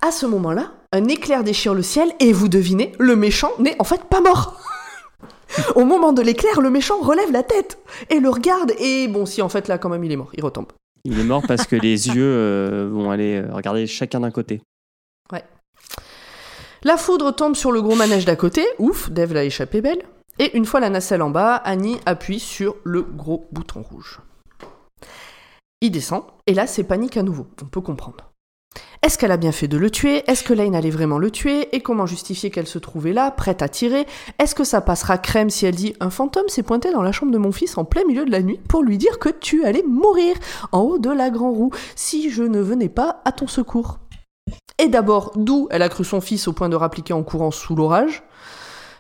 À 0.01 0.11
ce 0.11 0.25
moment-là, 0.27 0.71
un 0.93 1.05
éclair 1.05 1.43
déchire 1.43 1.73
le 1.73 1.81
ciel, 1.81 2.11
et 2.19 2.31
vous 2.31 2.47
devinez, 2.47 2.91
le 2.99 3.15
méchant 3.15 3.51
n'est 3.57 3.75
en 3.79 3.85
fait 3.85 4.03
pas 4.03 4.21
mort. 4.21 4.61
Au 5.75 5.83
moment 5.83 6.13
de 6.13 6.21
l'éclair, 6.21 6.61
le 6.61 6.69
méchant 6.69 6.99
relève 6.99 7.31
la 7.31 7.43
tête 7.43 7.79
et 8.11 8.19
le 8.19 8.29
regarde, 8.29 8.71
et 8.77 9.07
bon, 9.07 9.25
si 9.25 9.41
en 9.41 9.49
fait 9.49 9.67
là 9.67 9.79
quand 9.79 9.89
même 9.89 10.03
il 10.03 10.11
est 10.11 10.15
mort, 10.15 10.29
il 10.35 10.43
retombe. 10.43 10.67
Il 11.03 11.19
est 11.19 11.23
mort 11.23 11.43
parce 11.47 11.65
que 11.65 11.75
les 11.75 12.07
yeux 12.15 12.23
euh, 12.23 12.89
vont 12.91 13.11
aller 13.11 13.37
euh, 13.37 13.53
regarder 13.53 13.87
chacun 13.87 14.19
d'un 14.19 14.31
côté. 14.31 14.61
La 16.81 16.95
foudre 16.95 17.35
tombe 17.35 17.57
sur 17.57 17.73
le 17.73 17.81
gros 17.81 17.95
manège 17.95 18.23
d'à 18.23 18.37
côté, 18.37 18.65
ouf, 18.77 19.11
Dave 19.11 19.33
l'a 19.33 19.43
échappé 19.43 19.81
belle. 19.81 20.01
Et 20.37 20.55
une 20.55 20.65
fois 20.65 20.79
la 20.79 20.89
nacelle 20.89 21.21
en 21.21 21.29
bas, 21.29 21.55
Annie 21.55 21.99
appuie 22.05 22.39
sur 22.39 22.77
le 22.85 23.01
gros 23.01 23.49
bouton 23.51 23.81
rouge. 23.81 24.21
Il 25.81 25.91
descend, 25.91 26.23
et 26.47 26.53
là 26.53 26.67
c'est 26.67 26.85
panique 26.85 27.17
à 27.17 27.23
nouveau, 27.23 27.47
on 27.61 27.65
peut 27.65 27.81
comprendre. 27.81 28.28
Est-ce 29.01 29.17
qu'elle 29.17 29.31
a 29.31 29.37
bien 29.37 29.51
fait 29.53 29.67
de 29.67 29.77
le 29.77 29.89
tuer? 29.89 30.23
Est-ce 30.29 30.43
que 30.43 30.53
Lane 30.53 30.75
allait 30.75 30.89
vraiment 30.89 31.17
le 31.17 31.31
tuer? 31.31 31.73
Et 31.75 31.81
comment 31.81 32.05
justifier 32.05 32.49
qu'elle 32.51 32.67
se 32.67 32.77
trouvait 32.79 33.13
là, 33.13 33.31
prête 33.31 33.61
à 33.61 33.69
tirer? 33.69 34.05
Est-ce 34.39 34.53
que 34.53 34.63
ça 34.65 34.81
passera 34.81 35.17
crème 35.17 35.49
si 35.49 35.65
elle 35.65 35.75
dit 35.75 35.95
Un 36.01 36.09
fantôme 36.09 36.49
s'est 36.49 36.63
pointé 36.63 36.91
dans 36.91 37.01
la 37.01 37.11
chambre 37.11 37.31
de 37.31 37.37
mon 37.37 37.51
fils 37.51 37.77
en 37.77 37.85
plein 37.85 38.03
milieu 38.05 38.25
de 38.25 38.31
la 38.31 38.41
nuit 38.41 38.59
pour 38.67 38.83
lui 38.83 38.97
dire 38.97 39.17
que 39.17 39.29
tu 39.29 39.63
allais 39.63 39.83
mourir 39.87 40.35
en 40.71 40.81
haut 40.81 40.99
de 40.99 41.09
la 41.09 41.29
grand 41.29 41.51
roue 41.51 41.71
si 41.95 42.29
je 42.29 42.43
ne 42.43 42.59
venais 42.59 42.89
pas 42.89 43.21
à 43.25 43.31
ton 43.31 43.47
secours? 43.47 43.99
Et 44.77 44.87
d'abord, 44.87 45.31
d'où 45.35 45.67
elle 45.71 45.81
a 45.81 45.89
cru 45.89 46.03
son 46.03 46.21
fils 46.21 46.47
au 46.47 46.53
point 46.53 46.69
de 46.69 46.75
rappliquer 46.75 47.13
en 47.13 47.23
courant 47.23 47.51
sous 47.51 47.75
l'orage? 47.75 48.23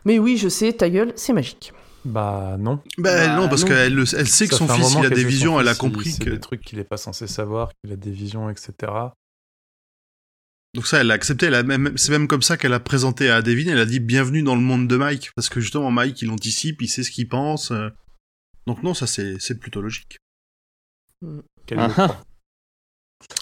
Mais 0.05 0.17
oui, 0.17 0.37
je 0.37 0.47
sais, 0.49 0.71
ta 0.73 0.89
gueule, 0.89 1.11
c'est 1.15 1.33
magique. 1.33 1.73
Bah 2.05 2.55
non. 2.57 2.79
Bah, 2.97 3.27
Bah, 3.27 3.35
non, 3.35 3.49
parce 3.49 3.65
qu'elle 3.65 3.93
le- 3.93 4.05
elle 4.17 4.27
sait 4.27 4.47
que 4.47 4.55
son 4.55 4.67
fils, 4.69 4.93
il 4.97 5.05
a 5.05 5.09
des 5.09 5.25
visions, 5.25 5.59
elle 5.59 5.67
a 5.67 5.73
il- 5.73 5.77
compris 5.77 6.11
c'est 6.11 6.23
que. 6.23 6.29
des 6.29 6.39
trucs 6.39 6.61
qu'il 6.61 6.79
est 6.79 6.85
pas 6.85 6.95
censé 6.97 7.27
savoir, 7.27 7.69
qu'il 7.83 7.91
a 7.91 7.97
des 7.97 8.11
visions, 8.11 8.49
etc. 8.49 8.71
Donc 10.75 10.85
ça, 10.85 11.01
elle 11.01 11.11
accepté. 11.11 11.47
A 11.47 11.63
même, 11.63 11.97
c'est 11.97 12.11
même 12.11 12.27
comme 12.27 12.41
ça 12.41 12.57
qu'elle 12.57 12.73
a 12.73 12.79
présenté 12.79 13.29
à 13.29 13.41
Devin. 13.41 13.71
Elle 13.71 13.79
a 13.79 13.85
dit 13.85 13.99
bienvenue 13.99 14.43
dans 14.43 14.55
le 14.55 14.61
monde 14.61 14.87
de 14.87 14.97
Mike, 14.97 15.31
parce 15.35 15.49
que 15.49 15.59
justement 15.59 15.91
Mike, 15.91 16.21
il 16.21 16.29
anticipe, 16.29 16.81
il 16.81 16.87
sait 16.87 17.03
ce 17.03 17.11
qu'il 17.11 17.27
pense. 17.27 17.71
euh. 17.71 17.89
Donc 18.67 18.83
non, 18.83 18.93
ça 18.93 19.07
c'est, 19.07 19.35
c'est 19.39 19.57
plutôt 19.57 19.81
logique. 19.81 20.17
Qu'elle 21.65 21.79
Ah 21.79 21.91
ah. 21.97 22.21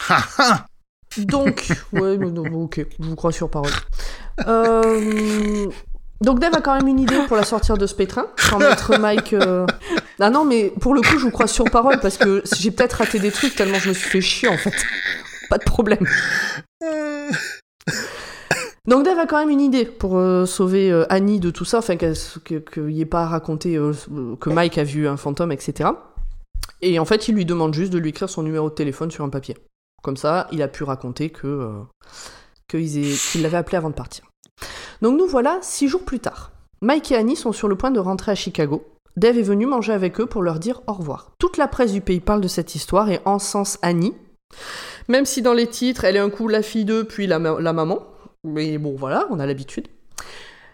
Ha, 0.10 0.28
ha 0.38 0.66
Donc, 1.18 1.68
ouais, 1.92 2.18
mais 2.18 2.32
non, 2.32 2.46
ok, 2.64 2.86
je 3.00 3.06
vous 3.06 3.16
crois 3.16 3.32
sur 3.32 3.50
parole. 3.50 3.72
Euh, 4.48 5.70
Donc 6.22 6.40
Dave 6.40 6.56
a 6.56 6.62
quand 6.62 6.76
même 6.78 6.88
une 6.88 7.00
idée 7.00 7.20
pour 7.28 7.36
la 7.36 7.44
sortir 7.44 7.78
de 7.78 7.86
ce 7.86 7.94
pétrin, 7.94 8.28
sans 8.38 8.58
mettre 8.60 8.98
Mike... 9.00 9.34
euh, 9.34 9.66
Ah 10.20 10.30
non, 10.30 10.46
mais 10.46 10.72
pour 10.80 10.94
le 10.96 11.02
coup, 11.02 11.20
je 11.20 11.26
vous 11.26 11.32
crois 11.32 11.48
sur 11.48 11.66
parole, 11.66 12.00
parce 12.00 12.18
que 12.18 12.42
j'ai 12.58 12.72
peut-être 12.72 12.94
raté 12.94 13.20
des 13.20 13.32
trucs 13.32 13.56
tellement 13.56 13.80
je 13.80 13.90
me 13.90 13.94
suis 13.94 14.10
fait 14.10 14.22
chier, 14.22 14.48
en 14.50 14.58
fait. 14.58 14.74
Pas 15.50 15.58
de 15.58 15.64
problème. 15.64 16.06
Donc 18.88 19.04
Dave 19.04 19.20
a 19.20 19.26
quand 19.26 19.38
même 19.38 19.50
une 19.50 19.60
idée 19.60 19.84
pour 19.84 20.18
euh, 20.18 20.46
sauver 20.46 20.90
euh, 20.90 21.06
Annie 21.10 21.42
de 21.42 21.50
tout 21.50 21.66
ça, 21.66 21.80
enfin 21.80 21.98
qu'il 21.98 22.64
n'y 22.78 23.02
ait 23.02 23.06
pas 23.06 23.24
à 23.24 23.28
raconter 23.28 23.76
euh, 23.76 23.94
que 24.40 24.50
Mike 24.50 24.78
a 24.78 24.86
vu 24.86 25.10
un 25.10 25.18
fantôme, 25.18 25.52
etc. 25.52 25.90
Et 26.82 26.98
en 26.98 27.04
fait, 27.06 27.28
il 27.28 27.36
lui 27.36 27.44
demande 27.44 27.74
juste 27.74 27.92
de 27.92 27.98
lui 27.98 28.12
écrire 28.12 28.30
son 28.30 28.44
numéro 28.44 28.70
de 28.70 28.76
téléphone 28.76 29.12
sur 29.12 29.26
un 29.26 29.30
papier. 29.30 29.58
Comme 30.04 30.16
ça, 30.16 30.48
il 30.54 30.62
a 30.62 30.70
pu 30.70 30.84
raconter 30.84 31.32
que 31.32 31.82
qu'il 32.70 33.42
l'avait 33.42 33.58
appelé 33.58 33.78
avant 33.78 33.90
de 33.90 33.96
partir. 33.96 34.24
Donc 35.02 35.18
nous 35.18 35.28
voilà 35.28 35.60
six 35.62 35.90
jours 35.90 36.06
plus 36.06 36.20
tard. 36.20 36.52
Mike 36.82 37.12
et 37.12 37.16
Annie 37.16 37.36
sont 37.36 37.52
sur 37.52 37.68
le 37.68 37.76
point 37.76 37.92
de 37.92 38.00
rentrer 38.00 38.32
à 38.32 38.36
Chicago. 38.36 38.86
Dave 39.18 39.38
est 39.38 39.44
venu 39.44 39.66
manger 39.66 39.94
avec 39.94 40.20
eux 40.22 40.28
pour 40.28 40.44
leur 40.44 40.60
dire 40.60 40.82
au 40.88 40.94
revoir. 40.94 41.32
Toute 41.40 41.58
la 41.58 41.68
presse 41.68 41.92
du 41.92 42.02
pays 42.02 42.20
parle 42.20 42.40
de 42.40 42.48
cette 42.48 42.76
histoire 42.76 43.10
et 43.10 43.20
encense 43.26 43.80
Annie. 43.82 44.14
Même 45.08 45.26
si 45.26 45.42
dans 45.42 45.54
les 45.54 45.68
titres, 45.68 46.04
elle 46.04 46.16
est 46.16 46.20
un 46.20 46.30
coup 46.30 46.48
la 46.48 46.62
fille 46.62 46.86
d'eux, 46.86 47.06
puis 47.06 47.28
la, 47.28 47.40
ma- 47.40 47.60
la 47.60 47.74
maman. 47.74 48.06
Mais 48.44 48.78
bon, 48.78 48.96
voilà, 48.96 49.28
on 49.30 49.40
a 49.40 49.46
l'habitude. 49.46 49.88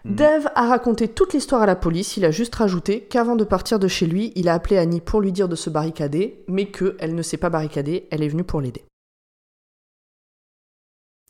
Mhm. 0.04 0.14
Dave 0.16 0.50
a 0.54 0.66
raconté 0.68 1.08
toute 1.08 1.32
l'histoire 1.32 1.62
à 1.62 1.66
la 1.66 1.76
police. 1.76 2.16
Il 2.16 2.24
a 2.24 2.30
juste 2.30 2.54
rajouté 2.54 3.02
qu'avant 3.04 3.36
de 3.36 3.44
partir 3.44 3.78
de 3.78 3.88
chez 3.88 4.06
lui, 4.06 4.32
il 4.34 4.48
a 4.48 4.54
appelé 4.54 4.76
Annie 4.76 5.00
pour 5.00 5.20
lui 5.20 5.32
dire 5.32 5.48
de 5.48 5.56
se 5.56 5.70
barricader, 5.70 6.44
mais 6.48 6.70
qu'elle 6.70 7.14
ne 7.14 7.22
s'est 7.22 7.36
pas 7.38 7.48
barricadée, 7.50 8.06
elle 8.10 8.22
est 8.22 8.28
venue 8.28 8.44
pour 8.44 8.60
l'aider. 8.60 8.84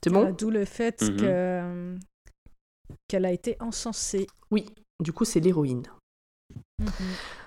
C'est 0.02 0.10
bon? 0.10 0.32
D'où 0.36 0.50
le 0.50 0.64
fait 0.64 1.00
Mhm. 1.02 1.16
que, 1.16 1.24
euh, 1.24 1.96
qu'elle 3.08 3.24
a 3.24 3.32
été 3.32 3.56
encensée. 3.60 4.26
Du 5.00 5.12
coup, 5.12 5.24
c'est 5.24 5.40
l'héroïne. 5.40 5.84
Mhm. 6.78 6.88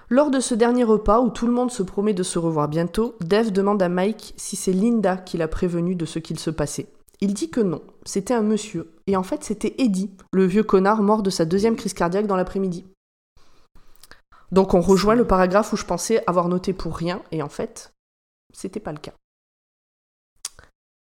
Lors 0.10 0.32
de 0.32 0.40
ce 0.40 0.56
dernier 0.56 0.86
repas 0.86 1.20
où 1.20 1.30
tout 1.30 1.46
le 1.48 1.52
monde 1.52 1.70
se 1.70 1.84
promet 1.84 2.14
de 2.14 2.24
se 2.24 2.40
revoir 2.40 2.70
bientôt, 2.70 3.18
Dave 3.20 3.52
demande 3.52 3.82
à 3.82 3.90
Mike 3.90 4.34
si 4.38 4.56
c'est 4.56 4.72
Linda 4.72 5.18
qui 5.18 5.38
l'a 5.38 5.50
prévenu 5.50 5.96
de 5.96 6.06
ce 6.06 6.20
qu'il 6.20 6.40
se 6.40 6.50
passait. 6.50 6.88
Il 7.20 7.34
dit 7.34 7.50
que 7.50 7.60
non, 7.60 7.82
c'était 8.06 8.34
un 8.34 8.42
monsieur. 8.42 8.94
Et 9.08 9.18
en 9.18 9.24
fait, 9.24 9.44
c'était 9.44 9.76
Eddie, 9.80 10.12
le 10.32 10.46
vieux 10.46 10.64
connard 10.64 11.02
mort 11.02 11.24
de 11.24 11.30
sa 11.30 11.44
deuxième 11.44 11.76
crise 11.76 11.94
cardiaque 11.94 12.28
dans 12.28 12.38
l'après-midi. 12.38 12.86
Donc 14.54 14.74
on 14.74 14.80
rejoint 14.80 15.16
le 15.16 15.28
paragraphe 15.28 15.74
où 15.74 15.76
je 15.76 15.84
pensais 15.84 16.24
avoir 16.26 16.48
noté 16.48 16.72
pour 16.72 16.96
rien, 16.96 17.22
et 17.34 17.42
en 17.44 17.50
fait, 17.50 17.92
c'était 18.54 18.80
pas 18.80 18.94
le 18.94 19.00
cas. 19.00 19.14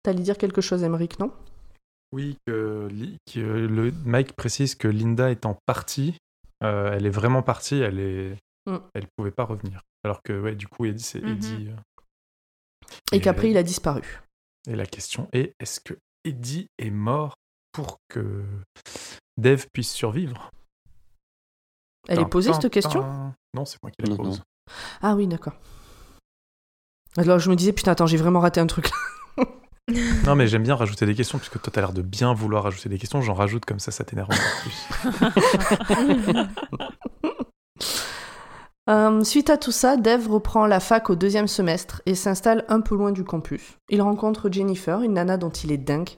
T'allais 0.03 0.23
dire 0.23 0.39
quelque 0.39 0.63
chose, 0.63 0.83
Emmerich, 0.83 1.19
non? 1.19 1.31
Oui, 2.13 2.39
que 2.47 2.89
le 3.35 3.93
Mike 4.07 4.35
précise 4.35 4.77
que 4.77 4.89
Linda 4.89 5.31
est 5.31 5.45
en 5.45 5.59
partie. 5.67 6.17
euh, 6.63 6.93
elle 6.93 7.05
est 7.05 7.11
vraiment 7.11 7.43
partie. 7.43 7.81
Elle 7.81 7.99
est, 7.99 8.37
Mm. 8.67 8.79
elle 8.95 9.07
pouvait 9.17 9.31
pas 9.31 9.45
revenir. 9.45 9.83
Alors 10.05 10.23
que 10.23 10.33
ouais, 10.41 10.55
du 10.55 10.67
coup, 10.69 10.85
Eddie, 10.87 11.03
c'est 11.03 11.21
Mhm. 11.21 11.29
Eddie. 11.33 11.69
euh, 11.71 11.77
Et 13.13 13.21
qu'après, 13.21 13.51
il 13.51 13.57
a 13.57 13.63
disparu. 13.63 14.21
Et 14.67 14.75
la 14.77 14.87
question 14.87 15.29
est 15.33 15.53
est-ce 15.61 15.81
que 15.81 15.95
Eddie 16.25 16.69
est 16.79 16.91
mort 16.91 17.35
pour 17.73 17.99
que 18.09 18.45
Dave 19.37 19.67
puisse 19.73 19.93
survivre? 19.93 20.51
Elle 22.09 22.21
est 22.21 22.27
posée, 22.27 22.53
cette 22.55 22.71
question? 22.71 23.33
Non, 23.55 23.65
c'est 23.65 23.79
moi 23.83 23.91
qui 23.91 24.09
la 24.09 24.17
pose. 24.17 24.43
Ah 25.03 25.15
oui, 25.15 25.27
d'accord. 25.27 25.55
Alors 27.17 27.39
je 27.39 27.51
me 27.51 27.57
disais, 27.57 27.73
putain, 27.73 27.93
attends, 27.93 28.07
j'ai 28.07 28.17
vraiment 28.17 28.41
raté 28.41 28.61
un 28.61 28.67
truc 28.67 28.89
là. 28.91 28.97
Non, 30.25 30.35
mais 30.35 30.49
j'aime 30.49 30.63
bien 30.63 30.77
rajouter 30.77 31.05
des 31.05 31.15
questions, 31.15 31.37
puisque 31.39 31.61
toi, 31.61 31.71
t'as 31.71 31.83
l'air 31.83 31.93
de 31.93 32.01
bien 32.01 32.33
vouloir 32.33 32.65
rajouter 32.65 32.89
des 32.89 32.97
questions. 32.99 33.21
J'en 33.21 33.35
rajoute 33.35 33.67
comme 33.67 33.79
ça, 33.79 33.91
ça 33.91 34.03
t'énerve 34.03 34.31
encore 34.31 34.63
plus. 34.63 34.75
Euh, 38.91 39.25
suite 39.25 39.49
à 39.49 39.57
tout 39.57 39.73
ça, 39.73 39.97
Dave 39.97 40.29
reprend 40.29 40.67
la 40.67 40.79
fac 40.79 41.09
au 41.09 41.15
deuxième 41.15 41.49
semestre 41.49 42.03
et 42.05 42.15
s'installe 42.15 42.65
un 42.69 42.81
peu 42.81 42.95
loin 42.95 43.13
du 43.13 43.25
campus. 43.25 43.79
Il 43.89 44.03
rencontre 44.03 44.51
Jennifer, 44.51 45.01
une 45.01 45.15
nana 45.15 45.39
dont 45.39 45.51
il 45.51 45.73
est 45.73 45.79
dingue, 45.79 46.11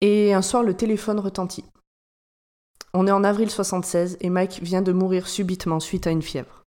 et 0.00 0.32
un 0.32 0.42
soir 0.42 0.62
le 0.62 0.74
téléphone 0.74 1.18
retentit. 1.18 1.64
On 2.94 3.06
est 3.06 3.12
en 3.12 3.24
avril 3.24 3.50
76 3.50 4.18
et 4.20 4.30
Mike 4.30 4.60
vient 4.62 4.82
de 4.82 4.92
mourir 4.92 5.26
subitement 5.26 5.80
suite 5.80 6.06
à 6.06 6.10
une 6.10 6.22
fièvre. 6.22 6.64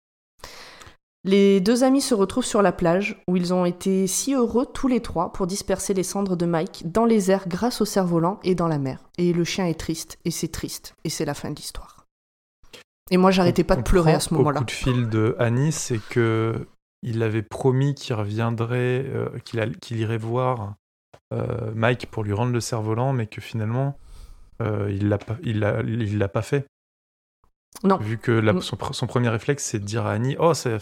Les 1.24 1.60
deux 1.60 1.82
amis 1.82 2.02
se 2.02 2.14
retrouvent 2.14 2.44
sur 2.44 2.62
la 2.62 2.70
plage 2.70 3.20
où 3.26 3.36
ils 3.36 3.52
ont 3.52 3.64
été 3.64 4.06
si 4.06 4.34
heureux 4.34 4.64
tous 4.64 4.86
les 4.86 5.00
trois 5.00 5.32
pour 5.32 5.46
disperser 5.46 5.92
les 5.92 6.04
cendres 6.04 6.36
de 6.36 6.46
Mike 6.46 6.92
dans 6.92 7.04
les 7.04 7.30
airs 7.30 7.48
grâce 7.48 7.80
au 7.80 7.84
cerf-volant 7.84 8.38
et 8.44 8.54
dans 8.54 8.68
la 8.68 8.78
mer. 8.78 9.00
Et 9.18 9.32
le 9.32 9.44
chien 9.44 9.66
est 9.66 9.80
triste, 9.80 10.18
et 10.24 10.30
c'est 10.30 10.52
triste, 10.52 10.94
et 11.04 11.10
c'est 11.10 11.24
la 11.24 11.34
fin 11.34 11.50
de 11.50 11.56
l'histoire. 11.56 11.95
Et 13.10 13.16
moi 13.16 13.30
j'arrêtais 13.30 13.64
pas 13.64 13.76
de 13.76 13.82
pleurer 13.82 14.12
à 14.14 14.20
ce 14.20 14.34
moment-là. 14.34 14.58
Au 14.58 14.62
coup 14.62 14.66
de 14.66 14.70
fil 14.72 15.08
de 15.08 15.36
Annie, 15.38 15.72
c'est 15.72 16.00
que 16.10 16.66
il 17.02 17.22
avait 17.22 17.42
promis 17.42 17.94
qu'il 17.94 18.14
reviendrait, 18.14 19.04
euh, 19.06 19.28
qu'il 19.44 19.98
irait 19.98 20.18
voir 20.18 20.74
euh, 21.32 21.70
Mike 21.74 22.06
pour 22.10 22.24
lui 22.24 22.32
rendre 22.32 22.52
le 22.52 22.60
cerf-volant, 22.60 23.12
mais 23.12 23.26
que 23.26 23.40
finalement, 23.40 23.96
euh, 24.62 24.90
il 24.90 25.08
l'a 25.08 25.18
pas, 25.18 25.36
il 25.44 25.60
l'a, 25.60 25.82
il 25.82 26.18
l'a 26.18 26.28
pas 26.28 26.42
fait. 26.42 26.66
Non. 27.84 27.98
Vu 27.98 28.16
que 28.16 28.32
la- 28.32 28.54
Mm. 28.54 28.60
son, 28.62 28.76
pr- 28.76 28.92
son 28.94 29.06
premier 29.06 29.28
réflexe, 29.28 29.62
c'est 29.64 29.78
de 29.78 29.84
dire 29.84 30.06
à 30.06 30.12
Annie 30.12 30.34
Oh, 30.38 30.54
c'est 30.54 30.78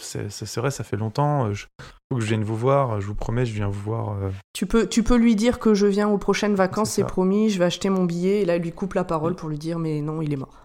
vrai, 0.55 0.71
ça 0.71 0.83
fait 0.85 0.95
longtemps, 0.97 1.49
il 1.49 1.55
faut 1.55 2.15
que 2.15 2.21
je 2.21 2.25
vienne 2.27 2.43
vous 2.43 2.55
voir, 2.55 3.01
je 3.01 3.07
vous 3.07 3.15
promets, 3.15 3.45
je 3.45 3.53
viens 3.53 3.67
vous 3.67 3.81
voir. 3.81 4.15
Tu 4.53 4.65
peux, 4.65 4.87
tu 4.87 5.03
peux 5.03 5.17
lui 5.17 5.35
dire 5.35 5.59
que 5.59 5.73
je 5.73 5.87
viens 5.87 6.07
aux 6.07 6.17
prochaines 6.17 6.55
vacances, 6.55 6.91
C'est 6.91 7.03
promis, 7.03 7.49
je 7.49 7.59
vais 7.59 7.65
acheter 7.65 7.89
mon 7.89 8.05
billet. 8.05 8.41
Et 8.41 8.45
là, 8.45 8.55
il 8.55 8.61
lui 8.63 8.71
coupe 8.71 8.93
la 8.93 9.03
parole 9.03 9.35
pour 9.35 9.49
lui 9.49 9.57
dire, 9.59 9.77
mais 9.77 9.99
non, 10.01 10.21
il 10.21 10.31
est 10.31 10.37
mort. 10.37 10.64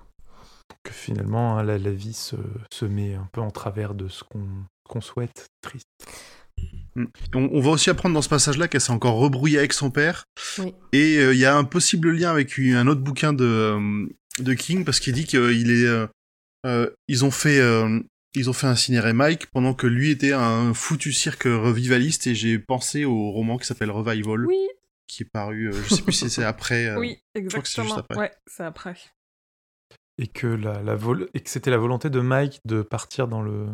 Que 0.84 0.92
finalement, 0.92 1.58
hein, 1.58 1.62
la, 1.62 1.78
la 1.78 1.90
vie 1.90 2.12
se, 2.14 2.36
se 2.72 2.84
met 2.84 3.14
un 3.14 3.28
peu 3.32 3.40
en 3.40 3.50
travers 3.50 3.94
de 3.94 4.08
ce 4.08 4.22
qu'on 4.24 5.00
souhaite. 5.00 5.46
Triste. 5.62 5.86
On, 6.96 7.08
on 7.52 7.60
va 7.60 7.70
aussi 7.70 7.88
apprendre 7.90 8.14
dans 8.14 8.22
ce 8.22 8.28
passage-là 8.28 8.68
qu'elle 8.68 8.80
s'est 8.80 8.92
encore 8.92 9.14
rebrouillée 9.16 9.58
avec 9.58 9.72
son 9.72 9.90
père. 9.90 10.24
Oui. 10.58 10.74
Et 10.92 11.18
euh, 11.18 11.32
il 11.32 11.38
y 11.40 11.46
a 11.46 11.56
un 11.56 11.64
possible 11.64 12.10
lien 12.10 12.30
avec 12.30 12.58
une- 12.58 12.74
un 12.74 12.86
autre 12.86 13.00
bouquin 13.00 13.32
de, 13.32 13.44
euh, 13.44 14.06
de 14.38 14.54
King 14.54 14.84
parce 14.84 15.00
qu'il 15.00 15.14
dit 15.14 15.24
qu'il 15.24 15.70
est. 15.70 15.86
euh, 15.86 16.06
euh, 16.66 16.90
ils 17.08 17.24
ont 17.24 17.30
fait. 17.30 17.58
euh, 17.60 18.00
ils 18.34 18.48
ont 18.48 18.52
fait 18.52 18.68
incinérer 18.68 19.12
Mike 19.12 19.46
pendant 19.46 19.74
que 19.74 19.88
lui 19.88 20.10
était 20.10 20.32
un 20.32 20.72
foutu 20.72 21.12
cirque 21.12 21.44
revivaliste 21.44 22.28
et 22.28 22.34
j'ai 22.36 22.60
pensé 22.60 23.04
au 23.04 23.32
roman 23.32 23.58
qui 23.58 23.66
s'appelle 23.66 23.90
Revival 23.90 24.46
Oui, 24.46 24.68
qui 25.08 25.24
est 25.24 25.28
paru 25.32 25.68
euh, 25.68 25.72
je 25.88 25.96
sais 25.96 26.02
plus 26.02 26.12
si 26.12 26.30
c'est 26.30 26.44
après 26.44 26.86
euh, 26.86 26.98
oui, 27.00 27.18
crois 27.48 27.60
que 27.62 27.66
c'est 27.68 27.82
juste 27.82 27.88
exactement. 27.88 27.96
après. 27.96 28.16
Ouais, 28.18 28.30
c'est 28.46 28.62
après. 28.62 28.94
Et 30.22 30.26
que, 30.26 30.46
la, 30.46 30.82
la 30.82 30.94
vol- 30.96 31.28
et 31.34 31.40
que 31.40 31.48
c'était 31.48 31.70
la 31.70 31.78
volonté 31.78 32.10
de 32.10 32.20
Mike 32.20 32.60
de 32.66 32.82
partir 32.82 33.26
dans 33.26 33.40
le, 33.40 33.66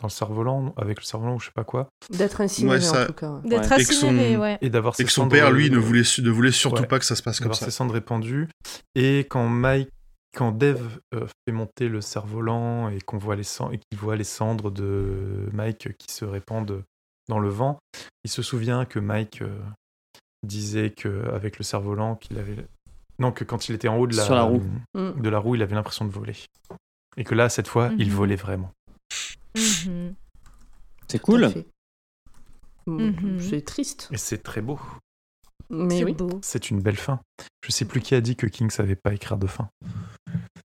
dans 0.00 0.04
le 0.04 0.10
cerf-volant, 0.10 0.74
avec 0.76 0.98
le 1.00 1.04
cerf-volant 1.04 1.36
ou 1.36 1.40
je 1.40 1.46
sais 1.46 1.52
pas 1.54 1.64
quoi, 1.64 1.88
D'être 2.10 2.40
incinéré 2.42 2.76
Ouais, 2.76 2.82
ça- 2.84 3.04
en 3.04 3.06
tout 3.06 3.12
cas. 3.14 3.30
ouais. 3.32 3.48
D'être 3.48 3.72
Et 3.72 3.76
que 3.84 3.94
son- 3.94 4.08
incinéré, 4.08 4.36
ouais. 4.36 4.58
et 4.60 4.68
d'avoir 4.68 4.94
et 4.98 5.04
que 5.04 5.10
son 5.10 5.22
cendres, 5.22 5.32
père 5.32 5.50
lui 5.50 5.70
ne 5.70 5.78
voulait 5.78 6.04
su- 6.04 6.20
ne 6.22 6.30
voulait 6.30 6.52
surtout 6.52 6.82
ouais. 6.82 6.86
pas 6.86 6.98
que 6.98 7.04
ça 7.06 7.16
se 7.16 7.22
passe 7.22 7.38
comme 7.38 7.46
d'avoir 7.46 7.58
ça 7.58 7.64
ses 7.64 7.70
cendres 7.70 7.94
répandues. 7.94 8.48
Et 8.94 9.20
quand 9.20 9.48
Mike, 9.48 9.88
quand 10.36 10.52
Dave 10.52 11.00
euh, 11.14 11.26
fait 11.46 11.52
monter 11.52 11.88
le 11.88 12.02
cerf-volant 12.02 12.90
et 12.90 13.00
qu'on 13.00 13.16
voit 13.16 13.34
les 13.34 13.42
cendres, 13.42 13.72
et 13.72 13.78
qu'il 13.78 13.98
voit 13.98 14.16
les 14.16 14.24
cendres 14.24 14.70
de 14.70 15.48
Mike 15.54 15.96
qui 15.98 16.14
se 16.14 16.26
répandent 16.26 16.82
dans 17.28 17.38
le 17.38 17.48
vent, 17.48 17.78
il 18.24 18.30
se 18.30 18.42
souvient 18.42 18.84
que 18.84 18.98
Mike 18.98 19.40
euh, 19.40 19.58
disait 20.46 20.90
que 20.90 21.26
avec 21.32 21.56
le 21.58 21.64
cerf-volant 21.64 22.14
qu'il 22.16 22.38
avait, 22.38 22.66
non 23.18 23.32
que 23.32 23.44
quand 23.44 23.68
il 23.68 23.74
était 23.74 23.88
en 23.88 23.96
haut 23.98 24.06
de 24.06 24.16
la, 24.16 24.24
Sur 24.24 24.34
la 24.34 24.42
roue. 24.42 24.62
Mm. 24.94 25.20
de 25.20 25.28
la 25.28 25.38
roue, 25.38 25.54
il 25.56 25.62
avait 25.62 25.74
l'impression 25.74 26.04
de 26.04 26.10
voler. 26.10 26.36
Et 27.16 27.24
que 27.24 27.34
là, 27.34 27.48
cette 27.48 27.68
fois, 27.68 27.90
il 27.98 28.08
Mhm. 28.08 28.14
volait 28.14 28.36
vraiment. 28.36 28.70
Mhm. 29.56 30.14
C'est 31.08 31.18
cool. 31.18 31.48
Mm, 32.86 33.02
Mhm. 33.10 33.40
C'est 33.40 33.62
triste. 33.64 34.08
Et 34.12 34.16
c'est 34.18 34.38
très 34.42 34.60
beau. 34.60 34.78
Mais 35.70 36.02
oui. 36.04 36.16
C'est 36.42 36.70
une 36.70 36.80
belle 36.80 36.96
fin. 36.96 37.20
Je 37.66 37.72
sais 37.72 37.84
plus 37.84 38.00
qui 38.00 38.14
a 38.14 38.20
dit 38.20 38.36
que 38.36 38.46
King 38.46 38.70
savait 38.70 38.96
pas 38.96 39.12
écrire 39.12 39.36
de 39.36 39.46
fin. 39.46 39.68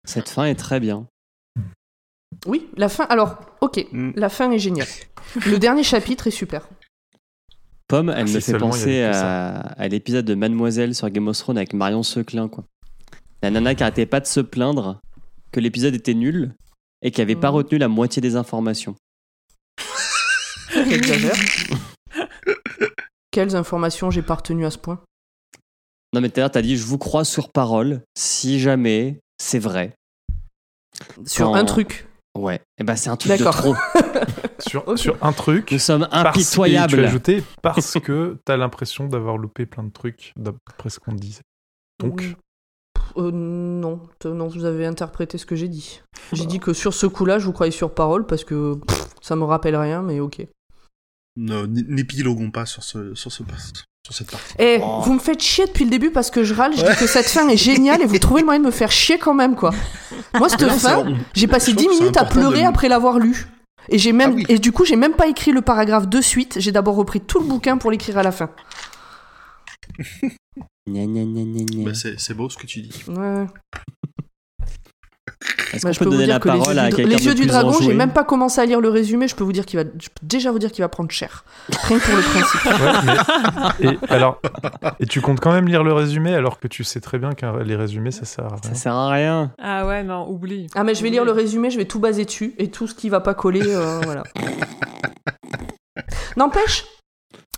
Cette 0.03 0.27
fin 0.29 0.45
est 0.45 0.55
très 0.55 0.79
bien. 0.79 1.07
Oui, 2.47 2.69
la 2.75 2.89
fin. 2.89 3.05
Alors, 3.05 3.37
ok, 3.61 3.85
Mm. 3.91 4.11
la 4.15 4.29
fin 4.29 4.51
est 4.51 4.59
géniale. 4.59 4.87
Le 5.45 5.57
dernier 5.59 5.83
chapitre 5.83 6.27
est 6.27 6.31
super. 6.31 6.67
Pomme, 7.91 8.09
elle 8.15 8.29
me 8.29 8.39
fait 8.39 8.57
penser 8.57 9.03
à, 9.03 9.59
à 9.59 9.87
l'épisode 9.89 10.23
de 10.23 10.33
Mademoiselle 10.33 10.95
sur 10.95 11.09
Game 11.09 11.27
of 11.27 11.37
Thrones 11.37 11.57
avec 11.57 11.73
Marion 11.73 12.03
Seclin, 12.03 12.47
quoi. 12.47 12.63
La 13.43 13.51
nana 13.51 13.75
qui 13.75 13.83
arrêtait 13.83 14.05
pas 14.05 14.21
de 14.21 14.25
se 14.27 14.39
plaindre 14.39 15.01
que 15.51 15.59
l'épisode 15.59 15.93
était 15.93 16.13
nul 16.13 16.53
et 17.01 17.11
qui 17.11 17.21
avait 17.21 17.35
pas 17.35 17.49
Mhm. 17.49 17.55
retenu 17.55 17.77
la 17.79 17.89
moitié 17.89 18.21
des 18.21 18.37
informations. 18.37 18.95
Quelles 23.31 23.55
informations 23.57 24.09
j'ai 24.09 24.21
pas 24.21 24.35
retenues 24.35 24.65
à 24.65 24.71
ce 24.71 24.77
point? 24.77 25.01
Non, 26.13 26.21
mais 26.21 26.29
tout 26.29 26.39
à 26.39 26.43
l'heure, 26.43 26.51
t'as 26.51 26.61
dit 26.61 26.77
je 26.77 26.85
vous 26.85 26.97
crois 26.97 27.25
sur 27.25 27.49
parole 27.51 28.03
si 28.17 28.59
jamais 28.59 29.19
c'est 29.41 29.59
vrai. 29.59 29.95
Sur 31.25 31.47
Quand- 31.47 31.55
un 31.55 31.65
truc. 31.65 32.07
Ouais, 32.37 32.61
et 32.77 32.83
ben 32.85 32.95
c'est 32.95 33.09
un 33.09 33.17
truc 33.17 33.33
de 33.33 33.37
D'accord. 33.37 33.55
trop. 33.57 33.75
Sur, 34.67 34.97
sur 34.97 35.17
un 35.21 35.33
truc. 35.33 35.71
Nous 35.71 35.79
sommes 35.79 36.07
Parce, 36.11 36.37
et 36.37 36.41
tu 36.41 36.61
as 36.61 36.63
impitoyables. 36.83 36.99
ajouté 37.05 37.43
parce 37.61 37.99
que 37.99 38.37
t'as 38.45 38.57
l'impression 38.57 39.07
d'avoir 39.07 39.37
loupé 39.37 39.65
plein 39.65 39.83
de 39.83 39.91
trucs 39.91 40.33
d'après 40.37 40.89
ce 40.89 40.99
qu'on 40.99 41.13
disait. 41.13 41.41
Donc. 41.99 42.35
Euh, 43.17 43.29
non, 43.31 43.99
non, 44.23 44.47
vous 44.47 44.63
avez 44.63 44.85
interprété 44.85 45.37
ce 45.37 45.45
que 45.45 45.55
j'ai 45.55 45.67
dit. 45.67 46.01
J'ai 46.31 46.45
dit 46.45 46.59
que 46.59 46.71
sur 46.71 46.93
ce 46.93 47.05
coup-là, 47.07 47.39
je 47.39 47.45
vous 47.45 47.51
croyais 47.51 47.71
sur 47.71 47.93
parole 47.93 48.25
parce 48.25 48.45
que 48.45 48.75
pff, 48.75 49.05
ça 49.21 49.35
me 49.35 49.43
rappelle 49.43 49.75
rien, 49.75 50.01
mais 50.01 50.19
ok. 50.21 50.45
Ne- 51.35 51.65
N'épiloguons 51.65 52.51
pas 52.51 52.65
sur, 52.65 52.83
ce, 52.83 53.13
sur, 53.15 53.31
ce, 53.31 53.43
sur 54.05 54.13
cette 54.15 54.31
partie. 54.31 54.53
Eh, 54.59 54.79
Oh. 54.81 55.01
vous 55.03 55.13
me 55.13 55.19
faites 55.19 55.41
chier 55.41 55.65
depuis 55.65 55.83
le 55.85 55.89
début 55.89 56.11
parce 56.11 56.31
que 56.31 56.43
je 56.45 56.53
râle, 56.53 56.73
je 56.75 56.83
Ouais. 56.83 56.91
dis 56.91 56.97
que 56.97 57.07
cette 57.07 57.27
fin 57.27 57.47
est 57.49 57.57
géniale 57.57 58.01
et 58.01 58.05
vous 58.05 58.17
trouvez 58.19 58.41
le 58.41 58.45
moyen 58.45 58.61
de 58.61 58.65
me 58.65 58.71
faire 58.71 58.91
chier 58.91 59.17
quand 59.17 59.33
même, 59.33 59.55
quoi. 59.55 59.71
Moi, 60.35 60.47
cette 60.47 60.61
Non, 60.61 60.69
fin, 60.69 61.05
j'ai 61.33 61.47
passé 61.47 61.71
je 61.71 61.75
10 61.77 61.83
trouve 61.83 61.91
que 61.91 61.97
c'est 61.97 62.03
minutes 62.03 62.17
à 62.17 62.25
pleurer 62.25 62.61
de- 62.61 62.67
après 62.67 62.87
l'avoir 62.87 63.19
lu. 63.19 63.45
Et 63.89 63.97
j'ai 63.97 64.13
même 64.13 64.31
Ah 64.31 64.35
oui. 64.35 64.45
et 64.49 64.59
du 64.59 64.71
coup, 64.71 64.85
j'ai 64.85 64.95
même 64.95 65.13
pas 65.13 65.27
écrit 65.27 65.51
le 65.51 65.61
paragraphe 65.61 66.07
de 66.07 66.21
suite, 66.21 66.57
j'ai 66.59 66.71
d'abord 66.71 66.95
repris 66.95 67.21
tout 67.21 67.39
le 67.39 67.45
bouquin 67.45 67.77
pour 67.77 67.91
l'écrire 67.91 68.17
à 68.17 68.23
la 68.23 68.31
fin. 68.31 68.49
Bah, 70.87 71.93
c'est 71.93 72.19
c'est 72.19 72.33
beau 72.33 72.49
ce 72.49 72.57
que 72.57 72.65
tu 72.65 72.81
dis. 72.81 73.03
Ouais. 73.07 73.45
Est-ce 75.73 75.83
Bah, 75.83 75.89
qu'on 75.89 75.93
je 75.93 75.99
peut 75.99 76.05
peux 76.05 76.11
vous 76.11 76.11
donner 76.17 76.25
dire 76.25 76.33
la 76.35 76.39
parole 76.39 76.73
yeux 76.75 76.79
à 76.81 76.89
du, 76.89 76.95
quelqu'un 76.95 77.17
les 77.17 77.25
yeux 77.25 77.33
du 77.33 77.45
dragon, 77.45 77.73
j'ai 77.81 77.93
même 77.93 78.11
pas 78.11 78.23
commencé 78.23 78.61
à 78.61 78.65
lire 78.65 78.79
le 78.81 78.89
résumé, 78.89 79.27
je 79.27 79.35
peux 79.35 79.43
vous 79.43 79.53
dire 79.53 79.65
qu'il 79.65 79.79
va 79.79 79.85
je 79.99 80.07
peux 80.09 80.25
déjà 80.25 80.51
vous 80.51 80.59
dire 80.59 80.71
qu'il 80.71 80.83
va 80.83 80.89
prendre 80.89 81.09
cher. 81.11 81.43
Rien 81.87 81.97
que 81.99 82.05
pour 82.05 82.15
le 82.15 82.21
principe. 82.21 82.65
ouais, 83.81 83.89
mais- 83.89 83.93
et, 83.93 84.13
alors, 84.13 84.39
et 84.99 85.05
tu 85.05 85.21
comptes 85.21 85.39
quand 85.39 85.51
même 85.53 85.67
lire 85.67 85.83
le 85.83 85.93
résumé 85.93 86.33
alors 86.35 86.59
que 86.59 86.67
tu 86.67 86.83
sais 86.83 86.99
très 86.99 87.17
bien 87.17 87.31
que 87.33 87.45
les 87.63 87.75
résumés 87.75 88.11
ça 88.11 88.25
sert 88.25 88.45
à 88.45 88.49
rien. 88.49 88.59
Ça 88.63 88.75
sert 88.75 88.93
à 88.93 89.09
rien. 89.09 89.51
Ah 89.61 89.85
ouais, 89.87 90.03
non, 90.03 90.29
oublie. 90.29 90.67
Ah 90.75 90.83
mais 90.83 90.93
je 90.93 91.01
vais 91.03 91.09
lire 91.09 91.25
le 91.25 91.31
résumé, 91.31 91.69
je 91.71 91.77
vais 91.77 91.85
tout 91.85 91.99
baser 91.99 92.25
dessus 92.25 92.53
et 92.57 92.69
tout 92.69 92.87
ce 92.87 92.93
qui 92.93 93.09
va 93.09 93.19
pas 93.21 93.33
coller, 93.33 93.61
euh, 93.65 93.99
voilà. 94.03 94.23
N'empêche, 96.37 96.85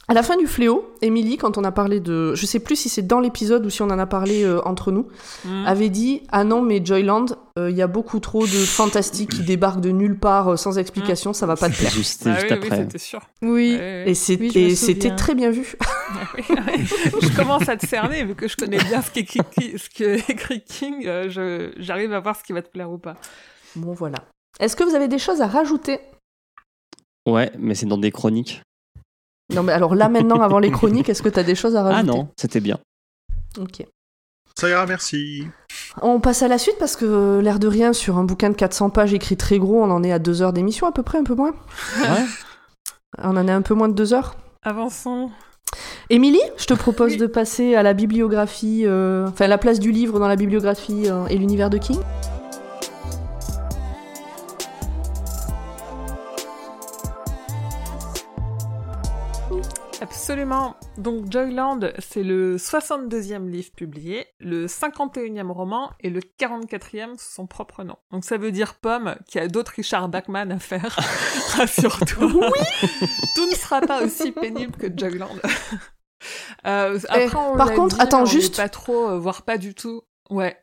à 0.10 0.14
la 0.14 0.22
fin 0.22 0.36
du 0.38 0.48
fléau, 0.48 0.94
Émilie, 1.02 1.38
quand 1.38 1.58
on 1.58 1.64
a 1.64 1.72
parlé 1.72 2.00
de, 2.02 2.36
je 2.36 2.46
sais 2.46 2.60
plus 2.60 2.76
si 2.76 2.90
c'est 2.90 3.02
dans 3.08 3.20
l'épisode 3.22 3.66
ou 3.66 3.70
si 3.70 3.82
on 3.82 3.86
en 3.86 3.98
a 4.00 4.06
parlé 4.06 4.44
euh, 4.44 4.62
entre 4.68 4.92
nous, 4.92 5.08
Hmm. 5.46 5.66
avait 5.66 5.90
dit 5.90 6.24
ah 6.30 6.44
non 6.44 6.62
mais 6.62 6.84
Joyland, 6.84 7.26
euh, 7.58 7.70
il 7.72 7.78
y 7.78 7.82
a 7.82 7.88
beaucoup 7.88 8.20
trop 8.20 8.44
de 8.44 8.48
fantastiques 8.48 9.30
qui 9.32 9.44
débarquent 9.44 9.80
de 9.82 9.92
nulle 9.92 10.18
part 10.20 10.50
euh, 10.50 10.58
sans 10.58 10.78
explication, 10.78 11.32
ça 11.34 11.46
va 11.46 11.56
pas 11.56 11.70
te 11.70 11.76
plaire. 11.78 11.92
juste, 11.92 12.24
Ah 12.26 12.34
juste 12.34 12.44
oui, 12.52 12.58
oui, 12.62 12.66
après. 12.66 12.78
c'était 12.84 12.98
sûr. 12.98 13.22
Oui. 13.42 13.72
Et 13.80 14.14
Oui, 14.40 14.76
c'était 14.76 15.16
très 15.16 15.36
bien 15.36 15.52
vu. 15.52 15.76
Oui. 16.38 16.44
je 17.22 17.36
commence 17.36 17.68
à 17.70 17.76
te 17.78 17.86
cerner, 17.88 18.24
vu 18.24 18.36
que 18.36 18.48
je 18.48 18.56
connais 18.56 18.78
bien 18.78 19.02
ce 19.02 19.10
qu'écrit 19.10 19.40
ce 19.78 19.90
que 19.90 20.16
écrit 20.32 20.62
King, 20.64 21.04
euh, 21.08 21.72
j'arrive 21.78 22.14
à 22.14 22.20
voir 22.20 22.36
ce 22.36 22.44
qui 22.44 22.54
va 22.54 22.62
te 22.62 22.70
plaire 22.70 22.92
ou 22.92 22.98
pas. 22.98 23.16
Bon 23.76 23.94
voilà. 23.94 24.18
Est-ce 24.60 24.76
que 24.76 24.84
vous 24.84 24.96
avez 24.96 25.08
des 25.08 25.18
choses 25.18 25.42
à 25.42 25.48
rajouter? 25.48 26.00
Ouais, 27.28 27.52
mais 27.58 27.74
c'est 27.74 27.86
dans 27.88 27.98
des 27.98 28.12
chroniques. 28.12 28.62
Non 29.54 29.64
mais 29.64 29.74
alors 29.74 29.96
là 29.96 30.10
maintenant 30.10 30.42
avant 30.42 30.60
les 30.60 30.72
chroniques, 30.72 31.10
est-ce 31.10 31.22
que 31.22 31.30
tu 31.30 31.40
as 31.40 31.44
des 31.44 31.56
choses 31.56 31.76
à 31.76 31.84
rajouter 31.84 32.00
Ah 32.10 32.16
non, 32.16 32.28
c'était 32.38 32.60
bien. 32.62 32.78
Ok. 33.60 33.86
Ça 34.58 34.70
ira, 34.70 34.86
merci. 34.86 35.48
On 36.02 36.20
passe 36.20 36.44
à 36.44 36.48
la 36.48 36.58
suite 36.60 36.78
parce 36.80 36.96
que 36.96 37.40
l'air 37.40 37.58
de 37.60 37.68
rien 37.68 37.92
sur 37.92 38.18
un 38.20 38.24
bouquin 38.24 38.50
de 38.52 38.56
400 38.56 38.92
pages 38.92 39.14
écrit 39.14 39.36
très 39.36 39.58
gros, 39.58 39.82
on 39.84 39.90
en 39.90 40.04
est 40.04 40.12
à 40.12 40.20
deux 40.20 40.42
heures 40.44 40.54
d'émission 40.54 40.86
à 40.88 40.92
peu 40.92 41.02
près, 41.04 41.18
un 41.18 41.24
peu 41.24 41.36
moins. 41.36 41.54
Ouais. 42.02 42.26
On 43.22 43.38
en 43.38 43.48
est 43.48 43.52
un 43.52 43.62
peu 43.62 43.76
moins 43.76 43.90
de 43.90 43.94
deux 43.94 44.14
heures. 44.16 44.36
Avançons. 44.64 45.30
Émilie, 46.10 46.42
je 46.58 46.66
te 46.66 46.74
propose 46.74 47.12
Oui. 47.14 47.18
de 47.18 47.28
passer 47.28 47.76
à 47.76 47.84
la 47.84 47.94
bibliographie, 47.94 48.84
euh, 48.88 49.28
enfin 49.28 49.46
la 49.48 49.60
place 49.60 49.80
du 49.80 49.92
livre 49.92 50.20
dans 50.20 50.28
la 50.28 50.36
bibliographie 50.36 51.04
euh, 51.12 51.26
et 51.28 51.38
l'univers 51.38 51.70
de 51.70 51.78
King. 51.78 52.00
Absolument. 60.04 60.76
Donc 60.98 61.32
Joyland, 61.32 61.80
c'est 62.00 62.24
le 62.24 62.58
62e 62.58 63.48
livre 63.50 63.72
publié, 63.72 64.28
le 64.42 64.68
51e 64.68 65.50
roman 65.50 65.92
et 66.02 66.10
le 66.10 66.20
44e 66.20 67.18
sous 67.18 67.32
son 67.36 67.48
propre 67.48 67.86
nom. 67.86 67.96
Donc 68.12 68.26
ça 68.26 68.38
veut 68.38 68.52
dire 68.52 68.76
Pomme 68.76 69.16
qui 69.28 69.40
a 69.40 69.48
d'autres 69.48 69.72
Richard 69.78 70.10
Bachman 70.10 70.52
à 70.52 70.60
faire. 70.60 71.00
Rassure-toi. 71.56 72.26
Oui 72.26 72.90
Tout 73.36 73.46
ne 73.50 73.56
sera 73.56 73.80
pas 73.80 74.04
aussi 74.04 74.34
pénible 74.34 74.74
que 74.78 74.88
Joyland. 74.96 75.36
Euh, 76.66 76.98
après, 77.10 77.36
on 77.36 77.56
Eh, 77.56 77.58
par 77.58 77.74
contre, 77.74 77.98
dit, 77.98 78.02
attends, 78.02 78.24
juste- 78.24 78.56
pas 78.56 78.70
trop, 78.70 79.10
euh, 79.10 79.20
voire 79.20 79.42
pas 79.42 79.58
du 79.58 79.76
tout. 79.76 80.04
Ouais. 80.30 80.56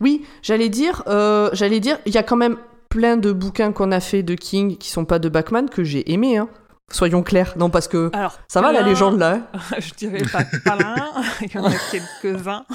Oui, 0.00 0.24
j'allais 0.42 0.68
dire, 0.68 1.02
euh, 1.08 1.50
j'allais 1.54 1.80
dire, 1.80 1.98
il 2.06 2.14
y 2.14 2.18
a 2.18 2.22
quand 2.22 2.36
même 2.36 2.56
plein 2.88 3.16
de 3.16 3.32
bouquins 3.32 3.72
qu'on 3.72 3.90
a 3.90 3.98
fait 3.98 4.22
de 4.22 4.36
King 4.36 4.76
qui 4.76 4.90
sont 4.90 5.04
pas 5.04 5.18
de 5.18 5.28
Bachman 5.28 5.68
que 5.68 5.82
j'ai 5.82 6.12
aimé. 6.12 6.36
Hein. 6.36 6.48
Soyons 6.92 7.22
clairs, 7.22 7.54
non 7.56 7.70
parce 7.70 7.88
que 7.88 8.10
Alors, 8.12 8.38
ça 8.46 8.60
va 8.60 8.70
la 8.70 8.82
légende 8.82 9.18
là. 9.18 9.48
hein? 9.52 9.60
Je 9.80 9.94
dirais 9.94 10.22
pas 10.30 10.44
plein, 10.44 11.12
il 11.40 11.52
y 11.52 11.58
en 11.58 11.64
a 11.64 11.72
quelques-uns. 11.90 12.64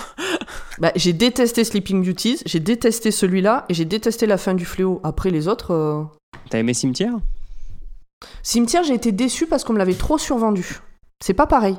Bah, 0.80 0.94
j'ai 0.95 1.11
détesté 1.11 1.65
Sleeping 1.65 2.06
Beauties, 2.06 2.41
j'ai 2.45 2.61
détesté 2.61 3.11
celui-là 3.11 3.65
et 3.68 3.73
j'ai 3.73 3.84
détesté 3.84 4.26
la 4.26 4.38
fin 4.38 4.53
du 4.53 4.64
fléau. 4.64 5.02
Après 5.03 5.30
les 5.30 5.49
autres, 5.49 5.72
euh, 5.73 6.03
T'as 6.49 6.60
aimé 6.60 6.73
Cimetière? 6.73 7.11
Cimetière, 8.44 8.84
j'ai 8.84 8.94
été 8.94 9.11
déçu 9.11 9.45
parce 9.45 9.65
qu'on 9.65 9.73
me 9.73 9.77
l'avait 9.77 9.94
trop 9.94 10.18
survendu. 10.18 10.80
C'est 11.19 11.34
pas 11.34 11.48
pareil. 11.48 11.77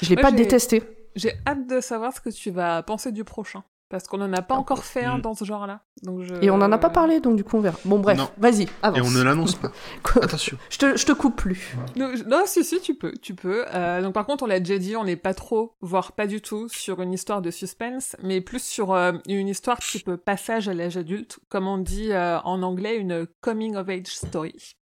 Je 0.00 0.08
l'ai 0.08 0.16
pas 0.16 0.32
détesté. 0.32 0.82
J'ai 1.16 1.34
hâte 1.46 1.66
de 1.68 1.80
savoir 1.80 2.14
ce 2.14 2.20
que 2.22 2.30
tu 2.30 2.50
vas 2.50 2.82
penser 2.82 3.12
du 3.12 3.24
prochain. 3.24 3.62
Parce 3.90 4.04
qu'on 4.06 4.20
en 4.22 4.32
a 4.32 4.40
pas 4.40 4.54
Ah, 4.54 4.58
encore 4.60 4.84
fait 4.84 5.04
un 5.04 5.18
mm. 5.18 5.22
dans 5.22 5.34
ce 5.34 5.44
genre-là. 5.44 5.80
Donc 6.02 6.22
je... 6.22 6.34
Et 6.42 6.50
on 6.50 6.54
en 6.54 6.72
a 6.72 6.78
pas 6.78 6.88
parlé, 6.88 7.20
donc 7.20 7.36
du 7.36 7.44
coup 7.44 7.58
on 7.58 7.60
verra. 7.60 7.76
Bon 7.84 7.98
bref, 7.98 8.16
Non. 8.16 8.30
vas-y, 8.38 8.66
avance. 8.82 8.98
Et 8.98 9.02
on 9.02 9.10
ne 9.10 9.22
l'annonce 9.22 9.56
pas. 9.56 9.70
Attention. 10.22 10.56
je, 10.70 10.78
te, 10.78 10.96
je 10.96 11.04
te 11.04 11.12
coupe 11.12 11.36
plus. 11.36 11.76
Non, 11.96 12.12
je- 12.14 12.24
non, 12.24 12.42
si, 12.46 12.64
si, 12.64 12.80
tu 12.80 12.94
peux, 12.94 13.12
tu 13.20 13.34
peux. 13.34 13.64
Euh, 13.74 14.00
donc 14.00 14.14
par 14.14 14.24
contre, 14.24 14.44
on 14.44 14.46
l'a 14.46 14.60
déjà 14.60 14.78
dit, 14.78 14.96
on 14.96 15.04
n'est 15.04 15.16
pas 15.16 15.34
trop, 15.34 15.74
voire 15.80 16.12
pas 16.12 16.26
du 16.26 16.40
tout, 16.40 16.68
sur 16.68 17.02
une 17.02 17.12
histoire 17.12 17.42
de 17.42 17.50
suspense, 17.50 18.16
mais 18.22 18.40
plus 18.40 18.62
sur 18.62 18.94
euh, 18.94 19.12
une 19.28 19.48
histoire 19.48 19.78
type 19.80 20.14
passage 20.14 20.68
à 20.68 20.74
l'âge 20.74 20.96
adulte, 20.96 21.40
comme 21.50 21.66
on 21.66 21.76
dit 21.78 22.12
euh, 22.12 22.38
en 22.44 22.62
anglais, 22.62 22.96
une 22.96 23.26
coming 23.40 23.76
of 23.76 23.88
age 23.88 24.06
story. 24.06 24.76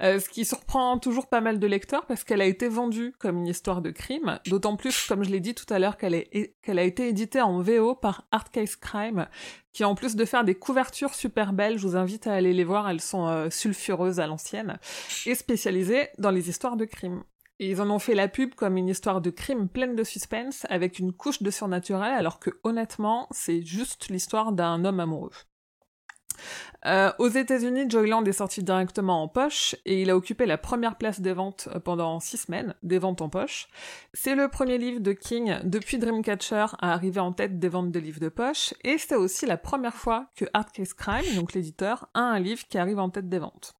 Euh, 0.00 0.18
ce 0.18 0.28
qui 0.28 0.44
surprend 0.44 0.98
toujours 0.98 1.28
pas 1.28 1.40
mal 1.40 1.58
de 1.58 1.66
lecteurs 1.66 2.06
parce 2.06 2.24
qu'elle 2.24 2.40
a 2.40 2.46
été 2.46 2.68
vendue 2.68 3.12
comme 3.18 3.38
une 3.38 3.46
histoire 3.46 3.82
de 3.82 3.90
crime, 3.90 4.38
d'autant 4.46 4.76
plus, 4.76 5.06
comme 5.06 5.24
je 5.24 5.30
l'ai 5.30 5.40
dit 5.40 5.54
tout 5.54 5.66
à 5.72 5.78
l'heure, 5.78 5.96
qu'elle 5.96 6.14
est- 6.14 6.54
a 6.66 6.82
été 6.82 7.08
éditée 7.08 7.40
en 7.40 7.60
VO 7.60 7.94
par 7.94 8.26
Hard 8.30 8.48
Case 8.50 8.76
Crime, 8.76 9.26
qui 9.72 9.84
en 9.84 9.94
plus 9.94 10.16
de 10.16 10.24
faire 10.24 10.44
des 10.44 10.54
couvertures 10.54 11.14
super 11.14 11.52
belles, 11.52 11.78
je 11.78 11.86
vous 11.86 11.96
invite 11.96 12.26
à 12.26 12.32
aller 12.34 12.52
les 12.52 12.64
voir, 12.64 12.88
elles 12.88 13.00
sont 13.00 13.26
euh, 13.26 13.50
sulfureuses 13.50 14.20
à 14.20 14.26
l'ancienne, 14.26 14.78
et 15.26 15.34
spécialisées 15.34 16.08
dans 16.18 16.30
les 16.30 16.48
histoires 16.48 16.76
de 16.76 16.84
crime. 16.84 17.22
Ils 17.58 17.82
en 17.82 17.90
ont 17.90 17.98
fait 17.98 18.14
la 18.14 18.26
pub 18.26 18.54
comme 18.54 18.78
une 18.78 18.88
histoire 18.88 19.20
de 19.20 19.28
crime 19.28 19.68
pleine 19.68 19.94
de 19.94 20.02
suspense, 20.04 20.66
avec 20.70 20.98
une 20.98 21.12
couche 21.12 21.42
de 21.42 21.50
surnaturel, 21.50 22.14
alors 22.14 22.38
que 22.38 22.50
honnêtement, 22.64 23.28
c'est 23.32 23.62
juste 23.62 24.08
l'histoire 24.08 24.52
d'un 24.52 24.82
homme 24.86 25.00
amoureux. 25.00 25.32
Euh, 26.86 27.12
aux 27.18 27.28
États-Unis, 27.28 27.88
Joyland 27.88 28.24
est 28.24 28.32
sorti 28.32 28.62
directement 28.62 29.22
en 29.22 29.28
poche 29.28 29.76
et 29.84 30.02
il 30.02 30.10
a 30.10 30.16
occupé 30.16 30.46
la 30.46 30.58
première 30.58 30.96
place 30.96 31.20
des 31.20 31.32
ventes 31.32 31.68
euh, 31.74 31.80
pendant 31.80 32.20
six 32.20 32.38
semaines, 32.38 32.74
des 32.82 32.98
ventes 32.98 33.20
en 33.20 33.28
poche. 33.28 33.68
C'est 34.14 34.34
le 34.34 34.48
premier 34.48 34.78
livre 34.78 35.00
de 35.00 35.12
King 35.12 35.56
depuis 35.64 35.98
Dreamcatcher 35.98 36.66
à 36.80 36.92
arriver 36.92 37.20
en 37.20 37.32
tête 37.32 37.58
des 37.58 37.68
ventes 37.68 37.92
de 37.92 37.98
livres 37.98 38.20
de 38.20 38.28
poche 38.28 38.72
et 38.82 38.96
c'est 38.98 39.16
aussi 39.16 39.46
la 39.46 39.56
première 39.56 39.96
fois 39.96 40.26
que 40.36 40.46
Hard 40.54 40.70
Case 40.72 40.94
Crime, 40.94 41.34
donc 41.36 41.52
l'éditeur, 41.52 42.08
a 42.14 42.20
un 42.20 42.38
livre 42.38 42.66
qui 42.68 42.78
arrive 42.78 42.98
en 42.98 43.10
tête 43.10 43.28
des 43.28 43.38
ventes. 43.38 43.74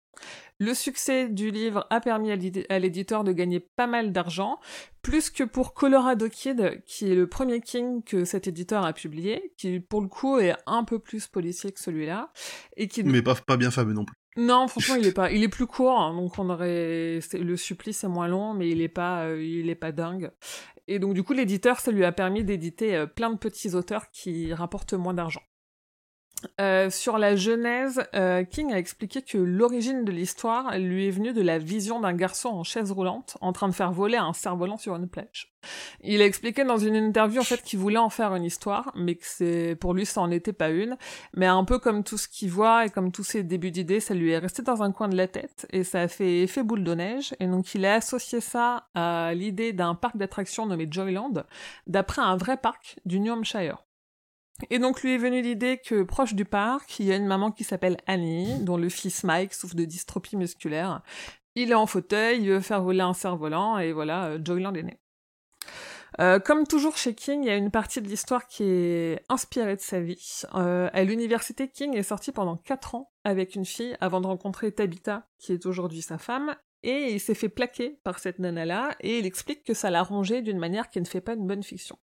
Le 0.62 0.74
succès 0.74 1.28
du 1.28 1.50
livre 1.50 1.86
a 1.88 2.00
permis 2.00 2.30
à 2.30 2.36
l'édi- 2.36 2.66
à 2.68 2.78
l'éditeur 2.78 3.24
de 3.24 3.32
gagner 3.32 3.60
pas 3.60 3.86
mal 3.86 4.12
d'argent, 4.12 4.60
plus 5.00 5.30
que 5.30 5.42
pour 5.42 5.72
Colorado 5.72 6.28
Kid, 6.28 6.82
qui 6.84 7.10
est 7.10 7.14
le 7.14 7.26
premier 7.26 7.62
King 7.62 8.02
que 8.04 8.26
cet 8.26 8.46
éditeur 8.46 8.84
a 8.84 8.92
publié, 8.92 9.54
qui 9.56 9.80
pour 9.80 10.02
le 10.02 10.08
coup 10.08 10.38
est 10.38 10.54
un 10.66 10.84
peu 10.84 10.98
plus 10.98 11.26
policier 11.28 11.72
que 11.72 11.80
celui-là, 11.80 12.30
et 12.76 12.88
qui 12.88 13.02
Mais 13.04 13.22
pas, 13.22 13.34
pas 13.34 13.56
bien 13.56 13.70
fameux 13.70 13.94
non 13.94 14.04
plus. 14.04 14.14
non, 14.36 14.68
franchement, 14.68 14.96
il 14.96 15.06
est 15.06 15.12
pas, 15.14 15.32
il 15.32 15.42
est 15.42 15.48
plus 15.48 15.66
court, 15.66 15.98
hein, 15.98 16.14
donc 16.14 16.38
on 16.38 16.50
aurait, 16.50 17.20
le 17.32 17.56
supplice 17.56 18.04
est 18.04 18.08
moins 18.08 18.28
long, 18.28 18.52
mais 18.52 18.68
il 18.68 18.82
est 18.82 18.88
pas, 18.88 19.24
euh, 19.24 19.42
il 19.42 19.70
est 19.70 19.74
pas 19.74 19.92
dingue. 19.92 20.30
Et 20.88 20.98
donc 20.98 21.14
du 21.14 21.22
coup, 21.22 21.32
l'éditeur, 21.32 21.80
ça 21.80 21.90
lui 21.90 22.04
a 22.04 22.12
permis 22.12 22.44
d'éditer 22.44 22.96
euh, 22.96 23.06
plein 23.06 23.30
de 23.30 23.38
petits 23.38 23.74
auteurs 23.74 24.10
qui 24.10 24.52
rapportent 24.52 24.92
moins 24.92 25.14
d'argent. 25.14 25.40
Euh, 26.60 26.90
sur 26.90 27.18
la 27.18 27.36
genèse, 27.36 28.02
euh, 28.14 28.44
King 28.44 28.72
a 28.72 28.78
expliqué 28.78 29.22
que 29.22 29.38
l'origine 29.38 30.04
de 30.04 30.12
l'histoire 30.12 30.78
lui 30.78 31.08
est 31.08 31.10
venue 31.10 31.32
de 31.32 31.42
la 31.42 31.58
vision 31.58 32.00
d'un 32.00 32.12
garçon 32.12 32.48
en 32.48 32.64
chaise 32.64 32.92
roulante 32.92 33.36
en 33.40 33.52
train 33.52 33.68
de 33.68 33.74
faire 33.74 33.92
voler 33.92 34.16
un 34.16 34.32
cerf-volant 34.32 34.76
sur 34.76 34.94
une 34.96 35.08
plage. 35.08 35.52
Il 36.02 36.22
a 36.22 36.24
expliqué 36.24 36.64
dans 36.64 36.78
une 36.78 36.96
interview 36.96 37.40
en 37.40 37.44
fait 37.44 37.62
qu'il 37.62 37.78
voulait 37.78 37.98
en 37.98 38.08
faire 38.08 38.34
une 38.34 38.44
histoire, 38.44 38.92
mais 38.94 39.16
que 39.16 39.26
c'est 39.26 39.76
pour 39.78 39.92
lui 39.92 40.06
ça 40.06 40.22
en 40.22 40.30
était 40.30 40.52
pas 40.52 40.70
une. 40.70 40.96
Mais 41.34 41.46
un 41.46 41.64
peu 41.64 41.78
comme 41.78 42.02
tout 42.04 42.16
ce 42.16 42.28
qu'il 42.28 42.50
voit 42.50 42.86
et 42.86 42.90
comme 42.90 43.12
tous 43.12 43.24
ses 43.24 43.42
débuts 43.42 43.70
d'idées, 43.70 44.00
ça 44.00 44.14
lui 44.14 44.30
est 44.30 44.38
resté 44.38 44.62
dans 44.62 44.82
un 44.82 44.92
coin 44.92 45.08
de 45.08 45.16
la 45.16 45.28
tête 45.28 45.66
et 45.70 45.84
ça 45.84 46.02
a 46.02 46.08
fait 46.08 46.40
effet 46.42 46.62
boule 46.62 46.84
de 46.84 46.94
neige. 46.94 47.34
Et 47.40 47.46
donc 47.46 47.74
il 47.74 47.84
a 47.84 47.94
associé 47.94 48.40
ça 48.40 48.88
à 48.94 49.32
l'idée 49.34 49.72
d'un 49.72 49.94
parc 49.94 50.16
d'attractions 50.16 50.66
nommé 50.66 50.88
Joyland, 50.90 51.44
d'après 51.86 52.22
un 52.22 52.36
vrai 52.36 52.56
parc 52.56 52.98
du 53.04 53.20
New 53.20 53.32
Hampshire. 53.32 53.84
Et 54.68 54.78
donc 54.78 55.02
lui 55.02 55.14
est 55.14 55.18
venue 55.18 55.40
l'idée 55.40 55.78
que 55.78 56.02
proche 56.02 56.34
du 56.34 56.44
parc, 56.44 56.98
il 57.00 57.06
y 57.06 57.12
a 57.12 57.16
une 57.16 57.26
maman 57.26 57.50
qui 57.50 57.64
s'appelle 57.64 57.96
Annie, 58.06 58.58
dont 58.60 58.76
le 58.76 58.88
fils 58.88 59.24
Mike 59.24 59.54
souffre 59.54 59.74
de 59.74 59.84
dystrophie 59.84 60.36
musculaire. 60.36 61.02
Il 61.54 61.70
est 61.70 61.74
en 61.74 61.86
fauteuil, 61.86 62.42
il 62.42 62.48
veut 62.48 62.60
faire 62.60 62.82
voler 62.82 63.00
un 63.00 63.14
cerf-volant, 63.14 63.78
et 63.78 63.92
voilà, 63.92 64.26
euh, 64.26 64.38
Joyland 64.42 64.74
est 64.74 64.82
né. 64.82 65.00
Euh, 66.20 66.38
comme 66.38 66.66
toujours 66.66 66.96
chez 66.96 67.14
King, 67.14 67.42
il 67.42 67.46
y 67.46 67.50
a 67.50 67.56
une 67.56 67.70
partie 67.70 68.00
de 68.00 68.08
l'histoire 68.08 68.46
qui 68.46 68.64
est 68.64 69.22
inspirée 69.28 69.76
de 69.76 69.80
sa 69.80 70.00
vie. 70.00 70.42
Euh, 70.54 70.90
à 70.92 71.04
l'université, 71.04 71.68
King 71.68 71.96
est 71.96 72.02
sorti 72.02 72.32
pendant 72.32 72.56
4 72.56 72.94
ans 72.94 73.10
avec 73.24 73.54
une 73.54 73.64
fille 73.64 73.96
avant 74.00 74.20
de 74.20 74.26
rencontrer 74.26 74.72
Tabitha, 74.72 75.28
qui 75.38 75.52
est 75.52 75.66
aujourd'hui 75.66 76.02
sa 76.02 76.18
femme, 76.18 76.54
et 76.82 77.12
il 77.12 77.20
s'est 77.20 77.34
fait 77.34 77.48
plaquer 77.48 78.00
par 78.04 78.18
cette 78.18 78.38
nana-là, 78.38 78.96
et 79.00 79.18
il 79.18 79.26
explique 79.26 79.64
que 79.64 79.74
ça 79.74 79.90
l'a 79.90 80.02
rongé 80.02 80.42
d'une 80.42 80.58
manière 80.58 80.88
qui 80.88 81.00
ne 81.00 81.06
fait 81.06 81.20
pas 81.20 81.34
une 81.34 81.46
bonne 81.46 81.62
fiction. 81.62 81.98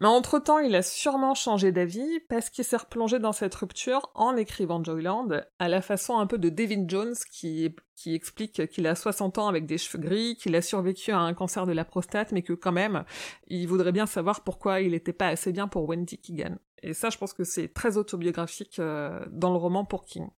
Mais 0.00 0.08
entre-temps, 0.08 0.58
il 0.58 0.74
a 0.74 0.82
sûrement 0.82 1.34
changé 1.34 1.72
d'avis 1.72 2.20
parce 2.28 2.50
qu'il 2.50 2.64
s'est 2.64 2.76
replongé 2.76 3.18
dans 3.18 3.32
cette 3.32 3.54
rupture 3.54 4.10
en 4.14 4.36
écrivant 4.36 4.82
Joyland, 4.82 5.28
à 5.58 5.68
la 5.68 5.80
façon 5.80 6.18
un 6.18 6.26
peu 6.26 6.38
de 6.38 6.48
David 6.50 6.88
Jones 6.90 7.14
qui, 7.30 7.74
explique 8.06 8.68
qu'il 8.68 8.86
a 8.86 8.94
60 8.94 9.38
ans 9.38 9.48
avec 9.48 9.64
des 9.64 9.78
cheveux 9.78 10.02
gris, 10.02 10.36
qu'il 10.36 10.54
a 10.54 10.62
survécu 10.62 11.12
à 11.12 11.18
un 11.18 11.32
cancer 11.32 11.66
de 11.66 11.72
la 11.72 11.84
prostate, 11.84 12.32
mais 12.32 12.42
que 12.42 12.52
quand 12.52 12.72
même, 12.72 13.04
il 13.48 13.66
voudrait 13.66 13.92
bien 13.92 14.06
savoir 14.06 14.42
pourquoi 14.42 14.80
il 14.80 14.90
n'était 14.90 15.14
pas 15.14 15.28
assez 15.28 15.50
bien 15.52 15.66
pour 15.66 15.88
Wendy 15.88 16.18
Keegan. 16.18 16.56
Et 16.82 16.92
ça, 16.92 17.08
je 17.08 17.16
pense 17.16 17.32
que 17.32 17.44
c'est 17.44 17.68
très 17.68 17.96
autobiographique 17.96 18.78
euh, 18.78 19.24
dans 19.30 19.50
le 19.50 19.56
roman 19.56 19.84
pour 19.84 20.04
King. 20.04 20.28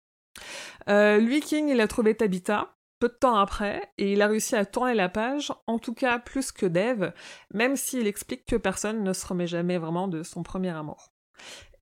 Euh, 0.87 1.17
lui, 1.17 1.41
King, 1.41 1.67
il 1.67 1.81
a 1.81 1.87
trouvé 1.87 2.15
Tabitha, 2.15 2.75
peu 2.99 3.07
de 3.07 3.13
temps 3.13 3.35
après, 3.35 3.89
et 3.97 4.13
il 4.13 4.21
a 4.21 4.27
réussi 4.27 4.55
à 4.55 4.65
tourner 4.65 4.93
la 4.93 5.09
page, 5.09 5.51
en 5.67 5.79
tout 5.79 5.93
cas 5.93 6.19
plus 6.19 6.51
que 6.51 6.65
Dave, 6.65 7.13
même 7.53 7.75
s'il 7.75 8.07
explique 8.07 8.45
que 8.45 8.55
personne 8.55 9.03
ne 9.03 9.13
se 9.13 9.25
remet 9.25 9.47
jamais 9.47 9.77
vraiment 9.77 10.07
de 10.07 10.23
son 10.23 10.43
premier 10.43 10.69
amour. 10.69 11.11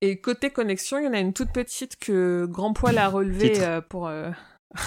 Et 0.02 0.22
côté 0.22 0.52
connexion, 0.52 0.99
il 0.99 1.06
y 1.06 1.07
en 1.07 1.14
a 1.14 1.19
une 1.19 1.34
toute 1.34 1.52
petite 1.52 1.98
que 1.98 2.45
Grand 2.45 2.73
Poil 2.73 2.98
a 2.99 3.10
relevée 3.10 3.64
euh, 3.64 3.81
pour... 3.81 4.07
euh, 4.07 4.30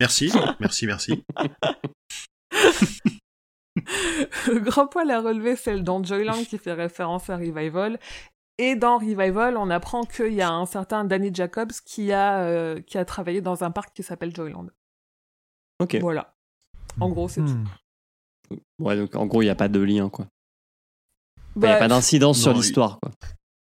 Merci, 0.00 0.32
merci, 0.60 0.86
merci. 0.86 1.24
Grand 4.48 4.86
Poil 4.86 5.10
a 5.10 5.20
relevé 5.20 5.56
celle 5.56 5.84
dans 5.84 6.02
Joyland 6.02 6.42
qui 6.44 6.56
fait 6.56 6.72
référence 6.72 7.28
à 7.28 7.36
Revival. 7.36 7.98
Et 8.58 8.74
dans 8.74 8.98
Revival, 8.98 9.56
on 9.56 9.70
apprend 9.70 10.02
qu'il 10.02 10.34
y 10.34 10.42
a 10.42 10.50
un 10.50 10.66
certain 10.66 11.04
Danny 11.04 11.30
Jacobs 11.32 11.70
qui 11.84 12.12
a, 12.12 12.40
euh, 12.40 12.80
qui 12.80 12.98
a 12.98 13.04
travaillé 13.04 13.40
dans 13.40 13.62
un 13.62 13.70
parc 13.70 13.94
qui 13.94 14.02
s'appelle 14.02 14.34
Joyland. 14.34 14.66
Ok. 15.80 15.96
Voilà. 16.00 16.34
En 17.00 17.08
gros, 17.08 17.28
c'est 17.28 17.40
tout. 17.42 17.46
Hmm. 17.46 18.56
Ouais, 18.80 18.96
donc 18.96 19.14
en 19.14 19.26
gros, 19.26 19.42
il 19.42 19.44
n'y 19.44 19.50
a 19.50 19.54
pas 19.54 19.68
de 19.68 19.78
lien, 19.80 20.08
quoi. 20.08 20.26
Il 21.56 21.60
n'y 21.62 21.66
a 21.68 21.72
Bah, 21.74 21.78
pas 21.78 21.88
d'incidence 21.88 22.38
sur 22.40 22.52
l'histoire, 22.52 22.98
quoi. 23.00 23.12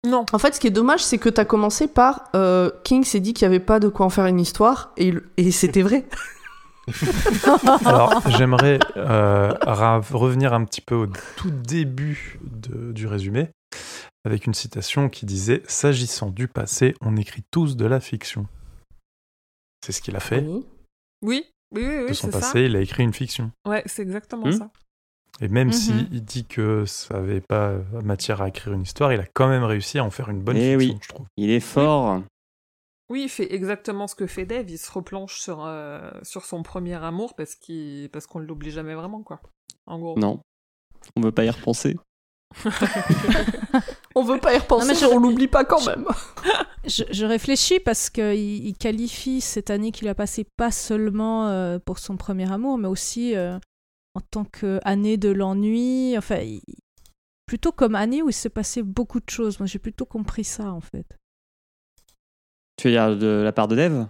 Non. 0.08 0.26
En 0.32 0.40
fait, 0.40 0.56
ce 0.56 0.60
qui 0.60 0.68
est 0.68 0.72
dommage, 0.72 1.04
c'est 1.04 1.18
que 1.18 1.30
t'as 1.30 1.46
commencé 1.46 1.88
par 1.88 2.30
euh, 2.36 2.72
King 2.84 3.04
s'est 3.04 3.20
dit 3.20 3.34
qu'il 3.34 3.48
n'y 3.48 3.56
avait 3.56 3.64
pas 3.64 3.80
de 3.80 3.90
quoi 3.90 4.06
en 4.06 4.10
faire 4.10 4.26
une 4.26 4.40
histoire, 4.40 4.94
et, 4.98 5.08
il- 5.10 5.22
et 5.38 5.52
c'était 5.52 5.82
vrai. 5.84 6.06
Alors, 7.86 8.22
j'aimerais 8.30 8.80
euh, 8.96 9.52
revenir 10.12 10.54
un 10.54 10.64
petit 10.64 10.82
peu 10.82 10.96
au 10.96 11.08
tout 11.36 11.52
début 11.52 12.40
de- 12.42 12.92
du 12.94 13.08
résumé, 13.08 13.50
avec 14.28 14.46
une 14.46 14.54
citation 14.54 15.10
qui 15.10 15.26
disait 15.26 15.64
S'agissant 15.68 16.30
du 16.30 16.48
passé, 16.48 16.94
on 17.02 17.16
écrit 17.18 17.44
tous 17.50 17.76
de 17.76 17.86
la 17.86 18.00
fiction. 18.00 18.46
C'est 19.84 19.92
ce 19.92 20.02
qu'il 20.02 20.16
a 20.16 20.20
fait. 20.20 20.42
Oui. 20.42 20.66
Oui, 21.24 21.46
oui, 21.74 21.84
oui, 21.86 21.98
oui 22.04 22.08
de 22.10 22.14
son 22.14 22.32
ça. 22.32 22.40
passé, 22.40 22.66
il 22.66 22.76
a 22.76 22.82
écrit 22.82 23.04
une 23.04 23.14
fiction. 23.14 23.52
Ouais, 23.68 23.82
c'est 23.86 24.02
exactement 24.04 24.48
Hmm. 24.48 24.52
ça. 24.52 24.70
Et 25.40 25.48
même 25.48 25.68
Mhm. 25.68 25.74
si 25.74 26.08
il 26.12 26.24
dit 26.24 26.46
que 26.46 26.86
ça 26.86 27.16
n'avait 27.16 27.42
pas 27.42 27.74
matière 28.04 28.42
à 28.42 28.48
écrire 28.50 28.74
une 28.74 28.82
histoire, 28.82 29.14
il 29.14 29.20
a 29.20 29.26
quand 29.26 29.48
même 29.48 29.64
réussi 29.64 30.00
à 30.00 30.04
en 30.04 30.10
faire 30.12 30.30
une 30.30 30.42
bonne 30.42 30.58
Eh 30.58 30.78
fiction, 30.78 30.94
oui. 30.96 31.00
je 31.02 31.08
trouve. 31.10 31.26
Il 31.38 31.50
est 31.52 31.60
fort. 31.60 32.22
Oui, 33.10 33.24
il 33.24 33.30
fait 33.30 33.54
exactement 33.54 34.08
ce 34.08 34.16
que 34.16 34.28
fait 34.28 34.46
Dave. 34.46 34.70
Il 34.70 34.78
se 34.78 34.92
replonge 34.92 35.40
sur, 35.40 35.64
euh, 35.66 36.12
sur 36.24 36.44
son 36.46 36.62
premier 36.64 36.96
amour 36.96 37.36
parce 37.36 37.56
qu'il 37.56 38.10
parce 38.10 38.26
qu'on 38.28 38.40
ne 38.40 38.46
l'oublie 38.46 38.72
jamais 38.72 38.96
vraiment, 38.96 39.22
quoi. 39.24 39.40
En 39.86 40.00
gros. 40.00 40.18
Non. 40.20 40.42
On 41.16 41.22
veut 41.22 41.32
pas 41.32 41.46
y 41.46 41.50
repenser. 41.50 41.98
On 44.16 44.24
veut 44.24 44.40
pas 44.40 44.54
y 44.56 44.58
repenser, 44.58 44.88
Non, 44.88 44.94
mais 44.94 45.00
je- 45.00 45.06
on 45.06 45.20
l'oublie 45.20 45.48
pas 45.48 45.64
quand 45.66 45.86
même. 45.86 46.06
Je, 46.86 47.04
je 47.12 47.26
réfléchis 47.26 47.82
parce 47.82 48.10
qu'il 48.10 48.66
il 48.66 48.74
qualifie 48.78 49.42
cette 49.42 49.70
année 49.72 49.92
qu'il 49.92 50.08
a 50.08 50.16
passée 50.16 50.46
pas 50.56 50.72
seulement 50.72 51.50
euh, 51.50 51.80
pour 51.80 52.00
son 52.00 52.16
premier 52.16 52.50
amour, 52.50 52.78
mais 52.78 52.88
aussi 52.88 53.36
euh, 53.36 53.60
en 54.16 54.22
tant 54.22 54.46
qu'année 54.46 55.18
de 55.18 55.28
l'ennui. 55.28 56.18
Enfin, 56.18 56.38
il- 56.38 56.62
plutôt 57.46 57.74
comme 57.74 57.94
année 57.96 58.22
où 58.22 58.30
il 58.30 58.34
s'est 58.34 58.50
passé 58.50 58.84
beaucoup 58.84 59.20
de 59.20 59.30
choses. 59.30 59.60
Moi, 59.60 59.68
j'ai 59.68 59.80
plutôt 59.80 60.06
compris 60.06 60.46
ça, 60.46 60.72
en 60.72 60.80
fait. 60.80 61.06
Tu 62.78 62.88
veux 62.88 62.94
dire 62.94 63.18
de 63.18 63.42
la 63.44 63.52
part 63.52 63.68
de 63.68 63.76
Dev 63.76 64.06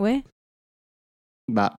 Ouais. 0.00 0.22
Bah, 1.48 1.74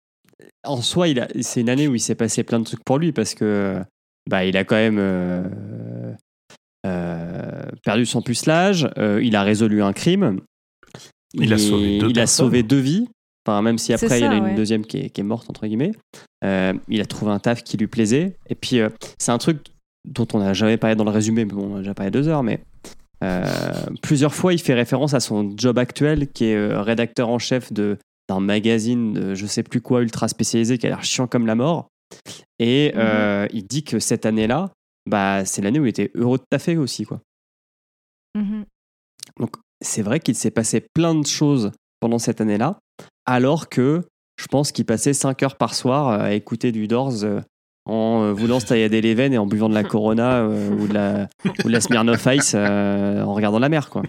en 0.66 0.82
soi, 0.82 1.08
il 1.08 1.22
a, 1.22 1.30
c'est 1.42 1.62
une 1.62 1.70
année 1.70 1.88
où 1.88 1.96
il 1.96 2.02
s'est 2.02 2.16
passé 2.16 2.44
plein 2.44 2.60
de 2.60 2.66
trucs 2.66 2.84
pour 2.84 2.98
lui 2.98 3.14
parce 3.14 3.36
que 3.36 3.82
bah, 4.28 4.46
il 4.46 4.58
a 4.58 4.64
quand 4.64 4.76
même 4.76 4.98
euh, 5.00 5.44
euh, 6.86 7.62
perdu 7.84 8.06
son 8.06 8.22
pucelage, 8.22 8.90
euh, 8.98 9.22
il 9.24 9.36
a 9.36 9.44
résolu 9.44 9.82
un 9.84 9.94
crime, 9.94 10.40
Il 11.34 11.54
a 11.54 11.58
sauvé 11.58 12.00
deux 12.00 12.08
il 12.10 12.18
a 12.20 12.22
personnes. 12.22 12.46
sauvé 12.46 12.64
deux 12.64 12.80
vies. 12.80 13.08
Enfin, 13.48 13.62
même 13.62 13.78
si 13.78 13.94
après 13.94 14.20
il 14.20 14.24
y 14.26 14.28
en 14.28 14.32
a 14.32 14.36
une 14.36 14.44
ouais. 14.46 14.56
deuxième 14.56 14.86
qui 14.86 14.98
est, 14.98 15.10
qui 15.10 15.22
est 15.22 15.24
morte 15.24 15.50
entre 15.50 15.66
guillemets, 15.68 15.92
Euh, 16.46 16.74
il 16.88 17.02
a 17.02 17.06
trouvé 17.06 17.32
un 17.32 17.40
taf 17.40 17.64
qui 17.64 17.76
lui 17.78 17.88
plaisait. 17.88 18.38
Et 18.50 18.56
puis 18.56 18.80
euh, 18.80 18.90
c'est 19.18 19.32
un 19.32 19.38
truc 19.38 19.58
dont 20.08 20.28
on 20.34 20.40
n'a 20.40 20.54
jamais 20.54 20.78
parlé 20.78 20.96
dans 20.96 21.04
le 21.04 21.12
résumé, 21.12 21.44
mais 21.46 21.54
bon, 21.54 21.74
on 21.74 21.76
a 21.76 21.80
déjà 21.80 21.94
parlé 21.94 22.12
deux 22.12 22.28
heures, 22.30 22.44
mais 22.44 22.62
euh, 23.24 23.44
plusieurs 24.02 24.34
fois, 24.34 24.54
il 24.54 24.60
fait 24.60 24.74
référence 24.74 25.14
à 25.14 25.20
son 25.20 25.54
job 25.58 25.78
actuel, 25.78 26.30
qui 26.30 26.46
est 26.46 26.56
euh, 26.56 26.82
rédacteur 26.82 27.28
en 27.30 27.40
chef 27.40 27.74
de 27.74 27.98
d'un 28.30 28.40
magazine, 28.40 29.12
de 29.14 29.36
je 29.36 29.46
sais 29.48 29.64
plus 29.64 29.82
quoi, 29.82 30.02
ultra 30.04 30.28
spécialisé, 30.28 30.78
qui 30.78 30.86
a 30.86 30.90
l'air 30.90 31.04
chiant 31.04 31.26
comme 31.28 31.48
la 31.48 31.56
mort. 31.56 31.88
Et 32.60 32.92
euh, 32.96 33.48
il 33.52 33.66
dit 33.66 33.84
que 33.84 34.00
cette 34.00 34.26
année-là, 34.26 34.72
bah, 35.06 35.46
c'est 35.46 35.62
l'année 35.62 35.80
où 35.80 35.86
il 35.86 35.90
était 35.90 36.12
heureux 36.16 36.38
de 36.38 36.44
taffer 36.50 36.78
aussi, 36.78 37.06
quoi. 37.06 37.22
Mhm. 38.36 38.66
Donc, 39.40 39.56
c'est 39.82 40.02
vrai 40.02 40.20
qu'il 40.20 40.36
s'est 40.36 40.52
passé 40.52 40.86
plein 40.94 41.16
de 41.16 41.26
choses 41.26 41.72
pendant 42.00 42.20
cette 42.20 42.42
année-là, 42.42 42.80
alors 43.26 43.70
que 43.70 44.04
je 44.40 44.48
pense 44.48 44.72
qu'il 44.72 44.86
passait 44.86 45.14
5 45.14 45.44
heures 45.44 45.58
par 45.58 45.74
soir 45.74 46.08
à 46.08 46.34
écouter 46.34 46.72
du 46.72 46.88
Doors 46.88 47.24
euh, 47.24 47.42
en 47.90 48.24
euh, 48.24 48.34
voulant 48.34 48.60
se 48.60 48.68
taillader 48.68 49.02
les 49.02 49.16
veines 49.16 49.34
et 49.34 49.38
en 49.38 49.46
buvant 49.46 49.70
de 49.70 49.74
la 49.74 49.84
Corona 49.84 50.42
euh, 50.42 50.70
ou, 50.70 50.88
de 50.88 50.94
la, 50.94 51.28
ou 51.64 51.68
de 51.68 51.72
la 51.72 51.82
Smirnoff 51.82 52.28
Ice 52.32 52.54
euh, 52.56 53.24
en 53.24 53.34
regardant 53.34 53.60
la 53.60 53.70
mer, 53.70 53.90
quoi. 53.90 54.04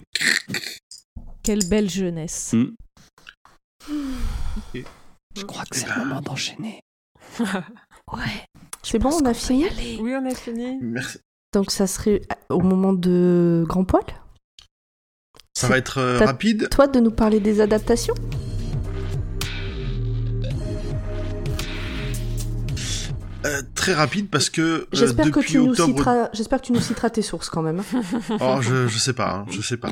Quelle 1.43 1.67
belle 1.69 1.89
jeunesse. 1.89 2.53
Mm. 2.53 2.75
Je 5.37 5.45
crois 5.45 5.65
que 5.65 5.77
c'est 5.77 5.89
le 5.89 6.05
moment 6.05 6.21
d'enchaîner. 6.21 6.81
Ouais. 8.13 8.45
C'est 8.83 8.99
bon, 8.99 9.11
on 9.13 9.25
a 9.27 9.35
fini 9.35 9.67
Oui, 10.01 10.15
on 10.15 10.27
a 10.27 10.35
fini. 10.35 10.79
Merci. 10.81 11.19
Donc 11.53 11.71
ça 11.71 11.87
serait 11.87 12.23
au 12.49 12.61
moment 12.61 12.93
de 12.93 13.65
Grand 13.69 13.85
Poil 13.85 14.05
Ça 15.57 15.69
va 15.69 15.79
être 15.79 15.99
euh, 15.99 16.19
rapide. 16.19 16.69
Toi 16.71 16.87
de 16.87 17.01
nous 17.01 17.11
parler 17.11 17.41
des 17.41 17.61
adaptations 17.61 18.15
Euh, 23.47 23.63
très 23.75 23.95
rapide 23.95 24.29
parce 24.29 24.51
que 24.51 24.61
euh, 24.61 24.87
J'espère 24.93 25.31
que 25.31 25.41
tu 25.41 25.57
nous 25.59 25.71
octobre 25.71 25.89
citeras. 25.97 26.29
J'espère 26.35 26.61
que 26.61 26.67
tu 26.67 26.73
nous 26.73 26.81
citeras 26.81 27.09
tes 27.09 27.23
sources 27.23 27.49
quand 27.49 27.63
même. 27.63 27.83
Oh, 28.41 28.59
je, 28.61 28.87
je 28.87 28.99
sais 28.99 29.15
pas, 29.15 29.31
hein, 29.37 29.47
je 29.51 29.63
sais 29.63 29.79
pas. 29.79 29.89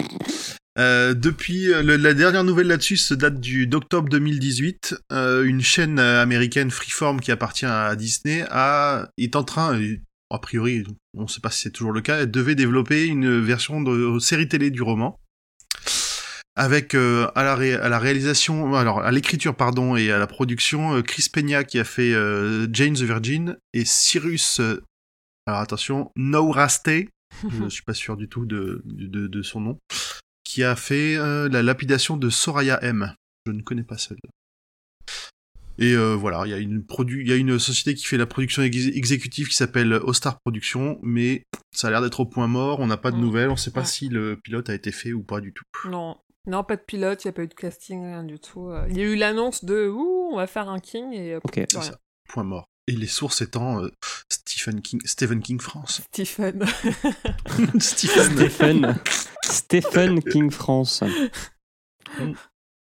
Euh, 0.79 1.13
depuis 1.15 1.73
euh, 1.73 1.83
le- 1.83 1.97
la 1.97 2.15
dernière 2.15 2.45
nouvelle 2.45 2.69
là-dessus 2.69 2.97
se 2.99 3.13
date 3.15 3.41
du 3.41 3.67
d'octobre 3.67 4.09
2018. 4.09 4.95
Euh, 5.13 5.43
une 5.45 5.61
chaîne 5.61 5.99
américaine 5.99 6.71
Freeform 6.71 7.21
qui 7.21 7.33
appartient 7.33 7.67
à 7.67 7.97
Disney 7.97 8.45
a, 8.51 9.09
est 9.19 9.35
en 9.35 9.43
train, 9.43 9.81
a 10.31 10.39
priori, 10.39 10.85
on 11.17 11.23
ne 11.23 11.27
sait 11.29 11.41
pas 11.41 11.51
si 11.51 11.63
c'est 11.63 11.71
toujours 11.73 11.93
le 11.93 12.01
cas, 12.01 12.21
elle 12.21 12.31
devait 12.31 12.55
développer 12.55 13.07
une 13.07 13.41
version 13.41 13.81
de 13.83 14.19
série 14.21 14.49
télé 14.49 14.71
du 14.71 14.83
roman. 14.83 15.19
Avec 16.55 16.95
euh, 16.95 17.29
à, 17.37 17.45
la 17.45 17.55
ré- 17.55 17.75
à 17.75 17.89
la 17.89 17.99
réalisation, 18.01 18.75
alors 18.75 19.01
à 19.01 19.13
l'écriture 19.13 19.55
pardon 19.55 19.95
et 19.97 20.11
à 20.11 20.19
la 20.19 20.27
production 20.27 20.97
euh, 20.97 21.03
Chris 21.03 21.29
Peña 21.33 21.63
qui 21.63 21.79
a 21.79 21.85
fait 21.85 22.13
euh, 22.13 22.67
Jane 22.73 22.95
the 22.95 23.03
Virgin 23.03 23.57
et 23.75 23.85
Cyrus, 23.85 24.61
alors 25.47 25.61
attention, 25.61 26.11
Nouraste 26.17 26.91
je 27.49 27.63
ne 27.63 27.69
suis 27.69 27.83
pas 27.85 27.95
sûr 27.95 28.17
du 28.17 28.29
tout 28.29 28.45
de, 28.47 28.83
de, 28.87 29.29
de 29.29 29.43
son 29.43 29.61
nom, 29.61 29.79
qui 30.49 30.65
a 30.65 30.77
fait 30.77 31.15
euh, 31.19 31.47
la 31.51 31.63
lapidation 31.63 32.17
de 32.17 32.31
Soraya 32.31 32.83
M. 32.83 33.15
Je 33.45 33.53
ne 33.53 33.61
connais 33.61 33.83
pas 33.83 33.99
celle-là. 33.99 34.31
Et 35.81 35.93
euh, 35.93 36.15
voilà, 36.15 36.43
il 36.47 36.51
y 36.51 36.55
a 36.55 36.59
une 36.59 36.81
produ- 36.81 37.21
il 37.21 37.29
y 37.29 37.33
a 37.33 37.37
une 37.37 37.59
société 37.59 37.95
qui 37.95 38.05
fait 38.07 38.17
la 38.17 38.25
production 38.27 38.63
ex- 38.63 38.87
exécutive 38.87 39.49
qui 39.49 39.55
s'appelle 39.55 39.93
Ostar 39.93 40.39
Productions, 40.41 40.99
mais 41.03 41.43
ça 41.73 41.89
a 41.89 41.91
l'air 41.91 42.01
d'être 42.01 42.21
au 42.21 42.27
point 42.27 42.47
mort. 42.49 42.81
On 42.81 42.87
n'a 42.87 42.97
pas 42.97 43.11
de 43.11 43.17
Mm. 43.17 43.21
nouvelles, 43.21 43.49
on 43.51 43.53
ne 43.53 43.57
sait 43.59 43.71
pas 43.71 43.81
Ouais. 43.81 43.87
si 43.87 44.09
le 44.09 44.39
pilote 44.43 44.71
a 44.71 44.75
été 44.75 44.91
fait 44.91 45.13
ou 45.13 45.23
pas 45.23 45.41
du 45.43 45.53
tout. 45.53 45.65
Non. 45.85 46.17
Non, 46.47 46.65
pas 46.65 46.77
de 46.77 46.83
pilote, 46.83 47.23
il 47.25 47.27
n'y 47.27 47.31
a 47.31 47.33
pas 47.35 47.43
eu 47.43 47.49
de 47.49 47.55
casting, 47.55 48.03
rien 48.03 48.25
du 48.25 48.41
tout. 48.41 48.71
Euh, 48.71 48.87
Il 48.89 48.97
y 48.97 49.03
a 49.03 49.05
eu 49.05 49.17
l'annonce 49.17 49.65
de 49.67 49.87
Ouh, 49.87 50.31
on 50.33 50.37
va 50.37 50.47
faire 50.47 50.71
un 50.71 50.79
King 50.81 51.13
et 51.13 51.37
Ok. 51.37 51.61
C'est 51.71 51.83
ça. 51.83 51.99
Point 52.31 52.45
mort. 52.45 52.65
Et 52.87 52.93
les 52.93 53.07
sources 53.07 53.43
étant 53.43 53.85
euh, 53.85 53.91
Stephen 54.59 54.81
King, 54.83 55.01
Stephen 55.05 55.41
King 55.41 55.61
France. 55.61 56.03
Stephen. 56.13 56.67
Stephen. 57.81 58.37
Stephen, 58.49 58.99
Stephen 59.45 60.23
King 60.23 60.51
France. 60.51 61.03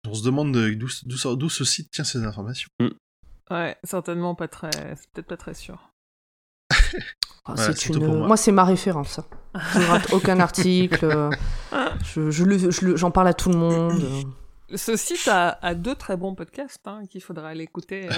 On 0.06 0.14
se 0.14 0.22
demande 0.22 0.52
de- 0.52 0.74
d'où 0.74 1.48
ce 1.48 1.64
site 1.64 1.90
tient 1.90 2.04
ces 2.04 2.24
informations. 2.24 2.68
ouais, 3.50 3.76
certainement 3.84 4.34
pas 4.34 4.48
très. 4.48 4.70
C'est 4.96 5.10
peut-être 5.12 5.28
pas 5.28 5.36
très 5.36 5.54
sûr. 5.54 5.90
Ah, 7.44 7.54
Voilà, 7.56 7.74
une... 7.88 8.06
moi, 8.06 8.26
moi. 8.28 8.36
c'est 8.36 8.52
ma 8.52 8.62
référence. 8.62 9.18
Je 9.72 9.78
ne 9.80 9.84
rate 9.86 10.12
aucun 10.12 10.38
article. 10.38 11.30
Je, 12.04 12.30
je 12.30 12.44
le- 12.44 12.70
je 12.70 12.84
le- 12.86 12.96
j'en 12.96 13.10
parle 13.10 13.26
à 13.26 13.34
tout 13.34 13.48
le 13.48 13.56
monde. 13.58 14.00
Ce 14.72 14.94
site 14.96 15.26
a, 15.26 15.58
a 15.60 15.74
deux 15.74 15.96
très 15.96 16.16
bons 16.16 16.36
podcasts 16.36 16.86
hein, 16.86 17.02
qu'il 17.10 17.20
faudra 17.20 17.48
aller 17.48 17.64
écouter. 17.64 18.08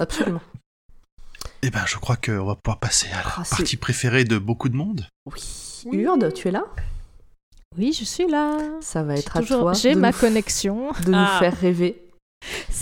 Absolument. 0.00 0.40
Eh 1.66 1.70
ben, 1.70 1.80
je 1.86 1.96
crois 1.96 2.16
qu'on 2.16 2.44
va 2.44 2.56
pouvoir 2.56 2.78
passer 2.78 3.06
à 3.12 3.16
la 3.22 3.32
Ah, 3.38 3.42
partie 3.48 3.78
préférée 3.78 4.24
de 4.24 4.36
beaucoup 4.36 4.68
de 4.68 4.76
monde. 4.76 5.06
Oui. 5.24 5.40
Oui. 5.86 5.96
Urde, 5.98 6.30
tu 6.34 6.48
es 6.48 6.50
là? 6.50 6.64
Oui, 7.78 7.96
je 7.98 8.04
suis 8.04 8.26
là. 8.28 8.58
Ça 8.82 9.02
va 9.02 9.14
être 9.16 9.38
à 9.38 9.40
toujours- 9.40 9.60
toi 9.62 9.72
J'ai 9.72 9.94
de, 9.94 9.98
ma 10.00 10.10
nous, 10.12 10.18
connexion. 10.18 10.92
de 11.06 11.10
nous 11.10 11.16
Ah. 11.18 11.38
faire 11.38 11.56
rêver. 11.58 12.04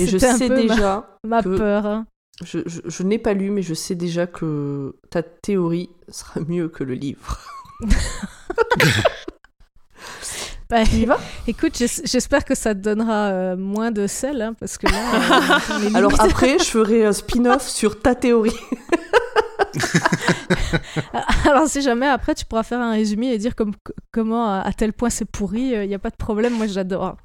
Et 0.00 0.06
je 0.08 0.18
sais 0.18 0.48
peu 0.48 0.54
ma- 0.56 0.60
déjà, 0.74 1.18
ma, 1.24 1.42
que- 1.42 1.56
peur. 1.56 2.02
je, 2.44 2.58
je, 2.66 2.80
je 2.84 3.02
n'ai 3.04 3.18
pas 3.18 3.34
lu, 3.34 3.50
mais 3.50 3.62
je 3.62 3.74
sais 3.74 3.94
déjà 3.94 4.26
que 4.26 4.96
ta 5.10 5.22
théorie 5.22 5.88
sera 6.08 6.40
mieux 6.40 6.68
que 6.68 6.82
le 6.82 6.94
livre. 6.94 7.38
Bah, 10.72 10.84
Tu 10.86 10.96
y 10.96 11.04
vas? 11.04 11.18
Écoute, 11.46 11.76
j'es- 11.76 12.00
j'espère 12.04 12.46
que 12.46 12.54
ça 12.54 12.74
te 12.74 12.80
donnera 12.80 13.26
euh, 13.28 13.56
moins 13.58 13.90
de 13.90 14.06
sel, 14.06 14.40
hein, 14.40 14.54
parce 14.58 14.78
que 14.78 14.86
là, 14.86 15.58
euh, 15.70 15.90
Alors 15.94 16.18
après, 16.18 16.58
je 16.58 16.64
ferai 16.64 17.04
un 17.04 17.12
spin-off 17.12 17.68
sur 17.68 18.00
ta 18.00 18.14
théorie. 18.14 18.56
Alors 21.46 21.66
si 21.68 21.82
jamais 21.82 22.06
après 22.06 22.34
tu 22.34 22.44
pourras 22.46 22.62
faire 22.62 22.80
un 22.80 22.92
résumé 22.92 23.28
et 23.32 23.38
dire 23.38 23.54
comme, 23.54 23.72
comment 24.12 24.46
à, 24.50 24.60
à 24.60 24.72
tel 24.72 24.92
point 24.94 25.10
c'est 25.10 25.24
pourri, 25.24 25.72
il 25.74 25.88
n'y 25.88 25.94
a 25.94 25.98
pas 25.98 26.10
de 26.10 26.16
problème, 26.16 26.54
moi 26.54 26.66
j'adore. 26.66 27.16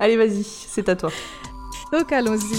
Allez, 0.00 0.16
vas-y, 0.16 0.42
c'est 0.44 0.88
à 0.88 0.96
toi. 0.96 1.10
Donc 1.92 2.10
allons-y. 2.12 2.56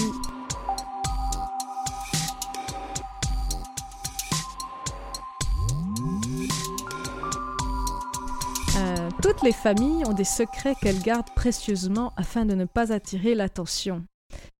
Toutes 9.24 9.40
les 9.40 9.52
familles 9.52 10.04
ont 10.04 10.12
des 10.12 10.22
secrets 10.22 10.74
qu'elles 10.74 11.00
gardent 11.00 11.34
précieusement 11.34 12.12
afin 12.18 12.44
de 12.44 12.54
ne 12.54 12.66
pas 12.66 12.92
attirer 12.92 13.34
l'attention. 13.34 14.04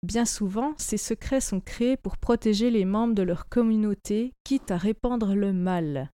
Bien 0.02 0.24
souvent, 0.24 0.72
ces 0.78 0.96
secrets 0.96 1.42
sont 1.42 1.60
créés 1.60 1.98
pour 1.98 2.16
protéger 2.16 2.70
les 2.70 2.86
membres 2.86 3.14
de 3.14 3.22
leur 3.22 3.50
communauté, 3.50 4.32
quitte 4.42 4.70
à 4.70 4.78
répandre 4.78 5.34
le 5.34 5.52
mal. 5.52 6.08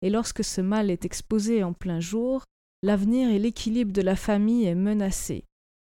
Et 0.00 0.08
lorsque 0.08 0.42
ce 0.42 0.62
mal 0.62 0.88
est 0.88 1.04
exposé 1.04 1.62
en 1.62 1.74
plein 1.74 2.00
jour, 2.00 2.44
l'avenir 2.82 3.28
et 3.28 3.38
l'équilibre 3.38 3.92
de 3.92 4.00
la 4.00 4.16
famille 4.16 4.64
est 4.64 4.74
menacé. 4.74 5.44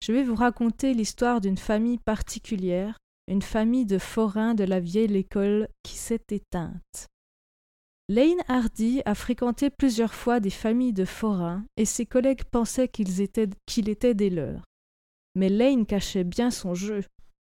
Je 0.03 0.13
vais 0.13 0.25
vous 0.25 0.37
raconter 0.37 0.95
l'histoire 0.95 1.43
d'une 1.43 1.59
famille 1.59 1.99
particulière, 1.99 2.97
une 3.29 3.43
famille 3.43 3.85
de 3.85 3.99
forains 3.99 4.55
de 4.55 4.65
la 4.65 4.81
vieille 4.81 5.19
école 5.19 5.69
qui 5.83 5.97
s'est 5.97 6.25
éteinte. 6.31 7.09
Lane 8.11 8.43
Hardy 8.49 9.03
a 9.05 9.15
fréquenté 9.15 9.71
plusieurs 9.71 10.15
fois 10.15 10.41
des 10.41 10.51
familles 10.51 10.93
de 10.93 11.05
forains 11.05 11.65
et 11.77 11.85
ses 11.85 12.07
collègues 12.07 12.43
pensaient 12.43 12.89
qu'il 12.89 13.21
était 13.21 14.15
des 14.15 14.31
leurs. 14.31 14.65
Mais 15.37 15.49
Lane 15.49 15.87
cachait 15.87 16.25
bien 16.25 16.51
son 16.51 16.75
jeu. 16.75 17.05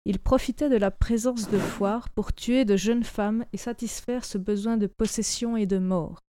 Il 0.04 0.18
profitait 0.18 0.68
de 0.68 0.76
la 0.76 0.90
présence 0.90 1.48
de 1.48 1.58
foires 1.58 2.10
pour 2.10 2.34
tuer 2.34 2.66
de 2.66 2.76
jeunes 2.76 3.04
femmes 3.04 3.46
et 3.54 3.56
satisfaire 3.56 4.26
ce 4.26 4.36
besoin 4.36 4.76
de 4.76 4.86
possession 4.86 5.56
et 5.56 5.64
de 5.66 5.78
mort. 5.78 6.20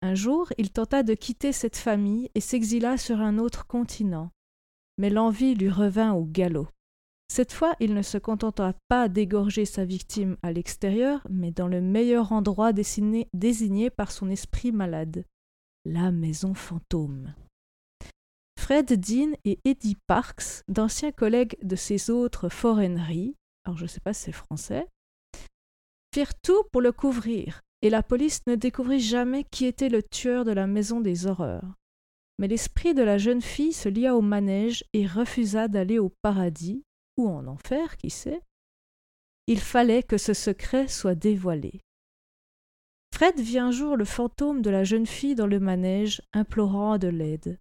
Un 0.00 0.14
jour, 0.14 0.50
il 0.56 0.72
tenta 0.72 1.02
de 1.02 1.12
quitter 1.12 1.52
cette 1.52 1.76
famille 1.76 2.30
et 2.34 2.40
s'exila 2.40 2.96
sur 2.96 3.20
un 3.20 3.36
autre 3.36 3.66
continent 3.66 4.30
mais 4.98 5.10
l'envie 5.10 5.54
lui 5.54 5.68
revint 5.68 6.12
au 6.12 6.24
galop. 6.24 6.68
Cette 7.28 7.52
fois, 7.52 7.74
il 7.80 7.94
ne 7.94 8.02
se 8.02 8.18
contenta 8.18 8.74
pas 8.88 9.08
d'égorger 9.08 9.64
sa 9.64 9.84
victime 9.84 10.36
à 10.42 10.52
l'extérieur, 10.52 11.26
mais 11.28 11.50
dans 11.50 11.68
le 11.68 11.80
meilleur 11.80 12.32
endroit 12.32 12.72
désigné 12.72 13.90
par 13.90 14.12
son 14.12 14.30
esprit 14.30 14.72
malade, 14.72 15.24
la 15.84 16.12
maison 16.12 16.54
fantôme. 16.54 17.34
Fred 18.58 18.98
Dean 18.98 19.32
et 19.44 19.58
Eddie 19.64 19.96
Parks, 20.06 20.62
d'anciens 20.68 21.12
collègues 21.12 21.56
de 21.62 21.76
ces 21.76 22.10
autres 22.10 22.48
foreignries, 22.48 23.36
alors 23.64 23.76
je 23.76 23.84
ne 23.84 23.88
sais 23.88 24.00
pas 24.00 24.12
si 24.12 24.24
c'est 24.24 24.32
français, 24.32 24.88
firent 26.14 26.40
tout 26.42 26.62
pour 26.72 26.80
le 26.80 26.92
couvrir, 26.92 27.62
et 27.82 27.90
la 27.90 28.02
police 28.02 28.40
ne 28.46 28.54
découvrit 28.54 29.00
jamais 29.00 29.44
qui 29.44 29.66
était 29.66 29.88
le 29.88 30.02
tueur 30.02 30.44
de 30.44 30.52
la 30.52 30.66
maison 30.66 31.00
des 31.00 31.26
horreurs 31.26 31.74
mais 32.38 32.48
l'esprit 32.48 32.94
de 32.94 33.02
la 33.02 33.18
jeune 33.18 33.40
fille 33.40 33.72
se 33.72 33.88
lia 33.88 34.14
au 34.14 34.20
manège 34.20 34.84
et 34.92 35.06
refusa 35.06 35.68
d'aller 35.68 35.98
au 35.98 36.10
paradis, 36.22 36.82
ou 37.16 37.28
en 37.28 37.46
enfer, 37.46 37.96
qui 37.96 38.10
sait. 38.10 38.40
Il 39.46 39.60
fallait 39.60 40.02
que 40.02 40.18
ce 40.18 40.34
secret 40.34 40.88
soit 40.88 41.14
dévoilé. 41.14 41.80
Fred 43.14 43.38
vit 43.40 43.58
un 43.58 43.70
jour 43.70 43.96
le 43.96 44.04
fantôme 44.04 44.60
de 44.60 44.70
la 44.70 44.84
jeune 44.84 45.06
fille 45.06 45.34
dans 45.34 45.46
le 45.46 45.60
manège, 45.60 46.20
implorant 46.32 46.98
de 46.98 47.08
l'aide. 47.08 47.58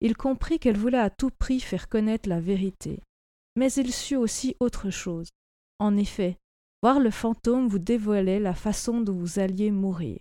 Il 0.00 0.16
comprit 0.16 0.58
qu'elle 0.58 0.76
voulait 0.76 0.98
à 0.98 1.10
tout 1.10 1.30
prix 1.30 1.60
faire 1.60 1.88
connaître 1.88 2.28
la 2.28 2.40
vérité. 2.40 3.00
Mais 3.56 3.72
il 3.72 3.92
sut 3.92 4.16
aussi 4.16 4.56
autre 4.60 4.90
chose. 4.90 5.28
En 5.78 5.96
effet, 5.96 6.36
voir 6.82 6.98
le 6.98 7.10
fantôme 7.10 7.68
vous 7.68 7.78
dévoilait 7.78 8.40
la 8.40 8.54
façon 8.54 9.00
dont 9.00 9.14
vous 9.14 9.38
alliez 9.38 9.70
mourir. 9.70 10.18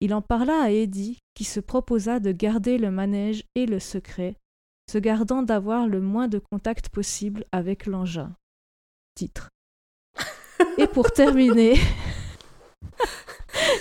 Il 0.00 0.14
en 0.14 0.22
parla 0.22 0.62
à 0.62 0.70
Eddie, 0.70 1.18
qui 1.34 1.44
se 1.44 1.60
proposa 1.60 2.20
de 2.20 2.32
garder 2.32 2.78
le 2.78 2.90
manège 2.90 3.44
et 3.54 3.66
le 3.66 3.80
secret, 3.80 4.36
se 4.90 4.98
gardant 4.98 5.42
d'avoir 5.42 5.86
le 5.86 6.00
moins 6.00 6.28
de 6.28 6.38
contact 6.38 6.88
possible 6.88 7.44
avec 7.52 7.86
l'engin. 7.86 8.34
Titre. 9.14 9.50
Et 10.78 10.86
pour 10.86 11.12
terminer, 11.12 11.74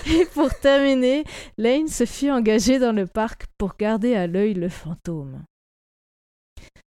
et 0.08 0.26
pour 0.34 0.54
terminer, 0.54 1.24
Lane 1.58 1.88
se 1.88 2.06
fit 2.06 2.32
engager 2.32 2.80
dans 2.80 2.92
le 2.92 3.08
parc 3.08 3.46
pour 3.58 3.76
garder 3.78 4.16
à 4.16 4.28
l'œil 4.28 4.54
le 4.54 4.70
fantôme. 4.70 5.44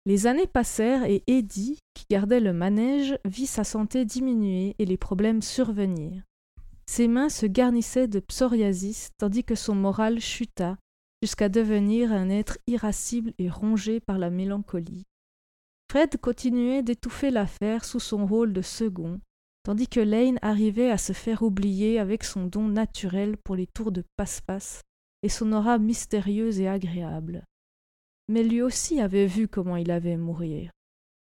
Les 0.06 0.26
années 0.26 0.48
passèrent 0.48 1.06
et 1.06 1.24
Eddie, 1.28 1.78
qui 1.94 2.06
gardait 2.10 2.40
le 2.40 2.54
manège, 2.54 3.20
vit 3.24 3.46
sa 3.46 3.64
santé 3.64 4.04
diminuer 4.04 4.76
et 4.80 4.86
les 4.86 4.98
problèmes 4.98 5.44
survenir. 5.44 6.24
Ses 6.88 7.08
mains 7.08 7.30
se 7.30 7.46
garnissaient 7.46 8.08
de 8.08 8.20
psoriasis 8.20 9.12
tandis 9.18 9.44
que 9.44 9.56
son 9.56 9.76
moral 9.76 10.20
chuta 10.20 10.78
jusqu'à 11.22 11.50
devenir 11.50 12.12
un 12.12 12.30
être 12.30 12.58
irascible 12.68 13.34
et 13.38 13.50
rongé 13.50 14.00
par 14.00 14.18
la 14.18 14.30
mélancolie. 14.30 15.06
Fred 15.92 16.18
continuait 16.18 16.84
d'étouffer 16.84 17.32
l'affaire 17.32 17.86
sous 17.86 18.00
son 18.00 18.26
rôle 18.26 18.54
de 18.54 18.62
second, 18.62 19.20
tandis 19.64 19.88
que 19.88 20.00
Lane 20.00 20.40
arrivait 20.42 20.90
à 20.90 20.98
se 20.98 21.14
faire 21.14 21.44
oublier 21.44 22.00
avec 22.00 22.24
son 22.24 22.46
don 22.46 22.68
naturel 22.68 23.38
pour 23.38 23.56
les 23.56 23.68
tours 23.68 23.92
de 23.92 24.04
passe-passe 24.16 24.82
et 25.24 25.30
son 25.30 25.52
aura 25.54 25.78
mystérieuse 25.78 26.60
et 26.60 26.68
agréable. 26.68 27.46
Mais 28.28 28.44
lui 28.44 28.62
aussi 28.62 29.02
avait 29.02 29.28
vu 29.28 29.48
comment 29.48 29.76
il 29.76 29.92
avait 29.92 30.18
mourir. 30.18 30.72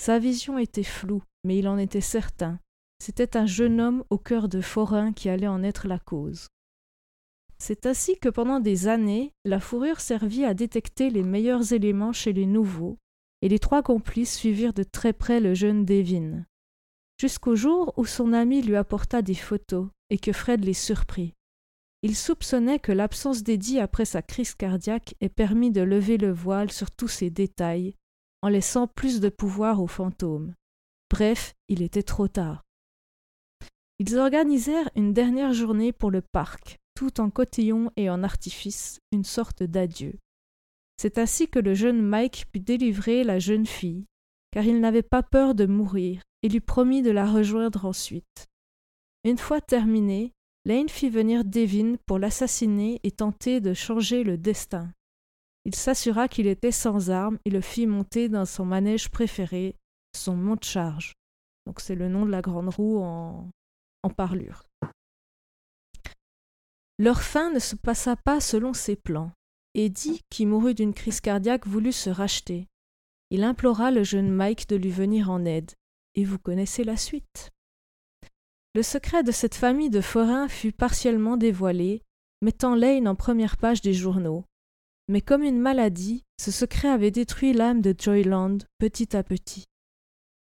Sa 0.02 0.20
vision 0.20 0.58
était 0.58 0.84
floue, 0.84 1.24
mais 1.44 1.58
il 1.58 1.68
en 1.68 1.78
était 1.78 2.02
certain. 2.02 2.60
C'était 3.02 3.38
un 3.38 3.46
jeune 3.46 3.80
homme 3.80 4.04
au 4.10 4.18
cœur 4.18 4.50
de 4.50 4.62
forain 4.62 5.14
qui 5.14 5.30
allait 5.30 5.48
en 5.48 5.64
être 5.64 5.88
la 5.88 6.00
cause. 6.00 6.48
C'est 7.62 7.86
ainsi 7.86 8.18
que 8.18 8.30
pendant 8.30 8.60
des 8.60 8.88
années, 8.88 9.32
la 9.46 9.60
fourrure 9.60 10.00
servit 10.00 10.46
à 10.46 10.54
détecter 10.54 11.10
les 11.10 11.24
meilleurs 11.24 11.74
éléments 11.74 12.14
chez 12.14 12.34
les 12.34 12.46
nouveaux, 12.46 12.98
et 13.42 13.50
les 13.50 13.60
trois 13.60 13.84
complices 13.84 14.36
suivirent 14.36 14.74
de 14.74 14.84
très 14.84 15.14
près 15.14 15.40
le 15.40 15.54
jeune 15.54 15.86
Devin 15.86 16.44
jusqu'au 17.20 17.56
jour 17.56 17.94
où 17.98 18.06
son 18.06 18.34
ami 18.34 18.62
lui 18.62 18.78
apporta 18.78 19.22
des 19.22 19.36
photos 19.36 19.90
et 20.10 20.18
que 20.18 20.32
Fred 20.32 20.64
les 20.64 20.74
surprit. 20.74 21.34
Il 22.02 22.16
soupçonnait 22.16 22.80
que 22.80 22.94
l'absence 22.94 23.44
d'Eddie 23.44 23.80
après 23.80 24.06
sa 24.06 24.22
crise 24.22 24.56
cardiaque 24.56 25.16
ait 25.20 25.28
permis 25.28 25.70
de 25.70 25.82
lever 25.82 26.18
le 26.18 26.32
voile 26.32 26.72
sur 26.72 26.90
tous 26.90 27.10
ces 27.10 27.30
détails, 27.30 27.94
en 28.42 28.48
laissant 28.48 28.88
plus 28.88 29.20
de 29.20 29.28
pouvoir 29.28 29.82
aux 29.82 29.88
fantômes. 29.88 30.56
Bref, 31.12 31.56
il 31.68 31.82
était 31.82 32.04
trop 32.04 32.30
tard. 32.30 32.64
Ils 34.00 34.18
organisèrent 34.18 34.90
une 34.96 35.12
dernière 35.12 35.52
journée 35.52 35.92
pour 35.92 36.10
le 36.10 36.22
parc, 36.22 36.79
tout 37.00 37.22
en 37.22 37.30
cotillon 37.30 37.94
et 37.96 38.10
en 38.10 38.24
artifice, 38.24 39.00
une 39.14 39.24
sorte 39.24 39.64
d'adieu. 39.64 40.20
C'est 40.98 41.18
ainsi 41.18 41.48
que 41.48 41.58
le 41.58 41.74
jeune 41.74 42.02
Mike 42.02 42.48
put 42.52 42.60
délivrer 42.60 43.24
la 43.24 43.40
jeune 43.40 43.66
fille, 43.66 44.04
car 44.52 44.66
il 44.66 44.82
n'avait 44.82 45.02
pas 45.02 45.24
peur 45.24 45.56
de 45.56 45.66
mourir 45.66 46.22
et 46.44 46.50
lui 46.50 46.60
promit 46.60 47.02
de 47.02 47.12
la 47.12 47.26
rejoindre 47.26 47.86
ensuite. 47.86 48.50
Une 49.24 49.38
fois 49.38 49.62
terminé, 49.62 50.34
Lane 50.66 50.90
fit 50.90 51.10
venir 51.10 51.46
Devin 51.46 51.96
pour 52.06 52.20
l'assassiner 52.20 53.00
et 53.04 53.12
tenter 53.12 53.62
de 53.62 53.74
changer 53.74 54.26
le 54.26 54.38
destin. 54.38 54.92
Il 55.64 55.76
s'assura 55.76 56.28
qu'il 56.28 56.48
était 56.48 56.74
sans 56.74 57.12
armes 57.12 57.40
et 57.46 57.50
le 57.50 57.62
fit 57.62 57.88
monter 57.88 58.28
dans 58.28 58.46
son 58.46 58.66
manège 58.66 59.08
préféré, 59.08 59.78
son 60.14 60.36
monte-charge. 60.36 61.14
Donc 61.66 61.80
c'est 61.80 61.96
le 61.96 62.10
nom 62.10 62.26
de 62.26 62.32
la 62.32 62.42
grande 62.42 62.68
roue 62.68 63.00
en, 63.00 63.50
en 64.04 64.10
parlure. 64.10 64.69
Leur 67.02 67.22
fin 67.22 67.50
ne 67.50 67.60
se 67.60 67.78
passa 67.78 68.18
pas 68.18 68.42
selon 68.42 68.74
ses 68.74 68.98
plans. 68.98 69.32
Eddie, 69.74 70.20
qui 70.30 70.46
mourut 70.46 70.74
d'une 70.74 70.94
crise 70.94 71.22
cardiaque, 71.22 71.66
voulut 71.66 71.94
se 71.94 72.10
racheter. 72.10 72.68
Il 73.30 73.46
implora 73.46 73.90
le 73.90 74.04
jeune 74.04 74.30
Mike 74.30 74.68
de 74.68 74.76
lui 74.76 74.90
venir 74.90 75.32
en 75.32 75.46
aide, 75.46 75.72
et 76.16 76.26
vous 76.26 76.38
connaissez 76.38 76.84
la 76.84 76.98
suite. 76.98 77.52
Le 78.76 78.84
secret 78.84 79.24
de 79.24 79.32
cette 79.32 79.56
famille 79.56 79.90
de 79.90 80.02
forains 80.02 80.50
fut 80.50 80.74
partiellement 80.74 81.38
dévoilé, 81.38 82.04
mettant 82.42 82.76
Lane 82.76 83.08
en 83.08 83.16
première 83.16 83.56
page 83.56 83.80
des 83.80 83.94
journaux. 83.94 84.44
Mais 85.08 85.22
comme 85.22 85.44
une 85.44 85.60
maladie, 85.60 86.26
ce 86.38 86.52
secret 86.52 86.90
avait 86.90 87.12
détruit 87.12 87.54
l'âme 87.54 87.82
de 87.82 87.96
Joyland 87.98 88.58
petit 88.78 89.16
à 89.16 89.24
petit. 89.24 89.64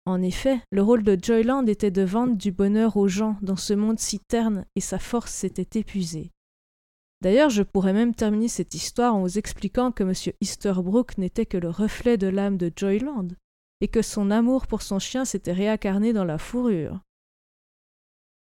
En 0.07 0.23
effet, 0.23 0.61
le 0.71 0.83
rôle 0.83 1.03
de 1.03 1.19
Joyland 1.21 1.67
était 1.67 1.91
de 1.91 2.03
vendre 2.03 2.37
du 2.37 2.51
bonheur 2.51 2.97
aux 2.97 3.09
gens 3.09 3.37
dans 3.43 3.57
ce 3.57 3.75
monde 3.75 3.99
si 3.99 4.21
terne 4.21 4.65
et 4.75 4.81
sa 4.81 4.99
force 4.99 5.33
s'était 5.33 5.81
épuisée. 5.81 6.31
D'ailleurs, 7.23 7.51
je 7.51 7.63
pourrais 7.63 7.93
même 7.93 8.15
terminer 8.15 8.49
cette 8.49 8.75
histoire 8.75 9.15
en 9.15 9.23
vous 9.23 9.39
expliquant 9.39 9.91
que 9.91 10.03
M. 10.03 10.13
Easterbrook 10.41 11.17
n'était 11.19 11.47
que 11.47 11.57
le 11.57 11.71
reflet 11.71 12.19
de 12.19 12.27
l'âme 12.27 12.57
de 12.59 12.71
Joyland, 12.75 13.29
et 13.81 13.89
que 13.89 14.03
son 14.03 14.31
amour 14.31 14.67
pour 14.67 14.83
son 14.83 14.99
chien 14.99 15.25
s'était 15.25 15.53
réincarné 15.53 16.13
dans 16.13 16.25
la 16.25 16.39
fourrure. 16.39 17.01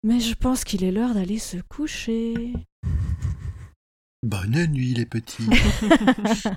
Mais 0.04 0.20
je 0.20 0.34
pense 0.36 0.64
qu'il 0.64 0.84
est 0.84 0.92
l'heure 0.92 1.14
d'aller 1.14 1.40
se 1.40 1.58
coucher. 1.58 2.54
Bonne 4.24 4.66
nuit, 4.68 4.94
les 4.94 5.06
petits. 5.06 5.50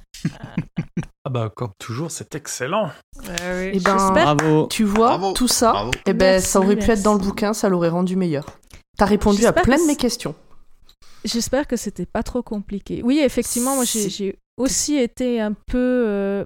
ah 1.24 1.30
bah, 1.30 1.50
comme 1.54 1.72
toujours, 1.78 2.10
c'est 2.10 2.34
excellent. 2.34 2.90
Et 3.72 3.80
ben, 3.80 3.96
Bravo. 4.12 4.66
tu 4.68 4.84
vois, 4.84 5.16
Bravo. 5.18 5.32
tout 5.32 5.48
ça, 5.48 5.72
Bravo. 5.72 5.90
et 6.06 6.12
ben, 6.12 6.32
Merci, 6.32 6.48
ça 6.48 6.60
aurait 6.60 6.76
pu 6.76 6.90
être 6.90 7.02
dans 7.02 7.14
le 7.14 7.20
bouquin, 7.20 7.52
ça 7.52 7.68
l'aurait 7.68 7.88
rendu 7.88 8.16
meilleur. 8.16 8.46
T'as 8.96 9.06
répondu 9.06 9.44
à 9.46 9.52
plein 9.52 9.78
de 9.78 9.86
mes 9.86 9.96
questions. 9.96 10.34
J'espère 11.24 11.66
que 11.66 11.76
c'était 11.76 12.06
pas 12.06 12.22
trop 12.22 12.42
compliqué. 12.42 13.02
Oui, 13.04 13.18
effectivement, 13.20 13.74
moi 13.76 13.84
j'ai 13.84 14.38
aussi 14.56 14.96
été 14.96 15.40
un 15.40 15.52
peu. 15.52 16.04
euh, 16.06 16.44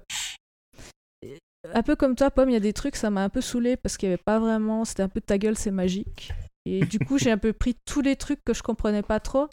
Un 1.74 1.82
peu 1.82 1.96
comme 1.96 2.14
toi, 2.14 2.30
Pomme, 2.30 2.50
il 2.50 2.52
y 2.52 2.56
a 2.56 2.60
des 2.60 2.72
trucs, 2.72 2.96
ça 2.96 3.10
m'a 3.10 3.24
un 3.24 3.28
peu 3.28 3.40
saoulé 3.40 3.76
parce 3.76 3.96
qu'il 3.96 4.08
y 4.08 4.12
avait 4.12 4.22
pas 4.22 4.38
vraiment. 4.38 4.84
C'était 4.84 5.02
un 5.02 5.08
peu 5.08 5.20
ta 5.20 5.36
gueule, 5.38 5.56
c'est 5.56 5.70
magique. 5.72 6.32
Et 6.64 6.84
du 6.84 6.98
coup, 6.98 7.18
j'ai 7.18 7.30
un 7.30 7.38
peu 7.38 7.52
pris 7.52 7.76
tous 7.84 8.00
les 8.02 8.16
trucs 8.16 8.40
que 8.44 8.54
je 8.54 8.62
comprenais 8.62 9.02
pas 9.02 9.20
trop 9.20 9.48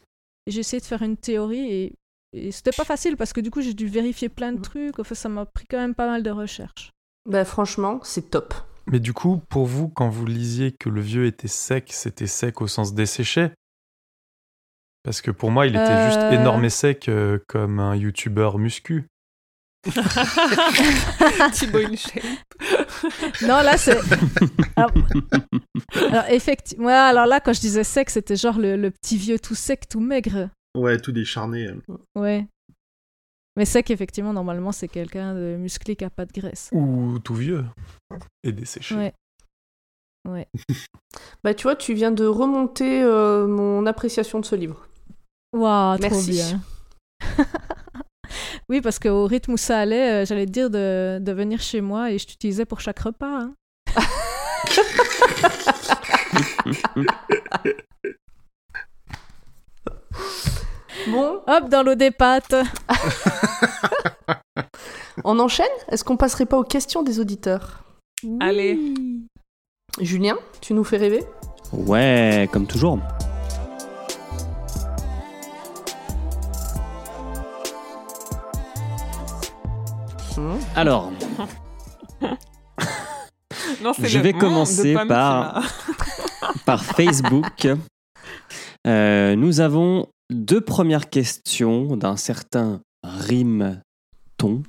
et 0.45 0.51
j'ai 0.51 0.59
essayé 0.59 0.79
de 0.81 0.85
faire 0.85 1.01
une 1.03 1.15
théorie 1.17 1.71
et, 1.71 1.93
et 2.33 2.51
c'était 2.51 2.71
pas 2.71 2.85
facile 2.85 3.17
parce 3.17 3.33
que 3.33 3.41
du 3.41 3.49
coup, 3.51 3.61
j'ai 3.61 3.73
dû 3.73 3.87
vérifier 3.87 4.29
plein 4.29 4.51
de 4.51 4.61
trucs. 4.61 4.99
Enfin, 4.99 5.15
ça 5.15 5.29
m'a 5.29 5.45
pris 5.45 5.65
quand 5.69 5.77
même 5.77 5.95
pas 5.95 6.07
mal 6.07 6.21
de 6.23 6.31
recherches. 6.31 6.91
Ben, 7.29 7.45
franchement, 7.45 7.99
c'est 8.03 8.29
top. 8.29 8.53
Mais 8.87 8.99
du 8.99 9.13
coup, 9.13 9.41
pour 9.49 9.65
vous, 9.65 9.87
quand 9.89 10.09
vous 10.09 10.25
lisiez 10.25 10.71
que 10.73 10.89
le 10.89 11.01
vieux 11.01 11.25
était 11.25 11.47
sec, 11.47 11.91
c'était 11.93 12.27
sec 12.27 12.61
au 12.61 12.67
sens 12.67 12.93
desséché 12.93 13.51
Parce 15.03 15.21
que 15.21 15.31
pour 15.31 15.51
moi, 15.51 15.65
il 15.67 15.75
était 15.75 15.79
Euh. 15.83 16.07
juste 16.07 16.21
énorme 16.39 16.63
et 16.65 16.69
sec 16.69 17.09
euh, 17.09 17.39
comme 17.47 17.79
un 17.79 17.95
youtubeur 17.95 18.57
muscu. 18.57 19.05
Thibaut 21.51 21.79
in 21.85 21.95
shape. 21.95 22.23
Non, 23.41 23.61
là, 23.61 23.77
c'est. 23.77 23.97
alors, 24.77 24.91
alors, 26.09 26.25
effectivement, 26.29 26.85
ouais, 26.85 26.93
alors 26.93 27.25
là, 27.25 27.39
quand 27.41 27.53
je 27.53 27.59
disais 27.59 27.83
sec, 27.83 28.09
c'était 28.09 28.35
genre 28.37 28.57
le, 28.57 28.77
le 28.77 28.91
petit 28.91 29.17
vieux 29.17 29.39
tout 29.39 29.55
sec, 29.55 29.87
tout 29.89 29.99
maigre. 29.99 30.49
Ouais, 30.75 30.97
tout 30.97 31.11
décharné. 31.11 31.67
euh. 31.67 31.81
Ouais. 32.15 32.47
Mais 33.57 33.65
sec, 33.65 33.91
effectivement, 33.91 34.33
normalement, 34.33 34.71
c'est 34.71 34.87
quelqu'un 34.87 35.33
de 35.35 35.57
musclé 35.59 35.95
qui 35.95 36.05
a 36.05 36.09
pas 36.09 36.25
de 36.25 36.31
graisse. 36.31 36.69
Ou 36.71 37.19
tout 37.19 37.35
vieux 37.35 37.65
et 38.43 38.51
desséché. 38.51 38.95
Ouais. 38.95 39.13
Ouais. 40.27 40.47
Bah, 41.43 41.53
tu 41.53 41.63
vois, 41.63 41.75
tu 41.75 41.93
viens 41.93 42.11
de 42.11 42.25
remonter 42.25 43.03
euh, 43.03 43.45
mon 43.47 43.85
appréciation 43.85 44.39
de 44.39 44.45
ce 44.45 44.55
livre. 44.55 44.87
Waouh, 45.53 45.97
trop 45.97 46.09
Merci. 46.09 46.31
bien. 46.31 46.61
oui, 48.69 48.81
parce 48.81 48.99
qu'au 48.99 49.25
rythme 49.27 49.53
où 49.53 49.57
ça 49.57 49.79
allait, 49.79 50.23
euh, 50.23 50.25
j'allais 50.25 50.45
te 50.45 50.51
dire 50.51 50.69
de, 50.69 51.19
de 51.21 51.31
venir 51.31 51.61
chez 51.61 51.81
moi 51.81 52.11
et 52.11 52.17
je 52.17 52.27
t'utilisais 52.27 52.65
pour 52.65 52.79
chaque 52.81 52.99
repas. 52.99 53.41
hein. 53.41 53.53
Bon, 61.09 61.41
Hop, 61.47 61.69
dans 61.69 61.83
l'eau 61.83 61.95
des 61.95 62.11
pâtes. 62.11 62.55
on 65.23 65.39
enchaîne? 65.39 65.65
Est-ce 65.89 66.03
qu'on 66.03 66.17
passerait 66.17 66.45
pas 66.45 66.57
aux 66.57 66.63
questions 66.63 67.03
des 67.03 67.19
auditeurs? 67.19 67.83
Allez. 68.39 68.79
Julien, 69.99 70.35
tu 70.61 70.73
nous 70.73 70.83
fais 70.83 70.97
rêver? 70.97 71.23
Ouais, 71.73 72.47
comme 72.51 72.67
toujours. 72.67 72.99
Hmm. 80.37 80.57
Alors, 80.75 81.11
Non, 83.83 83.91
Je 84.01 84.19
vais 84.19 84.33
mm 84.33 84.37
commencer 84.37 84.95
par- 85.07 85.63
par 86.65 86.83
Facebook, 86.83 87.67
euh, 88.87 89.35
nous 89.35 89.59
avons 89.59 90.07
deux 90.31 90.61
premières 90.61 91.09
questions 91.09 91.95
d'un 91.97 92.17
certain 92.17 92.81
Rim-Ton. 93.03 94.63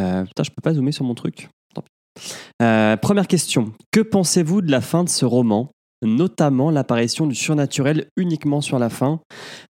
Euh, 0.00 0.24
putain, 0.24 0.42
je 0.42 0.50
peux 0.50 0.62
pas 0.62 0.74
zoomer 0.74 0.92
sur 0.92 1.04
mon 1.04 1.14
truc. 1.14 1.48
Tant 1.74 1.82
pis. 1.82 1.90
Euh, 2.62 2.96
première 2.96 3.26
question. 3.26 3.72
Que 3.90 4.00
pensez-vous 4.00 4.62
de 4.62 4.70
la 4.70 4.80
fin 4.80 5.04
de 5.04 5.08
ce 5.08 5.24
roman 5.24 5.70
notamment 6.02 6.70
l'apparition 6.70 7.26
du 7.26 7.34
surnaturel 7.34 8.06
uniquement 8.16 8.60
sur 8.60 8.78
la 8.78 8.88
fin, 8.88 9.20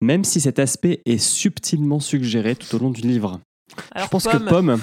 même 0.00 0.22
si 0.22 0.40
cet 0.40 0.60
aspect 0.60 1.02
est 1.04 1.18
subtilement 1.18 1.98
suggéré 1.98 2.54
tout 2.54 2.76
au 2.76 2.78
long 2.78 2.90
du 2.90 3.00
livre? 3.00 3.40
Alors, 3.92 4.06
Je 4.06 4.10
pense 4.10 4.24
Pomme, 4.24 4.44
que 4.44 4.48
Pomme, 4.48 4.80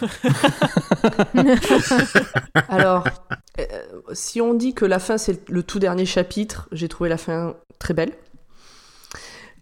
Alors, 2.69 3.07
euh, 3.59 3.65
si 4.13 4.41
on 4.41 4.53
dit 4.53 4.73
que 4.73 4.85
la 4.85 4.99
fin 4.99 5.17
c'est 5.17 5.49
le 5.49 5.63
tout 5.63 5.79
dernier 5.79 6.05
chapitre, 6.05 6.67
j'ai 6.71 6.87
trouvé 6.87 7.09
la 7.09 7.17
fin 7.17 7.55
très 7.77 7.93
belle. 7.93 8.13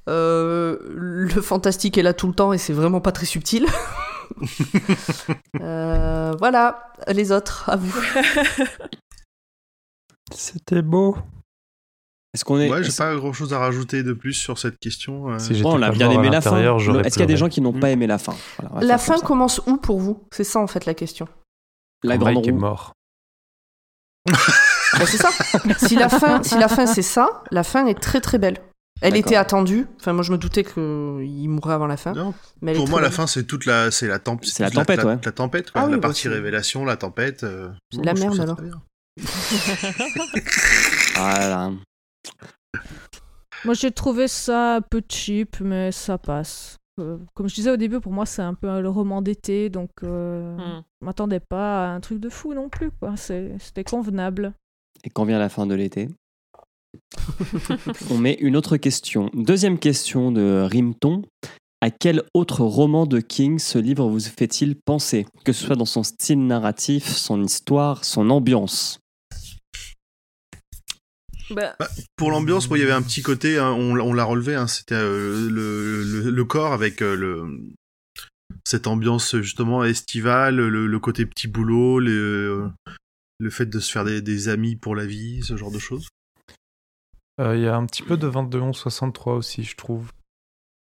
Euh, 0.10 0.78
le 0.90 1.42
fantastique 1.42 1.98
est 1.98 2.04
là 2.04 2.14
tout 2.14 2.28
le 2.28 2.34
temps 2.34 2.54
et 2.54 2.58
c'est 2.58 2.74
vraiment 2.74 3.02
pas 3.02 3.12
très 3.12 3.26
subtil. 3.26 3.68
Euh, 5.62 6.34
voilà, 6.38 6.92
les 7.08 7.32
autres, 7.32 7.70
à 7.70 7.78
vous. 7.78 8.04
C'était 10.34 10.82
beau. 10.82 11.18
Est-ce 12.38 12.46
qu'on 12.46 12.60
est. 12.60 12.70
Ouais, 12.70 12.84
j'ai 12.84 12.92
pas 12.92 13.16
grand 13.16 13.34
chose 13.34 13.52
à 13.54 13.58
rajouter 13.60 14.04
de 14.04 14.14
plus 14.14 14.34
sur 14.34 14.60
cette 14.60 14.78
question. 14.80 15.32
euh. 15.32 15.40
Si 15.40 15.60
on 15.66 15.82
a 15.82 15.88
pas 15.90 15.92
bien 15.96 16.12
aimé 16.12 16.30
la 16.30 16.40
fin. 16.42 16.58
Est-ce 17.04 17.14
qu'il 17.14 17.20
y 17.22 17.24
a 17.24 17.26
des 17.26 17.36
gens 17.38 17.50
qui 17.50 17.62
n'ont 17.62 17.74
pas 17.74 17.88
Mm. 17.88 17.92
aimé 17.94 18.08
la 18.08 18.18
fin 18.20 18.36
Voilà, 18.72 18.86
La 18.86 18.98
fin 19.00 19.18
commence 19.20 19.60
où 19.66 19.78
pour 19.78 20.00
vous? 20.00 20.24
C'est 20.32 20.44
ça 20.44 20.60
en 20.60 20.68
fait 20.68 20.86
la 20.86 20.94
question. 20.94 21.28
La 22.04 22.14
Quand 22.16 22.26
grande 22.26 22.36
Mike 22.36 22.48
est 22.48 22.52
roue. 22.52 22.60
mort. 22.60 22.94
Bah, 24.30 25.06
c'est 25.06 25.18
ça. 25.18 25.30
si 25.80 25.96
la 25.96 26.10
fin, 26.10 26.44
si 26.44 26.58
la 26.60 26.68
fin 26.68 26.86
c'est 26.86 27.02
ça, 27.02 27.44
la 27.52 27.64
fin 27.64 27.86
est 27.88 28.00
très 28.00 28.22
très 28.22 28.38
belle. 28.38 28.58
Elle 29.02 29.16
était 29.16 29.36
attendue. 29.36 29.88
Enfin, 30.00 30.14
moi 30.14 30.24
je 30.24 30.32
me 30.32 30.38
doutais 30.38 30.64
qu'il 30.64 31.50
mourrait 31.50 31.74
avant 31.74 31.88
la 31.88 31.98
fin. 31.98 32.14
Non, 32.14 32.34
Mais 32.62 32.72
elle 32.72 32.78
est 32.78 32.80
pour 32.80 32.90
moi, 32.90 33.00
la 33.02 33.12
fin, 33.12 33.26
c'est 33.28 33.44
toute 33.46 33.66
la, 33.66 33.92
c'est 33.92 34.08
la, 34.08 34.20
temp- 34.20 34.44
C'est 34.44 34.64
la 34.64 34.72
tempête, 34.72 34.98
la, 34.98 35.06
ouais. 35.06 35.18
La 35.24 35.32
tempête, 35.32 35.72
quoi. 35.72 35.82
Ah 35.82 35.86
oui, 35.86 35.92
la 35.92 35.98
bah, 35.98 36.08
partie 36.08 36.28
révélation, 36.30 36.84
la 36.86 36.98
tempête. 36.98 37.44
euh, 37.44 37.70
C'est 37.92 38.02
de 38.02 38.06
la 38.06 38.14
merde, 38.16 38.40
alors. 38.40 38.58
Voilà. 41.16 41.72
Moi, 43.66 43.74
j'ai 43.74 43.92
trouvé 43.92 44.28
ça 44.28 44.76
un 44.76 44.82
peu 44.82 45.02
cheap, 45.10 45.60
mais 45.62 45.92
ça 45.92 46.18
passe. 46.18 46.78
Euh, 47.00 47.18
comme 47.34 47.48
je 47.50 47.56
disais 47.56 47.72
au 47.72 47.78
début, 47.78 48.00
pour 48.00 48.12
moi, 48.12 48.26
c'est 48.26 48.42
un 48.42 48.54
peu 48.54 48.82
le 48.82 48.90
roman 48.90 49.22
d'été, 49.22 49.70
donc 49.70 49.90
euh, 50.04 50.56
Hmm. 50.58 50.82
je 51.02 51.06
m'attendais 51.06 51.40
pas 51.40 51.86
à 51.86 51.90
un 51.90 52.00
truc 52.00 52.20
de 52.20 52.30
fou 52.30 52.54
non 52.54 52.70
plus. 52.70 52.92
quoi. 52.92 53.16
C'est- 53.18 53.56
C'était 53.60 53.84
convenable. 53.84 54.54
Et 55.04 55.10
quand 55.10 55.26
vient 55.26 55.38
la 55.40 55.50
fin 55.50 55.68
de 55.68 55.76
l'été? 55.76 56.08
On 58.10 58.18
met 58.18 58.34
une 58.36 58.56
autre 58.56 58.78
question. 58.78 59.30
Deuxième 59.34 59.78
question 59.80 60.32
de 60.32 60.66
Rimton. 60.70 61.22
À 61.82 61.92
quel 61.92 62.24
autre 62.34 62.64
roman 62.64 63.06
de 63.06 63.20
King 63.20 63.60
ce 63.60 63.78
livre 63.78 64.08
vous 64.08 64.20
fait-il 64.20 64.76
penser? 64.76 65.28
Que 65.46 65.54
ce 65.54 65.64
soit 65.66 65.76
dans 65.76 65.86
son 65.86 66.02
style 66.02 66.48
narratif, 66.48 67.06
son 67.08 67.44
histoire, 67.44 68.04
son 68.04 68.32
ambiance? 68.32 69.00
Bah, 71.52 71.76
Pour 72.16 72.32
l'ambiance, 72.32 72.68
il 72.72 72.78
y 72.80 72.84
avait 72.84 72.92
un 72.92 73.02
petit 73.02 73.22
côté, 73.22 73.58
hein, 73.58 73.72
on, 73.72 74.00
on 74.00 74.14
l'a 74.14 74.24
relevé, 74.24 74.56
hein, 74.56 74.68
c'était 74.68 74.96
euh, 74.96 75.50
le, 75.50 76.04
le, 76.04 76.30
le 76.32 76.46
corps 76.46 76.74
avec 76.74 77.02
euh, 77.02 77.16
le 77.16 77.46
cette 78.66 78.88
ambiance 78.88 79.36
justement 79.38 79.84
estivale, 79.84 80.56
le, 80.58 80.88
le 80.88 81.00
côté 81.00 81.26
petit 81.26 81.48
boulot, 81.48 82.00
le, 82.00 82.70
le 83.40 83.50
fait 83.50 83.66
de 83.66 83.80
se 83.80 83.92
faire 83.92 84.04
des, 84.06 84.22
des 84.22 84.50
amis 84.50 84.76
pour 84.76 84.96
la 84.96 85.06
vie, 85.06 85.42
ce 85.44 85.56
genre 85.58 85.72
de 85.72 85.80
choses. 85.80 86.08
Euh, 87.40 87.56
Il 87.56 87.62
y 87.64 87.68
a 87.68 87.76
un 87.76 87.86
petit 87.86 88.04
peu 88.04 88.18
de 88.18 88.28
22-11-63 88.30 89.32
aussi, 89.38 89.64
je 89.64 89.76
trouve. 89.76 90.12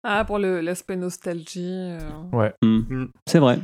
ah, 0.04 0.24
pour 0.26 0.40
l'aspect 0.40 0.96
nostalgie. 0.96 1.66
euh. 1.68 2.00
Ouais. 2.32 2.54
Hmm. 2.64 2.80
Hmm. 2.90 3.08
C'est 3.28 3.40
vrai. 3.40 3.60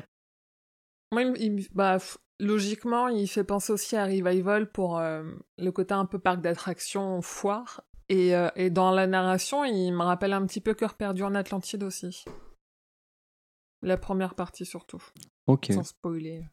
Moi, 1.11 1.21
il 1.23 1.31
me- 1.31 1.41
il 1.41 1.67
bah, 1.73 1.97
logiquement, 2.39 3.07
il 3.07 3.27
fait 3.27 3.43
penser 3.43 3.71
aussi 3.73 3.95
à 3.95 4.05
Revival 4.05 4.69
pour 4.71 4.97
euh, 4.97 5.23
le 5.57 5.71
côté 5.71 5.93
un 5.93 6.05
peu 6.05 6.19
parc 6.19 6.41
d'attractions, 6.41 7.21
foire. 7.21 7.81
Et, 8.09 8.35
euh, 8.35 8.49
et 8.55 8.69
dans 8.69 8.91
la 8.91 9.07
narration, 9.07 9.63
il 9.65 9.91
me 9.91 10.03
rappelle 10.03 10.33
un 10.33 10.45
petit 10.45 10.61
peu 10.61 10.73
Cœur 10.73 10.93
perdu 10.95 11.23
en 11.23 11.33
Atlantide 11.33 11.83
aussi. 11.83 12.23
La 13.81 13.97
première 13.97 14.35
partie 14.35 14.65
surtout, 14.65 15.03
Ok. 15.47 15.71
sans 15.73 15.83
spoiler. 15.83 16.43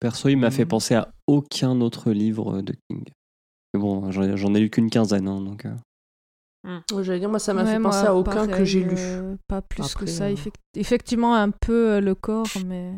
Perso, 0.00 0.28
il 0.28 0.36
m'a 0.36 0.50
fait 0.50 0.64
Mhm. 0.64 0.68
penser 0.68 0.94
à 0.96 1.12
aucun 1.26 1.80
autre 1.80 2.10
livre 2.10 2.60
de 2.62 2.72
King. 2.88 3.04
Mais 3.74 3.80
bon, 3.80 4.10
j'en 4.10 4.54
ai- 4.54 4.60
lu 4.60 4.70
qu'une 4.70 4.90
quinzaine, 4.90 5.28
hein, 5.28 5.40
donc. 5.40 5.64
euh. 5.66 5.74
Ouais, 6.64 7.02
J'allais 7.02 7.18
dire, 7.20 7.28
moi 7.28 7.38
ça 7.38 7.54
m'a 7.54 7.64
Ouais, 7.64 7.72
fait 7.72 7.78
moi, 7.78 7.90
penser 7.92 8.06
à 8.06 8.14
aucun 8.14 8.34
pareil, 8.46 8.50
que 8.58 8.64
j'ai 8.64 8.82
lu. 8.82 8.94
euh, 8.96 9.36
pas 9.48 9.62
plus 9.62 9.82
Après, 9.84 10.04
que 10.06 10.10
ça. 10.10 10.24
euh, 10.24 10.28
Effect- 10.34 10.60
Effectivement, 10.74 11.34
un 11.34 11.50
peu 11.50 11.92
euh, 11.94 12.00
le 12.00 12.14
corps, 12.14 12.46
mais 12.66 12.92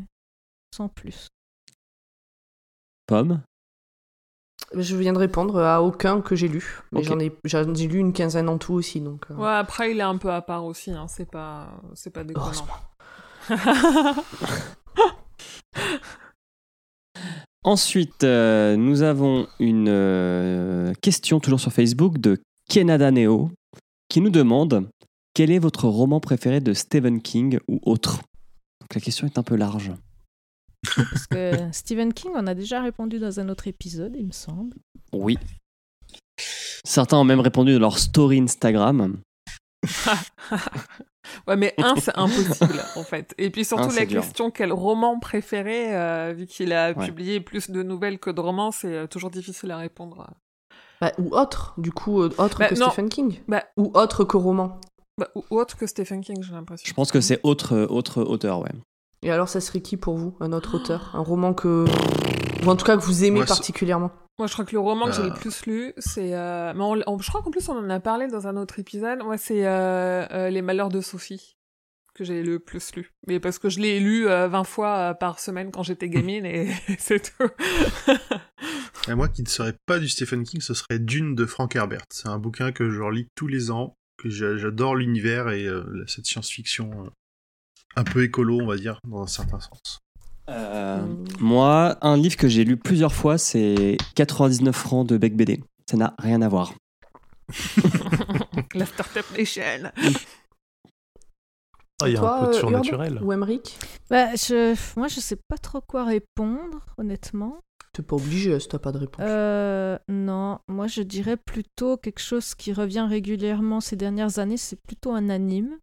sans 0.74 0.88
plus. 0.88 1.28
Pomme 3.06 3.42
Je 4.74 4.96
viens 4.96 5.12
de 5.12 5.18
répondre 5.18 5.60
à 5.60 5.82
aucun 5.82 6.20
que 6.20 6.34
j'ai 6.34 6.48
lu. 6.48 6.80
Mais 6.90 7.04
j'en 7.04 7.20
ai, 7.20 7.30
lu 7.86 7.98
une 7.98 8.12
quinzaine 8.12 8.48
en 8.48 8.58
tout 8.58 8.72
aussi. 8.74 9.00
Donc, 9.00 9.26
euh, 9.30 9.34
Ouais, 9.34 9.52
après, 9.52 9.92
il 9.92 10.00
est 10.00 10.02
un 10.02 10.18
peu 10.18 10.32
à 10.32 10.42
part 10.42 10.64
aussi, 10.64 10.90
hein, 10.90 11.06
c'est 11.06 11.30
pas, 11.30 11.80
c'est 11.94 12.10
pas 12.10 12.24
déconnant. 12.24 12.46
Heureusement. 12.46 12.74
Ensuite, 17.62 18.24
euh, 18.24 18.76
nous 18.76 19.02
avons 19.02 19.46
une 19.60 19.88
euh, 19.88 20.92
question 21.00 21.38
toujours 21.40 21.60
sur 21.60 21.72
Facebook 21.72 22.18
de 22.18 22.42
Kenada 22.68 23.10
Neo 23.12 23.50
qui 24.08 24.20
nous 24.20 24.30
demande 24.30 24.88
quel 25.34 25.50
est 25.50 25.58
votre 25.58 25.88
roman 25.88 26.20
préféré 26.20 26.60
de 26.60 26.74
Stephen 26.74 27.22
King 27.22 27.58
ou 27.68 27.80
autre? 27.84 28.18
Donc 28.80 28.94
la 28.94 29.00
question 29.00 29.26
est 29.26 29.38
un 29.38 29.42
peu 29.42 29.56
large. 29.56 29.92
Parce 30.96 31.26
que 31.26 31.52
Stephen 31.72 32.12
King, 32.12 32.32
on 32.34 32.46
a 32.46 32.54
déjà 32.54 32.80
répondu 32.82 33.18
dans 33.18 33.40
un 33.40 33.48
autre 33.48 33.66
épisode, 33.68 34.14
il 34.18 34.26
me 34.26 34.32
semble. 34.32 34.76
Oui. 35.12 35.38
Certains 36.84 37.16
ont 37.18 37.24
même 37.24 37.40
répondu 37.40 37.72
dans 37.74 37.80
leur 37.80 37.98
story 37.98 38.40
Instagram. 38.40 39.18
ouais, 41.46 41.56
mais 41.56 41.74
un, 41.78 41.94
c'est 41.96 42.16
impossible, 42.16 42.82
en 42.96 43.02
fait. 43.04 43.34
Et 43.38 43.50
puis 43.50 43.64
surtout, 43.64 43.84
Un, 43.90 43.94
la 43.94 44.06
dur. 44.06 44.20
question 44.22 44.50
quel 44.50 44.72
roman 44.72 45.18
préféré, 45.18 45.94
euh, 45.96 46.32
vu 46.36 46.46
qu'il 46.46 46.72
a 46.72 46.92
Ouais. 46.92 47.06
publié 47.06 47.40
plus 47.40 47.70
de 47.70 47.82
nouvelles 47.82 48.18
que 48.18 48.30
de 48.30 48.40
romans, 48.40 48.70
c'est 48.72 48.94
euh, 48.94 49.06
toujours 49.06 49.30
difficile 49.30 49.70
à 49.70 49.78
répondre. 49.78 50.26
bah, 51.00 51.12
ou 51.18 51.34
autre, 51.36 51.74
du 51.78 51.92
coup, 51.92 52.22
euh, 52.22 52.30
autre 52.38 52.58
Bah, 52.58 52.68
que 52.68 52.74
non. 52.78 52.86
Stephen 52.90 53.08
King. 53.08 53.40
Bah- 53.48 53.64
Ou 53.76 53.90
autre 53.94 54.24
que 54.24 54.36
roman. 54.36 54.80
Bah, 55.18 55.28
ou 55.34 55.44
ou 55.50 55.60
autre 55.60 55.76
que 55.76 55.86
Stephen 55.86 56.20
King, 56.22 56.42
j'ai 56.42 56.52
l'impression. 56.52 56.84
Je 56.86 56.92
pense 56.94 57.12
que 57.12 57.20
c'est 57.20 57.40
autre, 57.44 57.76
autre 57.90 58.22
auteur, 58.22 58.60
ouais. 58.60 58.70
Et 59.24 59.30
alors, 59.30 59.48
ça 59.48 59.60
serait 59.60 59.80
qui 59.80 59.96
pour 59.96 60.16
vous 60.16 60.36
Un 60.40 60.52
autre 60.52 60.76
auteur? 60.76 61.10
Un 61.14 61.20
roman 61.20 61.54
que. 61.54 61.84
Ou 62.64 62.68
en 62.68 62.76
tout 62.76 62.84
cas 62.84 62.96
que 62.96 63.02
vous 63.02 63.24
aimez 63.24 63.38
Moi, 63.40 63.46
particulièrement? 63.46 64.12
Moi, 64.38 64.46
je 64.48 64.52
crois 64.52 64.64
que 64.64 64.72
le 64.72 64.80
roman 64.80 65.06
que 65.06 65.12
j'ai 65.12 65.22
Euh. 65.22 65.28
le 65.28 65.34
plus 65.34 65.64
lu, 65.66 65.92
c'est. 65.96 66.34
euh, 66.34 66.72
mais 66.74 66.82
on- 66.82 67.02
on- 67.06 67.18
je 67.18 67.28
crois 67.28 67.40
qu'en 67.42 67.50
plus, 67.50 67.68
on 67.68 67.76
en 67.78 67.88
a 67.90 68.00
parlé 68.00 68.26
dans 68.28 68.46
un 68.46 68.56
autre 68.56 68.78
épisode. 68.78 69.18
Moi, 69.24 69.38
c'est 69.38 69.66
euh, 69.66 70.26
euh, 70.30 70.50
Les 70.50 70.60
Malheurs 70.62 70.88
de 70.90 71.00
Sophie 71.00 71.56
que 72.14 72.22
j'ai 72.22 72.42
le 72.44 72.60
plus 72.60 72.94
lu. 72.94 73.10
Mais 73.26 73.40
parce 73.40 73.58
que 73.58 73.68
je 73.68 73.80
l'ai 73.80 73.98
lu 73.98 74.28
euh, 74.28 74.46
20 74.46 74.62
fois 74.64 74.96
euh, 74.96 75.14
par 75.14 75.40
semaine 75.40 75.72
quand 75.72 75.82
j'étais 75.82 76.08
gamine 76.08 76.44
et 76.46 76.68
c'est 76.98 77.20
tout. 77.36 77.48
Et 79.08 79.14
moi, 79.14 79.28
qui 79.28 79.42
ne 79.42 79.48
serais 79.48 79.74
pas 79.86 79.98
du 79.98 80.08
Stephen 80.08 80.44
King, 80.44 80.60
ce 80.60 80.74
serait 80.74 80.98
Dune 80.98 81.34
de 81.34 81.44
Frank 81.44 81.74
Herbert. 81.76 82.04
C'est 82.10 82.28
un 82.28 82.38
bouquin 82.38 82.72
que 82.72 82.90
je 82.90 83.00
relis 83.02 83.26
tous 83.34 83.46
les 83.48 83.70
ans, 83.70 83.96
que 84.16 84.28
j'a- 84.30 84.56
j'adore 84.56 84.96
l'univers 84.96 85.50
et 85.50 85.66
euh, 85.66 86.04
cette 86.06 86.24
science-fiction 86.26 86.90
euh, 87.04 87.10
un 87.96 88.04
peu 88.04 88.24
écolo, 88.24 88.60
on 88.60 88.66
va 88.66 88.76
dire, 88.76 88.98
dans 89.06 89.22
un 89.22 89.26
certain 89.26 89.60
sens. 89.60 90.00
Euh, 90.50 91.02
moi, 91.40 91.96
un 92.02 92.16
livre 92.16 92.36
que 92.36 92.48
j'ai 92.48 92.64
lu 92.64 92.76
plusieurs 92.76 93.14
fois, 93.14 93.38
c'est 93.38 93.96
99 94.14 94.74
francs 94.74 95.06
de 95.08 95.16
Beck 95.16 95.36
BD. 95.36 95.62
Ça 95.90 95.96
n'a 95.96 96.14
rien 96.18 96.42
à 96.42 96.48
voir. 96.48 96.74
La 98.74 98.86
Startup 98.86 99.24
Nation. 99.36 99.90
Ah, 102.02 102.08
Il 102.08 102.12
y 102.12 102.16
a 102.16 102.20
Toi, 102.20 102.36
un 102.36 102.40
peu 102.40 102.50
de 102.50 102.56
euh, 102.56 102.58
surnaturel. 102.58 103.20
Ou 103.22 103.32
Emmerich 103.32 103.78
Bah, 104.10 104.34
je... 104.34 104.74
Moi, 104.98 105.08
je 105.08 105.20
sais 105.20 105.38
pas 105.48 105.58
trop 105.58 105.80
quoi 105.80 106.04
répondre, 106.04 106.84
honnêtement. 106.98 107.60
T'es 107.94 108.02
pas 108.02 108.16
obligé 108.16 108.58
si 108.58 108.68
t'as 108.68 108.80
pas 108.80 108.90
de 108.90 108.98
réponse. 108.98 109.24
Euh, 109.24 109.96
non, 110.08 110.58
moi 110.66 110.88
je 110.88 111.00
dirais 111.02 111.36
plutôt 111.36 111.96
quelque 111.96 112.18
chose 112.18 112.56
qui 112.56 112.72
revient 112.72 113.06
régulièrement 113.08 113.80
ces 113.80 113.94
dernières 113.94 114.40
années, 114.40 114.56
c'est 114.56 114.80
plutôt 114.82 115.12
un 115.12 115.30
anime. 115.30 115.78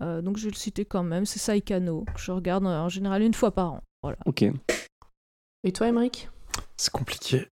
Euh, 0.00 0.22
donc 0.22 0.36
je 0.36 0.44
vais 0.44 0.50
le 0.50 0.56
citer 0.56 0.84
quand 0.84 1.02
même, 1.02 1.26
c'est 1.26 1.38
Saikano, 1.38 2.04
que 2.14 2.20
je 2.20 2.30
regarde 2.30 2.66
en 2.66 2.88
général 2.88 3.22
une 3.22 3.34
fois 3.34 3.50
par 3.50 3.72
an. 3.72 3.80
Voilà. 4.02 4.18
Ok. 4.26 4.44
Et 5.64 5.72
toi, 5.72 5.88
Emmerich 5.88 6.28
C'est 6.76 6.92
compliqué. 6.92 7.48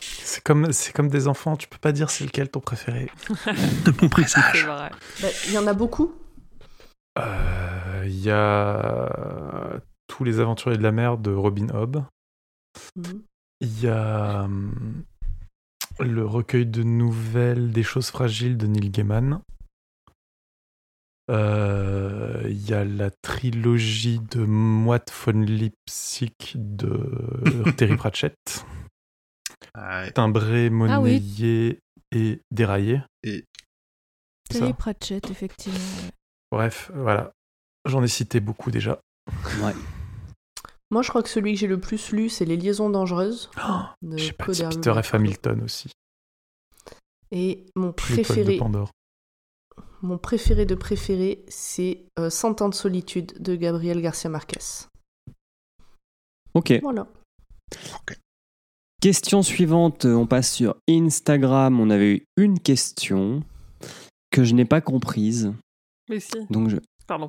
C'est 0.00 0.42
comme, 0.42 0.72
c'est 0.72 0.92
comme 0.92 1.08
des 1.08 1.28
enfants, 1.28 1.56
tu 1.56 1.68
peux 1.68 1.78
pas 1.78 1.92
dire 1.92 2.10
c'est 2.10 2.24
lequel 2.24 2.48
ton 2.50 2.60
préféré. 2.60 3.10
De 3.84 3.90
bon 3.90 4.00
C'est 4.02 4.08
présage. 4.10 4.66
Bah, 4.66 4.90
Il 5.46 5.52
y 5.52 5.58
en 5.58 5.66
a 5.66 5.74
beaucoup? 5.74 6.14
Euh, 7.18 8.04
Il 8.06 8.20
y 8.20 8.30
a 8.30 9.80
Tous 10.06 10.24
les 10.24 10.40
aventuriers 10.40 10.78
de 10.78 10.82
la 10.82 10.92
mer 10.92 11.18
de 11.18 11.32
Robin 11.32 11.68
Hobb. 11.70 12.04
Mhm. 12.96 13.22
Il 13.60 13.80
y 13.82 13.88
a 13.88 14.42
hum, 14.44 15.04
le 16.00 16.26
recueil 16.26 16.66
de 16.66 16.82
nouvelles 16.82 17.72
des 17.72 17.82
choses 17.82 18.10
fragiles 18.10 18.56
de 18.56 18.66
Neil 18.66 18.90
Gaiman. 18.90 19.40
Euh, 21.30 22.42
Il 22.48 22.68
y 22.68 22.72
a 22.74 22.84
la 22.84 23.10
trilogie 23.10 24.20
de 24.20 24.44
Moite 24.44 25.12
von 25.24 25.40
Lipsic 25.40 26.54
de 26.56 27.70
Terry 27.76 27.96
Pratchett. 27.96 28.64
Ouais. 29.76 30.10
Timbré, 30.12 30.66
Ah 30.66 30.70
monnayé 30.70 31.80
et 32.12 32.40
déraillé. 32.50 33.00
Terry 33.22 34.68
Ça. 34.68 34.72
Pratchett, 34.74 35.30
effectivement. 35.30 35.78
Bref, 36.52 36.90
voilà. 36.94 37.32
J'en 37.86 38.02
ai 38.02 38.08
cité 38.08 38.40
beaucoup 38.40 38.70
déjà. 38.70 39.00
Ouais. 39.62 39.74
Moi, 40.90 41.02
je 41.02 41.08
crois 41.08 41.22
que 41.22 41.28
celui 41.28 41.54
que 41.54 41.58
j'ai 41.58 41.66
le 41.66 41.80
plus 41.80 42.12
lu, 42.12 42.28
c'est 42.28 42.44
Les 42.44 42.56
Liaisons 42.56 42.90
Dangereuses. 42.90 43.50
de 44.02 44.16
J'ai 44.16 44.32
pas 44.32 44.46
Peter. 44.46 45.02
F. 45.02 45.14
Hamilton 45.14 45.62
aussi. 45.62 45.90
Et 47.32 47.66
mon 47.74 47.88
L'étoile 47.88 47.92
de 48.08 48.14
préféré, 48.14 48.56
Pandore. 48.58 48.90
Mon 50.02 50.18
préféré 50.18 50.66
de 50.66 50.74
préféré, 50.74 51.44
c'est 51.48 52.04
euh, 52.18 52.30
Cent 52.30 52.62
ans 52.62 52.68
de 52.68 52.74
solitude 52.74 53.32
de 53.40 53.54
Gabriel 53.56 54.00
Garcia 54.00 54.30
Marquez. 54.30 54.86
Ok. 56.54 56.72
Voilà. 56.82 57.06
Question 59.00 59.42
suivante, 59.42 60.04
on 60.04 60.26
passe 60.26 60.52
sur 60.52 60.76
Instagram. 60.88 61.80
On 61.80 61.90
avait 61.90 62.14
eu 62.14 62.26
une 62.36 62.58
question 62.58 63.42
que 64.30 64.44
je 64.44 64.54
n'ai 64.54 64.64
pas 64.64 64.80
comprise. 64.80 65.52
Mais 66.08 66.20
si, 66.20 66.30
Donc 66.50 66.68
je... 66.70 66.76
pardon. 67.06 67.26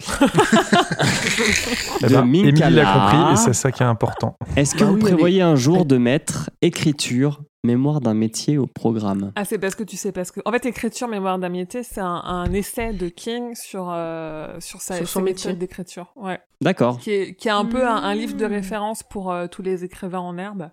Eh 2.01 2.05
de 2.05 2.13
ben, 2.13 2.25
Minkala. 2.25 2.67
Émilie 2.67 2.75
l'a 2.75 2.93
compris 2.93 3.33
et 3.33 3.35
c'est 3.37 3.53
ça 3.53 3.71
qui 3.71 3.83
est 3.83 3.87
important. 3.87 4.35
Est-ce 4.55 4.75
que 4.75 4.79
Bah 4.79 4.85
vous 4.85 4.95
oui, 4.95 5.01
prévoyez 5.01 5.41
un 5.41 5.55
jour 5.55 5.85
de 5.85 5.97
mettre 5.97 6.49
écriture, 6.61 7.41
mémoire 7.63 7.99
d'un 8.01 8.13
métier 8.13 8.57
au 8.57 8.67
programme 8.67 9.31
Ah, 9.35 9.45
c'est 9.45 9.57
parce 9.57 9.75
que 9.75 9.83
tu 9.83 9.97
sais, 9.97 10.11
parce 10.11 10.31
que. 10.31 10.39
En 10.45 10.51
fait, 10.51 10.65
écriture, 10.65 11.07
mémoire 11.07 11.39
d'amitié, 11.39 11.83
c'est 11.83 11.99
un, 12.01 12.05
un 12.23 12.51
essai 12.53 12.93
de 12.93 13.09
King 13.09 13.55
sur, 13.55 13.89
euh, 13.91 14.59
sur 14.59 14.81
sa 14.81 14.97
Sur 14.97 15.07
son 15.07 15.21
métier. 15.21 15.53
d'écriture. 15.53 16.11
Ouais. 16.15 16.39
D'accord. 16.61 16.99
Qui 16.99 17.11
est, 17.11 17.35
qui 17.35 17.47
est 17.47 17.51
un 17.51 17.65
peu 17.65 17.85
un, 17.85 17.95
un 17.95 18.15
livre 18.15 18.35
de 18.37 18.45
Mmh. 18.47 18.49
référence 18.51 19.03
pour 19.03 19.31
euh, 19.31 19.47
tous 19.47 19.61
les 19.61 19.83
écrivains 19.83 20.19
en 20.19 20.37
herbe. 20.37 20.69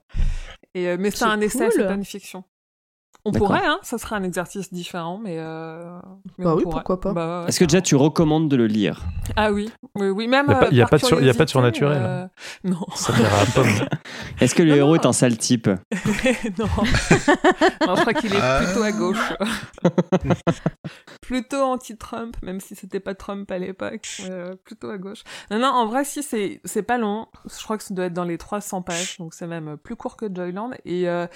Et, 0.74 0.88
euh, 0.88 0.96
mais 0.98 1.10
c'est 1.10 1.24
un 1.24 1.40
essai, 1.40 1.68
c'est 1.70 1.84
pas 1.86 1.94
une 1.94 2.04
fiction. 2.04 2.44
On 3.26 3.32
pourrait, 3.32 3.64
hein, 3.64 3.78
ça 3.82 3.96
serait 3.96 4.16
un 4.16 4.22
exercice 4.22 4.72
différent, 4.72 5.18
mais. 5.22 5.36
Euh, 5.38 5.98
mais 6.38 6.44
Bah 6.44 6.54
oui, 6.54 6.62
pourrait. 6.62 6.74
pourquoi 6.74 7.00
pas. 7.00 7.12
Bah 7.14 7.40
ouais, 7.42 7.48
Est-ce 7.48 7.58
que 7.58 7.64
déjà 7.64 7.80
tu 7.80 7.96
recommandes 7.96 8.50
de 8.50 8.56
le 8.56 8.66
lire? 8.66 9.02
Ah 9.36 9.50
oui, 9.50 9.70
oui, 9.94 10.08
oui, 10.10 10.28
même. 10.28 10.46
Y 10.48 10.52
a 10.52 10.54
pas- 10.56 10.66
euh, 10.66 10.70
y 10.72 10.80
a 10.80 10.84
par 10.84 10.90
pas 10.90 10.98
de 10.98 11.04
sur- 11.06 11.22
y 11.22 11.30
a 11.30 11.34
pas 11.34 11.44
de 11.46 11.50
surnaturel, 11.50 12.02
euh, 12.04 12.26
Non. 12.64 12.84
Ça 12.94 13.12
dira 13.14 13.40
à 13.40 13.46
Pomme. 13.46 13.88
Est-ce 14.40 14.54
que 14.54 14.62
le 14.62 14.70
Non, 14.72 14.76
héros 14.76 14.96
non. 14.96 15.02
est 15.02 15.06
un 15.06 15.12
sale 15.14 15.38
type? 15.38 15.68
Non. 16.58 16.66
non, 17.86 17.94
je 17.96 18.00
crois 18.02 18.12
qu'il 18.14 18.34
est 18.34 18.38
Ah. 18.42 18.60
plutôt 18.64 18.82
à 18.82 18.92
gauche. 18.92 19.32
plutôt 21.22 21.62
anti-Trump, 21.62 22.36
même 22.42 22.60
si 22.60 22.74
c'était 22.74 23.00
pas 23.00 23.14
Trump 23.14 23.50
à 23.50 23.58
l'époque. 23.58 24.22
euh, 24.28 24.54
plutôt 24.64 24.90
à 24.90 24.98
gauche. 24.98 25.22
Non, 25.50 25.58
non, 25.58 25.68
en 25.68 25.86
vrai, 25.86 26.04
si, 26.04 26.22
c'est, 26.22 26.60
c'est 26.64 26.82
pas 26.82 26.98
long. 26.98 27.26
Je 27.46 27.62
crois 27.64 27.78
que 27.78 27.84
ça 27.84 27.94
doit 27.94 28.06
être 28.06 28.12
dans 28.12 28.24
les 28.24 28.38
300 28.38 28.82
pages, 28.82 29.16
donc 29.18 29.34
c'est 29.34 29.46
même 29.46 29.76
plus 29.78 29.96
court 29.96 30.16
que 30.16 30.26
Joyland. 30.32 30.70
Et 30.84 31.08
euh, 31.08 31.26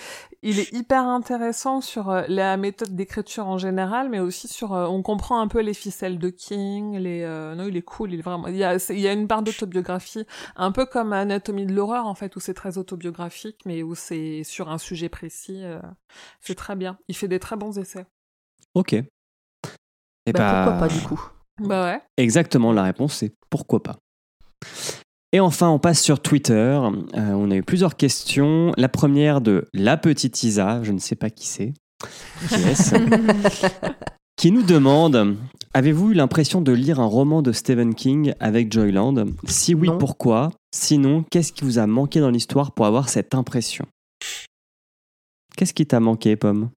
il 0.42 0.58
est 0.58 0.73
hyper 0.73 1.02
intéressant 1.05 1.77
sur 1.81 2.10
euh, 2.10 2.23
la 2.28 2.57
méthode 2.57 2.94
d'écriture 2.94 3.47
en 3.47 3.58
général, 3.58 4.08
mais 4.08 4.18
aussi 4.20 4.48
sur... 4.48 4.73
euh, 4.74 4.86
on 4.86 5.02
comprend 5.02 5.40
un 5.40 5.48
peu 5.48 5.60
les 5.60 5.74
ficelles 5.74 6.18
de 6.18 6.31
King, 6.31 6.97
les... 6.98 7.23
euh, 7.23 7.55
non, 7.55 7.65
il 7.66 7.76
est 7.76 7.82
cool, 7.82 8.12
il 8.12 8.18
est 8.20 8.23
vraiment... 8.23 8.48
Il 8.48 8.57
y 8.57 8.65
a, 8.65 8.78
c'est- 8.78 8.94
il 8.94 9.00
y 9.00 9.08
a 9.08 9.12
une 9.12 9.26
part 9.28 9.42
d'autobiographie, 9.42 10.26
un 10.57 10.73
peu 10.73 10.86
comme 10.86 11.12
Anatomie 11.12 11.66
de 11.66 11.73
l'horreur, 11.74 12.07
en 12.07 12.15
fait, 12.15 12.36
où 12.36 12.40
c'est 12.40 12.55
très 12.55 12.78
autobiographique, 12.78 13.60
mais 13.66 13.82
où 13.82 13.94
c'est 13.94 14.44
sur 14.44 14.70
un 14.70 14.78
sujet 14.78 15.08
précis. 15.08 15.65
euh, 15.65 15.81
c'est 16.40 16.55
très 16.55 16.76
bien. 16.76 16.98
Il 17.08 17.16
fait 17.16 17.28
des 17.28 17.39
très 17.39 17.57
bons 17.57 17.78
essais. 17.78 18.07
Ok. 18.74 18.92
Et 18.94 19.05
Bah, 20.32 20.65
pourquoi 20.65 20.78
pas 20.81 20.89
du 20.89 21.00
coup? 21.07 21.20
Bah 21.58 21.84
ouais. 21.84 22.02
Exactement, 22.16 22.73
la 22.73 22.82
réponse 22.84 23.15
c'est 23.15 23.34
pourquoi 23.50 23.82
pas. 23.82 23.97
Et 25.32 25.40
enfin, 25.40 25.68
on 25.68 25.78
passe 25.78 26.00
sur 26.02 26.20
Twitter. 26.20 26.55
Euh, 26.55 26.90
on 27.15 27.50
a 27.50 27.57
eu 27.57 27.62
plusieurs 27.62 27.97
questions. 27.97 28.73
La 28.76 28.89
première 28.89 29.40
de 29.40 29.66
la 29.74 29.97
petite 29.97 30.42
Isa, 30.42 30.82
je 30.82 30.92
ne 30.92 30.98
sais 30.98 31.16
pas 31.16 31.28
qui 31.31 31.47
c'est, 31.47 31.74
qui 32.48 32.55
est-ce, 32.55 32.94
qui 34.36 34.50
nous 34.50 34.62
demande 34.62 35.36
Avez-vous 35.74 36.12
eu 36.12 36.15
l'impression 36.15 36.62
de 36.62 36.73
lire 36.73 36.98
un 36.98 37.05
roman 37.07 37.42
de 37.42 37.52
Stephen 37.52 37.94
King 37.94 38.32
avec 38.40 38.73
Joyland 38.73 39.26
Si 39.44 39.74
oui, 39.74 39.89
Non. 39.89 39.98
pourquoi? 39.98 40.50
Sinon, 40.74 41.24
qu'est-ce 41.31 41.52
qui 41.52 41.65
vous 41.65 41.78
a 41.78 41.86
manqué 41.86 42.20
dans 42.20 42.31
l'histoire 42.31 42.73
pour 42.73 42.86
avoir 42.86 43.10
cette 43.10 43.34
impression? 43.34 43.84
Qu'est-ce 45.57 45.74
qui 45.74 45.86
t'a 45.86 46.00
manqué, 46.00 46.36
Pomme? 46.36 46.70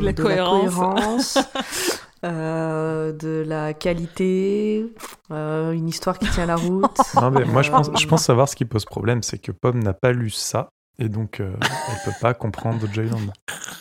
La 0.00 0.12
de 0.12 0.22
cohérence. 0.22 0.64
la 0.64 0.72
cohérence, 0.82 1.38
euh, 2.24 3.12
de 3.12 3.42
la 3.46 3.72
qualité, 3.74 4.86
euh, 5.30 5.72
une 5.72 5.88
histoire 5.88 6.18
qui 6.18 6.28
tient 6.30 6.46
la 6.46 6.56
route. 6.56 6.84
Non, 7.20 7.30
mais 7.30 7.44
moi, 7.44 7.62
je 7.62 7.70
pense, 7.70 7.88
Euh, 7.88 7.92
je 7.98 8.06
pense 8.06 8.24
savoir 8.24 8.48
ce 8.48 8.56
qui 8.56 8.64
pose 8.64 8.84
problème, 8.84 9.22
c'est 9.22 9.38
que 9.38 9.52
Pomme 9.52 9.82
n'a 9.82 9.92
pas 9.94 10.12
lu 10.12 10.30
ça. 10.30 10.68
Et 11.02 11.08
donc, 11.08 11.40
euh, 11.40 11.54
elle 11.62 11.98
peut 12.04 12.18
pas 12.20 12.34
comprendre 12.34 12.86
Joyland. 12.92 13.16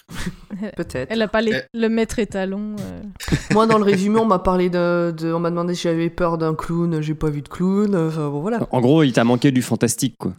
Peut-être. 0.77 1.09
Elle 1.11 1.21
a 1.21 1.27
pas 1.27 1.41
les- 1.41 1.51
Eh. 1.53 1.77
le 1.77 1.89
maître 1.89 2.17
étalon. 2.19 2.77
euh. 2.79 3.01
Moi, 3.51 3.67
dans 3.67 3.77
le 3.77 3.83
résumé, 3.83 4.19
on 4.19 4.25
m'a 4.25 4.39
parlé 4.39 4.69
de, 4.69 5.13
de- 5.17 5.33
on 5.33 5.39
m'a 5.39 5.49
demandé 5.49 5.75
si 5.75 5.81
j'avais 5.83 6.09
peur 6.09 6.37
d'un 6.37 6.55
clown. 6.55 7.01
J'ai 7.01 7.15
pas 7.15 7.29
vu 7.29 7.41
de 7.41 7.49
clown. 7.49 7.93
Enfin, 7.93 8.29
bon, 8.29 8.39
voilà. 8.39 8.59
En 8.71 8.79
gros, 8.79 9.03
il 9.03 9.11
t'a 9.11 9.25
manqué 9.25 9.51
du 9.51 9.61
fantastique, 9.61 10.15
quoi. 10.17 10.31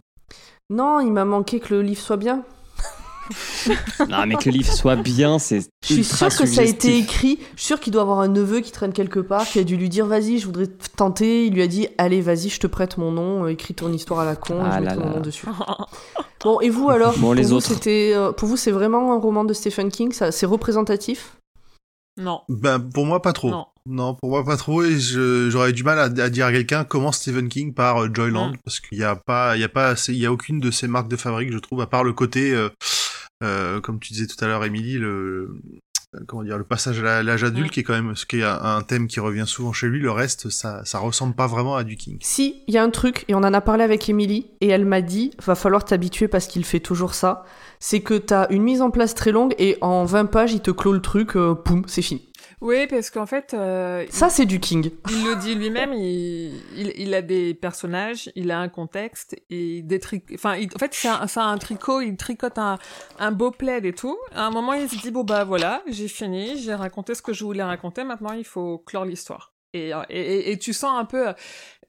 Non, 0.71 0.99
il 1.01 1.11
m'a 1.11 1.25
manqué 1.25 1.59
que 1.59 1.73
le 1.75 1.81
livre 1.83 2.01
soit 2.01 2.17
bien. 2.17 2.43
Non, 4.09 4.25
mais 4.25 4.35
que 4.35 4.45
le 4.49 4.57
livre 4.57 4.71
soit 4.71 4.95
bien, 4.95 5.39
c'est. 5.39 5.61
Je 5.87 5.93
suis 5.93 6.03
sûre 6.03 6.27
que 6.29 6.45
ça 6.45 6.61
a 6.61 6.63
été 6.63 6.97
écrit. 6.97 7.39
Je 7.55 7.59
suis 7.61 7.67
sûre 7.67 7.79
qu'il 7.79 7.93
doit 7.93 8.01
avoir 8.01 8.19
un 8.19 8.27
neveu 8.27 8.59
qui 8.61 8.71
traîne 8.71 8.93
quelque 8.93 9.19
part, 9.19 9.45
qui 9.47 9.59
a 9.59 9.63
dû 9.63 9.77
lui 9.77 9.89
dire 9.89 10.05
vas-y, 10.05 10.39
je 10.39 10.45
voudrais 10.45 10.67
tenter. 10.97 11.45
Il 11.45 11.53
lui 11.53 11.61
a 11.61 11.67
dit 11.67 11.87
allez, 11.97 12.21
vas-y, 12.21 12.49
je 12.49 12.59
te 12.59 12.67
prête 12.67 12.97
mon 12.97 13.11
nom, 13.11 13.45
euh, 13.45 13.49
écris 13.49 13.73
ton 13.73 13.91
histoire 13.91 14.19
à 14.21 14.25
la 14.25 14.35
con, 14.35 14.59
Ah 14.63 14.79
et 14.79 14.83
je 14.83 14.89
mets 14.89 14.95
ton 14.95 15.09
nom 15.09 15.19
dessus. 15.19 15.45
Bon, 16.43 16.59
et 16.59 16.71
vous 16.71 16.89
alors 16.89 17.15
Bon, 17.19 17.33
les 17.33 17.43
pour 17.43 17.49
vous, 17.51 17.55
autres. 17.57 17.67
c'était, 17.67 18.13
euh, 18.15 18.31
pour 18.31 18.47
vous, 18.47 18.57
c'est 18.57 18.71
vraiment 18.71 19.13
un 19.13 19.19
roman 19.19 19.43
de 19.45 19.53
Stephen 19.53 19.91
King 19.91 20.11
ça, 20.11 20.31
C'est 20.31 20.47
représentatif? 20.47 21.37
Non. 22.17 22.41
Ben, 22.49 22.79
pour 22.79 23.05
moi, 23.05 23.21
pas 23.21 23.31
trop. 23.31 23.51
Non. 23.51 23.65
Non, 23.87 24.13
pour 24.13 24.29
moi 24.29 24.43
pas 24.45 24.57
trop 24.57 24.83
et 24.83 24.99
j'aurais 24.99 25.71
du 25.73 25.83
mal 25.83 25.97
à, 25.97 26.03
à 26.03 26.29
dire 26.29 26.45
à 26.45 26.51
quelqu'un 26.51 26.83
comment 26.83 27.11
Stephen 27.11 27.49
King 27.49 27.73
par 27.73 28.03
euh, 28.03 28.09
Joyland 28.13 28.49
Mm. 28.51 28.57
parce 28.63 28.79
qu'il 28.79 28.99
y 28.99 29.03
a 29.03 29.15
pas 29.15 29.57
il 29.57 29.61
y 29.61 29.63
a 29.63 29.69
pas 29.69 29.95
il 30.07 30.17
y 30.17 30.25
a 30.27 30.31
aucune 30.31 30.59
de 30.59 30.69
ces 30.69 30.87
marques 30.87 31.07
de 31.07 31.15
fabrique 31.15 31.51
je 31.51 31.57
trouve 31.57 31.81
à 31.81 31.87
part 31.87 32.03
le 32.03 32.13
côté 32.13 32.51
euh, 32.53 32.69
euh, 33.41 33.81
comme 33.81 33.99
tu 33.99 34.13
disais 34.13 34.27
tout 34.27 34.43
à 34.43 34.47
l'heure 34.47 34.63
Émilie 34.63 34.97
le 34.97 35.55
comment 36.27 36.43
dire 36.43 36.57
le 36.57 36.65
passage 36.65 37.01
à 37.01 37.23
l'âge 37.23 37.45
adulte 37.45 37.71
qui 37.71 37.79
est 37.79 37.83
quand 37.83 37.93
même 37.93 38.15
ce 38.17 38.25
qui 38.25 38.39
est 38.39 38.43
un, 38.43 38.61
un 38.61 38.81
thème 38.81 39.07
qui 39.07 39.21
revient 39.21 39.45
souvent 39.47 39.71
chez 39.71 39.87
lui 39.87 39.99
le 39.99 40.11
reste 40.11 40.49
ça 40.49 40.83
ça 40.83 40.99
ressemble 40.99 41.35
pas 41.35 41.47
vraiment 41.47 41.75
à 41.75 41.83
du 41.83 41.95
King. 41.95 42.17
Si, 42.21 42.63
il 42.67 42.73
y 42.73 42.77
a 42.77 42.83
un 42.83 42.89
truc, 42.89 43.25
et 43.27 43.35
on 43.35 43.39
en 43.39 43.53
a 43.53 43.61
parlé 43.61 43.83
avec 43.83 44.09
Émilie, 44.09 44.47
et 44.61 44.67
elle 44.67 44.85
m'a 44.85 45.01
dit 45.01 45.31
va 45.43 45.55
falloir 45.55 45.85
t'habituer 45.85 46.27
parce 46.27 46.47
qu'il 46.47 46.65
fait 46.65 46.79
toujours 46.79 47.13
ça. 47.13 47.45
C'est 47.79 48.01
que 48.01 48.13
t'as 48.13 48.47
une 48.49 48.63
mise 48.63 48.81
en 48.81 48.91
place 48.91 49.15
très 49.15 49.31
longue, 49.31 49.55
et 49.57 49.77
en 49.81 50.05
20 50.05 50.25
pages, 50.25 50.53
il 50.53 50.61
te 50.61 50.71
clôt 50.71 50.93
le 50.93 51.01
truc, 51.01 51.35
euh, 51.35 51.55
poum, 51.55 51.83
c'est 51.87 52.01
fini. 52.01 52.30
Oui, 52.61 52.85
parce 52.87 53.09
qu'en 53.09 53.25
fait, 53.25 53.53
euh, 53.55 54.05
Ça, 54.11 54.29
c'est 54.29 54.45
du 54.45 54.59
King. 54.59 54.91
il 55.09 55.25
le 55.25 55.35
dit 55.35 55.55
lui-même, 55.55 55.93
il, 55.93 56.53
il, 56.77 56.93
il 56.95 57.13
a 57.15 57.23
des 57.23 57.55
personnages, 57.55 58.31
il 58.35 58.51
a 58.51 58.59
un 58.59 58.69
contexte, 58.69 59.35
et 59.49 59.81
des 59.81 59.99
tri... 59.99 60.23
enfin, 60.35 60.55
il- 60.55 60.69
en 60.75 60.77
fait, 60.79 60.93
c'est 60.93 61.07
un, 61.07 61.25
un 61.37 61.57
tricot, 61.57 62.01
il 62.01 62.15
tricote 62.17 62.59
un, 62.59 62.77
un 63.17 63.31
beau 63.31 63.49
plaid 63.49 63.83
et 63.85 63.93
tout. 63.93 64.15
À 64.35 64.45
un 64.45 64.51
moment, 64.51 64.73
il 64.73 64.87
se 64.87 64.95
dit, 64.97 65.09
bon, 65.09 65.23
bah 65.23 65.43
voilà, 65.43 65.81
j'ai 65.87 66.07
fini, 66.07 66.55
j'ai 66.61 66.75
raconté 66.75 67.15
ce 67.15 67.23
que 67.23 67.33
je 67.33 67.43
voulais 67.43 67.63
raconter, 67.63 68.03
maintenant, 68.03 68.33
il 68.33 68.45
faut 68.45 68.77
clore 68.77 69.05
l'histoire. 69.05 69.53
Et, 69.73 69.91
et, 70.09 70.51
et- 70.51 70.59
tu 70.59 70.73
sens 70.73 70.91
un 70.99 71.05
peu, 71.05 71.27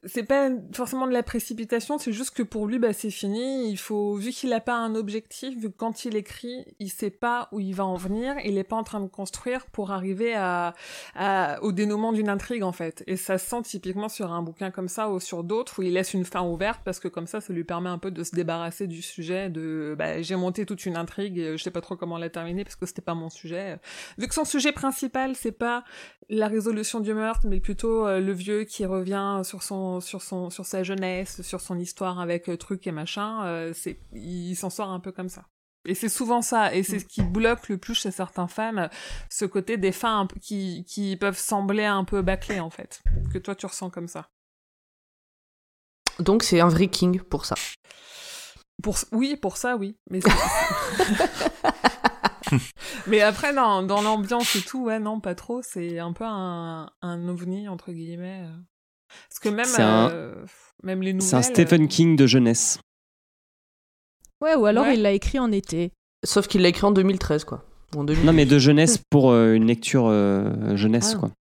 c'est 0.05 0.23
pas 0.23 0.49
forcément 0.73 1.07
de 1.07 1.13
la 1.13 1.23
précipitation, 1.23 1.97
c'est 1.97 2.11
juste 2.11 2.31
que 2.31 2.43
pour 2.43 2.67
lui, 2.67 2.79
bah, 2.79 2.93
c'est 2.93 3.09
fini. 3.09 3.69
Il 3.69 3.77
faut, 3.77 4.15
vu 4.15 4.31
qu'il 4.31 4.51
a 4.53 4.59
pas 4.59 4.75
un 4.75 4.95
objectif, 4.95 5.57
vu 5.57 5.69
que 5.69 5.77
quand 5.77 6.05
il 6.05 6.15
écrit, 6.15 6.65
il 6.79 6.89
sait 6.89 7.09
pas 7.09 7.49
où 7.51 7.59
il 7.59 7.73
va 7.73 7.85
en 7.85 7.95
venir, 7.95 8.35
il 8.43 8.57
est 8.57 8.63
pas 8.63 8.75
en 8.75 8.83
train 8.83 8.99
de 8.99 9.07
construire 9.07 9.65
pour 9.67 9.91
arriver 9.91 10.35
à, 10.35 10.73
au 11.61 11.71
dénouement 11.71 12.11
d'une 12.11 12.29
intrigue, 12.29 12.63
en 12.63 12.71
fait. 12.71 13.03
Et 13.07 13.17
ça 13.17 13.37
se 13.37 13.49
sent 13.49 13.61
typiquement 13.63 14.09
sur 14.09 14.31
un 14.31 14.41
bouquin 14.41 14.71
comme 14.71 14.87
ça 14.87 15.09
ou 15.09 15.19
sur 15.19 15.43
d'autres 15.43 15.79
où 15.79 15.83
il 15.83 15.93
laisse 15.93 16.13
une 16.13 16.25
fin 16.25 16.41
ouverte 16.41 16.81
parce 16.83 16.99
que 16.99 17.07
comme 17.07 17.27
ça, 17.27 17.41
ça 17.41 17.53
lui 17.53 17.63
permet 17.63 17.89
un 17.89 17.97
peu 17.97 18.11
de 18.11 18.23
se 18.23 18.35
débarrasser 18.35 18.87
du 18.87 19.01
sujet 19.01 19.49
de, 19.49 19.95
bah, 19.97 20.21
j'ai 20.21 20.35
monté 20.35 20.65
toute 20.65 20.85
une 20.85 20.97
intrigue 20.97 21.53
je 21.57 21.63
sais 21.63 21.71
pas 21.71 21.81
trop 21.81 21.95
comment 21.95 22.17
la 22.17 22.29
terminer 22.29 22.63
parce 22.63 22.75
que 22.75 22.85
c'était 22.85 23.01
pas 23.01 23.13
mon 23.13 23.29
sujet. 23.29 23.79
Vu 24.17 24.27
que 24.27 24.33
son 24.33 24.45
sujet 24.45 24.71
principal, 24.71 25.35
c'est 25.35 25.51
pas 25.51 25.83
la 26.33 26.47
résolution 26.47 26.99
du 26.99 27.13
meurtre, 27.13 27.45
mais 27.45 27.59
plutôt 27.59 28.07
euh, 28.07 28.19
le 28.19 28.31
vieux 28.33 28.63
qui 28.63 28.85
revient 28.85 29.41
sur 29.43 29.63
son, 29.63 29.99
sur 30.01 30.21
son, 30.21 30.49
sur 30.49 30.65
sa 30.65 30.83
jeunesse, 30.83 31.41
sur 31.41 31.61
son 31.61 31.79
histoire 31.79 32.19
avec 32.19 32.49
euh, 32.49 32.57
trucs 32.57 32.85
et 32.87 32.91
machin. 32.91 33.45
euh, 33.45 33.71
c'est, 33.73 33.99
il 34.13 34.55
s'en 34.55 34.69
sort 34.69 34.89
un 34.89 34.99
peu 34.99 35.11
comme 35.11 35.29
ça. 35.29 35.45
Et 35.85 35.95
c'est 35.95 36.09
souvent 36.09 36.41
ça, 36.41 36.73
et 36.73 36.81
c'est 36.81 36.99
ce 36.99 37.05
qui 37.05 37.21
bloque 37.23 37.67
le 37.67 37.77
plus 37.77 37.93
chez 37.93 38.11
certains 38.11 38.47
fans, 38.47 38.77
euh, 38.77 38.87
ce 39.29 39.43
côté 39.43 39.75
des 39.75 39.91
fins 39.91 40.27
qui, 40.41 40.85
qui 40.87 41.17
peuvent 41.17 41.37
sembler 41.37 41.83
un 41.83 42.05
peu 42.05 42.21
bâclées 42.21 42.61
en 42.61 42.69
fait, 42.69 43.03
que 43.33 43.37
toi 43.37 43.53
tu 43.53 43.65
ressens 43.65 43.89
comme 43.89 44.07
ça. 44.07 44.29
Donc, 46.19 46.43
c'est 46.43 46.61
un 46.61 46.69
vrai 46.69 46.87
King 46.87 47.19
pour 47.21 47.45
ça. 47.45 47.55
Pour, 48.81 48.95
oui, 49.11 49.35
pour 49.35 49.57
ça, 49.57 49.75
oui. 49.75 49.97
Mais, 50.09 50.19
mais 53.07 53.21
après, 53.21 53.53
dans, 53.53 53.83
dans 53.83 54.01
l'ambiance 54.01 54.55
et 54.55 54.61
tout, 54.61 54.83
ouais, 54.85 54.99
non, 54.99 55.19
pas 55.19 55.35
trop. 55.35 55.61
C'est 55.61 55.99
un 55.99 56.13
peu 56.13 56.23
un, 56.25 56.89
un 57.01 57.27
ovni, 57.29 57.67
entre 57.67 57.91
guillemets. 57.91 58.45
Parce 59.29 59.39
que 59.39 59.49
même, 59.49 59.65
C'est 59.65 59.81
un- 59.81 60.09
euh, 60.11 60.45
même 60.83 61.01
les 61.01 61.13
nouvelles... 61.13 61.27
C'est 61.29 61.35
un 61.35 61.41
Stephen 61.41 61.87
King 61.87 62.15
de 62.15 62.25
jeunesse. 62.27 62.79
Ouais, 64.41 64.55
ou 64.55 64.65
alors 64.65 64.85
Ouais. 64.85 64.95
il 64.95 65.01
l'a 65.01 65.11
écrit 65.11 65.39
en 65.39 65.51
été. 65.51 65.91
Sauf 66.25 66.47
qu'il 66.47 66.61
l'a 66.61 66.69
écrit 66.69 66.85
en 66.85 66.91
2013, 66.91 67.43
quoi. 67.45 67.63
En 67.95 68.03
2000. 68.03 68.25
Non, 68.25 68.33
mais 68.33 68.45
de 68.45 68.57
jeunesse 68.59 68.97
pour 69.09 69.31
euh, 69.31 69.53
une 69.53 69.65
lecture 69.67 70.07
euh, 70.07 70.75
jeunesse, 70.75 71.13
Ah. 71.15 71.19
quoi. 71.19 71.31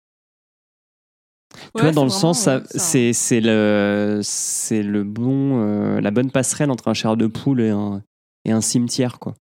Tu 1.54 1.58
Ouais, 1.74 1.82
vois, 1.82 1.92
dans 1.92 2.04
le 2.04 2.10
sens, 2.10 2.46
ouais, 2.46 2.62
c'est 2.70 3.12
c'est 3.12 3.40
le, 3.42 4.20
c'est 4.22 4.82
le 4.82 5.04
bon, 5.04 5.60
euh, 5.62 6.00
la 6.00 6.10
bonne 6.10 6.30
passerelle 6.30 6.70
entre 6.70 6.88
un 6.88 6.94
chair 6.94 7.16
de 7.16 7.26
poule 7.26 7.60
et 7.60 7.68
un, 7.70 8.02
et 8.46 8.52
un 8.52 8.62
cimetière, 8.62 9.18
quoi. 9.18 9.34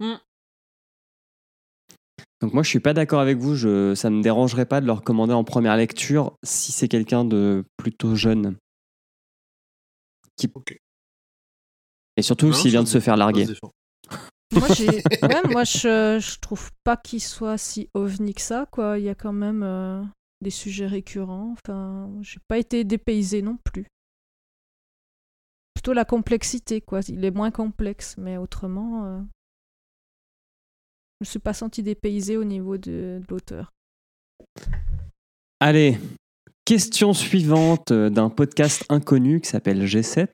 Mm. 0.00 0.14
Donc 2.40 2.52
moi, 2.52 2.62
je 2.62 2.68
suis 2.68 2.80
pas 2.80 2.92
d'accord 2.92 3.20
avec 3.20 3.38
vous. 3.38 3.54
Je, 3.54 3.94
ça 3.94 4.10
me 4.10 4.22
dérangerait 4.22 4.66
pas 4.66 4.80
de 4.80 4.86
le 4.86 4.92
recommander 4.92 5.32
en 5.32 5.44
première 5.44 5.76
lecture 5.76 6.36
si 6.42 6.72
c'est 6.72 6.88
quelqu'un 6.88 7.24
de 7.24 7.64
plutôt 7.76 8.14
jeune. 8.14 8.56
Qui... 10.36 10.50
Ok. 10.54 10.76
Et 12.16 12.22
surtout 12.22 12.52
s'il 12.52 12.70
vient 12.70 12.82
de 12.82 12.88
se 12.88 13.00
faire 13.00 13.16
larguer. 13.16 13.46
Moi, 14.52 14.68
j'ai... 14.74 14.88
ouais, 14.88 15.42
moi 15.50 15.64
je, 15.64 16.18
je 16.20 16.38
trouve 16.38 16.70
pas 16.84 16.96
qu'il 16.96 17.22
soit 17.22 17.58
si 17.58 17.88
ovni 17.94 18.34
que 18.34 18.42
ça, 18.42 18.66
quoi. 18.70 18.98
Il 18.98 19.04
y 19.04 19.08
a 19.08 19.14
quand 19.14 19.32
même 19.32 19.62
euh, 19.62 20.02
des 20.40 20.50
sujets 20.50 20.86
récurrents. 20.86 21.52
Enfin, 21.52 22.10
j'ai 22.20 22.40
pas 22.46 22.58
été 22.58 22.84
dépaysé 22.84 23.42
non 23.42 23.56
plus. 23.64 23.86
Plutôt 25.74 25.92
la 25.92 26.04
complexité, 26.04 26.80
quoi. 26.80 27.00
Il 27.08 27.24
est 27.24 27.30
moins 27.30 27.50
complexe, 27.50 28.16
mais 28.18 28.36
autrement, 28.36 29.06
euh, 29.06 29.20
me 31.20 31.26
suis 31.26 31.38
pas 31.38 31.52
senti 31.54 31.82
dépaysé 31.82 32.36
au 32.36 32.44
niveau 32.44 32.76
de, 32.76 33.20
de 33.20 33.24
l'auteur. 33.30 33.72
Allez, 35.60 35.98
question 36.64 37.12
suivante 37.14 37.90
euh, 37.92 38.10
d'un 38.10 38.28
podcast 38.30 38.84
inconnu 38.88 39.40
qui 39.40 39.48
s'appelle 39.48 39.84
G7, 39.84 40.28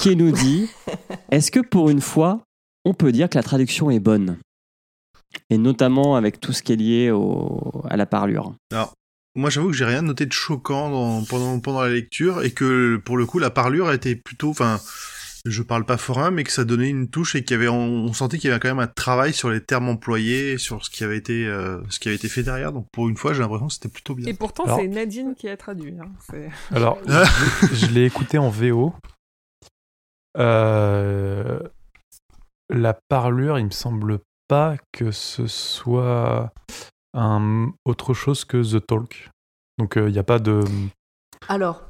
qui 0.00 0.16
nous 0.16 0.32
dit 0.32 0.68
Est-ce 1.30 1.50
que 1.50 1.60
pour 1.60 1.90
une 1.90 2.00
fois, 2.00 2.42
on 2.84 2.94
peut 2.94 3.12
dire 3.12 3.28
que 3.28 3.36
la 3.38 3.42
traduction 3.42 3.90
est 3.90 4.00
bonne? 4.00 4.38
Et 5.50 5.58
notamment 5.58 6.16
avec 6.16 6.40
tout 6.40 6.52
ce 6.52 6.62
qui 6.62 6.72
est 6.72 6.76
lié 6.76 7.10
au- 7.10 7.84
à 7.90 7.96
la 7.96 8.06
parlure. 8.06 8.54
Moi, 9.34 9.50
j'avoue 9.50 9.68
que 9.68 9.76
j'ai 9.76 9.84
rien 9.84 10.00
noté 10.00 10.24
de 10.24 10.32
choquant 10.32 10.88
dans- 10.90 11.24
pendant, 11.24 11.60
pendant 11.60 11.82
la 11.82 11.90
lecture 11.90 12.42
et 12.42 12.52
que 12.52 12.96
pour 13.04 13.18
le 13.18 13.26
coup, 13.26 13.38
la 13.38 13.50
parlure 13.50 13.92
était 13.92 14.16
plutôt, 14.16 14.48
enfin, 14.48 14.80
je 15.50 15.62
parle 15.62 15.84
pas 15.84 15.96
forain, 15.96 16.30
mais 16.30 16.44
que 16.44 16.52
ça 16.52 16.64
donnait 16.64 16.88
une 16.88 17.08
touche 17.08 17.34
et 17.34 17.44
qu'il 17.44 17.54
y 17.56 17.58
avait, 17.58 17.68
on, 17.68 17.78
on 18.04 18.12
sentait 18.12 18.38
qu'il 18.38 18.48
y 18.48 18.50
avait 18.52 18.60
quand 18.60 18.68
même 18.68 18.78
un 18.78 18.86
travail 18.86 19.32
sur 19.32 19.50
les 19.50 19.60
termes 19.62 19.88
employés, 19.88 20.58
sur 20.58 20.84
ce 20.84 20.90
qui 20.90 21.04
avait 21.04 21.16
été, 21.16 21.46
euh, 21.46 21.80
ce 21.88 21.98
qui 21.98 22.08
avait 22.08 22.16
été 22.16 22.28
fait 22.28 22.42
derrière. 22.42 22.72
Donc 22.72 22.86
pour 22.92 23.08
une 23.08 23.16
fois, 23.16 23.32
j'ai 23.34 23.40
l'impression 23.40 23.66
que 23.68 23.72
c'était 23.72 23.88
plutôt 23.88 24.14
bien. 24.14 24.26
Et 24.26 24.34
pourtant, 24.34 24.64
Alors- 24.64 24.78
c'est 24.80 24.88
Nadine 24.88 25.34
qui 25.34 25.48
a 25.48 25.56
traduit. 25.56 25.96
hein. 26.00 26.10
Alors, 26.72 26.98
je, 27.06 27.74
je 27.74 27.86
l'ai 27.86 28.04
écouté 28.04 28.38
en 28.38 28.50
VO. 28.50 28.94
Euh, 30.38 31.60
la 32.68 32.98
parlure, 33.08 33.58
il 33.58 33.66
me 33.66 33.70
semble 33.70 34.18
pas 34.48 34.76
que 34.92 35.10
ce 35.10 35.46
soit 35.46 36.52
un, 37.14 37.70
autre 37.84 38.14
chose 38.14 38.44
que 38.44 38.62
The 38.62 38.84
Talk. 38.86 39.30
Donc, 39.78 39.94
il 39.96 40.06
n'y 40.12 40.18
a 40.18 40.22
pas 40.24 40.38
de. 40.38 40.60
Alors, 41.48 41.85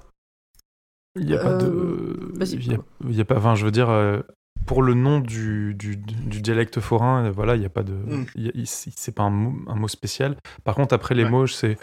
Il 1.16 1.28
y 1.28 1.34
a 1.34 1.38
pas 1.38 1.54
de. 1.56 1.66
Euh, 1.66 2.32
vas-y. 2.34 2.54
il 2.56 2.72
y 2.72 2.74
a, 2.74 2.78
il 3.08 3.14
y 3.16 3.20
a 3.20 3.24
pas. 3.24 3.36
Enfin, 3.36 3.54
je 3.54 3.64
veux 3.64 3.70
dire, 3.70 3.88
euh, 3.90 4.20
pour 4.66 4.82
le 4.82 4.94
nom 4.94 5.20
du, 5.20 5.74
du, 5.74 5.96
du 5.96 6.40
dialecte 6.40 6.80
forain, 6.80 7.24
euh, 7.26 7.30
voilà, 7.30 7.54
il 7.56 7.60
n'y 7.60 7.66
a 7.66 7.70
pas 7.70 7.82
de. 7.82 7.92
Mm. 7.92 8.26
il 8.34 8.42
y 8.44 8.48
a- 8.48 8.52
il- 8.54 8.66
C'est 8.66 9.14
pas 9.14 9.22
un 9.24 9.30
mot, 9.30 9.54
un 9.68 9.74
mot 9.76 9.88
spécial. 9.88 10.36
Par 10.64 10.74
contre, 10.74 10.94
après 10.94 11.14
les 11.14 11.24
Ouais. 11.24 11.30
mots, 11.30 11.46
c'est. 11.46 11.78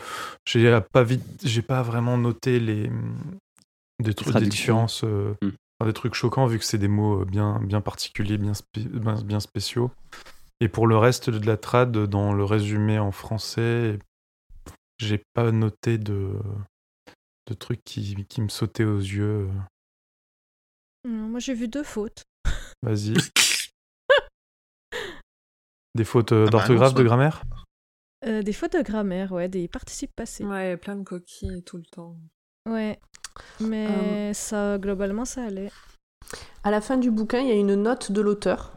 J'ai 0.46 0.80
pas 0.92 1.04
vite. 1.04 1.24
J'ai 1.44 1.62
pas 1.62 1.82
vraiment 1.82 2.18
noté 2.18 2.60
les. 2.60 2.90
Des 4.02 4.14
trucs, 4.14 4.36
des 4.36 4.48
différences. 4.48 5.04
euh, 5.04 5.34
Mm. 5.42 5.48
enfin, 5.80 5.88
des 5.88 5.94
trucs 5.94 6.14
choquants, 6.16 6.46
vu 6.46 6.60
que 6.60 6.66
c'est 6.66 6.78
des 6.78 6.88
mots 6.88 7.24
bien, 7.26 7.60
bien 7.64 7.80
particuliers, 7.82 8.38
bien, 8.38 8.54
spé- 8.54 8.88
bien, 8.90 9.16
bien 9.24 9.40
spéciaux. 9.40 9.92
Et 10.60 10.68
pour 10.68 10.88
le 10.88 10.98
reste 10.98 11.30
de 11.30 11.46
la 11.46 11.58
trad, 11.58 11.92
dans 12.08 12.34
le 12.34 12.44
résumé 12.44 12.98
en 13.00 13.12
français, 13.12 14.00
j'ai 14.98 15.22
pas 15.34 15.52
noté 15.52 15.98
de, 15.98 16.32
de 17.48 17.54
trucs 17.54 17.84
qui, 17.84 18.26
qui 18.26 18.42
me 18.42 18.50
sautaient 18.50 18.84
aux 18.86 19.00
yeux. 19.00 19.50
Hum, 21.06 21.30
Moi, 21.32 21.40
j'ai 21.40 21.54
vu 21.54 21.68
deux 21.68 21.84
fautes. 21.84 22.24
Vas-y. 22.82 23.14
Des 25.96 26.04
fautes 26.06 26.32
euh, 26.32 26.44
Ah 26.44 26.46
bah, 26.46 26.52
d'orthographe, 26.52 26.94
de 26.96 27.04
grammaire? 27.04 27.44
Euh, 28.26 28.42
des 28.42 28.54
fautes 28.54 28.74
de 28.74 28.82
grammaire, 28.82 29.32
ouais, 29.32 29.48
des 29.50 29.68
participes 29.68 30.12
passés. 30.16 30.44
Ouais, 30.46 30.76
plein 30.78 30.96
de 30.96 31.04
coquilles 31.04 31.64
tout 31.64 31.78
le 31.78 31.84
temps. 31.84 32.16
Ouais. 32.68 33.00
Mais 33.60 34.34
ça, 34.34 34.78
globalement, 34.80 35.26
ça 35.26 35.44
allait. 35.46 35.72
à 36.64 36.72
la 36.72 36.82
fin 36.82 36.98
du 36.98 37.12
bouquin, 37.12 37.40
il 37.42 37.48
y 37.48 37.52
a 37.52 37.56
une 37.56 37.76
note 37.76 38.12
de 38.12 38.22
l'auteur 38.22 38.74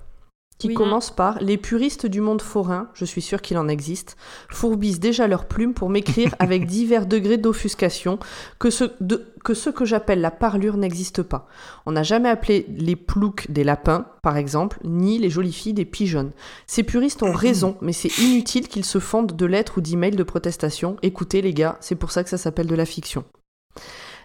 qui 0.58 0.68
Oui. 0.68 0.74
commence 0.74 1.10
par 1.10 1.38
Les 1.42 1.58
puristes 1.58 2.06
du 2.06 2.20
monde 2.20 2.40
forain, 2.40 2.88
je 2.94 3.04
suis 3.04 3.20
sûr 3.20 3.42
qu'il 3.42 3.58
en 3.58 3.68
existe, 3.68 4.16
fourbissent 4.50 5.00
déjà 5.00 5.26
leurs 5.28 5.44
plumes 5.46 5.74
pour 5.74 5.90
m'écrire 5.90 6.34
avec 6.38 6.66
divers 6.66 7.06
degrés 7.06 7.36
d'offuscation 7.36 8.18
que 8.58 8.70
ce, 8.70 8.84
de- 9.00 9.26
que 9.44 9.52
ce 9.54 9.68
que 9.70 9.84
j'appelle 9.84 10.20
la 10.20 10.30
parlure 10.30 10.76
n'existe 10.78 11.22
pas. 11.22 11.46
On 11.84 11.92
n'a 11.92 12.02
jamais 12.02 12.28
appelé 12.30 12.66
les 12.76 12.96
ploucs 12.96 13.50
des 13.50 13.64
lapins, 13.64 14.06
par 14.22 14.36
exemple, 14.38 14.78
ni 14.84 15.18
les 15.18 15.28
jolies 15.30 15.52
filles 15.52 15.74
des 15.74 15.84
pigeons. 15.84 16.32
Ces 16.66 16.82
puristes 16.84 17.22
ont 17.22 17.32
raison, 17.34 17.76
mais 17.82 17.92
c'est 17.92 18.16
inutile 18.18 18.68
qu'ils 18.68 18.84
se 18.86 18.98
fondent 18.98 19.36
de 19.36 19.46
lettres 19.46 19.78
ou 19.78 19.80
d'emails 19.82 20.16
de 20.16 20.22
protestation. 20.22 20.96
Écoutez 21.02 21.42
les 21.42 21.52
gars, 21.52 21.76
c'est 21.80 21.96
pour 21.96 22.10
ça 22.10 22.24
que 22.24 22.30
ça 22.30 22.38
s'appelle 22.38 22.66
de 22.66 22.74
la 22.74 22.86
fiction. 22.86 23.24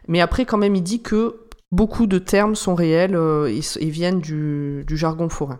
Mais 0.07 0.21
après, 0.21 0.45
quand 0.45 0.57
même, 0.57 0.75
il 0.75 0.83
dit 0.83 1.01
que 1.01 1.41
beaucoup 1.71 2.07
de 2.07 2.17
termes 2.17 2.55
sont 2.55 2.73
réels 2.75 3.15
euh, 3.15 3.47
et, 3.47 3.61
et 3.79 3.89
viennent 3.89 4.21
du, 4.21 4.83
du 4.87 4.97
jargon 4.97 5.29
forain. 5.29 5.59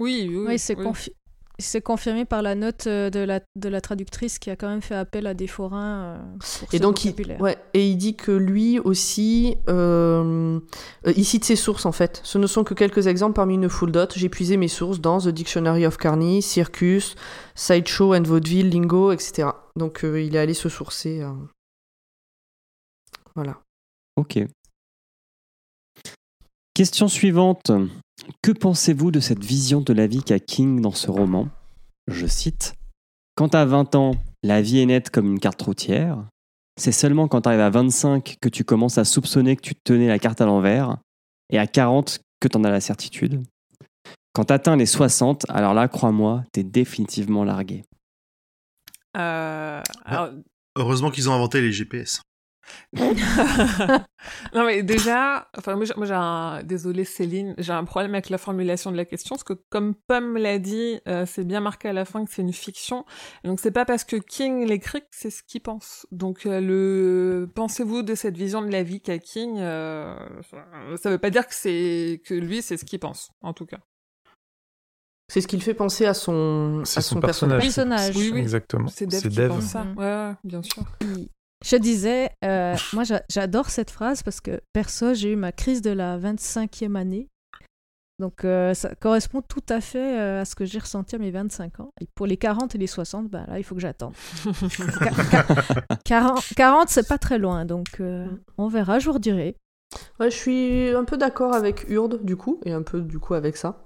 Oui, 0.00 0.26
oui. 0.28 0.44
Oui, 0.48 0.58
c'est 0.58 0.76
oui. 0.76 0.84
confi- 0.84 1.12
c'est 1.60 1.80
confirmé 1.80 2.24
par 2.24 2.42
la 2.42 2.56
note 2.56 2.88
euh, 2.88 3.10
de 3.10 3.20
la, 3.20 3.40
de 3.54 3.68
la 3.68 3.80
traductrice 3.80 4.40
qui 4.40 4.50
a 4.50 4.56
quand 4.56 4.66
même 4.68 4.82
fait 4.82 4.96
appel 4.96 5.28
à 5.28 5.34
des 5.34 5.46
forains 5.46 6.02
euh, 6.16 6.18
pour 6.60 6.74
Et 6.74 6.78
ce 6.78 6.82
donc, 6.82 7.04
il, 7.04 7.14
ouais, 7.40 7.56
et 7.74 7.88
il 7.88 7.96
dit 7.96 8.16
que 8.16 8.32
lui 8.32 8.80
aussi, 8.80 9.56
euh, 9.68 10.58
euh, 11.06 11.12
il 11.16 11.24
cite 11.24 11.44
ses 11.44 11.54
sources 11.54 11.86
en 11.86 11.92
fait. 11.92 12.20
Ce 12.24 12.38
ne 12.38 12.48
sont 12.48 12.64
que 12.64 12.74
quelques 12.74 13.06
exemples 13.06 13.34
parmi 13.36 13.54
une 13.54 13.68
foule 13.68 13.92
d'autres. 13.92 14.18
J'ai 14.18 14.28
puisé 14.28 14.56
mes 14.56 14.66
sources 14.66 15.00
dans 15.00 15.20
The 15.20 15.28
Dictionary 15.28 15.86
of 15.86 15.96
Carney, 15.96 16.42
Circus, 16.42 17.14
Sideshow 17.54 18.14
and 18.16 18.24
Vaudeville, 18.24 18.70
Lingo, 18.70 19.12
etc. 19.12 19.50
Donc 19.76 20.04
euh, 20.04 20.20
il 20.20 20.34
est 20.34 20.40
allé 20.40 20.54
se 20.54 20.68
sourcer. 20.68 21.20
euh. 21.22 21.30
Voilà. 23.36 23.60
Ok. 24.16 24.40
Question 26.74 27.06
suivante. 27.06 27.70
Que 28.42 28.52
pensez-vous 28.52 29.10
de 29.10 29.20
cette 29.20 29.42
vision 29.42 29.80
de 29.80 29.92
la 29.92 30.06
vie 30.06 30.22
qu'a 30.22 30.38
King 30.38 30.80
dans 30.80 30.92
ce 30.92 31.10
roman? 31.10 31.48
Je 32.06 32.26
cite 32.26 32.74
Quand 33.34 33.50
t'as 33.50 33.64
20 33.64 33.94
ans, 33.94 34.12
la 34.42 34.62
vie 34.62 34.80
est 34.80 34.86
nette 34.86 35.10
comme 35.10 35.32
une 35.32 35.40
carte 35.40 35.62
routière. 35.62 36.24
C'est 36.76 36.92
seulement 36.92 37.28
quand 37.28 37.42
t'arrives 37.42 37.60
à 37.60 37.70
25 37.70 38.36
que 38.40 38.48
tu 38.48 38.64
commences 38.64 38.98
à 38.98 39.04
soupçonner 39.04 39.56
que 39.56 39.62
tu 39.62 39.74
tenais 39.74 40.08
la 40.08 40.18
carte 40.18 40.40
à 40.40 40.46
l'envers. 40.46 40.98
Et 41.50 41.58
à 41.58 41.66
40 41.66 42.20
que 42.40 42.48
t'en 42.48 42.64
as 42.64 42.70
la 42.70 42.80
certitude. 42.80 43.42
Quand 44.32 44.44
t'atteins 44.44 44.76
les 44.76 44.86
60, 44.86 45.46
alors 45.48 45.74
là, 45.74 45.88
crois-moi, 45.88 46.44
t'es 46.52 46.64
définitivement 46.64 47.44
largué. 47.44 47.84
Euh, 49.16 49.82
alors, 50.04 50.30
Heureusement 50.76 51.10
qu'ils 51.10 51.30
ont 51.30 51.32
inventé 51.32 51.60
les 51.60 51.70
GPS. 51.70 52.20
Non 54.54 54.64
mais 54.64 54.82
déjà, 54.82 55.48
enfin 55.56 55.76
moi 55.76 55.84
j'ai- 55.84 56.12
un, 56.14 56.62
désolé 56.62 57.04
Céline, 57.04 57.54
j'ai 57.58 57.72
un 57.72 57.84
problème 57.84 58.14
avec 58.14 58.30
la 58.30 58.38
formulation 58.38 58.90
de 58.92 58.96
la 58.96 59.04
question 59.04 59.34
parce 59.36 59.44
que 59.44 59.54
comme 59.70 59.94
Pomme 59.94 60.36
l'a 60.36 60.58
dit, 60.58 61.00
euh, 61.08 61.26
c'est 61.26 61.44
bien 61.44 61.60
marqué 61.60 61.88
à 61.88 61.92
la 61.92 62.04
fin 62.04 62.24
que 62.24 62.30
c'est 62.32 62.42
une 62.42 62.52
fiction. 62.52 63.04
Donc 63.44 63.60
c'est 63.60 63.70
pas 63.70 63.84
parce 63.84 64.04
que 64.04 64.16
King 64.16 64.66
l'écrit 64.66 65.00
que 65.00 65.06
c'est 65.10 65.30
ce 65.30 65.42
qu'il 65.42 65.60
pense. 65.60 66.06
Donc 66.12 66.46
euh, 66.46 66.60
le 66.60 67.50
pensez-vous 67.54 68.02
de 68.02 68.14
cette 68.14 68.36
vision 68.36 68.62
de 68.62 68.70
la 68.70 68.82
vie 68.82 69.00
qu'a 69.00 69.18
King 69.18 69.56
euh, 69.58 70.14
ça- 70.96 71.10
veut 71.10 71.18
pas 71.18 71.30
dire 71.30 71.46
que 71.46 71.54
c'est 71.54 72.22
que 72.24 72.34
lui 72.34 72.62
c'est 72.62 72.76
ce 72.76 72.84
qu'il 72.84 73.00
pense 73.00 73.30
en 73.42 73.52
tout 73.52 73.66
cas. 73.66 73.78
C'est 75.28 75.40
ce 75.40 75.48
qui 75.48 75.56
le 75.56 75.62
fait 75.62 75.74
penser 75.74 76.04
à 76.06 76.12
son, 76.14 76.82
C'est 76.84 76.98
à 76.98 77.02
son 77.02 77.14
son 77.16 77.20
personnage. 77.20 77.62
Personnage. 77.62 78.14
Oui, 78.14 78.30
oui. 78.34 78.40
Exactement. 78.40 78.88
C'est 78.88 79.06
qui 79.08 79.40
pense 79.48 79.64
ça. 79.64 79.86
Ouais, 79.96 80.04
ouais, 80.04 80.32
bien 80.44 80.62
sûr. 80.62 80.84
Je 81.64 81.76
disais, 81.76 82.28
euh, 82.44 82.76
moi 82.92 83.04
j'a- 83.04 83.22
j'adore 83.30 83.70
cette 83.70 83.90
phrase 83.90 84.22
parce 84.22 84.40
que 84.40 84.60
perso, 84.72 85.14
j'ai 85.14 85.32
eu 85.32 85.36
ma 85.36 85.50
crise 85.52 85.80
de 85.82 85.90
la 85.90 86.18
25e 86.18 86.96
année. 86.96 87.28
Donc 88.20 88.44
euh, 88.44 88.74
ça 88.74 88.94
correspond 88.94 89.40
tout 89.42 89.62
à 89.68 89.80
fait 89.80 90.20
euh, 90.20 90.42
à 90.42 90.44
ce 90.44 90.54
que 90.54 90.64
j'ai 90.64 90.78
ressenti 90.78 91.16
à 91.16 91.18
mes 91.18 91.30
25 91.32 91.80
ans. 91.80 91.90
Et 92.00 92.06
pour 92.14 92.26
les 92.26 92.36
40 92.36 92.74
et 92.74 92.78
les 92.78 92.86
60, 92.86 93.28
bah, 93.28 93.44
là, 93.48 93.58
il 93.58 93.64
faut 93.64 93.74
que 93.74 93.80
j'attende. 93.80 94.12
Qua- 94.44 95.10
qua- 95.30 95.96
40, 96.04 96.44
40 96.54 96.88
c'est 96.90 97.08
pas 97.08 97.18
très 97.18 97.38
loin, 97.38 97.64
donc 97.64 97.86
euh, 98.00 98.26
on 98.58 98.68
verra, 98.68 98.98
je 99.00 99.06
vous 99.06 99.14
redirai. 99.14 99.56
Ouais, 100.20 100.30
je 100.30 100.36
suis 100.36 100.88
un 100.90 101.04
peu 101.04 101.16
d'accord 101.16 101.54
avec 101.54 101.86
Urde, 101.88 102.20
du 102.24 102.36
coup, 102.36 102.60
et 102.64 102.72
un 102.72 102.82
peu, 102.82 103.00
du 103.00 103.18
coup, 103.18 103.34
avec 103.34 103.56
ça. 103.56 103.82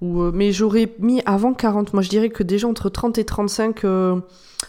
Ou, 0.00 0.22
euh, 0.22 0.32
mais 0.34 0.52
j'aurais 0.52 0.92
mis 0.98 1.22
avant 1.24 1.54
40. 1.54 1.92
Moi, 1.92 2.02
je 2.02 2.08
dirais 2.08 2.30
que 2.30 2.42
déjà 2.42 2.66
entre 2.68 2.88
30 2.90 3.18
et 3.18 3.24
35, 3.24 3.84
euh, 3.84 4.20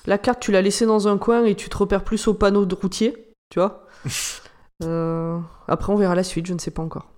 la 0.06 0.18
carte, 0.18 0.40
tu 0.42 0.52
l'as 0.52 0.62
laissée 0.62 0.86
dans 0.86 1.08
un 1.08 1.18
coin 1.18 1.46
et 1.46 1.56
tu 1.56 1.70
te 1.70 1.78
repères 1.78 2.04
plus 2.04 2.28
au 2.28 2.34
panneau 2.34 2.66
de 2.66 2.76
routier, 2.76 3.34
tu 3.50 3.60
vois. 3.60 3.88
Euh, 4.84 5.40
après, 5.70 5.94
on 5.94 5.96
verra 5.96 6.16
la 6.16 6.24
suite, 6.26 6.48
je 6.48 6.54
ne 6.54 6.60
sais 6.60 6.70
pas 6.70 6.84
encore. 6.84 7.10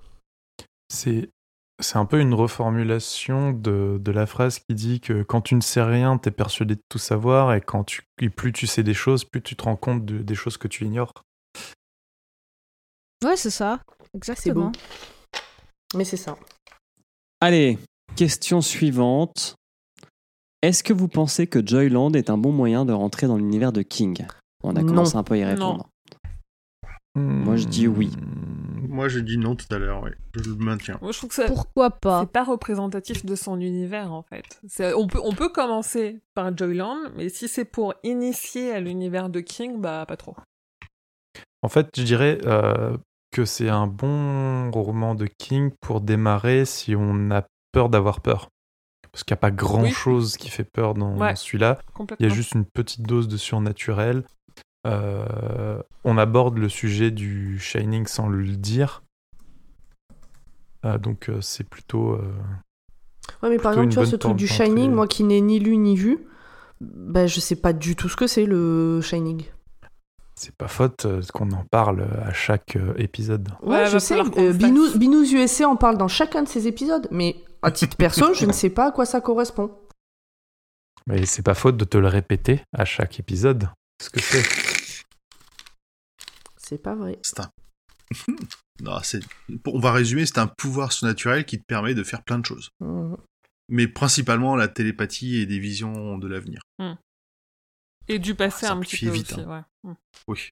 C'est 0.93 1.31
c'est 1.81 1.97
un 1.97 2.05
peu 2.05 2.19
une 2.19 2.35
reformulation 2.35 3.51
de, 3.51 3.97
de 3.99 4.11
la 4.11 4.27
phrase 4.27 4.59
qui 4.59 4.75
dit 4.75 4.99
que 4.99 5.23
quand 5.23 5.41
tu 5.41 5.55
ne 5.55 5.61
sais 5.61 5.81
rien, 5.81 6.19
tu 6.19 6.29
es 6.29 6.31
persuadé 6.31 6.75
de 6.75 6.81
tout 6.87 6.99
savoir, 6.99 7.55
et 7.55 7.61
quand 7.61 7.83
tu, 7.83 8.03
et 8.21 8.29
plus 8.29 8.53
tu 8.53 8.67
sais 8.67 8.83
des 8.83 8.93
choses, 8.93 9.25
plus 9.25 9.41
tu 9.41 9.55
te 9.55 9.63
rends 9.63 9.75
compte 9.75 10.05
de- 10.05 10.19
des 10.21 10.35
choses 10.35 10.57
que 10.57 10.67
tu 10.67 10.85
ignores. 10.85 11.13
Ouais, 13.23 13.35
c'est 13.37 13.49
ça. 13.49 13.79
Exactement. 14.13 14.71
Mais 15.95 16.03
c'est 16.05 16.15
ça. 16.17 16.37
Allez, 17.41 17.79
question 18.17 18.59
suivante. 18.61 19.55
Est-ce 20.61 20.83
que 20.83 20.91
vous 20.91 21.07
pensez 21.07 21.47
que 21.47 21.65
Joyland 21.65 22.11
est 22.13 22.29
un 22.29 22.37
bon 22.37 22.51
moyen 22.51 22.83
de 22.83 22.91
rentrer 22.91 23.27
dans 23.27 23.37
l'univers 23.37 23.71
de 23.71 23.83
King? 23.83 24.25
On 24.63 24.75
a 24.75 24.81
Non. 24.81 24.87
commencé 24.87 25.15
un 25.15 25.23
peu 25.23 25.35
à 25.35 25.37
y 25.37 25.45
répondre. 25.45 25.87
Moi, 27.15 27.55
je 27.55 27.65
dis 27.65 27.87
oui. 27.87 28.11
Moi, 28.89 29.07
j'ai 29.07 29.21
dit 29.21 29.37
non 29.37 29.55
tout 29.55 29.65
à 29.73 29.77
l'heure, 29.77 30.03
ouais. 30.03 30.13
Je 30.35 30.49
le 30.49 30.55
maintiens. 30.55 30.97
Moi, 31.01 31.11
je 31.11 31.17
trouve 31.17 31.29
que 31.29 31.35
ça, 31.35 31.45
Pourquoi 31.45 31.89
pas? 31.91 32.21
c'est 32.21 32.31
pas 32.31 32.43
représentatif 32.43 33.25
de 33.25 33.35
son 33.35 33.59
univers, 33.59 34.11
en 34.11 34.23
fait. 34.23 34.59
On 34.95 35.07
peut, 35.07 35.19
on 35.23 35.33
peut 35.33 35.49
commencer 35.49 36.19
par 36.33 36.55
Joyland, 36.55 36.97
mais 37.15 37.29
si 37.29 37.47
c'est 37.47 37.65
pour 37.65 37.93
initier 38.03 38.71
à 38.71 38.79
l'univers 38.79 39.29
de 39.29 39.39
King, 39.39 39.79
bah, 39.79 40.05
pas 40.07 40.17
trop. 40.17 40.35
En 41.63 41.69
fait, 41.69 41.89
je 41.95 42.03
dirais 42.03 42.39
euh, 42.45 42.97
que 43.31 43.45
c'est 43.45 43.69
un 43.69 43.87
bon 43.87 44.71
roman 44.71 45.15
de 45.15 45.27
King 45.27 45.71
pour 45.81 46.01
démarrer 46.01 46.65
si 46.65 46.95
on 46.95 47.31
a 47.31 47.43
peur 47.77 47.89
d'avoir 47.89 48.21
peur. 48.21 48.49
Parce 49.11 49.23
qu'il 49.23 49.33
n'y 49.33 49.37
a 49.37 49.41
pas 49.41 49.51
grand 49.51 49.87
chose 49.89 50.35
qui 50.37 50.49
fait 50.49 50.63
peur 50.63 50.93
dans, 50.95 51.15
Ouais. 51.17 51.29
dans 51.29 51.35
celui-là. 51.35 51.79
Il 52.19 52.27
y 52.27 52.31
a 52.31 52.33
juste 52.33 52.53
une 52.55 52.65
petite 52.65 53.03
dose 53.03 53.27
de 53.27 53.37
surnaturel. 53.37 54.23
Euh, 54.87 55.79
on 56.03 56.17
aborde 56.17 56.57
le 56.57 56.69
sujet 56.69 57.11
du 57.11 57.59
Shining 57.59 58.07
sans 58.07 58.27
le 58.29 58.45
dire. 58.55 59.03
Euh, 60.85 60.97
donc 60.97 61.29
euh, 61.29 61.41
c'est 61.41 61.67
plutôt. 61.67 62.13
euh, 62.13 62.21
Ouais, 63.43 63.49
mais 63.49 63.57
par 63.57 63.73
exemple, 63.73 63.89
tu 63.89 63.95
vois, 63.95 64.05
ce 64.05 64.15
truc 64.15 64.35
du. 64.35 64.47
Shining, 64.47 64.91
moi 64.91 65.07
qui 65.07 65.23
n'ai 65.23 65.41
ni 65.41 65.59
lu 65.59 65.77
ni 65.77 65.95
vu, 65.95 66.19
bah, 66.81 67.27
je 67.27 67.39
sais 67.39 67.55
pas 67.57 67.73
du 67.73 67.95
tout 67.95 68.09
ce 68.09 68.15
que 68.15 68.25
c'est 68.27 68.45
le 68.45 69.01
Shining. 69.01 69.43
c'est 70.35 70.55
pas 70.55 70.67
faute 70.67 71.05
qu'on 71.33 71.51
en 71.51 71.63
parle 71.69 72.07
à 72.23 72.31
chaque 72.33 72.77
épisode. 72.97 73.49
Ouais, 73.61 73.77
Ouais, 73.77 73.87
je 73.87 73.97
sais. 73.97 74.19
euh. 74.19 74.53
Binous, 74.53 74.97
Binous 74.97 75.33
USA 75.33 75.67
en 75.67 75.75
parle 75.75 75.97
dans 75.97 76.07
chacun 76.07 76.43
de 76.43 76.47
ses 76.47 76.67
épisodes, 76.67 77.07
mais 77.11 77.35
à 77.67 77.71
titre 77.71 77.97
perso, 77.97 78.33
je 78.33 78.45
ne 78.45 78.53
sais 78.53 78.69
pas 78.69 78.87
à 78.87 78.91
quoi 78.91 79.05
ça 79.05 79.19
correspond. 79.19 79.77
Mais 81.05 81.25
c'est 81.25 81.43
pas 81.43 81.53
faute 81.53 81.77
de 81.77 81.85
te 81.85 81.97
le 81.97 82.07
répéter 82.07 82.61
à 82.73 82.85
chaque 82.85 83.19
épisode. 83.19 83.69
Ce 84.01 84.09
que 84.09 84.21
c'est. 84.21 84.43
C'est 86.57 86.81
pas 86.81 86.95
vrai. 86.95 87.19
C'est 87.21 87.39
un. 87.41 87.49
non, 88.81 88.99
c'est. 89.03 89.19
On 89.65 89.79
va 89.79 89.91
résumer, 89.91 90.25
c'est 90.25 90.37
un 90.37 90.47
pouvoir 90.47 90.91
surnaturel 90.91 91.45
qui 91.45 91.59
te 91.59 91.65
permet 91.65 91.93
de 91.93 92.03
faire 92.03 92.23
plein 92.23 92.39
de 92.39 92.45
choses. 92.45 92.69
Mhm. 92.79 93.17
Mais 93.69 93.87
principalement 93.87 94.55
la 94.55 94.69
télépathie 94.69 95.37
et 95.37 95.45
des 95.45 95.59
visions 95.59 96.17
de 96.17 96.27
l'avenir. 96.27 96.61
Et 98.07 98.19
du 98.19 98.33
passé 98.33 98.65
Ça 98.65 98.73
un 98.73 98.79
petit 98.79 99.05
peu 99.05 99.11
vite, 99.11 99.33
aussi, 99.33 99.41
hein. 99.41 99.65
ouais. 99.83 99.91
Mm. 99.91 99.95
Oui. 100.29 100.49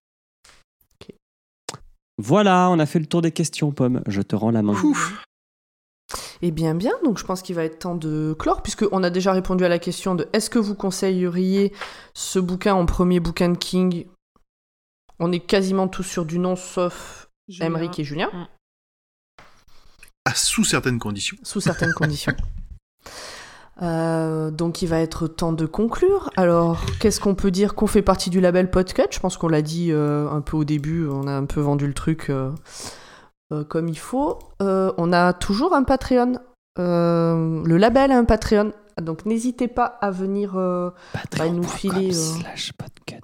Voilà, 2.18 2.70
on 2.70 2.80
a 2.80 2.86
fait 2.86 3.00
le 3.00 3.06
tour 3.06 3.22
des 3.22 3.32
questions, 3.32 3.72
Pomme. 3.72 4.02
Je 4.08 4.22
te 4.22 4.36
rends 4.36 4.52
la 4.52 4.62
main. 4.62 4.76
Eh 6.42 6.52
bien, 6.52 6.76
bien. 6.76 6.92
Donc, 7.04 7.18
je 7.18 7.24
pense 7.24 7.42
qu'il 7.42 7.56
va 7.56 7.64
être 7.64 7.80
temps 7.80 7.96
de 7.96 8.36
clore, 8.38 8.62
puisqu'on 8.62 9.04
a 9.04 9.10
déjà 9.10 9.32
répondu 9.32 9.64
à 9.66 9.70
la 9.70 9.80
question 9.80 10.16
de 10.16 10.28
est-ce 10.34 10.50
que 10.50 10.60
vous 10.60 10.76
conseilleriez 10.76 11.72
ce 12.14 12.40
bouquin 12.40 12.74
en 12.76 12.86
premier 12.86 13.20
bouquin 13.20 13.50
de 13.50 13.58
King? 13.58 14.06
On 15.20 15.32
est 15.32 15.40
quasiment 15.40 15.88
tous 15.88 16.04
sur 16.04 16.26
du 16.26 16.40
non, 16.40 16.56
sauf. 16.56 17.30
Emmerich 17.62 18.00
et 18.00 18.04
Julien, 18.04 18.30
Ah, 20.26 20.34
sous 20.34 20.64
certaines 20.64 20.98
conditions. 21.00 21.38
sous 21.44 21.62
certaines 21.62 21.94
conditions. 21.96 22.34
Euh, 23.82 24.52
donc, 24.52 24.82
il 24.82 24.88
va 24.88 25.00
être 25.00 25.28
temps 25.28 25.54
de 25.54 25.66
conclure. 25.66 26.30
Alors, 26.38 26.84
qu'est-ce 27.00 27.20
qu'on 27.20 27.36
peut 27.36 27.52
dire 27.52 27.76
qu'on 27.76 27.88
fait 27.88 28.02
partie 28.02 28.30
du 28.30 28.40
label 28.42 28.72
Podcut? 28.72 29.04
Je 29.12 29.20
pense 29.20 29.38
qu'on 29.38 29.48
l'a 29.50 29.62
dit 29.62 29.92
euh, 29.92 30.30
un 30.30 30.42
peu 30.42 30.58
au 30.58 30.64
début. 30.64 31.08
On 31.08 31.28
a 31.28 31.34
un 31.34 31.46
peu 31.46 31.60
vendu 31.62 31.86
le 31.86 31.94
truc 31.94 32.30
euh, 32.30 32.52
comme 33.70 33.88
il 33.90 33.98
faut. 33.98 34.40
Euh, 34.62 34.92
on 34.98 35.14
a 35.14 35.34
toujours 35.34 35.74
un 35.74 35.84
Patreon. 35.84 36.34
Euh, 36.80 37.64
le 37.66 37.78
label 37.78 38.12
a 38.12 38.18
un 38.18 38.26
Patreon. 38.26 38.74
Donc, 39.02 39.26
n'hésitez 39.26 39.68
pas 39.68 39.86
à 39.86 40.10
venir. 40.12 40.54
euh, 40.58 40.90
Bah, 41.38 41.50
nous 41.50 41.64
filer, 41.64 42.10
euh, 42.10 42.40
slash 42.40 42.74
podcut. 42.74 43.22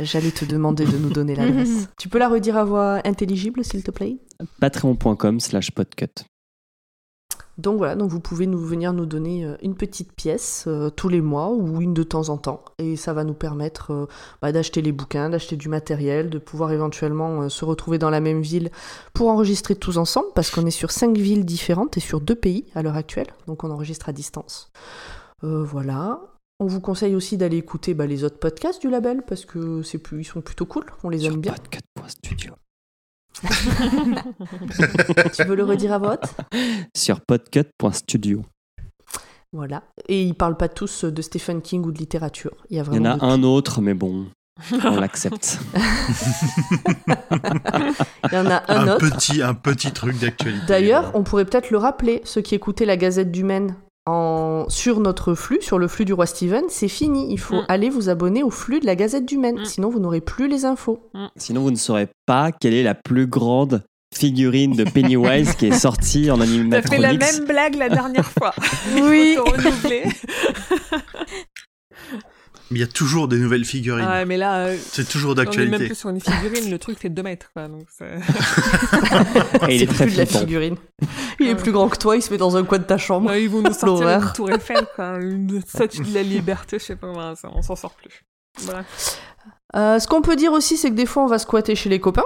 J'allais 0.00 0.30
te 0.30 0.44
demander 0.44 0.84
de 0.84 0.96
nous 0.96 1.10
donner 1.10 1.34
l'adresse. 1.36 1.88
tu 1.98 2.08
peux 2.08 2.18
la 2.18 2.28
redire 2.28 2.56
à 2.56 2.64
voix 2.64 3.00
intelligible, 3.04 3.64
s'il 3.64 3.82
te 3.82 3.90
plaît? 3.90 4.18
Patreon.com 4.60 5.40
slash 5.40 5.70
podcut. 5.72 6.24
Donc 7.58 7.78
voilà, 7.78 7.96
donc 7.96 8.08
vous 8.08 8.20
pouvez 8.20 8.46
nous 8.46 8.58
venir 8.58 8.92
nous 8.92 9.04
donner 9.04 9.44
euh, 9.44 9.56
une 9.62 9.74
petite 9.74 10.12
pièce 10.12 10.64
euh, 10.68 10.90
tous 10.90 11.08
les 11.08 11.20
mois 11.20 11.50
ou 11.50 11.80
une 11.80 11.92
de 11.92 12.04
temps 12.04 12.28
en 12.28 12.38
temps, 12.38 12.64
et 12.78 12.94
ça 12.94 13.12
va 13.12 13.24
nous 13.24 13.34
permettre 13.34 13.92
euh, 13.92 14.06
bah, 14.40 14.52
d'acheter 14.52 14.80
les 14.80 14.92
bouquins, 14.92 15.28
d'acheter 15.28 15.56
du 15.56 15.68
matériel, 15.68 16.30
de 16.30 16.38
pouvoir 16.38 16.70
éventuellement 16.70 17.42
euh, 17.42 17.48
se 17.48 17.64
retrouver 17.64 17.98
dans 17.98 18.10
la 18.10 18.20
même 18.20 18.42
ville 18.42 18.70
pour 19.12 19.28
enregistrer 19.28 19.74
tous 19.74 19.98
ensemble, 19.98 20.28
parce 20.36 20.50
qu'on 20.50 20.66
est 20.66 20.70
sur 20.70 20.92
cinq 20.92 21.18
villes 21.18 21.44
différentes 21.44 21.96
et 21.96 22.00
sur 22.00 22.20
deux 22.20 22.36
pays 22.36 22.64
à 22.76 22.82
l'heure 22.82 22.96
actuelle, 22.96 23.28
donc 23.48 23.64
on 23.64 23.70
enregistre 23.72 24.08
à 24.08 24.12
distance. 24.12 24.70
Voilà. 25.42 26.20
On 26.60 26.66
vous 26.66 26.80
conseille 26.80 27.14
aussi 27.14 27.36
d'aller 27.36 27.58
écouter 27.58 27.94
bah, 27.94 28.06
les 28.06 28.24
autres 28.24 28.38
podcasts 28.38 28.80
du 28.80 28.90
label 28.90 29.22
parce 29.26 29.44
que 29.44 29.82
c'est 29.82 29.98
plus, 29.98 30.22
ils 30.22 30.24
sont 30.24 30.40
plutôt 30.40 30.66
cool, 30.66 30.84
on 31.04 31.08
les 31.08 31.20
Sur 31.20 31.32
aime 31.32 31.40
bien. 31.40 31.54
tu 35.34 35.44
veux 35.44 35.54
le 35.54 35.64
redire 35.64 35.92
à 35.92 35.98
haute 35.98 36.34
Sur 36.96 37.20
podcut.studio. 37.20 38.42
Voilà. 39.52 39.82
Et 40.08 40.22
ils 40.22 40.34
parlent 40.34 40.56
pas 40.56 40.68
tous 40.68 41.04
de 41.04 41.22
Stephen 41.22 41.62
King 41.62 41.84
ou 41.84 41.92
de 41.92 41.98
littérature. 41.98 42.54
Il 42.70 42.76
y 42.76 42.80
a 42.80 42.82
Il 42.82 42.86
y 42.86 42.88
vraiment 42.98 43.14
en 43.14 43.18
a 43.20 43.24
un 43.32 43.42
autre, 43.42 43.80
mais 43.80 43.94
bon, 43.94 44.26
on 44.84 44.96
l'accepte. 45.00 45.58
Il 47.06 48.34
y 48.34 48.36
en 48.36 48.50
a 48.50 48.62
un, 48.68 48.88
Un, 48.88 48.88
autre. 48.94 49.08
petit, 49.10 49.40
un 49.42 49.54
petit 49.54 49.92
truc 49.92 50.18
d'actualité. 50.18 50.66
D'ailleurs, 50.66 51.12
on 51.14 51.22
pourrait 51.22 51.44
peut-être 51.44 51.70
le 51.70 51.78
rappeler, 51.78 52.20
ceux 52.24 52.42
qui 52.42 52.54
écoutaient 52.54 52.84
la 52.84 52.96
Gazette 52.96 53.30
du 53.30 53.44
Maine 53.44 53.76
en... 54.08 54.64
sur 54.68 55.00
notre 55.00 55.34
flux, 55.34 55.58
sur 55.60 55.78
le 55.78 55.86
flux 55.88 56.04
du 56.04 56.12
roi 56.12 56.26
Steven, 56.26 56.64
c'est 56.68 56.88
fini. 56.88 57.30
Il 57.30 57.38
faut 57.38 57.56
Mm. 57.62 57.64
aller 57.68 57.90
vous 57.90 58.08
abonner 58.08 58.42
au 58.42 58.50
flux 58.50 58.80
de 58.80 58.86
la 58.86 58.96
Gazette 58.96 59.24
du 59.26 59.36
Maine, 59.38 59.60
Mm. 59.60 59.64
sinon 59.64 59.88
vous 59.90 60.00
n'aurez 60.00 60.20
plus 60.20 60.48
les 60.48 60.64
infos. 60.64 61.00
Sinon, 61.36 61.60
vous 61.62 61.70
ne 61.70 61.76
saurez 61.76 62.08
pas 62.26 62.50
quelle 62.52 62.74
est 62.74 62.82
la 62.82 62.94
plus 62.94 63.26
grande 63.26 63.82
figurine 64.14 64.74
de 64.74 64.84
Pennywise 64.84 65.54
qui 65.54 65.66
est 65.66 65.72
sortie 65.78 66.30
en 66.30 66.38
T'as 66.70 66.80
fait 66.82 66.98
la 66.98 67.08
animatronics. 67.10 67.20
même 67.20 67.44
blague 67.46 67.74
la 67.76 67.88
dernière 67.90 68.30
fois. 68.30 68.54
Oui. 69.02 69.36
Mais 72.70 72.78
il 72.78 72.80
y 72.80 72.84
a 72.84 72.88
toujours 72.88 73.28
des 73.28 73.38
nouvelles 73.38 73.64
figurines. 73.64 74.06
Ouais, 74.06 74.26
mais 74.26 74.36
là, 74.36 74.66
euh, 74.66 74.76
C'est 74.90 75.08
toujours 75.08 75.30
on 75.30 75.34
est 75.34 75.36
même 75.36 75.44
d'actualité. 75.46 75.86
plus 75.86 75.94
sur 75.94 76.10
une 76.10 76.20
figurine. 76.20 76.70
Le 76.70 76.78
truc 76.78 76.98
fait 76.98 77.08
2 77.08 77.22
mètres, 77.22 77.50
quoi. 77.54 77.66
Donc 77.68 77.86
c'est- 77.90 78.18
Et 79.70 79.76
il 79.76 79.82
est 79.82 79.86
très 79.86 80.04
plus 80.04 80.12
de 80.14 80.18
la 80.18 80.26
figurine. 80.26 80.76
Il 81.40 81.48
est 81.48 81.54
plus 81.54 81.72
grand 81.72 81.88
que 81.88 81.96
toi, 81.96 82.16
il 82.16 82.22
se 82.22 82.30
met 82.30 82.36
dans 82.36 82.56
un 82.56 82.64
coin 82.64 82.78
de 82.78 82.84
ta 82.84 82.98
chambre. 82.98 83.30
Ouais, 83.30 83.42
ils 83.42 83.48
vont 83.48 83.62
nous 83.62 83.72
sortir 83.72 83.86
L'horreur. 84.06 84.22
une 84.22 84.32
tour 84.32 84.50
Eiffel, 84.50 84.86
quoi. 84.94 85.18
Une 85.18 85.60
statue 85.66 86.02
de 86.02 86.12
la 86.14 86.22
liberté, 86.22 86.78
je 86.78 86.84
sais 86.84 86.96
pas 86.96 87.06
comment 87.06 87.34
ça, 87.34 87.48
on 87.54 87.62
s'en 87.62 87.76
sort 87.76 87.94
plus. 87.94 88.22
Euh, 89.76 89.98
ce 89.98 90.06
qu'on 90.06 90.22
peut 90.22 90.36
dire 90.36 90.52
aussi, 90.52 90.76
c'est 90.76 90.90
que 90.90 90.94
des 90.94 91.06
fois, 91.06 91.22
on 91.24 91.26
va 91.26 91.38
squatter 91.38 91.74
chez 91.74 91.88
les 91.88 92.00
copains. 92.00 92.24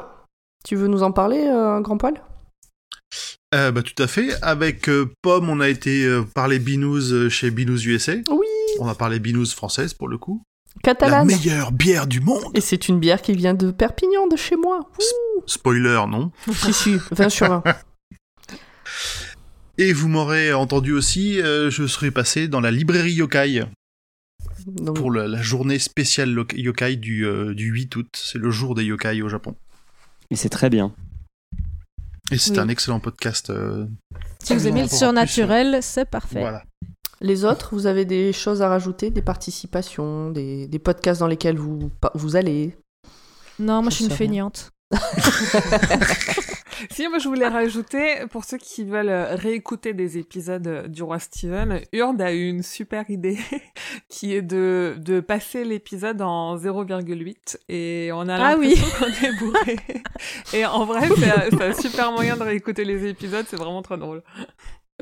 Tu 0.64 0.76
veux 0.76 0.86
nous 0.88 1.02
en 1.02 1.12
parler, 1.12 1.44
euh, 1.46 1.80
grand 1.80 1.98
poil? 1.98 2.14
Euh, 3.54 3.70
bah, 3.70 3.82
tout 3.82 4.00
à 4.02 4.06
fait. 4.06 4.30
Avec 4.42 4.88
euh, 4.88 5.10
Pomme, 5.22 5.50
on 5.50 5.60
a 5.60 5.68
été 5.68 6.04
euh, 6.04 6.22
parler 6.34 6.58
Binous 6.58 7.12
euh, 7.12 7.28
chez 7.28 7.50
Binous 7.50 7.84
USA. 7.86 8.12
Oui. 8.30 8.41
On 8.84 8.88
a 8.88 8.96
parlé 8.96 9.20
Binous 9.20 9.46
française 9.54 9.94
pour 9.94 10.08
le 10.08 10.18
coup. 10.18 10.42
La 10.76 10.80
Catalane. 10.94 11.26
meilleure 11.28 11.70
bière 11.70 12.08
du 12.08 12.20
monde. 12.20 12.42
Et 12.54 12.60
c'est 12.60 12.88
une 12.88 12.98
bière 12.98 13.22
qui 13.22 13.32
vient 13.32 13.54
de 13.54 13.70
Perpignan, 13.70 14.26
de 14.26 14.34
chez 14.36 14.56
moi. 14.56 14.80
Spoiler, 15.46 16.00
non 16.08 16.32
si, 16.52 16.72
si, 16.72 16.96
20 17.12 17.28
sur 17.28 17.48
20. 17.48 17.62
Et 19.78 19.92
vous 19.92 20.08
m'aurez 20.08 20.52
entendu 20.52 20.92
aussi, 20.92 21.40
euh, 21.40 21.70
je 21.70 21.86
serai 21.86 22.10
passé 22.10 22.48
dans 22.48 22.60
la 22.60 22.72
librairie 22.72 23.12
Yokai 23.12 23.64
Donc, 24.66 24.96
pour 24.96 25.12
la 25.12 25.40
journée 25.40 25.78
spéciale 25.78 26.36
Yokai 26.54 26.96
du, 26.96 27.24
euh, 27.24 27.54
du 27.54 27.66
8 27.70 27.94
août. 27.96 28.08
C'est 28.16 28.38
le 28.38 28.50
jour 28.50 28.74
des 28.74 28.84
Yokai 28.84 29.22
au 29.22 29.28
Japon. 29.28 29.54
Et 30.30 30.36
c'est 30.36 30.48
très 30.48 30.70
bien. 30.70 30.92
Et 32.32 32.38
c'est 32.38 32.52
Oui. 32.52 32.58
un 32.58 32.68
excellent 32.68 32.98
podcast. 32.98 33.50
euh, 33.50 33.86
Si 34.42 34.54
vous 34.54 34.66
aimez 34.66 34.82
le 34.82 34.88
surnaturel, 34.88 35.78
c'est 35.82 36.04
parfait. 36.10 36.40
Voilà. 36.40 36.64
Les 37.22 37.44
autres, 37.44 37.70
vous 37.72 37.86
avez 37.86 38.04
des 38.04 38.32
choses 38.32 38.60
à 38.62 38.68
rajouter, 38.68 39.10
des 39.10 39.22
participations, 39.22 40.30
des, 40.30 40.66
des 40.66 40.78
podcasts 40.78 41.20
dans 41.20 41.26
lesquels 41.28 41.56
vous, 41.56 41.90
allez? 42.36 42.76
Non, 43.58 43.80
moi 43.80 43.90
je 43.90 43.96
suis 43.96 44.04
une 44.06 44.10
feignante. 44.10 44.70
Si, 46.90 47.06
moi 47.06 47.18
je 47.18 47.28
voulais 47.28 47.46
rajouter, 47.46 48.26
pour 48.30 48.44
ceux 48.44 48.58
qui 48.58 48.82
veulent 48.84 49.08
euh, 49.08 49.36
réécouter 49.36 49.94
des 49.94 50.18
épisodes 50.18 50.66
euh, 50.66 50.88
du 50.88 51.04
Roi 51.04 51.20
Steven, 51.20 51.80
Urd 51.92 52.20
a 52.20 52.32
eu 52.34 52.48
une 52.48 52.64
super 52.64 53.08
idée 53.08 53.38
qui 54.08 54.34
est 54.34 54.42
de, 54.42 54.96
de 54.98 55.20
passer 55.20 55.64
l'épisode 55.64 56.20
en 56.22 56.56
0,8 56.56 57.58
et 57.68 58.10
on 58.12 58.28
a 58.28 58.34
Ah 58.34 58.56
oui. 58.58 58.74
l'impression 58.74 58.98
qu'on 58.98 59.26
est 59.26 59.38
bourré. 59.38 59.78
Et 60.54 60.66
en 60.66 60.84
vrai, 60.84 61.08
c'est 61.16 61.30
un- 61.30 61.50
c'est 61.50 61.62
un 61.62 61.72
super 61.74 62.10
moyen 62.10 62.36
de 62.36 62.42
réécouter 62.42 62.84
les 62.84 63.06
épisodes, 63.06 63.46
c'est 63.48 63.56
vraiment 63.56 63.82
très 63.82 63.96
drôle. 63.96 64.24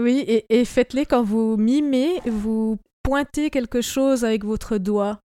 Oui, 0.00 0.24
et, 0.26 0.46
et 0.60 0.64
faites-les 0.64 1.06
quand 1.06 1.22
vous 1.22 1.56
mimez, 1.56 2.20
vous 2.26 2.78
pointez 3.02 3.50
quelque 3.50 3.80
chose 3.82 4.24
avec 4.24 4.44
votre 4.44 4.78
doigt 4.78 5.20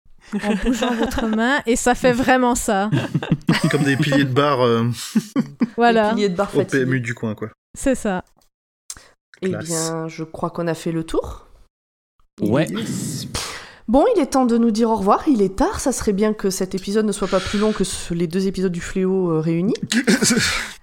en 0.44 0.56
bougeant 0.64 0.94
votre 0.96 1.26
main 1.28 1.62
et 1.66 1.76
ça 1.76 1.96
fait 1.96 2.14
vraiment 2.14 2.56
ça. 2.56 2.90
Comme 3.72 3.84
des 3.84 3.98
piliers 3.98 4.24
de 4.24 4.34
bar 4.34 4.62
euh, 4.62 4.90
Voilà, 5.78 6.10
Les 6.10 6.16
piliers 6.16 6.30
de 6.30 6.36
bar 6.36 6.56
au. 6.56 6.64
PMU 6.64 7.02
du 7.02 7.14
coin, 7.14 7.36
quoi. 7.36 7.50
c'est 7.78 7.96
ça. 7.96 8.24
Eh 9.42 9.50
bien, 9.50 10.08
je 10.08 10.24
crois 10.24 10.52
qu'on 10.52 10.68
a 10.68 10.76
fait 10.76 10.92
le 10.92 11.04
tour. 11.04 11.48
Ouais. 12.40 12.68
Bon, 13.88 14.06
il 14.16 14.22
est 14.22 14.28
temps 14.28 14.46
de 14.46 14.58
nous 14.58 14.72
dire 14.72 14.90
au 14.90 14.96
revoir. 14.96 15.24
Il 15.28 15.42
est 15.42 15.56
tard. 15.56 15.80
Ça 15.80 15.92
serait 15.92 16.14
bien 16.14 16.34
que 16.34 16.50
cet 16.50 16.76
épisode 16.76 17.06
ne 17.06 17.12
soit 17.12 17.28
pas 17.28 17.40
plus 17.40 17.60
long 17.60 17.72
que 17.74 17.84
ce- 17.84 18.14
les 18.14 18.28
deux 18.28 18.48
épisodes 18.48 18.72
du 18.72 18.82
Fléau 18.82 19.32
euh, 19.32 19.40
réunis. 19.40 19.74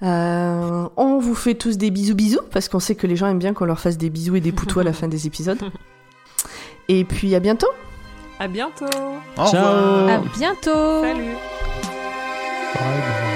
Euh, 0.01 0.89
on 0.97 1.19
vous 1.19 1.35
fait 1.35 1.55
tous 1.55 1.77
des 1.77 1.91
bisous 1.91 2.15
bisous 2.15 2.39
parce 2.53 2.69
qu'on 2.69 2.79
sait 2.79 2.95
que 2.95 3.09
les 3.09 3.17
gens 3.17 3.27
aiment 3.27 3.41
bien 3.41 3.53
qu'on 3.53 3.65
leur 3.65 3.81
fasse 3.81 3.99
des 3.99 4.11
bisous 4.11 4.37
et 4.37 4.41
des 4.41 4.53
poutous 4.53 4.79
à 4.79 4.85
la 4.85 4.93
fin 4.93 5.09
des 5.09 5.27
épisodes. 5.27 5.59
Et 6.89 7.05
puis 7.05 7.35
à 7.35 7.41
bientôt. 7.41 7.67
À 8.39 8.47
bientôt 8.47 8.85
Au 9.37 9.47
Ciao. 9.47 9.47
revoir. 9.67 10.09
À 10.09 10.19
bientôt. 10.39 11.03
Salut 11.03 11.35
Bye 12.75 12.83
bye. 13.01 13.28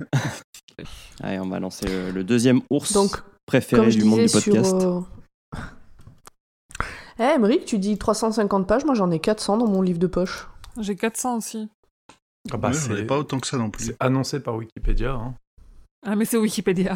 Allez, 1.22 1.38
on 1.38 1.48
va 1.48 1.60
lancer 1.60 1.86
le, 1.86 2.10
le 2.10 2.24
deuxième 2.24 2.60
ours 2.70 2.92
Donc, 2.92 3.22
préféré 3.46 3.90
du 3.90 4.04
monde 4.04 4.20
du 4.20 4.26
disais 4.26 4.40
sur. 4.40 4.52
podcast. 4.52 4.74
euh, 4.82 5.00
Eh, 7.18 7.22
Emmerich, 7.36 7.64
tu 7.64 7.78
dis 7.78 7.96
350 7.96 8.66
pages. 8.66 8.84
Moi, 8.84 8.94
j'en 8.94 9.10
ai 9.10 9.20
400 9.20 9.58
dans 9.58 9.68
mon 9.68 9.82
livre 9.82 9.98
de 10.00 10.06
poche. 10.08 10.48
J'ai 10.80 10.96
400 10.96 11.36
aussi. 11.38 11.68
Ah 12.52 12.56
bah, 12.56 12.70
ai 12.70 12.74
c'est 12.74 13.04
pas 13.06 13.18
autant 13.18 13.38
que 13.38 13.46
ça 13.46 13.56
non 13.56 13.70
plus. 13.70 13.86
c'est 13.86 13.96
annoncé 14.00 14.40
par 14.40 14.56
Wikipédia. 14.56 15.12
hein. 15.12 15.34
Ah, 16.06 16.16
mais 16.16 16.24
c'est 16.24 16.36
Wikipédia. 16.36 16.94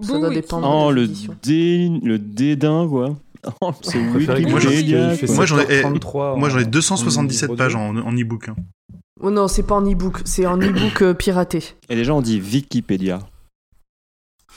Ça 0.00 0.18
doit 0.18 0.30
dépendre. 0.30 0.66
Oh, 0.68 0.90
le, 0.90 1.06
dé... 1.06 1.88
le 2.02 2.18
dédain, 2.18 2.88
quoi. 2.88 3.16
Oh, 3.60 3.72
c'est 3.82 3.98
Wikipédia. 3.98 4.48
moi, 5.34 5.44
j'en 5.44 5.58
ai- 5.58 5.82
7h33 5.82 6.38
Moi, 6.38 6.48
j'en 6.48 6.58
ai 6.60 6.64
en- 6.64 6.68
277 6.68 7.50
en 7.50 7.56
pages 7.56 7.74
en, 7.74 7.96
en 7.96 8.12
e-book. 8.16 8.48
hein. 8.48 8.56
Oh 9.24 9.30
non, 9.30 9.46
c'est 9.46 9.62
pas 9.62 9.76
en 9.76 9.88
e-book. 9.88 10.22
C'est 10.24 10.46
en 10.46 10.58
e-book 10.58 11.00
euh, 11.02 11.14
piraté. 11.14 11.62
Et 11.88 11.94
les 11.94 12.02
gens 12.02 12.18
ont 12.18 12.22
dit 12.22 12.40
Wikipédia. 12.40 13.20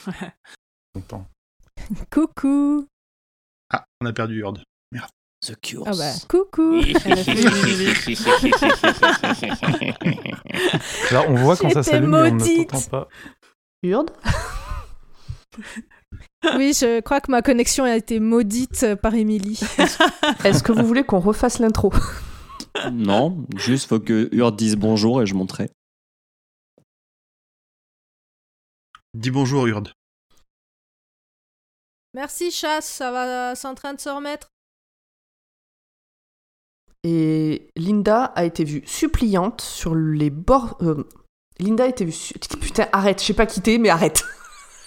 Content. 0.92 1.24
Coucou. 2.10 2.84
Ah, 3.72 3.84
on 4.00 4.06
a 4.06 4.12
perdu 4.12 4.42
Horde. 4.42 4.64
The 5.46 5.54
Cure. 5.60 5.84
Ah 5.86 5.92
bah, 5.96 6.10
coucou. 6.28 6.80
Là, 11.12 11.22
on 11.28 11.34
voit 11.34 11.56
quand 11.56 11.70
ça 11.70 11.84
s'allume, 11.84 12.10
mais 12.10 12.16
on 12.16 12.24
ne 12.24 12.30
maudite. 12.30 12.70
t'entend 12.70 12.90
pas. 12.90 13.08
Urde 13.84 14.10
Oui, 16.56 16.72
je 16.72 17.00
crois 17.00 17.20
que 17.20 17.30
ma 17.30 17.42
connexion 17.42 17.84
a 17.84 17.94
été 17.94 18.18
maudite 18.18 18.96
par 18.96 19.14
Émilie. 19.14 19.60
Est-ce 20.42 20.64
que 20.64 20.72
vous 20.72 20.86
voulez 20.86 21.04
qu'on 21.04 21.20
refasse 21.20 21.60
l'intro? 21.60 21.92
Non, 22.92 23.46
juste 23.56 23.88
faut 23.88 24.00
que 24.00 24.28
Urde 24.34 24.56
dise 24.56 24.76
bonjour 24.76 25.22
et 25.22 25.26
je 25.26 25.34
monterai. 25.34 25.70
Dis 29.14 29.30
bonjour 29.30 29.66
Hurde. 29.66 29.92
Merci, 32.14 32.50
chasse, 32.50 32.86
ça 32.86 33.10
va, 33.10 33.54
c'est 33.54 33.68
en 33.68 33.74
train 33.74 33.94
de 33.94 34.00
se 34.00 34.08
remettre. 34.08 34.48
Et 37.04 37.68
Linda 37.76 38.24
a 38.24 38.44
été 38.44 38.64
vue 38.64 38.82
suppliante 38.86 39.60
sur 39.60 39.94
les 39.94 40.30
bords. 40.30 40.76
euh, 40.82 41.04
Linda 41.58 41.84
a 41.84 41.86
été 41.86 42.04
vue. 42.04 42.12
su- 42.12 42.34
Putain, 42.60 42.88
arrête, 42.92 43.20
je 43.20 43.26
sais 43.26 43.34
pas 43.34 43.46
quitter, 43.46 43.78
mais 43.78 43.90
arrête. 43.90 44.24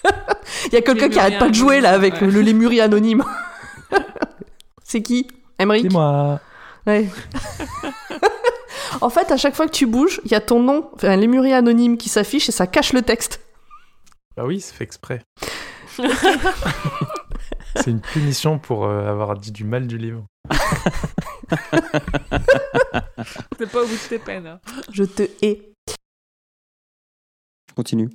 Il 0.68 0.74
y 0.74 0.78
a 0.78 0.82
quelqu'un 0.82 1.10
qui 1.10 1.20
arrête 1.20 1.40
pas 1.40 1.50
de 1.50 1.54
jouer 1.54 1.82
là 1.82 1.94
avec 1.94 2.20
le, 2.22 2.30
le 2.30 2.42
Lémurien 2.42 2.86
anonyme. 2.86 3.24
C'est 4.84 5.02
qui? 5.04 5.28
Emmerich 5.60 5.84
C'est 5.84 5.94
moi. 5.94 6.42
Ouais. 6.90 7.08
en 9.02 9.10
fait, 9.10 9.32
à 9.32 9.38
chaque 9.38 9.56
fois 9.56 9.68
que 9.68 9.72
tu 9.72 9.86
bouges, 9.86 10.20
il 10.26 10.32
y 10.32 10.36
a 10.36 10.42
ton 10.42 10.62
nom, 10.62 10.90
enfin, 10.96 11.10
un 11.10 11.18
Lémurien 11.18 11.58
anonyme 11.58 11.98
qui 11.98 12.10
s'affiche 12.10 12.50
et 12.50 12.52
ça 12.52 12.66
cache 12.68 12.94
le 12.94 13.02
texte. 13.04 13.42
Bah 14.36 14.44
oui, 14.46 14.60
c'est 14.60 14.74
fait 14.74 14.84
exprès. 14.86 15.22
c'est 17.76 17.92
une 17.92 18.02
punition 18.02 18.58
pour 18.58 18.86
euh, 18.86 19.08
avoir 19.08 19.38
dit 19.38 19.52
du 19.52 19.66
mal 19.66 19.86
du 19.86 19.98
livre. 19.98 20.24
C'est 23.58 23.70
pas 23.70 23.84
au 23.84 23.86
bout 23.88 23.94
de 23.94 24.08
tes 24.10 24.20
peines. 24.20 24.48
hein. 24.48 24.60
Je 24.92 25.04
te 25.04 25.24
hais. 25.42 25.74
Je 27.70 27.74
continue. 27.76 28.10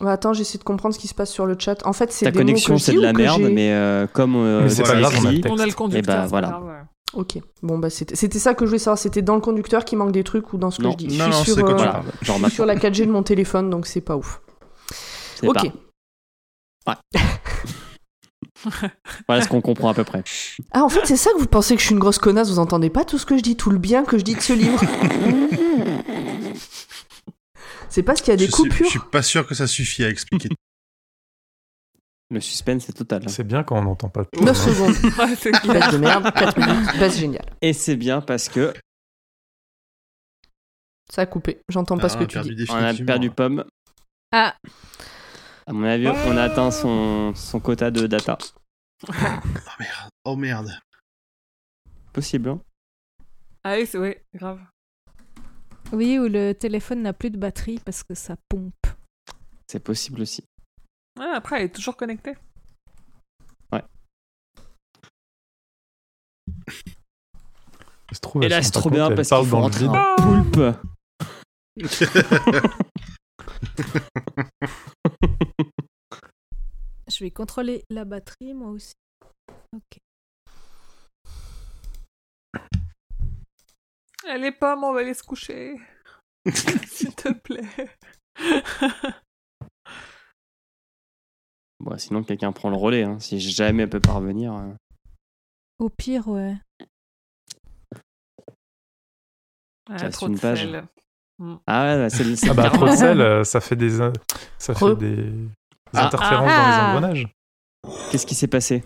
Ouais, 0.00 0.10
attends, 0.10 0.32
j'essaie 0.32 0.56
de 0.58 0.64
comprendre 0.64 0.94
ce 0.94 0.98
qui 0.98 1.08
se 1.08 1.14
passe 1.14 1.30
sur 1.30 1.44
le 1.44 1.56
chat. 1.58 1.86
En 1.86 1.92
fait, 1.92 2.10
c'est 2.10 2.24
Ta 2.24 2.30
des 2.30 2.38
connexion, 2.38 2.78
c'est 2.78 2.94
de 2.94 3.00
la 3.00 3.12
merde, 3.12 3.42
mais 3.42 3.72
euh, 3.72 4.06
comme 4.06 4.36
euh, 4.36 4.62
Mais 4.62 4.70
c'est 4.70 4.82
pas 4.82 4.98
grave, 4.98 5.12
on 5.22 5.26
a 5.26 5.32
le. 5.32 5.40
On 5.50 5.58
a 5.58 5.66
le 5.66 5.72
conducteur. 5.72 6.16
bah, 6.16 6.22
c'est 6.24 6.30
voilà. 6.30 6.48
pas 6.48 6.58
grave, 6.60 6.64
ouais. 6.68 6.80
Ok. 7.14 7.38
Bon, 7.62 7.78
bah, 7.78 7.90
c'était 7.90 8.16
c'était 8.16 8.38
ça 8.38 8.54
que 8.54 8.64
je 8.64 8.70
voulais 8.70 8.78
savoir. 8.78 8.96
C'était 8.98 9.20
dans 9.22 9.34
le 9.34 9.40
conducteur 9.42 9.84
qui 9.84 9.96
manque 9.96 10.12
des 10.12 10.24
trucs 10.24 10.52
ou 10.52 10.58
dans 10.58 10.70
ce 10.70 10.78
que 10.78 10.84
Non. 10.84 10.92
je 10.92 10.96
dis? 10.96 11.06
Non, 11.18 11.24
je 11.26 11.30
non, 11.30 11.36
suis 11.36 11.52
c'est 11.52 11.58
sur, 11.60 11.68
euh, 11.68 11.74
voilà, 11.74 12.02
je 12.22 12.32
suis 12.32 12.50
sur 12.50 12.64
la 12.66 12.74
4G 12.76 13.04
de 13.06 13.10
mon 13.12 13.22
téléphone, 13.22 13.68
donc 13.70 13.86
c'est 13.86 14.00
pas 14.00 14.16
ouf. 14.16 14.40
c'est 15.36 15.46
Ok. 15.48 15.70
pas- 16.84 16.98
Voilà 19.28 19.42
ce 19.42 19.48
qu'on 19.48 19.60
comprend 19.60 19.88
à 19.90 19.94
peu 19.94 20.04
près. 20.04 20.22
Ah, 20.70 20.84
en 20.84 20.88
fait, 20.88 21.00
c'est 21.04 21.16
ça 21.16 21.32
que 21.32 21.38
vous 21.38 21.46
pensez 21.46 21.74
que 21.74 21.80
je 21.80 21.86
suis 21.86 21.94
une 21.94 21.98
grosse 22.00 22.18
connasse. 22.18 22.48
Vous 22.48 22.60
entendez 22.60 22.90
pas 22.90 23.04
tout 23.04 23.18
ce 23.18 23.26
que 23.26 23.36
je 23.36 23.42
dis, 23.42 23.56
tout 23.56 23.70
le 23.70 23.78
bien 23.78 24.04
que 24.04 24.16
je 24.18 24.22
dis 24.22 24.34
de 24.36 24.40
ce 24.40 24.52
livre? 24.52 24.80
c'est 27.88 28.02
parce 28.02 28.20
qu'il 28.20 28.30
y 28.30 28.34
a 28.34 28.36
des 28.36 28.46
je, 28.46 28.52
suis, 28.52 28.62
coupures? 28.62 28.86
je 28.86 28.90
suis 28.90 29.00
pas 29.10 29.22
sûr 29.22 29.46
que 29.46 29.54
ça 29.54 29.66
suffit 29.66 30.04
à 30.04 30.08
expliquer. 30.08 30.48
Le 32.32 32.40
suspense 32.40 32.88
est 32.88 32.94
total. 32.94 33.28
C'est 33.28 33.44
bien 33.44 33.62
quand 33.62 33.78
on 33.78 33.82
n'entend 33.82 34.08
pas 34.08 34.24
tout. 34.24 34.42
9 34.42 34.56
secondes. 34.56 34.94
Baisse 35.74 35.92
de 35.92 35.98
merde, 35.98 36.32
4 36.32 36.58
minutes. 36.58 36.98
Baisse 36.98 37.18
géniale. 37.18 37.44
Et 37.60 37.74
c'est 37.74 37.96
bien 37.96 38.22
parce 38.22 38.48
que 38.48 38.72
Ça 41.10 41.22
a 41.22 41.26
coupé. 41.26 41.60
J'entends 41.68 41.98
pas 41.98 42.06
Ah, 42.06 42.08
ce 42.08 42.14
que 42.16 42.20
on 42.20 42.24
a 42.24 42.26
tu 42.28 42.32
perdu 42.34 42.54
dis. 42.54 42.64
on 42.70 42.74
a 42.76 42.94
perdu 42.94 43.30
Pomme. 43.30 43.64
Ah, 44.32 44.56
À 45.66 45.72
mon 45.74 45.84
avis, 45.84 46.08
on 46.08 46.36
a 46.38 46.44
atteint 46.44 46.70
son, 46.70 47.34
son 47.34 47.60
quota 47.60 47.90
de 47.90 48.06
data. 48.06 48.38
Oh 49.06 49.12
merde. 49.78 50.10
Oh 50.24 50.36
merde. 50.36 50.70
Possible, 52.14 52.48
hein 52.48 52.60
Ah 53.62 53.74
oui, 53.76 53.86
c'est 53.86 53.98
ouais, 53.98 54.24
grave. 54.34 54.58
oui, 55.92 56.18
ou 56.18 56.28
le 56.28 56.52
téléphone 56.54 57.02
n'a 57.02 57.12
plus 57.12 57.28
de 57.30 57.36
batterie 57.36 57.78
parce 57.84 58.02
que 58.02 58.14
ça 58.14 58.36
pompe. 58.48 58.72
C'est 59.66 59.80
possible 59.84 60.22
aussi. 60.22 60.44
Ah, 61.18 61.34
après, 61.36 61.58
elle 61.58 61.66
est 61.66 61.74
toujours 61.74 61.96
connectée. 61.96 62.34
Ça 68.12 68.16
se 68.16 68.20
trouve, 68.20 68.42
Et 68.42 68.46
elle 68.46 68.50
là, 68.50 68.62
c'est 68.62 68.72
trop 68.72 68.90
bien 68.90 69.08
elle 69.08 69.14
parce 69.14 69.30
qu'il 69.30 69.46
faut 69.46 69.56
rentrer 69.56 69.86
dans 69.86 70.16
Poulpe. 70.16 70.76
Je 77.08 77.24
vais 77.24 77.30
contrôler 77.30 77.86
la 77.88 78.04
batterie, 78.04 78.52
moi 78.52 78.68
aussi. 78.68 78.92
Ok. 79.74 79.96
Elle 84.28 84.44
est 84.44 84.52
pas, 84.52 84.76
on 84.76 84.92
va 84.92 85.00
aller 85.00 85.14
se 85.14 85.22
coucher. 85.22 85.80
S'il 86.86 87.14
te 87.14 87.32
plaît. 87.32 87.96
Bon, 91.82 91.98
sinon, 91.98 92.22
quelqu'un 92.22 92.52
prend 92.52 92.70
le 92.70 92.76
relais. 92.76 93.02
hein. 93.02 93.18
Si 93.18 93.40
jamais 93.40 93.82
elle 93.82 93.90
peut 93.90 94.00
pas 94.00 94.12
revenir. 94.12 94.54
euh. 94.54 94.72
Au 95.78 95.88
pire, 95.90 96.28
ouais. 96.28 96.54
Ah, 99.90 100.08
trop 100.10 100.28
une 100.28 100.34
de 100.34 100.40
page. 100.40 100.60
sel. 100.60 100.84
Ah 101.66 101.84
ouais, 101.84 101.96
bah, 101.96 102.10
c'est 102.10 102.48
Ah 102.48 102.54
bah, 102.54 102.70
trop 102.70 102.86
de 102.86 102.92
sel, 102.92 103.20
euh, 103.20 103.42
ça 103.42 103.60
fait 103.60 103.74
des, 103.74 104.00
euh, 104.00 104.12
ça 104.58 104.74
fait 104.74 104.84
Re- 104.84 104.96
des, 104.96 105.16
des 105.16 105.32
Ah. 105.92 106.06
interférences 106.06 106.48
Ah. 106.52 106.62
dans 106.62 106.70
les 106.70 106.88
engrenages. 107.10 107.34
Qu'est-ce 108.10 108.26
qui 108.26 108.36
s'est 108.36 108.46
passé? 108.46 108.84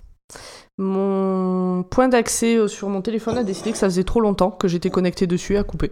Mon 0.79 1.83
point 1.85 2.09
d'accès 2.09 2.57
euh, 2.57 2.67
sur 2.69 2.89
mon 2.89 3.03
téléphone 3.03 3.37
a 3.37 3.45
décidé 3.45 3.73
que 3.73 3.79
ça 3.79 3.87
faisait 3.89 4.05
trop 4.05 4.21
longtemps 4.21 4.51
que 4.51 4.69
j'étais 4.69 4.89
connecté 4.91 5.27
dessus 5.27 5.55
et 5.55 5.59
a 5.59 5.65
coupé. 5.65 5.91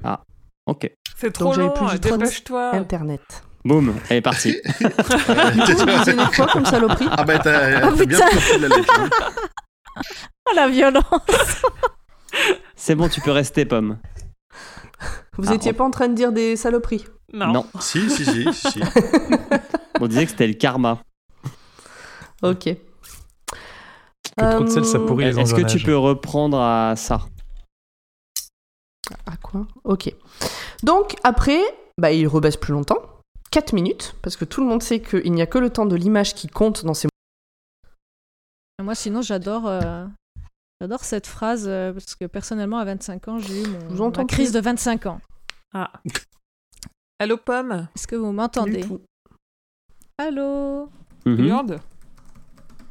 Ok. 0.67 0.91
C'est 1.17 1.27
Donc, 1.27 1.35
trop 1.35 1.53
j'avais 1.53 1.67
long, 1.69 1.75
plus 1.75 2.01
de- 2.01 2.09
dépêche-toi. 2.09 2.75
Internet. 2.75 3.45
Boum, 3.65 3.95
elle 4.11 4.19
est 4.19 4.21
partie. 4.21 4.57
Disiez 4.81 6.17
quoi 6.37 6.47
comme 6.53 6.67
saloperie 6.67 7.07
Ah 7.11 7.25
bah 7.25 7.39
t'as 7.39 7.91
Oh, 7.91 7.95
bien 8.07 8.19
la 8.61 8.69
lettre. 8.69 9.01
hein. 9.01 9.09
Oh 10.47 10.53
la 10.55 10.69
violence 10.69 11.63
C'est 12.77 12.95
bon, 12.95 13.09
tu 13.09 13.21
peux 13.23 13.31
rester, 13.31 13.65
Pomme. 13.65 13.99
Vous 15.39 15.51
Ah, 15.51 15.55
étiez 15.55 15.71
on- 15.73 15.75
pas 15.75 15.85
en 15.85 15.91
train 15.91 16.09
de 16.09 16.15
dire 16.15 16.31
des 16.33 16.57
saloperies 16.57 17.07
Non. 17.33 17.65
Si, 17.81 18.11
si, 18.11 18.25
si, 18.25 18.45
si, 18.53 18.71
si. 18.71 18.81
On 20.01 20.07
disait 20.09 20.25
que 20.25 20.31
c'était 20.33 20.47
le 20.47 20.55
karma. 20.55 21.01
Ok. 22.43 22.65
Que 24.37 24.51
trop 24.57 24.65
de 24.65 24.69
sel, 24.69 24.85
ça 24.85 24.99
Euh, 24.99 25.07
pourrit 25.07 25.25
les 25.27 25.39
Est-ce 25.41 25.55
que 25.55 25.63
tu 25.63 25.79
peux 25.79 25.97
reprendre 25.97 26.61
à 26.61 26.95
ça? 26.97 27.21
À 29.27 29.37
quoi? 29.37 29.67
Ok. 29.85 30.13
Donc, 30.83 31.15
après, 31.23 31.61
bah, 31.97 32.11
il 32.13 32.27
rebaisse 32.27 32.57
plus 32.57 32.73
longtemps. 32.73 32.99
4 33.55 33.73
minutes, 33.73 34.17
parce 34.21 34.37
que 34.37 34.45
tout 34.45 34.61
le 34.61 34.67
monde 34.67 34.83
sait 34.83 35.01
qu'il 35.01 35.31
n'y 35.33 35.41
a 35.41 35.47
que 35.47 35.59
le 35.59 35.71
temps 35.71 35.87
de 35.87 35.95
l'image 35.95 36.35
qui 36.35 36.49
compte 36.49 36.85
dans 36.85 36.93
ces 36.93 37.07
Moi, 38.83 38.97
sinon, 38.97 39.23
j'adore. 39.23 39.69
euh, 39.69 40.07
J'adore 40.81 41.05
cette 41.05 41.29
phrase 41.29 41.69
euh, 41.69 41.93
parce 41.93 42.17
que 42.17 42.25
personnellement, 42.25 42.79
à 42.79 42.85
25 42.85 43.29
ans, 43.29 43.39
j'ai 43.39 43.63
eu 43.63 43.67
mon, 43.91 44.11
ma 44.11 44.25
crise 44.25 44.51
de 44.51 44.59
25 44.61 45.07
ans. 45.07 45.21
Ah. 45.73 45.93
Allô, 47.21 47.37
Pomme 47.37 47.87
Est-ce 47.95 48.09
que 48.09 48.17
vous 48.17 48.33
m'entendez. 48.33 48.85
Allô. 50.19 50.91
Yurde 51.25 51.81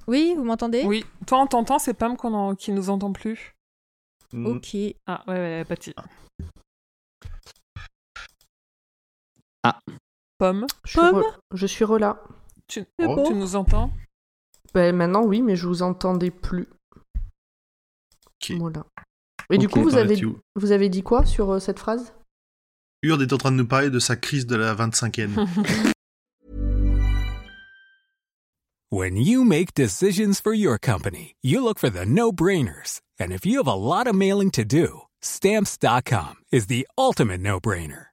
Oui, 0.07 0.33
vous 0.37 0.45
m'entendez 0.45 0.85
Oui. 0.85 1.05
Toi, 1.27 1.41
on 1.41 1.47
t'entend, 1.47 1.77
c'est 1.77 1.93
Pomme 1.93 2.15
qu'on 2.15 2.33
en- 2.33 2.55
qui 2.55 2.71
nous 2.71 2.89
entend 2.89 3.11
plus. 3.11 3.51
Mm. 4.31 4.45
Ok. 4.45 4.77
Ah, 5.07 5.23
ouais, 5.27 5.33
ouais, 5.33 5.65
Patty. 5.65 5.93
Ah. 9.63 9.79
Pomme, 10.43 10.65
Je 10.83 10.89
suis, 10.91 10.99
Pomme 10.99 11.19
re- 11.21 11.37
je 11.53 11.65
suis 11.65 11.85
relà. 11.85 12.21
tu, 12.67 12.83
Oh. 13.01 13.15
beau. 13.15 13.27
tu 13.27 13.33
nous 13.33 13.55
entends 13.55 13.91
Ben, 14.73 14.93
maintenant, 14.93 15.23
oui, 15.23 15.41
mais 15.41 15.55
je 15.55 15.65
vous 15.67 15.83
entendais 15.83 16.31
plus. 16.31 16.67
Ok. 18.27 18.51
Voilà. 18.57 18.85
Et 19.51 19.57
du 19.57 19.67
Ok. 19.67 19.71
coup, 19.71 19.83
vous 19.83 19.91
T'en 19.91 19.97
avez, 19.99 20.21
vous 20.55 20.71
avez 20.73 20.89
dit 20.89 21.01
quoi 21.01 21.25
sur 21.25 21.49
euh, 21.51 21.59
cette 21.59 21.79
phrase? 21.79 22.13
Urde 23.03 23.21
est 23.21 23.31
en 23.31 23.37
train 23.37 23.51
de 23.51 23.55
nous 23.57 23.67
parler 23.67 23.89
de 23.89 23.99
sa 23.99 24.15
crise 24.17 24.45
de 24.45 24.55
la 24.57 24.73
25e. 24.75 25.33
When 28.91 29.15
you 29.17 29.43
make 29.45 29.73
decisions 29.73 30.39
for 30.41 30.53
your 30.53 30.77
company, 30.77 31.35
you 31.41 31.63
look 31.63 31.79
for 31.79 31.89
the 31.89 32.05
no 32.05 32.31
brainers. 32.33 32.99
And 33.19 33.31
if 33.31 33.45
you 33.45 33.57
have 33.63 33.67
a 33.67 33.75
lot 33.75 34.07
of 34.07 34.13
mailing 34.15 34.51
to 34.51 34.63
do, 34.65 35.01
stamps.com 35.21 36.35
is 36.51 36.67
the 36.67 36.85
ultimate 36.97 37.39
no 37.41 37.59
brainer. 37.59 38.12